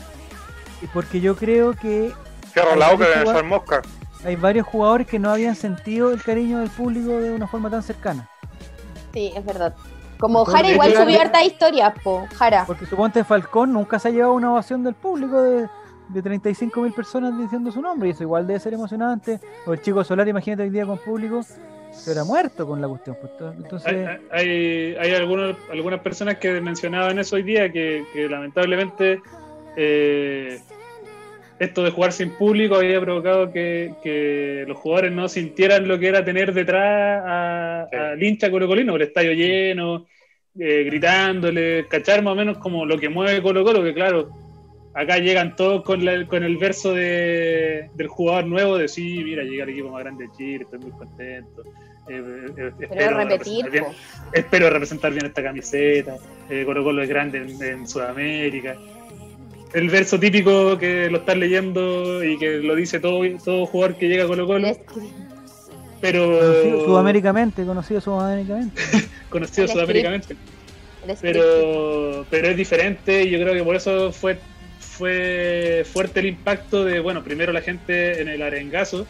Porque 0.94 1.20
yo 1.20 1.36
creo 1.36 1.74
que 1.74 2.12
Cierra 2.54 2.74
la 2.76 2.92
boca 2.92 3.06
de 3.34 3.42
mosca. 3.42 3.82
Hay 4.24 4.36
varios 4.36 4.66
jugadores 4.66 5.06
que 5.06 5.18
no 5.18 5.30
habían 5.30 5.54
sentido 5.56 6.12
el 6.12 6.22
cariño 6.22 6.58
del 6.60 6.70
público 6.70 7.10
de 7.20 7.30
una 7.32 7.46
forma 7.46 7.70
tan 7.70 7.82
cercana. 7.82 8.28
Sí, 9.12 9.32
es 9.34 9.44
verdad. 9.44 9.74
Como 10.18 10.44
Jara 10.44 10.68
igual 10.70 10.92
subió 10.94 11.20
harta 11.20 11.42
historias, 11.42 11.94
po. 12.04 12.26
Jara. 12.36 12.64
Porque 12.66 12.84
suponte 12.86 13.24
Falcón 13.24 13.72
nunca 13.72 13.98
se 13.98 14.08
ha 14.08 14.10
llevado 14.10 14.34
una 14.34 14.52
ovación 14.52 14.84
del 14.84 14.94
público 14.94 15.40
de, 15.42 15.66
de 16.10 16.22
35 16.22 16.80
mil 16.82 16.92
personas 16.92 17.36
diciendo 17.38 17.72
su 17.72 17.80
nombre 17.80 18.08
y 18.10 18.12
eso 18.12 18.22
igual 18.22 18.46
debe 18.46 18.60
ser 18.60 18.74
emocionante. 18.74 19.40
O 19.66 19.72
el 19.72 19.80
chico 19.80 20.04
Solar, 20.04 20.28
imagínate 20.28 20.64
hoy 20.64 20.70
día 20.70 20.84
con 20.84 20.98
público, 20.98 21.42
se 21.42 22.10
hubiera 22.10 22.24
muerto 22.24 22.66
con 22.66 22.82
la 22.82 22.88
cuestión. 22.88 23.16
pues, 23.18 23.34
to- 23.38 23.48
Hay, 23.48 23.56
Entonces, 23.56 24.08
hay, 24.30 24.94
hay 25.00 25.14
algunos, 25.14 25.56
algunas 25.72 26.00
personas 26.00 26.36
que 26.36 26.60
mencionaban 26.60 27.18
eso 27.18 27.36
hoy 27.36 27.42
día 27.42 27.72
que, 27.72 28.04
que 28.12 28.28
lamentablemente 28.28 29.22
eh, 29.76 30.60
esto 31.60 31.84
de 31.84 31.90
jugar 31.90 32.10
sin 32.12 32.30
público 32.30 32.74
había 32.76 33.00
provocado 33.00 33.52
que, 33.52 33.92
que 34.02 34.64
los 34.66 34.76
jugadores 34.78 35.12
no 35.12 35.28
sintieran 35.28 35.86
lo 35.86 35.98
que 35.98 36.08
era 36.08 36.24
tener 36.24 36.52
detrás 36.52 37.22
a- 37.24 37.86
Sí. 37.90 37.96
al 37.96 38.22
hincha 38.22 38.50
colocolino, 38.50 38.96
el 38.96 39.02
estadio 39.02 39.32
lleno, 39.32 40.06
eh, 40.58 40.82
gritándole, 40.84 41.86
cachar 41.88 42.22
más 42.22 42.32
o 42.32 42.36
menos 42.36 42.58
como 42.58 42.84
lo 42.86 42.98
que 42.98 43.08
mueve 43.08 43.40
Colo 43.42 43.62
Colo, 43.62 43.82
que 43.84 43.94
claro, 43.94 44.30
acá 44.94 45.18
llegan 45.18 45.54
todos 45.54 45.84
con, 45.84 46.04
la- 46.04 46.26
con 46.26 46.42
el 46.42 46.56
verso 46.56 46.94
de, 46.94 47.90
del 47.94 48.08
jugador 48.08 48.46
nuevo 48.46 48.76
de 48.78 48.88
sí, 48.88 49.22
mira, 49.22 49.42
llega 49.44 49.64
el 49.64 49.70
equipo 49.70 49.90
más 49.90 50.02
grande 50.02 50.24
de 50.24 50.30
Chile, 50.36 50.64
estoy 50.64 50.78
muy 50.80 50.90
contento. 50.92 51.62
eh, 52.08 52.16
eh, 52.16 52.52
Pero 52.56 52.68
espero 52.80 53.16
repetir, 53.18 53.64
representar 53.66 53.70
bien- 53.70 53.84
espero 54.32 54.70
representar 54.70 55.12
bien 55.12 55.26
esta 55.26 55.42
camiseta. 55.42 56.16
Eh, 56.48 56.64
Colo 56.64 56.82
Colo 56.82 57.02
es 57.02 57.08
grande 57.08 57.38
en, 57.38 57.62
en 57.62 57.86
Sudamérica. 57.86 58.76
El 59.72 59.88
verso 59.88 60.18
típico 60.18 60.76
que 60.78 61.08
lo 61.10 61.18
estás 61.18 61.36
leyendo 61.36 62.24
y 62.24 62.38
que 62.38 62.58
lo 62.58 62.74
dice 62.74 62.98
todo, 62.98 63.22
todo 63.44 63.66
jugador 63.66 63.96
que 63.96 64.08
llega 64.08 64.24
a 64.24 64.26
Colo 64.26 64.46
Colo, 64.46 64.76
pero 66.00 66.38
conocido 66.38 66.84
sudaméricamente, 66.84 67.64
conocido 67.64 68.00
sudaméricamente. 68.00 68.82
conocido 69.30 69.66
El 69.66 70.22
script. 70.22 71.20
Pero, 71.20 72.26
pero 72.28 72.48
es 72.48 72.56
diferente 72.56 73.22
y 73.22 73.30
yo 73.30 73.40
creo 73.40 73.54
que 73.54 73.62
por 73.62 73.76
eso 73.76 74.12
fue, 74.12 74.38
fue 74.80 75.84
fuerte 75.90 76.20
el 76.20 76.26
impacto 76.26 76.84
de, 76.84 77.00
bueno, 77.00 77.22
primero 77.22 77.52
la 77.52 77.62
gente 77.62 78.20
en 78.20 78.28
el 78.28 78.42
arengazo, 78.42 79.06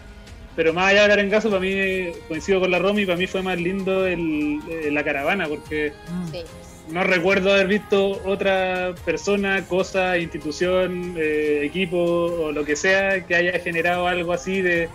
pero 0.57 0.73
más 0.73 0.91
allá 0.91 1.03
del 1.03 1.13
arengazo, 1.13 1.49
para 1.49 1.61
mí, 1.61 2.13
coincido 2.29 2.61
con 2.61 2.71
la 2.71 2.79
Romy, 2.79 3.07
para 3.07 3.17
mí 3.17 3.27
fue 3.27 3.43
más 3.43 3.59
lindo 3.59 4.07
el, 4.07 4.61
eh, 4.69 4.91
la 4.91 5.05
caravana, 5.05 5.47
porque. 5.49 5.93
Sí. 6.31 6.43
No 6.89 7.05
recuerdo 7.05 7.53
haber 7.53 7.67
visto 7.69 8.21
otra 8.25 8.95
persona, 9.05 9.65
cosa, 9.67 10.19
institución, 10.19 11.15
eh, 11.19 11.61
equipo 11.65 11.97
o 11.99 12.53
lo 12.53 12.65
que 12.65 12.75
sea 12.77 13.25
que 13.27 13.35
haya 13.37 13.59
generado 13.61 14.07
algo 14.09 14.33
así 14.33 14.61
de, 14.63 14.89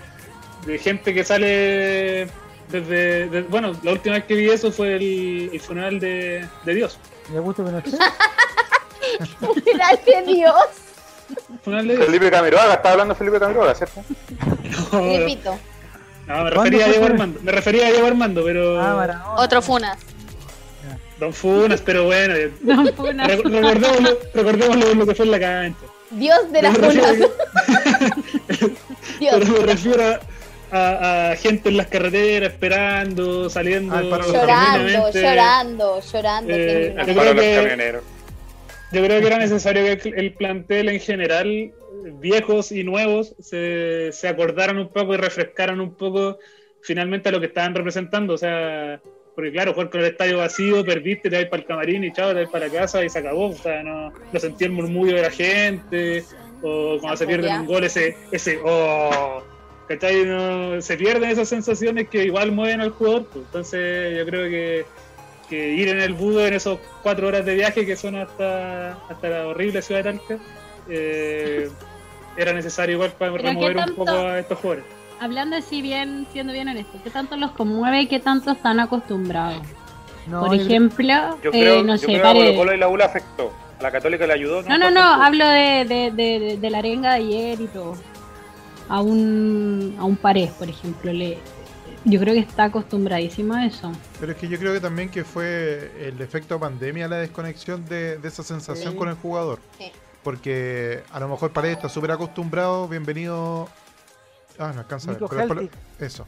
de 0.65 0.77
gente 0.79 1.13
que 1.13 1.23
sale 1.23 2.27
desde, 2.69 3.29
de- 3.29 3.41
bueno, 3.43 3.73
la 3.83 3.91
última 3.91 4.15
vez 4.15 4.25
que 4.25 4.33
vi 4.35 4.49
eso 4.49 4.71
fue 4.71 4.95
el, 4.95 5.49
el 5.53 5.59
funeral 5.61 5.99
de, 5.99 6.45
de 6.65 6.73
Dios. 6.73 6.97
Y 7.33 7.37
Augusto 7.37 7.63
Pinochet. 7.65 7.93
Gracias 9.73 10.25
Dios. 10.25 10.53
El 11.51 11.59
funeral 11.59 11.87
de 11.87 11.93
Dios. 11.95 12.05
Felipe 12.07 12.31
Camiroaga, 12.31 12.73
estaba 12.73 12.91
hablando 12.93 13.15
Felipe 13.15 13.39
Camiroaga, 13.39 13.75
¿cierto? 13.75 14.03
No, 14.91 15.01
me 15.01 15.39
¿Cuándo 16.25 16.49
refería 16.49 16.85
a 16.85 16.87
Diego 16.89 16.93
funeral? 17.05 17.11
Armando, 17.11 17.39
me 17.43 17.51
refería 17.51 17.87
a 17.87 17.91
Diego 17.91 18.07
Armando, 18.07 18.43
pero 18.43 18.81
Ah. 18.81 19.35
Otro 19.37 19.61
Funas. 19.61 19.97
Don 21.19 21.33
Funas, 21.33 21.81
pero 21.81 22.03
bueno, 22.05 22.35
eh, 22.35 22.51
fue 22.95 23.09
una- 23.11 23.27
rec- 23.27 23.43
recordémoslo, 23.43 24.17
recordémoslo 24.33 24.93
lo 24.95 25.05
que 25.07 25.15
fue 25.15 25.25
en 25.25 25.31
la 25.31 25.39
cancha. 25.39 25.79
Dios 26.11 26.51
de 26.51 26.61
las 26.61 26.73
Yo 26.75 26.81
me 26.81 26.87
refiero 26.87 27.07
Funas. 27.15 28.71
Dios. 29.19 29.35
Pero 29.39 29.45
me 29.61 29.65
refiero 29.65 30.03
a, 30.03 30.19
a- 30.71 31.31
a 31.31 31.35
gente 31.37 31.69
en 31.69 31.77
las 31.77 31.87
carreteras 31.87 32.51
esperando, 32.51 33.49
saliendo. 33.49 33.95
Ah, 33.95 34.01
de 34.01 34.09
los 34.09 34.27
Llorando, 34.31 35.11
llorando, 35.11 36.01
llorando. 36.01 36.53
Eh. 36.53 36.95
Yo 37.07 37.13
creo 37.13 37.35
que-. 37.35 37.99
Yo 38.91 39.03
creo 39.03 39.19
que 39.21 39.27
era 39.27 39.37
necesario 39.39 39.97
que 39.97 40.09
el 40.09 40.33
plantel 40.33 40.89
en 40.89 40.99
general, 40.99 41.73
viejos 42.19 42.71
y 42.71 42.83
nuevos, 42.83 43.35
se, 43.39 44.11
se 44.11 44.27
acordaran 44.27 44.77
un 44.77 44.89
poco 44.89 45.13
y 45.13 45.17
refrescaran 45.17 45.79
un 45.81 45.95
poco 45.95 46.37
finalmente 46.81 47.29
a 47.29 47.31
lo 47.31 47.39
que 47.39 47.47
estaban 47.47 47.73
representando. 47.73 48.33
O 48.35 48.37
sea, 48.37 49.01
porque 49.35 49.51
claro, 49.51 49.73
jugar 49.73 49.89
con 49.89 49.99
el 49.99 50.07
estadio 50.07 50.37
vacío, 50.37 50.83
perdiste, 50.85 51.29
te 51.29 51.35
vas 51.35 51.45
para 51.45 51.61
el 51.61 51.67
camarín 51.67 52.03
y 52.05 52.13
chao, 52.13 52.33
te 52.33 52.43
vas 52.43 52.49
para 52.49 52.67
la 52.67 52.73
casa 52.73 53.03
y 53.03 53.09
se 53.09 53.19
acabó. 53.19 53.49
O 53.49 53.55
sea, 53.55 53.83
no, 53.83 54.13
no 54.31 54.39
sentí 54.39 54.63
el 54.63 54.71
murmullo 54.71 55.15
de 55.15 55.21
la 55.21 55.31
gente, 55.31 56.23
o 56.61 56.97
cuando 56.99 57.17
se 57.17 57.41
ya. 57.41 57.59
un 57.59 57.67
gol, 57.67 57.83
ese, 57.83 58.15
ese 58.31 58.59
oh, 58.63 59.43
¿cachai? 59.87 60.25
No, 60.25 60.81
se 60.81 60.95
pierden 60.95 61.29
esas 61.29 61.49
sensaciones 61.49 62.07
que 62.07 62.23
igual 62.23 62.53
mueven 62.53 62.79
al 62.79 62.91
jugador. 62.91 63.25
pues. 63.25 63.45
Entonces 63.45 64.17
yo 64.17 64.25
creo 64.25 64.49
que, 64.49 64.85
que 65.49 65.73
ir 65.73 65.89
en 65.89 65.99
el 65.99 66.13
budo 66.13 66.45
en 66.47 66.53
esos 66.53 66.79
cuatro 67.03 67.27
horas 67.27 67.45
de 67.45 67.55
viaje 67.55 67.85
que 67.85 67.97
son 67.97 68.15
hasta, 68.15 68.93
hasta 69.09 69.29
la 69.29 69.47
horrible 69.47 69.81
ciudad 69.81 70.03
de 70.03 70.11
Talca, 70.11 70.39
eh, 70.89 71.69
era 72.37 72.53
necesario 72.53 72.95
igual 72.95 73.11
para 73.11 73.31
Pero 73.33 73.43
¿qué 73.43 73.49
remover 73.49 73.77
un 73.77 73.95
poco 73.95 74.11
a 74.11 74.39
estos 74.39 74.57
jugadores. 74.59 74.85
Hablando 75.19 75.55
así 75.55 75.81
bien, 75.81 76.27
siendo 76.31 76.51
bien 76.53 76.67
honesto, 76.67 76.99
¿qué 77.03 77.09
tanto 77.09 77.37
los 77.37 77.51
conmueve 77.51 78.01
y 78.01 78.07
qué 78.07 78.19
tanto 78.19 78.51
están 78.51 78.79
acostumbrados? 78.79 79.61
No, 80.27 80.41
Por 80.41 80.49
yo 80.51 80.55
creo- 80.57 80.65
ejemplo, 80.67 81.13
Yo 81.43 81.49
eh, 81.49 81.51
creo, 81.51 81.83
no 81.83 81.93
yo 81.93 81.97
sé, 81.99 82.05
creo 82.07 82.21
que 82.21 82.27
a 82.27 82.33
pare- 82.33 82.39
Colo 82.45 82.57
Colo 82.57 82.73
y 82.73 82.77
la 82.77 82.87
U 82.89 82.97
le 82.97 83.03
afectó. 83.03 83.53
A 83.79 83.83
la 83.83 83.91
Católica 83.91 84.25
le 84.25 84.33
ayudó. 84.33 84.63
No, 84.63 84.77
no, 84.77 84.89
no, 84.89 85.01
hablo 85.01 85.45
de, 85.47 85.85
de, 85.85 86.11
de, 86.11 86.39
de- 86.39 86.57
de 86.57 86.69
la 86.69 86.77
arenga 86.79 87.11
de 87.13 87.17
ayer 87.17 87.61
y 87.61 87.67
todo. 87.67 87.95
A 88.89 89.01
un, 89.01 89.95
a 89.99 90.03
un 90.03 90.15
pared, 90.15 90.49
por 90.57 90.69
ejemplo, 90.69 91.11
le, 91.11 91.37
yo 92.05 92.19
creo 92.19 92.33
que 92.33 92.39
está 92.41 92.65
acostumbradísimo 92.65 93.53
a 93.55 93.65
eso. 93.65 93.91
Pero 94.19 94.31
es 94.33 94.37
que 94.37 94.47
yo 94.47 94.57
creo 94.59 94.73
que 94.73 94.79
también 94.79 95.09
que 95.09 95.23
fue 95.23 95.91
el 96.07 96.19
efecto 96.21 96.59
pandemia 96.59 97.07
la 97.07 97.17
desconexión 97.17 97.85
de, 97.85 98.17
de 98.17 98.27
esa 98.27 98.43
sensación 98.43 98.93
Sí. 98.93 98.97
con 98.97 99.09
el 99.09 99.15
jugador. 99.15 99.59
Sí. 99.77 99.91
Porque 100.23 101.03
a 101.11 101.19
lo 101.19 101.27
mejor 101.27 101.51
Paredes 101.51 101.77
está 101.77 101.89
súper 101.89 102.11
acostumbrado, 102.11 102.87
bienvenido... 102.87 103.69
Ah, 104.59 104.71
no 104.73 104.79
alcanza 104.81 105.09
a 105.09 105.13
ver. 105.13 105.21
Nico 105.21 105.29
pero 105.35 105.53
lo- 105.53 105.61
Heltic. 105.61 105.77
Eso. 105.99 106.27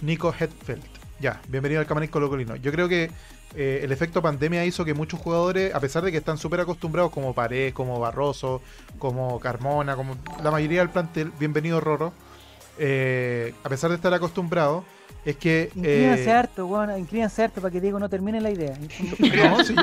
Nico 0.00 0.34
Hetfeld. 0.38 0.82
Ya, 1.20 1.40
bienvenido 1.48 1.80
al 1.80 1.86
Camarín 1.86 2.10
Colocolino. 2.10 2.56
Yo 2.56 2.70
creo 2.72 2.88
que 2.88 3.10
eh, 3.54 3.80
el 3.82 3.90
efecto 3.92 4.20
pandemia 4.20 4.64
hizo 4.66 4.84
que 4.84 4.92
muchos 4.92 5.18
jugadores, 5.20 5.74
a 5.74 5.80
pesar 5.80 6.02
de 6.04 6.12
que 6.12 6.18
están 6.18 6.36
súper 6.36 6.60
acostumbrados, 6.60 7.10
como 7.10 7.32
Paredes, 7.34 7.72
como 7.72 7.98
Barroso, 7.98 8.60
como 8.98 9.40
Carmona, 9.40 9.96
como 9.96 10.16
la 10.42 10.50
mayoría 10.50 10.80
del 10.80 10.90
plantel, 10.90 11.32
bienvenido 11.38 11.80
Roro, 11.80 12.12
eh, 12.78 13.54
a 13.64 13.68
pesar 13.70 13.88
de 13.90 13.96
estar 13.96 14.12
acostumbrados, 14.12 14.84
es 15.26 15.36
que... 15.36 15.70
Inclínense 15.74 16.30
eh, 16.30 16.32
harto, 16.32 16.66
weón, 16.66 16.96
inclínense 16.96 17.42
harto 17.42 17.60
para 17.60 17.72
que 17.72 17.80
Diego 17.80 17.98
no 17.98 18.08
termine 18.08 18.40
la 18.40 18.48
idea. 18.48 18.74
no, 19.18 19.64
si 19.64 19.74
yo, 19.74 19.82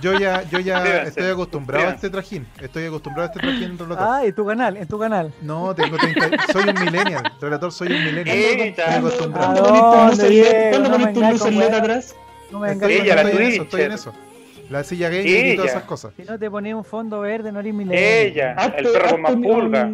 yo 0.00 0.18
ya, 0.18 0.42
yo 0.48 0.60
ya 0.60 1.02
estoy 1.02 1.26
acostumbrado 1.26 1.88
a 1.88 1.90
este 1.90 2.08
trajín. 2.08 2.46
Estoy 2.60 2.86
acostumbrado 2.86 3.28
a 3.28 3.32
este 3.34 3.40
trajín, 3.40 3.76
relator. 3.76 4.08
Ah, 4.08 4.24
en 4.24 4.32
tu 4.32 4.46
canal, 4.46 4.76
en 4.76 4.86
tu 4.86 4.96
canal. 4.96 5.34
No, 5.42 5.74
tengo 5.74 5.96
30 5.98 6.30
soy 6.52 6.68
un 6.68 6.84
millennial. 6.84 7.32
Relator, 7.40 7.72
soy 7.72 7.88
un 7.88 8.04
millennial. 8.04 8.38
Estoy 8.38 8.84
acostumbrado. 8.84 9.66
¿A 9.66 10.10
¿Cuándo 10.10 10.90
poniste 11.12 11.50
LED 11.50 11.68
weá. 11.68 11.78
atrás? 11.78 12.14
No 12.52 12.60
me 12.60 12.70
Estoy, 12.70 12.92
engañes 12.92 13.14
la 13.16 13.22
estoy 13.22 13.44
en 13.44 13.62
estoy 13.62 13.82
en 13.82 13.92
eso. 13.92 14.12
La 14.70 14.84
silla 14.84 15.08
gaming 15.08 15.46
y 15.52 15.56
todas 15.56 15.70
esas 15.72 15.82
cosas. 15.84 16.12
Si 16.16 16.22
no 16.22 16.38
te 16.38 16.50
ponía 16.50 16.76
un 16.76 16.84
fondo 16.84 17.20
verde, 17.20 17.50
no 17.50 17.58
eres 17.60 17.74
milenio. 17.74 18.00
Ella, 18.00 18.52
el 18.52 18.84
perro 18.84 19.10
con 19.10 19.22
más 19.22 19.32
un- 19.32 19.42
pulga. 19.42 19.90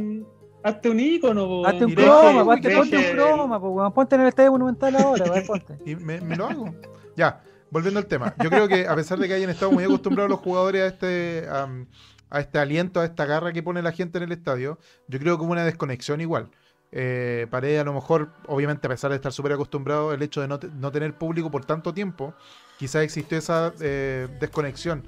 Hazte 0.64 0.90
un 0.90 1.01
icono, 1.01 1.47
po, 1.47 1.66
Hazte 1.66 1.84
un 1.84 1.94
croma, 1.94 2.56
deje 2.56 2.76
ponte 2.76 2.97
un 2.97 3.05
croma, 3.16 3.59
weón. 3.59 3.93
Ponte 3.93 4.14
en 4.14 4.20
el 4.22 4.28
estadio 4.28 4.52
monumental 4.52 4.97
ahora, 4.97 5.24
ponte. 5.47 5.78
Y 5.84 5.97
me, 5.97 6.20
me 6.20 6.36
lo 6.36 6.47
hago. 6.47 6.74
Ya, 7.16 7.40
volviendo 7.70 7.98
al 8.01 8.06
tema. 8.06 8.34
Yo 8.43 8.48
creo 8.51 8.68
que 8.68 8.86
a 8.86 8.94
pesar 8.94 9.18
de 9.18 9.28
que 9.28 9.34
hayan 9.34 9.51
estado 9.51 9.72
muy 9.72 9.84
acostumbrados 9.84 10.30
los 10.30 10.40
jugadores 10.40 10.82
a 10.82 10.86
este, 10.86 11.47
am, 11.51 11.86
a 12.30 12.40
este 12.40 12.59
aliento, 12.59 13.01
a 13.01 13.05
esta 13.05 13.26
garra 13.26 13.52
que 13.52 13.62
pone 13.62 13.82
la 13.82 13.93
gente 13.93 14.18
en 14.18 14.24
el 14.24 14.32
estadio, 14.32 14.78
yo 15.09 15.18
creo 15.18 15.36
que 15.36 15.44
hubo 15.44 15.52
una 15.52 15.64
desconexión 15.64 16.20
igual. 16.20 16.48
Eh, 16.94 17.47
Paredes 17.51 17.80
a 17.80 17.84
lo 17.84 17.94
mejor, 17.94 18.30
obviamente 18.47 18.86
a 18.86 18.90
pesar 18.90 19.10
de 19.10 19.16
estar 19.16 19.32
súper 19.32 19.52
acostumbrado, 19.52 20.12
el 20.12 20.22
hecho 20.22 20.43
de 20.43 20.48
no, 20.48 20.59
te- 20.59 20.68
no 20.68 20.93
tener 20.93 21.14
público 21.14 21.51
por 21.51 21.64
tanto 21.64 21.93
tiempo, 21.94 22.34
quizás 22.78 23.02
existió 23.02 23.39
esa 23.39 23.72
eh, 23.80 24.28
desconexión 24.40 25.05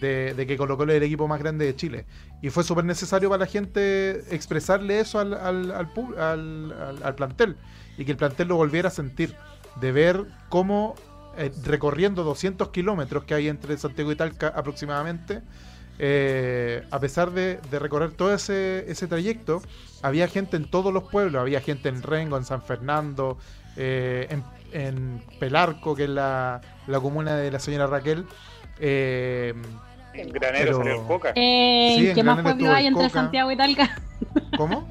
de, 0.00 0.44
que 0.46 0.56
Colo 0.56 0.76
Colo 0.76 0.92
es 0.92 0.98
el 0.98 1.02
equipo 1.04 1.28
más 1.28 1.40
grande 1.40 1.64
de 1.64 1.76
Chile. 1.76 2.06
Y 2.42 2.50
fue 2.50 2.64
súper 2.64 2.84
necesario 2.84 3.28
para 3.28 3.40
la 3.40 3.46
gente 3.46 4.34
expresarle 4.34 5.00
eso 5.00 5.18
al, 5.18 5.34
al, 5.34 7.00
al 7.02 7.14
plantel 7.14 7.56
y 7.98 8.04
que 8.04 8.12
el 8.12 8.16
plantel 8.16 8.48
lo 8.48 8.56
volviera 8.56 8.88
a 8.88 8.92
sentir, 8.92 9.34
de 9.80 9.92
ver 9.92 10.24
cómo 10.48 10.94
eh, 11.36 11.50
recorriendo 11.64 12.24
200 12.24 12.70
kilómetros 12.70 13.24
que 13.24 13.34
hay 13.34 13.48
entre 13.48 13.76
Santiago 13.76 14.12
y 14.12 14.16
Talca 14.16 14.48
aproximadamente, 14.48 15.42
eh, 15.98 16.86
a 16.90 17.00
pesar 17.00 17.30
de, 17.30 17.58
de 17.70 17.78
recorrer 17.78 18.12
todo 18.12 18.32
ese, 18.34 18.90
ese 18.90 19.06
trayecto, 19.06 19.62
había 20.02 20.28
gente 20.28 20.56
en 20.56 20.70
todos 20.70 20.92
los 20.92 21.04
pueblos, 21.04 21.40
había 21.40 21.60
gente 21.60 21.88
en 21.88 22.02
Rengo, 22.02 22.36
en 22.36 22.44
San 22.44 22.62
Fernando, 22.62 23.38
eh, 23.76 24.26
en, 24.30 24.44
en 24.72 25.22
Pelarco, 25.38 25.94
que 25.94 26.04
es 26.04 26.10
la, 26.10 26.60
la 26.86 27.00
comuna 27.00 27.36
de 27.36 27.50
la 27.50 27.58
señora 27.58 27.86
Raquel. 27.86 28.26
En 30.22 30.28
granero 30.30 30.64
Pero- 30.66 30.78
salió 30.78 31.00
el 31.00 31.06
coca. 31.06 31.32
Eh, 31.34 31.96
Sí, 31.98 32.12
¿Qué 32.14 32.22
más 32.22 32.42
pueblos 32.42 32.68
hay 32.70 32.86
entre 32.86 33.02
Coca. 33.04 33.12
Santiago 33.20 33.50
y 33.52 33.56
Talca? 33.56 33.98
¿Cómo? 34.56 34.88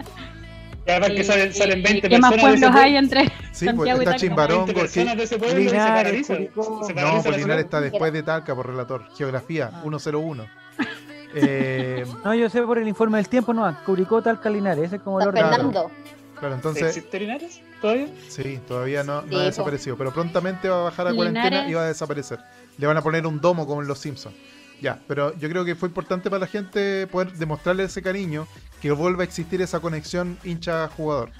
Y 0.87 0.91
además 0.91 1.09
que 1.11 1.23
salen, 1.23 1.53
salen 1.53 1.81
20 1.81 2.05
Eh, 2.05 2.09
¿Qué 2.11 2.19
más 2.19 2.33
pueblos 2.39 2.71
hay 2.75 2.95
entre 2.95 3.23
Sí, 3.25 3.29
pues 3.29 3.59
Santiago 3.59 3.85
y 3.85 3.89
está 3.91 4.03
Talca? 4.11 4.17
Chimbarongo. 4.17 4.65
20 4.65 4.87
sí. 4.87 4.99
personas 4.99 5.17
de 5.17 5.23
ese 5.23 5.37
pueblo 5.39 5.59
y 5.59 5.63
se 5.65 5.71
Linares, 5.71 6.03
paraliza. 6.03 6.33
Curicó. 6.35 6.63
Se 6.63 6.69
No, 6.93 6.95
paraliza 6.95 7.15
la 7.17 7.23
Polinar 7.23 7.43
ciudad. 7.45 7.59
está 7.59 7.81
después 7.81 8.13
de 8.13 8.23
Talca 8.23 8.55
por 8.55 8.67
relator. 8.67 9.05
Geografía, 9.17 9.71
Ah. 9.73 9.81
101. 9.81 10.45
Eh, 11.37 12.05
No, 12.23 12.33
yo 12.33 12.49
sé 12.49 12.61
por 12.61 12.77
el 12.77 12.87
informe 12.87 13.17
del 13.17 13.27
tiempo, 13.27 13.53
no, 13.53 13.77
Curicó, 13.85 14.21
Talca, 14.21 14.49
Linares, 14.49 14.85
ese 14.85 14.95
es 14.97 15.01
como 15.01 15.19
el 15.19 15.27
orden. 15.27 15.43
Fernando. 15.49 15.91
claro, 16.39 16.55
entonces, 16.55 16.83
¿Existe 16.95 17.19
Linares 17.19 17.59
todavía? 17.81 18.07
sí, 18.29 18.59
todavía 18.67 19.03
no, 19.03 19.21
no 19.23 19.27
Sí, 19.27 19.35
ha 19.35 19.39
po. 19.39 19.43
desaparecido. 19.43 19.97
Pero 19.97 20.13
prontamente 20.13 20.69
va 20.69 20.79
a 20.79 20.83
bajar 20.83 21.07
a 21.07 21.11
Linares. 21.11 21.33
cuarentena 21.41 21.69
y 21.69 21.73
va 21.73 21.81
a 21.81 21.87
desaparecer. 21.87 22.39
Le 22.77 22.87
van 22.87 22.95
a 22.95 23.01
poner 23.01 23.25
un 23.27 23.41
domo 23.41 23.67
como 23.67 23.81
en 23.81 23.87
Los 23.89 23.99
Simpsons. 23.99 24.35
Ya, 24.81 24.99
pero 25.07 25.35
yo 25.37 25.49
creo 25.49 25.65
que 25.65 25.75
fue 25.75 25.89
importante 25.89 26.29
para 26.29 26.41
la 26.41 26.47
gente 26.47 27.07
poder 27.07 27.31
demostrarle 27.33 27.83
ese 27.83 28.01
cariño, 28.01 28.47
que 28.81 28.91
vuelva 28.91 29.21
a 29.21 29.25
existir 29.25 29.61
esa 29.61 29.79
conexión 29.79 30.37
hincha-jugador. 30.43 31.31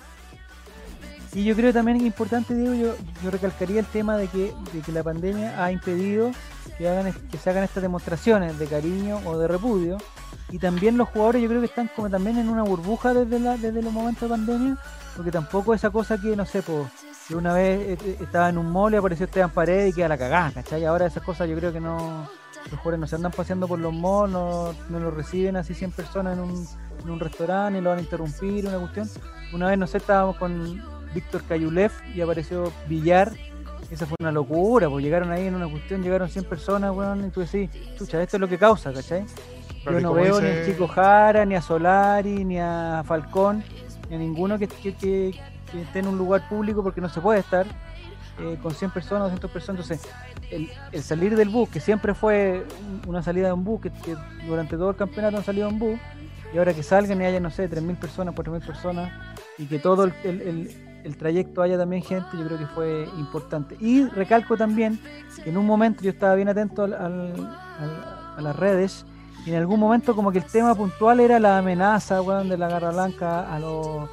Y 1.33 1.43
yo 1.43 1.53
creo 1.53 1.73
también 1.73 1.99
que 1.99 2.05
importante, 2.05 2.55
Diego, 2.55 2.95
yo, 3.21 3.29
recalcaría 3.29 3.81
el 3.81 3.85
tema 3.85 4.15
de 4.15 4.27
que, 4.29 4.53
de 4.71 4.79
que 4.79 4.91
la 4.93 5.03
pandemia 5.03 5.63
ha 5.63 5.69
impedido 5.69 6.31
que, 6.77 6.87
hagan, 6.87 7.11
que 7.29 7.37
se 7.37 7.49
hagan 7.49 7.65
estas 7.65 7.83
demostraciones 7.83 8.57
de 8.57 8.65
cariño 8.67 9.19
o 9.25 9.37
de 9.37 9.47
repudio. 9.47 9.97
Y 10.49 10.59
también 10.59 10.97
los 10.97 11.09
jugadores 11.09 11.41
yo 11.41 11.49
creo 11.49 11.59
que 11.59 11.67
están 11.67 11.89
como 11.93 12.09
también 12.09 12.37
en 12.37 12.47
una 12.47 12.63
burbuja 12.63 13.13
desde, 13.13 13.39
la, 13.39 13.57
desde 13.57 13.81
los 13.81 13.91
momentos 13.91 14.21
de 14.21 14.29
pandemia, 14.29 14.77
porque 15.15 15.31
tampoco 15.31 15.73
esa 15.73 15.89
cosa 15.89 16.17
que, 16.17 16.37
no 16.37 16.45
sé, 16.45 16.61
pues, 16.61 16.87
que 17.27 17.35
una 17.35 17.53
vez 17.53 17.97
estaba 18.21 18.49
en 18.49 18.57
un 18.57 18.71
mall 18.71 18.93
y 18.93 18.97
apareció 18.97 19.25
Esteban 19.25 19.49
Paredes 19.49 19.89
y 19.91 19.93
queda 19.93 20.07
la 20.09 20.17
cagada, 20.17 20.51
¿cachai? 20.51 20.85
Ahora 20.85 21.05
esas 21.07 21.23
cosas 21.23 21.49
yo 21.49 21.55
creo 21.57 21.73
que 21.73 21.79
no, 21.79 22.27
los 22.71 22.79
jugadores 22.79 22.99
no 22.99 23.07
se 23.07 23.15
andan 23.15 23.31
paseando 23.31 23.67
por 23.67 23.79
los 23.79 23.93
malls, 23.93 24.31
no, 24.31 24.73
no 24.89 24.99
los 24.99 25.13
reciben 25.13 25.55
así 25.55 25.73
100 25.73 25.91
personas 25.91 26.37
en 26.37 26.43
un, 26.43 26.67
en 27.03 27.09
un 27.09 27.19
restaurante 27.19 27.79
y 27.79 27.81
lo 27.81 27.89
van 27.89 27.99
a 27.99 28.01
interrumpir, 28.01 28.67
una 28.67 28.77
cuestión. 28.79 29.09
Una 29.53 29.67
vez, 29.67 29.77
no 29.77 29.87
sé, 29.87 29.97
estábamos 29.97 30.37
con 30.37 30.83
Víctor 31.13 31.43
Cayulev 31.47 31.91
y 32.13 32.21
apareció 32.21 32.71
Villar. 32.87 33.31
Esa 33.91 34.05
fue 34.07 34.15
una 34.19 34.31
locura, 34.31 34.89
pues 34.89 35.03
llegaron 35.03 35.31
ahí 35.31 35.45
en 35.47 35.55
una 35.55 35.67
cuestión, 35.69 36.01
llegaron 36.01 36.27
100 36.27 36.45
personas, 36.45 36.91
weón, 36.95 37.25
y 37.25 37.29
tú 37.29 37.41
decís, 37.41 37.69
chucha, 37.97 38.21
esto 38.21 38.37
es 38.37 38.41
lo 38.41 38.47
que 38.47 38.57
causa, 38.57 38.91
¿cachai? 38.91 39.25
Yo 39.85 39.91
no 39.99 40.13
veo 40.13 40.39
dice- 40.39 40.53
ni 40.55 40.59
a 40.61 40.65
Chico 40.65 40.87
Jara, 40.87 41.45
ni 41.45 41.55
a 41.55 41.61
Solari, 41.61 42.43
ni 42.43 42.59
a 42.59 43.03
Falcón, 43.05 43.63
ni 44.09 44.15
a 44.15 44.19
ninguno 44.19 44.57
que, 44.57 44.67
que, 44.67 44.95
que- 44.95 45.39
que 45.75 45.81
esté 45.83 45.99
en 45.99 46.07
un 46.07 46.17
lugar 46.17 46.47
público 46.49 46.81
porque 46.83 47.01
no 47.01 47.09
se 47.09 47.21
puede 47.21 47.39
estar 47.39 47.65
eh, 48.39 48.57
con 48.61 48.73
100 48.73 48.91
personas, 48.91 49.23
200 49.23 49.49
personas. 49.51 49.89
Entonces, 49.89 50.11
el, 50.51 51.01
salir 51.03 51.35
del 51.37 51.47
bus, 51.49 51.69
que 51.69 51.79
siempre 51.79 52.13
fue 52.13 52.65
un- 53.05 53.09
una 53.09 53.23
salida 53.23 53.47
de 53.47 53.53
un 53.53 53.63
bus, 53.63 53.81
que, 53.81 53.91
durante 54.45 54.75
todo 54.75 54.89
el 54.89 54.95
campeonato 54.97 55.37
han 55.37 55.43
salido 55.43 55.69
en 55.69 55.79
bus, 55.79 55.97
y 56.53 56.57
ahora 56.57 56.73
que 56.73 56.83
salgan 56.83 57.21
y 57.21 57.25
haya, 57.25 57.39
no 57.39 57.49
sé, 57.49 57.69
3.000 57.69 57.95
personas, 57.97 58.35
4.000 58.35 58.61
personas, 58.65 59.11
y 59.57 59.65
que 59.67 59.79
todo 59.79 60.03
el, 60.03 60.13
el- 60.25 60.41
el- 61.05 61.17
trayecto 61.17 61.61
haya 61.61 61.77
también 61.77 62.01
gente, 62.03 62.27
yo 62.37 62.45
creo 62.45 62.57
que 62.57 62.65
fue 62.67 63.07
importante. 63.19 63.77
Y 63.79 64.05
recalco 64.07 64.57
también 64.57 64.99
que 65.43 65.49
en 65.51 65.57
un 65.57 65.65
momento 65.65 66.01
yo 66.03 66.09
estaba 66.09 66.35
bien 66.35 66.49
atento 66.49 66.83
al- 66.83 66.93
al- 66.93 67.57
a 68.37 68.41
las 68.41 68.55
redes, 68.55 69.05
y 69.45 69.51
en 69.51 69.55
algún 69.57 69.79
momento 69.79 70.13
como 70.15 70.31
que 70.31 70.39
el 70.39 70.45
tema 70.45 70.75
puntual 70.75 71.19
era 71.21 71.39
la 71.39 71.59
amenaza, 71.59 72.19
de 72.43 72.57
la 72.57 72.67
Garra 72.67 72.89
Blanca 72.91 73.53
a 73.53 73.59
los 73.59 74.09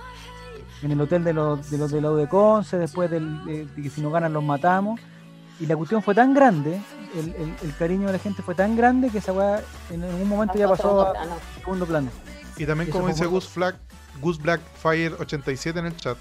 en 0.82 0.90
el 0.92 1.00
hotel 1.00 1.24
de 1.24 1.32
los 1.32 1.70
de 1.70 1.78
los 1.78 1.90
de 1.90 2.00
la 2.00 2.10
U 2.10 2.16
de 2.16 2.28
Conce, 2.28 2.76
después 2.78 3.10
del, 3.10 3.44
de, 3.44 3.66
de 3.66 3.82
que 3.82 3.90
si 3.90 4.00
no 4.00 4.10
ganan 4.10 4.32
los 4.32 4.42
matamos. 4.44 5.00
Y 5.60 5.66
la 5.66 5.76
cuestión 5.76 6.02
fue 6.02 6.14
tan 6.14 6.34
grande, 6.34 6.80
el, 7.14 7.28
el- 7.36 7.54
el 7.62 7.76
cariño 7.76 8.06
de 8.08 8.14
la 8.14 8.18
gente 8.18 8.42
fue 8.42 8.54
tan 8.54 8.74
grande 8.76 9.10
que 9.10 9.18
esa 9.18 9.32
weá 9.32 9.60
en 9.90 10.02
algún 10.02 10.28
momento 10.28 10.54
ya 10.58 10.66
Pasó 10.68 11.06
a 11.08 11.14
segundo 11.60 11.86
plano. 11.86 12.10
Y 12.56 12.66
también 12.66 12.90
como 12.90 13.06
dice 13.08 13.26
Gus, 13.26 13.48
Flag, 13.48 13.76
Gus 14.20 14.38
Black 14.40 14.60
Fire 14.82 15.14
87 15.20 15.78
en 15.78 15.86
el 15.86 15.96
chat, 15.96 16.16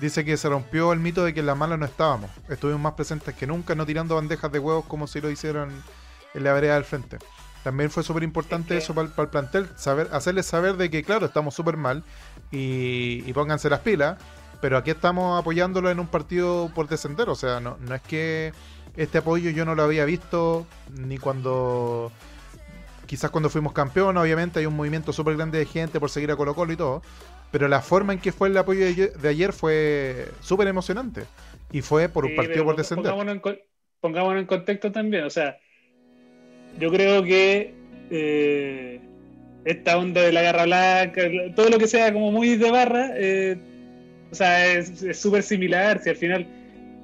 dice 0.00 0.24
que 0.24 0.36
se 0.36 0.48
rompió 0.48 0.92
el 0.92 0.98
mito 1.00 1.24
de 1.24 1.32
que 1.32 1.40
en 1.40 1.46
la 1.46 1.54
mala 1.54 1.76
no 1.76 1.86
estábamos. 1.86 2.30
Estuvimos 2.48 2.82
más 2.82 2.92
presentes 2.94 3.34
que 3.34 3.46
nunca, 3.46 3.74
no 3.74 3.86
tirando 3.86 4.16
bandejas 4.16 4.52
de 4.52 4.58
huevos 4.58 4.84
como 4.86 5.06
si 5.06 5.20
lo 5.20 5.30
hicieron 5.30 5.70
en 6.34 6.44
la 6.44 6.52
vereda 6.52 6.74
del 6.74 6.84
frente. 6.84 7.18
También 7.64 7.90
fue 7.90 8.02
súper 8.02 8.22
importante 8.24 8.76
Es 8.76 8.80
que- 8.80 8.84
eso 8.84 8.94
para 8.94 9.08
el, 9.16 9.28
plantel, 9.28 9.68
saber, 9.76 10.08
hacerles 10.12 10.46
saber 10.46 10.76
de 10.76 10.90
que 10.90 11.02
claro, 11.04 11.26
estamos 11.26 11.54
súper 11.54 11.76
mal 11.76 12.02
y, 12.50 13.22
y 13.26 13.32
pónganse 13.32 13.70
las 13.70 13.80
pilas, 13.80 14.18
pero 14.60 14.76
aquí 14.76 14.90
estamos 14.90 15.40
apoyándolo 15.40 15.90
en 15.90 16.00
un 16.00 16.06
partido 16.08 16.70
por 16.74 16.88
descender, 16.88 17.28
o 17.28 17.34
sea, 17.34 17.60
no, 17.60 17.76
no 17.80 17.94
es 17.94 18.02
que 18.02 18.52
este 18.96 19.18
apoyo 19.18 19.50
yo 19.50 19.64
no 19.64 19.74
lo 19.74 19.82
había 19.84 20.04
visto 20.04 20.66
ni 20.90 21.18
cuando 21.18 22.10
quizás 23.06 23.30
cuando 23.30 23.50
fuimos 23.50 23.72
campeones, 23.72 24.22
obviamente 24.22 24.58
hay 24.60 24.66
un 24.66 24.76
movimiento 24.76 25.12
súper 25.12 25.36
grande 25.36 25.58
de 25.58 25.66
gente 25.66 26.00
por 26.00 26.10
seguir 26.10 26.30
a 26.30 26.36
Colo 26.36 26.54
Colo 26.54 26.72
y 26.72 26.76
todo, 26.76 27.02
pero 27.50 27.68
la 27.68 27.82
forma 27.82 28.12
en 28.12 28.20
que 28.20 28.32
fue 28.32 28.48
el 28.48 28.56
apoyo 28.56 28.80
de 28.84 29.28
ayer, 29.28 29.52
fue 29.52 30.30
súper 30.40 30.68
emocionante. 30.68 31.24
Y 31.70 31.82
fue 31.82 32.08
por 32.08 32.24
un 32.24 32.30
Sí, 32.30 32.36
partido 32.36 32.64
por 32.64 32.76
descender. 32.76 33.12
Pongámonos 33.12 33.34
en, 33.44 33.58
pongámonos 34.00 34.40
en 34.40 34.46
contexto 34.46 34.92
también. 34.92 35.24
O 35.24 35.30
sea, 35.30 35.58
yo 36.78 36.90
creo 36.90 37.22
que 37.22 37.74
eh, 38.10 39.00
esta 39.64 39.96
onda 39.98 40.22
de 40.22 40.32
la 40.32 40.42
garra 40.42 40.64
blanca, 40.64 41.22
todo 41.54 41.68
lo 41.70 41.78
que 41.78 41.86
sea 41.86 42.12
como 42.12 42.32
muy 42.32 42.56
de 42.56 42.70
barra, 42.70 43.10
eh, 43.16 43.56
o 44.30 44.34
sea, 44.34 44.74
es 44.74 45.18
súper 45.18 45.42
similar. 45.42 46.00
Si 46.02 46.10
al 46.10 46.16
final 46.16 46.46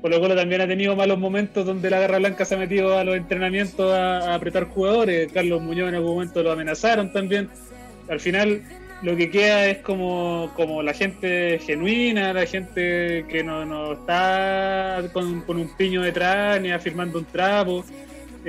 Colo 0.00 0.20
Colo 0.20 0.34
también 0.34 0.60
ha 0.60 0.66
tenido 0.66 0.94
malos 0.96 1.18
momentos 1.18 1.66
donde 1.66 1.90
la 1.90 2.00
garra 2.00 2.18
blanca 2.18 2.44
se 2.44 2.54
ha 2.54 2.58
metido 2.58 2.96
a 2.96 3.04
los 3.04 3.16
entrenamientos 3.16 3.92
a, 3.92 4.30
a 4.30 4.34
apretar 4.34 4.64
jugadores. 4.64 5.30
Carlos 5.32 5.60
Muñoz 5.60 5.88
en 5.88 5.96
algún 5.96 6.14
momento 6.14 6.42
lo 6.42 6.52
amenazaron 6.52 7.12
también. 7.12 7.48
Al 8.08 8.20
final 8.20 8.62
lo 9.02 9.16
que 9.16 9.30
queda 9.30 9.66
es 9.66 9.78
como, 9.78 10.50
como 10.56 10.82
la 10.82 10.92
gente 10.92 11.60
genuina, 11.60 12.32
la 12.32 12.46
gente 12.46 13.24
que 13.28 13.44
no, 13.44 13.64
no 13.64 13.92
está 13.92 15.02
con, 15.12 15.42
con 15.42 15.58
un 15.58 15.76
piño 15.76 16.02
detrás 16.02 16.60
ni 16.60 16.70
afirmando 16.70 17.18
un 17.18 17.24
trapo. 17.24 17.84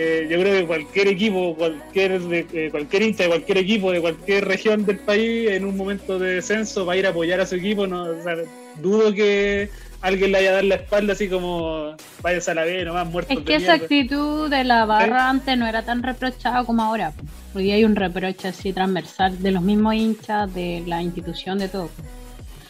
Eh, 0.01 0.27
yo 0.31 0.39
creo 0.39 0.61
que 0.61 0.65
cualquier 0.65 1.09
equipo, 1.09 1.55
cualquier, 1.57 2.21
de- 2.21 2.47
eh, 2.53 2.69
cualquier 2.71 3.01
hincha 3.03 3.23
de 3.23 3.30
cualquier 3.30 3.57
equipo 3.57 3.91
de 3.91 3.99
cualquier 3.99 4.45
región 4.45 4.85
del 4.85 4.99
país 4.99 5.49
en 5.49 5.65
un 5.65 5.76
momento 5.76 6.17
de 6.17 6.35
descenso 6.35 6.85
va 6.85 6.93
a 6.93 6.97
ir 6.97 7.05
a 7.05 7.09
apoyar 7.09 7.41
a 7.41 7.45
su 7.45 7.55
equipo. 7.55 7.85
No, 7.85 8.03
O 8.03 8.23
sea, 8.23 8.35
dudo 8.81 9.13
que 9.13 9.67
alguien 9.99 10.31
le 10.31 10.38
vaya 10.38 10.51
a 10.51 10.53
dar 10.53 10.63
la 10.63 10.76
espalda 10.76 11.11
así 11.11 11.27
como 11.27 11.97
váyase 12.21 12.51
a 12.51 12.53
la 12.53 12.63
B 12.63 12.85
nomás 12.85 13.07
muerto. 13.07 13.34
Es 13.34 13.39
que 13.41 13.55
esa 13.55 13.73
actitud 13.73 14.49
de 14.49 14.63
la 14.63 14.85
barra 14.85 15.30
antes 15.30 15.57
no 15.57 15.67
era 15.67 15.84
tan 15.84 16.01
reprochada 16.01 16.63
como 16.63 16.81
ahora. 16.81 17.11
Hoy 17.53 17.63
día 17.63 17.76
hay 17.76 17.84
un 17.84 17.97
reproche 17.97 18.47
así 18.47 18.71
transversal 18.71 19.43
de 19.43 19.51
los 19.51 19.61
mismos 19.61 19.95
hinchas, 19.95 20.53
de 20.53 20.81
la 20.88 21.01
institución, 21.03 21.59
de 21.59 21.67
todo. 21.67 21.89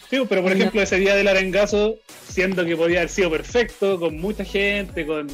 Sí, 0.10 0.18
pero 0.28 0.42
por 0.42 0.52
ejemplo 0.52 0.82
ese 0.82 0.98
día 0.98 1.14
del 1.16 1.28
arengazo, 1.28 1.94
siendo 2.28 2.66
que 2.66 2.76
podía 2.76 3.02
haber 3.02 3.10
sido 3.10 3.30
perfecto, 3.30 4.00
con 4.00 4.18
mucha 4.20 4.44
gente, 4.44 5.06
con 5.06 5.28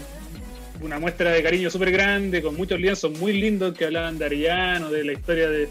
una 0.85 0.99
muestra 0.99 1.31
de 1.31 1.41
cariño 1.43 1.69
súper 1.69 1.91
grande, 1.91 2.41
con 2.41 2.55
muchos 2.55 2.79
lienzos 2.79 3.11
muy 3.19 3.33
lindos 3.33 3.75
que 3.77 3.85
hablaban 3.85 4.17
de 4.17 4.25
Arellano, 4.25 4.89
de 4.89 5.03
la 5.03 5.13
historia 5.13 5.49
de- 5.49 5.67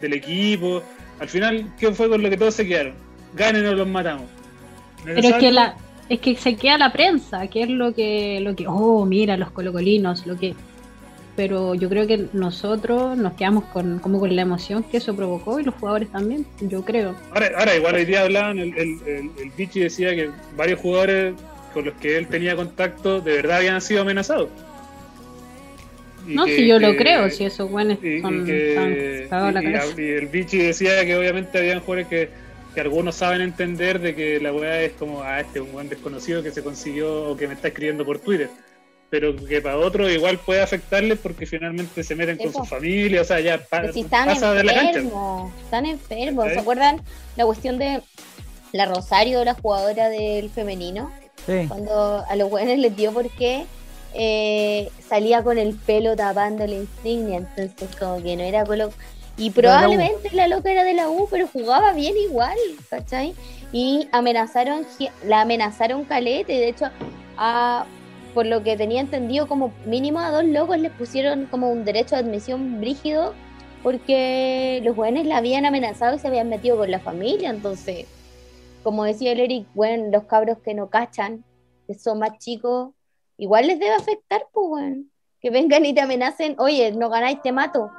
del 0.00 0.12
equipo. 0.12 0.82
Al 1.18 1.28
final, 1.28 1.72
¿qué 1.78 1.90
fue 1.92 2.08
con 2.08 2.22
lo 2.22 2.30
que 2.30 2.36
todos 2.36 2.54
se 2.54 2.66
quedaron? 2.66 2.94
Ganen 3.34 3.66
o 3.66 3.74
los 3.74 3.88
matamos. 3.88 4.26
Pero 5.04 5.18
es 5.20 5.34
que 5.34 5.50
la 5.52 5.76
es 6.08 6.20
que 6.20 6.36
se 6.36 6.56
queda 6.56 6.78
la 6.78 6.92
prensa, 6.92 7.46
que 7.48 7.62
es 7.64 7.68
lo 7.68 7.94
que 7.94 8.40
lo 8.40 8.54
que 8.56 8.66
oh, 8.66 9.04
mira 9.04 9.36
los 9.36 9.50
colocolinos, 9.50 10.26
lo 10.26 10.38
que 10.38 10.54
pero 11.36 11.74
yo 11.74 11.88
creo 11.88 12.06
que 12.06 12.26
nosotros 12.32 13.16
nos 13.16 13.34
quedamos 13.34 13.64
con 13.64 13.98
como 14.00 14.18
con 14.18 14.34
la 14.34 14.42
emoción 14.42 14.82
que 14.82 14.96
eso 14.96 15.14
provocó 15.14 15.60
y 15.60 15.64
los 15.64 15.74
jugadores 15.74 16.10
también, 16.10 16.46
yo 16.60 16.84
creo. 16.84 17.14
Ahora, 17.32 17.50
ahora 17.58 17.76
igual 17.76 17.94
hoy 17.94 18.04
día 18.04 18.22
hablaban, 18.22 18.58
el, 18.58 18.76
el, 18.76 18.88
el, 19.06 19.30
el 19.38 19.50
Vichy 19.56 19.80
decía 19.80 20.14
que 20.14 20.30
varios 20.56 20.80
jugadores 20.80 21.34
con 21.78 21.84
los 21.86 21.94
que 22.00 22.16
él 22.16 22.26
tenía 22.28 22.56
contacto 22.56 23.20
de 23.20 23.32
verdad 23.36 23.58
habían 23.58 23.80
sido 23.80 24.02
amenazados. 24.02 24.48
Y 26.26 26.34
no, 26.34 26.44
que- 26.44 26.56
si 26.56 26.66
yo 26.66 26.78
lo 26.78 26.94
creo, 26.96 27.30
si 27.30 27.44
esos 27.44 27.70
buenos 27.70 27.98
y, 28.02 28.16
y 28.16 28.20
son, 28.20 28.44
que, 28.44 29.26
cagados 29.30 29.54
la 29.54 29.62
y- 29.62 29.66
y- 29.98 30.02
y 30.02 30.10
el 30.10 30.26
Vichy 30.26 30.58
decía 30.58 31.04
que 31.04 31.16
obviamente 31.16 31.56
habían 31.58 31.80
jugadores 31.80 32.06
que, 32.08 32.28
que 32.74 32.80
algunos 32.80 33.14
saben 33.14 33.40
entender 33.40 33.98
de 33.98 34.14
que 34.14 34.38
la 34.40 34.52
weá 34.52 34.82
es 34.82 34.92
como, 34.92 35.22
ah, 35.22 35.40
este 35.40 35.58
es 35.60 35.64
un 35.64 35.72
buen 35.72 35.88
desconocido 35.88 36.42
que 36.42 36.50
se 36.50 36.62
consiguió 36.62 37.30
o 37.30 37.36
que 37.36 37.48
me 37.48 37.54
está 37.54 37.68
escribiendo 37.68 38.04
por 38.04 38.18
Twitter. 38.18 38.50
Pero 39.10 39.34
que 39.34 39.62
para 39.62 39.78
otros 39.78 40.10
igual 40.12 40.38
puede 40.38 40.60
afectarles 40.60 41.18
porque 41.18 41.46
finalmente 41.46 42.04
se 42.04 42.14
meten 42.14 42.36
con 42.36 42.52
su 42.52 42.64
familia, 42.66 43.22
o 43.22 43.24
sea, 43.24 43.40
ya 43.40 43.56
pa- 43.64 43.90
si 43.90 44.00
están 44.00 44.26
pasa 44.28 44.52
de 44.52 44.64
la 44.64 44.74
cancha. 44.74 44.98
enfermos, 44.98 45.52
están 45.64 45.86
enfermos. 45.86 46.52
¿Se 46.52 46.58
acuerdan 46.58 47.00
la 47.36 47.46
cuestión 47.46 47.78
de 47.78 48.02
la 48.74 48.84
Rosario, 48.84 49.42
la 49.46 49.54
jugadora 49.54 50.10
del 50.10 50.50
femenino? 50.50 51.10
Sí. 51.46 51.66
Cuando 51.68 52.24
a 52.28 52.36
los 52.36 52.50
buenos 52.50 52.78
les 52.78 52.94
dio 52.96 53.12
porque 53.12 53.64
eh, 54.14 54.90
salía 55.06 55.42
con 55.42 55.58
el 55.58 55.74
pelo 55.74 56.16
tapando 56.16 56.66
la 56.66 56.74
insignia, 56.74 57.38
entonces 57.38 57.88
como 57.98 58.22
que 58.22 58.36
no 58.36 58.42
era 58.42 58.64
colo 58.64 58.90
y 59.38 59.50
la 59.50 59.54
probablemente 59.54 60.30
la 60.32 60.48
loca 60.48 60.70
era 60.70 60.82
de 60.82 60.94
la 60.94 61.08
U, 61.08 61.28
pero 61.30 61.46
jugaba 61.46 61.92
bien 61.92 62.16
igual, 62.16 62.56
¿cachai? 62.90 63.34
Y 63.72 64.08
amenazaron, 64.10 64.84
la 65.24 65.42
amenazaron 65.42 66.04
calete, 66.04 66.54
de 66.54 66.68
hecho, 66.68 66.86
a, 67.36 67.86
por 68.34 68.46
lo 68.46 68.64
que 68.64 68.76
tenía 68.76 69.00
entendido, 69.00 69.46
como 69.46 69.72
mínimo 69.86 70.18
a 70.18 70.30
dos 70.30 70.44
locos 70.44 70.78
les 70.78 70.90
pusieron 70.90 71.46
como 71.46 71.70
un 71.70 71.84
derecho 71.84 72.16
de 72.16 72.22
admisión 72.22 72.80
brígido, 72.80 73.32
porque 73.84 74.80
los 74.82 74.96
jóvenes 74.96 75.24
la 75.24 75.36
habían 75.36 75.64
amenazado 75.64 76.16
y 76.16 76.18
se 76.18 76.26
habían 76.26 76.48
metido 76.48 76.76
con 76.76 76.90
la 76.90 76.98
familia, 76.98 77.50
entonces, 77.50 78.06
como 78.82 79.04
decía 79.04 79.32
el 79.32 79.40
Eric, 79.40 79.66
bueno, 79.74 80.10
los 80.10 80.24
cabros 80.24 80.58
que 80.64 80.74
no 80.74 80.88
cachan, 80.88 81.44
que 81.86 81.94
son 81.94 82.18
más 82.18 82.38
chicos, 82.38 82.90
igual 83.36 83.66
les 83.66 83.78
debe 83.78 83.94
afectar, 83.94 84.42
pues, 84.52 84.68
bueno, 84.68 85.04
que 85.40 85.50
vengan 85.50 85.84
y 85.86 85.94
te 85.94 86.00
amenacen, 86.00 86.54
oye, 86.58 86.92
no 86.92 87.08
ganáis, 87.10 87.40
te 87.42 87.52
mato. 87.52 87.90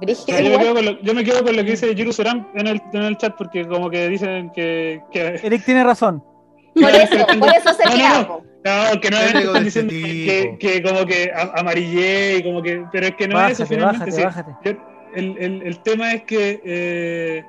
Brígido 0.00 0.38
yo, 0.38 0.50
me 0.50 0.58
quedo 0.58 0.74
con 0.74 0.84
lo, 0.84 1.00
yo 1.00 1.14
me 1.14 1.24
quedo 1.24 1.44
con 1.44 1.56
lo 1.56 1.64
que 1.64 1.70
dice 1.70 1.94
Jiru 1.94 2.12
en 2.54 2.66
el, 2.66 2.82
en 2.92 3.02
el 3.02 3.16
chat 3.16 3.34
porque 3.36 3.66
como 3.66 3.88
que 3.88 4.08
dicen 4.08 4.50
que... 4.50 5.02
que 5.10 5.40
Eric 5.42 5.64
tiene 5.64 5.84
razón. 5.84 6.22
Por 6.74 6.90
eso, 6.90 7.26
por 7.40 7.48
eso 7.56 7.72
se 7.72 7.84
No, 7.86 8.42
no, 8.62 8.94
no. 8.94 9.00
que 9.00 9.10
no 9.10 9.16
es 9.16 9.34
están 9.34 9.64
diciendo 9.64 9.94
que, 9.94 10.82
como 10.84 11.06
que 11.06 11.32
amarillé 11.54 12.36
y 12.36 12.42
como 12.42 12.60
que. 12.60 12.84
Pero 12.92 13.06
es 13.06 13.14
que 13.14 13.26
no 13.26 13.40
es 13.46 13.52
eso 13.52 13.62
Bájate, 13.62 13.74
finalmente. 13.74 14.22
bájate, 14.22 14.68
sí. 14.68 14.74
bájate. 14.74 14.78
El, 15.14 15.38
el, 15.38 15.62
el 15.62 15.82
tema 15.82 16.12
es 16.12 16.24
que 16.24 16.60
eh, 16.62 17.44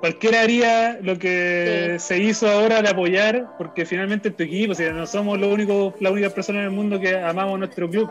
cualquiera 0.00 0.42
haría 0.42 0.98
lo 1.02 1.18
que 1.18 1.96
se 1.98 2.18
hizo 2.18 2.48
ahora 2.48 2.82
de 2.82 2.88
apoyar, 2.88 3.56
porque 3.58 3.86
finalmente 3.86 4.30
tu 4.30 4.42
equipo, 4.42 4.72
o 4.72 4.74
sea, 4.74 4.92
no 4.92 5.06
somos 5.06 5.38
lo 5.38 5.48
único, 5.48 5.94
la 6.00 6.10
única 6.10 6.30
persona 6.30 6.60
en 6.60 6.66
el 6.66 6.70
mundo 6.70 7.00
que 7.00 7.16
amamos 7.16 7.58
nuestro 7.58 7.88
club. 7.88 8.10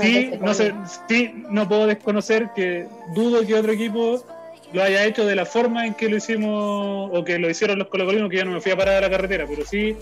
Sí, 0.00 0.30
no, 0.40 0.54
sí, 0.54 1.44
no 1.50 1.68
puedo 1.68 1.86
desconocer 1.86 2.50
que 2.54 2.86
dudo 3.14 3.44
que 3.44 3.54
otro 3.54 3.72
equipo 3.72 4.24
lo 4.72 4.82
haya 4.82 5.04
hecho 5.04 5.26
de 5.26 5.34
la 5.34 5.46
forma 5.46 5.86
en 5.86 5.94
que 5.94 6.08
lo 6.08 6.16
hicimos 6.16 7.10
o 7.12 7.24
que 7.24 7.38
lo 7.38 7.50
hicieron 7.50 7.78
los 7.78 7.88
colocolinos, 7.88 8.30
que 8.30 8.36
ya 8.36 8.44
no 8.44 8.52
me 8.52 8.60
fui 8.60 8.72
a 8.72 8.76
parar 8.76 8.96
a 8.96 9.00
la 9.00 9.10
carretera, 9.10 9.46
pero 9.48 9.64
sí 9.64 9.96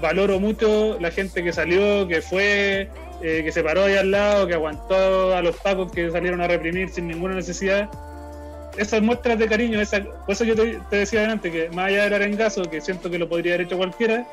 valoro 0.00 0.38
mucho 0.38 0.98
la 1.00 1.10
gente 1.10 1.42
que 1.42 1.52
salió, 1.52 2.06
que 2.06 2.22
fue, 2.22 2.88
eh, 3.22 3.42
que 3.44 3.52
se 3.52 3.62
paró 3.62 3.84
ahí 3.84 3.96
al 3.96 4.10
lado, 4.10 4.46
que 4.46 4.54
aguantó 4.54 5.34
a 5.34 5.42
los 5.42 5.56
pacos 5.56 5.92
que 5.92 6.10
salieron 6.10 6.40
a 6.40 6.46
reprimir 6.46 6.88
sin 6.90 7.08
ninguna 7.08 7.34
necesidad. 7.34 7.88
Esas 8.76 9.02
muestras 9.02 9.38
de 9.38 9.48
cariño, 9.48 9.80
esa, 9.80 10.02
por 10.02 10.30
eso 10.32 10.44
yo 10.44 10.54
te, 10.54 10.80
te 10.90 10.96
decía 10.96 11.30
antes 11.30 11.52
que 11.52 11.68
más 11.70 11.88
allá 11.88 12.04
del 12.04 12.14
arengazo, 12.14 12.62
que 12.62 12.80
siento 12.80 13.10
que 13.10 13.18
lo 13.18 13.28
podría 13.28 13.54
haber 13.54 13.66
hecho 13.66 13.76
cualquiera, 13.76 14.26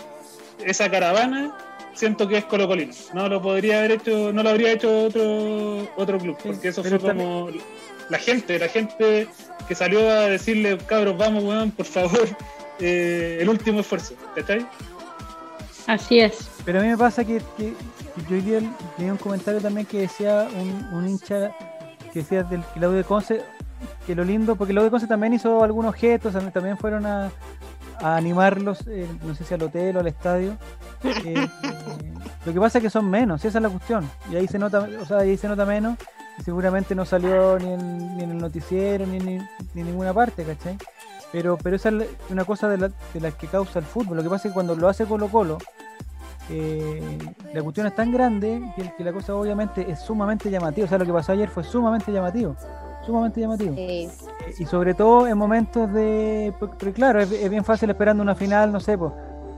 esa 0.63 0.89
caravana 0.89 1.55
siento 1.97 2.27
que 2.27 2.37
es 2.37 2.45
colocolino. 2.45 2.93
No 3.13 3.27
lo 3.27 3.41
podría 3.41 3.79
haber 3.79 3.93
hecho, 3.93 4.31
no 4.31 4.43
lo 4.43 4.49
habría 4.49 4.73
hecho 4.73 5.05
otro 5.05 5.87
otro 5.97 6.19
club, 6.19 6.37
porque 6.43 6.69
eso 6.69 6.83
pero 6.83 6.99
fue 6.99 7.09
como 7.09 7.49
la 8.09 8.19
gente, 8.19 8.57
la 8.59 8.69
gente 8.69 9.27
que 9.67 9.75
salió 9.75 10.09
a 10.09 10.27
decirle, 10.27 10.77
cabros, 10.85 11.17
vamos, 11.17 11.43
weón, 11.43 11.71
por 11.71 11.85
favor, 11.85 12.27
eh, 12.79 13.39
el 13.41 13.49
último 13.49 13.81
esfuerzo, 13.81 14.15
¿cachai? 14.35 14.65
Así 15.87 16.19
es. 16.19 16.49
Pero 16.65 16.79
a 16.79 16.83
mí 16.83 16.89
me 16.89 16.97
pasa 16.97 17.25
que, 17.25 17.41
que 17.57 17.73
yo 18.29 18.35
hoy 18.35 18.41
día 18.41 18.59
leí 18.97 19.09
un 19.09 19.17
comentario 19.17 19.59
también 19.61 19.85
que 19.85 20.01
decía 20.01 20.47
un, 20.53 20.97
un 20.97 21.07
hincha 21.07 21.51
que 22.11 22.19
decía 22.19 22.43
del 22.43 22.61
U 22.85 22.91
de 22.91 23.03
Conce 23.03 23.41
que 24.05 24.15
lo 24.15 24.23
lindo, 24.23 24.55
porque 24.55 24.73
U 24.73 24.81
de 24.81 24.89
Conce 24.89 25.07
también 25.07 25.33
hizo 25.33 25.63
algunos 25.63 25.95
gestos, 25.95 26.33
también- 26.33 26.77
fueron 26.77 27.05
a, 27.05 27.29
animarlos, 27.99 28.85
eh, 28.87 29.07
no 29.23 29.33
sé 29.33 29.43
si 29.43 29.55
al 29.55 29.63
hotel 29.63 29.97
o 29.97 29.99
al 30.01 30.07
estadio. 30.07 30.55
Eh, 31.03 31.13
eh, 31.25 31.49
lo 32.45 32.53
que 32.53 32.59
pasa 32.59 32.77
es 32.77 32.83
que 32.83 32.89
son 32.89 33.09
menos, 33.09 33.43
esa 33.43 33.57
es 33.57 33.61
la 33.61 33.69
cuestión. 33.69 34.09
Y 34.31 34.35
ahí 34.35 34.47
se 34.47 34.59
nota, 34.59 34.87
o 35.01 35.05
sea, 35.05 35.17
ahí 35.17 35.35
se 35.35 35.47
nota 35.47 35.65
menos, 35.65 35.97
seguramente 36.43 36.95
no 36.95 37.05
salió 37.05 37.57
ni 37.59 37.73
en, 37.73 38.31
el 38.31 38.37
noticiero, 38.37 39.05
ni, 39.05 39.17
en 39.17 39.47
ninguna 39.73 40.13
parte, 40.13 40.43
¿cachai? 40.43 40.77
Pero, 41.31 41.57
pero 41.57 41.75
esa 41.75 41.89
es 41.89 42.07
una 42.29 42.45
cosa 42.45 42.69
de, 42.69 42.77
la, 42.77 43.31
que 43.31 43.47
causa 43.47 43.79
el 43.79 43.85
fútbol. 43.85 44.17
Lo 44.17 44.23
que 44.23 44.29
pasa 44.29 44.47
es 44.47 44.51
que 44.51 44.55
cuando 44.55 44.75
lo 44.75 44.87
hace 44.87 45.05
Colo 45.05 45.27
Colo, 45.27 45.57
eh, 46.49 47.17
la 47.53 47.61
cuestión 47.61 47.87
es 47.87 47.95
tan 47.95 48.11
grande 48.11 48.61
que, 48.75 48.93
que 48.95 49.03
la 49.03 49.11
cosa 49.11 49.35
obviamente 49.35 49.89
es 49.91 49.99
sumamente 49.99 50.49
llamativa. 50.49 50.85
O 50.85 50.89
sea, 50.89 50.97
lo 50.97 51.05
que 51.05 51.13
pasó 51.13 51.33
ayer 51.33 51.49
fue 51.49 51.63
sumamente 51.63 52.11
llamativo. 52.11 52.55
Sumamente 53.07 53.39
llamativo. 53.39 53.73
Sí, 53.73 54.09
Y 54.59 54.65
sobre 54.65 54.93
todo 54.93 55.27
en 55.27 55.37
momentos 55.37 55.91
de. 55.93 56.53
Porque 56.59 56.91
claro, 56.91 57.21
es, 57.21 57.31
es 57.31 57.49
bien 57.49 57.63
fácil 57.63 57.89
esperando 57.89 58.21
una 58.21 58.35
final, 58.35 58.71
no 58.71 58.79
sé, 58.79 58.97
pues. 58.97 59.13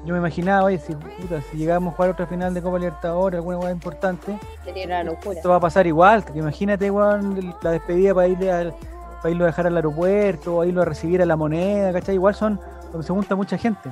Yo 0.06 0.14
me 0.14 0.20
imaginaba, 0.20 0.64
oye, 0.64 0.78
si, 0.78 0.96
puta, 0.96 1.42
si 1.52 1.58
llegamos 1.58 1.94
a 1.94 1.96
jugar 1.98 2.12
otra 2.12 2.26
final 2.26 2.54
de 2.54 2.62
Copa 2.62 2.78
Libertadores, 2.78 3.38
alguna 3.40 3.58
cosa 3.58 3.72
importante, 3.72 4.40
sería 4.64 4.86
una 4.86 5.04
locura. 5.04 5.36
esto 5.36 5.50
va 5.50 5.58
a 5.58 5.60
pasar 5.60 5.88
igual. 5.88 6.24
que 6.24 6.40
Imagínate, 6.40 6.90
weón, 6.90 7.54
la 7.62 7.72
despedida 7.72 8.14
para 8.14 8.28
irle 8.28 8.52
al, 8.52 8.74
para 9.18 9.30
irlo 9.32 9.44
a 9.44 9.48
dejar 9.48 9.68
al 9.68 9.76
aeropuerto, 9.76 10.58
o 10.58 10.64
irlo 10.64 10.84
a 10.84 10.86
recibir 10.86 11.22
a 11.22 11.26
la 11.26 11.36
moneda, 11.36 11.92
¿cachai? 11.92 12.16
Igual 12.16 12.34
son 12.34 12.60
donde 12.92 13.06
se 13.06 13.12
junta 13.12 13.36
mucha 13.36 13.58
gente. 13.58 13.90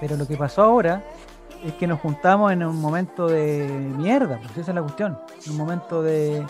Pero 0.00 0.16
lo 0.16 0.28
que 0.28 0.36
pasó 0.36 0.62
ahora 0.62 1.02
es 1.64 1.72
que 1.74 1.86
nos 1.86 2.00
juntamos 2.00 2.52
en 2.52 2.64
un 2.64 2.80
momento 2.80 3.26
de 3.26 3.66
mierda, 3.96 4.38
pues 4.38 4.58
esa 4.58 4.70
es 4.70 4.74
la 4.74 4.82
cuestión. 4.82 5.18
En 5.44 5.52
un 5.52 5.58
momento 5.58 6.02
de. 6.02 6.44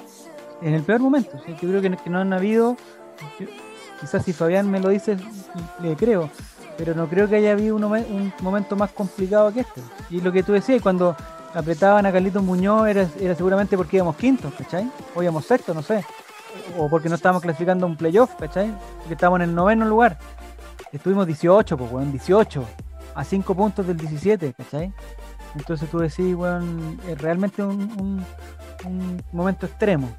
En 0.63 0.75
el 0.75 0.83
peor 0.83 1.01
momento. 1.01 1.39
¿sí? 1.45 1.53
Yo 1.61 1.69
creo 1.69 1.83
que, 1.83 1.97
que 1.97 2.11
no 2.11 2.19
han 2.19 2.33
habido. 2.33 2.77
Quizás 4.01 4.25
si 4.25 4.33
Fabián 4.33 4.71
me 4.71 4.81
lo 4.81 4.89
dice, 4.91 5.17
le 5.81 5.97
creo. 5.97 6.31
Pero 6.77 6.95
no 6.95 7.09
creo 7.09 7.29
que 7.29 7.37
haya 7.37 7.53
habido 7.53 7.77
un, 7.77 7.83
momen- 7.83 8.07
un 8.11 8.33
momento 8.43 8.77
más 8.77 8.91
complicado 8.91 9.53
que 9.53 9.61
este. 9.61 9.81
Y 10.11 10.21
lo 10.21 10.31
que 10.33 10.43
tú 10.43 10.53
decías, 10.53 10.83
cuando 10.83 11.17
apretaban 11.55 12.05
a 12.05 12.13
Carlitos 12.13 12.43
Muñoz 12.43 12.87
era, 12.89 13.09
era 13.19 13.35
seguramente 13.35 13.77
porque 13.79 13.97
íbamos 13.97 14.17
quintos, 14.17 14.53
¿cachai? 14.55 14.91
O 15.15 15.23
íbamos 15.23 15.47
sextos, 15.47 15.75
no 15.75 15.83
sé. 15.83 16.05
O 16.79 16.89
porque 16.91 17.09
no 17.09 17.15
estábamos 17.15 17.43
clasificando 17.43 17.87
un 17.87 17.97
playoff, 17.97 18.35
¿cachai? 18.39 18.71
Porque 18.99 19.15
estábamos 19.15 19.41
en 19.41 19.49
el 19.51 19.55
noveno 19.55 19.87
lugar. 19.87 20.19
Estuvimos 20.93 21.27
18, 21.27 21.77
pues, 21.79 21.91
weón, 21.91 22.13
18. 22.13 22.65
A 23.15 23.25
5 23.25 23.55
puntos 23.55 23.87
del 23.87 23.97
17, 23.97 24.53
¿cachai? 24.53 24.93
Entonces 25.55 25.89
tú 25.91 25.99
decís, 26.01 26.35
weón, 26.35 27.01
es 27.09 27.19
realmente 27.19 27.63
un- 27.63 28.23
un 28.85 29.23
momento 29.33 29.65
extremo. 29.65 30.11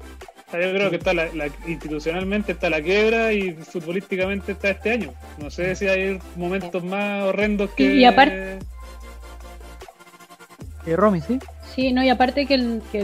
Yo 0.52 0.58
creo 0.72 0.88
que 0.90 0.96
está 0.96 1.12
la, 1.12 1.26
la- 1.34 1.50
institucionalmente 1.66 2.52
está 2.52 2.70
la 2.70 2.80
quiebra 2.80 3.32
y 3.34 3.52
futbolísticamente 3.52 4.52
está 4.52 4.70
este 4.70 4.90
año. 4.92 5.12
No 5.36 5.50
sé 5.50 5.74
si 5.76 5.86
hay 5.88 6.18
momentos 6.36 6.82
más 6.82 7.24
horrendos 7.24 7.70
que. 7.72 7.94
Y- 7.96 7.98
y 8.00 8.04
aparte- 8.04 8.58
Eh, 10.86 10.96
Romy, 10.96 11.20
¿sí? 11.20 11.38
Sí, 11.74 11.92
no, 11.92 12.02
y 12.02 12.08
aparte 12.08 12.46
que, 12.46 12.54
el, 12.54 12.82
que, 12.90 13.00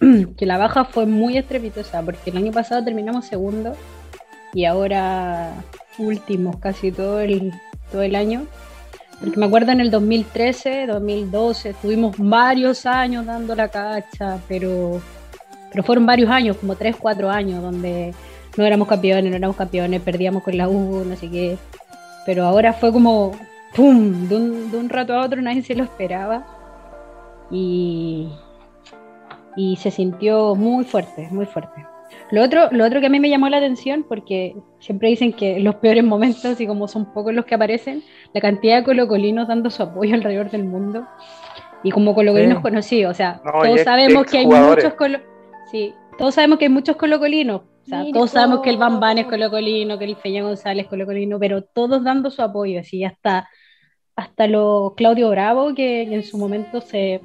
el- 0.00 0.34
que 0.38 0.46
la 0.46 0.56
baja 0.56 0.84
fue 0.86 1.04
muy 1.06 1.36
estrepitosa, 1.36 2.02
porque 2.02 2.30
el 2.30 2.38
año 2.38 2.50
pasado 2.52 2.82
terminamos 2.82 3.26
segundo 3.26 3.76
y 4.54 4.64
ahora 4.64 5.52
últimos 5.98 6.56
casi 6.58 6.92
todo 6.92 7.20
el, 7.20 7.52
todo 7.92 8.02
el 8.02 8.14
año. 8.16 8.46
Porque 9.20 9.38
me 9.38 9.44
acuerdo 9.44 9.72
en 9.72 9.80
el 9.80 9.90
2013, 9.90 10.86
2012, 10.86 11.74
tuvimos 11.74 12.14
varios 12.16 12.86
años 12.86 13.26
dando 13.26 13.54
la 13.54 13.68
cacha, 13.68 14.38
pero, 14.48 15.02
pero 15.70 15.82
fueron 15.82 16.06
varios 16.06 16.30
años, 16.30 16.56
como 16.56 16.74
3, 16.76 16.96
4 16.96 17.30
años, 17.30 17.62
donde 17.62 18.14
no 18.56 18.64
éramos 18.64 18.88
campeones, 18.88 19.30
no 19.30 19.36
éramos 19.36 19.56
campeones, 19.56 20.00
perdíamos 20.02 20.42
con 20.42 20.56
la 20.56 20.68
U, 20.68 21.04
no 21.04 21.16
sé 21.16 21.30
qué. 21.30 21.56
Pero 22.26 22.44
ahora 22.44 22.72
fue 22.72 22.92
como, 22.92 23.32
¡pum! 23.74 24.28
De 24.28 24.36
un, 24.36 24.70
de 24.70 24.76
un 24.78 24.88
rato 24.88 25.14
a 25.14 25.24
otro 25.24 25.40
nadie 25.40 25.62
se 25.62 25.74
lo 25.74 25.84
esperaba 25.84 26.44
y, 27.50 28.28
y 29.56 29.76
se 29.76 29.90
sintió 29.90 30.54
muy 30.54 30.84
fuerte, 30.84 31.28
muy 31.30 31.46
fuerte. 31.46 31.86
Lo 32.32 32.42
otro, 32.42 32.68
lo 32.72 32.84
otro 32.84 33.00
que 33.00 33.06
a 33.06 33.10
mí 33.10 33.20
me 33.20 33.30
llamó 33.30 33.48
la 33.48 33.58
atención, 33.58 34.04
porque 34.08 34.56
siempre 34.80 35.08
dicen 35.08 35.32
que 35.32 35.60
los 35.60 35.76
peores 35.76 36.04
momentos, 36.04 36.60
y 36.60 36.66
como 36.66 36.88
son 36.88 37.12
pocos 37.12 37.32
los 37.32 37.44
que 37.44 37.54
aparecen, 37.54 38.02
la 38.32 38.40
cantidad 38.40 38.78
de 38.78 38.84
colocolinos 38.84 39.48
dando 39.48 39.70
su 39.70 39.82
apoyo 39.82 40.14
alrededor 40.14 40.50
del 40.50 40.64
mundo, 40.64 41.06
y 41.82 41.90
como 41.90 42.14
colocolinos 42.14 42.58
Sí. 42.58 42.62
conocidos, 42.62 43.12
o 43.12 43.14
sea, 43.14 43.40
No, 43.44 43.52
todos 43.62 43.80
sabemos 43.82 44.26
que 44.26 44.38
hay 44.38 44.46
muchos 44.46 44.94
colo 44.94 45.18
sí, 45.70 45.94
todos 46.18 46.34
sabemos 46.34 46.58
que 46.58 46.66
hay 46.66 46.70
muchos 46.70 46.96
colocolinos, 46.96 47.62
o 47.62 47.86
sea, 47.88 48.02
Mira, 48.02 48.14
todos 48.14 48.30
sabemos 48.30 48.60
que 48.60 48.70
el. 48.70 48.76
Bambán 48.76 49.18
es 49.18 49.26
colocolino, 49.26 49.98
que 49.98 50.04
el 50.04 50.16
Feña 50.16 50.42
González 50.42 50.84
es 50.84 50.90
colocolino, 50.90 51.38
pero 51.38 51.62
todos 51.62 52.04
dando 52.04 52.30
su 52.30 52.42
apoyo, 52.42 52.80
así 52.80 53.04
hasta 53.04 53.48
hasta 54.16 54.46
lo 54.46 54.94
Claudio 54.96 55.30
Bravo, 55.30 55.74
que 55.74 56.02
en 56.02 56.22
su 56.22 56.36
momento 56.36 56.80
se, 56.82 57.22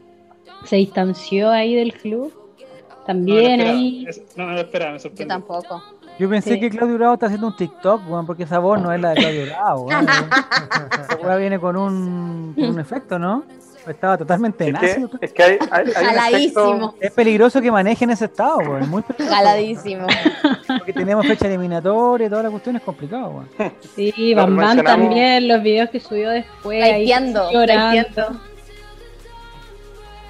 se 0.63 0.77
distanció 0.77 1.51
ahí 1.51 1.76
del 1.76 1.93
club. 1.93 2.34
No, 2.34 3.05
También 3.05 3.59
no, 3.59 3.65
ahí. 3.65 4.05
Es- 4.07 4.23
no, 4.38 4.47
no, 4.47 4.57
espera, 4.57 4.88
me 4.88 4.93
Yo 4.93 4.99
sorprendió. 4.99 5.27
tampoco. 5.27 5.84
Yo 6.17 6.30
pensé 6.30 6.53
Sí. 6.53 6.59
que 6.61 6.69
Claudio 6.69 6.95
Bravo 6.95 7.15
está 7.15 7.26
haciendo 7.26 7.47
un 7.47 7.55
TikTok, 7.57 8.09
weón, 8.09 8.26
porque 8.26 8.43
esa 8.43 8.59
voz 8.59 8.81
no 8.81 8.93
es 8.93 9.01
la 9.01 9.09
de 9.09 9.15
Claudio 9.17 9.45
Bravo, 9.47 9.81
weón. 9.84 10.05
Esa 11.19 11.35
viene 11.35 11.59
con 11.59 11.76
un, 11.76 12.53
con 12.55 12.65
un 12.69 12.80
efecto, 12.80 13.19
¿no? 13.19 13.43
Estaba 13.87 14.17
totalmente 14.17 14.67
Es 14.69 14.79
que, 14.79 15.07
es 15.21 15.33
que 15.33 15.43
hay, 15.43 15.57
hay, 15.71 15.83
hay 15.83 15.85
un 15.87 15.93
Jaladísimo. 15.93 16.63
efecto- 16.89 16.95
Es 17.01 17.11
peligroso 17.11 17.61
que 17.61 17.71
manejen 17.71 18.09
ese 18.09 18.25
estado, 18.25 18.57
weón. 18.57 18.81
es 18.83 18.87
Muy 18.87 19.01
peligroso. 19.03 19.31
Jaladísimo. 19.35 20.07
Porque 20.67 20.93
tenemos 20.93 21.25
fecha 21.27 21.47
eliminatoria 21.47 22.27
y 22.27 22.29
toda 22.29 22.43
la 22.43 22.49
cuestión 22.49 22.75
es 22.77 22.81
complicado, 22.81 23.27
weón. 23.57 23.73
Sí, 23.95 24.33
Bambán 24.33 24.83
también, 24.83 25.47
los 25.47 25.61
videos 25.61 25.89
que 25.89 25.99
subió 25.99 26.29
después. 26.31 26.79
Laiteando, 26.79 27.51
llorando. 27.51 27.95
laiteando. 27.95 28.41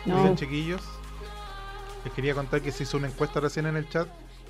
No. 0.05 0.17
Miren, 0.17 0.35
chiquillos, 0.35 0.81
les 2.03 2.13
quería 2.13 2.33
contar 2.35 2.61
que 2.61 2.71
se 2.71 2.83
hizo 2.83 2.97
una 2.97 3.07
encuesta 3.07 3.39
recién 3.39 3.65
en 3.65 3.75
el 3.77 3.89
chat 3.89 4.07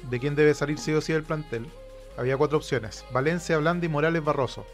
de 0.09 0.19
quién 0.19 0.35
debe 0.35 0.53
salir 0.53 0.77
sí 0.77 0.91
o 0.93 1.01
sí 1.01 1.13
del 1.13 1.23
plantel. 1.23 1.67
Había 2.17 2.35
cuatro 2.37 2.57
opciones: 2.57 3.05
Valencia, 3.13 3.57
Blandi, 3.57 3.87
Morales, 3.87 4.23
Barroso. 4.23 4.65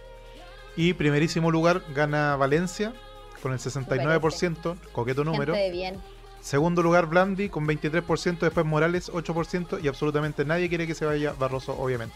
Y 0.75 0.93
primerísimo 0.93 1.51
lugar 1.51 1.81
gana 1.93 2.35
Valencia 2.37 2.93
con 3.41 3.53
el 3.53 3.59
69%, 3.59 4.75
coqueto 4.91 5.23
número. 5.23 5.53
Gente 5.53 5.65
de 5.65 5.71
bien. 5.71 5.97
Segundo 6.41 6.81
lugar 6.81 7.05
Blandi 7.05 7.49
con 7.49 7.67
23%, 7.67 8.39
después 8.39 8.65
Morales 8.65 9.11
8% 9.11 9.79
y 9.83 9.87
absolutamente 9.87 10.43
nadie 10.45 10.69
quiere 10.69 10.87
que 10.87 10.95
se 10.95 11.05
vaya 11.05 11.33
Barroso, 11.37 11.75
obviamente. 11.77 12.15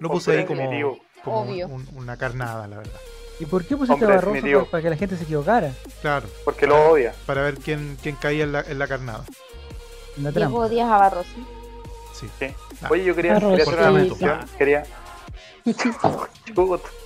Lo 0.00 0.10
puse 0.10 0.30
Hombre 0.30 0.40
ahí 0.42 0.46
como, 0.46 0.60
definitivo. 0.62 0.98
como 1.24 1.42
un- 1.42 1.48
Obvio. 1.48 1.66
un- 1.68 1.88
una 1.96 2.16
carnada, 2.16 2.66
la 2.66 2.78
verdad. 2.78 3.00
¿Y 3.38 3.46
por 3.46 3.64
qué 3.64 3.76
pusiste 3.76 3.92
Hombre 3.94 4.12
a 4.12 4.16
Barroso 4.16 4.40
para, 4.42 4.64
para 4.64 4.82
que 4.82 4.90
la 4.90 4.96
gente 4.96 5.16
se 5.16 5.24
equivocara 5.24 5.72
Claro, 6.00 6.26
porque 6.44 6.66
lo 6.66 6.90
odia. 6.90 7.14
para 7.26 7.42
ver 7.42 7.58
quién, 7.58 7.96
quién 8.02 8.16
caía 8.16 8.44
en 8.44 8.52
la, 8.52 8.62
en 8.62 8.78
la 8.78 8.88
carnada. 8.88 9.24
trampa? 10.32 10.68
Díaz 10.68 10.90
a 10.90 10.96
Barroso. 10.98 11.30
Sí. 12.14 12.26
Sí. 12.38 12.46
Ah. 12.82 12.88
Oye, 12.90 13.04
yo 13.04 13.14
quería, 13.14 13.38
quería 13.38 13.62
hacer 13.62 13.78
una 13.78 13.90
mención. 13.90 14.40
Quería. 14.58 14.82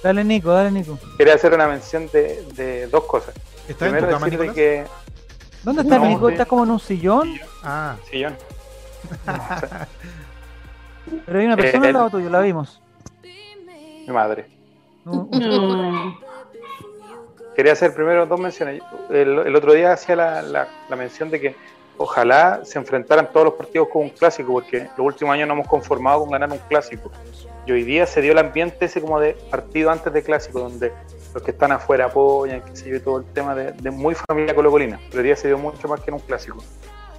Dale, 0.03 0.25
Nico, 0.25 0.51
dale, 0.53 0.71
Nico. 0.71 0.99
quería 1.17 1.35
hacer 1.35 1.55
una 1.55 1.67
mención 1.67 2.09
de, 2.13 2.43
de 2.55 2.87
dos 2.89 3.05
cosas. 3.05 3.35
¿Está 3.69 3.87
en 3.87 3.93
tu 3.93 3.97
Primero 3.99 4.09
cama, 4.13 4.29
Nicolás? 4.29 4.55
que. 4.55 4.85
¿Dónde 5.63 5.83
está 5.83 5.99
No, 5.99 6.07
Nico? 6.07 6.27
sí. 6.29 6.33
¿Estás 6.35 6.47
como 6.49 6.65
en 6.65 6.71
un 6.71 6.81
sillón? 6.81 7.35
Ah, 7.63 7.97
Sillón. 8.11 8.37
Pero 11.27 11.39
hay 11.39 11.47
una 11.47 11.55
Eh, 11.55 11.59
persona 11.59 11.83
al 11.85 11.89
él- 11.89 11.95
lado 11.95 12.11
tuyo, 12.11 12.31
la 12.31 12.41
vimos. 12.41 12.81
Mi 13.23 14.13
madre. 14.13 14.47
No. 15.05 15.29
Quería 17.57 17.73
hacer 17.73 17.95
primero 17.95 18.27
dos 18.27 18.41
menciones. 18.41 18.83
El, 19.11 19.39
el 19.41 19.57
otro 19.57 19.73
día 19.73 19.93
hacía 19.93 20.17
la, 20.17 20.43
la- 20.43 20.69
la 20.89 20.97
mención 20.97 21.31
de 21.31 21.41
que 21.41 21.57
ojalá 21.99 22.61
se 22.65 22.79
enfrentaran 22.79 23.31
todos 23.33 23.47
los 23.47 23.55
partidos 23.55 23.89
con 23.89 24.03
un 24.03 24.11
clásico, 24.11 24.53
porque 24.53 24.89
los 24.97 25.07
últimos 25.07 25.35
años 25.35 25.49
no 25.49 25.55
hemos 25.55 25.69
conformado 25.69 26.21
con 26.21 26.31
ganar 26.31 26.51
un 26.51 26.59
clásico. 26.69 27.11
Y 27.67 27.73
hoy 27.73 27.85
día 27.85 28.07
se 28.07 28.21
dio 28.21 28.33
el 28.33 28.39
ambiente 28.39 28.87
ese 28.87 29.01
como 29.01 29.21
de 29.21 29.35
partido 29.51 29.91
antes 29.91 30.13
de 30.13 30.23
clásico, 30.23 30.61
donde 30.61 30.93
los 31.35 31.43
que 31.43 31.51
están 31.51 31.73
afuera 31.73 32.07
apoyan, 32.07 32.63
que 32.63 32.75
se 32.75 32.89
yo, 32.89 33.03
todo 33.03 33.19
el 33.19 33.25
tema 33.27 33.55
de, 33.55 33.91
muy 33.91 34.15
familia 34.15 34.55
colocolina. 34.55 35.01
Pero 35.09 35.19
hoy 35.19 35.25
día 35.25 35.37
se 35.37 35.49
dio 35.49 35.59
mucho 35.59 35.87
más 35.89 36.01
que 36.01 36.11
en 36.11 36.15
un 36.15 36.21
clásico. 36.21 36.63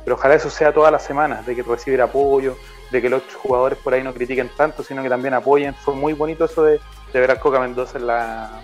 Pero 0.04 0.16
ojalá 0.16 0.36
eso 0.36 0.50
sea 0.50 0.74
todas 0.74 0.92
las 0.92 1.04
semanas, 1.04 1.46
de 1.46 1.56
que 1.56 1.64
recibir 1.64 2.02
apoyo, 2.02 2.56
de 2.90 3.02
que 3.02 3.10
los 3.10 3.22
jugadores 3.36 3.78
por 3.78 3.94
ahí 3.94 4.04
no 4.04 4.14
critiquen 4.14 4.50
tanto, 4.58 4.84
sino 4.84 5.04
que 5.04 5.10
también 5.10 5.34
apoyen. 5.34 5.76
Fue 5.76 5.94
muy 5.94 6.14
bonito 6.14 6.46
eso 6.46 6.64
de, 6.64 6.80
de 7.14 7.20
ver 7.20 7.32
al 7.32 7.40
Coca 7.40 7.60
Mendoza 7.60 8.00
en 8.00 8.08
la, 8.08 8.62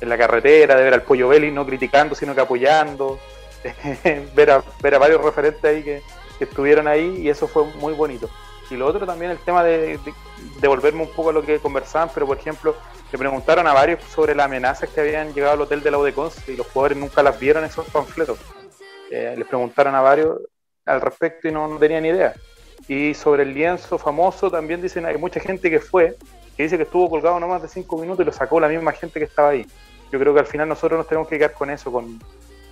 en 0.00 0.08
la 0.08 0.18
carretera, 0.18 0.76
de 0.76 0.84
ver 0.84 0.94
al 0.94 1.02
Pollo 1.02 1.28
Belli 1.28 1.50
no 1.50 1.64
criticando, 1.64 2.14
sino 2.14 2.34
que 2.34 2.42
apoyando, 2.42 3.18
ver, 4.34 4.50
a, 4.50 4.62
ver 4.82 4.94
a 4.94 4.98
varios 4.98 5.22
referentes 5.22 5.64
ahí 5.64 5.82
que, 5.82 6.02
que 6.38 6.44
estuvieron 6.44 6.86
ahí 6.86 7.22
y 7.22 7.28
eso 7.28 7.48
fue 7.48 7.64
muy 7.64 7.94
bonito. 7.94 8.28
Y 8.70 8.76
lo 8.76 8.86
otro 8.86 9.04
también 9.04 9.30
el 9.32 9.38
tema 9.38 9.64
de, 9.64 9.98
de 10.60 10.68
volverme 10.68 11.02
un 11.02 11.10
poco 11.10 11.30
a 11.30 11.32
lo 11.32 11.42
que 11.42 11.58
conversaban, 11.58 12.10
pero 12.12 12.26
por 12.26 12.38
ejemplo, 12.38 12.74
le 13.10 13.18
preguntaron 13.18 13.66
a 13.66 13.72
varios 13.72 14.02
sobre 14.04 14.34
las 14.34 14.46
amenazas 14.46 14.88
que 14.90 15.00
habían 15.00 15.32
llegado 15.32 15.54
al 15.54 15.60
hotel 15.62 15.82
de 15.82 15.90
la 15.90 15.98
U 15.98 16.04
de 16.04 16.12
Conce 16.12 16.52
y 16.52 16.56
los 16.56 16.66
jugadores 16.68 16.98
nunca 16.98 17.22
las 17.22 17.38
vieron 17.38 17.64
esos 17.64 17.86
panfletos. 17.86 18.38
Eh, 19.10 19.34
les 19.36 19.46
preguntaron 19.46 19.94
a 19.94 20.00
varios 20.00 20.38
al 20.86 21.00
respecto 21.00 21.48
y 21.48 21.52
no, 21.52 21.68
no 21.68 21.78
tenían 21.78 22.06
idea. 22.06 22.34
Y 22.88 23.14
sobre 23.14 23.42
el 23.42 23.54
lienzo 23.54 23.98
famoso 23.98 24.50
también 24.50 24.80
dicen, 24.80 25.06
hay 25.06 25.16
mucha 25.16 25.40
gente 25.40 25.70
que 25.70 25.80
fue, 25.80 26.16
que 26.56 26.62
dice 26.62 26.76
que 26.76 26.84
estuvo 26.84 27.08
colgado 27.10 27.38
no 27.38 27.48
más 27.48 27.62
de 27.62 27.68
cinco 27.68 27.96
minutos 27.98 28.22
y 28.22 28.26
lo 28.26 28.32
sacó 28.32 28.60
la 28.60 28.68
misma 28.68 28.92
gente 28.92 29.18
que 29.18 29.26
estaba 29.26 29.50
ahí. 29.50 29.66
Yo 30.10 30.18
creo 30.18 30.34
que 30.34 30.40
al 30.40 30.46
final 30.46 30.68
nosotros 30.68 30.98
nos 30.98 31.06
tenemos 31.06 31.28
que 31.28 31.38
quedar 31.38 31.52
con 31.52 31.70
eso, 31.70 31.92
con 31.92 32.18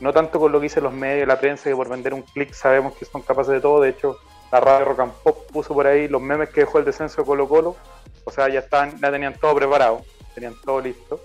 no 0.01 0.13
tanto 0.13 0.39
con 0.39 0.53
lo 0.53 0.61
que 0.61 0.65
dicen 0.65 0.85
los 0.85 0.93
medios, 0.93 1.27
la 1.27 1.39
prensa, 1.41 1.69
que 1.69 1.77
por 1.77 1.89
vender 1.89 2.15
un 2.15 2.23
clic 2.23 2.53
sabemos 2.53 2.95
que 2.95 3.05
son 3.05 3.23
capaces 3.23 3.55
de 3.55 3.61
todo. 3.61 3.81
De 3.81 3.91
hecho, 3.91 4.19
la 4.53 4.61
radio 4.61 4.85
Rock 4.87 5.01
and 5.01 5.13
Pop 5.23 5.51
puso 5.53 5.75
por 5.75 5.87
ahí 5.87 6.09
los 6.09 6.21
memes 6.23 6.49
que 6.51 6.61
dejó 6.61 6.79
el 6.79 6.85
descenso 6.85 7.21
de 7.23 7.27
Colo 7.27 7.49
Colo. 7.49 7.77
O 8.25 8.31
sea, 8.31 8.49
ya 8.49 8.61
estaban, 8.61 8.99
ya 9.01 9.11
tenían 9.11 9.35
todo 9.35 9.55
preparado, 9.55 10.03
tenían 10.35 10.55
todo 10.65 10.81
listo. 10.81 11.21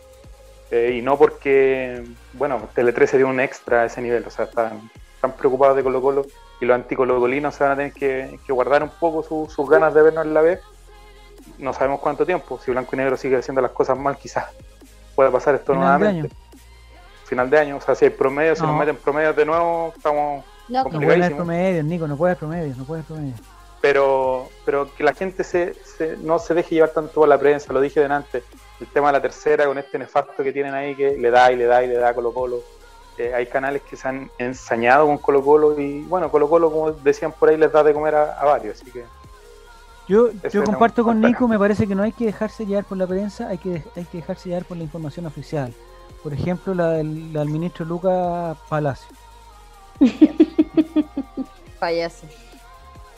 Eh, 0.72 0.96
y 0.98 1.02
no 1.02 1.18
porque, 1.18 2.04
bueno, 2.34 2.68
Tele 2.74 2.94
13 2.94 3.18
dio 3.18 3.28
un 3.28 3.40
extra 3.40 3.82
a 3.82 3.86
ese 3.86 4.02
nivel, 4.02 4.26
o 4.26 4.30
sea, 4.32 4.46
están, 4.46 4.90
están 5.16 5.34
preocupados 5.34 5.76
de 5.76 5.84
Colo 5.84 6.02
Colo 6.02 6.26
y 6.60 6.66
los 6.66 6.74
anticolocolinos 6.76 7.54
se 7.54 7.64
van 7.64 7.74
a 7.74 7.76
tener 7.76 7.94
que, 7.94 8.40
que 8.46 8.54
guardar 8.54 8.82
un 8.82 8.90
poco 8.90 9.22
su- 9.22 9.50
sus 9.54 9.70
ganas 9.70 9.94
de 9.94 10.02
vernos 10.02 10.26
en 10.26 10.34
la 10.34 10.42
B. 10.42 10.60
No 11.60 11.74
sabemos 11.74 12.00
cuánto 12.00 12.26
tiempo, 12.26 12.58
si 12.60 12.72
Blanco 12.72 12.96
y 12.96 12.98
Negro 12.98 13.18
sigue 13.18 13.38
haciendo 13.38 13.62
las 13.62 13.72
cosas 13.72 13.98
mal, 13.98 14.18
quizás 14.18 14.46
pueda 15.14 15.30
pasar 15.30 15.56
esto 15.56 15.74
Final 15.74 16.00
de 16.00 16.06
nuevamente. 16.06 16.36
Final 17.26 17.50
de 17.50 17.60
año, 17.60 17.78
o 17.78 17.82
sea, 17.82 17.94
si 17.96 18.06
hay 18.06 18.12
promedio, 18.12 18.56
si 18.56 18.62
No. 18.62 18.70
nos 18.70 18.78
meten 18.80 18.96
promedios 18.96 19.36
de 19.36 19.46
nuevo, 19.46 19.94
estamos 19.96 20.44
No, 20.70 20.84
puedes 20.86 21.32
promedios, 21.32 21.86
Nico, 21.86 22.08
no 22.08 22.16
puedes 22.18 22.38
promedios, 22.38 22.78
no 22.78 22.84
puedes 22.86 23.06
promedios. 23.06 23.40
pero 23.82 24.48
pero 24.66 24.94
que 24.96 25.04
la 25.04 25.14
gente 25.14 25.44
se, 25.44 25.74
se- 25.98 26.18
no 26.18 26.40
se 26.40 26.54
deje 26.54 26.76
llevar 26.76 26.92
tanto 26.92 27.12
por 27.14 27.28
la 27.28 27.38
prensa, 27.38 27.74
lo 27.74 27.82
dije 27.82 28.00
delante, 28.00 28.44
el 28.80 28.88
tema 28.88 29.08
de 29.08 29.14
la 29.14 29.22
tercera 29.22 29.66
con 29.66 29.78
este 29.78 30.00
nefasto 30.00 30.42
que 30.44 30.54
tienen 30.54 30.74
ahí 30.74 30.96
que 30.96 31.18
le 31.18 31.30
da 31.32 31.52
y 31.52 31.56
le 31.58 31.66
da 31.66 31.84
y 31.84 31.88
le 31.88 31.96
da 31.96 32.10
a 32.10 32.14
Colo 32.14 32.34
Colo. 32.34 32.60
Eh, 33.18 33.32
hay 33.34 33.46
canales 33.46 33.84
que 33.84 33.96
se 33.96 34.08
han 34.08 34.32
ensañado 34.40 35.06
con 35.06 35.18
Colo 35.20 35.44
Colo 35.44 35.80
y 35.80 36.02
bueno, 36.04 36.32
Colo 36.32 36.50
Colo 36.50 36.72
como 36.72 36.92
decían 36.92 37.32
por 37.32 37.50
ahí 37.50 37.58
les 37.58 37.72
da 37.72 37.84
de 37.84 37.94
comer 37.94 38.16
a, 38.16 38.40
a 38.40 38.46
varios, 38.46 38.82
así 38.82 38.90
que 38.90 39.04
Yo, 40.08 40.30
yo 40.52 40.64
comparto 40.64 41.04
con. 41.04 41.22
Nico, 41.22 41.48
me 41.48 41.60
parece 41.60 41.86
que 41.88 41.94
no 41.96 42.04
hay 42.04 42.12
que 42.12 42.26
dejarse 42.26 42.66
llevar 42.66 42.86
por 42.86 42.98
la 42.98 43.06
prensa, 43.08 43.50
hay 43.50 43.58
que, 43.58 43.84
hay 43.96 44.06
que 44.06 44.18
dejarse 44.18 44.50
llevar 44.50 44.66
por 44.66 44.78
la 44.78 44.84
información 44.84 45.26
oficial. 45.26 45.74
Por 46.24 46.34
ejemplo, 46.34 46.74
la 46.74 46.90
del, 46.92 47.32
la 47.34 47.42
del 47.42 47.50
ministro 47.50 47.86
Lucas 47.86 48.58
Palacio. 48.70 49.14
Payaso. 51.80 52.28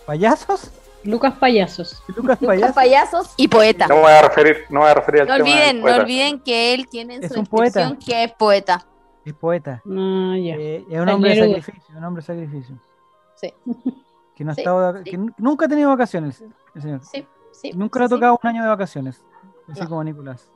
¿Payasos? 0.06 0.72
Lucas 1.04 1.34
Payasos. 1.38 2.04
Lucas 2.08 2.22
Lucas 2.22 2.40
Payasos 2.40 2.76
payasos 2.76 3.34
y 3.38 3.48
poeta. 3.48 3.88
No 3.88 3.96
me 3.98 4.02
voy 4.02 4.12
a 4.12 4.22
referir, 4.24 4.58
no 4.70 4.80
me 4.80 4.86
voy 4.86 4.90
a 4.90 4.94
referir 4.96 5.22
al 5.22 5.28
No 5.28 5.34
tema 5.36 5.46
olviden, 5.50 5.82
no 5.82 5.96
olviden 5.96 6.40
que 6.40 6.74
él 6.74 6.88
tiene 6.88 7.16
en 7.16 7.24
Es 7.26 7.32
su 7.34 7.40
un 7.40 7.46
poeta. 7.46 7.82
descripción 7.82 7.98
que 8.18 8.24
es 8.24 8.32
poeta. 8.34 8.86
es 9.24 9.34
poeta. 9.34 9.82
Ah, 9.86 10.36
ya. 10.38 10.56
Eh, 10.56 10.86
es 10.90 11.00
un 11.00 11.10
hombre 11.10 11.36
de 11.36 11.42
sacrificio, 11.48 11.96
un 11.98 12.04
hombre 12.04 12.22
de 12.22 12.26
sacrificio. 12.26 12.76
Sí, 13.36 13.54
Que, 14.36 14.44
no 14.44 14.52
ha 14.52 14.56
Sí, 14.56 14.62
estado 14.62 14.94
de- 14.94 15.04
sí. 15.04 15.12
que 15.12 15.18
nu- 15.18 15.34
nunca 15.38 15.66
ha 15.66 15.70
tenido 15.70 15.90
vacaciones, 15.90 16.44
el 16.74 16.82
señor. 16.82 17.02
sí, 17.04 17.26
sí. 17.52 17.72
Nunca 17.76 18.00
le 18.00 18.06
ha 18.06 18.10
tocado 18.10 18.40
un 18.42 18.50
año 18.50 18.64
de 18.64 18.70
vacaciones. 18.70 19.24
Así 19.70 19.82
No. 19.82 19.90
como 19.90 20.04
Nicolás. 20.04 20.50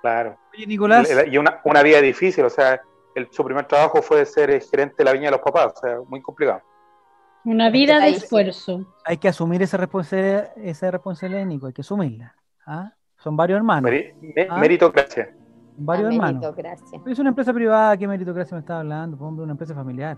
Claro. 0.00 0.36
Oye, 0.54 0.66
Nicolás, 0.66 1.08
Y 1.30 1.38
una, 1.38 1.60
una 1.64 1.82
vida 1.82 2.00
difícil, 2.00 2.44
o 2.44 2.50
sea, 2.50 2.82
el- 3.14 3.28
su 3.30 3.44
primer 3.44 3.66
trabajo 3.66 4.00
fue 4.02 4.24
ser 4.26 4.50
gerente 4.62 4.96
de 4.98 5.04
la 5.04 5.12
viña 5.12 5.26
de 5.26 5.30
los 5.32 5.40
papás, 5.40 5.72
o 5.76 5.80
sea, 5.80 5.98
muy 6.08 6.20
complicado. 6.22 6.60
Una 7.44 7.70
vida 7.70 7.98
de 8.00 8.10
esfuerzo. 8.10 8.86
hay 9.04 9.16
que 9.16 9.28
asumir 9.28 9.62
esa 9.62 9.76
responsabilidad, 9.76 10.52
esa 10.56 10.90
responsabilidad, 10.90 11.44
Nico, 11.44 11.66
hay 11.66 11.72
que 11.72 11.80
asumirla. 11.80 12.34
¿ah? 12.66 12.92
Son 13.16 13.36
varios 13.36 13.56
hermanos. 13.56 13.90
Ah. 14.48 14.58
meritocracia. 14.58 15.34
varios 15.76 16.08
La 16.10 16.14
hermanos. 16.14 16.40
meritocracia. 16.42 17.00
Es 17.06 17.18
una 17.18 17.30
empresa 17.30 17.52
privada, 17.52 17.96
¿qué 17.96 18.06
meritocracia 18.06 18.54
me 18.54 18.60
estaba 18.60 18.80
hablando? 18.80 19.16
Hombre, 19.24 19.42
una 19.44 19.52
empresa 19.52 19.74
familiar. 19.74 20.16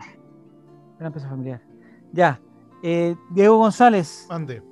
Una 0.98 1.06
empresa 1.06 1.28
familiar. 1.28 1.60
Ya. 2.12 2.38
eh, 2.82 3.16
Diego 3.30 3.56
González, 3.56 4.26
Ande. 4.30 4.62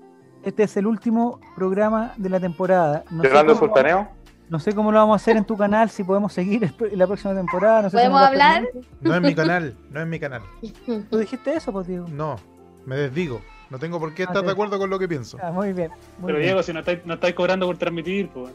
este 0.43 0.65
es 0.65 0.77
el 0.77 0.87
último 0.87 1.41
programa 1.57 2.13
de 2.19 2.29
la 2.29 2.39
temporada. 2.41 3.05
No 3.11 3.23
cómo, 3.23 3.55
Sultaneo. 3.55 4.09
No 4.53 4.61
sé 4.61 4.75
cómo 4.75 4.93
lo 4.93 4.99
vamos 4.99 5.15
a 5.15 5.17
hacer 5.17 5.39
en 5.39 5.47
tu 5.47 5.57
canal, 5.57 5.89
si 5.89 6.05
podemos 6.05 6.31
seguir 6.31 6.75
la 6.93 7.07
próxima 7.07 7.35
temporada. 7.35 7.81
No 7.81 7.89
sé 7.89 7.97
si 7.97 7.97
¿Podemos 7.97 8.21
da 8.21 8.29
hablar? 8.29 8.69
No 9.01 9.15
es 9.15 9.23
mi 9.23 9.35
canal, 9.35 9.75
no 9.91 10.01
es 10.03 10.07
mi 10.07 10.21
canal. 10.21 10.43
¿Tú 11.11 11.17
dijiste 11.17 11.55
eso, 11.57 11.73
pues, 11.73 11.87
Diego? 11.87 12.07
No, 12.09 12.37
me 12.85 12.97
desdigo. 12.97 13.41
No 13.71 13.79
tengo 13.79 13.99
por 13.99 14.13
qué 14.13 14.25
Ah, 14.25 14.27
estar 14.27 14.45
de 14.45 14.51
acuerdo 14.53 14.79
con 14.79 14.91
lo 14.91 14.99
que 14.99 15.09
pienso. 15.09 15.39
Ah, 15.43 15.51
muy 15.53 15.73
bien. 15.73 15.91
muy 16.19 16.27
Pero 16.27 16.37
bien. 16.37 16.49
Diego, 16.49 16.63
si 16.63 16.75
no 16.75 16.81
estáis, 16.81 16.99
no 17.07 17.15
estáis 17.15 17.35
cobrando 17.35 17.65
por 17.67 17.79
transmitir, 17.79 18.29
pues. 18.29 18.53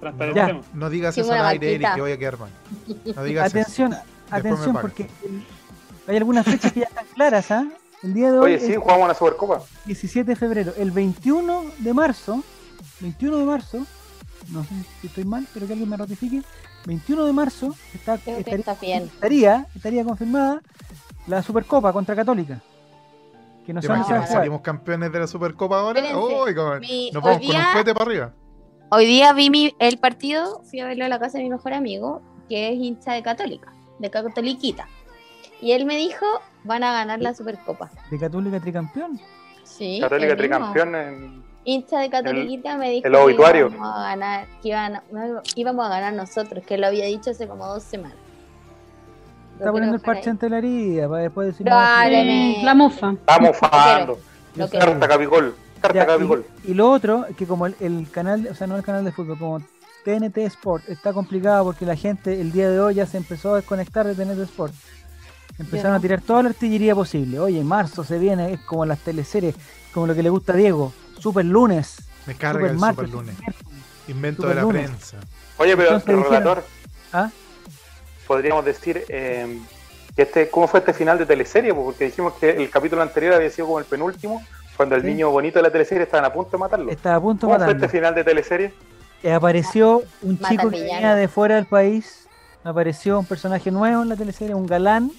Transparentemos. 0.00 0.66
No 0.74 0.90
digas 0.90 1.16
eso 1.16 1.32
al 1.32 1.46
aire, 1.46 1.76
Eric, 1.76 1.94
que 1.94 2.00
voy 2.02 2.12
a 2.12 2.18
quedar 2.18 2.38
mal. 2.38 2.50
No 3.16 3.24
digas 3.24 3.46
eso. 3.46 3.58
Atención, 3.58 3.90
me 3.92 4.36
atención, 4.36 4.76
porque 4.78 5.06
hay 6.06 6.16
algunas 6.18 6.44
fechas 6.44 6.72
que 6.72 6.80
ya 6.80 6.86
están 6.86 7.06
claras, 7.14 7.50
¿ah? 7.50 7.66
El 8.02 8.12
día 8.12 8.30
de 8.30 8.38
hoy 8.38 8.54
Oye, 8.54 8.60
sí, 8.60 8.76
jugamos 8.76 9.06
una 9.06 9.14
Supercopa. 9.14 9.62
17 9.86 10.30
de 10.30 10.36
febrero. 10.36 10.74
El 10.76 10.90
21 10.90 11.64
de 11.78 11.94
marzo, 11.94 12.44
21 13.00 13.38
de 13.38 13.44
marzo, 13.44 13.86
no 14.52 14.62
sé 14.64 14.70
si 15.00 15.06
estoy 15.08 15.24
mal, 15.24 15.46
pero 15.54 15.66
que 15.66 15.72
alguien 15.72 15.88
me 15.90 15.96
ratifique. 15.96 16.42
21 16.86 17.24
de 17.24 17.32
marzo 17.32 17.74
está, 17.94 18.14
estaría, 18.14 18.38
está 18.56 18.74
bien. 18.74 19.02
estaría, 19.04 19.66
estaría 19.74 20.04
confirmada 20.04 20.60
la 21.26 21.42
Supercopa 21.42 21.92
contra 21.92 22.14
Católica. 22.16 22.60
Que 23.66 23.74
no 23.74 23.80
¿Te 23.80 23.86
se 23.86 23.92
van 23.92 23.98
a 23.98 24.00
imaginas 24.00 24.22
que 24.22 24.26
jugar. 24.28 24.40
salimos 24.40 24.60
campeones 24.62 25.12
de 25.12 25.18
la 25.18 25.26
Supercopa 25.26 25.80
ahora? 25.80 26.00
Como- 26.12 26.78
Mi- 26.80 27.10
nos 27.10 27.22
vamos 27.22 27.38
con 27.38 27.46
un 27.46 27.52
día- 27.52 27.68
cohete 27.74 27.92
para 27.94 28.04
arriba. 28.10 28.32
Hoy 28.90 29.04
día 29.04 29.32
vi 29.34 29.50
mi, 29.50 29.74
el 29.78 29.98
partido, 29.98 30.62
fui 30.62 30.80
a 30.80 30.86
verlo 30.86 31.04
a 31.04 31.08
la 31.08 31.18
casa 31.18 31.36
de 31.36 31.44
mi 31.44 31.50
mejor 31.50 31.74
amigo, 31.74 32.22
que 32.48 32.68
es 32.72 32.74
hincha 32.78 33.12
de 33.12 33.22
Católica, 33.22 33.70
de 33.98 34.08
Catoliquita. 34.10 34.88
Y 35.60 35.72
él 35.72 35.84
me 35.84 35.96
dijo, 35.98 36.24
van 36.64 36.84
a 36.84 36.92
ganar 36.92 37.20
la 37.20 37.34
Supercopa. 37.34 37.90
De 38.10 38.18
Católica 38.18 38.58
tricampeón. 38.60 39.20
Sí. 39.64 39.98
Católica 40.00 40.34
tricampeón 40.36 40.94
en, 40.94 41.44
Hincha 41.70 41.98
de 41.98 42.08
Catoliquita 42.08 42.78
me 42.78 42.90
dijo 42.92 43.06
el 43.08 43.14
obituario. 43.14 43.68
que 43.68 43.74
íbamos 43.76 43.94
a 43.96 44.02
ganar, 44.02 44.46
que 44.62 44.68
iban- 44.68 45.02
no, 45.12 45.42
íbamos 45.54 45.84
a 45.86 45.88
ganar 45.90 46.14
nosotros, 46.14 46.64
que 46.64 46.78
lo 46.78 46.86
había 46.86 47.04
dicho 47.04 47.30
hace 47.30 47.46
como 47.46 47.66
dos 47.66 47.82
semanas. 47.82 48.16
Lo 49.58 49.58
Está 49.58 49.72
poniendo 49.72 49.96
el 49.96 50.00
parche 50.02 50.30
ante 50.30 50.48
la 50.48 50.58
herida 50.58 51.08
para 51.08 51.22
después 51.24 51.48
decir. 51.48 51.66
Eh, 51.68 52.60
la 52.62 52.74
mufa. 52.74 53.10
Estamos 53.12 53.56
fajando. 53.58 54.18
Lo 54.56 54.64
Yo 54.64 54.70
que- 54.70 54.80
sé. 54.80 54.86
Carta 54.86 55.08
Capicol. 55.08 55.54
Carta 55.82 55.98
Ya, 55.98 56.06
Capicol. 56.06 56.46
y, 56.64 56.70
y 56.70 56.74
lo 56.74 56.90
otro, 56.90 57.26
que 57.36 57.46
como 57.46 57.66
el, 57.66 57.76
el 57.80 58.10
canal, 58.10 58.48
o 58.50 58.54
sea, 58.54 58.66
no 58.66 58.76
el 58.76 58.82
canal 58.82 59.04
de 59.04 59.12
fútbol, 59.12 59.38
como 59.38 59.60
TNT 60.04 60.38
Sport 60.46 60.88
está 60.88 61.12
complicado 61.12 61.64
porque 61.64 61.84
la 61.84 61.96
gente 61.96 62.40
el 62.40 62.50
día 62.50 62.70
de 62.70 62.80
hoy 62.80 62.94
ya 62.94 63.04
se 63.04 63.18
empezó 63.18 63.52
a 63.52 63.56
desconectar 63.56 64.06
de 64.06 64.14
TNT 64.14 64.40
Sport. 64.44 64.72
Empezaron 65.58 65.94
a 65.96 66.00
tirar 66.00 66.20
toda 66.22 66.42
la 66.44 66.48
artillería 66.50 66.94
posible. 66.94 67.38
Oye, 67.40 67.60
en 67.60 67.66
marzo 67.66 68.04
se 68.04 68.18
viene, 68.18 68.52
es 68.54 68.60
como 68.60 68.86
las 68.86 69.00
teleseries, 69.00 69.54
como 69.92 70.06
lo 70.06 70.14
que 70.14 70.22
le 70.22 70.30
gusta 70.30 70.52
a 70.52 70.56
Diego. 70.56 70.92
Super 71.20 71.44
lunes, 71.44 71.96
Me 72.26 72.34
carga 72.34 72.60
super 72.60 72.70
el 72.72 72.78
martes, 72.78 73.04
super 73.10 73.24
lunes. 73.24 73.36
Invento 74.08 74.42
Super 74.42 74.48
de 74.50 74.54
la 74.54 74.62
lunes. 74.62 74.86
prensa. 74.90 75.16
Oye, 75.58 75.76
pero 75.76 75.88
Entonces 75.96 76.08
el 76.14 76.24
relator, 76.24 76.64
¿Ah? 77.12 77.30
podríamos 78.26 78.64
decir 78.64 79.04
eh, 79.08 79.58
que 80.14 80.22
este, 80.22 80.48
cómo 80.50 80.66
fue 80.68 80.80
este 80.80 80.92
final 80.94 81.18
de 81.18 81.26
teleserie, 81.26 81.72
pues, 81.74 81.84
porque 81.84 82.04
dijimos 82.06 82.34
que 82.34 82.50
el 82.50 82.70
capítulo 82.70 83.02
anterior 83.02 83.34
había 83.34 83.50
sido 83.50 83.66
como 83.66 83.78
el 83.78 83.84
penúltimo, 83.84 84.42
cuando 84.76 84.94
el 84.94 85.02
Sí. 85.02 85.08
niño 85.08 85.30
bonito 85.30 85.58
de 85.58 85.64
la 85.64 85.70
teleserie 85.70 86.04
estaban 86.04 86.24
a 86.24 86.32
punto 86.32 86.52
de 86.52 86.58
matarlo. 86.58 86.90
Estaba 86.90 87.16
a 87.16 87.20
punto 87.20 87.46
de 87.46 87.52
¿Cómo 87.52 87.58
fue 87.58 87.66
matarlo. 87.66 87.84
este 87.86 87.96
final 87.98 88.14
de 88.14 88.24
teleserie? 88.24 88.74
Eh, 89.22 89.32
apareció 89.32 90.02
un 90.22 90.34
Mata 90.40 90.48
chico 90.50 90.70
que 90.70 90.80
venía 90.80 91.14
de 91.16 91.26
fuera 91.28 91.56
del 91.56 91.66
país. 91.66 92.28
Apareció 92.62 93.18
un 93.18 93.26
personaje 93.26 93.70
nuevo 93.72 94.02
en 94.02 94.08
la 94.08 94.16
teleserie, 94.16 94.54
un 94.54 94.66
galán. 94.66 95.10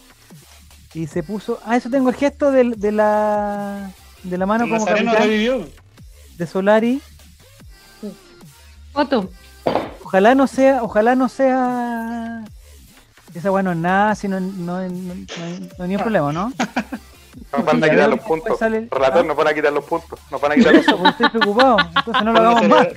Y 0.93 1.07
se 1.07 1.21
puso. 1.23 1.59
Ah, 1.65 1.75
eso 1.75 1.89
tengo 1.89 2.09
el 2.09 2.15
gesto 2.15 2.51
de, 2.51 2.63
la. 2.91 3.91
De 4.23 4.37
la 4.37 4.45
mano 4.45 4.63
El 4.63 4.69
como 4.71 4.85
Nazareno 4.85 5.11
capitán 5.11 5.29
revivió. 5.29 5.67
De 6.39 6.47
Solari. 6.47 7.01
Foto. 8.93 9.29
Ojalá 10.03 10.33
no 10.33 10.47
sea. 10.47 10.81
Ojalá 10.81 11.15
no 11.15 11.29
sea. 11.29 12.43
Esa 13.35 13.51
weá 13.51 13.61
no 13.61 13.71
es 13.71 13.77
nada, 13.77 14.15
si 14.15 14.27
no, 14.27 14.39
no, 14.39 14.49
no, 14.49 14.79
no 14.79 15.13
hay, 15.43 15.69
no 15.77 15.83
hay 15.83 15.87
ningún 15.87 16.01
problema, 16.01 16.33
¿no? 16.33 16.51
Nos 17.53 17.65
van 17.65 17.83
a 17.83 17.89
quitar 17.89 18.09
los 18.09 18.19
puntos. 18.19 18.61
el- 18.63 18.89
Relator, 18.89 19.23
ah. 19.23 19.27
nos 19.27 19.37
van 19.37 19.47
a 19.47 19.53
quitar 19.53 19.71
los 19.71 19.85
puntos. 19.85 20.19
Nos 20.29 20.41
van 20.41 20.51
a 20.51 20.55
quitar 20.55 20.73
los 20.73 20.85
porque 20.85 21.09
estoy 21.09 21.29
preocupado. 21.29 21.77
Entonces 21.79 22.23
no 22.23 22.33
lo 22.33 22.39
hagamos 22.39 22.59
Por 22.61 22.69
más. 22.69 22.87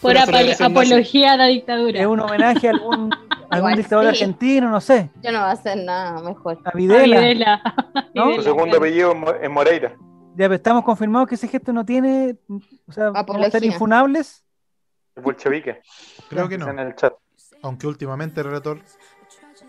Por 0.00 0.16
apología 0.16 1.32
a 1.32 1.36
la 1.36 1.46
dictadura. 1.46 2.00
Es 2.00 2.06
un 2.06 2.20
homenaje 2.20 2.68
a 2.68 2.70
algún, 2.70 3.12
a 3.12 3.36
algún 3.54 3.74
dictador 3.74 4.04
sí. 4.04 4.08
argentino, 4.10 4.70
no 4.70 4.80
sé. 4.80 5.10
Yo 5.22 5.32
no 5.32 5.40
voy 5.40 5.48
a 5.48 5.52
hacer 5.52 5.76
nada 5.78 6.22
mejor. 6.22 6.58
A 6.64 6.70
Videla. 6.70 7.20
Videla. 7.20 7.74
¿No? 8.14 8.26
Videla, 8.26 8.42
Su 8.42 8.42
segundo 8.42 8.76
apellido 8.78 9.14
es 9.42 9.50
Moreira. 9.50 9.92
Ya, 10.36 10.46
pero 10.46 10.54
estamos 10.54 10.84
confirmados 10.84 11.28
que 11.28 11.36
ese 11.36 11.48
gesto 11.48 11.72
no 11.72 11.84
tiene. 11.84 12.36
O 12.86 12.92
sea, 12.92 13.10
vamos 13.10 13.36
a 13.36 13.36
ser 13.36 13.46
Apología. 13.46 13.66
infunables. 13.72 14.44
El 15.16 15.22
bolchevique. 15.22 15.80
Creo 16.28 16.48
que 16.48 16.58
no. 16.58 16.68
En 16.68 16.78
el 16.80 16.94
chat. 16.96 17.14
Aunque 17.62 17.86
últimamente, 17.86 18.42
relator. 18.42 18.80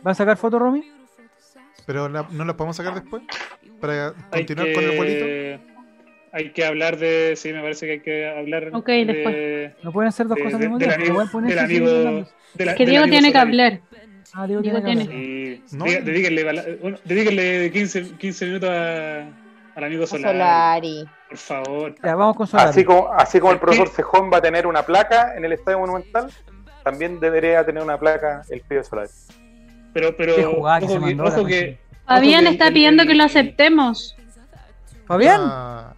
¿Va 0.05 0.11
a 0.11 0.15
sacar 0.15 0.37
foto, 0.37 0.57
Romy? 0.59 0.83
Pero 1.85 2.09
la- 2.09 2.27
no 2.31 2.45
la 2.45 2.57
podemos 2.57 2.75
sacar 2.75 2.95
después. 2.95 3.21
Para 3.79 4.07
Hay 4.31 4.45
continuar 4.45 4.73
con 4.73 4.83
el 4.83 4.97
bolito. 4.97 5.25
que, 5.25 5.59
hay 6.31 6.51
que 6.51 6.65
hablar 6.65 6.97
de. 6.97 7.35
Sí, 7.35 7.53
me 7.53 7.61
parece 7.61 7.85
que 7.85 7.91
hay 7.91 7.99
que 7.99 8.27
hablar 8.27 8.69
Ok, 8.73 8.87
de, 8.87 9.05
después. 9.05 9.83
No 9.83 9.91
pueden 9.91 10.11
ser 10.11 10.27
dos 10.27 10.35
de- 10.37 10.43
cosas 10.45 10.59
de- 10.59 10.65
al 10.65 10.71
mismo 10.71 10.79
del 10.79 10.95
tiempo. 11.03 11.21
amigo. 11.21 11.41
Del 11.47 11.59
amigo 11.59 11.91
de 12.55 12.65
la- 12.65 12.75
Que 12.75 12.85
Diego 12.87 13.03
amigo 13.03 13.11
tiene 13.19 13.31
que 13.31 13.37
hablar. 13.37 13.81
Ah, 14.33 14.47
Diego 14.47 14.61
Diego 14.63 14.81
tiene 14.81 15.03
que 15.07 15.13
tiene. 15.13 15.61
hablar. 15.61 15.63
Y 15.71 15.77
No. 15.77 15.85
diga- 15.85 16.01
dedíquenle, 16.03 16.77
bueno, 16.81 16.97
dedíquenle 17.05 17.71
15, 17.71 18.17
15 18.17 18.45
minutos 18.47 18.69
a, 18.69 19.27
al 19.75 19.83
amigo 19.83 20.07
Solari, 20.07 20.37
Solari. 20.37 21.05
por 21.29 21.37
favor. 21.37 21.95
Ya, 22.03 22.15
vamos 22.15 22.35
con 22.37 22.47
Solari. 22.47 22.69
Así 22.69 22.83
como, 22.83 23.11
así 23.13 23.39
como 23.39 23.53
el 23.53 23.59
profesor 23.59 23.89
Cejón 23.89 24.31
va 24.31 24.37
a 24.37 24.41
tener 24.41 24.65
una 24.67 24.83
placa 24.83 25.35
en 25.35 25.45
el 25.45 25.53
Estadio 25.53 25.79
Monumental, 25.79 26.31
también 26.83 27.19
debería 27.19 27.65
tener 27.65 27.83
una 27.83 27.97
placa 27.97 28.41
el 28.49 28.61
pibe 28.61 28.83
Solari. 28.83 29.09
Pero, 29.93 30.15
pero 30.15 30.35
Qué 30.35 30.43
jugada 30.43 30.79
que 30.79 30.85
ojo 30.85 30.93
se 30.93 31.15
que, 31.15 31.21
ojo 31.21 31.45
que, 31.45 31.79
Fabián 32.05 32.41
ojo 32.45 32.49
que 32.49 32.53
está 32.53 32.67
pidiendo 32.71 33.05
que 33.05 33.15
lo 33.15 33.23
aceptemos. 33.23 34.15
Fabián, 35.07 35.41
Ah, 35.43 35.93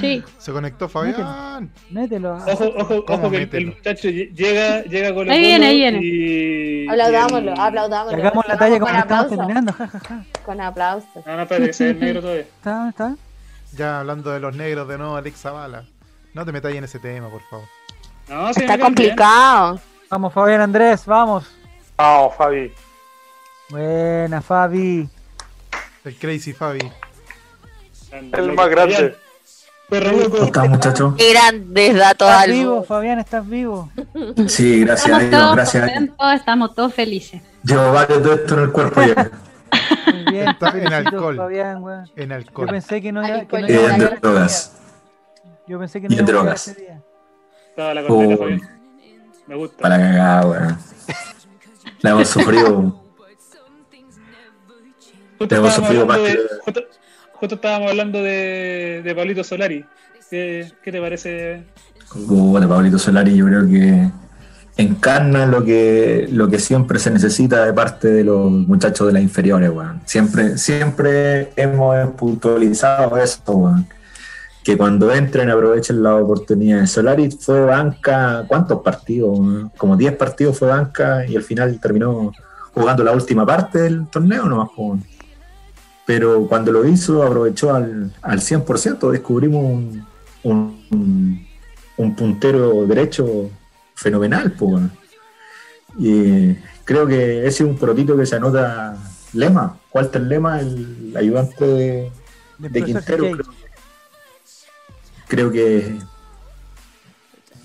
Sí. 0.00 0.22
se 0.38 0.52
conectó 0.52 0.88
Fabián. 0.88 1.70
mételo. 1.90 2.34
Ojo, 2.36 2.64
ojo, 2.76 3.04
¿Cómo 3.04 3.18
ojo 3.24 3.30
que 3.30 3.36
el, 3.36 3.42
mételo? 3.42 3.70
el 3.70 3.76
muchacho 3.76 4.08
lle- 4.08 4.32
llega, 4.34 4.82
llega 4.84 5.14
con 5.14 5.30
Ahí 5.30 5.40
viene, 5.40 5.66
ahí 5.66 5.76
viene. 5.76 5.98
Y, 6.02 6.88
Aplaudámoslo, 6.88 7.52
el- 7.52 7.60
aplaudámoslo. 7.60 8.18
Hagamos 8.18 8.48
la 8.48 8.56
talla 8.58 8.78
con 8.78 8.88
como 8.88 8.98
estamos 9.00 9.24
aplauso. 9.24 9.36
terminando. 9.36 9.72
Ja, 9.72 9.86
ja, 9.88 10.00
ja. 10.00 10.24
Con 10.44 10.60
aplauso. 10.60 11.06
No, 11.26 11.36
no, 11.36 11.42
espérate, 11.42 11.66
que 11.66 11.72
se 11.72 11.84
ve 11.84 11.90
el 11.90 12.00
negro 12.00 12.20
todavía. 12.22 12.42
¿Está? 12.56 12.70
¿Dónde 12.74 12.90
está? 12.90 13.16
Ya 13.76 14.00
hablando 14.00 14.30
de 14.30 14.40
los 14.40 14.56
negros 14.56 14.88
de 14.88 14.98
nuevo, 14.98 15.16
Alex 15.16 15.40
Zavala. 15.40 15.84
No 16.34 16.44
te 16.44 16.52
metáis 16.52 16.76
en 16.76 16.84
ese 16.84 16.98
tema, 16.98 17.28
por 17.28 17.42
favor. 17.42 17.66
No, 18.28 18.52
sí, 18.54 18.60
Está 18.62 18.78
complicado. 18.78 19.80
Vamos, 20.08 20.32
Fabián 20.32 20.60
Andrés, 20.62 21.04
vamos. 21.06 21.50
Vamos, 21.96 22.34
Fabi. 22.36 22.72
Buena, 23.70 24.40
Fabi. 24.42 25.08
El 26.04 26.16
Crazy 26.16 26.52
Fabi. 26.52 26.80
El 28.32 28.52
más 28.52 28.68
grande. 28.68 29.16
Perro 29.92 30.10
¿Cómo 30.12 30.22
loco. 30.24 30.44
estás, 30.44 30.68
muchachos? 30.70 31.14
Qué 31.18 31.32
grandes 31.34 31.94
datos 31.96 32.26
¿Estás 32.28 32.42
al 32.44 32.50
vivo, 32.50 32.82
Fabián? 32.82 33.18
¿Estás 33.18 33.46
vivo? 33.46 33.90
Sí, 34.48 34.80
gracias 34.80 35.18
a 35.18 35.22
Estamos 35.22 35.30
Dios, 35.30 35.40
todos 35.42 35.54
gracias 35.54 35.82
a 35.82 35.86
Dios. 35.86 36.10
estamos 36.34 36.74
todos 36.74 36.94
felices. 36.94 37.42
Llevo 37.62 37.92
varios 37.92 38.24
de 38.24 38.34
esto 38.34 38.54
en 38.54 38.60
el 38.60 38.72
cuerpo 38.72 39.02
ya. 39.02 39.30
Muy 40.06 40.24
bien, 40.32 40.48
Está 40.48 40.72
te 40.72 40.86
en 40.86 40.92
alcohol. 40.94 41.36
Fabián, 41.36 41.82
weón. 41.82 42.10
En 42.16 42.28
Yo 42.30 42.34
alcohol. 42.36 42.68
pensé 42.68 43.02
que 43.02 43.12
no 43.12 43.26
iba, 43.28 43.44
que 43.44 43.58
no 43.60 43.66
a 43.66 43.68
Eh, 43.68 43.72
de 43.72 43.78
llegar. 43.98 44.20
drogas. 44.22 44.72
Yo 45.44 45.50
Yo 45.68 45.78
pensé 45.78 46.00
que 46.00 46.06
Y 46.08 46.14
en 46.18 46.22
a 46.22 46.26
drogas. 46.26 46.74
Toda 47.76 47.92
la 47.94 48.02
Fabián. 48.02 48.60
Me 49.46 49.54
gusta. 49.56 49.76
para 49.82 49.98
la 49.98 50.04
cagada, 50.04 50.46
weón. 50.46 50.78
La 52.00 52.10
hemos 52.10 52.28
sufrido. 52.28 52.98
Justo 55.38 55.54
hemos 55.54 55.74
sufrido 55.74 56.06
más 56.06 56.16
de, 56.22 56.38
que- 56.72 56.88
justo, 57.42 57.56
estábamos 57.56 57.90
hablando 57.90 58.22
de, 58.22 59.02
de 59.02 59.14
Pablito 59.16 59.42
Solari. 59.42 59.84
¿Qué, 60.30 60.72
te 60.84 61.00
parece? 61.00 61.64
Bueno, 62.14 62.68
Pablito 62.68 63.00
Solari 63.00 63.34
yo 63.36 63.46
creo 63.46 63.66
que 63.66 64.08
encarna 64.76 65.46
lo 65.46 65.64
que, 65.64 66.28
lo 66.30 66.48
que 66.48 66.60
siempre 66.60 67.00
se 67.00 67.10
necesita 67.10 67.64
de 67.64 67.72
parte 67.72 68.06
de 68.06 68.22
los 68.22 68.48
muchachos 68.48 69.08
de 69.08 69.14
las 69.14 69.22
inferiores, 69.24 69.70
weón. 69.70 70.02
Siempre, 70.04 70.56
siempre 70.56 71.52
hemos 71.56 72.10
puntualizado 72.12 73.16
eso, 73.16 73.40
weón. 73.46 73.88
Que 74.62 74.76
cuando 74.76 75.12
entren 75.12 75.50
aprovechen 75.50 76.00
la 76.00 76.14
oportunidad. 76.14 76.86
Solari 76.86 77.28
fue 77.32 77.62
banca, 77.62 78.44
¿cuántos 78.46 78.82
partidos? 78.82 79.36
Como 79.76 79.96
10 79.96 80.14
partidos 80.14 80.56
fue 80.56 80.68
banca 80.68 81.26
y 81.26 81.34
al 81.34 81.42
final 81.42 81.80
terminó 81.80 82.30
jugando 82.72 83.02
la 83.02 83.10
última 83.10 83.44
parte 83.44 83.80
del 83.80 84.06
torneo 84.06 84.44
nomás. 84.44 84.68
Pero 86.06 86.46
cuando 86.48 86.72
lo 86.72 86.86
hizo 86.86 87.22
aprovechó 87.22 87.74
al, 87.74 88.12
al 88.22 88.40
100%, 88.40 89.10
descubrimos 89.10 89.62
un, 89.64 90.06
un- 90.42 90.86
un- 90.90 91.46
un 91.96 92.16
puntero 92.16 92.86
derecho 92.86 93.50
fenomenal, 93.94 94.54
weón. 94.58 94.90
Y 95.98 96.54
creo 96.84 97.06
que 97.06 97.40
ese 97.46 97.62
es 97.64 97.68
un 97.70 97.76
protito 97.78 98.16
que 98.16 98.26
se 98.26 98.36
anota 98.36 98.96
Lema, 99.34 99.78
Walter 99.92 100.22
Lema, 100.22 100.60
el 100.60 101.14
ayudante 101.16 101.64
de, 101.64 102.12
Quintero. 102.84 103.24
Creo, 103.30 103.46
creo 105.28 105.50
que 105.52 105.98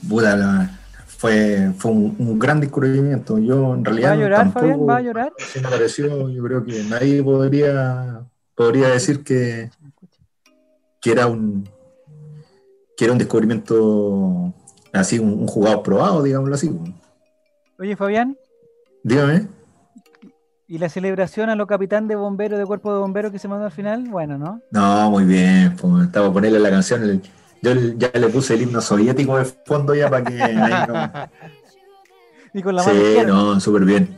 puta, 0.08 0.36
la- 0.36 0.77
fue, 1.18 1.72
fue 1.78 1.92
un, 1.92 2.16
un 2.20 2.40
gran 2.40 2.60
descubrimiento. 2.60 3.38
Yo 3.40 3.74
en 3.74 3.84
¿Va 3.84 3.90
realidad 3.90 4.12
a 4.14 4.16
llorar, 4.16 4.38
tampoco, 4.38 4.60
Fabián? 4.60 4.90
¿Va 4.90 4.98
a 4.98 5.02
llorar? 5.02 5.34
sí 5.38 5.60
me 5.60 5.70
pareció, 5.70 6.30
yo 6.30 6.44
creo 6.44 6.64
que 6.64 6.84
nadie 6.84 7.24
podría, 7.24 8.22
podría 8.56 8.90
decir 8.90 9.24
que, 9.24 9.70
que 11.02 11.12
era 11.12 11.28
un 11.28 11.68
que 12.96 13.06
era 13.06 13.14
un 13.14 13.20
descubrimiento 13.20 14.54
así, 14.92 15.20
un, 15.20 15.34
un 15.34 15.48
jugador 15.48 15.84
probado, 15.84 16.24
digámoslo 16.24 16.56
así. 16.56 16.76
Oye, 17.78 17.96
Fabián, 17.96 18.36
Dígame. 19.04 19.48
¿y 20.68 20.80
la 20.80 20.90
celebración 20.90 21.52
a 21.52 21.56
lo 21.56 21.68
capitán 21.68 22.08
de 22.08 22.16
bomberos, 22.16 22.58
de 22.58 22.66
cuerpo 22.66 22.92
de 22.92 23.00
bomberos 23.00 23.32
que 23.32 23.38
se 23.38 23.48
mandó 23.48 23.66
al 23.66 23.72
final? 23.72 24.08
Bueno, 24.10 24.40
¿no? 24.40 24.62
No, 24.72 25.12
muy 25.12 25.26
bien. 25.26 25.76
Pues, 25.80 26.06
estaba 26.08 26.34
ponerle 26.34 26.60
la 26.60 26.72
canción. 26.72 27.04
el- 27.04 27.22
yo 27.62 27.72
ya 27.98 28.12
le 28.14 28.28
puse 28.30 28.54
el 28.56 28.62
himno 28.64 28.82
soviético 28.82 29.38
de 29.38 29.46
fondo 29.66 29.94
ya 29.96 30.10
para 30.10 30.24
que. 30.24 30.42
ahí 30.42 30.56
no- 30.88 31.12
Y 32.54 32.62
con 32.62 32.76
la 32.76 32.84
Sí, 32.84 32.92
no, 33.26 33.60
súper 33.60 33.84
bien. 33.86 34.18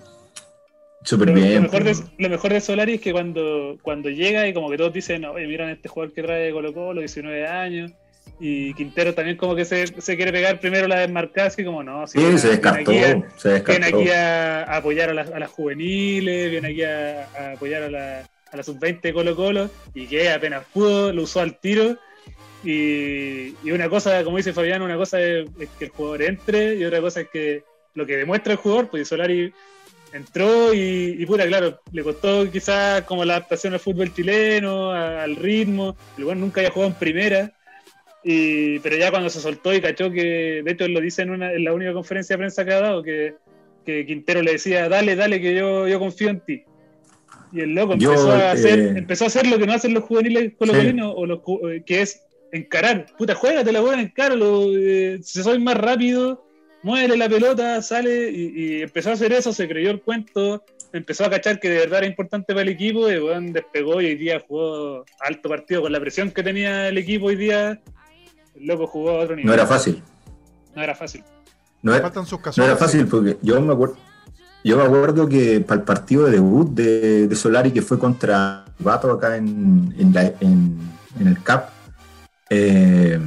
Súper 1.03 1.29
Lo, 1.29 1.35
lo 1.35 1.41
bien. 1.41 1.63
mejor 1.63 1.83
de, 1.83 1.95
lo 2.17 2.29
mejor 2.29 2.53
de 2.53 2.61
Solari 2.61 2.95
es 2.95 3.01
que 3.01 3.11
cuando, 3.11 3.77
cuando 3.81 4.09
llega 4.09 4.47
y 4.47 4.53
como 4.53 4.69
que 4.69 4.77
todos 4.77 4.93
dicen, 4.93 5.25
oye, 5.25 5.47
miran 5.47 5.69
este 5.69 5.89
jugador 5.89 6.13
que 6.13 6.21
trae 6.23 6.51
Colo 6.51 6.73
Colo, 6.73 6.99
19 6.99 7.47
años, 7.47 7.91
y 8.39 8.73
Quintero 8.75 9.13
también 9.13 9.35
como 9.37 9.55
que 9.55 9.65
se, 9.65 9.87
se 10.01 10.15
quiere 10.15 10.31
pegar 10.31 10.59
primero 10.59 10.87
la 10.87 10.99
desmarcada, 10.99 11.47
así 11.47 11.63
como 11.63 11.83
no, 11.83 12.05
si 12.05 12.19
Sí, 12.19 12.23
viene- 12.23 12.37
se 12.37 12.47
viene 12.49 12.61
descartó. 12.61 12.91
aquí 12.91 12.99
a- 12.99 13.23
Se 13.37 13.59
Viene 13.61 13.85
aquí 13.87 14.09
a, 14.09 14.63
a 14.63 14.77
apoyar 14.77 15.09
a 15.09 15.13
las, 15.13 15.31
a 15.31 15.39
las 15.39 15.49
juveniles, 15.49 16.51
viene 16.51 16.67
aquí 16.69 16.83
a, 16.83 17.27
a 17.37 17.51
apoyar 17.53 17.83
a 17.83 17.89
la, 17.89 18.29
a 18.51 18.57
la 18.57 18.63
sub-20 18.63 19.01
de 19.01 19.13
Colo 19.13 19.35
Colo, 19.35 19.69
y 19.93 20.05
que 20.05 20.29
apenas 20.31 20.63
pudo, 20.73 21.11
lo 21.13 21.23
usó 21.23 21.39
al 21.41 21.59
tiro. 21.59 21.97
Y, 22.63 23.55
y 23.63 23.71
una 23.71 23.89
cosa, 23.89 24.23
como 24.23 24.37
dice 24.37 24.51
Fabián, 24.53 24.81
una 24.81 24.97
cosa 24.97 25.21
es, 25.21 25.47
es 25.59 25.69
que 25.77 25.85
el 25.85 25.91
jugador 25.91 26.23
entre, 26.23 26.75
y 26.75 26.83
otra 26.83 26.99
cosa 27.01 27.21
es 27.21 27.29
que 27.29 27.63
lo 27.95 28.05
que 28.05 28.17
demuestra 28.17 28.53
el 28.53 28.59
jugador, 28.59 28.89
pues 28.89 29.07
Solari 29.07 29.53
entró 30.11 30.73
y, 30.73 31.15
y 31.19 31.25
puta, 31.25 31.45
claro, 31.47 31.79
le 31.91 32.03
costó 32.03 32.49
quizás 32.51 33.03
como 33.03 33.23
la 33.23 33.35
adaptación 33.37 33.73
al 33.73 33.79
fútbol 33.79 34.13
chileno, 34.13 34.91
a- 34.91 35.23
al 35.23 35.35
ritmo, 35.35 35.95
el 36.17 36.25
bueno 36.25 36.41
nunca 36.41 36.61
había 36.61 36.71
jugado 36.71 36.91
en 36.91 36.99
primera. 36.99 37.53
Y, 38.23 38.79
pero 38.79 38.97
ya 38.97 39.11
cuando 39.11 39.29
se 39.29 39.39
soltó 39.39 39.73
y 39.73 39.79
cachó 39.79 40.11
que, 40.11 40.61
de 40.63 40.71
hecho, 40.71 40.83
él 40.83 40.93
lo 40.93 40.99
dice 40.99 41.21
en, 41.21 41.29
una, 41.29 41.53
en 41.53 41.63
la 41.63 41.73
única 41.73 41.93
conferencia 41.93 42.33
de 42.33 42.39
prensa 42.39 42.65
que 42.65 42.73
ha 42.73 42.81
dado, 42.81 43.01
que, 43.01 43.35
que 43.85 44.05
Quintero 44.05 44.41
le 44.41 44.51
decía, 44.53 44.89
dale, 44.89 45.15
dale, 45.15 45.39
que 45.39 45.55
yo, 45.55 45.87
yo 45.87 45.99
confío 45.99 46.29
en 46.29 46.41
ti. 46.41 46.63
Y 47.53 47.61
el 47.61 47.73
loco 47.73 47.95
Yo, 47.95 48.11
empezó, 48.11 48.31
a 48.31 48.51
hacer, 48.51 48.79
eh, 48.79 48.93
empezó 48.97 49.23
a 49.23 49.27
hacer 49.27 49.47
lo 49.47 49.57
que 49.57 49.65
no 49.65 49.73
hacen 49.73 49.93
los 49.93 50.03
juveniles 50.03 50.51
colocolinos, 50.57 51.13
o 51.15 51.25
los, 51.25 51.39
eh, 51.71 51.81
que 51.85 52.01
es 52.01 52.21
encarar. 52.51 53.05
Puta, 53.17 53.35
juégate 53.35 53.71
la 53.71 53.81
buena, 53.81 54.01
encáralo. 54.01 54.65
Eh, 54.75 55.19
si 55.23 55.43
soy 55.43 55.59
más 55.59 55.75
rápido, 55.77 56.45
muévele 56.83 57.17
la 57.17 57.29
pelota, 57.29 57.81
sale. 57.81 58.31
Y, 58.31 58.53
y 58.55 58.81
empezó 58.81 59.09
a 59.09 59.13
hacer 59.13 59.31
eso, 59.33 59.53
se 59.53 59.67
creyó 59.67 59.91
el 59.91 60.01
cuento, 60.01 60.63
empezó 60.93 61.25
a 61.25 61.29
cachar 61.29 61.59
que 61.59 61.69
de 61.69 61.79
verdad 61.79 61.99
era 61.99 62.07
importante 62.07 62.53
para 62.53 62.61
el 62.63 62.69
equipo. 62.69 63.09
Y 63.11 63.17
weón, 63.19 63.53
despegó 63.53 64.01
y 64.01 64.05
hoy 64.07 64.15
día 64.15 64.43
jugó 64.47 65.05
alto 65.19 65.49
partido 65.49 65.81
con 65.83 65.91
la 65.91 65.99
presión 65.99 66.31
que 66.31 66.43
tenía 66.43 66.87
el 66.89 66.97
equipo 66.97 67.27
hoy 67.27 67.35
día. 67.35 67.81
El 68.55 68.65
loco 68.67 68.87
jugó 68.87 69.11
a 69.11 69.19
otro 69.19 69.35
nivel. 69.35 69.47
No 69.47 69.53
era 69.53 69.65
fácil. 69.65 70.01
No 70.75 70.83
era 70.83 70.95
fácil. 70.95 71.23
No 71.81 71.93
era, 71.93 72.01
Faltan 72.03 72.25
sus 72.25 72.39
no 72.39 72.43
casos. 72.43 72.65
era 72.65 72.75
fácil 72.75 73.07
porque 73.07 73.37
yo 73.41 73.59
me 73.61 73.73
acuerdo. 73.73 73.97
Yo 74.61 74.75
me 74.75 74.83
acuerdo 74.83 75.29
que 75.29 75.61
para 75.61 75.79
el 75.79 75.85
partido 75.85 76.25
de 76.25 76.31
debut 76.31 76.69
de, 76.71 77.29
de 77.29 77.35
Solari, 77.37 77.71
que 77.71 77.81
fue 77.81 77.97
contra 77.97 78.65
Vato 78.79 79.09
acá 79.09 79.37
en, 79.37 79.95
en, 79.97 80.13
la- 80.13 80.33
en- 80.41 80.77
en 81.17 81.27
el 81.27 81.41
CAP, 81.41 81.69
eh, 82.49 83.19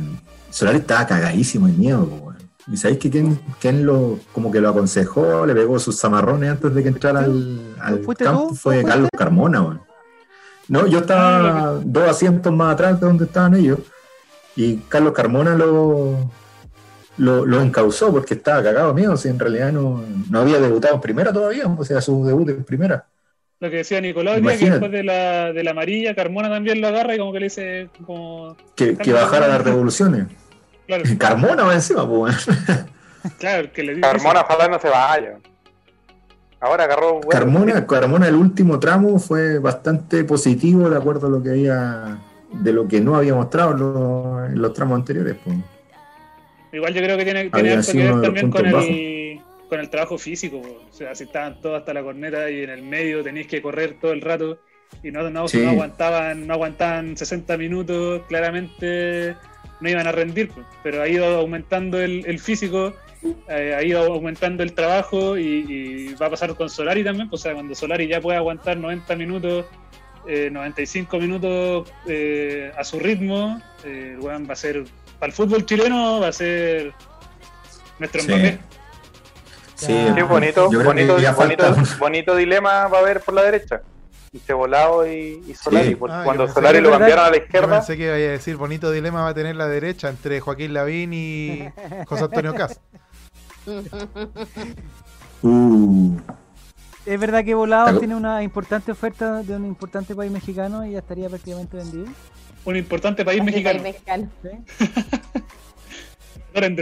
Solari 0.51 0.79
estaba 0.79 1.07
cagadísimo 1.07 1.67
de 1.67 1.73
miedo. 1.73 2.05
weón. 2.05 2.37
¿Y 2.71 2.77
sabéis 2.77 3.01
que 3.01 3.11
quién, 3.11 3.41
quién 3.61 3.85
lo, 3.85 4.19
como 4.33 4.53
que 4.53 4.61
lo 4.61 4.69
aconsejó, 4.69 5.45
le 5.47 5.55
pegó 5.55 5.79
sus 5.79 5.99
zamarrones 5.99 6.51
antes 6.51 6.75
de 6.75 6.83
que 6.83 6.89
entrara 6.91 7.21
al, 7.21 7.75
al 7.81 8.05
¿Fuiste 8.05 8.25
campo? 8.25 8.49
tú? 8.49 8.55
Fue. 8.55 8.85
Carlos 8.85 9.11
Carmona. 9.17 9.81
No, 10.69 10.87
yo 10.87 11.01
estaba 11.01 11.81
dos 11.85 12.09
asientos 12.09 12.53
más 12.53 12.75
atrás 12.75 13.01
de 13.01 13.07
donde 13.07 13.25
estaban 13.25 13.55
ellos. 13.55 13.81
Y 14.55 14.77
Carlos 14.89 15.13
Carmona 15.13 15.57
lo, 15.57 16.31
lo, 17.17 17.45
lo 17.45 17.61
encausó 17.61 18.13
porque 18.13 18.35
estaba 18.35 18.63
cagado 18.63 18.89
de 18.89 18.95
miedo. 18.95 19.17
Si 19.17 19.29
en 19.29 19.39
realidad 19.39 19.73
no, 19.73 20.03
no 20.31 20.41
había 20.41 20.61
debutado 20.61 20.95
en 20.95 21.01
primera 21.01 21.33
todavía, 21.33 21.67
o 21.67 21.85
sea, 21.85 22.01
su 22.01 22.25
debut 22.25 22.49
en 22.51 22.65
primera. 22.65 23.07
Lo 23.63 23.71
que 23.71 23.77
decía 23.77 24.01
Nicolás, 24.01 24.41
que 24.41 24.71
después 24.71 24.91
de 24.91 25.05
la, 25.05 25.53
de 25.53 25.63
la 25.63 25.71
amarilla, 25.71 26.17
Carmona 26.17 26.51
también 26.51 26.81
lo 26.81 26.89
agarra 26.89 27.15
y 27.15 27.19
como 27.19 27.33
que 27.33 27.39
le 27.39 27.45
dice, 27.45 27.91
como, 28.05 28.57
Que, 28.75 28.97
que 28.97 29.13
bajara 29.13 29.47
las 29.47 29.63
revoluciones. 29.63 30.27
claro, 30.85 31.05
Carmona 31.19 31.63
va 31.63 31.75
encima, 31.75 32.05
pues. 32.09 32.45
claro, 33.39 33.73
que 33.73 33.85
le 33.85 33.95
dice. 33.95 34.01
Carmona, 34.01 34.41
ojalá 34.41 34.67
no 34.67 34.81
se 34.81 34.89
vaya. 34.89 35.39
Ahora 36.59 36.85
agarró. 36.85 37.21
bueno, 37.21 37.31
Carmona, 37.31 37.87
Carmona, 37.87 38.27
el 38.27 38.35
último 38.35 38.81
tramo 38.81 39.21
fue 39.21 39.61
bastante 39.61 40.25
positivo 40.25 40.91
de 40.91 40.97
acuerdo 40.97 41.29
a 41.29 41.31
lo 41.31 41.41
que 41.41 41.51
había, 41.51 42.19
de 42.51 42.73
lo 42.73 42.89
que 42.89 43.01
no 43.01 43.15
había 43.15 43.37
mostrado 43.37 43.75
en 43.75 43.79
los, 43.79 44.51
en 44.51 44.61
los 44.61 44.73
tramos 44.73 44.97
anteriores. 44.99 45.37
Pues. 45.45 45.57
Igual 46.73 46.95
yo 46.95 47.01
creo 47.01 47.17
que 47.17 47.25
tiene, 47.25 47.49
tiene 47.49 47.81
que 47.81 47.97
ver 47.97 48.23
también 48.23 48.51
con 48.51 48.67
el, 48.67 48.75
con 49.73 49.81
el 49.81 49.89
trabajo 49.89 50.19
físico. 50.19 50.59
O 50.59 50.93
sea, 50.93 51.15
si 51.15 51.25
estaban 51.25 51.59
todos 51.63 51.79
hasta 51.79 51.95
la 51.95 52.03
corneta 52.03 52.51
y 52.51 52.63
en 52.63 52.69
el 52.69 52.83
medio 52.83 53.23
tenéis 53.23 53.47
que 53.47 53.63
correr 53.63 53.97
todo 53.99 54.13
el 54.13 54.21
rato 54.21 54.59
y 55.03 55.11
no, 55.11 55.31
no, 55.31 55.49
Sí. 55.49 55.57
no 55.63 55.71
aguantaban, 55.71 56.47
no 56.47 56.53
aguantaban 56.53 57.17
60 57.17 57.57
minutos, 57.57 58.21
claramente 58.29 59.35
no 59.81 59.89
iban 59.89 60.07
a 60.07 60.13
rendir. 60.13 60.51
Pero 60.83 61.01
ha 61.01 61.09
ido 61.09 61.25
aumentando 61.39 61.99
el, 62.03 62.23
el 62.27 62.39
físico, 62.39 62.93
eh, 63.49 63.75
ha 63.75 63.83
ido 63.83 64.03
aumentando 64.13 64.63
el 64.63 64.75
trabajo 64.75 65.39
y, 65.39 65.65
y 65.67 66.15
va 66.21 66.27
a 66.27 66.31
pasar 66.31 66.55
con 66.55 66.69
Solari 66.69 67.03
también. 67.03 67.29
O 67.33 67.39
sea, 67.39 67.55
cuando 67.55 67.75
Solari 67.75 68.07
ya 68.09 68.21
puede 68.21 68.37
aguantar 68.37 68.77
90 68.77 69.17
minutos, 69.17 69.65
eh, 70.29 70.51
95 70.53 71.19
minutos 71.19 71.91
eh, 72.07 72.71
a 72.77 72.85
su 72.85 73.01
ritmo, 73.01 73.59
eh, 73.87 74.11
el 74.17 74.21
weón 74.21 74.47
va 74.47 74.53
a 74.53 74.57
ser 74.57 74.85
para 75.19 75.31
el 75.31 75.33
fútbol 75.33 75.65
chileno 75.65 76.21
va 76.21 76.29
a 76.29 76.33
ser 76.33 76.93
nuestro 77.99 78.21
Sí. 78.21 78.29
Mbappé. 78.29 78.59
Sí, 79.87 79.93
Qué 80.15 80.23
bonito, 80.23 80.71
bonito, 80.71 81.17
bonito, 81.35 81.75
bonito 81.99 82.37
dilema 82.37 82.87
va 82.89 82.99
a 82.99 83.01
haber 83.01 83.21
por 83.21 83.35
la 83.35 83.43
derecha. 83.43 83.83
Cebolado 84.47 85.07
y, 85.07 85.43
y 85.47 85.55
Solari. 85.55 85.91
Sí. 85.91 85.99
Ah, 86.09 86.23
cuando 86.25 86.49
Solari 86.49 86.81
lo 86.81 86.91
cambiaron 86.91 87.27
a 87.27 87.31
la 87.31 87.37
Yo 87.37 87.43
izquierda, 87.45 87.69
pensé 87.79 87.97
que 87.99 88.05
iba 88.05 88.15
a 88.15 88.17
decir 88.17 88.57
bonito 88.57 88.91
dilema 88.91 89.23
va 89.23 89.29
a 89.29 89.35
tener 89.35 89.57
la 89.57 89.67
derecha 89.69 90.09
entre 90.09 90.41
Joaquín 90.41 90.73
Lavín 90.73 91.13
y 91.13 91.69
José 92.07 92.25
Antonio 92.25 92.55
Cas. 92.55 92.81
Uh, 95.45 96.17
¿Es 97.05 97.19
verdad 97.19 97.45
que 97.45 97.53
Volados 97.55 97.89
Algo- 97.89 97.99
tiene 97.99 98.15
una 98.15 98.45
importante 98.45 98.93
oferta 98.93 99.43
de 99.43 99.57
un 99.57 99.67
importante 99.67 100.15
país 100.15 100.31
mexicano 100.31 100.87
y 100.87 100.93
ya 100.93 100.99
estaría 101.01 101.29
prácticamente 101.29 101.77
vendido? 101.77 102.07
Un 102.65 102.77
importante 102.77 103.25
país 103.25 103.43
mexicano. 103.43 103.83
país 103.83 103.95
mexicano. 103.95 104.29
¿Sí? 104.43 104.85
Ahora 106.55 106.67
en 106.67 106.77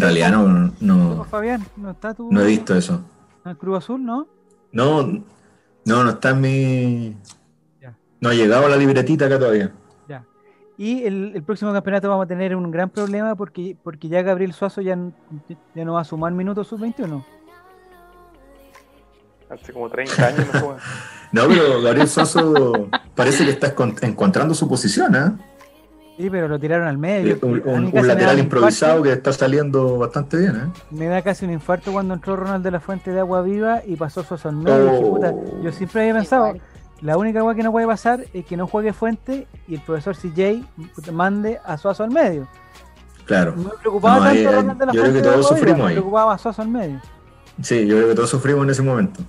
realidad 0.00 0.30
no, 0.32 0.48
¿No, 0.48 1.14
no, 1.16 1.24
Fabián? 1.24 1.64
¿No 1.76 1.90
está 1.90 2.14
tu 2.14 2.30
no 2.32 2.40
he 2.40 2.46
visto 2.46 2.74
eso. 2.74 3.02
el 3.44 3.56
Cruz 3.56 3.78
Azul, 3.78 4.04
no? 4.04 4.26
No, 4.72 5.02
no, 5.02 6.04
no 6.04 6.10
está 6.10 6.30
en 6.30 6.40
mi. 6.40 7.16
Ya. 7.80 7.94
No 8.20 8.30
ha 8.30 8.34
llegado 8.34 8.68
la 8.68 8.76
libretita 8.76 9.26
acá 9.26 9.38
todavía. 9.38 9.72
Ya. 10.08 10.24
Y 10.78 11.04
el, 11.04 11.32
el 11.34 11.42
próximo 11.42 11.72
campeonato 11.72 12.08
vamos 12.08 12.24
a 12.24 12.28
tener 12.28 12.54
un 12.56 12.70
gran 12.70 12.88
problema 12.88 13.34
porque, 13.34 13.76
porque 13.82 14.08
ya 14.08 14.22
Gabriel 14.22 14.52
Suazo 14.52 14.80
ya, 14.80 14.96
ya 15.74 15.84
no 15.84 15.94
va 15.94 16.00
a 16.00 16.04
sumar 16.04 16.32
minutos 16.32 16.68
sub-21. 16.68 17.22
Hace 19.50 19.72
como 19.72 19.88
30 19.90 20.26
años 20.26 20.46
no 20.54 20.60
juega. 20.60 20.78
No, 21.32 21.46
pero 21.46 21.80
Gabriel 21.80 22.08
Soso 22.08 22.88
parece 23.14 23.44
que 23.44 23.52
está 23.52 23.72
encont- 23.76 24.02
encontrando 24.02 24.52
su 24.52 24.68
posición, 24.68 25.14
¿ah? 25.14 25.38
Sí, 26.20 26.28
pero 26.30 26.48
lo 26.48 26.58
tiraron 26.58 26.86
al 26.86 26.98
medio. 26.98 27.38
Un, 27.42 27.90
me 27.92 28.02
lateral 28.02 28.34
un 28.36 28.40
improvisado 28.42 28.92
infarto. 28.98 29.02
que 29.04 29.12
está 29.12 29.32
saliendo 29.32 29.96
bastante 29.98 30.36
bien, 30.36 30.56
¿eh? 30.56 30.80
Me 30.90 31.06
da 31.06 31.22
casi 31.22 31.44
un 31.46 31.52
infarto 31.52 31.92
cuando 31.92 32.12
entró 32.14 32.36
Ronald 32.36 32.62
de 32.62 32.70
la 32.70 32.80
Fuente 32.80 33.10
de 33.10 33.20
Agua 33.20 33.40
Viva 33.42 33.80
y 33.86 33.96
pasó 33.96 34.22
Suazo 34.22 34.48
al 34.50 34.56
medio. 34.56 34.84
Dije, 34.92 35.04
Oh. 35.04 35.14
puta, 35.14 35.34
yo 35.62 35.72
siempre 35.72 36.02
había 36.02 36.14
pensado, 36.14 36.54
la 37.00 37.16
única 37.16 37.38
agua 37.38 37.54
que 37.54 37.62
no 37.62 37.72
puede 37.72 37.86
pasar 37.86 38.24
es 38.34 38.44
que 38.44 38.56
no 38.56 38.66
juegue 38.66 38.92
Fuente 38.92 39.46
y 39.66 39.76
el 39.76 39.80
profesor 39.80 40.14
CJ 40.16 40.62
mande 41.12 41.58
a 41.64 41.78
Suazo 41.78 42.04
al 42.04 42.10
medio. 42.10 42.46
Claro. 43.24 43.54
No 43.56 43.62
me 43.64 43.70
preocupaba 43.80 44.16
No, 44.18 44.24
tanto 44.24 44.38
ahí, 44.38 44.46
Ronald 44.46 44.78
de 44.78 44.86
la 44.86 44.92
yo 44.92 45.00
creo 45.00 45.12
Fuente 45.12 45.22
que 45.22 45.28
de 45.28 45.32
todos 45.34 45.46
Viva, 45.48 45.56
sufrimos 45.58 45.78
me 45.80 45.86
ahí. 45.86 45.92
preocupaba 45.94 46.34
a 46.34 46.38
Suazo 46.38 46.62
al 46.62 46.68
medio. 46.68 47.00
Sí, 47.62 47.86
yo 47.86 47.96
creo 47.96 48.08
que 48.08 48.14
todos 48.14 48.30
sufrimos 48.30 48.64
en 48.64 48.70
ese 48.70 48.82
momento. 48.82 49.20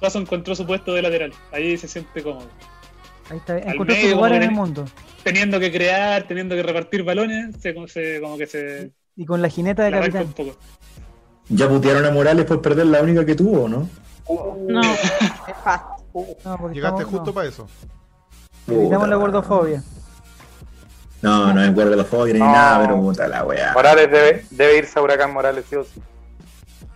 Suazo 0.00 0.18
encontró 0.18 0.54
su 0.56 0.66
puesto 0.66 0.92
de 0.94 1.02
lateral. 1.02 1.32
Ahí 1.52 1.76
se 1.76 1.86
siente 1.86 2.20
cómodo. 2.22 2.46
Ahí 3.30 3.38
está, 3.38 3.54
Al 3.54 3.68
encontró 3.74 3.94
su 3.94 4.00
medio, 4.02 4.16
lugar 4.16 4.30
como 4.32 4.42
en 4.42 4.48
el 4.48 4.50
mundo. 4.54 4.84
Teniendo 5.22 5.60
que 5.60 5.70
crear, 5.72 6.26
teniendo 6.26 6.54
que 6.56 6.62
repartir 6.62 7.02
balones, 7.04 7.56
se, 7.60 7.74
se- 7.88 8.20
como 8.20 8.36
que 8.36 8.46
se 8.46 8.90
Y 9.16 9.24
con 9.24 9.40
la 9.40 9.48
jineta 9.48 9.84
de 9.84 9.90
capitán. 9.92 10.24
un 10.26 10.32
poco. 10.32 10.56
Ya 11.48 11.68
putearon 11.68 12.04
a 12.04 12.10
Morales 12.10 12.44
por 12.46 12.60
perder 12.62 12.86
la 12.86 13.02
única 13.02 13.24
que 13.26 13.34
tuvo, 13.34 13.68
¿no? 13.68 13.88
No, 14.68 14.80
Llegaste 16.72 17.02
estamos- 17.02 17.04
justo 17.04 17.26
no, 17.26 17.32
para 17.34 17.48
eso. 17.48 17.68
Evitamos 18.68 19.08
la 19.08 19.16
gordofobia. 19.16 19.82
No, 21.20 21.52
no 21.52 21.62
es 21.62 21.74
gordofobia 21.74 22.32
ni 22.34 22.40
No. 22.40 22.46
nada, 22.46 22.80
pero 22.86 23.00
puta 23.00 23.28
la 23.28 23.44
weá. 23.44 23.72
Morales 23.74 24.10
debe, 24.10 24.44
debe 24.50 24.78
irse 24.78 24.98
a 24.98 25.02
Huracán 25.02 25.32
Morales, 25.32 25.64
sí 25.68 25.76
o 25.76 25.84
sí. 25.84 26.00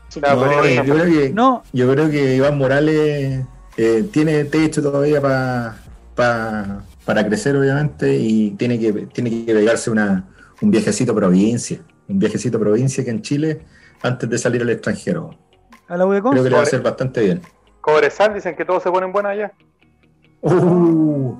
Su- 0.08 0.20
No, 0.20 0.34
yo 0.34 0.94
creo 0.94 1.04
que, 1.04 1.30
No, 1.32 1.62
yo 1.72 1.90
creo 1.92 2.10
que 2.10 2.34
Iván 2.36 2.58
Morales 2.58 3.44
eh, 3.76 4.08
tiene 4.12 4.44
techo 4.44 4.82
todavía 4.82 5.20
pa- 5.20 5.76
pa- 6.16 6.82
para 7.04 7.24
crecer, 7.26 7.56
obviamente, 7.56 8.16
y 8.16 8.52
tiene 8.52 8.78
que, 8.78 8.92
tiene 9.06 9.30
que 9.30 9.54
pegarse 9.54 9.90
una, 9.90 10.24
un 10.60 10.70
viajecito 10.70 11.12
a 11.12 11.16
provincia. 11.16 11.80
Un 12.08 12.18
viajecito 12.18 12.58
a 12.58 12.60
provincia 12.60 13.04
que 13.04 13.10
en 13.10 13.22
Chile, 13.22 13.60
antes 14.02 14.28
de 14.28 14.38
salir 14.38 14.62
al 14.62 14.70
extranjero. 14.70 15.30
a 15.88 15.96
la 15.96 16.04
Creo 16.06 16.42
que 16.44 16.50
le 16.50 16.54
va 16.56 16.60
a 16.60 16.64
hacer 16.64 16.82
bastante 16.82 17.20
bien. 17.22 17.42
Cobresal 17.80 18.34
dicen 18.34 18.56
que 18.56 18.64
todos 18.64 18.82
se 18.82 18.90
ponen 18.90 19.12
buenos 19.12 19.32
allá. 19.32 19.52
Uh, 20.42 21.34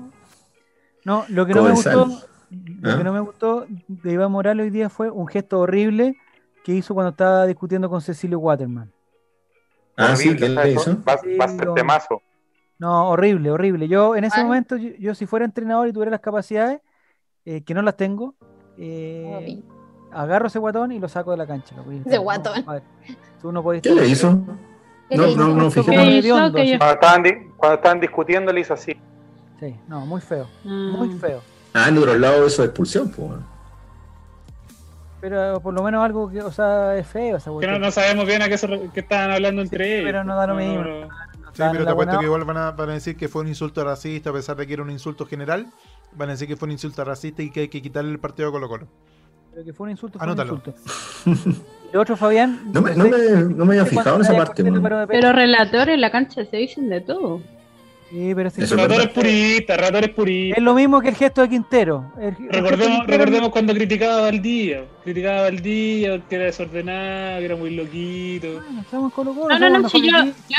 No, 1.05 1.25
lo 1.29 1.45
que 1.45 1.53
no 1.53 1.63
me 1.63 1.71
gustó, 1.71 2.05
lo 2.49 2.89
¿Ah? 2.89 2.97
que 2.97 3.03
no 3.03 3.13
me 3.13 3.19
gustó 3.19 3.65
de 3.87 4.11
Iván 4.13 4.31
Morales 4.31 4.63
hoy 4.65 4.69
día 4.69 4.89
fue 4.89 5.09
un 5.09 5.27
gesto 5.27 5.59
horrible 5.59 6.15
que 6.63 6.73
hizo 6.73 6.93
cuando 6.93 7.11
estaba 7.11 7.45
discutiendo 7.45 7.89
con 7.89 8.01
Cecilio 8.01 8.39
Waterman. 8.39 8.91
ah, 9.97 10.15
sí, 10.15 10.35
¿qué 10.35 10.49
le 10.49 10.71
eso 10.71 10.81
hizo? 10.81 10.97
Va, 11.07 11.15
va 11.39 11.45
a 11.45 11.47
ser 11.47 11.73
temazo. 11.73 12.21
No, 12.79 13.09
horrible, 13.09 13.49
horrible. 13.51 13.87
Yo 13.87 14.15
en 14.15 14.23
ese 14.25 14.37
Mal. 14.37 14.45
momento, 14.47 14.77
yo, 14.77 14.91
yo 14.99 15.15
si 15.15 15.25
fuera 15.25 15.45
entrenador 15.45 15.87
y 15.87 15.93
tuviera 15.93 16.11
las 16.11 16.19
capacidades, 16.19 16.79
eh, 17.45 17.61
que 17.63 17.73
no 17.73 17.81
las 17.81 17.97
tengo, 17.97 18.35
eh, 18.77 19.61
agarro 20.11 20.47
ese 20.47 20.59
guatón 20.59 20.91
y 20.91 20.99
lo 20.99 21.07
saco 21.09 21.31
de 21.31 21.37
la 21.37 21.47
cancha. 21.47 21.75
Ese 22.05 22.15
no, 22.17 22.21
guatón. 22.21 22.53
compadre, 22.55 22.83
tú 23.41 23.51
no 23.51 23.63
podés 23.63 23.81
¿Qué 23.81 23.95
le 23.95 24.07
hizo? 24.07 24.39
¿Qué 25.09 25.15
No, 25.17 25.23
le 25.25 25.35
no, 25.35 25.43
hizo? 25.47 25.55
no, 25.55 25.71
fíjate. 25.71 25.95
como 25.95 26.07
¿Qué 26.09 26.19
hediondo, 26.19 26.47
hizo? 26.47 26.55
Que 26.55 26.67
yo- 26.71 26.77
Cuando 26.77 26.93
estaban, 26.93 27.23
cuando 27.57 27.75
estaban 27.75 27.99
discutiendo 27.99 28.53
le 28.53 28.61
hizo 28.61 28.73
así. 28.73 28.95
Sí, 29.59 29.75
no, 29.87 30.05
muy 30.05 30.21
feo, 30.21 30.47
muy 30.63 31.09
Mm. 31.09 31.19
feo. 31.19 31.41
Ah, 31.73 31.89
en 31.89 31.97
otro 31.97 32.15
lado 32.17 32.45
eso 32.45 32.61
es 32.63 32.69
expulsión, 32.69 33.09
pues. 33.11 33.31
Pero 35.19 35.59
por 35.61 35.73
lo 35.73 35.81
menos 35.81 36.03
algo 36.05 36.29
que, 36.29 36.41
o 36.41 36.51
sea, 36.51 36.95
es 36.95 37.07
feo 37.07 37.37
esa 37.37 37.49
Que 37.59 37.65
no, 37.67 37.79
no 37.79 37.89
sabemos 37.89 38.25
bien 38.27 38.41
a 38.43 38.47
qué, 38.49 38.57
se 38.57 38.67
qué 38.93 38.99
estaban 38.99 39.31
hablando 39.31 39.61
entre 39.63 39.95
ellos. 39.95 40.05
pero 40.05 40.23
no 40.23 40.35
da 40.35 40.45
lo 40.47 40.55
mismo. 40.55 40.83
no. 40.83 41.07
Sí, 41.57 41.63
pero 41.71 41.85
te 41.85 41.91
apuesto 41.91 41.95
buena- 41.95 42.19
que 42.19 42.25
igual 42.25 42.43
van 42.45 42.57
a, 42.57 42.71
van 42.71 42.89
a 42.89 42.93
decir 42.93 43.15
que 43.17 43.27
fue 43.27 43.41
un 43.41 43.47
insulto 43.47 43.83
racista, 43.83 44.29
a 44.29 44.33
pesar 44.33 44.55
de 44.55 44.67
que 44.67 44.73
era 44.73 44.83
un 44.83 44.91
insulto 44.91 45.25
general. 45.25 45.67
Van 46.15 46.29
a 46.29 46.31
decir 46.33 46.47
que 46.47 46.55
fue 46.55 46.67
un 46.67 46.71
insulto 46.71 47.03
racista 47.03 47.41
y 47.41 47.49
que 47.49 47.61
hay 47.61 47.67
que 47.67 47.81
quitarle 47.81 48.11
el 48.11 48.19
partido 48.19 48.49
a 48.49 48.51
Colo 48.51 48.67
Colo. 48.69 48.87
Pero 49.51 49.65
que 49.65 49.73
fue 49.73 49.85
un 49.85 49.91
insulto, 49.91 50.19
fue 50.19 50.25
un 50.27 50.31
Anótalo. 50.31 50.53
insulto. 50.55 50.75
Y 51.89 51.93
lo 51.93 52.01
otro, 52.01 52.15
Fabián. 52.17 52.61
No 52.71 52.81
me, 52.81 52.95
no 52.95 53.05
me, 53.05 53.17
no 53.55 53.65
me 53.65 53.73
había 53.79 53.85
fijado 53.85 54.17
en 54.17 54.21
esa 54.21 54.35
parte. 54.35 54.63
Pero 55.09 55.33
relatores 55.33 55.95
en 55.95 56.01
la 56.01 56.11
cancha 56.11 56.45
se 56.45 56.57
dicen 56.57 56.89
de 56.89 57.01
todo. 57.01 57.41
Sí, 58.09 58.31
pero 58.33 58.49
sí, 58.49 58.61
es 58.61 58.69
Ratores 58.71 58.97
verdad. 58.99 59.11
puristas, 59.13 59.77
ratores 59.79 60.09
puristas. 60.11 60.57
es 60.57 60.63
lo 60.63 60.73
mismo 60.73 61.01
que 61.01 61.09
el 61.09 61.15
gesto 61.15 61.41
de 61.41 61.49
Quintero. 61.49 62.05
El- 62.17 62.23
el 62.27 62.35
gesto 62.35 62.43
de 62.47 62.61
Recordemos, 62.61 62.87
Quintero- 62.99 63.17
recordemos 63.17 63.49
cuando 63.49 63.73
criticaba 63.73 64.17
a 64.17 64.21
Valdía. 64.21 64.85
Criticaba 65.03 65.39
a 65.39 65.41
Valdía 65.41 66.21
que 66.29 66.35
era 66.35 66.45
desordenado, 66.45 67.39
que 67.39 67.45
era 67.45 67.55
muy 67.57 67.75
loquito. 67.75 68.47
Bueno, 68.61 68.81
estamos 68.81 69.13
Colo, 69.13 69.33
No, 69.33 69.59
no, 69.59 69.69
no, 69.79 69.89
si 69.89 70.01
yo, 70.09 70.11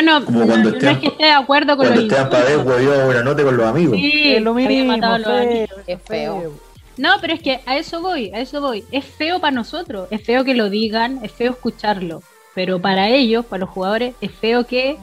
no, 0.02 0.24
Como 0.26 0.40
no, 0.40 0.46
cuando 0.46 0.70
no 0.72 0.90
es 0.90 0.98
que 0.98 1.06
esté 1.06 1.24
de 1.24 1.30
acuerdo 1.30 1.76
con 1.76 1.86
Cuando 1.86 2.02
los 2.02 2.12
Esteban 2.12 2.66
huevió 2.66 3.04
buena 3.06 3.22
nota 3.22 3.42
con 3.42 3.56
los 3.56 3.66
amigos. 3.66 3.96
Sí, 3.96 4.32
Es 4.34 4.42
lo 4.42 4.52
mismo, 4.54 4.84
matado 4.84 5.14
a 5.14 5.18
los 5.18 5.26
feo, 5.28 5.36
amigos. 5.50 5.70
es 5.78 5.84
Qué 5.86 5.96
feo. 5.98 6.52
No, 6.98 7.10
pero 7.20 7.32
es 7.32 7.40
que 7.40 7.60
a 7.64 7.76
eso 7.78 8.00
voy, 8.02 8.30
a 8.34 8.40
eso 8.40 8.60
voy. 8.60 8.84
Es 8.92 9.04
feo 9.06 9.40
para 9.40 9.52
nosotros, 9.52 10.08
es 10.10 10.22
feo 10.22 10.44
que 10.44 10.54
lo 10.54 10.68
digan, 10.68 11.20
es 11.22 11.32
feo 11.32 11.52
escucharlo. 11.52 12.22
Pero 12.54 12.80
para 12.80 13.08
ellos, 13.08 13.46
para 13.46 13.60
los 13.60 13.70
jugadores, 13.70 14.14
es 14.20 14.32
feo 14.32 14.66
que, 14.66 14.96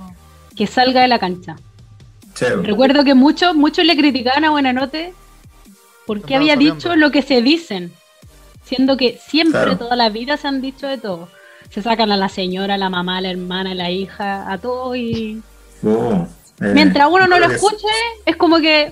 que 0.56 0.68
salga 0.68 1.02
de 1.02 1.08
la 1.08 1.20
cancha. 1.20 1.56
Sí, 2.36 2.45
Recuerdo 2.64 3.03
que 3.03 3.14
muchos, 3.16 3.56
muchos 3.56 3.86
le 3.86 3.95
criticaban 3.95 4.44
a 4.45 4.49
Buenanote 4.52 5.14
porque 6.06 6.36
había 6.36 6.56
dicho 6.56 6.95
lo 6.95 7.10
que 7.12 7.22
se 7.22 7.41
dicen. 7.41 7.94
Siendo 8.66 8.98
que 8.98 9.20
siempre, 9.26 9.62
Claro. 9.62 9.78
toda 9.78 9.95
la 9.95 10.10
vida 10.10 10.38
se 10.38 10.48
han 10.48 10.60
dicho 10.62 10.88
de 10.88 10.98
todo. 10.98 11.30
Se 11.70 11.82
sacan 11.82 12.12
a 12.12 12.18
la 12.18 12.30
señora, 12.30 12.76
a 12.76 12.78
la 12.78 12.90
mamá, 12.90 13.18
a 13.18 13.22
la 13.22 13.30
hermana, 13.32 13.72
a 13.72 13.76
la 13.76 13.90
hija, 13.91 14.52
a 14.52 14.57
todo 14.57 14.95
y 14.95 15.41
Oh, 15.84 16.28
eh, 16.62 16.72
Mientras 16.74 17.07
uno 17.12 17.28
no 17.28 17.38
lo 17.38 17.45
escuche, 17.52 17.88
es 18.26 18.36
como 18.38 18.57
que. 18.60 18.91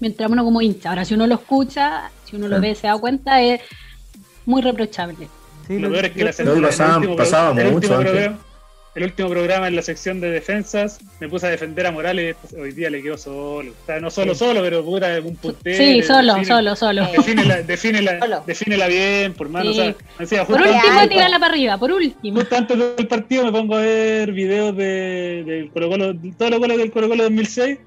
Mientras 0.00 0.30
uno 0.30 0.44
como 0.44 0.60
hincha. 0.60 0.90
Ahora, 0.90 1.04
si 1.04 1.14
uno 1.14 1.26
lo 1.26 1.34
escucha, 1.36 2.10
si 2.24 2.36
uno 2.36 2.48
lo 2.48 2.60
ve, 2.60 2.74
se 2.74 2.86
da 2.86 2.96
cuenta, 2.98 3.40
es 3.42 3.60
muy 4.46 4.60
reprochable. 4.62 5.28
Sí, 5.66 5.78
Lo 5.78 5.90
peor 5.90 6.04
es 6.06 6.12
que 6.12 6.24
la 6.24 6.32
No, 6.54 6.62
pasaba- 6.62 6.98
mucho 6.98 7.88
programa- 7.88 8.38
el 8.98 9.04
último 9.04 9.28
programa 9.30 9.68
en 9.68 9.76
la 9.76 9.82
sección 9.82 10.20
de 10.20 10.28
defensas 10.30 10.98
me 11.20 11.28
puse 11.28 11.46
a 11.46 11.50
defender 11.50 11.86
a 11.86 11.92
Morales. 11.92 12.34
Hoy 12.58 12.72
día 12.72 12.90
le 12.90 13.00
quedó 13.00 13.16
solo. 13.16 13.70
O 13.70 13.86
sea, 13.86 14.00
no 14.00 14.10
solo, 14.10 14.34
solo, 14.34 14.60
pero 14.60 14.84
puta, 14.84 15.20
un 15.22 15.36
puntero. 15.36 15.76
Sí, 15.76 16.02
solo, 16.02 16.34
define- 16.34 16.44
solo, 16.46 16.74
solo. 16.76 17.06
Defínela, 17.12 17.62
defínela, 17.62 18.18
Solo. 18.18 18.42
defínela 18.44 18.88
bien, 18.88 19.34
por 19.34 19.48
mano. 19.48 19.72
Sí. 19.72 19.78
O 19.80 19.82
sea, 19.84 19.94
decía, 20.18 20.44
Por 20.44 20.60
último, 20.60 21.08
tírala 21.08 21.38
para 21.38 21.52
arriba, 21.52 21.78
por 21.78 21.92
último. 21.92 22.40
Justo 22.40 22.56
antes 22.56 22.76
del 22.96 23.06
partido 23.06 23.44
me 23.44 23.52
pongo 23.52 23.76
a 23.76 23.80
ver 23.82 24.32
videos 24.32 24.76
de, 24.76 25.44
del 25.46 25.70
Colo 25.70 25.88
Colo, 25.90 26.14
todos 26.36 26.50
los 26.50 26.58
goles 26.60 26.78
del 26.78 26.90
Colo 26.90 27.08
Colo 27.08 27.22
2006. 27.22 27.78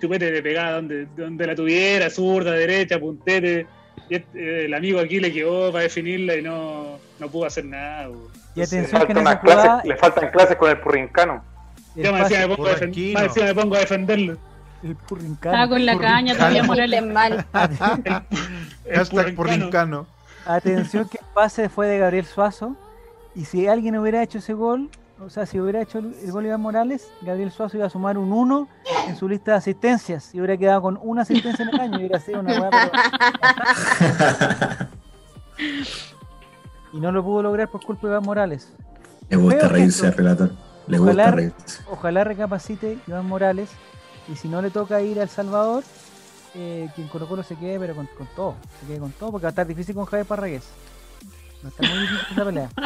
Chupete 0.00 0.30
de 0.30 0.42
pegada 0.42 0.76
donde, 0.76 1.06
donde 1.16 1.46
la 1.46 1.54
tuviera, 1.56 2.08
zurda, 2.08 2.52
derecha, 2.52 3.00
puntete. 3.00 3.66
Y 4.08 4.14
este, 4.16 4.66
el 4.66 4.74
amigo 4.74 5.00
aquí 5.00 5.18
le 5.18 5.32
quedó 5.32 5.72
para 5.72 5.82
definirla 5.84 6.36
y 6.36 6.42
no, 6.42 6.98
no 7.18 7.28
pudo 7.30 7.46
hacer 7.46 7.64
nada. 7.64 8.08
Y 8.54 8.62
atención 8.62 9.06
que 9.06 9.14
Falta 9.14 9.20
en 9.20 9.26
esa 9.26 9.40
clases, 9.40 9.62
jugada 9.62 9.82
le 9.84 9.96
faltan 9.96 10.30
clases 10.30 10.56
con 10.56 10.70
el 10.70 10.80
purrincano. 10.80 11.44
el, 11.96 12.02
Ya 12.02 12.12
me 12.12 12.18
decía, 12.20 12.46
me 12.46 12.56
pongo 12.56 12.68
a 12.68 12.72
me 13.44 13.54
pongo 13.54 13.76
a 13.76 13.78
defenderlo. 13.78 14.36
el 14.82 14.96
purrincano. 14.96 15.54
Estaba 15.54 15.68
con 15.68 15.86
la 15.86 15.92
Por 15.94 16.02
caña 16.02 16.34
todavía 16.34 16.62
Morales. 16.64 17.04
mal. 17.06 17.46
El 18.84 18.96
Hashtag 18.96 19.26
por 19.26 19.34
purrincano. 19.46 19.64
Rincano. 19.64 20.06
Atención 20.44 21.08
que 21.08 21.18
el 21.18 21.24
pase 21.34 21.68
fue 21.68 21.86
de 21.86 21.98
Gabriel 21.98 22.26
Suazo. 22.26 22.74
Y 23.34 23.44
si 23.44 23.68
alguien 23.68 23.96
hubiera 23.96 24.22
hecho 24.22 24.38
ese 24.38 24.52
gol, 24.54 24.90
o 25.24 25.30
sea, 25.30 25.46
si 25.46 25.60
hubiera 25.60 25.80
hecho 25.80 26.00
el, 26.00 26.14
el 26.22 26.32
gol 26.32 26.44
Iván 26.46 26.60
Morales, 26.60 27.08
Gabriel 27.22 27.52
Suazo 27.52 27.76
iba 27.76 27.86
a 27.86 27.90
sumar 27.90 28.18
un 28.18 28.32
1 28.32 28.68
en 29.08 29.16
su 29.16 29.28
lista 29.28 29.52
de 29.52 29.58
asistencias. 29.58 30.34
Y 30.34 30.40
hubiera 30.40 30.56
quedado 30.56 30.82
con 30.82 30.98
una 31.00 31.22
asistencia 31.22 31.62
en 31.62 31.68
el 31.70 31.80
año. 31.80 31.94
Y 31.94 31.98
hubiera 32.00 32.18
sido 32.18 32.40
una 32.40 32.58
Y 36.92 37.00
no 37.00 37.10
lo 37.12 37.22
pudo 37.24 37.42
lograr 37.42 37.68
por 37.70 37.84
culpa 37.84 38.06
de 38.06 38.12
Iván 38.14 38.24
Morales. 38.24 38.72
Le 39.28 39.36
gusta 39.36 39.60
Feo 39.60 39.68
reírse 39.70 40.06
al 40.06 40.12
relator. 40.14 40.50
Le 40.86 40.98
Ojalá- 40.98 41.24
gusta 41.24 41.36
reírse. 41.36 41.82
Ojalá 41.90 42.24
recapacite 42.24 42.98
Iván 43.06 43.26
Morales. 43.26 43.70
Y 44.28 44.36
si 44.36 44.48
no 44.48 44.60
le 44.62 44.70
toca 44.70 45.00
ir 45.00 45.18
a 45.18 45.22
El 45.24 45.28
Salvador, 45.28 45.82
eh, 46.54 46.88
quien 46.94 47.08
Colo 47.08 47.26
Colo 47.26 47.42
se 47.42 47.56
quede, 47.56 47.78
pero 47.78 47.94
con, 47.94 48.06
con 48.16 48.28
todo. 48.36 48.54
Se 48.80 48.86
quede 48.86 48.98
con 48.98 49.10
todo, 49.12 49.30
porque 49.32 49.44
va 49.44 49.48
a 49.48 49.50
estar 49.50 49.66
difícil 49.66 49.94
con 49.94 50.04
Javier 50.04 50.26
Parragués. 50.26 50.64
Va 51.64 51.68
a 51.68 51.70
estar 51.70 51.88
muy 51.90 51.98
difícil 52.00 52.26
esa 52.32 52.44
pelea. 52.44 52.68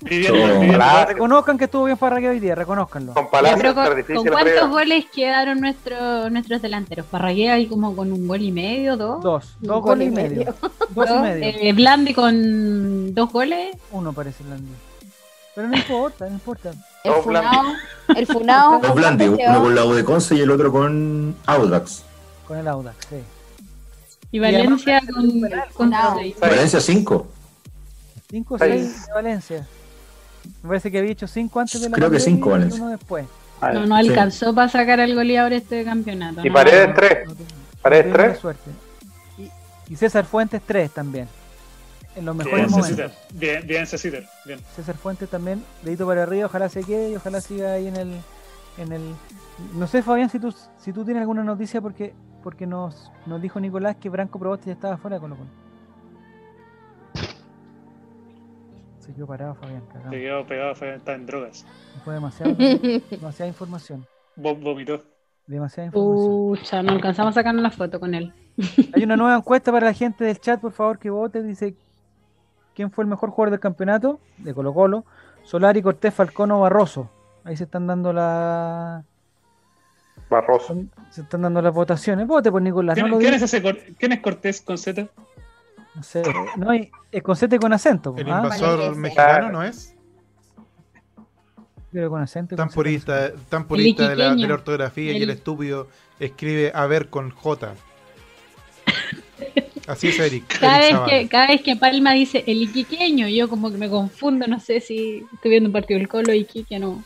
Reconozcan 0.00 1.58
que 1.58 1.64
estuvo 1.64 1.84
bien 1.84 1.96
Parragués 1.96 2.30
hoy 2.30 2.40
día, 2.40 2.54
reconozcanlo. 2.54 3.14
Con 3.14 3.24
estar 3.24 3.74
con, 3.74 4.16
¿con 4.16 4.26
cuántos 4.26 4.70
goles 4.70 5.06
quedaron 5.12 5.60
nuestros 5.60 6.30
nuestros 6.30 6.62
delanteros? 6.62 7.06
Parragué 7.06 7.50
ahí 7.50 7.66
como 7.66 7.94
con 7.96 8.12
un 8.12 8.26
gol 8.28 8.42
y 8.42 8.52
medio, 8.52 8.96
dos. 8.96 9.22
Dos, 9.22 9.56
dos 9.60 9.82
gol 9.82 9.98
goles 9.98 10.08
y 10.08 10.10
y 10.10 10.14
medio. 10.14 10.36
medio. 10.38 10.54
Dos 10.94 11.06
y 11.06 11.12
Dos. 11.12 11.22
medio. 11.22 11.44
Eh, 11.44 11.72
Blandi 11.72 12.14
con 12.14 13.14
dos 13.14 13.32
goles. 13.32 13.76
Uno 13.92 14.12
parece 14.12 14.42
Blandi. 14.44 14.72
Pero 15.54 15.68
no 15.68 15.76
importa, 15.76 16.26
no 16.26 16.32
importa. 16.32 16.70
El 17.04 17.12
Dos 17.12 17.24
funao. 17.24 17.64
El 18.16 18.26
funao. 18.26 18.80
Dos 18.80 18.94
Blandi, 18.94 19.26
uno 19.28 19.62
con 19.62 19.74
la 19.74 19.84
U 19.84 19.92
de 19.94 20.04
Conce 20.04 20.36
y 20.36 20.40
el 20.40 20.50
otro 20.50 20.70
con 20.72 21.34
Audax. 21.46 22.04
Con 22.46 22.58
el 22.58 22.68
Audax, 22.68 23.06
sí. 23.10 23.16
Y 24.30 24.38
Valencia 24.38 25.00
con, 25.12 25.40
con 25.74 25.92
seis. 26.18 26.36
Valencia 26.40 26.80
5. 26.80 27.26
5 28.30 28.54
o 28.54 28.58
Seis. 28.58 28.82
6 28.92 29.06
de 29.06 29.12
Valencia. 29.14 29.66
Me 30.62 30.68
parece 30.68 30.90
que 30.90 30.98
había 30.98 31.12
hecho 31.12 31.26
5 31.26 31.60
antes 31.60 31.80
de 31.80 31.88
la 31.88 31.96
Creo 31.96 32.10
que 32.10 32.20
cinco, 32.20 32.48
y 32.50 32.52
Valencia. 32.52 32.82
uno 32.82 32.90
después. 32.90 33.26
Ah, 33.60 33.72
No, 33.72 33.86
no 33.86 33.96
alcanzó 33.96 34.54
para 34.54 34.68
sacar 34.68 35.00
al 35.00 35.14
goleador 35.14 35.52
este 35.52 35.84
campeonato. 35.84 36.40
Y 36.44 36.48
no. 36.48 36.54
Paredes 36.54 36.94
3. 36.94 37.28
No 37.28 37.34
Paredes 37.82 38.06
no 38.06 38.12
tengo 38.12 38.28
tres. 38.28 38.38
suerte. 38.38 38.70
Y, 39.38 39.92
y 39.92 39.96
César 39.96 40.24
Fuentes 40.24 40.62
3 40.66 40.90
también. 40.92 41.28
En 42.16 42.24
los 42.24 42.34
mejores 42.34 42.66
Bien, 42.66 42.70
momentos. 42.70 43.12
Ceciter. 43.12 43.12
Bien, 43.34 43.66
bien, 43.66 43.86
Ceciter. 43.86 44.26
Bien. 44.44 44.60
César 44.74 44.96
Fuentes 44.96 45.28
también, 45.28 45.62
dedito 45.82 46.06
para 46.06 46.24
arriba, 46.24 46.46
ojalá 46.46 46.68
se 46.68 46.82
quede 46.82 47.10
y 47.10 47.16
ojalá 47.16 47.40
siga 47.40 47.72
ahí 47.74 47.86
en 47.86 47.96
el, 47.96 48.12
en 48.78 48.92
el. 48.92 49.02
No 49.74 49.86
sé, 49.86 50.02
Fabián, 50.02 50.28
si 50.30 50.40
tú, 50.40 50.52
si 50.80 50.92
tú 50.92 51.04
tienes 51.04 51.20
alguna 51.20 51.44
noticia 51.44 51.80
porque, 51.80 52.12
porque 52.42 52.66
nos, 52.66 53.12
nos 53.26 53.40
dijo 53.40 53.60
Nicolás 53.60 53.96
que 54.00 54.08
Branco 54.08 54.38
Proboste 54.38 54.66
ya 54.66 54.72
estaba 54.72 54.96
fuera 54.96 55.16
de 55.16 55.20
Colo 55.20 55.36
Colo. 55.36 55.50
Se 59.08 59.14
quedó 59.14 59.26
parado, 59.26 59.54
Fabián, 59.54 59.82
cagado. 59.90 60.10
Se 60.10 60.20
quedó 60.20 60.46
pegado, 60.46 60.74
fue, 60.74 60.94
está 60.94 61.14
en 61.14 61.24
drogas. 61.24 61.64
Fue 62.04 62.12
demasiado, 62.12 62.54
demasiada 63.10 63.48
información. 63.48 64.06
Vo- 64.36 64.60
Vomitó. 64.60 65.02
Demasiada 65.46 65.86
información. 65.86 66.30
Pucha, 66.30 66.82
no 66.82 66.92
alcanzamos 66.92 67.30
a 67.30 67.40
sacarnos 67.40 67.62
la 67.62 67.70
foto 67.70 67.98
con 68.00 68.14
él. 68.14 68.34
Hay 68.94 69.02
una 69.04 69.16
nueva 69.16 69.34
encuesta 69.36 69.72
para 69.72 69.86
la 69.86 69.94
gente 69.94 70.24
del 70.24 70.38
chat, 70.38 70.60
por 70.60 70.72
favor, 70.72 70.98
que 70.98 71.08
vote. 71.08 71.42
Dice: 71.42 71.74
¿Quién 72.74 72.90
fue 72.90 73.04
el 73.04 73.08
mejor 73.08 73.30
jugador 73.30 73.52
del 73.52 73.60
campeonato? 73.60 74.20
De 74.36 74.52
Colo 74.52 74.74
Colo. 74.74 75.04
Solari, 75.42 75.80
Cortés, 75.80 76.12
Falcón 76.12 76.50
o 76.50 76.60
Barroso. 76.60 77.10
Ahí 77.44 77.56
se 77.56 77.64
están 77.64 77.86
dando 77.86 78.12
la, 78.12 79.04
Barroso. 80.28 80.76
se 81.08 81.22
están 81.22 81.40
dando 81.40 81.62
las 81.62 81.72
votaciones. 81.72 82.26
Vote 82.26 82.50
por 82.52 82.60
Nicolás. 82.60 82.98
No 82.98 83.04
¿Quién, 83.04 83.10
lo 83.12 83.18
quién 83.18 83.30
diga. 83.32 83.36
es 83.36 83.42
ese 83.54 83.62
Cor- 83.62 83.78
¿Quién 83.98 84.12
es 84.12 84.20
Cortés 84.20 84.60
con 84.60 84.76
Z? 84.76 85.06
No 85.98 86.04
sé. 86.04 86.22
No 86.56 86.70
hay. 86.70 86.90
Es 87.10 87.22
con 87.22 87.34
Z 87.34 87.54
y 87.54 87.58
con 87.58 87.72
acento. 87.72 88.14
El 88.16 88.30
¿ah? 88.30 88.42
invasor 88.42 88.94
mexicano 88.94 89.50
no 89.50 89.62
es 89.64 89.96
Pero 91.90 92.08
con 92.08 92.22
acento. 92.22 92.54
tan 92.54 92.68
con 92.68 92.74
purista, 92.74 93.32
tan 93.48 93.66
purista 93.66 94.08
de 94.08 94.16
la, 94.16 94.24
de 94.24 94.30
iquiqueño. 94.30 94.48
la 94.48 94.54
ortografía 94.54 95.12
y 95.12 95.22
el 95.22 95.30
estúpido 95.30 95.88
escribe 96.20 96.70
a 96.72 96.86
ver 96.86 97.08
con 97.08 97.30
J. 97.30 97.74
Así 99.88 100.08
es 100.08 100.20
Eric. 100.20 100.60
Cada 100.60 100.86
Eric 100.86 101.00
vez, 101.00 101.08
que, 101.08 101.28
cada 101.28 101.46
vez 101.48 101.62
que 101.62 101.74
Palma 101.74 102.12
dice 102.12 102.44
el 102.46 102.62
iquiqueño, 102.62 103.26
yo 103.26 103.48
como 103.48 103.70
que 103.72 103.78
me 103.78 103.88
confundo, 103.88 104.46
no 104.46 104.60
sé 104.60 104.80
si 104.80 105.24
estoy 105.32 105.50
viendo 105.50 105.68
un 105.68 105.72
partido 105.72 105.98
del 105.98 106.08
Colo 106.08 106.32
y 106.32 106.40
Iquique, 106.40 106.78
no. 106.78 107.02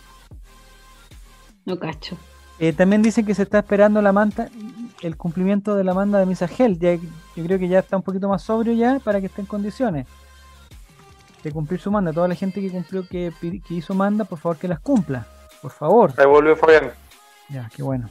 No 1.64 1.78
cacho. 1.78 2.18
Eh, 2.58 2.72
también 2.72 3.00
dicen 3.00 3.24
que 3.24 3.34
se 3.34 3.44
está 3.44 3.60
esperando 3.60 4.02
la 4.02 4.12
manta, 4.12 4.48
el 5.02 5.16
cumplimiento 5.16 5.74
de 5.76 5.84
la 5.84 5.94
manda 5.94 6.18
de 6.18 6.26
Misa 6.26 6.48
Gel. 6.48 6.78
Ya, 6.78 6.94
yo 6.94 7.44
creo 7.44 7.58
que 7.58 7.68
ya 7.68 7.80
está 7.80 7.96
un 7.96 8.02
poquito 8.02 8.28
más 8.28 8.42
sobrio 8.42 8.72
ya 8.72 8.98
para 9.02 9.20
que 9.20 9.26
esté 9.26 9.40
en 9.40 9.46
condiciones 9.46 10.06
de 11.42 11.50
cumplir 11.52 11.80
su 11.80 11.90
manda. 11.90 12.12
Toda 12.12 12.28
la 12.28 12.34
gente 12.34 12.60
que 12.60 12.70
cumplió, 12.70 13.06
que, 13.08 13.32
hizo 13.70 13.94
manda, 13.94 14.24
por 14.24 14.38
favor 14.38 14.56
que 14.58 14.68
las 14.68 14.80
cumpla. 14.80 15.26
Por 15.60 15.70
favor. 15.72 16.12
Ahí 16.16 16.26
volvió 16.26 16.56
Fabián. 16.56 16.90
Ya, 17.48 17.68
qué 17.74 17.82
bueno. 17.82 18.08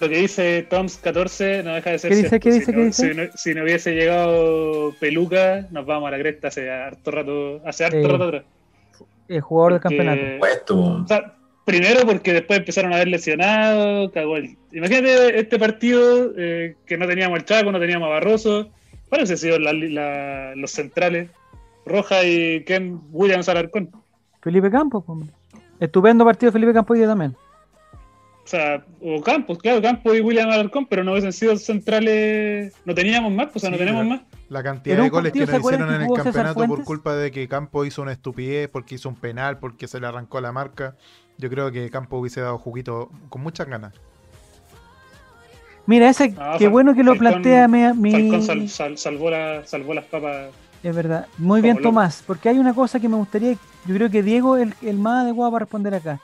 Lo 0.00 0.08
que 0.08 0.16
dice 0.18 0.62
Toms 0.68 0.96
14 0.96 1.62
no 1.62 1.74
deja 1.74 1.90
de 1.90 1.98
ser 1.98 2.10
¿Qué 2.10 2.16
dice? 2.16 2.28
cierto. 2.30 2.44
¿Qué 2.44 2.52
Si 2.52 2.58
dice? 2.58 2.72
no- 2.72 2.78
¿Qué 2.78 2.84
dice? 2.86 3.08
Si, 3.12 3.16
no, 3.16 3.22
si 3.36 3.54
no 3.54 3.62
hubiese 3.62 3.94
llegado 3.94 4.92
Peluca, 4.98 5.66
nos 5.70 5.86
vamos 5.86 6.08
a 6.08 6.10
la 6.10 6.18
cresta 6.18 6.48
hace 6.48 6.70
harto 6.70 7.10
rato, 7.10 7.60
hace 7.64 7.84
harto 7.84 8.08
rato 8.08 8.24
atrás. 8.24 8.44
El 9.28 9.40
jugador 9.40 9.72
del 9.74 9.80
Porque- 9.82 9.96
campeonato. 9.96 10.38
Puesto. 10.40 11.04
Primero 11.64 12.00
porque 12.06 12.32
después 12.34 12.58
empezaron 12.58 12.92
a 12.92 12.96
haber 12.96 13.08
lesionado, 13.08 14.10
cagó 14.12 14.36
el... 14.36 14.56
Imagínate 14.72 15.38
este 15.40 15.58
partido 15.58 16.32
eh, 16.36 16.76
que 16.86 16.98
no 16.98 17.06
teníamos 17.06 17.38
el 17.38 17.44
Chaco, 17.46 17.72
no 17.72 17.80
teníamos 17.80 18.06
a 18.06 18.10
Barroso. 18.10 18.68
¿Cuáles 19.08 19.30
han 19.30 19.38
sido 19.38 19.58
la- 19.58 19.72
la- 19.72 20.54
los 20.56 20.70
centrales? 20.72 21.30
Roja 21.86 22.22
y 22.24 22.64
Ken 22.64 23.00
Williams 23.12 23.48
Alarcón. 23.48 23.90
Felipe 24.42 24.70
Campos. 24.70 25.04
pues. 25.06 25.18
Estupendo 25.80 26.24
partido 26.24 26.52
Felipe 26.52 26.72
Campos 26.74 26.96
día 26.98 27.06
también. 27.06 27.34
O 28.44 28.46
sea, 28.46 28.84
o 29.00 29.22
Campos, 29.22 29.56
claro, 29.58 29.80
Campos 29.80 30.14
y 30.16 30.20
William 30.20 30.50
Alarcón, 30.50 30.84
pero 30.86 31.02
no 31.02 31.12
hubiesen 31.12 31.32
sido 31.32 31.56
centrales. 31.56 32.74
No 32.84 32.94
teníamos 32.94 33.32
más, 33.32 33.46
pues, 33.46 33.56
o 33.56 33.60
sea, 33.60 33.70
no 33.70 33.76
Sí, 33.78 33.84
tenemos 33.84 34.04
más. 34.06 34.20
La 34.50 34.62
cantidad 34.62 34.98
de 35.02 35.08
goles 35.08 35.32
que 35.32 35.40
nos 35.40 35.48
¿se 35.50 35.56
acuerdan 35.56 35.80
hicieron 35.88 35.98
que 35.98 36.04
en 36.04 36.10
el 36.18 36.24
campeonato 36.24 36.66
por 36.66 36.84
culpa 36.84 37.14
de 37.16 37.30
que 37.30 37.48
Campo 37.48 37.86
hizo 37.86 38.02
una 38.02 38.12
estupidez, 38.12 38.68
porque 38.68 38.96
hizo 38.96 39.08
un 39.08 39.16
penal, 39.16 39.58
porque 39.58 39.88
se 39.88 39.98
le 39.98 40.06
arrancó 40.06 40.40
la 40.42 40.52
marca. 40.52 40.94
Yo 41.38 41.50
creo 41.50 41.70
que 41.72 41.90
Campo 41.90 42.18
hubiese 42.18 42.40
dado 42.40 42.58
juguito 42.58 43.10
con 43.28 43.42
muchas 43.42 43.66
ganas. 43.68 43.92
Mira, 45.86 46.08
ese, 46.08 46.34
Ah, 46.38 46.56
qué 46.58 46.66
Fal- 46.68 46.70
bueno 46.72 46.94
que 46.94 47.02
lo 47.02 47.12
Falcón- 47.14 47.18
plantea 47.18 47.68
mi, 47.68 47.92
mi- 47.94 48.12
Falcón 48.12 48.42
sal- 48.42 48.68
sal- 48.68 48.98
salvó, 48.98 49.30
la- 49.30 49.66
salvó 49.66 49.92
las 49.92 50.04
papas. 50.06 50.50
Es 50.82 50.94
verdad. 50.94 51.26
Muy 51.38 51.60
bien, 51.60 51.76
loco. 51.76 51.88
Tomás, 51.88 52.22
porque 52.26 52.48
hay 52.48 52.58
una 52.58 52.74
cosa 52.74 53.00
que 53.00 53.08
me 53.08 53.16
gustaría, 53.16 53.52
yo 53.86 53.94
creo 53.94 54.10
que 54.10 54.22
Diego 54.22 54.56
es 54.56 54.68
el, 54.82 54.88
el 54.88 54.98
más 54.98 55.24
adecuado 55.24 55.52
para 55.52 55.64
responder 55.64 55.94
acá. 55.94 56.20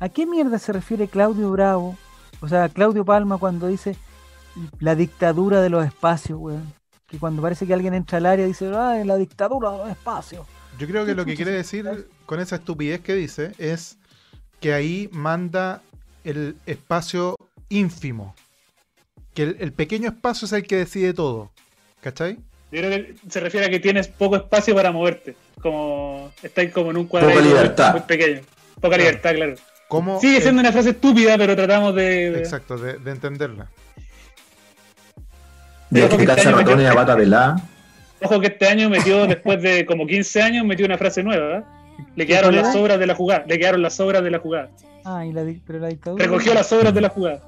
¿A 0.00 0.08
qué 0.08 0.26
mierda 0.26 0.58
se 0.58 0.72
refiere 0.72 1.08
Claudio 1.08 1.50
Bravo? 1.50 1.96
O 2.40 2.48
sea, 2.48 2.68
Claudio 2.68 3.04
Palma 3.04 3.38
cuando 3.38 3.68
dice 3.68 3.96
la 4.78 4.94
dictadura 4.94 5.60
de 5.60 5.70
los 5.70 5.84
espacios, 5.84 6.38
weón. 6.38 6.72
Que 7.06 7.18
cuando 7.18 7.42
parece 7.42 7.66
que 7.66 7.74
alguien 7.74 7.94
entra 7.94 8.18
al 8.18 8.26
área 8.26 8.46
dice, 8.46 8.70
ah, 8.74 9.00
la 9.04 9.16
dictadura 9.16 9.70
de 9.72 9.78
los 9.78 9.90
espacios. 9.90 10.46
Yo 10.78 10.86
creo 10.88 11.04
que 11.06 11.14
lo 11.14 11.24
que 11.24 11.34
quiere 11.34 11.52
decir 11.52 12.08
con 12.26 12.40
esa 12.40 12.56
estupidez 12.56 13.00
que 13.00 13.14
dice 13.14 13.52
es 13.58 13.98
que 14.64 14.72
ahí 14.72 15.10
manda 15.12 15.82
el 16.24 16.56
espacio 16.64 17.36
ínfimo. 17.68 18.34
Que 19.34 19.42
el, 19.42 19.56
el 19.60 19.74
pequeño 19.74 20.08
espacio 20.08 20.46
es 20.46 20.52
el 20.54 20.62
que 20.66 20.76
decide 20.76 21.12
todo. 21.12 21.50
¿Cachai? 22.00 22.36
Yo 22.72 22.80
creo 22.80 22.90
que 22.90 23.14
se 23.28 23.40
refiere 23.40 23.66
a 23.66 23.68
que 23.68 23.78
tienes 23.78 24.08
poco 24.08 24.36
espacio 24.36 24.74
para 24.74 24.90
moverte. 24.90 25.36
Como 25.60 26.32
estáis 26.42 26.72
como 26.72 26.92
en 26.92 26.96
un 26.96 27.06
libertad. 27.42 27.92
muy 27.92 28.00
pequeño. 28.04 28.40
Poca 28.76 28.96
Claro. 28.96 29.02
libertad, 29.02 29.34
claro. 29.34 29.54
¿Cómo 29.88 30.18
Sigue 30.18 30.36
el- 30.38 30.42
siendo 30.42 30.60
una 30.62 30.72
frase 30.72 30.90
estúpida, 30.90 31.36
pero 31.36 31.54
tratamos 31.54 31.94
de. 31.94 32.30
de- 32.30 32.38
Exacto, 32.38 32.78
de, 32.78 32.94
de 32.96 33.10
entenderla. 33.10 33.68
De 35.90 36.04
Ojo 36.04 36.16
que 36.16 36.22
este 36.22 36.26
cacha 36.36 36.48
año 36.48 36.56
ratones 36.56 36.86
metió- 36.86 36.92
a 36.92 36.94
pata 36.94 37.16
pelada. 37.18 37.56
Ojo 38.22 38.40
que 38.40 38.46
este 38.46 38.66
año 38.66 38.88
metió, 38.88 39.26
después 39.26 39.60
de 39.60 39.84
como 39.84 40.06
15 40.06 40.40
años, 40.40 40.64
metió 40.64 40.86
una 40.86 40.96
frase 40.96 41.22
nueva. 41.22 41.58
¿eh? 41.58 41.62
Le 42.16 42.26
quedaron 42.26 42.54
las 42.54 42.64
era? 42.64 42.72
sobras 42.72 42.98
de 42.98 43.06
la 43.06 43.14
jugada. 43.14 43.44
Le 43.46 43.58
quedaron 43.58 43.82
las 43.82 43.94
sobras 43.94 44.22
de 44.22 44.30
la 44.30 44.38
jugada. 44.38 44.70
Ah, 45.04 45.24
y 45.26 45.32
la, 45.32 45.44
di- 45.44 45.60
pero 45.66 45.78
la 45.80 45.88
dictadura. 45.88 46.24
Recogió 46.24 46.54
las 46.54 46.66
sobras 46.68 46.94
de 46.94 47.00
la 47.00 47.08
jugada. 47.08 47.40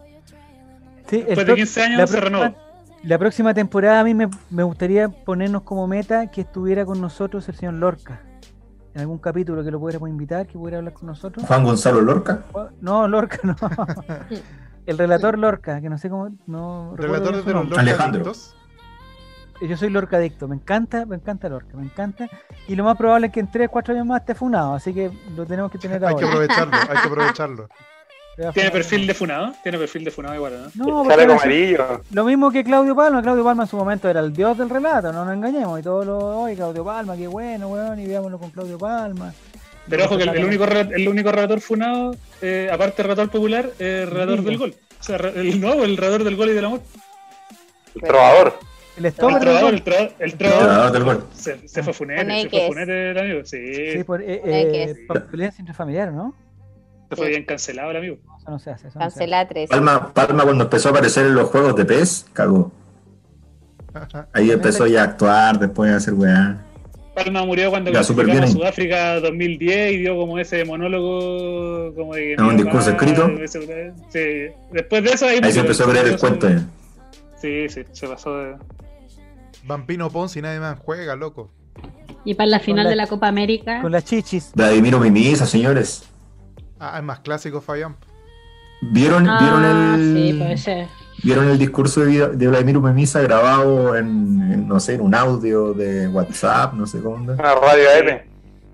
Sí, 1.08 1.18
Después 1.18 1.38
de 1.38 1.44
pro- 1.46 1.54
15 1.54 1.82
años 1.82 1.98
la 1.98 2.06
se 2.06 2.16
próxima- 2.18 2.40
renovó. 2.40 2.66
La 3.04 3.18
próxima 3.18 3.54
temporada 3.54 4.00
a 4.00 4.04
mí 4.04 4.14
me, 4.14 4.28
me 4.50 4.62
gustaría 4.64 5.08
ponernos 5.08 5.62
como 5.62 5.86
meta 5.86 6.28
que 6.30 6.40
estuviera 6.40 6.84
con 6.84 7.00
nosotros 7.00 7.48
el 7.48 7.54
señor 7.54 7.74
Lorca. 7.74 8.20
En 8.94 9.02
algún 9.02 9.18
capítulo 9.18 9.62
que 9.62 9.70
lo 9.70 9.78
pudiéramos 9.78 10.08
invitar, 10.08 10.46
que 10.46 10.54
pudiera 10.58 10.78
hablar 10.78 10.94
con 10.94 11.06
nosotros. 11.06 11.46
Juan 11.46 11.62
Gonzalo 11.64 12.00
Lorca. 12.00 12.44
No, 12.80 13.06
Lorca, 13.06 13.38
no. 13.44 13.54
El 14.86 14.98
relator 14.98 15.38
Lorca, 15.38 15.80
que 15.80 15.88
no 15.90 15.98
sé 15.98 16.08
cómo. 16.08 16.30
No 16.46 16.94
Relator 16.96 17.44
de 17.44 17.52
los. 17.52 17.78
Alejandro. 17.78 18.32
Yo 19.60 19.76
soy 19.76 19.90
Lorca 19.90 20.16
adicto, 20.18 20.46
me 20.48 20.56
encanta, 20.56 21.06
me 21.06 21.16
encanta 21.16 21.48
Lorca, 21.48 21.76
me 21.76 21.84
encanta. 21.84 22.28
Y 22.68 22.74
lo 22.74 22.84
más 22.84 22.96
probable 22.96 23.28
es 23.28 23.32
que 23.32 23.40
en 23.40 23.50
3, 23.50 23.68
4 23.70 23.94
años 23.94 24.06
más 24.06 24.20
esté 24.20 24.34
funado, 24.34 24.74
así 24.74 24.92
que 24.92 25.10
lo 25.36 25.46
tenemos 25.46 25.70
que 25.70 25.78
tener 25.78 25.96
Hay 26.04 26.14
que 26.14 26.24
ahora. 26.24 26.26
aprovecharlo, 26.28 26.76
hay 26.76 27.00
que 27.02 27.08
aprovecharlo. 27.08 27.68
Tiene 28.52 28.70
perfil 28.70 29.06
de 29.06 29.14
funado. 29.14 29.54
Tiene 29.62 29.78
perfil 29.78 30.04
de 30.04 30.10
funado 30.10 30.34
igual, 30.34 30.70
¿no? 30.74 30.84
No, 30.86 30.98
ahora 31.10 31.24
sí- 31.24 31.30
amarillo. 31.32 32.02
Lo 32.12 32.24
mismo 32.24 32.50
que 32.50 32.62
Claudio 32.64 32.94
Palma, 32.94 33.22
Claudio 33.22 33.42
Palma 33.42 33.62
en 33.62 33.68
su 33.70 33.78
momento 33.78 34.10
era 34.10 34.20
el 34.20 34.34
dios 34.34 34.58
del 34.58 34.68
relato, 34.68 35.10
no 35.10 35.24
nos 35.24 35.32
engañemos. 35.34 35.80
Y 35.80 35.82
todos 35.82 36.04
los, 36.04 36.22
oye, 36.22 36.54
Claudio 36.54 36.84
Palma, 36.84 37.16
qué 37.16 37.26
bueno, 37.28 37.68
weón, 37.68 37.98
y 37.98 38.06
veámoslo 38.06 38.38
con 38.38 38.50
Claudio 38.50 38.76
Palma. 38.76 39.32
Pero 39.88 40.04
ojo 40.04 40.18
que 40.18 40.24
el, 40.24 40.28
el 40.36 40.44
único, 40.44 40.64
el 40.64 41.08
único 41.08 41.32
relator 41.32 41.60
funado, 41.62 42.14
eh, 42.42 42.68
aparte 42.70 42.98
de 42.98 43.02
relator 43.04 43.30
popular, 43.30 43.70
es 43.78 44.02
el 44.02 44.10
relator 44.10 44.42
del 44.42 44.58
gol. 44.58 44.74
O 45.00 45.02
sea, 45.02 45.16
el 45.16 45.58
nuevo, 45.58 45.84
el 45.84 45.96
relator 45.96 46.24
del 46.24 46.36
gol 46.36 46.50
y 46.50 46.52
del 46.52 46.64
amor. 46.66 46.80
El 47.94 48.02
trovador. 48.02 48.58
El 48.96 49.12
gol. 49.12 49.34
el 49.34 50.34
trovador, 50.36 50.96
el 50.96 51.04
gol. 51.04 51.24
Se, 51.34 51.68
se 51.68 51.82
fue 51.82 51.92
funete, 51.92 52.48
Con 52.48 52.50
se 52.50 52.66
fue 52.72 53.10
el 53.10 53.18
amigo. 53.18 53.40
Sí, 53.44 53.92
Sí, 53.92 54.04
por 54.04 54.22
eh, 54.22 54.40
eh, 54.44 54.94
por 55.06 55.28
violencia 55.30 55.60
intrafamiliar, 55.62 56.12
¿no? 56.12 56.34
se 57.10 57.16
fue 57.16 57.26
Sí. 57.26 57.30
bien 57.32 57.44
cancelado 57.44 57.90
el 57.90 57.96
amigo. 57.98 58.16
Eso 58.38 58.50
no 58.50 58.58
se 58.58 58.70
hace. 58.70 58.88
Eso 58.88 58.98
no 58.98 59.02
se 59.02 59.06
hace. 59.08 59.18
Cancela 59.18 59.46
tres. 59.48 59.68
Palma, 59.70 60.12
Palma 60.12 60.44
cuando 60.44 60.64
empezó 60.64 60.88
a 60.88 60.92
aparecer 60.92 61.26
en 61.26 61.34
los 61.34 61.48
juegos 61.50 61.76
de 61.76 61.84
PES, 61.84 62.26
cagó. 62.32 62.72
Ahí 64.32 64.50
empezó 64.50 64.86
ya 64.86 65.02
a 65.02 65.04
actuar, 65.04 65.58
después 65.58 65.90
a 65.90 65.96
hacer 65.96 66.14
weá. 66.14 66.62
Palma 67.14 67.44
murió 67.46 67.70
cuando 67.70 67.90
clasificamos 67.90 68.42
a. 68.42 68.46
Sudáfrica 68.48 69.20
2010 69.20 69.92
y 69.92 69.96
dio 69.98 70.16
como 70.16 70.38
ese 70.38 70.64
monólogo 70.66 71.94
como 71.94 72.14
de 72.14 72.36
un 72.38 72.56
discurso 72.58 72.90
papá, 72.92 73.04
escrito. 73.06 73.28
ese- 73.42 73.92
Sí, 74.10 74.54
después 74.72 75.02
de 75.02 75.10
eso 75.10 75.26
ahí, 75.26 75.40
Ahí 75.42 75.52
se 75.52 75.60
empezó 75.60 75.84
a 75.84 75.90
creer 75.90 76.08
el 76.08 76.18
cuento 76.18 76.48
ya. 76.48 76.60
Sí, 77.40 77.68
sí, 77.70 77.84
se 77.92 78.06
pasó 78.08 78.36
de... 78.36 78.56
Vampino 79.66 80.10
Ponce 80.10 80.38
y 80.38 80.42
nadie 80.42 80.60
más 80.60 80.78
juega, 80.78 81.16
loco. 81.16 81.50
Y 82.24 82.34
para 82.34 82.46
la 82.48 82.60
final 82.60 82.84
la- 82.84 82.90
de 82.90 82.96
la 82.96 83.06
Copa 83.06 83.28
América, 83.28 83.82
Con 83.82 83.92
las 83.92 84.04
chichis. 84.04 84.52
Vladimiro 84.54 84.98
Mimisa, 85.00 85.46
señores. 85.46 86.04
Ah, 86.80 86.98
es 86.98 87.02
más 87.04 87.20
clásico, 87.20 87.60
Fabián. 87.60 87.96
¿Vieron, 88.82 89.28
Ah, 89.28 89.38
¿vieron 89.40 89.64
el. 89.64 90.14
sí, 90.32 90.32
puede 90.38 90.56
ser. 90.58 90.86
¿Vieron 91.22 91.48
el 91.48 91.58
discurso 91.58 92.00
de, 92.04 92.28
de 92.36 92.48
Vladimir 92.48 92.78
Memisa 92.78 93.20
grabado 93.22 93.96
en, 93.96 94.06
en, 94.52 94.68
no 94.68 94.78
sé, 94.80 94.94
en 94.94 95.00
un 95.00 95.14
audio 95.14 95.72
de 95.72 96.06
WhatsApp, 96.08 96.74
no 96.74 96.86
sé 96.86 97.00
cómo? 97.00 97.16
Una 97.16 97.34
radio 97.36 97.84
AM. 97.98 98.20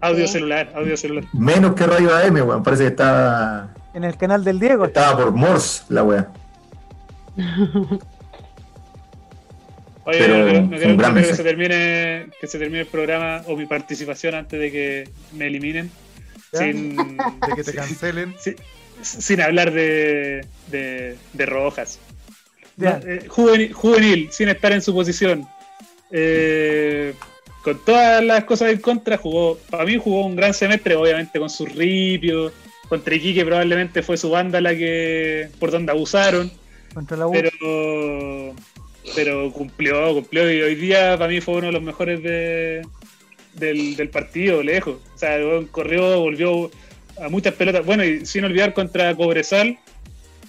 Audio 0.00 0.26
celular, 0.26 0.72
audio 0.74 0.96
celular. 0.96 1.24
Menos 1.32 1.74
que 1.74 1.86
Radio 1.86 2.10
AM, 2.16 2.34
weón. 2.42 2.62
Parece 2.64 2.82
que 2.84 2.88
estaba, 2.88 3.68
En 3.94 4.02
el 4.02 4.16
canal 4.16 4.42
del 4.42 4.58
Diego. 4.58 4.86
estaba 4.86 5.16
por 5.16 5.30
Morse 5.32 5.84
la 5.88 6.02
wea. 6.02 6.28
Oye, 10.04 10.18
Pero 10.18 10.38
no, 10.38 10.44
quiero- 10.44 10.62
no 10.62 10.68
quiero- 10.76 10.96
quiero 10.96 11.14
que 11.14 11.34
se 11.36 11.42
termine 11.44 12.26
que 12.40 12.46
se 12.48 12.58
termine 12.58 12.80
el 12.80 12.86
programa 12.86 13.42
o 13.46 13.56
mi 13.56 13.66
participación 13.66 14.34
antes 14.34 14.58
de 14.58 14.70
que 14.72 15.08
me 15.32 15.46
eliminen. 15.46 15.90
Sin, 16.52 16.96
De 16.96 17.54
que 17.56 17.62
te 17.64 17.72
cancelen. 17.72 18.34
sin, 18.38 18.56
sin 19.02 19.40
hablar 19.40 19.72
de, 19.72 20.44
de, 20.68 21.16
de 21.32 21.46
Rojas. 21.46 21.98
Ya. 22.76 23.00
Eh, 23.06 23.26
juvenil, 23.28 23.72
juvenil, 23.72 24.28
sin 24.32 24.48
estar 24.48 24.72
en 24.72 24.82
su 24.82 24.92
posición. 24.92 25.46
Eh, 26.10 27.14
con 27.62 27.78
todas 27.84 28.24
las 28.24 28.44
cosas 28.44 28.72
en 28.72 28.80
contra, 28.80 29.16
jugó, 29.16 29.56
para 29.70 29.84
mí 29.84 29.96
jugó 30.02 30.26
un 30.26 30.34
gran 30.36 30.52
semestre, 30.52 30.96
obviamente 30.96 31.38
con 31.38 31.48
sus 31.48 31.72
ripios. 31.74 32.52
Contra 32.88 33.14
Iquique 33.14 33.44
probablemente 33.44 34.02
fue 34.02 34.16
su 34.16 34.28
banda 34.30 34.60
la 34.60 34.74
que 34.74 35.48
por 35.58 35.70
donde 35.70 35.92
abusaron. 35.92 36.50
Contra 36.92 37.16
la 37.16 37.26
U. 37.28 37.32
pero 37.32 37.50
pero 39.14 39.52
cumplió, 39.52 40.14
cumplió 40.14 40.50
y 40.50 40.62
hoy 40.62 40.74
día 40.74 41.16
para 41.18 41.28
mí 41.28 41.40
fue 41.40 41.56
uno 41.56 41.66
de 41.66 41.72
los 41.72 41.82
mejores 41.82 42.22
de, 42.22 42.82
del, 43.54 43.96
del 43.96 44.08
partido, 44.08 44.62
lejos. 44.62 44.96
O 45.14 45.18
sea, 45.18 45.38
corrió, 45.70 46.20
volvió 46.20 46.70
a 47.22 47.28
muchas 47.28 47.54
pelotas. 47.54 47.84
Bueno, 47.84 48.04
y 48.04 48.24
sin 48.26 48.44
olvidar 48.44 48.74
contra 48.74 49.14
Cobresal, 49.14 49.78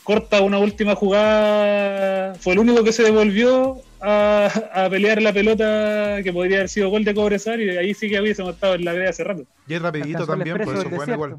corta 0.04 0.42
una 0.42 0.60
última 0.60 0.96
jugada, 0.96 2.36
fue 2.36 2.54
el 2.54 2.60
único 2.60 2.84
que 2.84 2.92
se 2.92 3.04
devolvió 3.04 3.82
a, 4.02 4.50
a 4.74 4.90
pelear 4.90 5.22
la 5.22 5.34
pelota 5.34 6.20
que 6.24 6.34
podría 6.34 6.58
haber 6.58 6.70
sido 6.70 6.90
gol 6.90 7.04
de 7.04 7.14
Cobresal 7.14 7.62
y 7.62 7.70
ahí 7.78 7.94
sí 7.94 8.10
que 8.10 8.20
hubiésemos 8.20 8.54
estado 8.56 8.76
en 8.76 8.86
la 8.86 8.94
B 8.94 9.08
hace 9.08 9.24
rato. 9.24 9.44
Y 9.68 9.74
es 9.74 9.82
rapidito 9.82 10.20
Alcanzó 10.20 10.32
también, 10.34 10.58
por 10.58 10.76
expreso 10.76 10.88
eso 10.88 10.96
bueno 10.96 11.14
igual. 11.14 11.38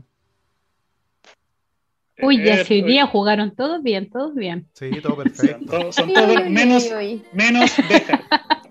Uy, 2.22 2.44
ya 2.44 2.64
si 2.64 2.74
hoy 2.74 2.82
día 2.82 3.06
jugaron 3.06 3.54
todos 3.56 3.82
bien, 3.82 4.08
todos 4.10 4.34
bien. 4.34 4.68
Sí, 4.72 4.90
todo 5.02 5.14
son 5.16 5.24
perfecto. 5.24 5.66
todos, 5.78 5.94
son 5.94 6.12
todos 6.12 6.48
menos, 6.48 6.84
menos 7.32 7.72
Béjar. 7.88 8.22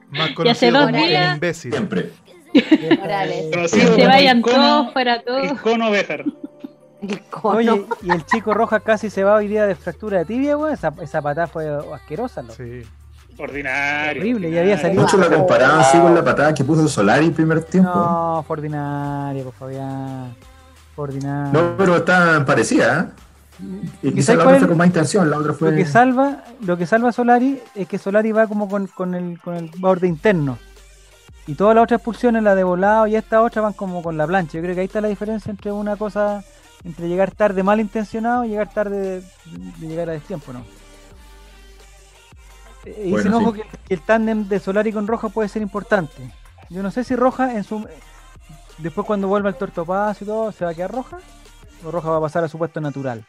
Más 0.10 0.22
hace 0.22 0.34
conocido 0.36 0.72
dos 0.80 0.86
como 0.92 0.98
el 1.04 1.10
días- 1.10 1.34
imbécil. 1.36 1.72
Siempre. 1.74 2.10
Morales. 3.00 3.46
Conocido 3.54 3.96
Se 3.96 4.06
vayan 4.08 4.38
el 4.38 4.44
todos 4.44 4.94
fuera 4.94 5.16
el 5.16 5.24
todos. 5.24 5.62
cono 5.62 5.92
Béjar. 5.92 6.24
El 7.02 7.20
cono. 7.30 7.58
Oye, 7.58 7.86
y 8.04 8.12
el 8.12 8.26
chico 8.26 8.54
Roja 8.54 8.80
casi 8.80 9.10
se 9.10 9.24
va 9.26 9.36
hoy 9.36 9.48
día 9.48 9.66
de 9.68 9.76
fractura 9.76 10.20
de 10.20 10.26
tibia, 10.26 10.56
weón. 10.58 10.74
Esa, 10.74 10.94
esa 11.02 11.22
patada 11.22 11.48
fue 11.48 11.68
asquerosa, 11.94 12.42
loco. 12.44 12.54
Sí. 12.56 12.84
Ordinario. 13.38 14.22
Horrible, 14.22 14.50
y 14.52 14.58
había 14.58 14.78
salido- 14.78 15.02
Muchos 15.02 15.20
la 15.20 15.28
comparaban 15.36 15.80
así 15.80 15.98
con 15.98 16.14
la 16.14 16.24
patada 16.24 16.54
que 16.54 16.64
puso 16.64 16.88
Solari 16.88 17.26
el 17.26 17.34
primer 17.34 17.64
tiempo. 17.64 17.90
No, 17.90 18.36
No, 18.36 18.44
fue 18.44 18.54
ordinario, 18.58 19.44
pues 19.44 19.56
Fabián. 19.56 20.36
Ordinario. 20.96 21.76
pero 21.76 21.96
está 21.98 22.46
parecida, 22.46 23.10
¿eh? 23.10 23.24
Y 23.60 24.08
¿Y 24.10 24.14
quizás 24.14 24.36
la 24.36 24.44
otra 24.46 24.60
fue 24.60 24.68
con 24.68 24.78
más 24.78 24.88
intención, 24.88 25.30
la 25.30 25.38
otra 25.38 25.54
fue. 25.54 25.72
Lo 25.72 25.78
que 25.78 25.86
salva, 25.86 26.44
lo 26.62 26.78
que 26.78 26.86
salva 26.86 27.10
a 27.10 27.12
Solari 27.12 27.62
es 27.76 27.88
que 27.88 27.98
Solari 27.98 28.32
va 28.32 28.48
como 28.48 28.68
con, 28.68 28.88
con 28.88 29.14
el, 29.16 29.40
con 29.40 29.56
el 29.56 29.70
borde 29.78 30.08
interno. 30.08 30.58
Y 31.46 31.56
todas 31.56 31.76
las 31.76 31.84
otras 31.84 32.00
expulsiones, 32.00 32.42
la 32.44 32.56
de 32.56 32.64
volado 32.64 33.08
y 33.08 33.16
esta 33.16 33.42
otra 33.42 33.62
van 33.62 33.74
como 33.74 34.02
con 34.02 34.18
la 34.18 34.26
plancha. 34.26 34.54
Yo 34.58 34.62
creo 34.64 34.76
que 34.76 34.82
ahí 34.82 34.88
está 34.88 35.02
la 35.02 35.10
diferencia 35.10 35.52
entre 35.52 35.72
una 35.72 35.96
cosa, 35.98 36.44
entre 36.84 37.08
llegar 37.08 37.32
tarde 37.32 37.64
mal 37.64 37.80
intencionado 37.80 38.46
y 38.46 38.50
llegar 38.50 38.74
tarde 38.74 38.98
de, 39.00 39.22
de 39.80 39.88
llegar 39.88 40.10
a 40.10 40.14
destiempo, 40.14 40.54
¿no? 40.54 40.66
Eh, 42.86 43.04
y 43.08 43.12
Bueno, 43.12 43.24
sin 43.24 43.34
ojo 43.34 43.54
sí. 43.54 43.62
que, 43.62 43.68
que 43.88 43.94
el 43.94 44.02
tándem 44.02 44.48
de 44.48 44.60
Solari 44.60 44.92
con 44.94 45.08
Roja 45.08 45.30
puede 45.30 45.50
ser 45.50 45.62
importante. 45.62 46.32
Yo 46.70 46.82
no 46.84 46.92
sé 46.92 47.04
si 47.04 47.16
Roja 47.16 47.56
en 47.56 47.64
su 47.64 47.86
después 48.78 49.06
cuando 49.06 49.28
vuelva 49.28 49.50
el 49.50 49.56
tortopaso 49.56 50.24
y 50.24 50.28
todo, 50.28 50.52
¿se 50.52 50.66
va 50.66 50.72
a 50.72 50.74
quedar 50.74 50.92
Roja? 50.92 51.20
¿O 51.84 51.92
Roja 51.92 52.10
va 52.10 52.18
a 52.18 52.22
pasar 52.22 52.44
a 52.44 52.48
su 52.50 52.58
puesto 52.58 52.82
natural? 52.82 53.26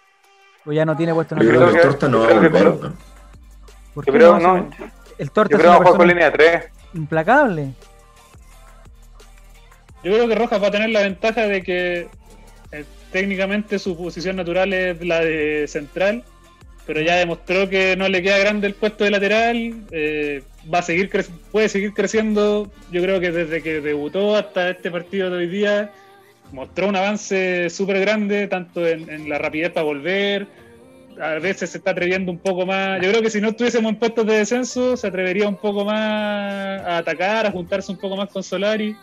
¿O 0.67 0.73
ya 0.73 0.85
no 0.85 0.97
tiene 0.97 1.13
puesto 1.15 1.37
Yo 1.37 1.43
natural? 1.43 1.71
creo 1.71 1.73
que 1.73 1.77
el 1.79 1.83
torta 1.91 2.09
no 2.09 2.19
yo 2.19 2.21
va 2.21 2.25
a 2.25 2.29
creo 2.29 2.41
que 2.41 2.49
volver. 2.49 2.63
Colo- 2.65 2.81
weón. 2.81 2.97
¿Por 3.95 4.07
Yo 4.07 4.13
qué 4.13 4.19
creo, 4.19 4.39
no? 4.41 4.71
El 5.19 5.31
torta 5.31 5.57
es 5.57 5.61
creo 5.63 5.79
una 5.79 5.91
con 5.91 6.09
línea 6.09 6.33
3. 6.33 6.65
implacable. 6.95 7.69
Yo 10.03 10.13
creo 10.13 10.29
que 10.29 10.35
Rojas 10.35 10.63
va 10.63 10.67
a 10.69 10.71
tener 10.71 10.91
la 10.91 11.01
ventaja 11.03 11.43
de 11.43 11.63
que 11.63 12.09
eh, 12.73 12.85
técnicamente 13.13 13.79
su 13.79 13.97
posición 13.97 14.37
natural 14.37 14.73
es 14.73 15.05
la 15.05 15.21
de 15.21 15.67
central, 15.69 16.25
pero 16.87 17.01
ya 17.01 17.17
demostró 17.17 17.69
que 17.71 17.97
no 17.97 18.09
le 18.09 18.23
queda 18.23 18.39
grande 18.39 18.67
el 18.67 18.75
puesto 18.75 19.05
de 19.05 19.11
lateral. 19.11 19.75
eh, 19.93 20.43
va 20.73 20.79
a 20.81 20.83
seguir 20.83 21.11
cre- 21.11 21.29
puede 21.53 21.69
seguir 21.69 21.93
creciendo. 21.95 22.71
Yo 22.91 23.03
creo 23.03 23.21
que 23.21 23.31
desde 23.31 23.63
que 23.63 23.81
debutó 23.81 24.37
hasta 24.37 24.71
este 24.71 24.91
partido 24.91 25.31
de 25.31 25.37
hoy 25.39 25.47
día 25.49 25.93
mostró 26.55 26.89
un 26.89 26.97
avance 26.97 27.69
súper 27.69 28.01
grande, 28.01 28.49
tanto 28.49 28.87
en, 28.87 29.29
la 29.29 29.39
rapidez 29.39 29.71
para 29.71 29.85
volver. 29.85 30.47
A 31.21 31.39
veces 31.39 31.71
se 31.71 31.79
está 31.79 31.91
atreviendo 31.91 32.33
un 32.33 32.39
poco 32.39 32.67
más. 32.67 33.01
Yo 33.03 33.11
creo 33.11 33.23
que 33.23 33.31
si 33.31 33.41
no 33.41 33.51
estuviésemos 33.51 33.93
en 33.93 33.99
puestos 33.99 34.27
de 34.27 34.39
descenso, 34.39 34.97
se 34.97 35.07
atrevería 35.07 35.49
un 35.49 35.57
poco 35.57 35.85
más 35.85 36.81
a 36.83 36.99
atacar, 36.99 37.47
a 37.47 37.51
juntarse 37.51 37.93
un 37.93 37.99
poco 37.99 38.17
más 38.17 38.31
con 38.31 38.43
Solari 38.43 38.97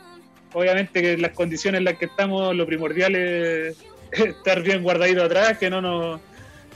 obviamente 0.53 1.01
que 1.01 1.17
las 1.17 1.31
condiciones 1.31 1.79
en 1.79 1.85
las 1.85 1.97
que 1.97 2.05
estamos, 2.05 2.55
lo 2.55 2.65
primordial 2.65 3.15
es 3.15 3.77
estar 4.11 4.61
bien 4.61 4.83
guardadito 4.83 5.23
atrás, 5.23 5.57
que 5.57 5.69
no 5.69 5.81
nos, 5.81 6.19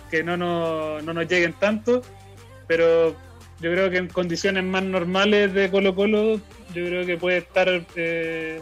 que 0.09 0.23
no 0.23 0.37
nos, 0.37 1.03
no 1.03 1.13
nos 1.13 1.27
lleguen 1.27 1.53
tanto, 1.53 2.01
pero 2.67 3.15
yo 3.61 3.71
creo 3.71 3.89
que 3.89 3.97
en 3.97 4.07
condiciones 4.07 4.63
más 4.63 4.83
normales 4.83 5.53
de 5.53 5.69
Colo 5.69 5.95
Colo, 5.95 6.39
yo 6.73 6.85
creo 6.85 7.05
que 7.05 7.17
puede 7.17 7.37
estar, 7.37 7.83
eh, 7.95 8.61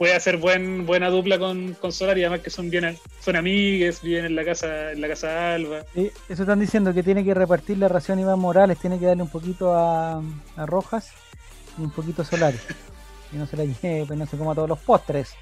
puede 0.00 0.14
hacer 0.14 0.38
buen, 0.38 0.86
buena 0.86 1.10
dupla 1.10 1.38
con, 1.38 1.74
con 1.74 1.92
Solari, 1.92 2.22
además 2.22 2.40
que 2.40 2.48
son 2.48 2.70
bien, 2.70 2.96
son 3.20 3.36
amigues, 3.36 4.00
viven 4.00 4.24
en 4.24 4.34
la 4.34 4.46
casa, 4.46 4.92
en 4.92 5.02
la 5.02 5.08
casa 5.08 5.52
Alba. 5.52 5.84
Sí, 5.92 6.10
eso 6.30 6.44
están 6.44 6.58
diciendo 6.58 6.94
que 6.94 7.02
tiene 7.02 7.22
que 7.22 7.34
repartir 7.34 7.76
la 7.76 7.86
ración 7.86 8.18
Iván 8.18 8.38
Morales, 8.38 8.78
tiene 8.78 8.98
que 8.98 9.04
darle 9.04 9.24
un 9.24 9.28
poquito 9.28 9.74
a, 9.74 10.22
a 10.56 10.64
Rojas 10.64 11.12
y 11.76 11.82
un 11.82 11.90
poquito 11.90 12.22
a 12.22 12.24
Solari. 12.24 12.58
Y 13.32 13.36
no 13.36 13.46
se 13.46 13.56
la 13.56 13.64
lleve, 13.64 14.06
pues 14.06 14.18
no 14.18 14.26
se 14.26 14.36
coma 14.36 14.56
todos 14.56 14.70
los 14.70 14.78
postres. 14.80 15.36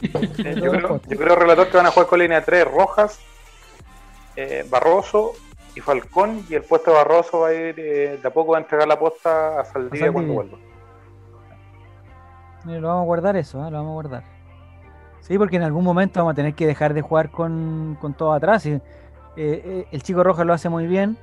Yo 0.00 0.10
creo, 0.10 1.00
yo 1.06 1.16
creo, 1.16 1.36
relator, 1.36 1.68
que 1.68 1.76
van 1.76 1.86
a 1.86 1.90
jugar 1.92 2.08
con 2.08 2.18
línea 2.18 2.44
3 2.44 2.64
Rojas, 2.64 3.20
eh, 4.34 4.66
Barroso 4.68 5.34
y 5.76 5.80
Falcón. 5.80 6.44
Y 6.50 6.54
el 6.54 6.62
puesto 6.62 6.90
de 6.90 6.96
Barroso 6.96 7.40
va 7.40 7.48
a 7.48 7.54
ir, 7.54 7.78
eh, 7.78 8.18
de 8.20 8.26
a 8.26 8.32
poco 8.32 8.52
va 8.52 8.58
a 8.58 8.62
entregar 8.62 8.88
la 8.88 8.98
posta 8.98 9.60
a 9.60 9.64
Saldivia 9.66 10.08
A 10.08 10.12
cuando 10.12 10.34
Saldivia. 10.34 10.56
vuelva. 10.58 10.73
Mira, 12.64 12.80
Lo 12.80 12.88
vamos 12.88 13.02
a 13.02 13.06
guardar 13.06 13.36
eso, 13.36 13.58
¿eh? 13.66 13.70
lo 13.70 13.76
vamos 13.78 13.90
a 13.90 13.94
guardar. 13.94 14.24
Sí, 15.20 15.38
porque 15.38 15.56
en 15.56 15.62
algún 15.62 15.84
momento 15.84 16.20
vamos 16.20 16.32
a 16.32 16.34
tener 16.36 16.54
que 16.54 16.66
dejar 16.66 16.92
de 16.94 17.02
jugar 17.02 17.30
con, 17.30 17.96
con 18.00 18.14
todo 18.14 18.32
atrás. 18.32 18.66
y, 18.66 18.72
eh, 18.72 18.80
eh, 19.36 19.86
el 19.90 20.02
chico 20.02 20.22
Rojas 20.22 20.46
lo 20.46 20.52
hace 20.52 20.68
muy 20.68 20.86
bien, 20.86 21.16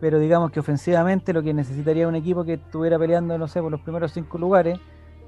pero 0.00 0.18
digamos 0.18 0.50
que 0.50 0.60
ofensivamente 0.60 1.32
lo 1.32 1.42
que 1.42 1.54
necesitaría 1.54 2.06
un 2.08 2.14
equipo 2.16 2.44
que 2.44 2.54
estuviera 2.54 2.98
peleando, 2.98 3.38
no 3.38 3.48
sé, 3.48 3.60
por 3.62 3.70
los 3.70 3.80
primeros 3.80 4.12
cinco 4.12 4.38
lugares, 4.38 4.78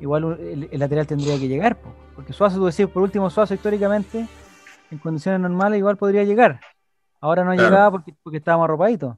igual 0.01 0.39
el, 0.41 0.69
el 0.71 0.79
lateral 0.81 1.07
tendría 1.07 1.39
que 1.39 1.49
llegar. 1.49 1.77
po. 1.77 1.91
Porque 2.15 2.33
Suazo, 2.33 2.59
tú 2.59 2.67
decís, 2.67 2.87
por 2.89 3.03
último, 3.03 3.31
Suazo 3.31 3.55
históricamente, 3.55 4.27
en 4.91 4.99
condiciones 4.99 5.41
normales, 5.41 5.79
igual 5.79 5.97
podría 5.97 6.25
llegar. 6.25 6.61
Ahora 7.21 7.45
no 7.45 7.53
Claro. 7.55 7.65
llegaba 7.65 7.91
porque, 7.93 8.15
porque 8.23 8.39
estábamos 8.39 8.65
arropaditos. 8.65 9.17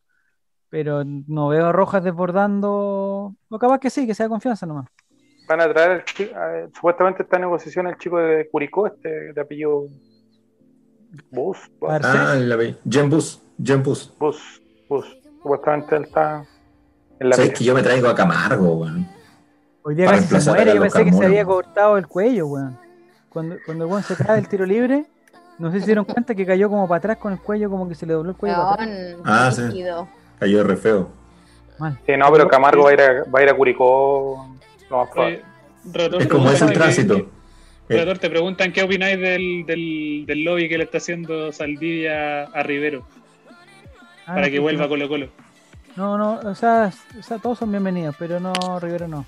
Pero 0.70 1.04
no 1.04 1.48
veo 1.48 1.66
a 1.68 1.72
Rojas 1.72 2.04
desbordando. 2.04 3.34
O 3.50 3.58
capaz 3.58 3.78
que 3.80 3.90
sí, 3.90 4.06
que 4.06 4.14
sea 4.14 4.28
confianza 4.28 4.66
nomás. 4.66 4.86
Van 5.50 5.60
a 5.60 5.68
traer, 5.68 6.04
el 6.16 6.24
eh, 6.24 6.68
supuestamente 6.72 7.24
está 7.24 7.34
en 7.34 7.42
negociación 7.42 7.88
el 7.88 7.98
chico 7.98 8.18
de 8.18 8.48
Curicó, 8.48 8.86
este 8.86 9.32
de 9.32 9.40
apellido 9.40 9.88
Bus. 11.28 11.58
Ah, 11.82 12.34
el 12.36 12.52
apellido. 12.52 12.78
Jen 12.88 13.10
Bus. 13.10 13.42
Jen 13.60 13.82
Bus. 13.82 14.14
Bus, 14.16 14.62
Bus. 14.88 15.18
Supuestamente 15.42 15.96
él 15.96 16.04
está 16.04 16.44
en 17.18 17.30
la 17.30 17.34
¿Sabes 17.34 17.58
que 17.58 17.64
yo 17.64 17.74
me 17.74 17.82
traigo 17.82 18.06
a 18.06 18.14
Camargo, 18.14 18.76
weón? 18.76 19.08
Hoy 19.82 19.96
día 19.96 20.06
casi 20.06 20.40
se 20.40 20.50
muere, 20.52 20.72
yo 20.72 20.82
pensé 20.82 21.04
que 21.04 21.12
se 21.12 21.24
había 21.24 21.44
cortado 21.44 21.98
el 21.98 22.06
cuello, 22.06 22.46
weón. 22.46 22.78
Cuando, 23.28 23.56
cuando 23.66 23.86
el 23.86 23.90
weón 23.90 24.04
se 24.04 24.14
cae 24.14 24.36
del 24.36 24.46
tiro 24.46 24.64
libre, 24.64 25.04
no 25.58 25.72
sé 25.72 25.78
si 25.78 25.80
se 25.80 25.86
dieron 25.86 26.04
cuenta 26.04 26.32
que 26.32 26.46
cayó 26.46 26.70
como 26.70 26.86
para 26.86 26.98
atrás 26.98 27.16
con 27.16 27.32
el 27.32 27.40
cuello, 27.40 27.68
como 27.68 27.88
que 27.88 27.96
se 27.96 28.06
le 28.06 28.12
dobló 28.12 28.30
el 28.30 28.36
cuello 28.36 28.54
para 28.54 28.84
atrás. 28.84 29.16
Ah, 29.24 29.50
sí. 29.50 29.62
Cayó 30.38 30.62
re 30.62 30.76
feo. 30.76 31.08
Mal. 31.76 31.98
Sí, 32.06 32.16
no, 32.16 32.30
pero 32.30 32.46
Camargo 32.46 32.84
va 32.84 32.90
a 32.90 32.92
ir 32.92 33.00
a, 33.00 33.24
va 33.24 33.40
a, 33.40 33.42
ir 33.42 33.48
a 33.48 33.56
Curicó. 33.56 34.49
Es 36.18 36.26
como 36.28 36.50
es 36.50 36.60
el 36.62 36.72
tránsito. 36.72 37.16
que- 37.16 37.40
Eh, 37.92 38.14
te 38.20 38.30
preguntan 38.30 38.72
qué 38.72 38.82
opináis 38.84 39.18
del, 39.18 39.64
del, 39.66 40.24
del 40.26 40.44
lobby 40.44 40.68
que 40.68 40.78
le 40.78 40.84
está 40.84 40.98
haciendo 40.98 41.50
Saldivia 41.52 42.44
a 42.44 42.62
Rivero 42.62 43.04
Ah, 44.26 44.34
para 44.34 44.46
no, 44.46 44.52
que 44.52 44.58
vuelva 44.60 44.84
no. 44.84 44.88
Colo 44.88 45.08
Colo. 45.08 45.28
No, 45.96 46.16
no, 46.16 46.34
o 46.48 46.54
sea, 46.54 46.92
o 47.18 47.22
sea, 47.22 47.38
todos 47.38 47.58
son 47.58 47.72
bienvenidos, 47.72 48.14
pero 48.16 48.38
no, 48.38 48.52
Rivero 48.80 49.08
no. 49.08 49.26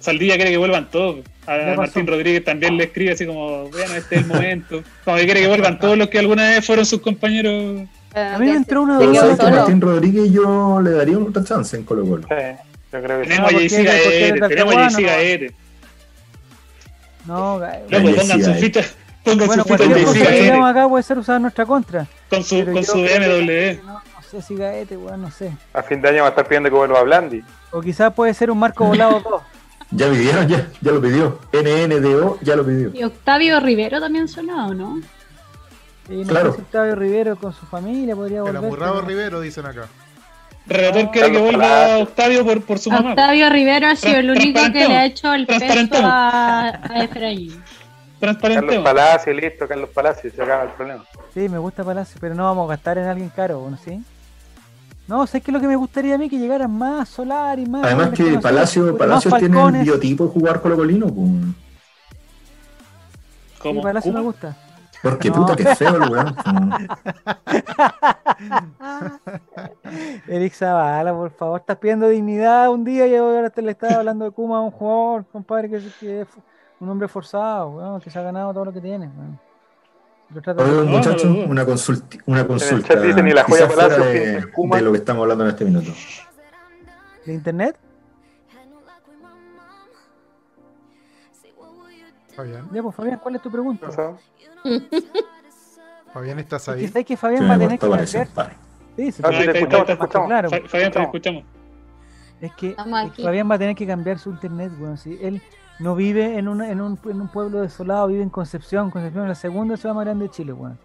Saldivia 0.00 0.34
quiere 0.34 0.50
que 0.50 0.56
vuelvan 0.58 0.90
todos. 0.90 1.20
A. 1.46 1.74
Martín 1.76 2.06
Rodríguez 2.06 2.42
también 2.44 2.76
le 2.76 2.84
escribe 2.84 3.12
así 3.12 3.26
como, 3.26 3.68
bueno, 3.70 3.94
este 3.94 4.16
es 4.16 4.22
el 4.22 4.26
momento. 4.26 4.82
Como 5.04 5.16
que 5.16 5.24
quiere 5.24 5.40
que 5.42 5.46
vuelvan 5.48 5.78
todos 5.78 5.96
los 5.96 6.08
que 6.08 6.18
alguna 6.18 6.48
vez 6.50 6.66
fueron 6.66 6.84
sus 6.84 7.00
compañeros 7.00 7.86
A 8.14 8.38
mí 8.38 8.46
me 8.46 8.56
entró 8.56 8.82
una 8.82 8.98
solo. 8.98 9.56
Martín 9.56 9.80
Rodríguez 9.80 10.32
yo 10.32 10.80
le 10.80 10.90
daría 10.90 11.16
otra 11.18 11.44
chance 11.44 11.76
en 11.76 11.84
Colo 11.84 12.04
Colo. 12.04 12.26
Sí, 12.28 12.34
yo 12.94 13.02
creo 13.02 13.18
que 13.20 13.24
sí. 13.24 13.30
Tenemos 13.30 13.50
a 13.50 13.52
porque- 13.52 13.68
JC 13.68 13.76
porque 13.76 13.90
Gaete, 13.90 14.28
eres 14.28 14.48
tenemos 14.48 14.74
a 14.76 14.88
JC 14.88 15.54
¿no? 17.26 17.58
No, 17.58 17.60
pongan 17.60 18.44
su 18.44 18.54
ficha, 18.54 18.82
pongan 19.24 19.46
bueno, 19.46 19.62
su 19.62 19.68
ficha 19.68 19.76
cualquier 19.78 19.98
en 19.98 20.04
cosa 20.04 20.12
JC 20.14 20.18
que 20.18 20.24
Gaete. 20.30 20.42
digamos 20.44 20.70
acá 20.70 20.88
puede 20.88 21.02
ser 21.02 21.18
usada 21.18 21.36
en 21.36 21.42
nuestra 21.42 21.66
contra. 21.66 22.06
Con 22.30 22.44
su, 22.44 22.64
con 22.64 22.84
su 22.84 22.94
BMW. 22.98 23.82
No, 23.86 23.92
no 23.94 24.22
sé 24.30 24.42
si 24.42 24.56
Gaete, 24.56 24.96
weón, 24.96 25.22
no 25.22 25.30
sé. 25.30 25.52
A 25.72 25.82
fin 25.82 26.00
de 26.02 26.08
año 26.08 26.20
va 26.22 26.26
a 26.26 26.30
estar 26.30 26.46
pidiendo 26.46 26.68
que 26.70 26.76
vuelva 26.76 27.00
a 27.00 27.02
Blandi. 27.02 27.42
O 27.72 27.80
quizás 27.80 28.12
puede 28.12 28.34
ser 28.34 28.50
un 28.50 28.58
Marco 28.58 28.84
Volado 28.84 29.20
2. 29.20 29.42
Ya 29.90 30.10
pidieron, 30.10 30.48
ya, 30.48 30.66
ya 30.80 30.90
lo 30.92 31.00
pidió. 31.00 31.38
NNDO 31.52 32.38
ya 32.42 32.56
lo 32.56 32.64
pidió. 32.66 32.90
Y 32.94 33.04
Octavio 33.04 33.60
Rivero 33.60 34.00
también 34.00 34.26
sonó, 34.26 34.74
¿no? 34.74 34.98
Y 36.08 36.16
no 36.16 36.26
Claro. 36.28 36.50
sé 36.50 36.56
si 36.56 36.62
Octavio 36.62 36.96
Rivero 36.96 37.36
con 37.36 37.52
su 37.52 37.64
familia 37.66 38.16
podría 38.16 38.38
El 38.38 38.42
volver. 38.44 38.56
amurrado 38.56 38.94
pero- 38.96 39.06
Rivero, 39.06 39.40
dicen 39.40 39.66
acá. 39.66 39.86
Relator 40.66 41.10
quiere 41.10 41.28
que 41.28 41.34
Carlos 41.34 41.42
vuelva. 41.42 41.98
Octavio 41.98 42.44
por, 42.44 42.62
por 42.62 42.78
su 42.78 42.90
mamá. 42.90 43.10
Octavio 43.10 43.50
Rivero 43.50 43.86
ha 43.86 43.96
sido 43.96 44.16
el 44.16 44.30
único 44.30 44.60
que 44.72 44.88
le 44.88 44.96
ha 44.96 45.04
hecho 45.04 45.32
el 45.34 45.46
peso 45.46 45.96
a, 46.02 46.80
a 46.82 47.04
Efraín. 47.04 47.50
Carlos 47.50 48.38
Transparente. 48.40 48.80
Palacio, 48.80 49.34
listo, 49.34 49.68
Carlos 49.68 49.90
Palacio, 49.92 50.30
se 50.34 50.42
acaba 50.42 50.62
el 50.64 50.70
problema. 50.70 51.04
Sí, 51.34 51.48
me 51.48 51.58
gusta 51.58 51.84
Palacio, 51.84 52.16
pero 52.20 52.34
no 52.34 52.44
vamos 52.44 52.66
a 52.66 52.74
gastar 52.74 52.96
en 52.98 53.04
alguien 53.04 53.28
caro, 53.28 53.60
bueno, 53.60 53.76
¿sí? 53.84 54.02
No, 55.06 55.26
sé 55.26 55.42
que 55.42 55.52
lo 55.52 55.60
que 55.60 55.66
me 55.66 55.76
gustaría 55.76 56.14
a 56.14 56.18
mí 56.18 56.30
que 56.30 56.38
llegaran 56.38 56.70
más 56.70 57.10
Solar 57.10 57.58
y 57.58 57.66
más. 57.66 57.84
Además 57.84 58.10
que 58.10 58.38
Palacio, 58.38 58.84
más 58.84 58.94
Palacio 58.94 59.30
tiene 59.32 59.60
el 59.60 59.84
biotipo 59.84 60.24
de 60.24 60.30
jugar 60.30 60.62
Colo 60.62 60.76
Colino. 60.76 61.06
Pues. 61.08 61.28
Sí, 63.52 63.58
Como 63.58 63.82
Palacio 63.82 64.12
me 64.12 64.20
gusta. 64.20 64.56
Porque 65.04 65.28
No. 65.28 65.34
puta 65.36 65.54
que 65.56 65.64
feo 65.76 65.96
el 66.02 66.10
weón. 66.10 66.34
Eric 70.28 70.52
Zavala, 70.54 71.12
por 71.12 71.30
favor, 71.30 71.60
estás 71.60 71.76
pidiendo 71.76 72.08
dignidad 72.08 72.70
un 72.70 72.84
día 72.84 73.06
y 73.06 73.14
ahora 73.14 73.50
te 73.50 73.62
le 73.62 73.72
estás 73.72 73.92
hablando 73.96 74.24
de 74.24 74.30
Kuma 74.30 74.58
a 74.58 74.60
un 74.62 74.70
jugador, 74.70 75.24
compadre, 75.30 75.68
que, 75.70 75.76
es- 75.76 75.94
que 76.00 76.20
es 76.22 76.28
un 76.80 76.88
hombre 76.88 77.08
forzado, 77.08 77.70
weón, 77.70 78.00
que 78.00 78.10
se 78.10 78.18
ha 78.18 78.22
ganado 78.22 78.52
todo 78.52 78.64
lo 78.66 78.72
que 78.72 78.80
tiene. 78.80 79.06
weón. 79.16 79.38
Oye, 80.56 80.82
muchachos, 80.84 81.24
una, 81.46 81.64
consulti- 81.64 82.20
una 82.26 82.46
consulta. 82.46 82.88
chat 82.94 83.02
dice, 83.02 83.22
ni 83.22 83.32
la 83.32 83.44
joya 83.44 83.68
Palacio 83.68 84.04
en 84.08 84.50
de 84.70 84.82
lo 84.82 84.90
que 84.90 84.98
estamos 84.98 85.22
hablando 85.22 85.44
en 85.44 85.50
este 85.50 85.64
minuto. 85.64 85.92
¿De 87.24 87.34
internet? 87.34 87.76
Fabián, 92.36 92.68
Ya, 92.72 92.82
pues 92.82 92.94
Fabián, 92.94 93.18
¿cuál 93.22 93.36
es 93.36 93.42
tu 93.42 93.50
pregunta? 93.50 93.88
Fabián, 96.12 96.38
¿estás 96.38 96.68
Es 96.68 96.74
que 96.74 96.80
ahí? 96.80 96.88
sabes 96.88 97.06
que 97.06 97.16
Fabián 97.16 97.48
va 97.50 97.54
a 97.54 97.58
tener 97.58 97.78
que 97.78 97.88
cambiar. 97.88 98.06
Sí, 98.06 98.18
Ah, 99.24 99.30
sí, 99.32 99.46
te 99.46 99.58
escuchamos. 99.92 100.26
Claro. 100.28 100.50
Fa- 100.50 100.60
Fabián, 100.68 100.92
te 100.92 101.02
escuchamos. 101.02 101.44
Es 102.40 102.52
que, 102.54 102.70
es. 102.70 102.76
Fabián 103.24 103.50
va 103.50 103.54
a 103.56 103.58
tener 103.58 103.74
que 103.74 103.86
cambiar 103.86 104.18
su 104.18 104.30
internet, 104.30 104.70
weón. 104.78 104.96
Si 104.96 105.18
él 105.20 105.42
no 105.80 105.96
vive 105.96 106.38
en, 106.38 106.46
una- 106.46 106.70
en, 106.70 106.80
un, 106.80 106.98
en 107.06 107.20
un 107.20 107.28
pueblo 107.28 107.60
desolado, 107.62 108.06
vive 108.06 108.22
en 108.22 108.30
Concepción. 108.30 108.90
Concepción 108.92 109.24
es 109.24 109.28
la 109.30 109.34
segunda 109.34 109.76
ciudad 109.76 109.94
más 109.96 110.04
grande 110.04 110.26
de 110.26 110.30
Chile, 110.30 110.52
weón. 110.52 110.78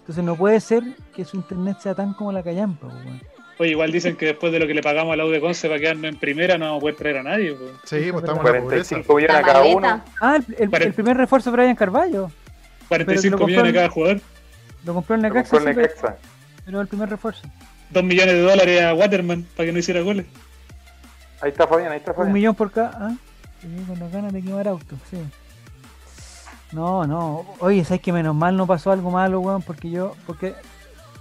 Entonces 0.00 0.24
no 0.24 0.36
puede 0.36 0.60
ser 0.60 0.84
que 1.14 1.24
su 1.24 1.36
internet 1.36 1.78
sea 1.80 1.94
tan 1.96 2.14
como 2.14 2.30
la 2.30 2.42
callampa, 2.44 2.86
weón. 2.86 3.20
Oye, 3.58 3.70
igual 3.70 3.90
dicen 3.90 4.14
que 4.16 4.26
después 4.26 4.52
de 4.52 4.60
lo 4.60 4.66
que 4.68 4.74
le 4.74 4.82
pagamos 4.82 5.12
a 5.12 5.16
la 5.16 5.24
U 5.24 5.30
de 5.30 5.40
Conce 5.40 5.68
para 5.68 5.80
quedarnos 5.80 6.04
en 6.04 6.16
primera 6.18 6.56
no 6.58 6.66
vamos 6.66 6.78
a 6.78 6.80
poder 6.80 6.96
traer 6.96 7.16
a 7.18 7.22
nadie. 7.24 7.54
pues. 7.54 7.70
Sí, 7.84 8.10
pues 8.12 8.22
estamos 8.24 8.46
en 8.46 8.52
la 8.52 8.60
pobreza. 8.60 8.94
45 8.94 9.14
millones 9.16 9.36
a 9.36 9.42
cada 9.42 9.62
uno. 9.64 10.04
Ah, 10.20 10.36
el, 10.36 10.54
el- 10.72 10.82
el 10.82 10.92
primer 10.94 11.16
refuerzo 11.16 11.50
Brian 11.50 11.74
Carballo. 11.74 12.30
45 12.88 13.32
compró 13.36 13.46
millones 13.48 13.70
el- 13.70 13.74
cada 13.74 13.88
jugador. 13.90 14.20
Lo 14.84 14.94
compró 14.94 15.16
el 15.16 15.22
Lo 15.22 15.28
Necaxa, 15.28 15.50
compró 15.56 15.74
pero- 15.74 15.82
Necaxa. 15.88 16.16
pero 16.64 16.80
el 16.80 16.86
primer 16.86 17.08
refuerzo. 17.10 17.42
2 17.90 18.04
millones 18.04 18.34
de 18.34 18.42
dólares 18.42 18.82
a 18.82 18.94
Waterman 18.94 19.46
para 19.56 19.66
que 19.66 19.72
no 19.72 19.78
hiciera 19.80 20.00
goles. 20.02 20.26
Ahí 21.40 21.50
está 21.50 21.66
Fabián, 21.66 21.90
ahí 21.92 21.98
está 21.98 22.12
Un 22.12 22.16
Fabián. 22.16 22.32
millón 22.32 22.54
por 22.54 22.70
cada. 22.70 22.90
¿ah? 23.08 23.12
Con 23.88 23.98
las 23.98 24.12
ganas 24.12 24.32
de 24.32 24.40
quemar 24.42 24.68
autos, 24.68 24.98
sí. 25.10 25.16
No, 26.72 27.06
no. 27.06 27.44
Oye, 27.60 27.84
¿sabes 27.84 28.00
que 28.02 28.12
menos 28.12 28.34
mal 28.34 28.56
no 28.56 28.66
pasó 28.66 28.92
algo 28.92 29.10
malo, 29.10 29.40
weón? 29.40 29.62
Porque 29.62 29.90
yo. 29.90 30.14
Porque 30.26 30.54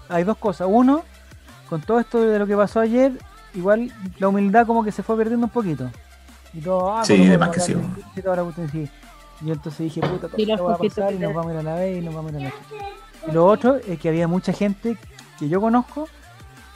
hay 0.09 0.23
dos 0.23 0.38
cosas. 0.38 0.68
Uno, 0.69 1.03
con 1.69 1.81
todo 1.81 1.99
esto 1.99 2.22
de 2.22 2.39
lo 2.39 2.48
que 2.48 2.56
pasó 2.56 2.80
ayer, 2.80 3.14
igual 3.53 3.91
la 4.19 4.27
humildad 4.27 4.65
como 4.65 4.84
que 4.84 4.91
se 4.91 5.03
fue 5.03 5.18
perdiendo 5.18 5.45
un 5.45 5.52
poquito. 5.52 5.89
Y 6.53 6.61
todo, 6.61 6.94
ah, 6.94 7.03
Sí, 7.03 7.14
Colo-Colo 7.14 7.31
de 7.31 7.38
más 7.38 7.49
que 7.49 7.60
sí, 7.60 7.73
y 7.73 8.68
sí. 8.69 8.91
Yo 9.41 9.53
entonces 9.53 9.80
dije, 9.80 10.02
puta, 10.02 10.27
todo 10.27 10.38
esto 10.38 10.64
va 10.64 10.73
a 10.73 10.77
pasar 10.77 11.14
y 11.14 11.19
nos 11.19 11.34
vamos 11.34 11.52
a 11.52 11.53
ir 11.53 11.60
a 11.60 11.64
la 11.64 11.76
B 11.76 11.98
y 11.98 12.02
nos 12.02 12.15
vamos 12.15 12.34
a 12.34 12.39
ir 12.39 12.48
a 12.48 12.49
la 12.49 12.53
Y 13.27 13.31
lo 13.31 13.45
otro 13.45 13.76
es 13.76 13.99
que 13.99 14.10
había 14.10 14.27
mucha 14.27 14.52
gente 14.52 14.98
que 15.38 15.48
yo 15.48 15.61
conozco 15.61 16.07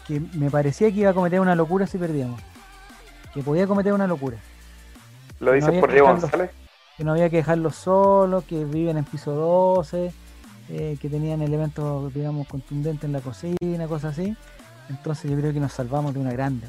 que 0.08 0.22
me 0.34 0.52
parecía 0.52 0.92
que 0.92 1.00
iba 1.00 1.10
a 1.10 1.14
cometer 1.14 1.40
una 1.40 1.56
locura 1.56 1.88
si 1.88 1.98
perdíamos. 1.98 2.40
Que 3.34 3.42
podía 3.42 3.66
cometer 3.66 3.94
una 3.94 4.08
locura. 4.08 4.38
Lo 5.40 5.54
dices 5.54 5.80
por 5.80 5.92
Diego. 5.92 6.08
González. 6.08 6.52
que 6.98 7.04
no 7.04 7.14
había 7.14 7.30
que 7.30 7.38
dejarlos 7.38 7.76
solos, 7.76 8.44
que 8.44 8.64
viven 8.66 8.98
en 8.98 9.06
piso 9.06 9.32
12, 9.32 10.14
eh, 10.70 10.98
que 11.02 11.10
tenían 11.10 11.42
elementos, 11.42 12.14
digamos, 12.14 12.48
contundentes 12.48 13.06
en 13.06 13.14
la 13.14 13.22
cocina, 13.22 13.88
cosas 13.88 14.20
así. 14.20 14.36
Entonces 14.90 15.30
yo 15.30 15.38
creo 15.38 15.54
que 15.54 15.60
nos 15.60 15.74
salvamos 15.74 16.14
de 16.14 16.20
una 16.20 16.32
grande. 16.32 16.68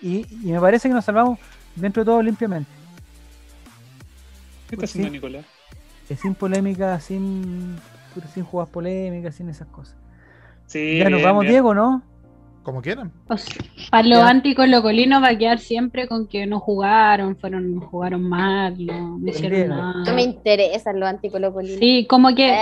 Y, 0.00 0.26
y 0.30 0.52
me 0.52 0.60
parece 0.60 0.88
que 0.88 0.94
nos 0.94 1.04
salvamos 1.04 1.38
dentro 1.76 2.02
de 2.02 2.06
todo 2.06 2.22
limpiamente. 2.22 2.70
¿Qué 4.68 4.76
está 4.76 4.84
haciendo. 4.84 5.10
Nicolás? 5.10 5.44
Eh, 6.08 6.16
sin 6.16 6.34
polémica, 6.34 6.98
sin, 7.00 7.76
sin 8.34 8.44
jugadas 8.44 8.70
polémicas, 8.72 9.34
sin 9.34 9.48
esas 9.48 9.68
cosas. 9.68 9.94
Sí, 10.66 10.98
ya 10.98 11.04
nos 11.04 11.18
bien, 11.18 11.24
vamos, 11.24 11.42
bien. 11.42 11.52
Diego, 11.52 11.74
¿no? 11.74 12.02
Como 12.62 12.80
quieran. 12.80 13.10
O 13.28 13.36
sea, 13.36 13.56
para 13.90 14.06
los 14.06 14.18
Ya. 14.18 14.28
anticolocolinos 14.28 15.22
va 15.22 15.30
a 15.30 15.38
quedar 15.38 15.58
siempre 15.58 16.06
con 16.06 16.28
que 16.28 16.46
no 16.46 16.60
jugaron, 16.60 17.36
fueron, 17.36 17.80
jugaron 17.80 18.22
mal, 18.22 18.74
no, 18.86 19.18
no 19.18 19.28
hicieron 19.28 19.50
Perdieron. 19.58 19.78
No 20.04 20.04
me 20.04 20.10
nada. 20.12 20.20
interesan 20.22 21.00
los 21.00 21.08
anticolocolinos. 21.08 21.78
Sí, 21.80 22.06
como 22.08 22.34
que, 22.34 22.56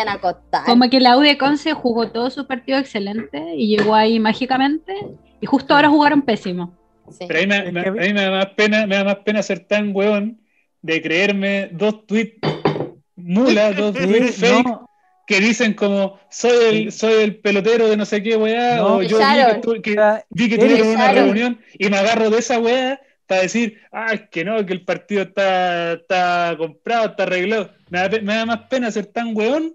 como 0.64 0.88
que 0.88 1.00
la 1.00 1.18
U 1.18 1.20
de 1.20 1.36
Conce 1.36 1.74
jugó 1.74 2.08
todos 2.10 2.32
sus 2.32 2.46
partidos 2.46 2.80
excelentes 2.80 3.42
y 3.56 3.76
llegó 3.76 3.94
ahí 3.94 4.18
mágicamente 4.18 4.94
y 5.40 5.46
justo 5.46 5.74
ahora 5.74 5.88
jugaron 5.90 6.22
pésimo. 6.22 6.72
Sí. 7.10 7.26
Pero 7.28 7.40
a 7.40 7.42
mí, 7.42 7.46
me, 7.48 7.56
Es 7.66 7.72
me- 7.72 7.82
que- 7.82 7.88
a 7.88 7.92
mí 7.92 8.12
me 8.14 8.22
da 8.22 8.30
más 8.30 8.46
pena, 8.56 8.86
me 8.86 8.96
da 8.96 9.04
más 9.04 9.16
pena 9.16 9.42
ser 9.42 9.60
tan 9.66 9.94
weón 9.94 10.40
de 10.80 11.02
creerme 11.02 11.68
dos 11.72 12.06
tweets 12.06 12.38
mula, 13.16 13.72
dos 13.72 13.94
tweets 14.32 14.36
fake 14.36 14.64
no, 14.66 14.88
que 15.30 15.40
dicen 15.40 15.74
como 15.74 16.18
soy 16.28 16.50
el, 16.76 16.92
soy 16.92 17.22
el 17.22 17.36
pelotero 17.36 17.88
de 17.88 17.96
no 17.96 18.04
sé 18.04 18.20
qué 18.20 18.34
weá, 18.36 18.78
No, 18.78 18.96
o 18.96 19.02
yo 19.02 19.16
vi 19.18 19.22
que, 19.46 19.60
que- 19.80 19.94
vi 20.28 20.48
que 20.48 20.58
tuvieron 20.66 20.88
una 20.88 21.06
reunión 21.24 21.60
y 21.78 21.88
me 21.88 21.98
agarro 21.98 22.30
de 22.30 22.38
esa 22.40 22.58
weá 22.58 23.00
para 23.28 23.42
decir, 23.42 23.78
ah, 23.92 24.12
es 24.12 24.22
que 24.28 24.44
no, 24.44 24.66
que 24.66 24.72
el 24.72 24.84
partido 24.84 25.22
está, 25.22 25.92
está 25.92 26.56
comprado, 26.58 27.06
está 27.10 27.22
arreglado. 27.22 27.70
Me 27.90 28.00
da, 28.00 28.08
me 28.20 28.34
da 28.34 28.44
más 28.44 28.62
pena 28.68 28.90
ser 28.90 29.06
tan 29.06 29.36
weón 29.36 29.72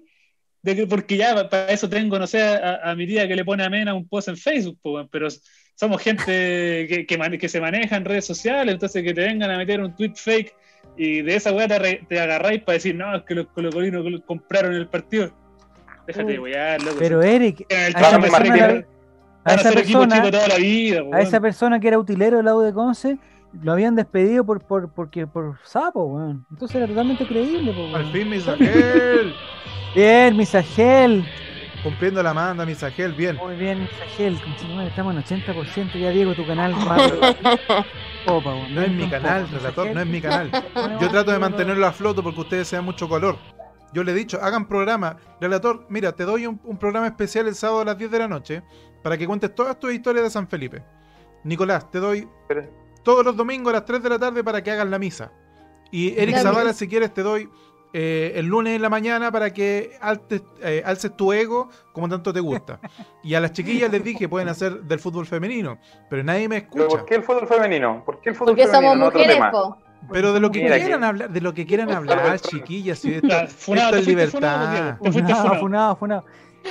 de 0.62 0.76
que, 0.76 0.88
porque 0.88 1.16
ya 1.16 1.34
pa- 1.34 1.50
para 1.50 1.72
eso 1.72 1.88
tengo, 1.88 2.20
no 2.20 2.28
sé, 2.28 2.42
a, 2.42 2.82
a 2.92 2.94
mi 2.96 3.08
tía 3.08 3.26
que 3.26 3.36
le 3.38 3.46
pone 3.46 3.64
amena 3.64 3.94
un 3.94 4.10
post 4.10 4.28
en 4.28 4.36
Facebook, 4.36 4.78
pero 5.10 5.30
somos 5.74 6.02
gente 6.02 6.86
que, 7.08 7.38
que, 7.40 7.48
se 7.50 7.62
maneja 7.62 7.96
en 7.96 8.04
redes 8.04 8.26
sociales, 8.26 8.74
entonces 8.74 9.02
que 9.04 9.14
te 9.14 9.22
vengan 9.22 9.52
a 9.52 9.58
meter 9.58 9.80
un 9.80 9.96
tweet 9.96 10.16
fake 10.16 10.54
y 10.98 11.22
de 11.22 11.36
esa 11.38 11.54
weá 11.54 11.66
te, 11.70 12.06
te 12.10 12.20
agarráis 12.20 12.62
para 12.62 12.74
decir, 12.74 12.94
no, 12.94 13.16
es 13.16 13.24
que 13.24 13.36
los 13.36 13.48
colocolinos 13.48 14.04
compraron 14.26 14.74
el 14.74 14.90
partido. 14.90 15.32
Déjate 16.08 16.34
de 16.34 16.40
weá, 16.40 16.78
loco. 16.78 16.98
pero 17.00 17.22
Eric, 17.24 17.66
a 17.72 17.88
esa 17.88 18.20
persona, 18.20 18.86
a 19.44 19.54
esa 19.54 19.72
persona, 19.72 20.32
toda 20.32 20.48
la 20.48 20.56
vida, 20.56 21.02
a 21.14 21.22
esa 21.22 21.40
persona 21.40 21.80
que 21.80 21.88
era 21.88 21.98
utilero 21.98 22.38
del 22.38 22.46
lado 22.46 22.62
de 22.62 22.74
Conce, 22.74 23.18
lo 23.62 23.72
habían 23.72 23.96
despedido 23.96 24.46
por, 24.46 24.62
por, 24.64 24.90
porque, 24.90 25.28
por 25.28 25.58
sapo, 25.64 26.06
weón. 26.06 26.46
Entonces 26.52 26.76
era 26.78 26.88
totalmente 26.88 27.26
creíble, 27.26 27.72
po, 27.72 27.82
weón. 27.82 27.96
Al 27.96 28.12
fin, 28.12 28.30
Misael. 28.30 29.34
Bien, 29.96 30.36
Misagel. 30.36 31.26
Cumpliendo 31.82 32.22
la 32.22 32.34
manda, 32.34 32.66
Misael. 32.66 33.14
Bien. 33.14 33.38
Muy 33.38 33.56
bien, 33.56 33.82
Misagel. 33.84 34.40
Estamos 34.88 35.16
en 35.16 35.24
80%. 35.24 36.00
Ya, 36.00 36.10
Diego, 36.10 36.34
tu 36.34 36.46
canal. 36.46 36.74
Opa, 38.28 38.50
weón. 38.56 38.76
No 38.76 38.82
es 38.82 38.92
mi 38.92 39.08
canal, 39.08 39.48
relator, 39.50 39.88
Misagel. 39.88 39.94
no 39.94 40.02
es 40.02 40.08
mi 40.08 40.22
canal. 40.22 40.52
Yo 41.00 41.10
trato 41.10 41.32
de 41.32 41.40
mantenerlo 41.40 41.86
a 41.86 41.94
flote 41.94 42.22
porque 42.22 42.42
ustedes 42.42 42.68
sean 42.68 42.84
mucho 42.84 43.08
color. 43.08 43.38
Yo 43.94 44.04
le 44.04 44.12
he 44.12 44.16
dicho, 44.16 44.40
hagan 44.42 44.68
programa. 44.68 45.18
Relator, 45.40 45.86
mira, 45.90 46.12
te 46.12 46.24
doy 46.26 46.46
un, 46.48 46.60
un 46.64 46.78
programa 46.78 47.08
especial 47.08 47.48
el 47.48 47.56
sábado 47.56 47.82
a 47.82 47.86
las 47.86 47.98
10 47.98 48.12
de 48.12 48.20
la 48.20 48.28
noche 48.28 48.64
para 49.04 49.18
que 49.18 49.26
cuentes 49.28 49.54
todas 49.56 49.80
tus 49.80 49.94
historias 49.94 50.24
de 50.24 50.30
San 50.30 50.48
Felipe. 50.48 50.84
Nicolás, 51.44 51.90
te 51.92 52.00
doy 52.00 52.28
Pero- 52.48 52.64
todos 53.04 53.24
los 53.24 53.36
domingos 53.36 53.72
a 53.72 53.78
las 53.78 53.86
3 53.86 54.02
de 54.04 54.10
la 54.10 54.20
tarde 54.20 54.44
para 54.44 54.64
que 54.64 54.72
hagas 54.72 54.88
la 54.88 54.98
misa. 55.00 55.32
Y 55.92 56.20
Eric 56.20 56.36
La 56.38 56.42
Zavala, 56.42 56.74
si 56.74 56.88
quieres, 56.88 57.14
te 57.14 57.22
doy 57.22 57.48
eh, 57.94 58.34
el 58.36 58.48
lunes 58.48 58.76
en 58.76 58.82
la 58.82 58.90
mañana 58.90 59.32
para 59.32 59.54
que 59.54 59.92
altes- 60.02 60.44
eh, 60.62 60.82
alces 60.86 61.16
tu 61.16 61.32
ego 61.32 61.70
como 61.94 62.10
tanto 62.10 62.34
te 62.34 62.42
gusta. 62.42 62.80
Y 63.24 63.36
a 63.36 63.40
las 63.40 63.54
chiquillas 63.54 63.90
les 63.92 64.04
dije, 64.04 64.28
pueden 64.28 64.50
hacer 64.50 64.82
del 64.84 65.00
fútbol 65.00 65.26
femenino, 65.26 65.78
pero 66.10 66.22
nadie 66.24 66.50
me 66.50 66.62
¿Pero 66.62 66.84
escucha. 66.84 66.88
¿Por 66.98 67.06
qué 67.06 67.16
el 67.16 67.24
fútbol 67.24 67.48
femenino? 67.48 68.04
¿Por 68.04 68.20
qué 68.20 68.30
el 68.32 68.36
fútbol 68.36 68.56
Porque 68.56 68.68
femenino? 68.68 68.92
somos 68.92 68.98
no 68.98 69.18
mujeres, 69.20 69.38
po. 69.52 69.78
Pero 70.12 70.34
de 70.34 70.40
lo 70.40 70.52
que 70.52 70.62
Mira 70.64 70.78
quieran 70.78 71.00
que- 71.02 71.06
hablar, 71.08 71.30
de 71.30 71.42
lo 71.42 71.54
que 71.54 71.66
quieran 71.66 71.92
hablar, 71.92 72.40
chiquillas, 72.40 73.00
si 73.00 73.14
esto, 73.16 73.28
funado, 73.48 73.90
esto 73.90 73.98
es 74.02 74.08
libertad. 74.08 74.98
Funado, 75.00 75.60
funado. 75.60 75.96
funado. 75.96 76.26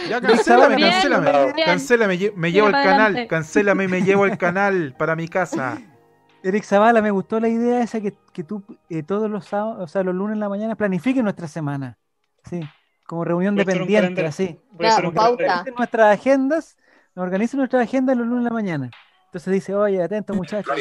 Ya, 0.09 0.20
cancélame, 0.20 0.77
Bien, 0.77 0.90
cancélame. 0.90 1.31
bien. 1.55 1.66
Cancélame, 1.66 2.15
lle- 2.19 2.32
me 2.35 2.51
llevo 2.51 2.66
el 2.66 2.73
para 2.73 2.85
canal. 2.85 3.01
adelante. 3.06 3.28
Cancélame 3.28 3.85
y 3.85 3.89
me 3.89 4.02
llevo 4.02 4.24
el 4.27 4.36
canal 4.36 4.94
para 4.98 5.15
mi 5.15 5.28
casa. 5.28 5.78
Eric 6.43 6.65
Zavala, 6.65 7.01
me 7.01 7.11
gustó 7.11 7.39
la 7.40 7.48
idea 7.48 7.81
esa 7.82 8.01
que, 8.01 8.12
que 8.32 8.43
tú 8.44 8.62
eh, 8.90 9.02
todos 9.02 9.31
los 9.31 9.47
sábados, 9.47 9.77
o 9.81 9.86
sea, 9.89 10.02
los 10.02 10.15
lunes 10.15 10.35
en 10.35 10.40
la 10.40 10.48
mañana 10.48 10.74
planifiques 10.74 11.23
nuestra 11.23 11.47
semana. 11.48 11.97
Sí, 12.44 12.61
como 13.06 13.24
reunión 13.24 13.55
Voy 13.55 13.65
dependiente, 13.65 14.27
así. 14.27 14.59
Claro, 14.77 15.12
pauta. 15.12 15.65
nuestras 15.78 16.12
agendas, 16.19 16.77
nos 17.15 17.23
organicen 17.23 17.59
nuestras 17.59 17.85
agendas 17.85 18.16
los 18.16 18.27
lunes 18.27 18.40
en 18.40 18.44
la 18.44 18.51
mañana. 18.51 18.90
Entonces 19.27 19.52
dice, 19.55 19.74
oye, 19.74 20.02
atentos 20.02 20.36
muchachos, 20.36 20.77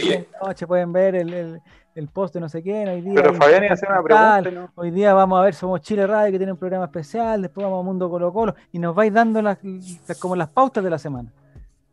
noche 0.46 0.68
pueden 0.68 0.92
ver 0.92 1.16
el, 1.16 1.34
el, 1.34 1.62
el 1.96 2.08
post 2.08 2.34
de 2.34 2.40
no 2.40 2.50
sé 2.50 2.62
quién, 2.64 2.88
hoy 2.88 3.02
día. 3.02 3.14
Pero 3.16 3.34
Fabián 3.36 3.64
iba 3.64 3.72
a 3.72 3.74
hacer 3.74 3.90
una 3.90 4.04
tal, 4.08 4.44
pregunta. 4.44 4.72
¿no? 4.76 4.82
Hoy 4.82 4.92
día 4.92 5.14
vamos 5.14 5.40
a 5.40 5.44
ver 5.44 5.54
Somos 5.54 5.82
Chile 5.82 6.08
Radio, 6.08 6.32
que 6.32 6.38
tiene 6.40 6.52
un 6.54 6.58
programa 6.58 6.86
especial, 6.86 7.42
después 7.42 7.64
vamos 7.64 7.82
a 7.82 7.84
Mundo 7.86 8.10
Colo 8.10 8.34
Colo, 8.34 8.56
y 8.72 8.80
nos 8.80 8.96
vais 8.96 9.14
dando 9.14 9.42
las, 9.42 9.58
las- 10.08 10.18
como 10.20 10.36
las 10.36 10.50
pautas 10.50 10.84
de 10.84 10.90
la 10.90 10.98
semana. 10.98 11.32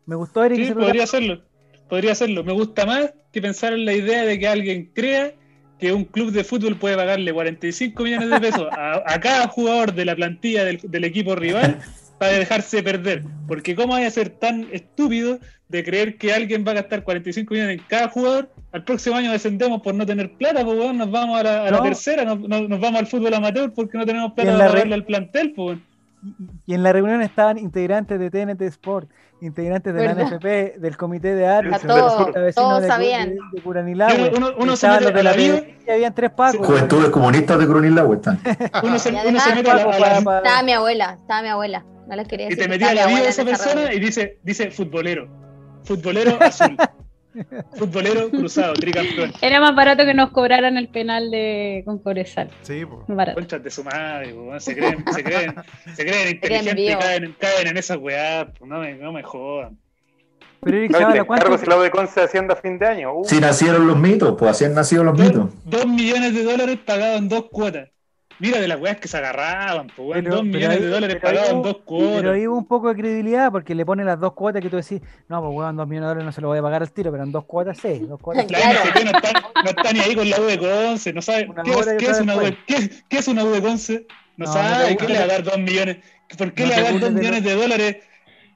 Me 0.05 0.15
gustó, 0.15 0.43
Eric, 0.43 0.57
Sí, 0.57 0.63
podría 0.65 0.75
programa. 0.75 1.03
hacerlo. 1.03 1.41
Podría 1.89 2.11
hacerlo. 2.13 2.43
Me 2.43 2.53
gusta 2.53 2.85
más 2.85 3.13
que 3.31 3.41
pensar 3.41 3.73
en 3.73 3.85
la 3.85 3.93
idea 3.93 4.23
de 4.23 4.39
que 4.39 4.47
alguien 4.47 4.91
crea 4.93 5.33
que 5.79 5.91
un 5.93 6.05
club 6.05 6.31
de 6.31 6.43
fútbol 6.43 6.75
puede 6.77 6.95
pagarle 6.95 7.33
45 7.33 8.03
millones 8.03 8.29
de 8.29 8.39
pesos 8.39 8.67
a, 8.71 9.01
a 9.05 9.19
cada 9.19 9.47
jugador 9.47 9.93
de 9.93 10.05
la 10.05 10.15
plantilla 10.15 10.63
del, 10.63 10.79
del 10.83 11.03
equipo 11.03 11.35
rival 11.35 11.79
para 12.19 12.33
dejarse 12.33 12.83
perder. 12.83 13.23
Porque 13.47 13.75
¿cómo 13.75 13.95
hay 13.95 14.05
a 14.05 14.11
ser 14.11 14.29
tan 14.29 14.67
estúpido 14.71 15.39
de 15.69 15.83
creer 15.83 16.17
que 16.17 16.33
alguien 16.33 16.63
va 16.67 16.71
a 16.71 16.75
gastar 16.75 17.03
45 17.03 17.53
millones 17.53 17.79
en 17.79 17.85
cada 17.87 18.09
jugador? 18.09 18.49
Al 18.73 18.83
próximo 18.85 19.15
año 19.17 19.31
descendemos 19.31 19.81
por 19.81 19.93
no 19.93 20.05
tener 20.05 20.31
plata, 20.33 20.63
pues 20.63 20.77
weón, 20.77 20.97
nos 20.97 21.11
vamos 21.11 21.39
a 21.39 21.43
la, 21.43 21.61
a 21.63 21.71
la 21.71 21.77
No. 21.77 21.83
tercera, 21.83 22.23
nos, 22.23 22.39
nos- 22.39 22.69
nos 22.69 22.79
vamos 22.79 22.99
al 23.01 23.07
fútbol 23.07 23.33
amateur 23.33 23.73
porque 23.73 23.97
no 23.97 24.05
tenemos 24.05 24.31
plata 24.33 24.51
en 24.51 24.57
para 24.57 24.71
pagarle 24.71 24.93
al 24.95 25.05
plantel, 25.05 25.53
pues. 25.55 25.77
weón. 25.77 25.91
Y 26.67 26.73
en 26.75 26.83
la 26.83 26.93
reunión 26.93 27.21
estaban 27.23 27.57
integrantes 27.57 28.19
de 28.19 28.29
TNT 28.29 28.61
Sport, 28.61 29.09
integrantes 29.41 29.91
de 29.93 30.05
la. 30.05 30.13
NFP, 30.13 30.77
del 30.79 30.95
comité 30.95 31.33
de 31.35 31.47
árbitros, 31.47 31.83
A 31.83 31.87
todos- 31.87 32.33
de 32.33 32.53
todos 32.53 32.81
de, 32.83 32.87
sabían. 32.87 33.29
de, 33.29 33.37
de 33.53 33.61
Curanilahue, 33.61 34.29
Uno- 34.29 34.37
uno- 34.49 34.55
uno 34.59 34.75
se 34.75 34.87
mete 34.87 35.11
de 35.11 35.23
la 35.23 35.33
PDI, 35.33 35.75
y 35.87 35.91
habían 35.91 36.13
tres 36.13 36.29
pacos. 36.31 36.65
Juventudes 36.65 37.09
comunistas 37.09 37.57
de 37.59 37.65
Crunilagüe 37.67 38.15
están. 38.17 38.39
Uno 38.83 38.99
se, 38.99 39.09
Y 39.11 39.15
uno 39.27 39.39
se 39.39 39.55
mete 39.55 39.71
a 39.71 39.75
la, 39.75 39.83
a 39.83 40.17
Estaba 40.37 40.63
mi 40.63 40.71
abuela, 40.73 41.17
estaba 41.19 41.41
mi 41.41 41.47
abuela. 41.49 41.83
No 42.07 42.15
les 42.15 42.27
quería 42.27 42.45
y 42.45 42.49
decir. 42.49 42.63
te 42.63 42.69
que 42.69 42.69
metí 42.77 42.83
a 42.85 42.93
la 42.93 43.07
vida 43.07 43.21
de 43.23 43.29
esa 43.29 43.43
persona 43.43 43.93
y 43.93 43.99
dice, 43.99 44.37
dice 44.43 44.69
futbolero. 44.71 45.27
Futbolero 45.83 46.37
azul. 46.41 46.77
futbolero 47.77 48.29
cruzado, 48.29 48.73
tricampeón. 48.73 49.31
Era 49.41 49.59
más 49.59 49.75
barato 49.75 50.05
que 50.05 50.13
nos 50.13 50.31
cobraran 50.31 50.77
el 50.77 50.89
penal 50.89 51.31
de 51.31 51.83
con 51.85 51.99
Cobresal. 51.99 52.49
Sí, 52.61 52.85
po. 52.85 53.05
Más 53.07 53.17
barato. 53.17 53.39
Conchas 53.39 53.63
de 53.63 53.71
su 53.71 53.83
madre, 53.83 54.33
po, 54.33 54.59
se 54.59 54.75
creen, 54.75 55.05
se 55.11 55.23
creen, 55.23 55.55
se 55.95 56.05
creen 56.05 56.29
inteligentes 56.29 56.97
caen, 56.97 57.35
caen 57.39 57.67
en 57.67 57.77
esa 57.77 57.97
weá, 57.97 58.51
no 58.61 58.79
me, 58.79 58.95
no 58.95 59.11
me 59.11 59.23
jodan. 59.23 59.77
Pero 60.61 60.77
Eric 60.77 60.91
Zavala, 60.91 61.23
¿cuánto? 61.23 61.57
la 61.57 61.77
de 61.77 61.91
Conce 61.91 62.21
hacienda 62.21 62.53
a 62.53 62.57
fin 62.57 62.77
de 62.77 62.85
año. 62.85 63.13
Uh, 63.15 63.25
Si 63.25 63.39
nacieron 63.39 63.87
los 63.87 63.97
mitos, 63.97 64.35
pues 64.37 64.51
así 64.51 64.65
han 64.65 64.75
nacido 64.75 65.03
los 65.03 65.17
mitos. 65.17 65.49
Dos 65.65 65.87
millones 65.87 66.35
de 66.35 66.43
dólares 66.43 66.77
pagados 66.85 67.17
en 67.17 67.29
dos 67.29 67.45
cuotas. 67.51 67.89
Mira 68.41 68.59
de 68.59 68.67
las 68.67 68.81
weas 68.81 68.97
que 68.97 69.07
se 69.07 69.17
agarraban, 69.17 69.87
po, 69.87 70.03
weón, 70.03 70.23
Pero- 70.23 70.35
dos 70.37 70.41
pero 70.45 70.53
millones 70.57 70.77
ahí- 70.77 70.83
de 70.83 70.89
dólares 70.89 71.17
pero 71.21 71.27
ahí 71.29 71.35
pagados 71.35 71.49
en 71.51 71.57
hubo- 71.59 71.63
dos 71.63 71.75
Pero 71.75 71.85
cuotas. 71.85 72.33
ahí 72.33 72.47
hubo 72.47 72.57
un 72.57 72.65
poco 72.65 72.87
de 72.89 72.95
credibilidad 72.95 73.51
porque 73.51 73.75
le 73.75 73.85
ponen 73.85 74.05
las 74.07 74.19
dos 74.19 74.33
cuotas 74.33 74.61
que 74.61 74.69
tú 74.69 74.77
decís, 74.77 74.99
no, 75.29 75.41
pues 75.41 75.53
weón, 75.55 75.77
dos 75.77 75.87
millones 75.87 76.01
de 76.05 76.07
dólares 76.09 76.25
no 76.25 76.31
se 76.31 76.41
lo 76.41 76.47
voy 76.47 76.57
a 76.57 76.61
pagar 76.63 76.81
al 76.81 76.91
tiro, 76.91 77.11
pero 77.11 77.23
en 77.23 77.31
dos 77.31 77.45
cuotas 77.45 77.77
sí, 77.77 77.99
dos 77.99 78.19
cuotas 78.19 78.45
Claro. 78.45 78.79
No 78.83 79.11
está, 79.11 79.31
no 79.63 79.69
está 79.69 79.93
ni 79.93 79.99
ahí 79.99 80.15
con 80.15 80.29
la 80.29 80.39
U 80.41 80.43
de 80.45 80.57
Conce, 80.59 81.13
no 81.13 81.21
sabe 81.21 81.47
qué 81.63 81.71
es, 81.71 81.85
qué 82.17 82.23
una 82.23 82.33
después. 82.35 82.57
qué, 82.65 82.89
qué 83.07 83.17
es 83.19 83.27
una 83.27 83.43
U 83.43 83.51
de 83.51 83.61
Conce, 83.61 84.07
no, 84.37 84.45
No, 84.47 84.53
sabe, 84.53 84.97
¿qué 84.97 85.07
le 85.07 85.17
va 85.19 85.23
a 85.23 85.27
dar 85.27 85.43
dos 85.43 85.57
millones? 85.59 85.97
¿Por 86.37 86.51
qué 86.53 86.63
no 86.63 86.69
le 86.69 86.75
va 86.75 86.81
a 86.81 86.83
dar 86.91 86.99
dos 86.99 87.13
de 87.13 87.19
millones 87.19 87.43
de 87.43 87.53
dólares 87.55 87.97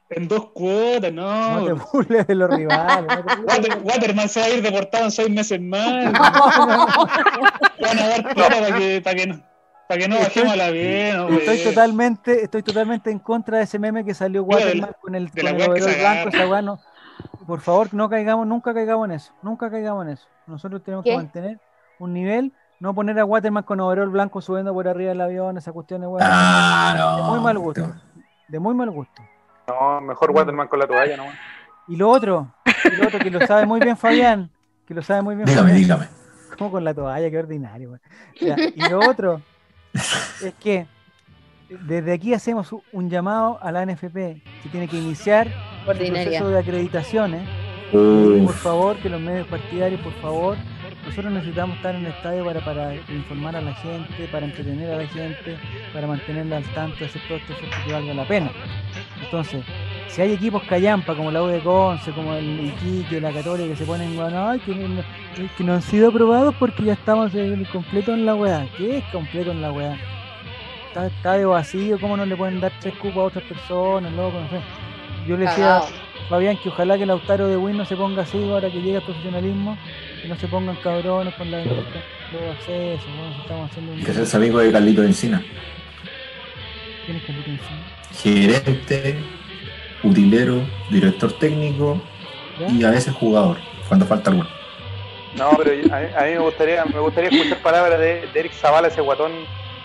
en 0.09 0.27
dos 0.27 0.51
cuotas? 0.51 1.13
No, 1.13 1.59
No 1.59 1.65
te 1.65 1.73
burles 1.73 2.25
de 2.25 2.33
los 2.35 2.49
rivales. 2.49 3.05
no 3.23 3.43
Water- 3.47 3.77
Waterman 3.83 4.29
se 4.29 4.39
va 4.39 4.45
a 4.47 4.49
ir 4.49 4.61
deportado 4.63 5.05
en 5.05 5.11
seis 5.11 5.29
meses 5.29 5.61
más. 5.61 6.11
Van 7.81 7.99
a 7.99 8.07
dar 8.07 8.33
plata 8.33 8.55
para 8.59 8.77
que, 8.79 9.01
para 9.01 9.15
que 9.15 9.27
no, 9.27 9.43
para 9.87 9.99
que 10.01 10.07
no 10.07 10.15
Estoy- 10.15 10.43
bajemos 10.43 10.53
a 10.53 10.55
la 10.55 10.69
bien, 10.71 11.17
no, 11.17 11.29
Estoy 11.29 11.63
totalmente, 11.63 12.43
estoy 12.43 12.63
totalmente 12.63 13.11
en 13.11 13.19
contra 13.19 13.57
de 13.59 13.63
ese 13.65 13.77
meme 13.79 14.03
que 14.03 14.13
salió 14.13 14.41
de 14.41 14.47
Waterman 14.47 14.91
con 15.01 15.15
el, 15.15 15.29
de 15.29 15.41
con 15.41 15.49
el 15.61 15.73
que 15.73 15.99
blanco, 15.99 16.29
esa 16.29 16.47
weá 16.47 16.61
no. 16.61 16.79
Por 17.47 17.61
favor, 17.61 17.93
no 17.93 18.09
caigamos, 18.09 18.47
nunca 18.47 18.73
caigamos 18.73 19.05
en 19.05 19.11
eso, 19.13 19.33
nunca 19.41 19.69
caigamos 19.69 20.05
en 20.05 20.13
eso. 20.13 20.27
Nosotros 20.47 20.83
tenemos 20.83 21.03
que 21.03 21.11
¿Qué? 21.11 21.15
mantener 21.17 21.59
un 21.99 22.13
nivel, 22.13 22.51
no 22.79 22.93
poner 22.93 23.17
a 23.19 23.25
Waterman 23.25 23.63
con 23.63 23.79
overol 23.79 24.09
blanco 24.09 24.41
subiendo 24.41 24.73
por 24.73 24.87
arriba 24.87 25.09
del 25.09 25.21
avión, 25.21 25.57
esa 25.57 25.71
cuestión 25.71 26.01
de 26.01 26.07
weá. 26.07 26.25
Ah, 26.27 26.93
de 26.93 27.21
no. 27.21 27.29
muy 27.31 27.39
mal 27.41 27.57
gusto. 27.59 27.93
De 28.47 28.59
muy 28.59 28.73
mal 28.75 28.89
gusto. 28.91 29.21
no, 29.67 30.01
mejor 30.01 30.31
Waterman 30.31 30.67
con 30.67 30.79
la 30.79 30.87
toalla, 30.87 31.17
¿no? 31.17 31.25
Y 31.87 31.95
lo 31.97 32.09
otro, 32.09 32.51
y 32.91 32.95
lo 32.95 33.07
otro 33.07 33.19
que 33.19 33.29
lo 33.29 33.45
sabe 33.45 33.65
muy 33.67 33.79
bien 33.79 33.95
Fabián, 33.95 34.49
que 34.87 34.93
lo 34.95 35.03
sabe 35.03 35.21
muy 35.21 35.35
bien 35.35 35.45
Dígame, 35.45 35.69
Fabián. 35.69 35.81
dígame. 35.83 36.07
Como 36.57 36.71
con 36.71 36.83
la 36.83 36.93
toalla, 36.93 37.29
qué 37.29 37.37
ordinario. 37.37 37.89
weón. 37.89 38.01
Ya, 38.41 38.55
y 38.57 38.89
lo 38.89 38.99
otro 39.07 39.41
es 40.43 40.53
que 40.59 40.87
desde 41.69 42.13
aquí 42.13 42.33
hacemos 42.33 42.73
un 42.91 43.09
llamado 43.09 43.59
a 43.61 43.71
la 43.71 43.85
NFP 43.85 44.13
que 44.13 44.69
tiene 44.71 44.87
que 44.87 44.97
iniciar 44.97 45.47
el 45.87 46.11
proceso 46.11 46.49
de 46.49 46.59
acreditaciones. 46.59 47.47
Por 47.91 48.53
favor, 48.53 48.97
que 48.97 49.09
los 49.09 49.21
medios 49.21 49.47
partidarios, 49.47 50.01
por 50.01 50.13
favor, 50.21 50.57
nosotros 51.05 51.31
necesitamos 51.31 51.77
estar 51.77 51.95
en 51.95 52.05
el 52.05 52.11
estadio 52.11 52.43
para, 52.43 52.65
para 52.65 52.95
informar 52.95 53.55
a 53.55 53.61
la 53.61 53.73
gente, 53.75 54.27
para 54.31 54.45
entretener 54.45 54.91
a 54.91 54.97
la 54.97 55.07
gente, 55.07 55.57
para 55.93 56.07
mantenerla 56.07 56.57
al 56.57 56.63
tanto 56.73 57.05
hacer 57.05 57.21
todo 57.27 57.37
este 57.37 57.53
esfuerzo 57.53 57.77
que 57.85 57.93
valga 57.93 58.13
la 58.13 58.27
pena. 58.27 58.51
Entonces, 59.23 59.63
si 60.07 60.21
hay 60.21 60.33
equipos 60.33 60.63
callampa 60.63 61.15
como 61.15 61.31
la 61.31 61.41
U 61.43 61.47
de 61.47 61.59
Conce, 61.59 62.11
como 62.11 62.33
el 62.35 62.67
Iquique, 62.67 63.19
la 63.19 63.31
Católica, 63.31 63.69
que 63.69 63.75
se 63.75 63.85
ponen, 63.85 64.15
bueno, 64.15 64.49
ay, 64.49 64.59
que, 64.59 64.73
no, 64.75 65.01
que 65.57 65.63
no 65.63 65.73
han 65.73 65.81
sido 65.81 66.09
aprobados 66.09 66.55
porque 66.59 66.83
ya 66.83 66.93
estamos 66.93 67.33
en- 67.35 67.65
completo 67.65 68.13
en 68.13 68.25
la 68.25 68.35
weá. 68.35 68.67
¿Qué 68.77 68.97
es 68.97 69.03
completo 69.05 69.51
en 69.51 69.61
la 69.61 69.71
weá? 69.71 69.97
Está, 70.87 71.07
está 71.07 71.33
de 71.33 71.45
vacío, 71.45 71.99
¿cómo 71.99 72.15
no 72.15 72.25
le 72.25 72.35
pueden 72.37 72.59
dar 72.61 72.71
tres 72.79 72.93
cupos 72.95 73.17
a 73.17 73.23
otras 73.23 73.43
personas, 73.43 74.13
loco? 74.13 74.39
No 74.39 74.49
sé. 74.49 74.61
Yo 75.27 75.35
le 75.37 75.45
decía, 75.45 75.65
Cagao. 75.81 75.87
Fabián, 76.29 76.57
que 76.57 76.69
ojalá 76.69 76.95
que 76.95 77.03
el 77.03 77.09
Lautaro 77.09 77.47
de 77.47 77.57
Win 77.57 77.77
no 77.77 77.85
se 77.85 77.95
ponga 77.95 78.21
así 78.23 78.37
ahora 78.49 78.69
que 78.71 78.81
llega 78.81 78.99
el 78.99 79.03
profesionalismo, 79.03 79.77
que 80.21 80.27
no 80.27 80.35
se 80.37 80.47
pongan 80.47 80.75
cabrones 80.77 81.33
con 81.35 81.51
la, 81.51 81.59
los 81.65 81.75
accesos, 82.57 83.09
¿no? 83.09 83.33
Si 83.35 83.41
estamos 83.41 83.69
haciendo 83.69 83.91
un... 83.93 84.03
que 84.03 84.11
hacerse 84.11 84.37
amigo 84.37 84.59
de 84.59 84.71
Carlito 84.71 85.03
Encina. 85.03 85.43
¿Quién 87.05 87.17
es 87.17 87.23
Carlito 87.23 87.49
Encina? 87.51 87.81
Gerente, 88.63 89.17
utilero, 90.03 90.61
director 90.89 91.31
técnico 91.33 92.01
¿Ya? 92.59 92.67
y 92.69 92.83
a 92.83 92.91
veces 92.91 93.13
jugador, 93.13 93.57
cuando 93.87 94.05
falta 94.05 94.29
alguno. 94.31 94.49
No, 95.37 95.51
pero 95.57 95.73
yo- 95.73 95.93
a, 95.93 95.99
mí- 95.99 96.07
a 96.17 96.21
mí 96.23 96.31
me 96.31 96.39
gustaría, 96.39 96.85
me 96.85 96.99
gustaría 96.99 97.29
escuchar 97.29 97.57
palabras 97.59 97.99
de, 97.99 98.27
de 98.33 98.39
Eric 98.39 98.53
Zavala, 98.53 98.87
ese 98.87 99.01
guatón 99.01 99.31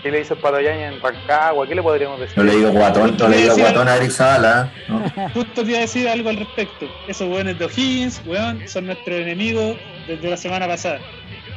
que 0.01 0.09
le 0.09 0.21
hizo 0.21 0.33
el 0.33 0.39
Patoyaña 0.39 0.87
en 0.87 0.99
Rancagua. 1.01 1.67
¿Qué 1.67 1.75
le 1.75 1.83
podríamos 1.83 2.19
decir? 2.19 2.35
No 2.37 2.43
le 2.43 2.55
digo 2.55 2.71
guatón, 2.71 3.15
no 3.17 3.27
le 3.27 3.37
digo 3.37 3.55
guatón 3.55 3.87
a 3.87 3.97
Eric 3.97 4.09
Sala. 4.11 4.71
¿no? 4.87 5.03
Justo 5.33 5.63
te 5.63 5.69
iba 5.69 5.77
a 5.77 5.81
decir 5.81 6.07
algo 6.07 6.29
al 6.29 6.37
respecto. 6.37 6.87
Esos 7.07 7.27
weones 7.29 7.59
de 7.59 7.65
O'Higgins, 7.65 8.21
weón, 8.25 8.67
son 8.67 8.87
nuestros 8.87 9.19
enemigos 9.19 9.75
desde 10.07 10.27
la 10.29 10.37
semana 10.37 10.67
pasada. 10.67 10.99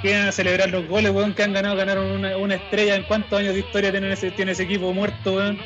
Quieren 0.03 0.31
celebrar 0.33 0.69
los 0.69 0.87
goles, 0.89 1.13
weón, 1.13 1.33
que 1.33 1.43
han 1.43 1.55
ganado, 1.55 1.77
ganaron 1.77 2.05
una, 2.07 2.37
una 2.37 2.57
estrella. 2.57 2.97
¿En 2.97 3.05
cuántos 3.05 3.39
años 3.39 3.55
de 3.55 3.61
historia 3.61 3.91
tiene 3.93 4.13
ese, 4.13 4.31
tiene 4.33 4.53
ese 4.53 4.65
equipo 4.65 4.93
muerto, 4.93 5.37
weón? 5.37 5.59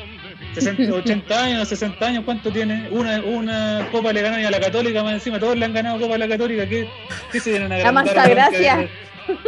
60, 0.53 0.93
80 0.93 1.43
años, 1.43 1.67
60 1.67 2.05
años, 2.05 2.23
¿cuánto 2.25 2.51
tiene? 2.51 2.87
Una, 2.91 3.21
una 3.21 3.87
copa 3.91 4.13
le 4.13 4.21
ganaron 4.21 4.45
a 4.45 4.51
la 4.51 4.59
Católica 4.59 5.03
más 5.03 5.13
encima, 5.13 5.39
todos 5.39 5.57
le 5.57 5.65
han 5.65 5.73
ganado 5.73 5.99
copa 5.99 6.15
a 6.15 6.17
la 6.17 6.27
Católica. 6.27 6.67
¿Qué, 6.67 6.87
qué 7.31 7.39
se 7.39 7.51
vienen 7.51 7.71
a 7.71 7.77
La 7.77 7.89
agrandar, 7.89 8.05
masa 8.05 8.23
weón, 8.23 8.35
gracia. 8.35 8.89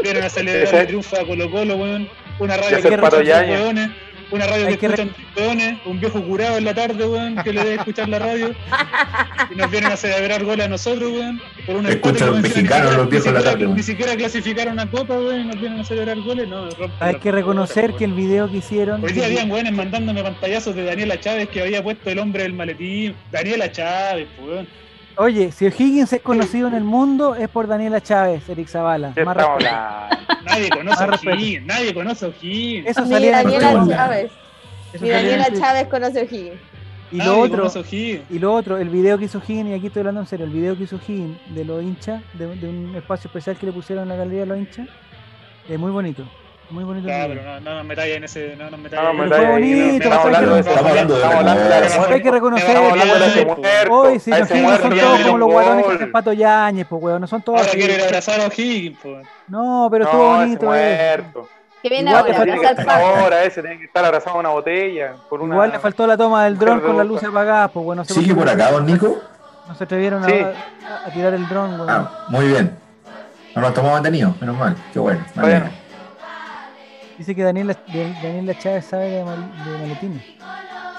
Vienen 0.04 0.24
a 0.24 0.30
celebrar 0.30 0.82
el 0.82 0.88
triunfo 0.88 1.20
a 1.20 1.26
Colo 1.26 1.50
Colo, 1.50 1.76
weón. 1.76 2.10
Una 2.40 2.58
radio 2.58 2.82
que 2.82 2.90
weones, 2.90 3.90
una 4.32 4.48
radio 4.48 4.68
Hay 4.68 4.74
que 4.74 4.80
que 4.80 4.86
escuchan 4.88 5.10
tres 5.36 5.48
weones, 5.48 5.78
un 5.86 6.00
viejo 6.00 6.22
curado 6.24 6.58
en 6.58 6.66
la 6.66 6.74
tarde, 6.74 7.06
weón, 7.06 7.36
que 7.44 7.54
le 7.54 7.64
debe 7.64 7.76
escuchar 7.76 8.10
la 8.10 8.20
radio. 8.20 8.56
Y 9.52 9.56
nos 9.56 9.70
vienen 9.70 9.92
a 9.92 9.98
celebrar 9.98 10.44
goles 10.44 10.66
a 10.66 10.70
nosotros, 10.70 11.12
weón. 11.12 11.42
Por 11.66 11.76
un 11.76 11.86
Escuchan 11.86 12.28
los 12.32 12.42
mexicanos, 12.42 12.92
ni 12.92 12.98
los 12.98 13.10
viejos 13.10 13.28
en 13.28 13.34
la 13.34 13.40
siquiera- 13.40 13.52
tarde, 13.52 13.66
weón. 13.66 13.78
Ni 13.78 13.84
siquiera 13.84 14.16
clasificaron 14.16 14.74
una 14.74 14.90
copa, 14.90 15.14
weón, 15.16 15.42
y 15.42 15.44
nos 15.46 15.60
vienen 15.60 15.80
a 15.80 15.84
celebrar 15.84 16.20
goles. 16.22 16.48
No, 16.48 16.70
Hay 17.00 17.16
que 17.16 17.32
reconocer 17.32 17.94
que 17.96 18.06
el 18.06 18.14
video 18.14 18.50
que 18.50 18.58
hicieron... 18.58 19.04
Hoy 19.04 19.12
día 19.12 19.26
habían 19.26 19.52
weones 19.52 19.74
mandándome 19.74 20.24
pantallazos 20.24 20.76
de 20.76 20.84
Daniela 20.86 21.20
Chávez 21.20 21.50
que 21.50 21.62
había 21.62 21.84
puesto 21.84 22.10
el 22.10 22.20
hombre 22.20 22.44
del 22.44 22.54
maletín. 22.54 23.16
Daniela 23.32 23.72
Chávez, 23.72 24.28
pues, 24.38 24.50
weón. 24.50 24.68
Oye, 25.18 25.52
si 25.52 25.66
O'Higgins 25.68 26.12
es 26.14 26.22
conocido 26.22 26.68
en 26.68 26.74
el 26.74 26.84
mundo 26.84 27.36
es 27.36 27.50
por 27.50 27.68
Daniela 27.68 28.02
Chávez, 28.02 28.48
Eric 28.50 28.68
Zavala. 28.68 29.12
¿Qué 29.14 29.24
Más 29.26 29.36
estamos 29.38 29.58
respeto. 29.62 29.78
hablando? 29.78 30.44
Nadie 30.46 30.70
conoce 30.70 31.04
a. 31.04 31.08
O'Higgins, 31.34 31.66
nadie 31.66 31.94
conoce 31.94 32.26
a 32.26 32.28
O'Higgins. 32.30 32.88
Eso 32.88 33.02
Ni 33.06 33.10
salía 33.12 33.32
Daniela. 33.44 33.86
Chávez. 33.90 34.32
Ni 35.00 35.10
Daniela 35.10 35.44
el- 35.46 35.60
Chávez 35.60 35.88
conoce 35.88 36.20
a 36.20 36.24
O'Higgins. 36.24 36.60
Y 37.12 37.18
Nadie 37.18 37.30
lo 37.30 37.40
otro, 37.42 37.72
y 38.30 38.40
lo 38.40 38.54
otro, 38.54 38.78
el 38.78 38.88
video 38.88 39.18
que 39.18 39.26
hizo 39.26 39.40
O'Higgins, 39.40 39.70
y 39.70 39.74
aquí 39.74 39.88
estoy 39.88 40.00
hablando 40.00 40.22
en 40.22 40.28
serio, 40.28 40.46
el 40.46 40.52
video 40.52 40.78
que 40.78 40.84
hizo 40.84 40.96
O'Higgins 40.96 41.38
de 41.54 41.66
los 41.66 41.84
hinchas, 41.84 42.24
de, 42.36 42.56
de 42.56 42.70
un 42.70 42.96
espacio 42.96 43.28
especial 43.28 43.58
que 43.58 43.66
le 43.66 43.74
pusieron 43.74 44.04
en 44.04 44.10
la 44.10 44.16
galería 44.16 44.40
de 44.42 44.46
los 44.46 44.58
hinchas, 44.58 44.88
es 45.68 45.78
muy 45.78 45.92
bonito. 45.92 46.24
Muy 46.72 46.84
bonito. 46.86 47.10
El 47.10 47.28
pero 47.38 47.44
no, 47.44 47.60
no 47.60 47.76
nos 47.76 47.86
metáis 47.86 48.16
en 48.16 48.24
ese. 48.24 48.56
No 48.56 48.70
nos 48.70 48.80
metáis 48.80 49.02
No, 49.04 49.10
Pero 49.24 49.36
fue 49.36 49.46
bonito, 49.52 50.04
estamos 50.04 50.18
pues, 50.22 50.26
hablando 50.36 50.50
de 50.50 50.56
hay 50.56 50.60
ese 50.62 50.70
que- 50.70 50.76
Estamos 50.76 50.90
hablando 50.92 51.14
de 51.14 51.20
estamos 51.22 51.36
hablando 51.40 51.64
de 51.64 51.70
la 51.70 51.86
ese 51.86 51.98
muerte. 51.98 52.14
Hay 52.14 52.22
que 52.22 52.32
reconocer, 52.32 52.78
Hoy, 53.90 54.20
si 54.20 54.30
los 54.32 54.52
Higgins 54.52 54.80
son 54.82 54.96
le 54.96 55.02
todos 55.02 55.20
como 55.22 55.38
los 55.38 55.48
un 55.48 55.54
guatones 55.54 55.86
que 55.86 55.94
hacen 55.94 56.12
Pato 56.12 56.34
Yañez, 56.34 56.88
pues 56.88 57.04
weón, 57.04 57.22
no 57.22 57.28
son 57.28 57.42
todos 57.42 57.60
Ahora 57.60 57.72
quiero 57.72 57.94
ir 57.94 58.02
a 58.02 58.06
abrazar 58.06 58.40
a 58.42 58.46
O'Higgins, 58.48 58.98
pues. 59.02 59.28
No, 59.48 59.88
pero 59.92 60.06
estuvo 60.06 60.24
No, 60.34 60.38
bonito, 60.40 60.76
eh. 60.76 61.24
Que 61.84 61.90
viene 61.90 62.12
Igual 62.12 62.26
le 62.30 62.36
ahora, 62.38 62.56
estar 62.70 62.86
paja. 62.86 63.22
ahora 63.22 63.44
ese, 63.44 63.62
tiene 63.62 63.80
que 63.80 63.86
estar 63.86 64.06
abrazado 64.06 64.36
a 64.36 64.40
una 64.40 64.50
botella. 64.50 65.16
Por 65.30 65.42
una... 65.42 65.56
Igual 65.56 65.72
le 65.72 65.80
faltó 65.80 66.06
la 66.06 66.16
toma 66.16 66.44
del 66.46 66.58
dron 66.58 66.80
con 66.80 66.96
luces 67.08 67.28
boca. 67.30 67.42
apagadas, 67.42 67.72
pues 67.72 67.84
bueno. 67.84 68.04
no 68.08 68.14
¿Sigue 68.14 68.28
qué 68.28 68.36
por 68.36 68.48
acá, 68.48 68.72
don 68.72 68.86
Nico? 68.86 69.18
No 69.68 69.76
se 69.76 69.84
atrevieron 69.86 70.24
a- 70.24 70.28
Sí. 70.28 70.34
a, 70.42 71.08
a 71.08 71.12
tirar 71.12 71.34
el 71.34 71.48
dron, 71.50 71.74
weón. 71.80 71.90
Ah, 71.90 72.26
muy 72.30 72.48
bien. 72.50 72.78
No 73.56 73.62
nos 73.64 73.74
tomamos 73.74 74.02
detenido, 74.04 74.36
menos 74.40 74.56
mal. 74.58 74.76
Qué 74.94 75.00
bueno. 75.00 75.22
me 75.36 75.42
Bueno. 75.42 75.81
Dice 77.22 77.36
que 77.36 77.44
Daniela, 77.44 77.78
de- 77.94 78.14
Daniela 78.24 78.58
Chávez 78.58 78.84
sabe 78.86 79.10
de, 79.12 79.24
mal- 79.24 79.52
de 79.64 79.78
maletines. 79.78 80.24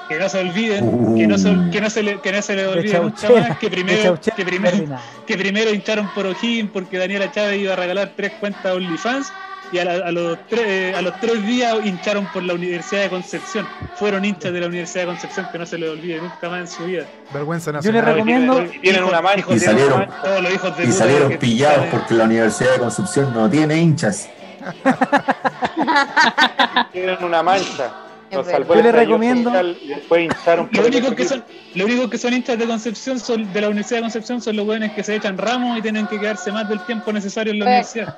Que 0.09 0.19
no 0.21 0.29
se 0.29 0.39
olviden, 0.39 0.85
Uh. 0.85 1.17
que, 1.17 1.27
no 1.27 1.37
se, 1.37 1.49
que, 1.73 1.81
no 1.81 1.91
se 1.91 2.01
le, 2.05 2.21
que 2.21 2.31
no 2.31 2.41
se 2.43 2.55
le 2.55 2.63
De 2.63 2.69
olvide 2.69 3.01
nunca 3.01 3.29
más 3.49 3.59
que 3.59 3.69
primero, 3.69 4.21
que 4.21 4.45
primero, 4.45 4.97
que 5.27 5.37
primero 5.37 5.75
hincharon 5.75 6.09
por 6.15 6.27
O'Higgins 6.27 6.71
porque 6.73 6.99
Daniela 6.99 7.29
Chávez 7.33 7.59
iba 7.61 7.73
a 7.73 7.77
regalar 7.77 8.13
tres 8.15 8.31
cuentas 8.39 8.67
OnlyFans 8.73 9.33
y 9.73 9.79
a, 9.81 9.85
la- 9.85 10.07
a 10.07 10.13
los 10.13 10.39
tres, 10.49 10.63
eh, 10.65 10.95
a 10.97 11.03
los 11.03 11.19
tres 11.19 11.45
días 11.45 11.75
hincharon 11.85 12.27
por 12.33 12.45
la 12.45 12.55
Universidad 12.55 13.03
de 13.03 13.09
Concepción. 13.11 13.67
Fueron 13.97 14.25
hinchas 14.25 14.53
de 14.53 14.61
la 14.61 14.67
Universidad 14.69 15.01
de 15.03 15.07
Concepción 15.09 15.49
que 15.51 15.59
no 15.59 15.67
se 15.67 15.77
les 15.77 15.91
olvide 15.91 16.21
nunca 16.21 16.49
más 16.49 16.61
en 16.61 16.69
su 16.69 16.85
vida. 16.85 17.05
Vergüenza 17.35 17.73
Yo 17.81 17.91
le 17.91 17.99
nacional. 18.01 18.15
recomiendo- 18.15 18.63
Y 18.63 18.79
tienen 18.79 19.03
una 19.03 19.21
hijos 19.37 19.57
Y 19.57 19.59
salieron- 19.59 20.09
todos 20.23 20.41
los 20.41 20.55
hijos 20.55 20.77
de 20.77 20.85
Y 20.85 20.93
salieron 20.93 21.37
pillados 21.37 21.87
porque 21.91 22.15
la 22.15 22.25
Universidad 22.27 22.75
de 22.75 22.79
Concepción 22.79 23.35
no 23.35 23.51
tiene 23.51 23.77
hinchas. 23.77 24.29
Tienen 26.93 27.23
una 27.25 27.43
mancha. 27.43 27.91
Nos 28.31 28.47
Es 28.47 28.53
salvó 28.53 28.73
Yo 28.75 28.81
el 28.81 28.85
le 28.85 28.89
estallido 28.91 29.19
recomiendo- 29.19 29.51
después 29.89 30.23
hincharon 30.25 30.69
Lo 30.73 30.87
único 30.87 31.15
que 31.15 31.29
son, 31.29 31.45
lo 31.75 31.85
único 31.85 32.09
que 32.09 32.17
son 32.17 32.33
hinchas 32.33 32.59
de 32.59 32.67
Concepción 32.67 33.21
son 33.21 33.53
de 33.53 33.61
la 33.61 33.69
Universidad 33.69 33.99
de 33.99 34.03
Concepción 34.05 34.41
son 34.41 34.57
los 34.57 34.65
jóvenes 34.65 34.93
que 34.93 35.05
se 35.05 35.17
echan 35.17 35.37
ramos 35.37 35.77
y 35.79 35.83
tienen 35.83 36.07
que 36.07 36.19
quedarse 36.19 36.51
más 36.51 36.67
del 36.67 36.81
tiempo 36.87 37.13
necesario 37.13 37.53
en 37.53 37.59
la 37.59 37.65
Eh, 37.67 37.69
universidad. 37.69 38.17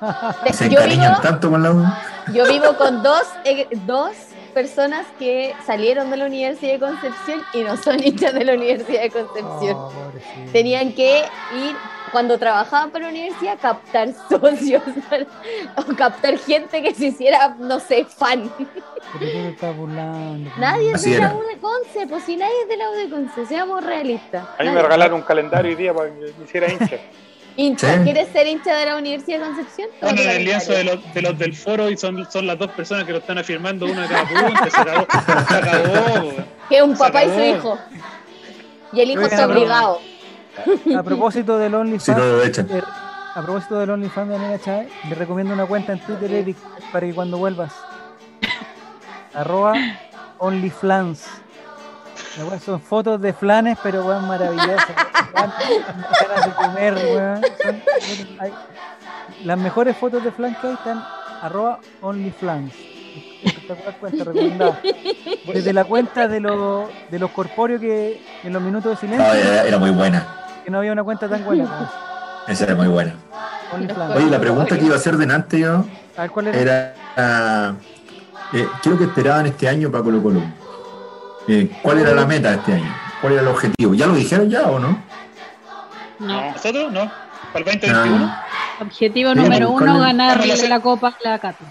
Se 0.52 0.68
Yo 0.70 0.80
vivo, 0.86 1.02
tanto 1.20 1.50
con 1.50 1.62
la 1.64 1.72
U. 1.72 1.84
yo 2.32 2.46
vivo 2.46 2.76
con 2.76 3.02
dos, 3.02 3.24
eh, 3.44 3.66
dos 3.86 4.12
personas 4.54 5.04
que 5.18 5.52
salieron 5.66 6.12
de 6.12 6.16
la 6.16 6.26
Universidad 6.26 6.74
de 6.74 6.78
Concepción 6.78 7.42
y 7.52 7.64
no 7.64 7.76
son 7.76 7.98
hinchas 8.04 8.34
de 8.34 8.44
la 8.44 8.52
Universidad 8.54 9.02
de 9.02 9.10
Concepción. 9.10 9.76
Oh, 9.76 9.90
pobrecito. 9.90 10.52
Tenían 10.52 10.92
que 10.92 11.24
ir, 11.56 11.74
cuando 12.14 12.38
trabajaban 12.38 12.92
para 12.92 13.06
la 13.06 13.10
universidad, 13.10 13.58
captar 13.60 14.08
socios 14.30 14.84
o 15.74 15.96
captar 15.96 16.38
gente 16.38 16.80
que 16.80 16.94
se 16.94 17.06
hiciera, 17.06 17.56
no 17.58 17.80
sé, 17.80 18.04
fan. 18.04 18.48
Pero 19.18 19.32
te 19.32 19.48
estás 19.48 19.76
burlando. 19.76 20.48
Nadie 20.56 20.92
es 20.92 21.02
de 21.02 21.18
la. 21.18 21.34
U 21.34 21.42
de 21.42 21.58
Conce, 21.58 22.06
pues 22.08 22.22
si 22.22 22.36
nadie 22.36 22.54
es 22.62 22.68
de 22.68 22.76
la 22.76 22.88
U 22.88 22.94
de 22.94 23.10
Conce, 23.10 23.46
seamos 23.46 23.84
realistas. 23.84 24.46
A 24.56 24.62
mí 24.62 24.70
me 24.70 24.80
regalaron 24.80 25.16
un 25.16 25.22
calendario 25.22 25.72
hoy 25.72 25.76
día 25.76 25.92
para 25.92 26.08
que 26.08 26.32
me 26.38 26.44
hiciera 26.44 26.72
hincha. 26.72 26.96
Hincha, 27.56 27.98
Sí. 27.98 28.00
¿quieres 28.02 28.28
ser 28.30 28.48
hincha 28.48 28.76
de 28.76 28.86
la 28.86 28.96
Universidad 28.96 29.38
de 29.38 29.44
Concepción? 29.44 29.88
Tu 30.00 30.06
el 30.08 30.44
lienzo 30.44 30.72
de 30.72 30.82
los, 30.82 31.14
de 31.14 31.22
los 31.22 31.38
del 31.38 31.54
foro 31.54 31.88
y 31.88 31.96
son, 31.96 32.28
son 32.28 32.48
las 32.48 32.58
dos 32.58 32.70
personas 32.72 33.04
que 33.04 33.12
lo 33.12 33.18
están 33.18 33.38
afirmando, 33.38 33.86
una 33.86 34.02
de 34.02 34.08
cada 34.08 34.24
punto, 34.24 34.70
se 34.70 34.80
acabó, 34.80 35.06
se 35.48 35.54
acabó. 35.54 36.32
Que 36.68 36.76
es 36.78 36.82
un 36.82 36.96
papá 36.96 37.24
y 37.24 37.28
su 37.28 37.40
hijo. 37.40 37.78
Y 38.92 39.00
el 39.02 39.10
hijo 39.10 39.22
está 39.22 39.46
obligado. 39.46 40.00
A 40.97 41.02
propósito 41.02 41.59
del 41.59 41.70
Si 41.70 41.72
no 41.72 41.81
OnlyFans, 41.81 42.18
lo 42.18 42.43
echan. 42.43 42.68
eh, 42.70 42.82
a 43.35 43.43
propósito 43.43 43.78
del 43.78 43.90
OnlyFans 43.90 44.28
de 44.28 44.35
Daniela 44.39 44.59
Chávez, 44.62 44.89
le 45.09 45.14
recomiendo 45.14 45.52
una 45.55 45.66
cuenta 45.66 45.93
en 45.93 46.01
Twitter, 46.01 46.32
Eric, 46.32 46.56
para 46.93 47.06
que 47.06 47.14
cuando 47.14 47.39
vuelvas. 47.39 47.72
Arroba 49.35 49.74
OnlyFlans. 50.39 51.26
Son 52.64 52.81
fotos 52.81 53.20
de 53.20 53.32
flanes, 53.32 53.78
pero 53.82 54.05
weón 54.05 54.26
maravillosas. 54.26 54.89
Weón, 55.35 55.52
ganas 56.28 56.44
de 56.47 56.52
comer, 56.52 56.94
weón. 56.94 57.43
Son- 57.62 57.82
hay- 58.40 58.52
las 59.44 59.59
mejores 59.59 59.97
fotos 59.97 60.22
de 60.22 60.31
flan 60.32 60.55
que 60.60 60.66
hay 60.68 60.74
están 60.74 61.05
arroba 61.43 61.81
OnlyFlans. 62.01 62.72
Espectacular 63.44 63.94
cuenta 63.98 64.24
recomendada. 64.24 64.81
Desde 65.52 65.72
la 65.72 65.85
cuenta 65.85 66.26
de, 66.28 66.40
los 66.40 66.89
de 67.10 67.18
los 67.18 67.31
corpóreos 67.31 67.81
que 67.81 68.20
en 68.43 68.52
los 68.52 68.62
minutos 68.62 68.93
de 68.93 68.97
silencio, 68.97 69.26
No, 69.26 69.35
era, 69.35 69.64
era 69.66 69.78
muy 69.78 69.90
buena. 69.90 70.26
Que 70.64 70.70
no 70.70 70.78
había 70.78 70.92
una 70.92 71.04
cuenta 71.04 71.28
tan 71.28 71.44
buena 71.44 71.64
como 71.64 71.84
esa. 71.84 72.52
Esa 72.52 72.64
era 72.64 72.74
muy 72.74 72.88
buena. 72.88 73.14
Oye, 74.14 74.30
la 74.30 74.40
pregunta 74.40 74.78
que 74.78 74.84
iba 74.84 74.94
a 74.94 74.98
hacer 74.98 75.16
delante 75.16 75.58
yo 75.58 75.84
A 76.16 76.22
ver, 76.22 76.30
¿cuál 76.30 76.46
era? 76.48 76.58
era 76.58 76.94
ah, 77.16 77.72
eh, 78.52 78.66
¿qué 78.82 78.88
es 78.88 78.92
lo 78.92 78.98
que 78.98 79.04
esperaban 79.04 79.46
este 79.46 79.68
año 79.68 79.90
para 79.90 80.04
Colo 80.04 80.22
Colo? 80.22 80.42
Eh, 81.48 81.70
¿Cuál 81.82 81.98
era 81.98 82.14
la 82.14 82.24
meta 82.26 82.50
de 82.50 82.56
este 82.56 82.72
año? 82.74 82.94
¿Cuál 83.20 83.32
era 83.34 83.42
el 83.42 83.48
objetivo? 83.48 83.94
¿Ya 83.94 84.06
lo 84.06 84.14
dijeron 84.14 84.48
ya 84.48 84.62
o 84.62 84.78
no? 84.78 85.02
No. 86.20 86.52
¿Nosotros? 86.52 86.92
¿No? 86.92 87.10
¿Para 87.52 87.58
el 87.58 87.80
2021? 87.80 88.26
Ah, 88.26 88.46
Objetivo 88.80 89.30
Sí, 89.32 89.36
número 89.38 89.68
¿cuál 89.72 89.88
uno, 89.88 90.00
ganar 90.00 90.38
¿Cuál 90.38 90.50
es 90.50 90.62
el- 90.62 90.70
la 90.70 90.80
Copa 90.80 91.16
la 91.22 91.38
Cato. 91.38 91.64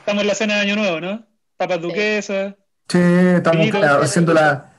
Estamos 0.00 0.22
en 0.22 0.28
la 0.28 0.34
cena 0.34 0.54
de 0.56 0.60
Año 0.60 0.76
Nuevo, 0.76 1.00
¿no? 1.00 1.22
Papas 1.56 1.80
duquesas. 1.80 2.54
sí, 2.88 2.98
estamos 2.98 3.68
ah, 3.82 3.98
haciendo 4.02 4.34
la. 4.34 4.70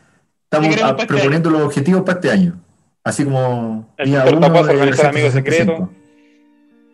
Estamos 0.44 0.76
ah, 0.84 0.90
este 0.90 1.08
proponiendo 1.08 1.50
los 1.50 1.62
objetivos 1.62 2.04
para 2.04 2.20
este 2.20 2.32
año. 2.32 2.60
Así 3.06 3.24
como 3.24 3.88
El 3.98 4.10
día 4.10 4.26
uno 4.28 4.42
Tapazo 4.42 4.66
de 4.66 4.74
organizar 4.74 5.06
amigos 5.08 5.32
365. 5.32 5.94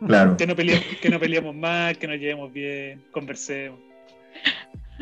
Claro. 0.06 0.36
Que 0.36 0.46
no, 0.46 0.56
peleemos, 0.56 0.86
que 1.02 1.10
no 1.10 1.20
peleemos 1.20 1.56
más, 1.56 1.98
que 1.98 2.08
nos 2.08 2.18
llevemos 2.18 2.52
bien, 2.52 3.02
conversemos. 3.12 3.80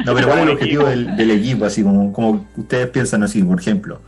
No, 0.05 0.13
pero 0.13 0.27
¿cuál 0.27 0.39
es 0.39 0.45
el 0.45 0.51
objetivo 0.51 0.85
del, 0.85 1.17
del 1.17 1.31
equipo? 1.31 1.65
Así 1.65 1.83
como, 1.83 2.13
como 2.13 2.45
ustedes 2.55 2.89
piensan 2.89 3.23
así, 3.23 3.41
por 3.41 3.59
ejemplo, 3.59 4.01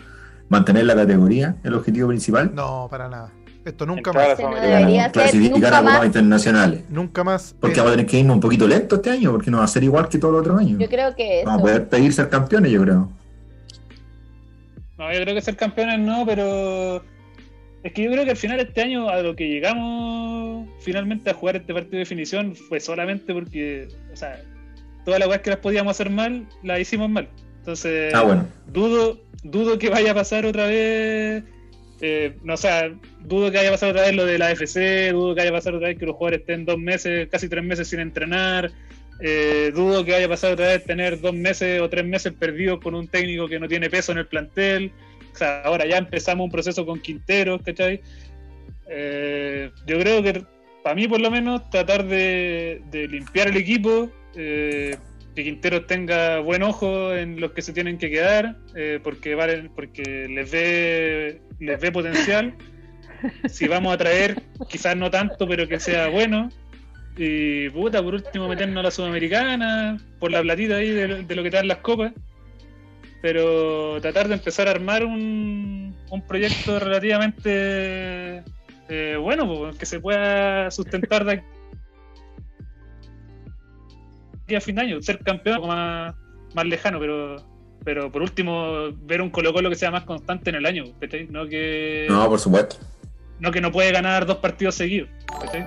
mantener 0.48 0.86
la 0.86 0.96
categoría, 0.96 1.56
el 1.64 1.74
objetivo 1.74 2.10
principal. 2.10 2.52
No, 2.54 2.88
para 2.90 3.10
nada. 3.10 3.32
Esto 3.66 3.86
nunca 3.86 4.14
más. 4.14 4.40
No 4.40 4.56
debería 4.56 5.12
clasificar 5.12 5.52
nunca 5.54 5.68
a 5.68 5.80
Copas 5.80 5.98
más. 5.98 6.06
internacionales. 6.06 6.84
Nunca 6.90 7.24
más. 7.24 7.56
Porque 7.60 7.78
vamos 7.78 7.94
a 7.94 7.96
tener 7.96 8.10
que 8.10 8.20
irnos 8.20 8.36
un 8.36 8.42
poquito 8.42 8.68
lento 8.68 8.96
este 8.98 9.10
año, 9.10 9.32
porque 9.32 9.50
no 9.50 9.58
va 9.58 9.64
a 9.64 9.68
ser 9.68 9.84
igual 9.84 10.08
que 10.08 10.18
todos 10.18 10.34
los 10.34 10.42
otros 10.42 10.60
años. 10.60 10.80
Yo 10.80 10.88
creo 10.88 11.16
que 11.16 11.42
Vamos 11.46 11.62
a 11.62 11.64
poder 11.64 11.90
pedir 11.90 12.14
ser 12.14 12.30
campeones, 12.30 12.72
yo 12.72 12.82
creo. 12.82 13.10
No, 15.02 15.12
yo 15.12 15.20
creo 15.22 15.34
que 15.34 15.42
ser 15.42 15.56
campeones 15.56 15.98
no, 16.00 16.24
pero 16.28 17.04
es 17.82 17.92
que 17.92 18.04
yo 18.04 18.12
creo 18.12 18.24
que 18.24 18.30
al 18.32 18.38
final 18.38 18.60
este 18.60 18.82
año 18.84 19.10
a 19.10 19.20
lo 19.24 19.36
que 19.36 19.48
llegamos 19.50 20.70
finalmente 20.82 21.32
a 21.32 21.34
jugar 21.34 21.56
este 21.56 21.74
partido 21.74 21.94
de 21.94 22.00
definición 22.00 22.56
fue 22.56 22.80
solamente 22.80 23.34
porque, 23.34 23.88
o 24.14 24.16
sea, 24.16 24.40
todas 25.04 25.20
las 25.20 25.28
cosas 25.28 25.42
que 25.42 25.50
las 25.50 25.60
podíamos 25.60 25.90
hacer 25.90 26.12
mal, 26.12 26.46
las 26.62 26.80
hicimos 26.80 27.10
mal. 27.10 27.28
Entonces, 27.58 28.14
Ah, 28.14 28.22
bueno. 28.22 28.48
dudo, 28.68 29.20
dudo 29.44 29.80
que 29.80 29.90
vaya 29.90 30.12
a 30.12 30.14
pasar 30.14 30.46
otra 30.46 30.68
vez. 30.68 31.44
eh, 32.04 32.36
no, 32.44 32.54
o 32.54 32.58
sea, 32.58 32.92
dudo 33.22 33.50
que 33.50 33.58
vaya 33.58 33.70
a 33.70 33.74
pasar 33.74 33.90
otra 33.90 34.04
vez 34.04 34.16
lo 34.16 34.26
de 34.26 34.38
la 34.38 34.50
AFC, 34.50 35.12
dudo 35.14 35.34
que 35.34 35.42
vaya 35.42 35.50
a 35.50 35.54
pasar 35.54 35.74
otra 35.74 35.88
vez 35.88 35.98
que 35.98 36.06
los 36.06 36.16
jugadores 36.16 36.42
estén 36.42 36.66
dos 36.66 36.78
meses, 36.78 37.28
casi 37.32 37.50
tres 37.50 37.64
meses 37.64 37.88
sin 37.88 38.00
entrenar. 38.02 38.72
Eh, 39.22 39.72
dudo 39.74 40.04
que 40.04 40.12
vaya 40.12 40.26
a 40.26 40.30
pasar 40.30 40.54
otra 40.54 40.68
vez 40.68 40.84
tener 40.84 41.22
dos 41.22 41.34
meses 41.34 41.80
o 41.80 41.90
tres 41.90 42.06
meses 42.06 42.34
perdidos 42.34 42.80
con 42.80 42.96
un 42.96 43.08
técnico 43.08 43.48
que 43.48 43.60
no 43.60 43.68
tiene 43.68 43.90
peso 43.90 44.12
en 44.12 44.18
el 44.18 44.26
plantel. 44.26 44.92
O 45.34 45.38
sea, 45.38 45.62
ahora 45.62 45.86
ya 45.86 45.98
empezamos 45.98 46.46
un 46.46 46.52
proceso 46.52 46.86
con 46.86 47.00
Quinteros, 47.00 47.62
¿cachai? 47.62 48.02
Eh, 48.90 49.70
yo 49.86 50.00
creo 50.00 50.24
que, 50.24 50.44
para 50.84 50.96
mí 50.96 51.08
por 51.08 51.22
lo 51.22 51.30
menos, 51.30 51.70
tratar 51.70 52.06
de, 52.06 52.82
limpiar 52.92 53.48
el 53.50 53.58
equipo, 53.58 54.10
eh, 54.36 54.98
que 55.36 55.44
Quinteros 55.44 55.86
tenga 55.88 56.40
buen 56.40 56.64
ojo 56.64 57.14
en 57.14 57.40
los 57.40 57.52
que 57.52 57.62
se 57.62 57.74
tienen 57.74 58.00
que 58.00 58.10
quedar, 58.10 58.58
eh, 58.76 59.00
porque 59.04 59.36
valen, 59.36 59.72
porque 59.76 60.28
les 60.30 60.50
ve, 60.52 61.42
les 61.60 61.80
ve 61.80 61.92
potencial. 61.92 62.56
Si 63.48 63.68
vamos 63.68 63.94
a 63.94 63.98
traer, 63.98 64.42
quizás 64.68 64.98
no 64.98 65.12
tanto, 65.12 65.48
pero 65.48 65.68
que 65.68 65.80
sea 65.80 66.08
bueno. 66.08 66.50
Y 67.18 67.70
puta, 67.70 68.02
por 68.02 68.14
último 68.16 68.48
meternos 68.48 68.80
a 68.80 68.84
la 68.84 68.92
Sudamericana, 68.92 69.98
por 70.20 70.32
la 70.32 70.42
platita 70.42 70.78
ahí 70.78 70.90
de, 70.90 71.24
de 71.24 71.36
lo 71.36 71.44
que 71.44 71.50
te 71.52 71.58
dan 71.58 71.68
las 71.68 71.78
copas. 71.80 72.14
Pero 73.22 74.00
tratar 74.02 74.28
de 74.28 74.34
empezar 74.36 74.68
a 74.68 74.72
armar 74.72 75.06
un, 75.06 75.96
un 76.10 76.22
proyecto 76.28 76.80
relativamente 76.80 78.44
eh, 78.90 79.16
bueno, 79.22 79.72
que 79.78 79.86
se 79.86 80.00
pueda 80.00 80.72
sustentar 80.72 81.24
de 81.26 81.44
aquí 84.44 84.56
a 84.56 84.62
fin 84.62 84.76
de 84.76 84.82
año. 84.82 85.02
Ser 85.02 85.20
campeón 85.20 85.68
más, 85.68 86.16
más 86.54 86.66
lejano, 86.66 87.00
pero 87.00 87.36
pero 87.84 88.12
por 88.12 88.22
último 88.22 88.92
ver 89.04 89.22
un 89.24 89.32
Colo 89.32 89.54
Colo 89.54 89.70
que 89.70 89.76
sea 89.76 89.90
más 89.90 90.04
constante 90.04 90.50
en 90.52 90.58
el 90.58 90.66
año, 90.68 90.84
¿cachai? 91.00 91.28
No 91.28 91.48
que 91.48 92.06
No, 92.10 92.28
por 92.30 92.40
supuesto. 92.40 92.78
no 93.40 93.52
que 93.52 93.60
no 93.62 93.72
puede 93.72 93.92
ganar 93.92 94.26
dos 94.26 94.38
partidos 94.38 94.76
seguidos, 94.76 95.10
¿cachai? 95.42 95.66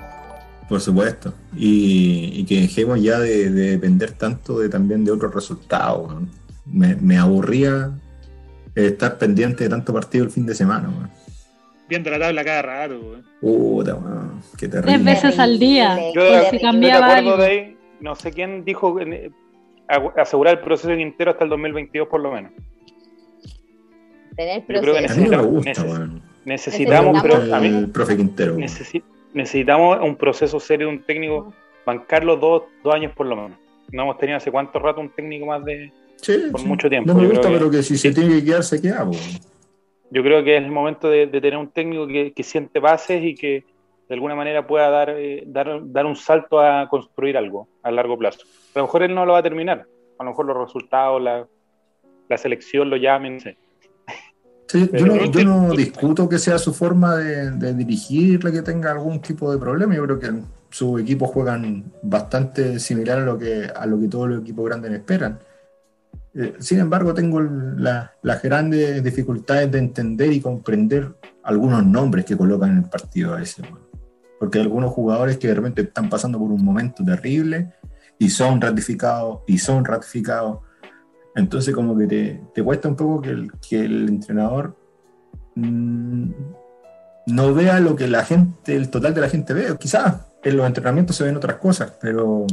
Por 0.68 0.80
supuesto. 0.80 1.34
Y, 1.56 2.30
y 2.34 2.44
que 2.44 2.62
dejemos 2.62 3.00
ya 3.02 3.18
de, 3.18 3.50
de 3.50 3.70
depender 3.72 4.12
tanto 4.12 4.58
de 4.58 4.68
también 4.68 5.04
de 5.04 5.12
otros 5.12 5.34
resultados. 5.34 6.14
Me, 6.66 6.96
me 6.96 7.18
aburría 7.18 7.90
estar 8.74 9.18
pendiente 9.18 9.64
de 9.64 9.70
tanto 9.70 9.92
partido 9.92 10.24
el 10.24 10.30
fin 10.30 10.46
de 10.46 10.54
semana. 10.54 10.90
Viendo 11.88 12.10
la 12.10 12.18
tabla 12.18 12.44
cada 12.44 12.62
rato, 12.62 12.98
weón. 12.98 13.22
Puta, 13.40 13.94
weón, 13.94 14.40
qué 14.56 14.68
Tres 14.68 14.82
terrible. 14.84 15.04
veces 15.12 15.38
al 15.38 15.58
día. 15.58 15.98
Yo 16.14 16.22
de 16.24 16.58
cambiaba 16.60 17.06
acuerdo 17.08 17.32
algo. 17.32 17.42
de 17.42 17.46
ahí, 17.50 17.76
no 18.00 18.14
sé 18.14 18.32
quién 18.32 18.64
dijo 18.64 18.98
eh, 19.00 19.30
asegurar 20.16 20.54
el 20.54 20.60
proceso 20.64 20.88
de 20.88 20.96
Quintero 20.96 21.32
hasta 21.32 21.44
el 21.44 21.50
2022 21.50 22.08
por 22.08 22.20
lo 22.22 22.32
menos. 22.32 22.52
Tener 24.36 24.60
Yo 24.66 24.80
creo 24.80 24.94
que 24.94 24.98
A 25.06 25.14
mí 25.14 25.26
proceso. 25.28 25.30
no 25.30 25.42
me 25.42 25.46
Necesitamos- 25.46 25.46
gusta. 25.46 25.70
Necesitamos, 26.46 27.12
Necesitamos- 27.14 27.22
pero 27.22 27.54
a 27.54 27.60
mí 27.60 27.66
el 27.68 27.88
profe 27.90 28.16
Quintero. 28.16 28.56
necesi- 28.56 29.02
necesitamos 29.34 29.98
un 30.00 30.16
proceso 30.16 30.58
serio 30.58 30.86
de 30.88 30.94
un 30.94 31.02
técnico, 31.02 31.52
bancarlo 31.84 32.36
dos, 32.36 32.62
dos 32.82 32.94
años 32.94 33.12
por 33.14 33.26
lo 33.26 33.36
menos. 33.36 33.58
No 33.92 34.02
hemos 34.04 34.16
tenido 34.18 34.38
hace 34.38 34.50
cuánto 34.50 34.78
rato 34.78 35.00
un 35.00 35.10
técnico 35.10 35.44
más 35.46 35.62
de, 35.64 35.92
Sí, 36.16 36.34
por 36.50 36.60
sí. 36.60 36.66
mucho 36.66 36.88
tiempo. 36.88 37.12
No 37.12 37.20
me 37.20 37.28
gusta, 37.28 37.48
que- 37.48 37.54
pero 37.54 37.70
que 37.70 37.82
si 37.82 37.98
se 37.98 38.12
tiene 38.12 38.36
que 38.36 38.44
quedar, 38.44 38.62
se 38.62 38.80
queda, 38.80 39.06
yo 40.10 40.22
creo 40.22 40.42
que 40.44 40.56
es 40.56 40.62
el 40.64 40.70
momento 40.70 41.08
de, 41.10 41.26
de 41.26 41.40
tener 41.40 41.58
un 41.58 41.68
técnico 41.70 42.06
que, 42.06 42.32
que 42.32 42.42
siente 42.42 42.78
bases 42.80 43.22
y 43.22 43.34
que 43.34 43.64
de 44.08 44.14
alguna 44.14 44.34
manera 44.34 44.66
pueda 44.66 44.88
dar, 44.90 45.10
eh, 45.10 45.42
dar, 45.46 45.80
dar 45.84 46.06
un 46.06 46.14
salto 46.16 46.60
a 46.60 46.88
construir 46.88 47.36
algo 47.36 47.68
a 47.82 47.90
largo 47.90 48.16
plazo. 48.16 48.40
A 48.74 48.78
lo 48.78 48.84
mejor 48.86 49.02
él 49.02 49.14
no 49.14 49.26
lo 49.26 49.32
va 49.32 49.38
a 49.40 49.42
terminar, 49.42 49.84
a 50.18 50.24
lo 50.24 50.30
mejor 50.30 50.46
los 50.46 50.56
resultados, 50.58 51.20
la, 51.20 51.46
la 52.28 52.38
selección 52.38 52.88
lo 52.90 52.96
llamen, 52.96 53.34
no 53.34 53.40
sé. 53.40 53.56
Sí, 54.66 54.90
yo 54.92 55.06
no, 55.06 55.24
yo 55.30 55.44
no 55.44 55.72
discuto 55.74 56.28
que 56.28 56.38
sea 56.38 56.58
su 56.58 56.72
forma 56.72 57.16
de, 57.16 57.50
de 57.52 57.74
dirigir 57.74 58.42
la 58.42 58.50
que 58.50 58.62
tenga 58.62 58.90
algún 58.90 59.20
tipo 59.20 59.52
de 59.52 59.58
problema. 59.58 59.94
Yo 59.94 60.04
creo 60.04 60.18
que 60.18 60.32
sus 60.70 61.00
equipos 61.00 61.30
juegan 61.30 61.84
bastante 62.02 62.80
similar 62.80 63.18
a 63.20 63.24
lo 63.24 63.38
que, 63.38 63.70
a 63.74 63.86
lo 63.86 64.00
que 64.00 64.08
todos 64.08 64.28
los 64.28 64.40
equipos 64.40 64.64
grandes 64.66 64.92
esperan. 64.92 65.38
Eh, 66.34 66.54
sin 66.58 66.80
embargo, 66.80 67.14
tengo 67.14 67.40
la- 67.40 68.12
las 68.22 68.42
grandes 68.42 69.02
dificultades 69.04 69.70
de 69.70 69.78
entender 69.78 70.32
y 70.32 70.40
comprender 70.40 71.14
algunos 71.44 71.84
nombres 71.86 72.24
que 72.24 72.36
colocan 72.36 72.70
en 72.72 72.78
el 72.78 72.84
partido 72.90 73.34
a 73.34 73.36
veces. 73.36 73.64
weón. 73.70 73.84
Porque 74.40 74.58
hay 74.58 74.64
algunos 74.64 74.90
jugadores 74.92 75.38
que 75.38 75.48
de 75.48 75.54
repente 75.54 75.82
están 75.82 76.08
pasando 76.08 76.38
por 76.38 76.50
un 76.50 76.64
momento 76.64 77.04
terrible 77.04 77.74
y 78.18 78.30
son 78.30 78.60
ratificados 78.60 79.40
y 79.46 79.58
son 79.58 79.84
ratificados. 79.84 80.58
Entonces 81.34 81.74
como 81.74 81.96
que 81.96 82.06
te, 82.06 82.40
te 82.54 82.62
cuesta 82.62 82.88
un 82.88 82.96
poco 82.96 83.22
que 83.22 83.30
el, 83.30 83.52
que 83.68 83.84
el 83.84 84.08
entrenador 84.08 84.76
mm, 85.54 86.30
no 87.26 87.54
vea 87.54 87.80
lo 87.80 87.96
que 87.96 88.06
la 88.06 88.24
gente, 88.24 88.76
el 88.76 88.90
total 88.90 89.14
de 89.14 89.20
la 89.20 89.28
gente 89.28 89.52
ve. 89.52 89.76
Quizás 89.78 90.26
en 90.42 90.56
los 90.56 90.66
entrenamientos 90.66 91.16
se 91.16 91.24
ven 91.24 91.36
otras 91.36 91.56
cosas, 91.56 91.92
pero, 92.00 92.46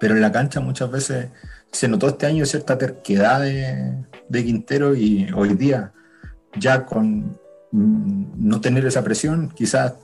pero 0.00 0.14
en 0.14 0.22
la 0.22 0.32
cancha 0.32 0.60
muchas 0.60 0.90
veces 0.90 1.28
se 1.72 1.88
notó 1.88 2.08
este 2.08 2.26
año 2.26 2.46
cierta 2.46 2.78
terquedad 2.78 3.40
de, 3.40 4.04
de 4.28 4.44
Quintero 4.44 4.94
y 4.94 5.28
hoy 5.34 5.54
día 5.54 5.92
ya 6.56 6.86
con 6.86 7.38
mm, 7.72 8.32
no 8.36 8.60
tener 8.60 8.86
esa 8.86 9.02
presión, 9.02 9.50
quizás 9.50 9.94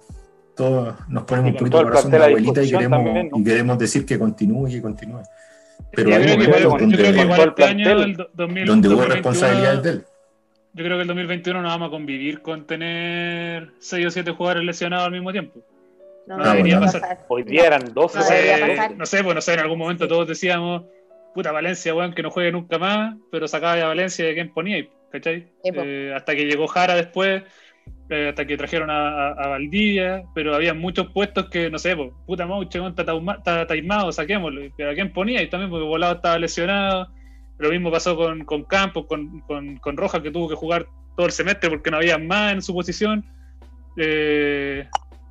todos 0.57 0.94
nos 1.09 1.24
ponemos 1.24 1.52
un 1.52 1.59
poquito 1.59 1.81
el 1.81 1.85
corazón 1.86 2.11
de 2.11 2.16
plantel 2.19 2.23
a 2.23 2.39
abuelita 2.39 2.62
y 2.62 2.70
queremos, 2.70 3.05
también, 3.05 3.28
¿no? 3.31 3.39
y 3.39 3.44
queremos 3.44 3.78
decir 3.78 4.05
que 4.05 4.19
continúe 4.19 4.69
y 4.69 4.81
continúe. 4.81 5.23
Pero 5.92 6.10
yo 6.10 6.16
hay 6.16 6.22
creo 6.22 6.36
que 6.38 6.66
momentos 6.66 6.98
donde, 7.02 7.22
igual 7.22 7.28
todo 7.36 7.42
el 7.42 7.48
este 7.48 7.64
año, 7.64 7.84
plantel, 7.84 8.02
el 8.10 8.16
do- 8.16 8.30
2000 8.34 8.66
donde 8.66 8.88
hubo 8.88 8.96
2021, 8.96 9.14
responsabilidades 9.14 9.82
de 9.82 9.90
él. 9.90 10.04
Yo 10.72 10.84
creo 10.84 10.96
que 10.96 11.02
el 11.02 11.08
2021 11.08 11.62
no 11.62 11.68
vamos 11.68 11.88
a 11.88 11.90
convivir 11.90 12.42
con 12.42 12.66
tener 12.66 13.70
6 13.80 14.06
o 14.06 14.10
7 14.10 14.30
jugadores 14.30 14.64
lesionados 14.64 15.06
al 15.06 15.12
mismo 15.12 15.32
tiempo. 15.32 15.60
No, 16.26 16.36
No 16.36 16.44
debería 16.48 16.78
va 16.78 16.86
a 16.88 16.92
pasar. 16.92 17.18
Hoy 17.28 17.42
día 17.42 17.66
eran 17.66 17.92
12. 17.92 18.18
No 18.18 18.22
No 18.22 18.28
sé, 18.28 18.34
debería 18.34 18.76
pasar. 18.76 18.96
no 18.96 19.06
sé, 19.06 19.24
pues 19.24 19.34
no 19.34 19.40
sé, 19.40 19.54
en 19.54 19.60
algún 19.60 19.78
momento 19.78 20.06
todos 20.06 20.28
decíamos, 20.28 20.84
puta 21.34 21.50
Valencia, 21.50 21.92
weón, 21.94 22.12
que 22.14 22.22
no 22.22 22.30
juegue 22.30 22.52
nunca 22.52 22.78
más, 22.78 23.16
pero 23.32 23.48
sacaba 23.48 23.72
a 23.82 23.86
Valencia 23.88 24.24
de 24.24 24.34
quién 24.34 24.52
ponía, 24.52 24.86
¿cachai? 25.10 25.48
Eh, 25.64 26.12
hasta 26.14 26.36
que 26.36 26.44
llegó 26.46 26.68
Jara 26.68 26.94
después, 26.94 27.42
eh, 28.08 28.28
hasta 28.30 28.44
que 28.44 28.56
trajeron 28.56 28.90
a, 28.90 29.34
Valdivia, 29.34 30.24
pero 30.34 30.54
había 30.54 30.74
muchos 30.74 31.12
puestos 31.12 31.48
que, 31.48 31.70
no 31.70 31.78
sé, 31.78 31.96
puta 32.26 32.46
Mauche, 32.46 32.80
está, 32.86 33.66
taimado, 33.66 34.10
saquémoslo, 34.10 34.62
¿a 34.62 34.94
quién 34.94 35.12
ponía? 35.12 35.42
Y 35.42 35.48
también 35.48 35.70
porque 35.70 35.86
Volado 35.86 36.14
estaba 36.14 36.38
lesionado, 36.38 37.08
lo 37.58 37.70
mismo 37.70 37.90
pasó 37.90 38.16
con, 38.16 38.64
Campos, 38.64 39.06
con, 39.06 39.40
con, 39.78 39.96
Rojas, 39.96 40.22
que 40.22 40.30
tuvo 40.30 40.48
que 40.48 40.54
jugar 40.54 40.86
todo 41.16 41.26
el 41.26 41.32
semestre 41.32 41.68
porque 41.70 41.90
no 41.90 41.98
había 41.98 42.18
más 42.18 42.54
en 42.54 42.62
su 42.62 42.74
posición. 42.74 43.24
Eh, 43.96 44.88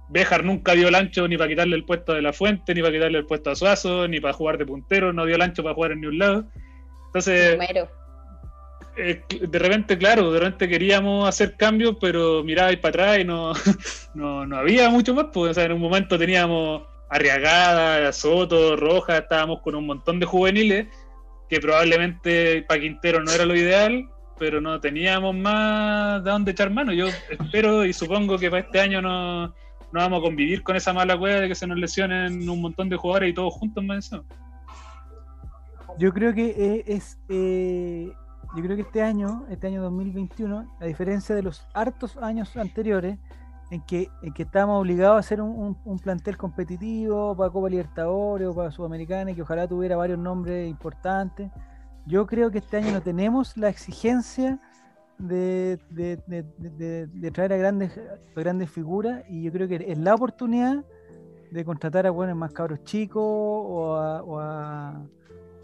Béjar 0.10 0.44
nunca 0.44 0.73
dio 0.73 0.88
el 0.88 0.95
ancho 0.95 1.27
ni 1.27 1.38
para 1.38 1.49
quitarle 1.49 1.76
el 1.76 1.86
puesto 1.86 2.14
de 2.14 2.22
la 2.22 2.31
fuente, 2.31 2.73
ni 2.73 2.81
para 2.81 2.94
quitarle 2.94 3.18
el 3.18 3.26
puesto 3.26 3.52
a 3.52 3.56
Suazo, 3.56 4.07
ni 4.07 4.19
para 4.19 4.34
jugar 4.34 4.57
de 4.57 4.65
puntero, 4.65 5.11
no 5.11 5.26
dio 5.26 5.36
el 5.36 5.41
ancho 5.41 5.64
para 5.64 5.76
jugar 5.76 5.91
en 5.91 6.02
ni 6.02 6.07
un 6.07 6.18
lado. 6.18 6.45
Entonces. 7.07 7.57
Eh, 9.00 9.24
de 9.42 9.60
repente, 9.60 9.98
claro, 9.98 10.32
de 10.32 10.40
repente 10.40 10.68
queríamos 10.68 11.28
hacer 11.28 11.56
cambios, 11.56 11.98
pero 12.00 12.44
mirabais 12.44 12.78
para 12.78 12.90
atrás 12.90 13.20
y 13.20 13.24
no, 13.24 13.54
no, 14.14 14.46
no 14.46 14.58
había 14.58 14.90
mucho 14.90 15.14
más. 15.14 15.28
Pues, 15.34 15.52
o 15.52 15.54
sea, 15.54 15.66
en 15.66 15.74
un 15.74 15.82
momento 15.82 16.18
teníamos 16.18 16.84
Arriagada, 17.10 18.12
Soto, 18.14 18.76
Roja, 18.76 19.18
estábamos 19.18 19.62
con 19.62 19.76
un 19.76 19.86
montón 19.86 20.20
de 20.20 20.26
juveniles 20.26 20.88
que 21.50 21.60
probablemente 21.60 22.62
para 22.68 22.80
Quintero 22.80 23.24
no 23.24 23.32
era 23.32 23.46
lo 23.46 23.56
ideal, 23.56 24.08
pero 24.38 24.62
no 24.62 24.80
teníamos 24.80 25.36
más 25.36 26.24
de 26.24 26.30
dónde 26.30 26.52
echar 26.52 26.70
mano. 26.70 26.94
Yo 26.94 27.08
espero 27.30 27.86
y 27.86 27.94
supongo 27.94 28.38
que 28.38 28.52
para 28.52 28.62
este 28.62 28.80
año 28.80 29.02
no, 29.02 29.48
no 29.48 29.54
vamos 29.92 30.20
a 30.20 30.22
convivir 30.22 30.62
con 30.62 30.76
esa 30.76 30.94
mala 30.94 31.18
cueva 31.18 31.42
de 31.42 31.48
que 31.48 31.56
se 31.56 31.66
nos 31.66 31.80
lesionen 31.80 32.48
un 32.48 32.62
montón 32.62 32.90
de 32.90 32.98
jugadores 32.98 33.32
y 33.32 33.34
todos 33.34 33.54
juntos 33.54 33.84
más 33.84 34.06
eso. 34.06 34.24
Yo 35.98 36.14
creo 36.14 36.34
que 36.34 36.84
es. 36.88 37.20
eh, 37.30 38.12
yo 38.56 38.64
creo 38.64 38.76
que 38.76 38.82
este 38.82 39.04
año, 39.04 39.46
este 39.50 39.68
año 39.68 39.82
2021, 39.84 40.76
a 40.80 40.86
diferencia 40.86 41.36
de 41.36 41.44
los 41.44 41.68
hartos 41.74 42.18
años 42.18 42.56
anteriores, 42.58 43.20
en 43.70 43.82
que, 43.82 44.10
estábamos 44.38 44.82
obligados 44.82 45.18
a 45.18 45.20
hacer 45.20 45.42
un, 45.42 45.76
plantel 46.02 46.38
competitivo 46.38 47.36
para 47.36 47.52
Copa 47.52 47.70
Libertadores 47.70 48.48
o 48.48 48.56
para 48.56 48.72
Sudamericana, 48.72 49.32
y 49.32 49.36
que 49.36 49.44
ojalá 49.44 49.68
tuviera 49.68 49.96
varios 49.96 50.18
nombres 50.18 50.68
importantes. 50.68 51.52
Yo 52.06 52.26
creo 52.26 52.50
que 52.50 52.58
este 52.58 52.78
año 52.78 52.92
no 52.92 53.02
tenemos 53.02 53.56
la 53.56 53.70
exigencia 53.70 54.60
de, 55.20 55.80
traer 57.32 57.54
a 57.54 57.58
grandes, 57.58 58.72
figuras, 58.72 59.24
y 59.30 59.44
yo 59.44 59.52
creo 59.52 59.68
que 59.68 59.86
es 59.88 59.98
la 60.00 60.16
oportunidad 60.16 60.84
de 61.52 61.66
contratar 61.66 62.08
a 62.08 62.12
buenos 62.12 62.36
más 62.36 62.52
cabros 62.52 62.84
chicos 62.84 63.22
o 63.24 64.40
a, 64.40 65.04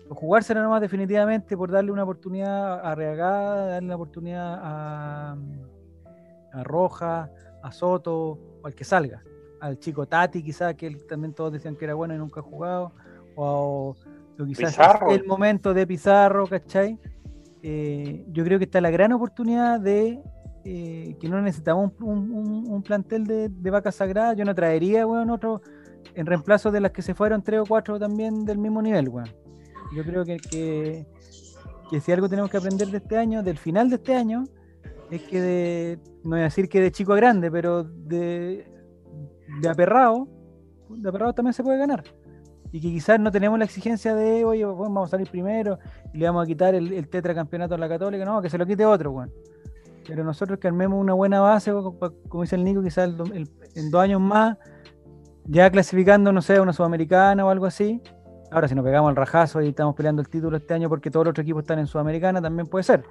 jugársela 0.10 0.62
nomás 0.62 0.82
definitivamente 0.82 1.58
por 1.58 1.72
darle 1.72 1.92
una 1.92 2.04
oportunidad 2.04 2.86
a 2.86 2.94
Reagada, 2.96 3.68
darle 3.68 3.88
una 3.88 3.96
oportunidad 3.96 4.60
a, 4.62 5.38
a 6.54 6.64
Roja, 6.64 7.30
a 7.64 7.72
Soto, 7.72 8.38
o 8.62 8.68
al 8.68 8.76
que 8.76 8.84
salga. 8.84 9.24
Al 9.62 9.80
chico 9.80 10.06
Tati, 10.06 10.44
quizás, 10.44 10.76
que 10.76 10.86
él 10.88 11.06
también 11.08 11.34
todos 11.34 11.52
decían 11.54 11.76
que 11.76 11.86
era 11.86 11.94
bueno 11.96 12.14
y 12.14 12.18
nunca 12.18 12.40
ha 12.42 12.44
jugado. 12.44 12.92
O, 13.36 13.96
o 14.40 14.46
quizás 14.46 14.72
Pizarro. 14.76 15.12
el 15.12 15.26
momento 15.26 15.74
de 15.74 15.88
Pizarro, 15.88 16.46
¿cachai? 16.48 17.00
Eh, 17.64 18.26
yo 18.32 18.44
creo 18.44 18.60
que 18.60 18.66
está 18.66 18.80
la 18.82 18.92
gran 18.92 19.12
oportunidad 19.14 19.80
de 19.80 20.22
eh, 20.66 21.16
que 21.20 21.30
no 21.30 21.42
necesitamos 21.42 21.92
un, 22.00 22.08
un- 22.10 22.32
un- 22.32 22.72
un 22.72 22.84
plantel 22.84 23.26
de, 23.26 23.50
de 23.50 23.72
vacas 23.72 23.96
sagradas. 23.96 24.38
Yo 24.38 24.46
no 24.46 24.54
traería, 24.54 25.08
weón, 25.08 25.30
otro 25.32 25.62
en 26.14 26.26
reemplazo 26.28 26.70
de 26.72 26.80
las 26.82 26.92
que 26.92 27.02
se 27.02 27.16
fueron 27.16 27.42
tres 27.42 27.62
o 27.62 27.66
cuatro 27.66 27.98
también 28.00 28.46
del 28.46 28.58
mismo 28.60 28.82
nivel, 28.82 29.10
weón. 29.10 29.30
Yo 29.94 30.04
creo 30.04 30.26
que, 30.26 30.38
que, 31.90 32.02
si 32.02 32.12
algo 32.12 32.30
tenemos 32.30 32.50
que 32.50 32.58
aprender 32.58 32.88
de 32.90 32.98
este 32.98 33.18
año, 33.18 33.44
del 33.44 33.58
final 33.58 33.90
de 33.90 33.96
este 33.98 34.16
año, 34.16 34.46
es 35.12 35.22
que 35.24 35.42
de, 35.42 36.00
no 36.24 36.32
voy 36.32 36.42
a 36.42 36.44
decir 36.44 36.68
que 36.68 36.82
de 36.82 36.92
chico 36.92 37.14
a 37.14 37.18
grande, 37.18 37.52
pero 37.52 37.84
de, 37.84 38.68
de 39.62 39.70
aperrado, 39.70 40.28
de 40.90 41.10
aperrado 41.10 41.34
también 41.34 41.54
se 41.54 41.64
puede 41.64 41.78
ganar. 41.78 42.04
Y 42.72 42.82
que 42.82 42.90
quizás 42.90 43.20
no 43.20 43.32
tenemos 43.32 43.58
la 43.58 43.66
exigencia 43.66 44.16
de, 44.16 44.44
oye, 44.44 44.66
bueno, 44.66 44.94
vamos 44.94 45.10
a 45.10 45.12
salir 45.12 45.30
primero 45.30 45.80
y 46.14 46.18
le 46.18 46.26
vamos 46.26 46.44
a 46.44 46.48
quitar 46.48 46.76
el, 46.76 46.92
el 46.92 47.08
tetracampeonato 47.08 47.76
a 47.76 47.78
la 47.78 47.88
Católica, 47.88 48.26
no, 48.26 48.42
que 48.42 48.50
se 48.50 48.58
lo 48.58 48.66
quite 48.66 48.86
otro, 48.86 49.12
weón. 49.12 49.32
Pero 50.08 50.24
nosotros 50.24 50.60
que 50.60 50.68
armemos 50.68 51.00
una 51.00 51.14
buena 51.14 51.40
base, 51.40 51.72
como 51.72 52.44
dice 52.44 52.56
el 52.56 52.64
Nico, 52.64 52.84
quizás 52.84 53.10
en 53.76 53.92
dos 53.92 54.02
años 54.02 54.22
más, 54.22 54.58
ya 55.46 55.70
clasificando, 55.70 56.32
no 56.32 56.42
sé, 56.42 56.60
una 56.60 56.74
sudamericana 56.74 57.46
o 57.46 57.50
algo 57.50 57.66
así. 57.66 58.02
Ahora, 58.56 58.70
si 58.70 58.74
nos 58.74 58.86
pegamos 58.86 59.10
al 59.10 59.18
rajazo 59.18 59.62
y 59.62 59.68
estamos 59.68 59.96
peleando 59.96 60.22
el 60.22 60.30
título 60.30 60.56
este 60.56 60.74
año 60.74 60.88
porque 60.88 61.12
todos 61.12 61.26
los 61.26 61.32
otros 61.32 61.44
equipos 61.44 61.64
están 61.64 61.78
en 61.78 61.88
Sudamericana, 61.88 62.42
también 62.42 62.66
puede 62.68 62.84
ser. 62.86 63.04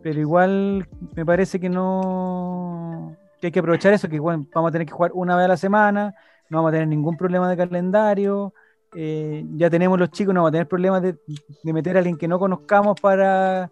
Pero 0.00 0.20
igual 0.20 0.86
me 1.16 1.26
parece 1.26 1.58
que 1.58 1.68
no. 1.68 3.16
que 3.40 3.48
hay 3.48 3.50
que 3.50 3.58
aprovechar 3.58 3.92
eso, 3.92 4.08
que 4.08 4.14
igual 4.14 4.46
vamos 4.54 4.68
a 4.68 4.72
tener 4.72 4.86
que 4.86 4.92
jugar 4.92 5.10
una 5.14 5.34
vez 5.34 5.46
a 5.46 5.48
la 5.48 5.56
semana, 5.56 6.14
no 6.48 6.58
vamos 6.58 6.68
a 6.68 6.72
tener 6.72 6.86
ningún 6.86 7.16
problema 7.16 7.50
de 7.50 7.56
calendario. 7.56 8.54
eh, 8.94 9.44
ya 9.56 9.68
tenemos 9.68 9.98
los 9.98 10.10
chicos, 10.12 10.32
no 10.32 10.42
vamos 10.42 10.50
a 10.50 10.52
tener 10.52 10.68
problemas 10.68 11.02
de, 11.02 11.16
meter 11.72 11.96
a 11.96 11.98
alguien 11.98 12.16
que 12.16 12.28
no 12.28 12.38
conozcamos 12.38 13.00
para, 13.00 13.68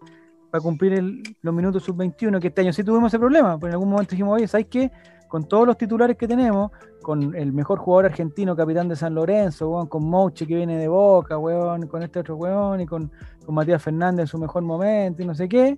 para 0.49 0.61
cumplir 0.61 0.93
el- 0.95 1.23
los 1.41 1.53
minutos 1.53 1.83
sub-21, 1.83 2.41
que 2.41 2.47
este 2.47 2.59
año 2.59 2.73
sí 2.73 2.83
tuvimos 2.83 3.09
ese 3.13 3.19
problema, 3.19 3.51
porque 3.57 3.67
en 3.67 3.73
algún 3.73 3.89
momento 3.89 4.11
dijimos, 4.11 4.35
oye, 4.35 4.49
¿sabes 4.49 4.67
qué? 4.69 4.91
Con 5.31 5.47
todos 5.47 5.65
los 5.65 5.77
titulares 5.77 6.17
que 6.17 6.27
tenemos, 6.27 6.71
con 7.01 7.33
el 7.35 7.53
mejor 7.53 7.79
jugador 7.79 8.07
argentino, 8.07 8.53
capitán 8.53 8.89
de 8.89 8.97
San 8.97 9.15
Lorenzo, 9.15 9.69
weón, 9.69 9.87
con 9.87 10.03
Mouche 10.03 10.45
que 10.45 10.55
viene 10.55 10.77
de 10.77 10.89
Boca, 10.89 11.37
weón, 11.37 11.87
con 11.87 12.03
este 12.03 12.19
otro 12.19 12.35
weón, 12.35 12.81
y 12.81 12.85
con, 12.85 13.09
con 13.45 13.55
Matías 13.55 13.81
Fernández 13.81 14.23
en 14.23 14.27
su 14.27 14.37
mejor 14.37 14.61
momento, 14.63 15.23
y 15.23 15.25
no 15.25 15.33
sé 15.33 15.47
qué, 15.47 15.77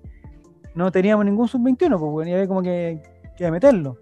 no 0.74 0.90
teníamos 0.90 1.24
ningún 1.24 1.46
sub-21, 1.46 1.88
pues, 1.88 2.00
weón, 2.02 2.26
y 2.28 2.32
había 2.32 2.48
como 2.48 2.62
que, 2.62 3.00
que 3.36 3.48
meterlo. 3.52 3.96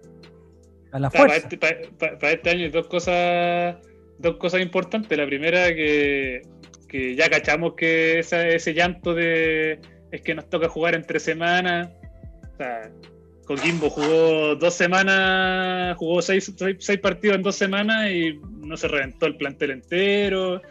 A 0.91 0.97
la 0.99 1.09
Claro, 1.11 1.27
para, 1.27 1.39
fuerza. 1.39 1.47
este, 1.47 1.57
para- 1.99 2.17
para- 2.17 2.31
este 2.33 2.49
año 2.49 2.63
hay 2.65 2.71
dos 2.71 2.87
cosas 2.87 3.77
dos 4.17 4.37
cosas 4.37 4.61
importantes. 4.61 5.15
La 5.17 5.25
primera, 5.27 5.67
que, 5.75 6.41
que 6.87 7.15
ya 7.15 7.29
cachamos 7.29 7.73
que 7.75 8.19
esa- 8.19 8.47
ese 8.47 8.73
llanto 8.73 9.13
de 9.13 9.79
es 10.11 10.21
que 10.21 10.33
nos 10.33 10.49
toca 10.49 10.67
jugar 10.69 10.95
entre 10.95 11.19
semanas. 11.19 11.89
O 12.53 12.57
sea, 12.57 12.91
Coquimbo 13.45 13.89
jugó 13.89 14.55
dos 14.55 14.73
semanas, 14.73 15.97
jugó 15.97 16.21
seis, 16.21 16.51
seis, 16.55 16.77
seis 16.79 16.99
partidos 16.99 17.35
en 17.37 17.43
dos 17.43 17.55
semanas 17.55 18.09
y 18.09 18.39
no 18.59 18.77
se 18.77 18.87
reventó 18.87 19.25
el 19.25 19.35
plantel 19.35 19.71
entero. 19.71 20.55
O 20.55 20.61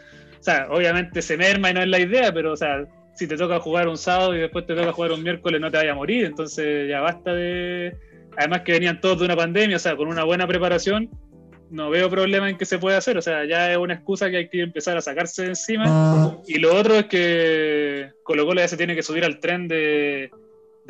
sea, 0.42 0.68
obviamente 0.70 1.22
se 1.22 1.36
merma 1.36 1.70
y 1.70 1.74
no 1.74 1.82
es 1.82 1.88
la 1.88 2.00
idea, 2.00 2.32
pero 2.32 2.52
o 2.52 2.56
sea, 2.56 2.86
si 3.14 3.26
te 3.26 3.36
toca 3.36 3.60
jugar 3.60 3.88
un 3.88 3.98
sábado 3.98 4.34
y 4.34 4.40
después 4.40 4.66
te 4.66 4.74
toca 4.74 4.92
jugar 4.92 5.12
un 5.12 5.22
miércoles, 5.22 5.60
no 5.60 5.70
te 5.70 5.76
vaya 5.76 5.92
a 5.92 5.96
morir. 5.96 6.24
Entonces 6.24 6.88
ya 6.88 7.00
basta 7.00 7.34
de. 7.34 7.94
Además 8.36 8.62
que 8.62 8.72
venían 8.72 9.00
todos 9.00 9.18
de 9.18 9.26
una 9.26 9.36
pandemia, 9.36 9.76
o 9.76 9.80
sea, 9.80 9.94
con 9.94 10.08
una 10.08 10.24
buena 10.24 10.46
preparación, 10.46 11.10
no 11.70 11.90
veo 11.90 12.08
problema 12.08 12.48
en 12.48 12.56
que 12.56 12.64
se 12.64 12.78
pueda 12.78 12.96
hacer. 12.96 13.18
O 13.18 13.22
sea, 13.22 13.44
ya 13.44 13.70
es 13.70 13.76
una 13.76 13.94
excusa 13.94 14.30
que 14.30 14.38
hay 14.38 14.48
que 14.48 14.62
empezar 14.62 14.96
a 14.96 15.02
sacarse 15.02 15.42
de 15.42 15.48
encima. 15.48 16.38
Y 16.46 16.58
lo 16.58 16.74
otro 16.74 16.94
es 16.94 17.06
que 17.06 18.10
Colo 18.22 18.46
Colo 18.46 18.60
ya 18.62 18.68
se 18.68 18.78
tiene 18.78 18.94
que 18.94 19.02
subir 19.02 19.24
al 19.24 19.38
tren 19.38 19.68
de, 19.68 20.30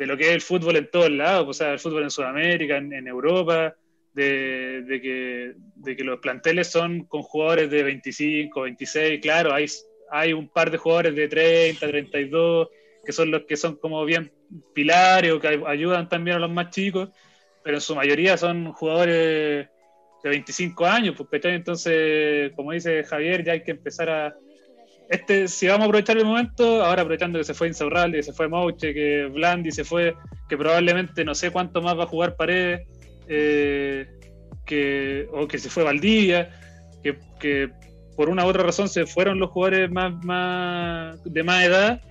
de 0.03 0.07
lo 0.07 0.17
que 0.17 0.25
es 0.25 0.31
el 0.31 0.41
fútbol 0.41 0.75
en 0.75 0.89
todos 0.91 1.09
lados, 1.09 1.47
o 1.47 1.53
sea, 1.53 1.71
el 1.71 1.79
fútbol 1.79 2.03
en 2.03 2.11
Sudamérica, 2.11 2.75
en, 2.77 2.91
en 2.91 3.07
Europa, 3.07 3.73
de, 4.13 4.83
de 4.83 5.01
que, 5.01 5.53
de 5.75 5.95
que 5.95 6.03
los 6.03 6.19
planteles 6.19 6.67
son 6.69 7.05
con 7.05 7.21
jugadores 7.21 7.69
de 7.71 7.83
25, 7.83 8.61
26, 8.63 9.21
claro, 9.21 9.53
hay, 9.53 9.65
hay 10.11 10.33
un 10.33 10.49
par 10.49 10.69
de 10.69 10.77
jugadores 10.77 11.15
de 11.15 11.27
30, 11.29 11.87
32, 11.87 12.67
que 13.05 13.11
son 13.13 13.31
los 13.31 13.43
que 13.45 13.55
son 13.55 13.77
como 13.77 14.03
bien 14.03 14.29
pilares 14.73 15.31
o 15.31 15.39
que 15.39 15.47
ay- 15.47 15.63
ayudan 15.65 16.09
también 16.09 16.35
a 16.37 16.39
los 16.39 16.51
más 16.51 16.69
chicos, 16.69 17.09
pero 17.63 17.77
en 17.77 17.81
su 17.81 17.95
mayoría 17.95 18.35
son 18.37 18.73
jugadores 18.73 19.69
de 20.21 20.29
25 20.29 20.85
años, 20.85 21.15
pues. 21.17 21.45
Entonces, 21.45 22.51
como 22.55 22.73
dice 22.73 23.03
Javier, 23.05 23.43
ya 23.43 23.53
hay 23.53 23.63
que 23.63 23.71
empezar 23.71 24.09
a, 24.09 24.35
este, 25.09 25.47
si 25.47 25.67
vamos 25.67 25.83
a 25.83 25.85
aprovechar 25.85 26.17
el 26.17 26.25
momento, 26.25 26.83
ahora 26.83 27.01
aprovechando 27.01 27.39
que 27.39 27.45
se 27.45 27.53
fue 27.53 27.67
Insaurralde, 27.67 28.17
que 28.17 28.23
se 28.23 28.33
fue 28.33 28.47
Mouche, 28.47 28.93
que 28.93 29.25
Blandi 29.25 29.71
se 29.71 29.83
fue, 29.83 30.15
que 30.49 30.57
probablemente 30.57 31.23
no 31.23 31.35
sé 31.35 31.51
cuánto 31.51 31.81
más 31.81 31.97
va 31.97 32.03
a 32.03 32.07
jugar 32.07 32.35
Paredes, 32.35 32.87
eh, 33.27 34.07
que, 34.65 35.27
o 35.31 35.47
que 35.47 35.59
se 35.59 35.69
fue 35.69 35.83
Valdivia, 35.83 36.49
que, 37.03 37.17
que 37.39 37.69
por 38.15 38.29
una 38.29 38.45
u 38.45 38.49
otra 38.49 38.63
razón 38.63 38.87
se 38.89 39.05
fueron 39.05 39.39
los 39.39 39.49
jugadores 39.49 39.91
más, 39.91 40.13
más 40.23 41.23
de 41.23 41.43
más 41.43 41.63
edad, 41.63 42.01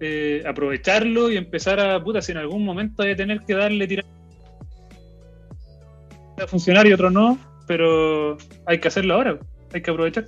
eh, 0.00 0.42
aprovecharlo 0.46 1.30
y 1.30 1.36
empezar 1.36 1.78
a, 1.80 2.02
puta, 2.02 2.20
si 2.20 2.32
en 2.32 2.38
algún 2.38 2.64
momento 2.64 3.02
hay 3.02 3.10
que 3.10 3.16
tener 3.16 3.40
que 3.40 3.54
darle 3.54 3.86
tirar 3.86 4.04
a 6.38 6.46
funcionar 6.46 6.86
y 6.86 6.92
otro 6.92 7.10
no, 7.10 7.38
pero 7.66 8.36
hay 8.66 8.78
que 8.78 8.88
hacerlo 8.88 9.14
ahora, 9.14 9.38
hay 9.72 9.80
que 9.80 9.90
aprovechar. 9.90 10.24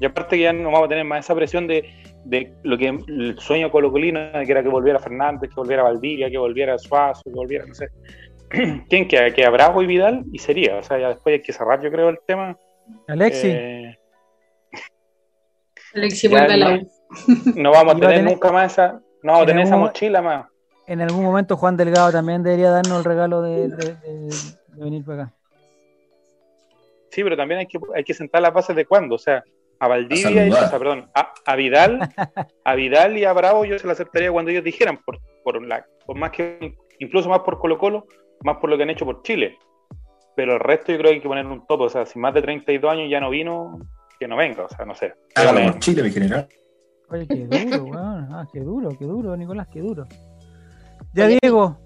Y 0.00 0.04
aparte 0.06 0.36
que 0.36 0.42
ya 0.42 0.52
no 0.52 0.64
vamos 0.70 0.86
a 0.86 0.88
tener 0.88 1.04
más 1.04 1.24
esa 1.24 1.34
presión 1.34 1.66
de, 1.66 1.88
de 2.24 2.52
lo 2.62 2.76
que 2.76 2.88
el 2.88 3.38
sueño 3.38 3.70
colocolino, 3.70 4.20
de 4.32 4.44
que 4.44 4.52
era 4.52 4.62
que 4.62 4.68
volviera 4.68 4.98
Fernández, 4.98 5.48
que 5.48 5.54
volviera 5.56 5.82
Valdivia, 5.82 6.28
que 6.30 6.38
volviera 6.38 6.76
Suazo, 6.78 7.22
que 7.24 7.30
volviera, 7.30 7.64
no 7.66 7.74
sé. 7.74 7.88
¿Quién 8.88 9.08
queda? 9.08 9.32
Queda 9.32 9.50
Bravo 9.50 9.82
y 9.82 9.86
Vidal 9.86 10.24
y 10.32 10.38
sería. 10.38 10.76
O 10.76 10.82
sea, 10.82 10.98
ya 10.98 11.08
después 11.08 11.34
hay 11.34 11.42
que 11.42 11.52
cerrar, 11.52 11.80
yo 11.82 11.90
creo, 11.90 12.08
el 12.10 12.18
tema. 12.26 12.56
Alexi, 13.08 13.48
Eh, 13.48 13.98
Alexi 15.94 16.28
vuelve 16.28 16.52
a 16.52 16.56
la 16.56 16.76
no. 17.56 17.72
Vamos 17.72 17.94
a 17.96 17.98
tener 18.00 18.24
nunca 18.24 18.52
más 18.52 18.72
esa, 18.72 18.92
no 19.22 19.32
vamos 19.32 19.38
a 19.38 19.42
en 19.42 19.46
tener 19.48 19.64
esa 19.66 19.76
mochila 19.76 20.22
más. 20.22 20.46
en 20.86 21.00
algún 21.00 21.24
momento 21.24 21.56
Juan 21.56 21.76
Delgado 21.76 22.12
también 22.12 22.42
debería 22.42 22.70
darnos 22.70 22.98
el 22.98 23.04
regalo 23.04 23.42
de, 23.42 23.68
de- 23.68 23.94
de- 23.94 24.28
de 24.68 24.84
venir 24.84 25.04
para 25.04 25.22
acá. 25.24 25.32
Sí, 27.10 27.22
pero 27.22 27.36
también 27.36 27.60
hay 27.60 27.66
que, 27.66 27.78
hay 27.94 28.04
que 28.04 28.12
sentar 28.12 28.42
las 28.42 28.52
bases 28.52 28.76
de 28.76 28.84
cuándo. 28.84 29.14
O 29.14 29.18
sea, 29.18 29.42
a 29.78 29.88
Valdivia, 29.88 30.46
y, 30.46 30.50
o 30.50 30.54
sea, 30.54 30.78
perdón, 30.78 31.10
a, 31.14 31.32
a 31.44 31.56
Vidal, 31.56 32.00
a 32.64 32.74
Vidal 32.74 33.16
y 33.18 33.24
a 33.24 33.32
Bravo 33.32 33.64
yo 33.64 33.78
se 33.78 33.86
la 33.86 33.92
aceptaría 33.92 34.32
cuando 34.32 34.50
ellos 34.50 34.64
dijeran, 34.64 34.98
por, 35.04 35.18
por, 35.44 35.64
la, 35.64 35.86
por 36.04 36.16
más 36.16 36.30
que, 36.30 36.76
incluso 36.98 37.28
más 37.28 37.40
por 37.40 37.58
Colo 37.58 37.78
Colo, 37.78 38.06
más 38.42 38.56
por 38.58 38.70
lo 38.70 38.76
que 38.76 38.82
han 38.84 38.90
hecho 38.90 39.04
por 39.04 39.22
Chile. 39.22 39.58
Pero 40.34 40.54
el 40.54 40.60
resto 40.60 40.92
yo 40.92 40.98
creo 40.98 41.10
que 41.10 41.14
hay 41.16 41.22
que 41.22 41.28
poner 41.28 41.46
un 41.46 41.66
tope. 41.66 41.84
O 41.84 41.88
sea, 41.88 42.04
si 42.04 42.18
más 42.18 42.34
de 42.34 42.42
32 42.42 42.92
años 42.92 43.10
ya 43.10 43.20
no 43.20 43.30
vino, 43.30 43.78
que 44.20 44.28
no 44.28 44.36
venga. 44.36 44.64
O 44.64 44.68
sea, 44.68 44.84
no 44.84 44.94
sé. 44.94 45.14
Hágalo 45.34 45.72
por 45.72 45.80
Chile, 45.80 46.02
mi 46.02 46.10
general. 46.10 46.46
Oye, 47.08 47.26
qué 47.26 47.46
duro, 47.46 47.84
weón. 47.84 48.28
Ah, 48.32 48.46
qué 48.52 48.60
duro, 48.60 48.90
qué 48.98 49.04
duro, 49.06 49.36
Nicolás, 49.36 49.68
qué 49.72 49.80
duro. 49.80 50.04
Ya, 51.14 51.26
Diego, 51.26 51.78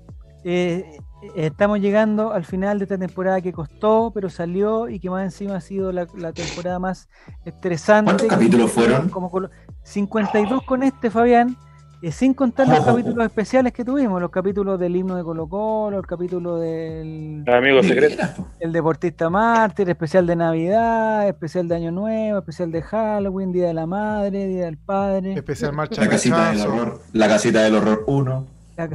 eh, 0.45 0.99
estamos 1.35 1.81
llegando 1.81 2.33
al 2.33 2.45
final 2.45 2.79
de 2.79 2.85
esta 2.85 2.99
temporada 2.99 3.41
que 3.41 3.53
costó, 3.53 4.11
pero 4.15 4.31
salió 4.31 4.89
y 4.89 4.99
que 5.01 5.11
más 5.11 5.25
encima 5.25 5.57
ha 5.57 5.61
sido 5.61 5.93
la, 5.93 6.07
la 6.17 6.33
temporada 6.33 6.79
más 6.79 7.09
estresante. 7.45 8.11
¿Cuántos 8.13 8.29
capítulos 8.29 8.71
fueron? 8.73 9.09
Como 9.11 9.31
colo- 9.31 9.51
52 9.83 10.63
con 10.65 10.83
este, 10.83 11.11
Fabián, 11.11 11.57
eh, 12.03 12.13
sin 12.13 12.33
contar 12.33 12.67
los 12.67 12.81
capítulos 12.81 13.27
especiales 13.27 13.75
que 13.75 13.85
tuvimos, 13.85 14.23
los 14.23 14.31
capítulos 14.31 14.81
del 14.81 14.97
himno 14.97 15.17
de 15.17 15.23
Colo 15.23 15.47
Colo, 15.47 15.99
el 15.99 16.07
capítulo 16.07 16.57
del 16.57 17.43
El 17.47 17.55
amigo 17.55 17.83
secreto. 17.83 18.47
El 18.59 18.73
deportista 18.73 19.29
mártir, 19.29 19.91
especial 19.91 20.27
de 20.27 20.35
Navidad, 20.37 21.29
especial 21.29 21.69
de 21.69 21.75
Año 21.77 21.91
Nuevo, 21.91 22.39
especial 22.39 22.73
de 22.73 22.81
Halloween, 22.81 23.53
Día 23.53 23.67
de 23.67 23.75
la 23.75 23.85
Madre, 23.87 24.47
Día 24.47 24.65
del 24.65 24.79
Padre. 24.79 25.35
Especial 25.35 25.75
marcha 25.75 26.01
La 26.01 26.07
de 26.07 26.11
casita 26.11 26.51
del 26.53 26.61
horror. 26.63 27.01
La 27.13 27.29
casita 27.29 27.63
del 27.63 27.75
horror 27.75 28.05
1. 28.07 28.47
La- 28.77 28.89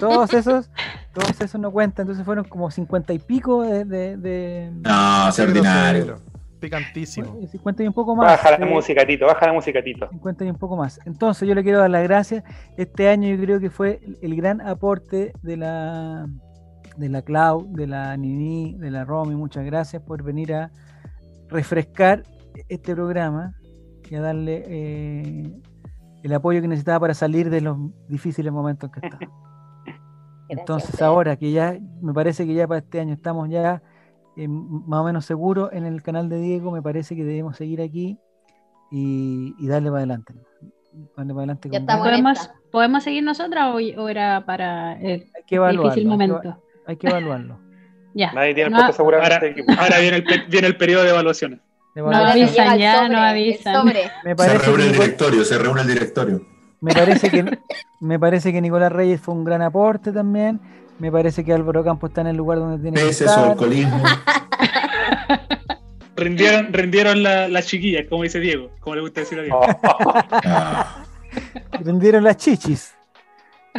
todos 0.00 0.32
esos, 0.34 0.70
todos 1.12 1.40
esos 1.40 1.60
no 1.60 1.70
cuentan, 1.70 2.04
entonces 2.04 2.24
fueron 2.24 2.44
como 2.44 2.70
50 2.70 3.12
y 3.12 3.18
pico 3.18 3.62
de, 3.62 3.84
de, 3.84 4.16
de- 4.16 4.70
No, 4.82 5.28
es 5.28 5.38
ordinario. 5.38 6.18
Picantísimo. 6.60 7.36
50 7.50 7.82
y 7.82 7.86
un 7.86 7.92
poco 7.92 8.16
más. 8.16 8.26
Baja 8.42 8.58
la 8.58 8.66
eh, 8.66 8.70
música, 8.70 9.06
Tito, 9.06 9.26
baja 9.26 9.46
la 9.46 9.52
música, 9.52 9.82
Tito. 9.82 10.08
50 10.08 10.44
y 10.46 10.50
un 10.50 10.56
poco 10.56 10.76
más. 10.76 10.98
Entonces 11.04 11.46
yo 11.46 11.54
le 11.54 11.62
quiero 11.62 11.78
dar 11.80 11.90
las 11.90 12.02
gracias. 12.02 12.44
Este 12.78 13.08
año 13.08 13.28
yo 13.28 13.40
creo 13.42 13.60
que 13.60 13.68
fue 13.70 14.00
el 14.22 14.34
gran 14.36 14.60
aporte 14.62 15.32
de 15.42 15.56
la 15.58 16.26
de 16.96 17.10
la 17.10 17.20
Clau, 17.20 17.66
de 17.72 17.86
la 17.86 18.16
Nini, 18.16 18.74
de 18.78 18.90
la 18.90 19.04
Romy. 19.04 19.34
Muchas 19.34 19.66
gracias 19.66 20.02
por 20.02 20.22
venir 20.22 20.54
a 20.54 20.70
refrescar 21.48 22.22
este 22.68 22.94
programa 22.94 23.52
y 24.10 24.14
a 24.14 24.20
darle 24.22 24.64
eh, 24.66 25.52
el 26.26 26.34
apoyo 26.34 26.60
que 26.60 26.68
necesitaba 26.68 27.00
para 27.00 27.14
salir 27.14 27.50
de 27.50 27.60
los 27.60 27.76
difíciles 28.08 28.52
momentos 28.52 28.90
que 28.90 29.00
está. 29.06 29.18
Entonces 30.48 31.00
ahora 31.02 31.36
que 31.36 31.50
ya 31.52 31.76
me 32.00 32.12
parece 32.12 32.46
que 32.46 32.54
ya 32.54 32.66
para 32.68 32.78
este 32.80 33.00
año 33.00 33.14
estamos 33.14 33.48
ya 33.48 33.82
eh, 34.36 34.46
más 34.48 35.00
o 35.00 35.04
menos 35.04 35.24
seguros 35.24 35.70
en 35.72 35.84
el 35.86 36.02
canal 36.02 36.28
de 36.28 36.38
Diego, 36.40 36.70
me 36.70 36.82
parece 36.82 37.16
que 37.16 37.24
debemos 37.24 37.56
seguir 37.56 37.80
aquí 37.80 38.18
y, 38.90 39.54
y 39.58 39.66
darle 39.66 39.88
para 39.90 39.98
adelante. 40.00 40.34
Darle 41.16 41.32
para 41.32 41.38
adelante 41.42 41.68
Ya 41.70 41.80
con 41.80 41.90
en 41.90 41.98
¿Podemos. 41.98 42.50
¿Podemos 42.70 43.02
seguir 43.04 43.22
nosotras 43.24 43.74
o, 43.74 43.76
o 44.02 44.08
era 44.08 44.44
para 44.46 44.94
el 45.00 45.22
hay 45.34 45.42
que 45.46 45.56
evaluarlo. 45.56 45.82
difícil 45.94 46.10
hay 46.12 46.18
que 46.18 46.24
eva- 46.24 46.32
momento? 46.42 46.62
Hay 46.86 46.96
que 46.96 47.06
evaluarlo. 47.08 47.58
Ya. 48.14 48.32
Nadie 48.32 48.54
tiene 48.54 48.70
No, 48.70 48.78
en 48.88 48.94
Ahora, 48.98 49.40
ahora 49.78 49.98
viene, 50.00 50.16
el, 50.16 50.24
pe- 50.24 50.44
viene 50.48 50.66
el 50.68 50.76
periodo 50.76 51.02
de 51.04 51.10
evaluaciones. 51.10 51.60
No 51.96 52.10
avisan 52.14 52.78
ya, 52.78 52.94
sobre, 52.96 53.08
no 53.08 53.18
avisan. 53.18 53.92
Se 54.36 54.58
reúne 54.58 54.82
que 54.84 54.88
el 54.88 54.92
directorio, 54.92 55.44
se 55.44 55.58
reúne 55.58 55.80
el 55.80 55.86
directorio. 55.88 56.42
me 56.80 56.92
parece 56.92 57.30
que 57.30 57.44
me 58.00 58.18
parece 58.18 58.52
que 58.52 58.60
Nicolás 58.60 58.92
Reyes 58.92 59.20
fue 59.20 59.34
un 59.34 59.44
gran 59.44 59.62
aporte 59.62 60.12
también. 60.12 60.60
Me 60.98 61.10
parece 61.12 61.44
que 61.44 61.52
Álvaro 61.52 61.84
Campos 61.84 62.10
está 62.10 62.22
en 62.22 62.28
el 62.28 62.36
lugar 62.36 62.58
donde 62.58 62.78
tiene 62.82 63.00
que 63.00 63.08
Ese 63.08 63.24
su 63.24 63.30
estar. 63.30 63.50
alcoholismo. 63.50 64.02
Rindieron, 66.16 66.72
rindieron 66.72 67.22
la- 67.22 67.48
las 67.48 67.66
chiquillas, 67.66 68.04
como 68.08 68.22
dice 68.22 68.40
Diego, 68.40 68.70
como 68.80 68.96
le 68.96 69.02
gusta 69.02 69.20
decir 69.20 69.38
a 69.38 69.42
Diego. 69.42 69.60
Ah, 69.82 71.04
Rindieron 71.80 72.24
las 72.24 72.38
chichis. 72.38 72.94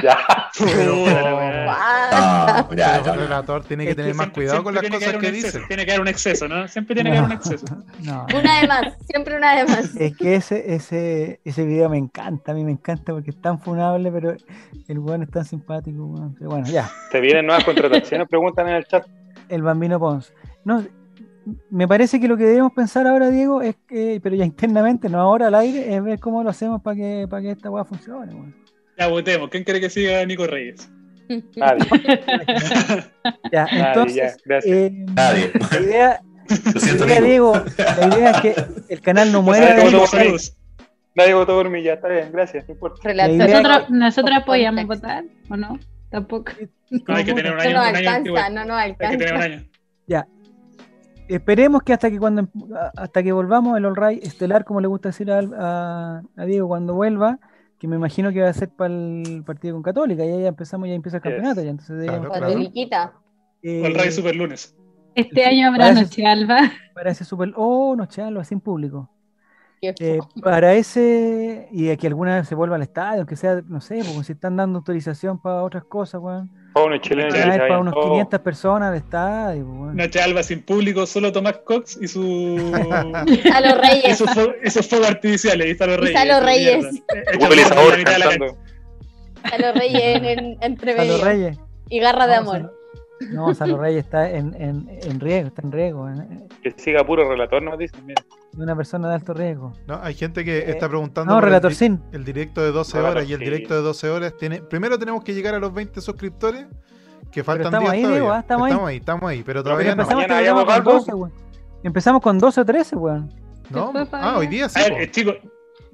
Ya. 0.02 0.18
Weá. 0.60 1.68
ah, 1.70 2.58
ya, 2.58 2.68
Pero 2.70 2.78
ya, 3.06 3.14
el 3.14 3.20
relator 3.20 3.64
tiene 3.64 3.84
que 3.86 3.92
Es 3.92 3.96
que 3.96 4.02
tener 4.02 4.16
más 4.16 4.26
Siempre- 4.26 4.44
cuidado 4.44 4.64
con 4.64 4.74
las 4.76 4.84
cosas 4.90 5.18
que 5.18 5.28
un 5.28 5.34
dice. 5.34 5.60
Tiene 5.68 5.86
que 5.86 5.92
haber 5.92 6.02
un 6.02 6.08
exceso, 6.08 6.48
¿no? 6.48 6.68
Siempre 6.68 6.96
tiene 6.96 7.12
que 7.12 7.18
haber 7.18 7.30
un 7.32 7.36
exceso. 7.38 7.66
No. 8.04 8.26
Una 8.34 8.62
de 8.62 8.68
más, 8.68 8.94
siempre 9.10 9.36
una 9.38 9.56
de 9.58 9.66
más. 9.66 9.96
Es 9.96 10.16
que 10.16 10.36
ese, 10.36 10.74
ese, 10.76 11.42
ese 11.44 11.66
video 11.66 11.90
me 11.90 11.98
encanta, 11.98 12.52
a 12.52 12.56
mí 12.56 12.64
me 12.64 12.72
encanta 12.72 13.12
porque 13.14 13.32
es 13.32 13.42
tan 13.42 13.60
funable, 13.60 14.12
pero 14.12 14.36
el 14.88 15.00
weón 15.00 15.24
es 15.24 15.32
tan 15.32 15.46
simpático. 15.46 16.06
weón. 16.06 16.36
Pero 16.38 16.50
bueno, 16.52 16.68
ya. 16.68 16.90
¿Te 17.12 17.20
vienen 17.20 17.46
nuevas 17.48 17.64
contrataciones? 17.66 18.28
Preguntan 18.30 18.68
en 18.70 18.76
el 18.76 18.86
chat. 18.86 19.06
el 19.50 19.62
Bambino 19.62 20.00
Pons. 20.00 20.32
No, 20.64 20.84
me 21.70 21.88
parece 21.88 22.20
que 22.20 22.28
lo 22.28 22.36
que 22.38 22.44
debemos 22.44 22.74
pensar 22.74 23.08
ahora, 23.08 23.30
Diego, 23.30 23.62
es 23.62 23.76
que, 23.88 24.20
pero 24.22 24.36
ya 24.36 24.44
internamente, 24.46 25.10
no 25.10 25.20
ahora 25.22 25.48
al 25.48 25.56
aire, 25.56 25.96
es 25.96 26.04
ver 26.04 26.20
cómo 26.20 26.44
lo 26.44 26.50
hacemos 26.50 26.82
para 26.82 26.96
que, 26.98 27.26
para 27.30 27.42
que 27.42 27.52
esta 27.52 27.70
weá 27.70 27.84
funcione. 27.86 28.34
weón. 28.34 28.56
Ya 28.98 29.08
votemos. 29.08 29.50
¿Quién 29.50 29.64
quiere 29.64 29.80
que 29.80 29.90
siga 29.90 30.26
Nico 30.26 30.48
Reyes? 30.48 30.90
Nadie. 31.56 31.86
Ya, 33.52 33.66
entonces, 33.70 34.38
Gracias. 34.46 34.76
eh, 34.76 34.92
Nadie. 35.14 35.52
la 35.72 35.80
idea, 35.82 36.22
Lo 36.50 36.72
la 36.72 36.80
siento, 36.80 37.06
idea, 37.06 37.20
Nico. 37.20 37.26
Diego, 37.28 37.54
la 37.78 38.08
idea 38.16 38.32
es 38.32 38.42
que 38.42 38.56
el 38.90 39.02
canal 39.02 39.32
no 39.32 39.42
muera. 39.42 39.66
Nadie 39.70 39.78
de- 39.78 39.86
votó 39.86 39.98
por 40.00 40.08
Saludos. 40.08 40.58
Nadie 41.16 41.34
votó 41.34 41.54
por 41.56 41.70
mí, 41.70 41.82
ya 41.84 41.94
está 41.94 42.08
bien, 42.08 42.30
gracias, 42.32 42.66
no 42.68 42.74
importa. 42.76 43.02
Relator. 43.04 43.36
La 43.38 43.46
idea- 43.46 43.62
¿Nosotros, 43.62 43.90
nosotros 43.90 44.36
Con 44.38 44.46
podíamos 44.46 44.86
votar 44.88 45.24
o 45.50 45.58
no? 45.58 45.80
Tampoco. 46.10 46.52
No, 46.90 47.16
hay 47.16 47.26
que 47.26 47.34
tener 47.34 47.52
un 47.52 47.58
No 47.58 47.64
año, 47.64 47.74
nos 47.74 47.90
un 47.90 47.96
año 47.96 48.10
alcanza, 48.10 48.50
no 48.50 48.66
nos 48.66 48.78
Hay 48.78 48.92
que 48.96 48.98
tener 49.08 49.18
un 49.34 49.42
alcanza. 49.42 49.46
año. 49.58 49.70
Ya. 50.08 50.28
esperemos 51.28 51.84
que 51.84 51.92
hasta 51.92 52.10
que 52.10 52.18
cuando 52.18 52.48
hasta 52.96 53.22
que 53.24 53.32
volvamos 53.34 53.78
el 53.78 53.84
All 53.86 53.96
Right 53.98 54.24
estelar, 54.24 54.64
como 54.64 54.80
le 54.80 54.88
gusta 54.88 55.10
decir 55.10 55.30
a, 55.32 56.22
a 56.38 56.46
Diego 56.46 56.70
cuando 56.70 56.94
vuelva, 56.94 57.40
que 57.80 57.88
me 57.88 57.96
imagino 57.96 58.32
que 58.32 58.42
va 58.42 58.50
a 58.50 58.54
ser 58.54 58.70
para 58.70 58.94
el 58.94 59.44
partido 59.46 59.76
con 59.76 59.84
Católica, 59.84 60.26
y 60.26 60.30
ahí 60.30 60.42
ya 60.44 60.48
empezamos, 60.50 60.88
ya 60.88 60.96
empieza 60.96 61.18
el 61.18 61.24
campeonato, 61.24 61.62
ya 61.64 61.70
entonces 61.70 62.04
Claro, 62.04 62.24
claro. 62.30 62.46
Catoliquita. 62.48 63.14
eh, 63.62 63.94
Ray 63.96 64.12
Super 64.12 64.36
Lunes. 64.36 64.76
Este 65.16 65.46
año 65.46 65.68
habrá 65.68 65.86
Parece- 65.86 66.02
noche 66.04 66.26
alba. 66.26 66.72
para 66.94 67.12
ese 67.12 67.24
super, 67.26 67.52
oh, 67.56 67.96
no 67.96 68.04
algo 68.28 68.40
así 68.42 68.54
en 68.54 68.62
público. 68.62 69.10
Eh, 69.82 70.20
para 70.42 70.74
ese, 70.74 71.68
y 71.72 71.90
a 71.90 71.96
que 71.98 72.08
alguna 72.08 72.36
vez 72.38 72.48
se 72.48 72.56
vuelva 72.56 72.76
al 72.78 72.82
estadio, 72.82 73.20
aunque 73.20 73.36
sea, 73.36 73.62
no 73.68 73.80
sé, 73.80 74.02
porque 74.04 74.24
si 74.24 74.34
están 74.34 74.56
dando 74.58 74.80
autorización 74.80 75.40
para 75.42 75.62
otras 75.64 75.84
cosas, 75.84 76.20
weón. 76.22 76.50
A 76.74 76.80
para 77.68 77.80
unos 77.80 77.94
todos. 77.94 78.08
500 78.10 78.40
personas 78.42 78.90
al 78.90 78.96
estadio, 78.98 79.66
weón. 79.66 79.96
Noche 79.96 80.22
Alba 80.22 80.44
sin 80.44 80.62
público, 80.64 81.06
solo 81.06 81.32
Tomás 81.32 81.58
Cox 81.64 81.98
y 82.02 82.08
su. 82.08 82.72
A 83.54 83.62
los 83.62 83.78
reyes. 83.80 84.12
y 84.64 84.70
sus 84.70 84.88
fuegos 84.88 85.08
artificiales. 85.10 85.68
Y 85.68 85.72
los 85.90 85.98
Y 85.98 86.00
reyes. 86.02 86.16
están 86.16 86.28
los 86.28 86.38
esa 86.38 86.46
reyes. 86.46 86.86
en. 86.86 88.58
A 89.44 89.58
los 89.60 89.74
reyes 89.76 90.02
en, 90.18 90.26
en- 90.26 90.58
entre 90.62 90.92
A 90.94 90.96
los 91.06 91.08
medio. 91.08 91.24
Reyes. 91.24 91.58
Y 91.90 92.00
garra 92.00 92.28
de 92.28 92.36
amor. 92.36 92.77
No, 93.32 93.54
Salo 93.56 93.78
Reyes 93.78 94.04
está 94.06 94.30
en, 94.30 94.54
en, 94.62 94.88
en 94.90 95.20
riesgo, 95.20 95.48
está 95.48 95.62
en 95.64 95.72
riesgo. 95.72 96.08
en- 96.10 96.48
Que 96.62 96.72
siga 96.78 97.04
puro 97.06 97.28
relator, 97.28 97.62
nos 97.64 97.78
dicen. 97.78 98.06
mira. 98.06 98.22
una 98.58 98.76
persona 98.76 99.10
de 99.10 99.16
alto 99.16 99.34
riesgo. 99.34 99.74
No, 99.88 100.00
hay 100.02 100.14
gente 100.16 100.44
que 100.44 100.58
Eh, 100.60 100.70
está 100.72 100.88
preguntando 100.88 101.32
No, 101.32 101.38
por 101.38 101.44
el 101.46 101.50
relator 101.50 101.72
di- 101.72 101.76
sin. 101.78 102.02
el, 102.12 102.24
directo 102.26 102.62
de 102.62 102.72
12 102.72 102.98
Relator 102.98 103.18
horas 103.18 103.30
y 103.30 103.34
el 103.34 103.40
directo 103.40 103.76
de 103.76 103.82
12 103.82 104.10
horas 104.10 104.36
tiene 104.38 104.62
primero 104.62 104.98
tenemos 104.98 105.24
que 105.24 105.34
llegar 105.36 105.54
a 105.56 105.60
los 105.60 105.74
20 105.74 106.02
suscriptores 106.02 106.66
que 107.32 107.44
faltan 107.44 107.66
estamos 107.68 107.92
10 107.92 107.94
ahí, 107.94 108.02
todavía. 108.02 108.20
Diego, 108.22 108.34
¿ah? 108.34 108.40
Estamos 108.40 108.68
ahí. 108.72 108.78
ahí, 108.86 108.98
estamos 108.98 109.30
ahí, 109.30 109.38
pero 109.38 109.46
Pero 109.46 109.64
todavía 109.64 109.86
no. 109.96 110.02
empezamos, 110.04 110.16
Mañana 110.24 110.38
hay 110.38 110.46
programa 110.46 110.66
con 110.66 110.74
abogado. 110.76 110.98
12, 111.00 111.14
weón. 111.14 111.34
Empezamos 111.84 112.22
con 112.22 112.40
12 112.40 112.62
o 112.62 112.66
13, 112.66 112.96
weón. 112.96 113.30
¿No? 113.70 113.94
Ah, 114.12 114.38
hoy 114.38 114.48
día 114.48 114.70
sí. 114.70 114.80
A 114.80 114.84
ver, 114.90 115.02
eh, 115.02 115.12
chicos, 115.12 115.36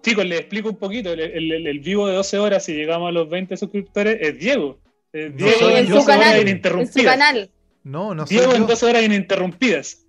chicos, 0.01 0.25
les 0.25 0.39
explico 0.41 0.69
un 0.69 0.77
poquito. 0.77 1.11
El, 1.11 1.19
el- 1.19 1.51
el- 1.51 1.67
el 1.67 1.79
vivo 1.79 2.07
de 2.07 2.15
12 2.15 2.37
horas, 2.39 2.63
si 2.63 2.73
llegamos 2.73 3.09
a 3.09 3.11
los 3.11 3.27
20 3.29 3.57
suscriptores, 3.57 4.17
es 4.21 4.39
Diego. 4.39 4.77
No 5.13 5.47
soy 5.59 5.73
en 5.75 5.87
su 5.87 5.93
12 5.93 6.05
horas 6.05 6.05
canal. 6.05 6.33
En 6.33 6.35
su 6.35 6.41
ininterrumpidas. 6.49 7.05
canal. 7.13 7.51
No, 7.83 8.15
no 8.15 8.25
soy 8.25 8.37
Diego 8.37 8.53
en 8.53 8.61
yo. 8.61 8.67
12 8.67 8.85
horas 8.85 9.03
ininterrumpidas. 9.03 9.99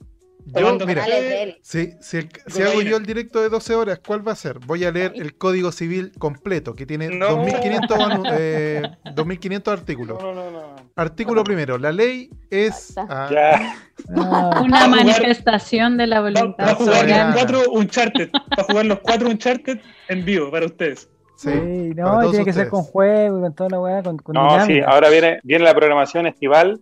Yo, 0.47 0.74
mira, 0.86 1.02
Canales 1.05 1.23
de 1.23 1.42
él. 1.42 1.58
si, 1.62 1.92
si, 2.02 2.18
el- 2.18 2.28
si 2.49 2.60
hago 2.60 2.83
yo 2.83 2.99
el 2.99 3.07
directo 3.07 3.41
de 3.41 3.49
12 3.49 3.74
horas, 3.76 4.00
¿cuál 4.07 4.26
va 4.28 4.33
a 4.33 4.36
ser? 4.36 4.58
Voy 4.58 4.84
a 4.84 4.92
leer 4.92 5.12
el 5.16 5.39
Código 5.39 5.73
Civil 5.73 6.12
completo, 6.18 6.74
que 6.74 6.84
tiene 6.84 7.08
No. 7.08 7.28
2500, 7.36 7.99
anu- 7.99 8.28
eh, 8.39 8.83
2500 9.15 9.73
artículos. 9.73 10.23
No, 10.23 10.34
no, 10.34 10.50
no. 10.50 10.60
no. 10.60 10.76
Artículo 10.97 11.42
primero, 11.44 11.78
la 11.78 11.92
ley 11.92 12.28
es... 12.50 12.92
Ah, 12.99 13.28
Ya. 13.33 13.76
Ah, 14.15 14.60
Una 14.62 14.84
jugar- 14.84 14.91
manifestación 14.91 15.97
de 15.97 16.07
la 16.08 16.20
voluntad 16.20 16.68
a 16.68 16.74
jugar 16.74 17.08
los 17.08 17.34
cuatro 17.34 17.62
Uncharted. 17.73 18.31
Va 18.33 18.42
a 18.58 18.65
jugar 18.65 18.84
los 18.84 19.00
cuatro 19.00 19.28
Uncharted 19.31 19.78
en 20.08 20.24
vivo 20.26 20.50
para 20.50 20.66
ustedes. 20.66 21.08
Sí, 21.45 21.91
sí, 21.91 21.95
no, 21.95 22.31
tiene 22.31 22.45
que 22.45 22.53
ser 22.53 22.69
con 22.69 22.83
juego 22.83 23.39
y 23.39 23.41
con 23.43 23.55
toda 23.55 23.71
la 23.71 23.81
weá, 23.81 24.03
con, 24.03 24.17
con 24.19 24.35
No, 24.35 24.65
sí, 24.65 24.81
ahora 24.81 25.09
viene, 25.09 25.41
viene 25.43 25.65
la 25.65 25.75
programación 25.75 26.27
estival. 26.27 26.81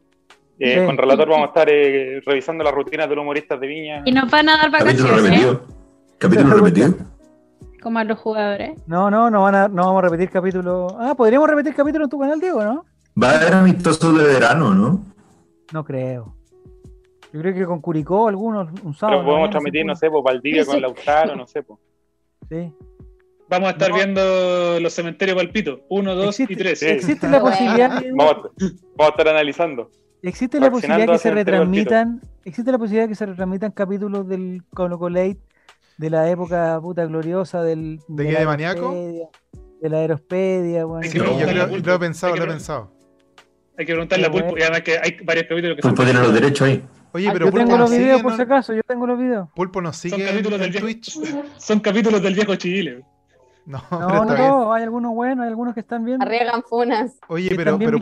Eh, 0.59 0.79
Sí. 0.79 0.87
Con 0.87 0.97
Relator 0.97 1.29
vamos 1.29 1.45
a 1.45 1.49
estar 1.49 1.69
eh, 1.71 2.21
revisando 2.25 2.63
las 2.63 2.73
rutinas 2.73 3.09
de 3.09 3.17
los 3.17 3.23
humoristas 3.23 3.59
de 3.59 3.67
Viña. 3.67 4.03
Y 4.05 4.13
nos 4.13 4.31
van 4.31 4.49
a 4.49 4.59
dar 4.59 4.71
Capítulo 4.71 5.09
vacaciones, 5.09 5.25
¿eh? 5.25 5.45
repetido. 5.45 5.67
Capítulo 6.19 6.55
repetido. 6.55 6.95
como 7.83 7.99
a 7.99 8.05
los 8.05 8.19
jugadores. 8.19 8.79
No, 8.87 9.11
no, 9.11 9.29
no, 9.29 9.43
van 9.43 9.55
a, 9.57 9.69
no 9.69 9.87
vamos 9.87 10.05
a 10.05 10.09
repetir 10.09 10.31
capítulo. 10.31 10.97
Ah, 11.01 11.15
podríamos 11.17 11.49
repetir 11.49 11.75
capítulo 11.75 12.05
en 12.05 12.11
tu 12.11 12.19
canal, 12.19 12.39
Diego, 12.39 12.63
¿no? 12.63 12.85
Va 13.21 13.33
a 13.33 13.37
haber 13.39 13.55
amistosos 13.55 14.17
de 14.17 14.25
verano, 14.25 14.73
¿no? 14.73 15.05
No 15.73 15.85
creo. 15.85 16.37
Yo 17.33 17.41
creo 17.41 17.55
que 17.55 17.65
con 17.65 17.81
Curicó 17.81 18.29
algunos, 18.29 18.69
un 18.85 18.95
sábado. 18.95 19.19
Pero 19.19 19.31
podemos 19.31 19.51
transmitir, 19.51 19.81
se 19.81 19.87
no 19.87 19.97
sé, 19.97 20.11
pues 20.11 20.23
Valdivia 20.23 20.65
con 20.65 20.81
Lautaro, 20.81 21.35
no 21.35 21.47
sé, 21.47 21.63
pues. 21.63 21.81
Sí. 22.49 22.73
Vamos 23.53 23.69
a 23.69 23.73
estar 23.73 23.91
No. 23.91 23.97
viendo 23.97 24.81
los 24.81 24.95
cementerios 24.95 25.37
palpitos. 25.37 25.81
Uno, 25.91 26.15
dos 26.15 26.29
Existe, 26.41 26.55
y 26.55 26.57
tres. 26.57 26.79
Sí. 26.79 26.87
existe 26.87 27.29
la 27.29 27.39
posibilidad, 27.39 28.03
Vamos, 28.17 28.33
a- 28.33 28.37
vamos 28.97 28.99
a 28.99 29.09
estar 29.09 29.29
analizando. 29.29 29.91
existe 30.23 30.59
la 30.59 30.71
posibilidad 30.71 31.07
que 31.13 31.19
se 31.19 31.31
retransmitan, 31.33 32.23
existe 32.47 32.73
la 32.73 32.79
posibilidad 32.79 33.09
que 33.09 33.15
se 33.15 33.27
retransmitan 33.27 33.71
capítulos 33.73 34.27
del 34.27 34.63
Colo 34.73 34.99
Colate 34.99 35.39
de 35.99 36.09
la 36.09 36.31
época 36.31 36.81
puta 36.81 37.05
gloriosa 37.05 37.63
del 37.63 38.01
¿De 38.09 38.25
la 38.25 38.31
qué, 38.31 38.39
de 38.39 38.47
Maníaco? 38.47 38.95
De 39.83 39.89
la 39.91 39.99
aerospedia, 39.99 40.87
bueno. 40.87 41.07
Sí, 41.07 41.19
yo 41.19 41.25
creo, 41.25 41.67
lo 41.67 41.95
he 41.95 41.99
pensado, 41.99 42.35
lo 42.35 42.45
he 42.45 42.47
pensado. 42.47 42.91
Hay 43.77 43.85
que 43.85 43.93
preguntarle 43.93 44.27
a 44.29 44.31
Pulpo. 44.31 44.57
Y 44.57 44.63
además 44.63 44.81
que 44.81 44.99
hay 44.99 45.17
varios 45.25 45.47
capítulos 45.47 45.77
que 45.77 45.83
son. 45.83 45.91
Pulpo 45.91 46.05
tiene 46.05 46.21
los 46.21 46.33
derechos 46.33 46.69
ahí. 46.69 46.83
Oye, 47.13 47.29
Ah, 47.29 47.33
pero 47.35 47.47
yo 47.47 47.51
Pulpo 47.53 47.67
tengo 47.67 47.79
los 47.79 47.91
videos 47.91 48.11
sigue, 48.13 48.23
por 48.23 48.31
¿no? 48.33 48.37
si 48.37 48.43
acaso, 48.45 48.73
yo 48.73 48.81
tengo 48.87 49.07
los 49.07 49.19
videos. 49.19 49.49
Pulpo 49.55 49.83
nos 49.83 49.97
Son 49.99 50.11
sigue 50.11 50.23
en, 50.23 50.31
capítulos 50.31 50.61
del 50.61 50.71
viejo. 50.71 50.87
Son 51.59 51.81
capítulos 51.81 52.23
del 52.23 52.35
viejo 52.35 52.55
Chile. 52.57 53.03
No, 53.65 53.79
No, 53.79 53.89
pero 53.91 54.09
no, 54.09 54.23
está 54.23 54.35
bien. 54.35 54.49
no, 54.49 54.73
hay 54.73 54.83
algunos 54.83 55.15
buenos, 55.15 55.43
hay 55.45 55.49
algunos 55.49 55.75
que 55.75 55.81
están 55.81 56.05
bien. 56.05 56.21
Arriesgan 56.21 56.63
funas. 56.63 57.13
Oye, 57.29 57.49
que 57.49 57.55
pero, 57.55 57.79
pero 57.79 57.99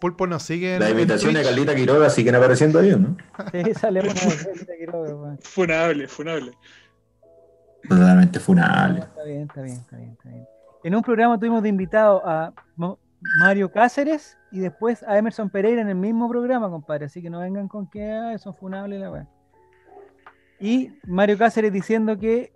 Pulpo, 0.00 0.26
nos 0.26 0.42
sigue 0.42 0.76
en, 0.76 0.82
en 0.82 0.90
imitaciones 0.90 1.42
de. 1.42 1.44
Carlita 1.44 1.74
Quiroga 1.74 2.08
siguen 2.08 2.34
apareciendo 2.34 2.78
ahí, 2.78 2.96
¿no? 2.96 3.16
Sí, 3.52 3.74
sale 3.74 4.00
una 4.00 4.12
de 4.12 4.76
Quiroga. 4.78 5.36
Funable, 5.42 6.08
funable. 6.08 6.52
Totalmente 7.88 8.40
funable. 8.40 9.00
Está 9.00 9.24
bien, 9.24 9.42
está 9.42 9.62
bien, 9.62 9.76
está 9.76 9.96
bien, 9.96 10.10
está 10.12 10.28
bien. 10.28 10.46
En 10.84 10.94
un 10.94 11.02
programa 11.02 11.38
tuvimos 11.38 11.62
de 11.62 11.68
invitado 11.68 12.22
a 12.24 12.52
Mario 13.40 13.70
Cáceres 13.70 14.36
y 14.50 14.60
después 14.60 15.02
a 15.04 15.16
Emerson 15.16 15.50
Pereira 15.50 15.80
en 15.80 15.88
el 15.88 15.94
mismo 15.94 16.28
programa, 16.28 16.68
compadre. 16.70 17.06
Así 17.06 17.22
que 17.22 17.30
no 17.30 17.40
vengan 17.40 17.68
con 17.68 17.88
que 17.88 18.10
ah, 18.10 18.36
son 18.38 18.54
funables 18.54 19.00
la 19.00 19.10
weá. 19.10 19.28
Y 20.60 20.92
Mario 21.06 21.38
Cáceres 21.38 21.72
diciendo 21.72 22.18
que, 22.18 22.52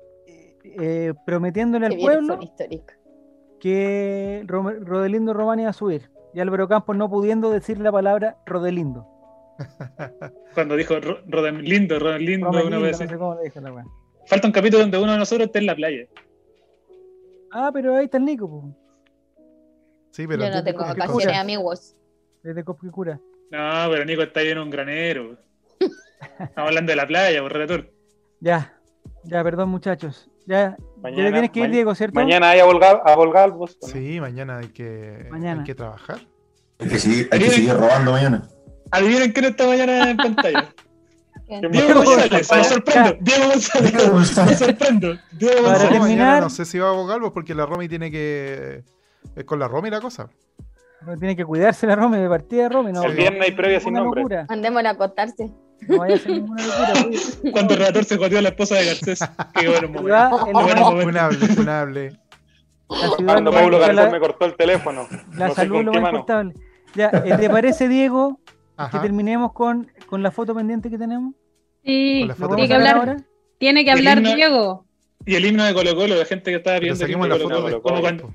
eh, 0.78 1.14
prometiéndole 1.24 1.86
al 1.86 1.96
pueblo 1.96 2.38
que 3.60 4.44
Ro- 4.46 4.80
Rodelindo 4.80 5.32
Román 5.32 5.60
iba 5.60 5.70
a 5.70 5.74
subir. 5.74 6.10
Y 6.34 6.40
Álvaro 6.40 6.68
Campos 6.68 6.96
no 6.96 7.08
pudiendo 7.08 7.50
decir 7.50 7.78
la 7.78 7.90
palabra 7.90 8.36
Rodelindo. 8.46 9.06
Cuando 10.54 10.76
dijo 10.76 11.00
Ro- 11.00 11.20
Rodelindo, 11.26 11.98
Rodelindo, 11.98 12.50
una 12.50 12.60
vez 12.78 12.98
no 13.00 13.04
así. 13.04 13.08
sé 13.08 13.18
cómo 13.18 13.34
le 13.36 13.44
dijo 13.44 13.60
la 13.60 13.72
weá. 13.72 13.84
Falta 14.26 14.46
un 14.48 14.52
capítulo 14.52 14.82
donde 14.82 14.98
uno 14.98 15.12
de 15.12 15.18
nosotros 15.18 15.46
esté 15.46 15.60
en 15.60 15.66
la 15.66 15.74
playa. 15.74 16.06
Ah, 17.52 17.70
pero 17.72 17.94
ahí 17.96 18.04
está 18.06 18.18
el 18.18 18.24
Nico, 18.24 18.48
po, 18.48 18.74
Sí, 20.10 20.26
pero 20.26 20.44
Yo 20.44 20.50
no 20.50 20.64
tengo 20.64 20.80
vacaciones, 20.80 21.36
amigos. 21.38 21.94
desde 22.42 22.64
Copicura. 22.64 23.20
No, 23.50 23.90
pero 23.90 24.04
Nico 24.04 24.22
está 24.22 24.40
ahí 24.40 24.48
en 24.48 24.58
un 24.58 24.68
granero. 24.70 25.36
Estamos 26.40 26.68
hablando 26.68 26.90
de 26.92 26.96
la 26.96 27.06
playa, 27.06 27.40
por 27.42 27.52
relator. 27.52 27.90
Ya, 28.40 28.74
ya, 29.24 29.42
perdón 29.44 29.68
muchachos. 29.70 30.28
Ya, 30.47 30.70
ya 30.70 30.76
Mañana- 31.02 31.25
te 31.26 31.33
tienes 31.33 31.50
que 31.50 31.60
ir, 31.60 31.70
Diego, 31.70 31.94
¿cierto? 31.94 32.15
Mañana 32.15 32.50
hay 32.50 32.60
a 32.60 32.65
Volgal, 32.65 33.00
a. 33.05 33.76
¿no? 33.83 33.89
Sí, 33.89 34.20
mañana 34.20 34.58
hay 34.58 34.68
que, 34.68 35.26
Mañana. 35.31 35.60
hay 35.60 35.66
que 35.66 35.75
trabajar. 35.75 36.18
Hay 36.78 36.89
que 36.89 36.99
seguir, 36.99 37.28
hay 37.33 37.39
que 37.41 37.50
seguir 37.50 37.75
robando 37.75 38.12
mañana. 38.12 38.42
Adivinen 38.91 39.33
quién 39.33 39.47
está 39.47 39.66
mañana 39.66 40.10
en 40.10 40.16
pantalla. 40.16 40.68
Diego 41.49 42.02
González, 42.02 42.49
me 42.52 42.65
sorprendo. 42.65 43.16
Diego 43.20 43.44
González, 43.50 43.92
Diego 43.92 44.07
me 44.07 44.12
González. 44.12 44.58
sorprendo. 44.58 45.08
Diego 45.33 45.55
Para 45.55 45.62
No, 45.62 45.68
González. 45.68 45.91
terminar- 45.91 46.00
mañana 46.18 46.41
no 46.41 46.50
sé 46.50 46.65
si 46.65 46.78
va 46.78 46.89
a 46.89 46.92
Bogalvos 46.92 47.33
porque 47.33 47.55
la 47.55 47.66
Romy 47.66 47.89
tiene 47.89 48.10
que. 48.10 48.83
Es 49.36 49.44
con 49.44 49.58
la 49.58 49.68
Romy 49.68 49.91
la 49.91 50.00
cosa. 50.00 50.28
No 51.02 51.16
tiene 51.16 51.36
que 51.36 51.44
cuidarse 51.44 51.86
la 51.86 51.94
Romy 51.94 52.18
de 52.18 52.28
partida 52.28 52.65
de 52.65 52.68
Romy. 52.70 52.92
No, 52.92 53.05
El 53.05 53.15
viernes 53.15 53.42
hay 53.42 53.52
previa 53.52 53.78
sin 53.81 53.92
nombre. 53.94 54.25
Mandémosla 54.49 54.91
a 54.91 54.92
acostarse. 54.92 55.52
No 55.88 55.98
vaya 55.98 56.14
a 56.16 56.18
ser 56.18 56.30
ninguna 56.32 56.62
locura. 56.66 56.92
cuídate. 57.05 57.50
Cuando 57.52 57.74
el 57.74 57.80
relator 57.80 58.05
se 58.05 58.16
joteó 58.16 58.38
a 58.38 58.42
la 58.42 58.48
esposa 58.50 58.74
de 58.76 58.86
Garcés. 58.86 59.20
Qué 59.55 59.68
bueno 59.68 59.88
momento. 59.88 60.96
El. 60.96 61.02
Funable, 61.05 61.46
funable. 61.48 62.20
Cuando 62.86 63.50
lo 63.50 63.56
Pablo 63.56 63.92
la, 63.92 64.10
me 64.10 64.20
cortó 64.20 64.46
el 64.46 64.55
teléfono. 64.56 65.08
la 65.36 65.48
no 65.48 65.55
salud 65.55 65.82
lo 65.82 65.92
más 65.92 66.12
importante. 66.12 66.60
Ya, 66.94 67.08
eh, 67.24 67.36
¿te 67.38 67.50
parece, 67.50 67.88
Diego, 67.88 68.40
que 68.92 68.98
terminemos 69.00 69.52
con, 69.52 69.90
con 70.06 70.22
la 70.22 70.30
foto 70.30 70.55
pendiente 70.55 70.88
que 70.88 70.96
tenemos? 70.98 71.34
Sí, 71.84 72.20
Con 72.20 72.28
la 72.28 72.34
¿Lo 72.34 72.36
foto 72.36 72.48
podemos 72.50 72.56
tiene 72.56 72.68
que 72.68 72.74
hablar, 72.74 72.96
ahora? 72.96 73.16
tiene 73.58 73.84
que 73.84 73.90
El 73.90 73.98
hablar 73.98 74.18
himno- 74.18 74.34
Diego. 74.34 74.86
Y 75.24 75.34
el 75.34 75.44
himno 75.46 75.64
de 75.64 75.74
Colo 75.74 75.94
Colo, 75.96 76.14
la 76.14 76.24
gente 76.24 76.50
que 76.52 76.58
estaba 76.58 76.78
viendo 76.78 77.05
el. 77.05 77.12
Como 77.82 78.00
cuando, 78.00 78.32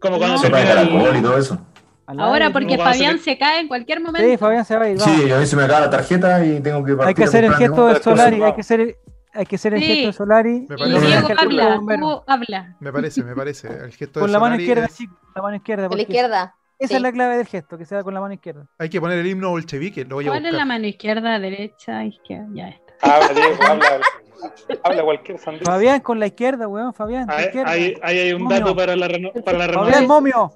como 0.00 0.18
cuando 0.18 0.36
No. 0.36 0.38
Sopa 0.38 0.58
de 0.58 0.64
termina 0.64 0.90
caracol 0.90 1.14
y 1.14 1.18
el... 1.18 1.22
todo 1.22 1.38
eso. 1.38 1.66
Ahora, 2.06 2.50
porque 2.50 2.66
¿cómo 2.76 2.78
va 2.84 2.90
a 2.90 2.92
Fabián 2.92 3.12
ser? 3.18 3.20
se 3.34 3.38
cae 3.38 3.60
en 3.60 3.68
cualquier 3.68 4.00
momento. 4.00 4.28
Sí, 4.28 4.36
Fabián 4.36 4.64
se 4.64 4.76
va 4.76 4.84
a 4.84 4.88
ir. 4.90 4.98
vamos. 4.98 5.16
Sí, 5.22 5.30
a 5.32 5.38
mí 5.38 5.46
se 5.46 5.56
me 5.56 5.62
acaba 5.64 5.80
la 5.80 5.90
tarjeta 5.90 6.44
y 6.44 6.60
tengo 6.60 6.84
que 6.84 6.92
partir 6.94 7.08
hay 7.08 7.14
que 7.14 7.24
hacer 7.24 7.44
el 7.44 7.54
gesto 7.54 7.86
del 7.86 8.02
Solari, 8.02 8.42
hay 8.42 8.52
que 8.54 8.60
hacer, 8.60 8.96
hay 9.32 9.46
que 9.46 9.56
hacer 9.56 9.74
el 9.74 9.80
Sí. 9.80 9.86
gesto 9.86 10.04
del 10.06 10.14
Solari. 10.14 10.66
Me 10.68 10.76
Y. 10.76 11.00
Diego 11.00 11.28
habla, 11.38 11.80
habla. 12.26 12.76
Me 12.80 12.92
parece, 12.92 13.22
me 13.24 13.34
parece. 13.34 13.68
El 13.68 13.92
gesto 13.92 14.20
Con 14.20 14.28
de 14.28 14.32
la 14.32 14.38
mano 14.40 14.56
izquierda, 14.56 14.84
es- 14.86 14.96
chicos, 14.96 15.16
con 15.18 15.32
la 15.34 15.42
mano 15.42 15.56
izquierda. 15.56 15.88
De 15.88 15.96
la 15.96 16.02
izquierda. 16.02 16.54
Esa 16.78 16.88
sí. 16.88 16.94
es 16.96 17.02
la 17.02 17.12
clave 17.12 17.36
del 17.38 17.46
gesto, 17.46 17.78
que 17.78 17.84
sea 17.86 18.02
con 18.02 18.12
la 18.14 18.20
mano 18.20 18.34
izquierda. 18.34 18.66
Hay 18.78 18.88
que 18.90 19.00
poner 19.00 19.18
el 19.20 19.26
himno 19.26 19.50
bolchevique, 19.50 20.04
lo 20.04 20.16
voy 20.16 20.26
a 20.26 20.28
¿Cuál 20.30 20.44
es 20.44 20.52
la 20.52 20.64
mano 20.64 20.86
izquierda, 20.86 21.38
derecha, 21.38 22.04
izquierda? 22.04 22.46
Ya 22.52 22.68
está. 22.68 23.14
Habla, 23.16 23.28
Diego, 23.28 23.56
habla. 23.68 23.86
Habla 24.82 25.02
cualquier 25.04 25.38
sandía. 25.38 25.62
Fabián 25.64 26.00
con 26.00 26.18
la 26.20 26.26
izquierda, 26.26 26.68
weón, 26.68 26.92
Fabián. 26.92 27.30
Ahí, 27.30 27.44
izquierda. 27.46 27.70
ahí- 27.70 27.94
ahí 28.02 28.18
hay 28.18 28.32
un 28.34 28.42
Momio. 28.42 28.58
dato 28.58 28.76
para 28.76 28.94
la, 28.96 29.08
reno- 29.08 29.32
para 29.44 29.56
la 29.58 29.64
Fabián 29.66 29.68
renovación. 30.02 30.06
Momio. 30.06 30.52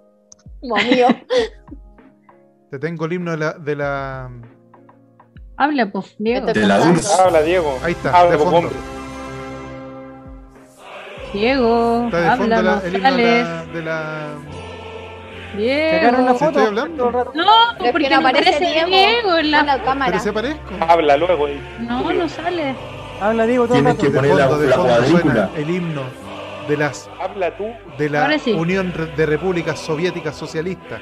Como 0.60 0.76
mío. 0.76 1.06
Te 2.70 2.78
tengo 2.78 3.06
el 3.06 3.12
himno 3.14 3.30
de 3.32 3.36
la, 3.38 3.52
de 3.54 3.76
la 3.76 4.30
Habla, 5.56 5.90
pues, 5.90 6.14
Diego. 6.18 6.46
Esto- 6.48 6.60
De 6.60 6.66
la 6.66 6.78
dulce. 6.78 7.20
Habla, 7.22 7.42
Diego. 7.42 7.78
Ahí 7.82 7.92
está, 7.92 8.10
Habla, 8.16 8.30
de 8.32 8.36
pues, 8.36 8.50
fondo. 8.50 8.68
hombre. 8.68 8.76
Diego, 11.32 12.04
Está 12.06 12.20
de 12.20 12.36
fondo 12.36 12.56
habla, 12.56 12.70
la- 12.70 12.76
no 12.80 12.82
el 12.86 12.94
himno 12.94 13.10
de 13.16 13.22
sales. 13.22 13.44
la, 13.48 13.64
de 13.72 13.82
la- 13.82 14.34
una 15.54 15.58
Diego. 15.58 16.16
¿Sí 16.32 16.34
foto. 16.34 16.46
estoy 16.48 16.66
hablando? 16.66 17.10
No, 17.10 17.22
Pero 17.34 17.84
es 17.86 17.92
porque 17.92 18.08
que 18.08 18.14
no 18.14 18.20
aparece 18.20 18.58
Diego. 18.64 18.86
Diego 18.86 19.36
en 19.38 19.50
la... 19.50 19.62
La 19.62 19.82
cámara. 19.82 20.10
Pero 20.12 20.22
se 20.22 20.32
parezco. 20.32 20.60
Habla 20.86 21.16
luego. 21.16 21.48
eh. 21.48 21.60
No, 21.80 22.12
no 22.12 22.28
sale. 22.28 22.74
Habla 23.20 23.46
Diego 23.46 23.66
todo 23.66 23.76
el 23.78 23.82
Tienes 23.84 23.96
rato. 23.98 24.06
que 24.12 24.16
poner 24.16 24.34
la, 24.36 24.48
fondo, 24.48 24.64
la 24.66 24.76
fondo 24.76 24.88
cuadrícula. 24.94 25.50
el 25.56 25.70
himno 25.70 26.02
de 26.68 26.76
las 26.76 27.08
Habla 27.20 27.56
tú. 27.56 27.66
de 27.98 28.10
la 28.10 28.22
Ahora 28.22 28.38
sí. 28.38 28.52
Unión 28.52 28.92
de 29.16 29.26
Repúblicas 29.26 29.78
Soviéticas 29.80 30.36
Socialistas. 30.36 31.00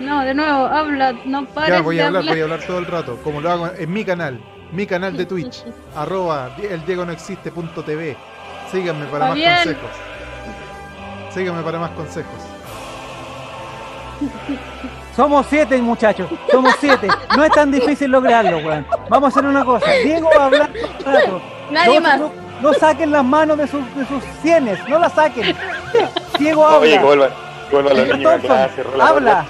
No, 0.00 0.22
de 0.24 0.34
nuevo, 0.34 0.66
habla, 0.66 1.12
no 1.24 1.44
pares 1.46 1.70
Ya 1.76 1.80
voy 1.80 1.96
de 1.96 2.02
a 2.02 2.06
hablar, 2.06 2.20
hablar. 2.20 2.34
voy 2.34 2.40
a 2.40 2.44
hablar 2.44 2.60
todo 2.66 2.78
el 2.78 2.86
rato, 2.86 3.18
como 3.22 3.40
lo 3.40 3.50
hago 3.50 3.70
en 3.78 3.92
mi 3.92 4.04
canal, 4.04 4.40
mi 4.72 4.86
canal 4.86 5.16
de 5.16 5.26
Twitch, 5.26 5.64
arroba 5.96 6.50
el 6.60 6.84
Diego 6.84 7.04
no 7.04 7.12
existe 7.12 7.50
punto 7.52 7.82
TV. 7.84 8.16
Síganme 8.70 9.04
para 9.06 9.28
Fabián. 9.28 9.52
más 9.54 9.64
consejos. 9.64 9.90
Síganme 11.34 11.62
para 11.62 11.78
más 11.78 11.90
consejos. 11.90 12.32
Somos 15.16 15.46
siete, 15.48 15.76
muchachos. 15.82 16.28
Somos 16.50 16.74
siete. 16.80 17.06
No 17.36 17.44
es 17.44 17.50
tan 17.52 17.70
difícil 17.70 18.10
lograrlo, 18.10 18.58
weón. 18.58 18.86
Vamos 19.10 19.26
a 19.26 19.38
hacer 19.38 19.48
una 19.48 19.62
cosa. 19.64 19.90
Diego 20.02 20.30
va 20.36 20.42
a 20.44 20.46
hablar 20.46 20.70
todo 20.72 21.10
el 21.10 21.22
rato. 21.22 21.42
Nadie 21.70 22.00
más. 22.00 22.18
No, 22.20 22.32
no 22.62 22.72
saquen 22.74 23.10
las 23.10 23.24
manos 23.24 23.58
de 23.58 23.66
sus, 23.66 23.82
de 23.96 24.06
sus 24.06 24.22
sienes. 24.42 24.78
No 24.88 24.98
las 24.98 25.12
saquen. 25.12 25.54
Diego 26.38 26.64
habla. 26.66 26.78
Oye, 26.80 26.98
que 26.98 27.04
vuelvan, 27.04 27.30
que 27.68 27.74
vuelvan 27.76 27.92
los 27.96 28.02
Señor 28.02 28.16
niños 28.18 28.32
a 28.32 28.36
Thompson, 28.38 28.56
clase. 28.56 28.82
rola, 28.84 29.06
habla. 29.08 29.44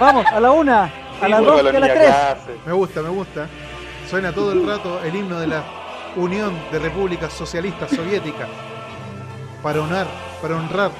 Vamos, 0.00 0.26
a 0.26 0.40
la 0.40 0.50
una, 0.50 0.86
Sí, 0.88 1.24
a 1.26 1.28
las 1.28 1.44
dos 1.44 1.62
los 1.62 1.72
y 1.72 1.76
a 1.76 1.80
las 1.80 1.88
tres. 1.90 2.06
clase. 2.08 2.56
Me 2.66 2.72
gusta, 2.72 3.02
me 3.02 3.08
gusta. 3.10 3.46
Suena 4.10 4.32
todo 4.32 4.52
el 4.52 4.66
rato 4.66 5.00
el 5.04 5.14
himno 5.14 5.38
de 5.38 5.46
la 5.46 5.62
Unión 6.16 6.52
de 6.72 6.78
Repúblicas 6.78 7.32
Socialistas 7.32 7.90
Soviéticas 7.90 8.48
para 9.62 9.80
honrar, 9.80 10.06
para 10.42 10.56
honrar 10.56 10.90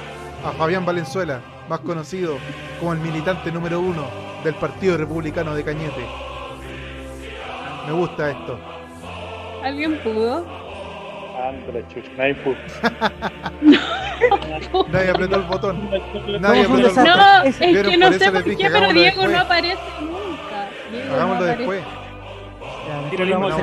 a 0.45 0.51
Fabián 0.53 0.85
Valenzuela, 0.85 1.41
más 1.69 1.79
conocido 1.81 2.37
como 2.79 2.93
el 2.93 2.99
militante 2.99 3.51
número 3.51 3.79
uno 3.79 4.05
del 4.43 4.55
Partido 4.55 4.97
Republicano 4.97 5.53
de 5.53 5.63
Cañete. 5.63 6.05
Me 7.85 7.91
gusta 7.93 8.31
esto. 8.31 8.57
¿Alguien 9.63 9.99
pudo? 10.01 10.45
Chucha, 11.89 12.09
nadie 14.91 15.09
apretó 15.09 15.35
el 15.35 15.41
botón. 15.43 15.89
Nadie 16.41 16.61
apretó 16.65 16.77
el 16.77 16.83
botón. 16.95 17.05
No, 17.05 17.43
es 17.43 17.57
que 17.57 17.97
no 17.97 18.05
por 18.07 18.19
sé 18.19 18.31
por 18.31 18.43
qué, 18.43 18.69
pero 18.71 18.93
Diego 18.93 18.95
después. 19.23 19.31
no 19.31 19.39
aparece 19.39 19.77
nunca. 20.01 20.69
Diego 20.91 21.07
no 21.07 21.13
Hagámoslo 21.15 21.43
aparece. 21.45 21.57
después. 21.57 21.83
Ya, 22.87 22.95
vamos 23.37 23.53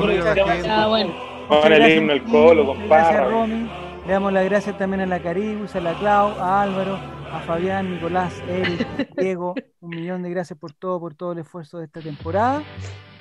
a 0.69 0.83
Ah, 0.83 0.87
bueno. 0.89 1.13
Con 1.49 1.73
el 1.73 1.97
himno, 1.97 2.13
el 2.13 2.23
colo, 2.25 2.67
compadre. 2.67 3.25
Romy. 3.29 3.71
Le 4.07 4.13
damos 4.13 4.33
las 4.33 4.45
gracias 4.45 4.79
también 4.79 5.01
a 5.03 5.07
la 5.07 5.19
Caribus, 5.21 5.75
a 5.77 5.81
la 5.81 5.93
Clau, 5.95 6.31
a 6.41 6.63
Álvaro, 6.63 6.99
a 7.33 7.41
Fabián, 7.41 7.93
Nicolás, 7.95 8.43
Eric, 8.49 9.15
Diego. 9.17 9.55
Un 9.81 9.91
millón 9.91 10.23
de 10.23 10.31
gracias 10.31 10.59
por 10.59 10.73
todo, 10.73 10.99
por 11.01 11.15
todo 11.15 11.33
el 11.33 11.39
esfuerzo 11.39 11.79
de 11.79 11.85
esta 11.87 12.01
temporada. 12.01 12.63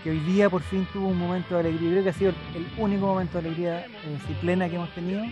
Que 0.03 0.11
hoy 0.11 0.19
día 0.19 0.49
por 0.49 0.61
fin 0.61 0.87
tuvo 0.93 1.07
un 1.09 1.17
momento 1.17 1.55
de 1.55 1.61
alegría. 1.61 1.91
Creo 1.91 2.03
que 2.03 2.09
ha 2.09 2.13
sido 2.13 2.33
el 2.55 2.65
único 2.77 3.07
momento 3.07 3.39
de 3.41 3.47
alegría 3.47 3.85
eh, 3.85 4.35
plena 4.41 4.69
que 4.69 4.75
hemos 4.75 4.89
tenido. 4.95 5.23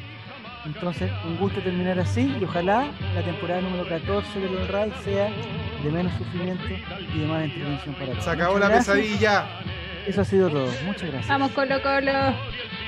Entonces, 0.66 1.10
un 1.26 1.38
gusto 1.38 1.62
terminar 1.62 1.98
así 2.00 2.36
y 2.40 2.44
ojalá 2.44 2.88
la 3.16 3.22
temporada 3.22 3.62
número 3.62 3.88
14 3.88 4.40
de 4.40 4.50
los 4.50 4.68
RAI 4.68 4.92
sea 5.06 5.30
de 5.82 5.90
menos 5.92 6.12
sufrimiento 6.18 6.64
y 7.14 7.20
de 7.20 7.26
más 7.28 7.44
entretención 7.46 7.96
para 7.96 8.08
todos. 8.12 8.24
Se 8.26 8.30
acabó 8.32 8.54
Muchas 8.56 8.70
la 8.70 8.76
gracias. 8.76 8.98
pesadilla. 8.98 9.46
Eso 10.06 10.22
ha 10.22 10.26
sido 10.26 10.50
todo. 10.50 10.68
Muchas 10.86 11.04
gracias. 11.04 11.28
Vamos, 11.30 11.52
Colo 11.52 11.82
Colo. 11.82 12.12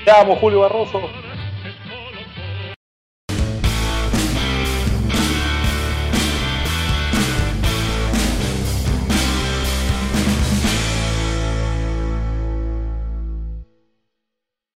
Te 0.04 0.10
amo, 0.10 0.36
Julio 0.36 0.60
Barroso. 0.60 1.00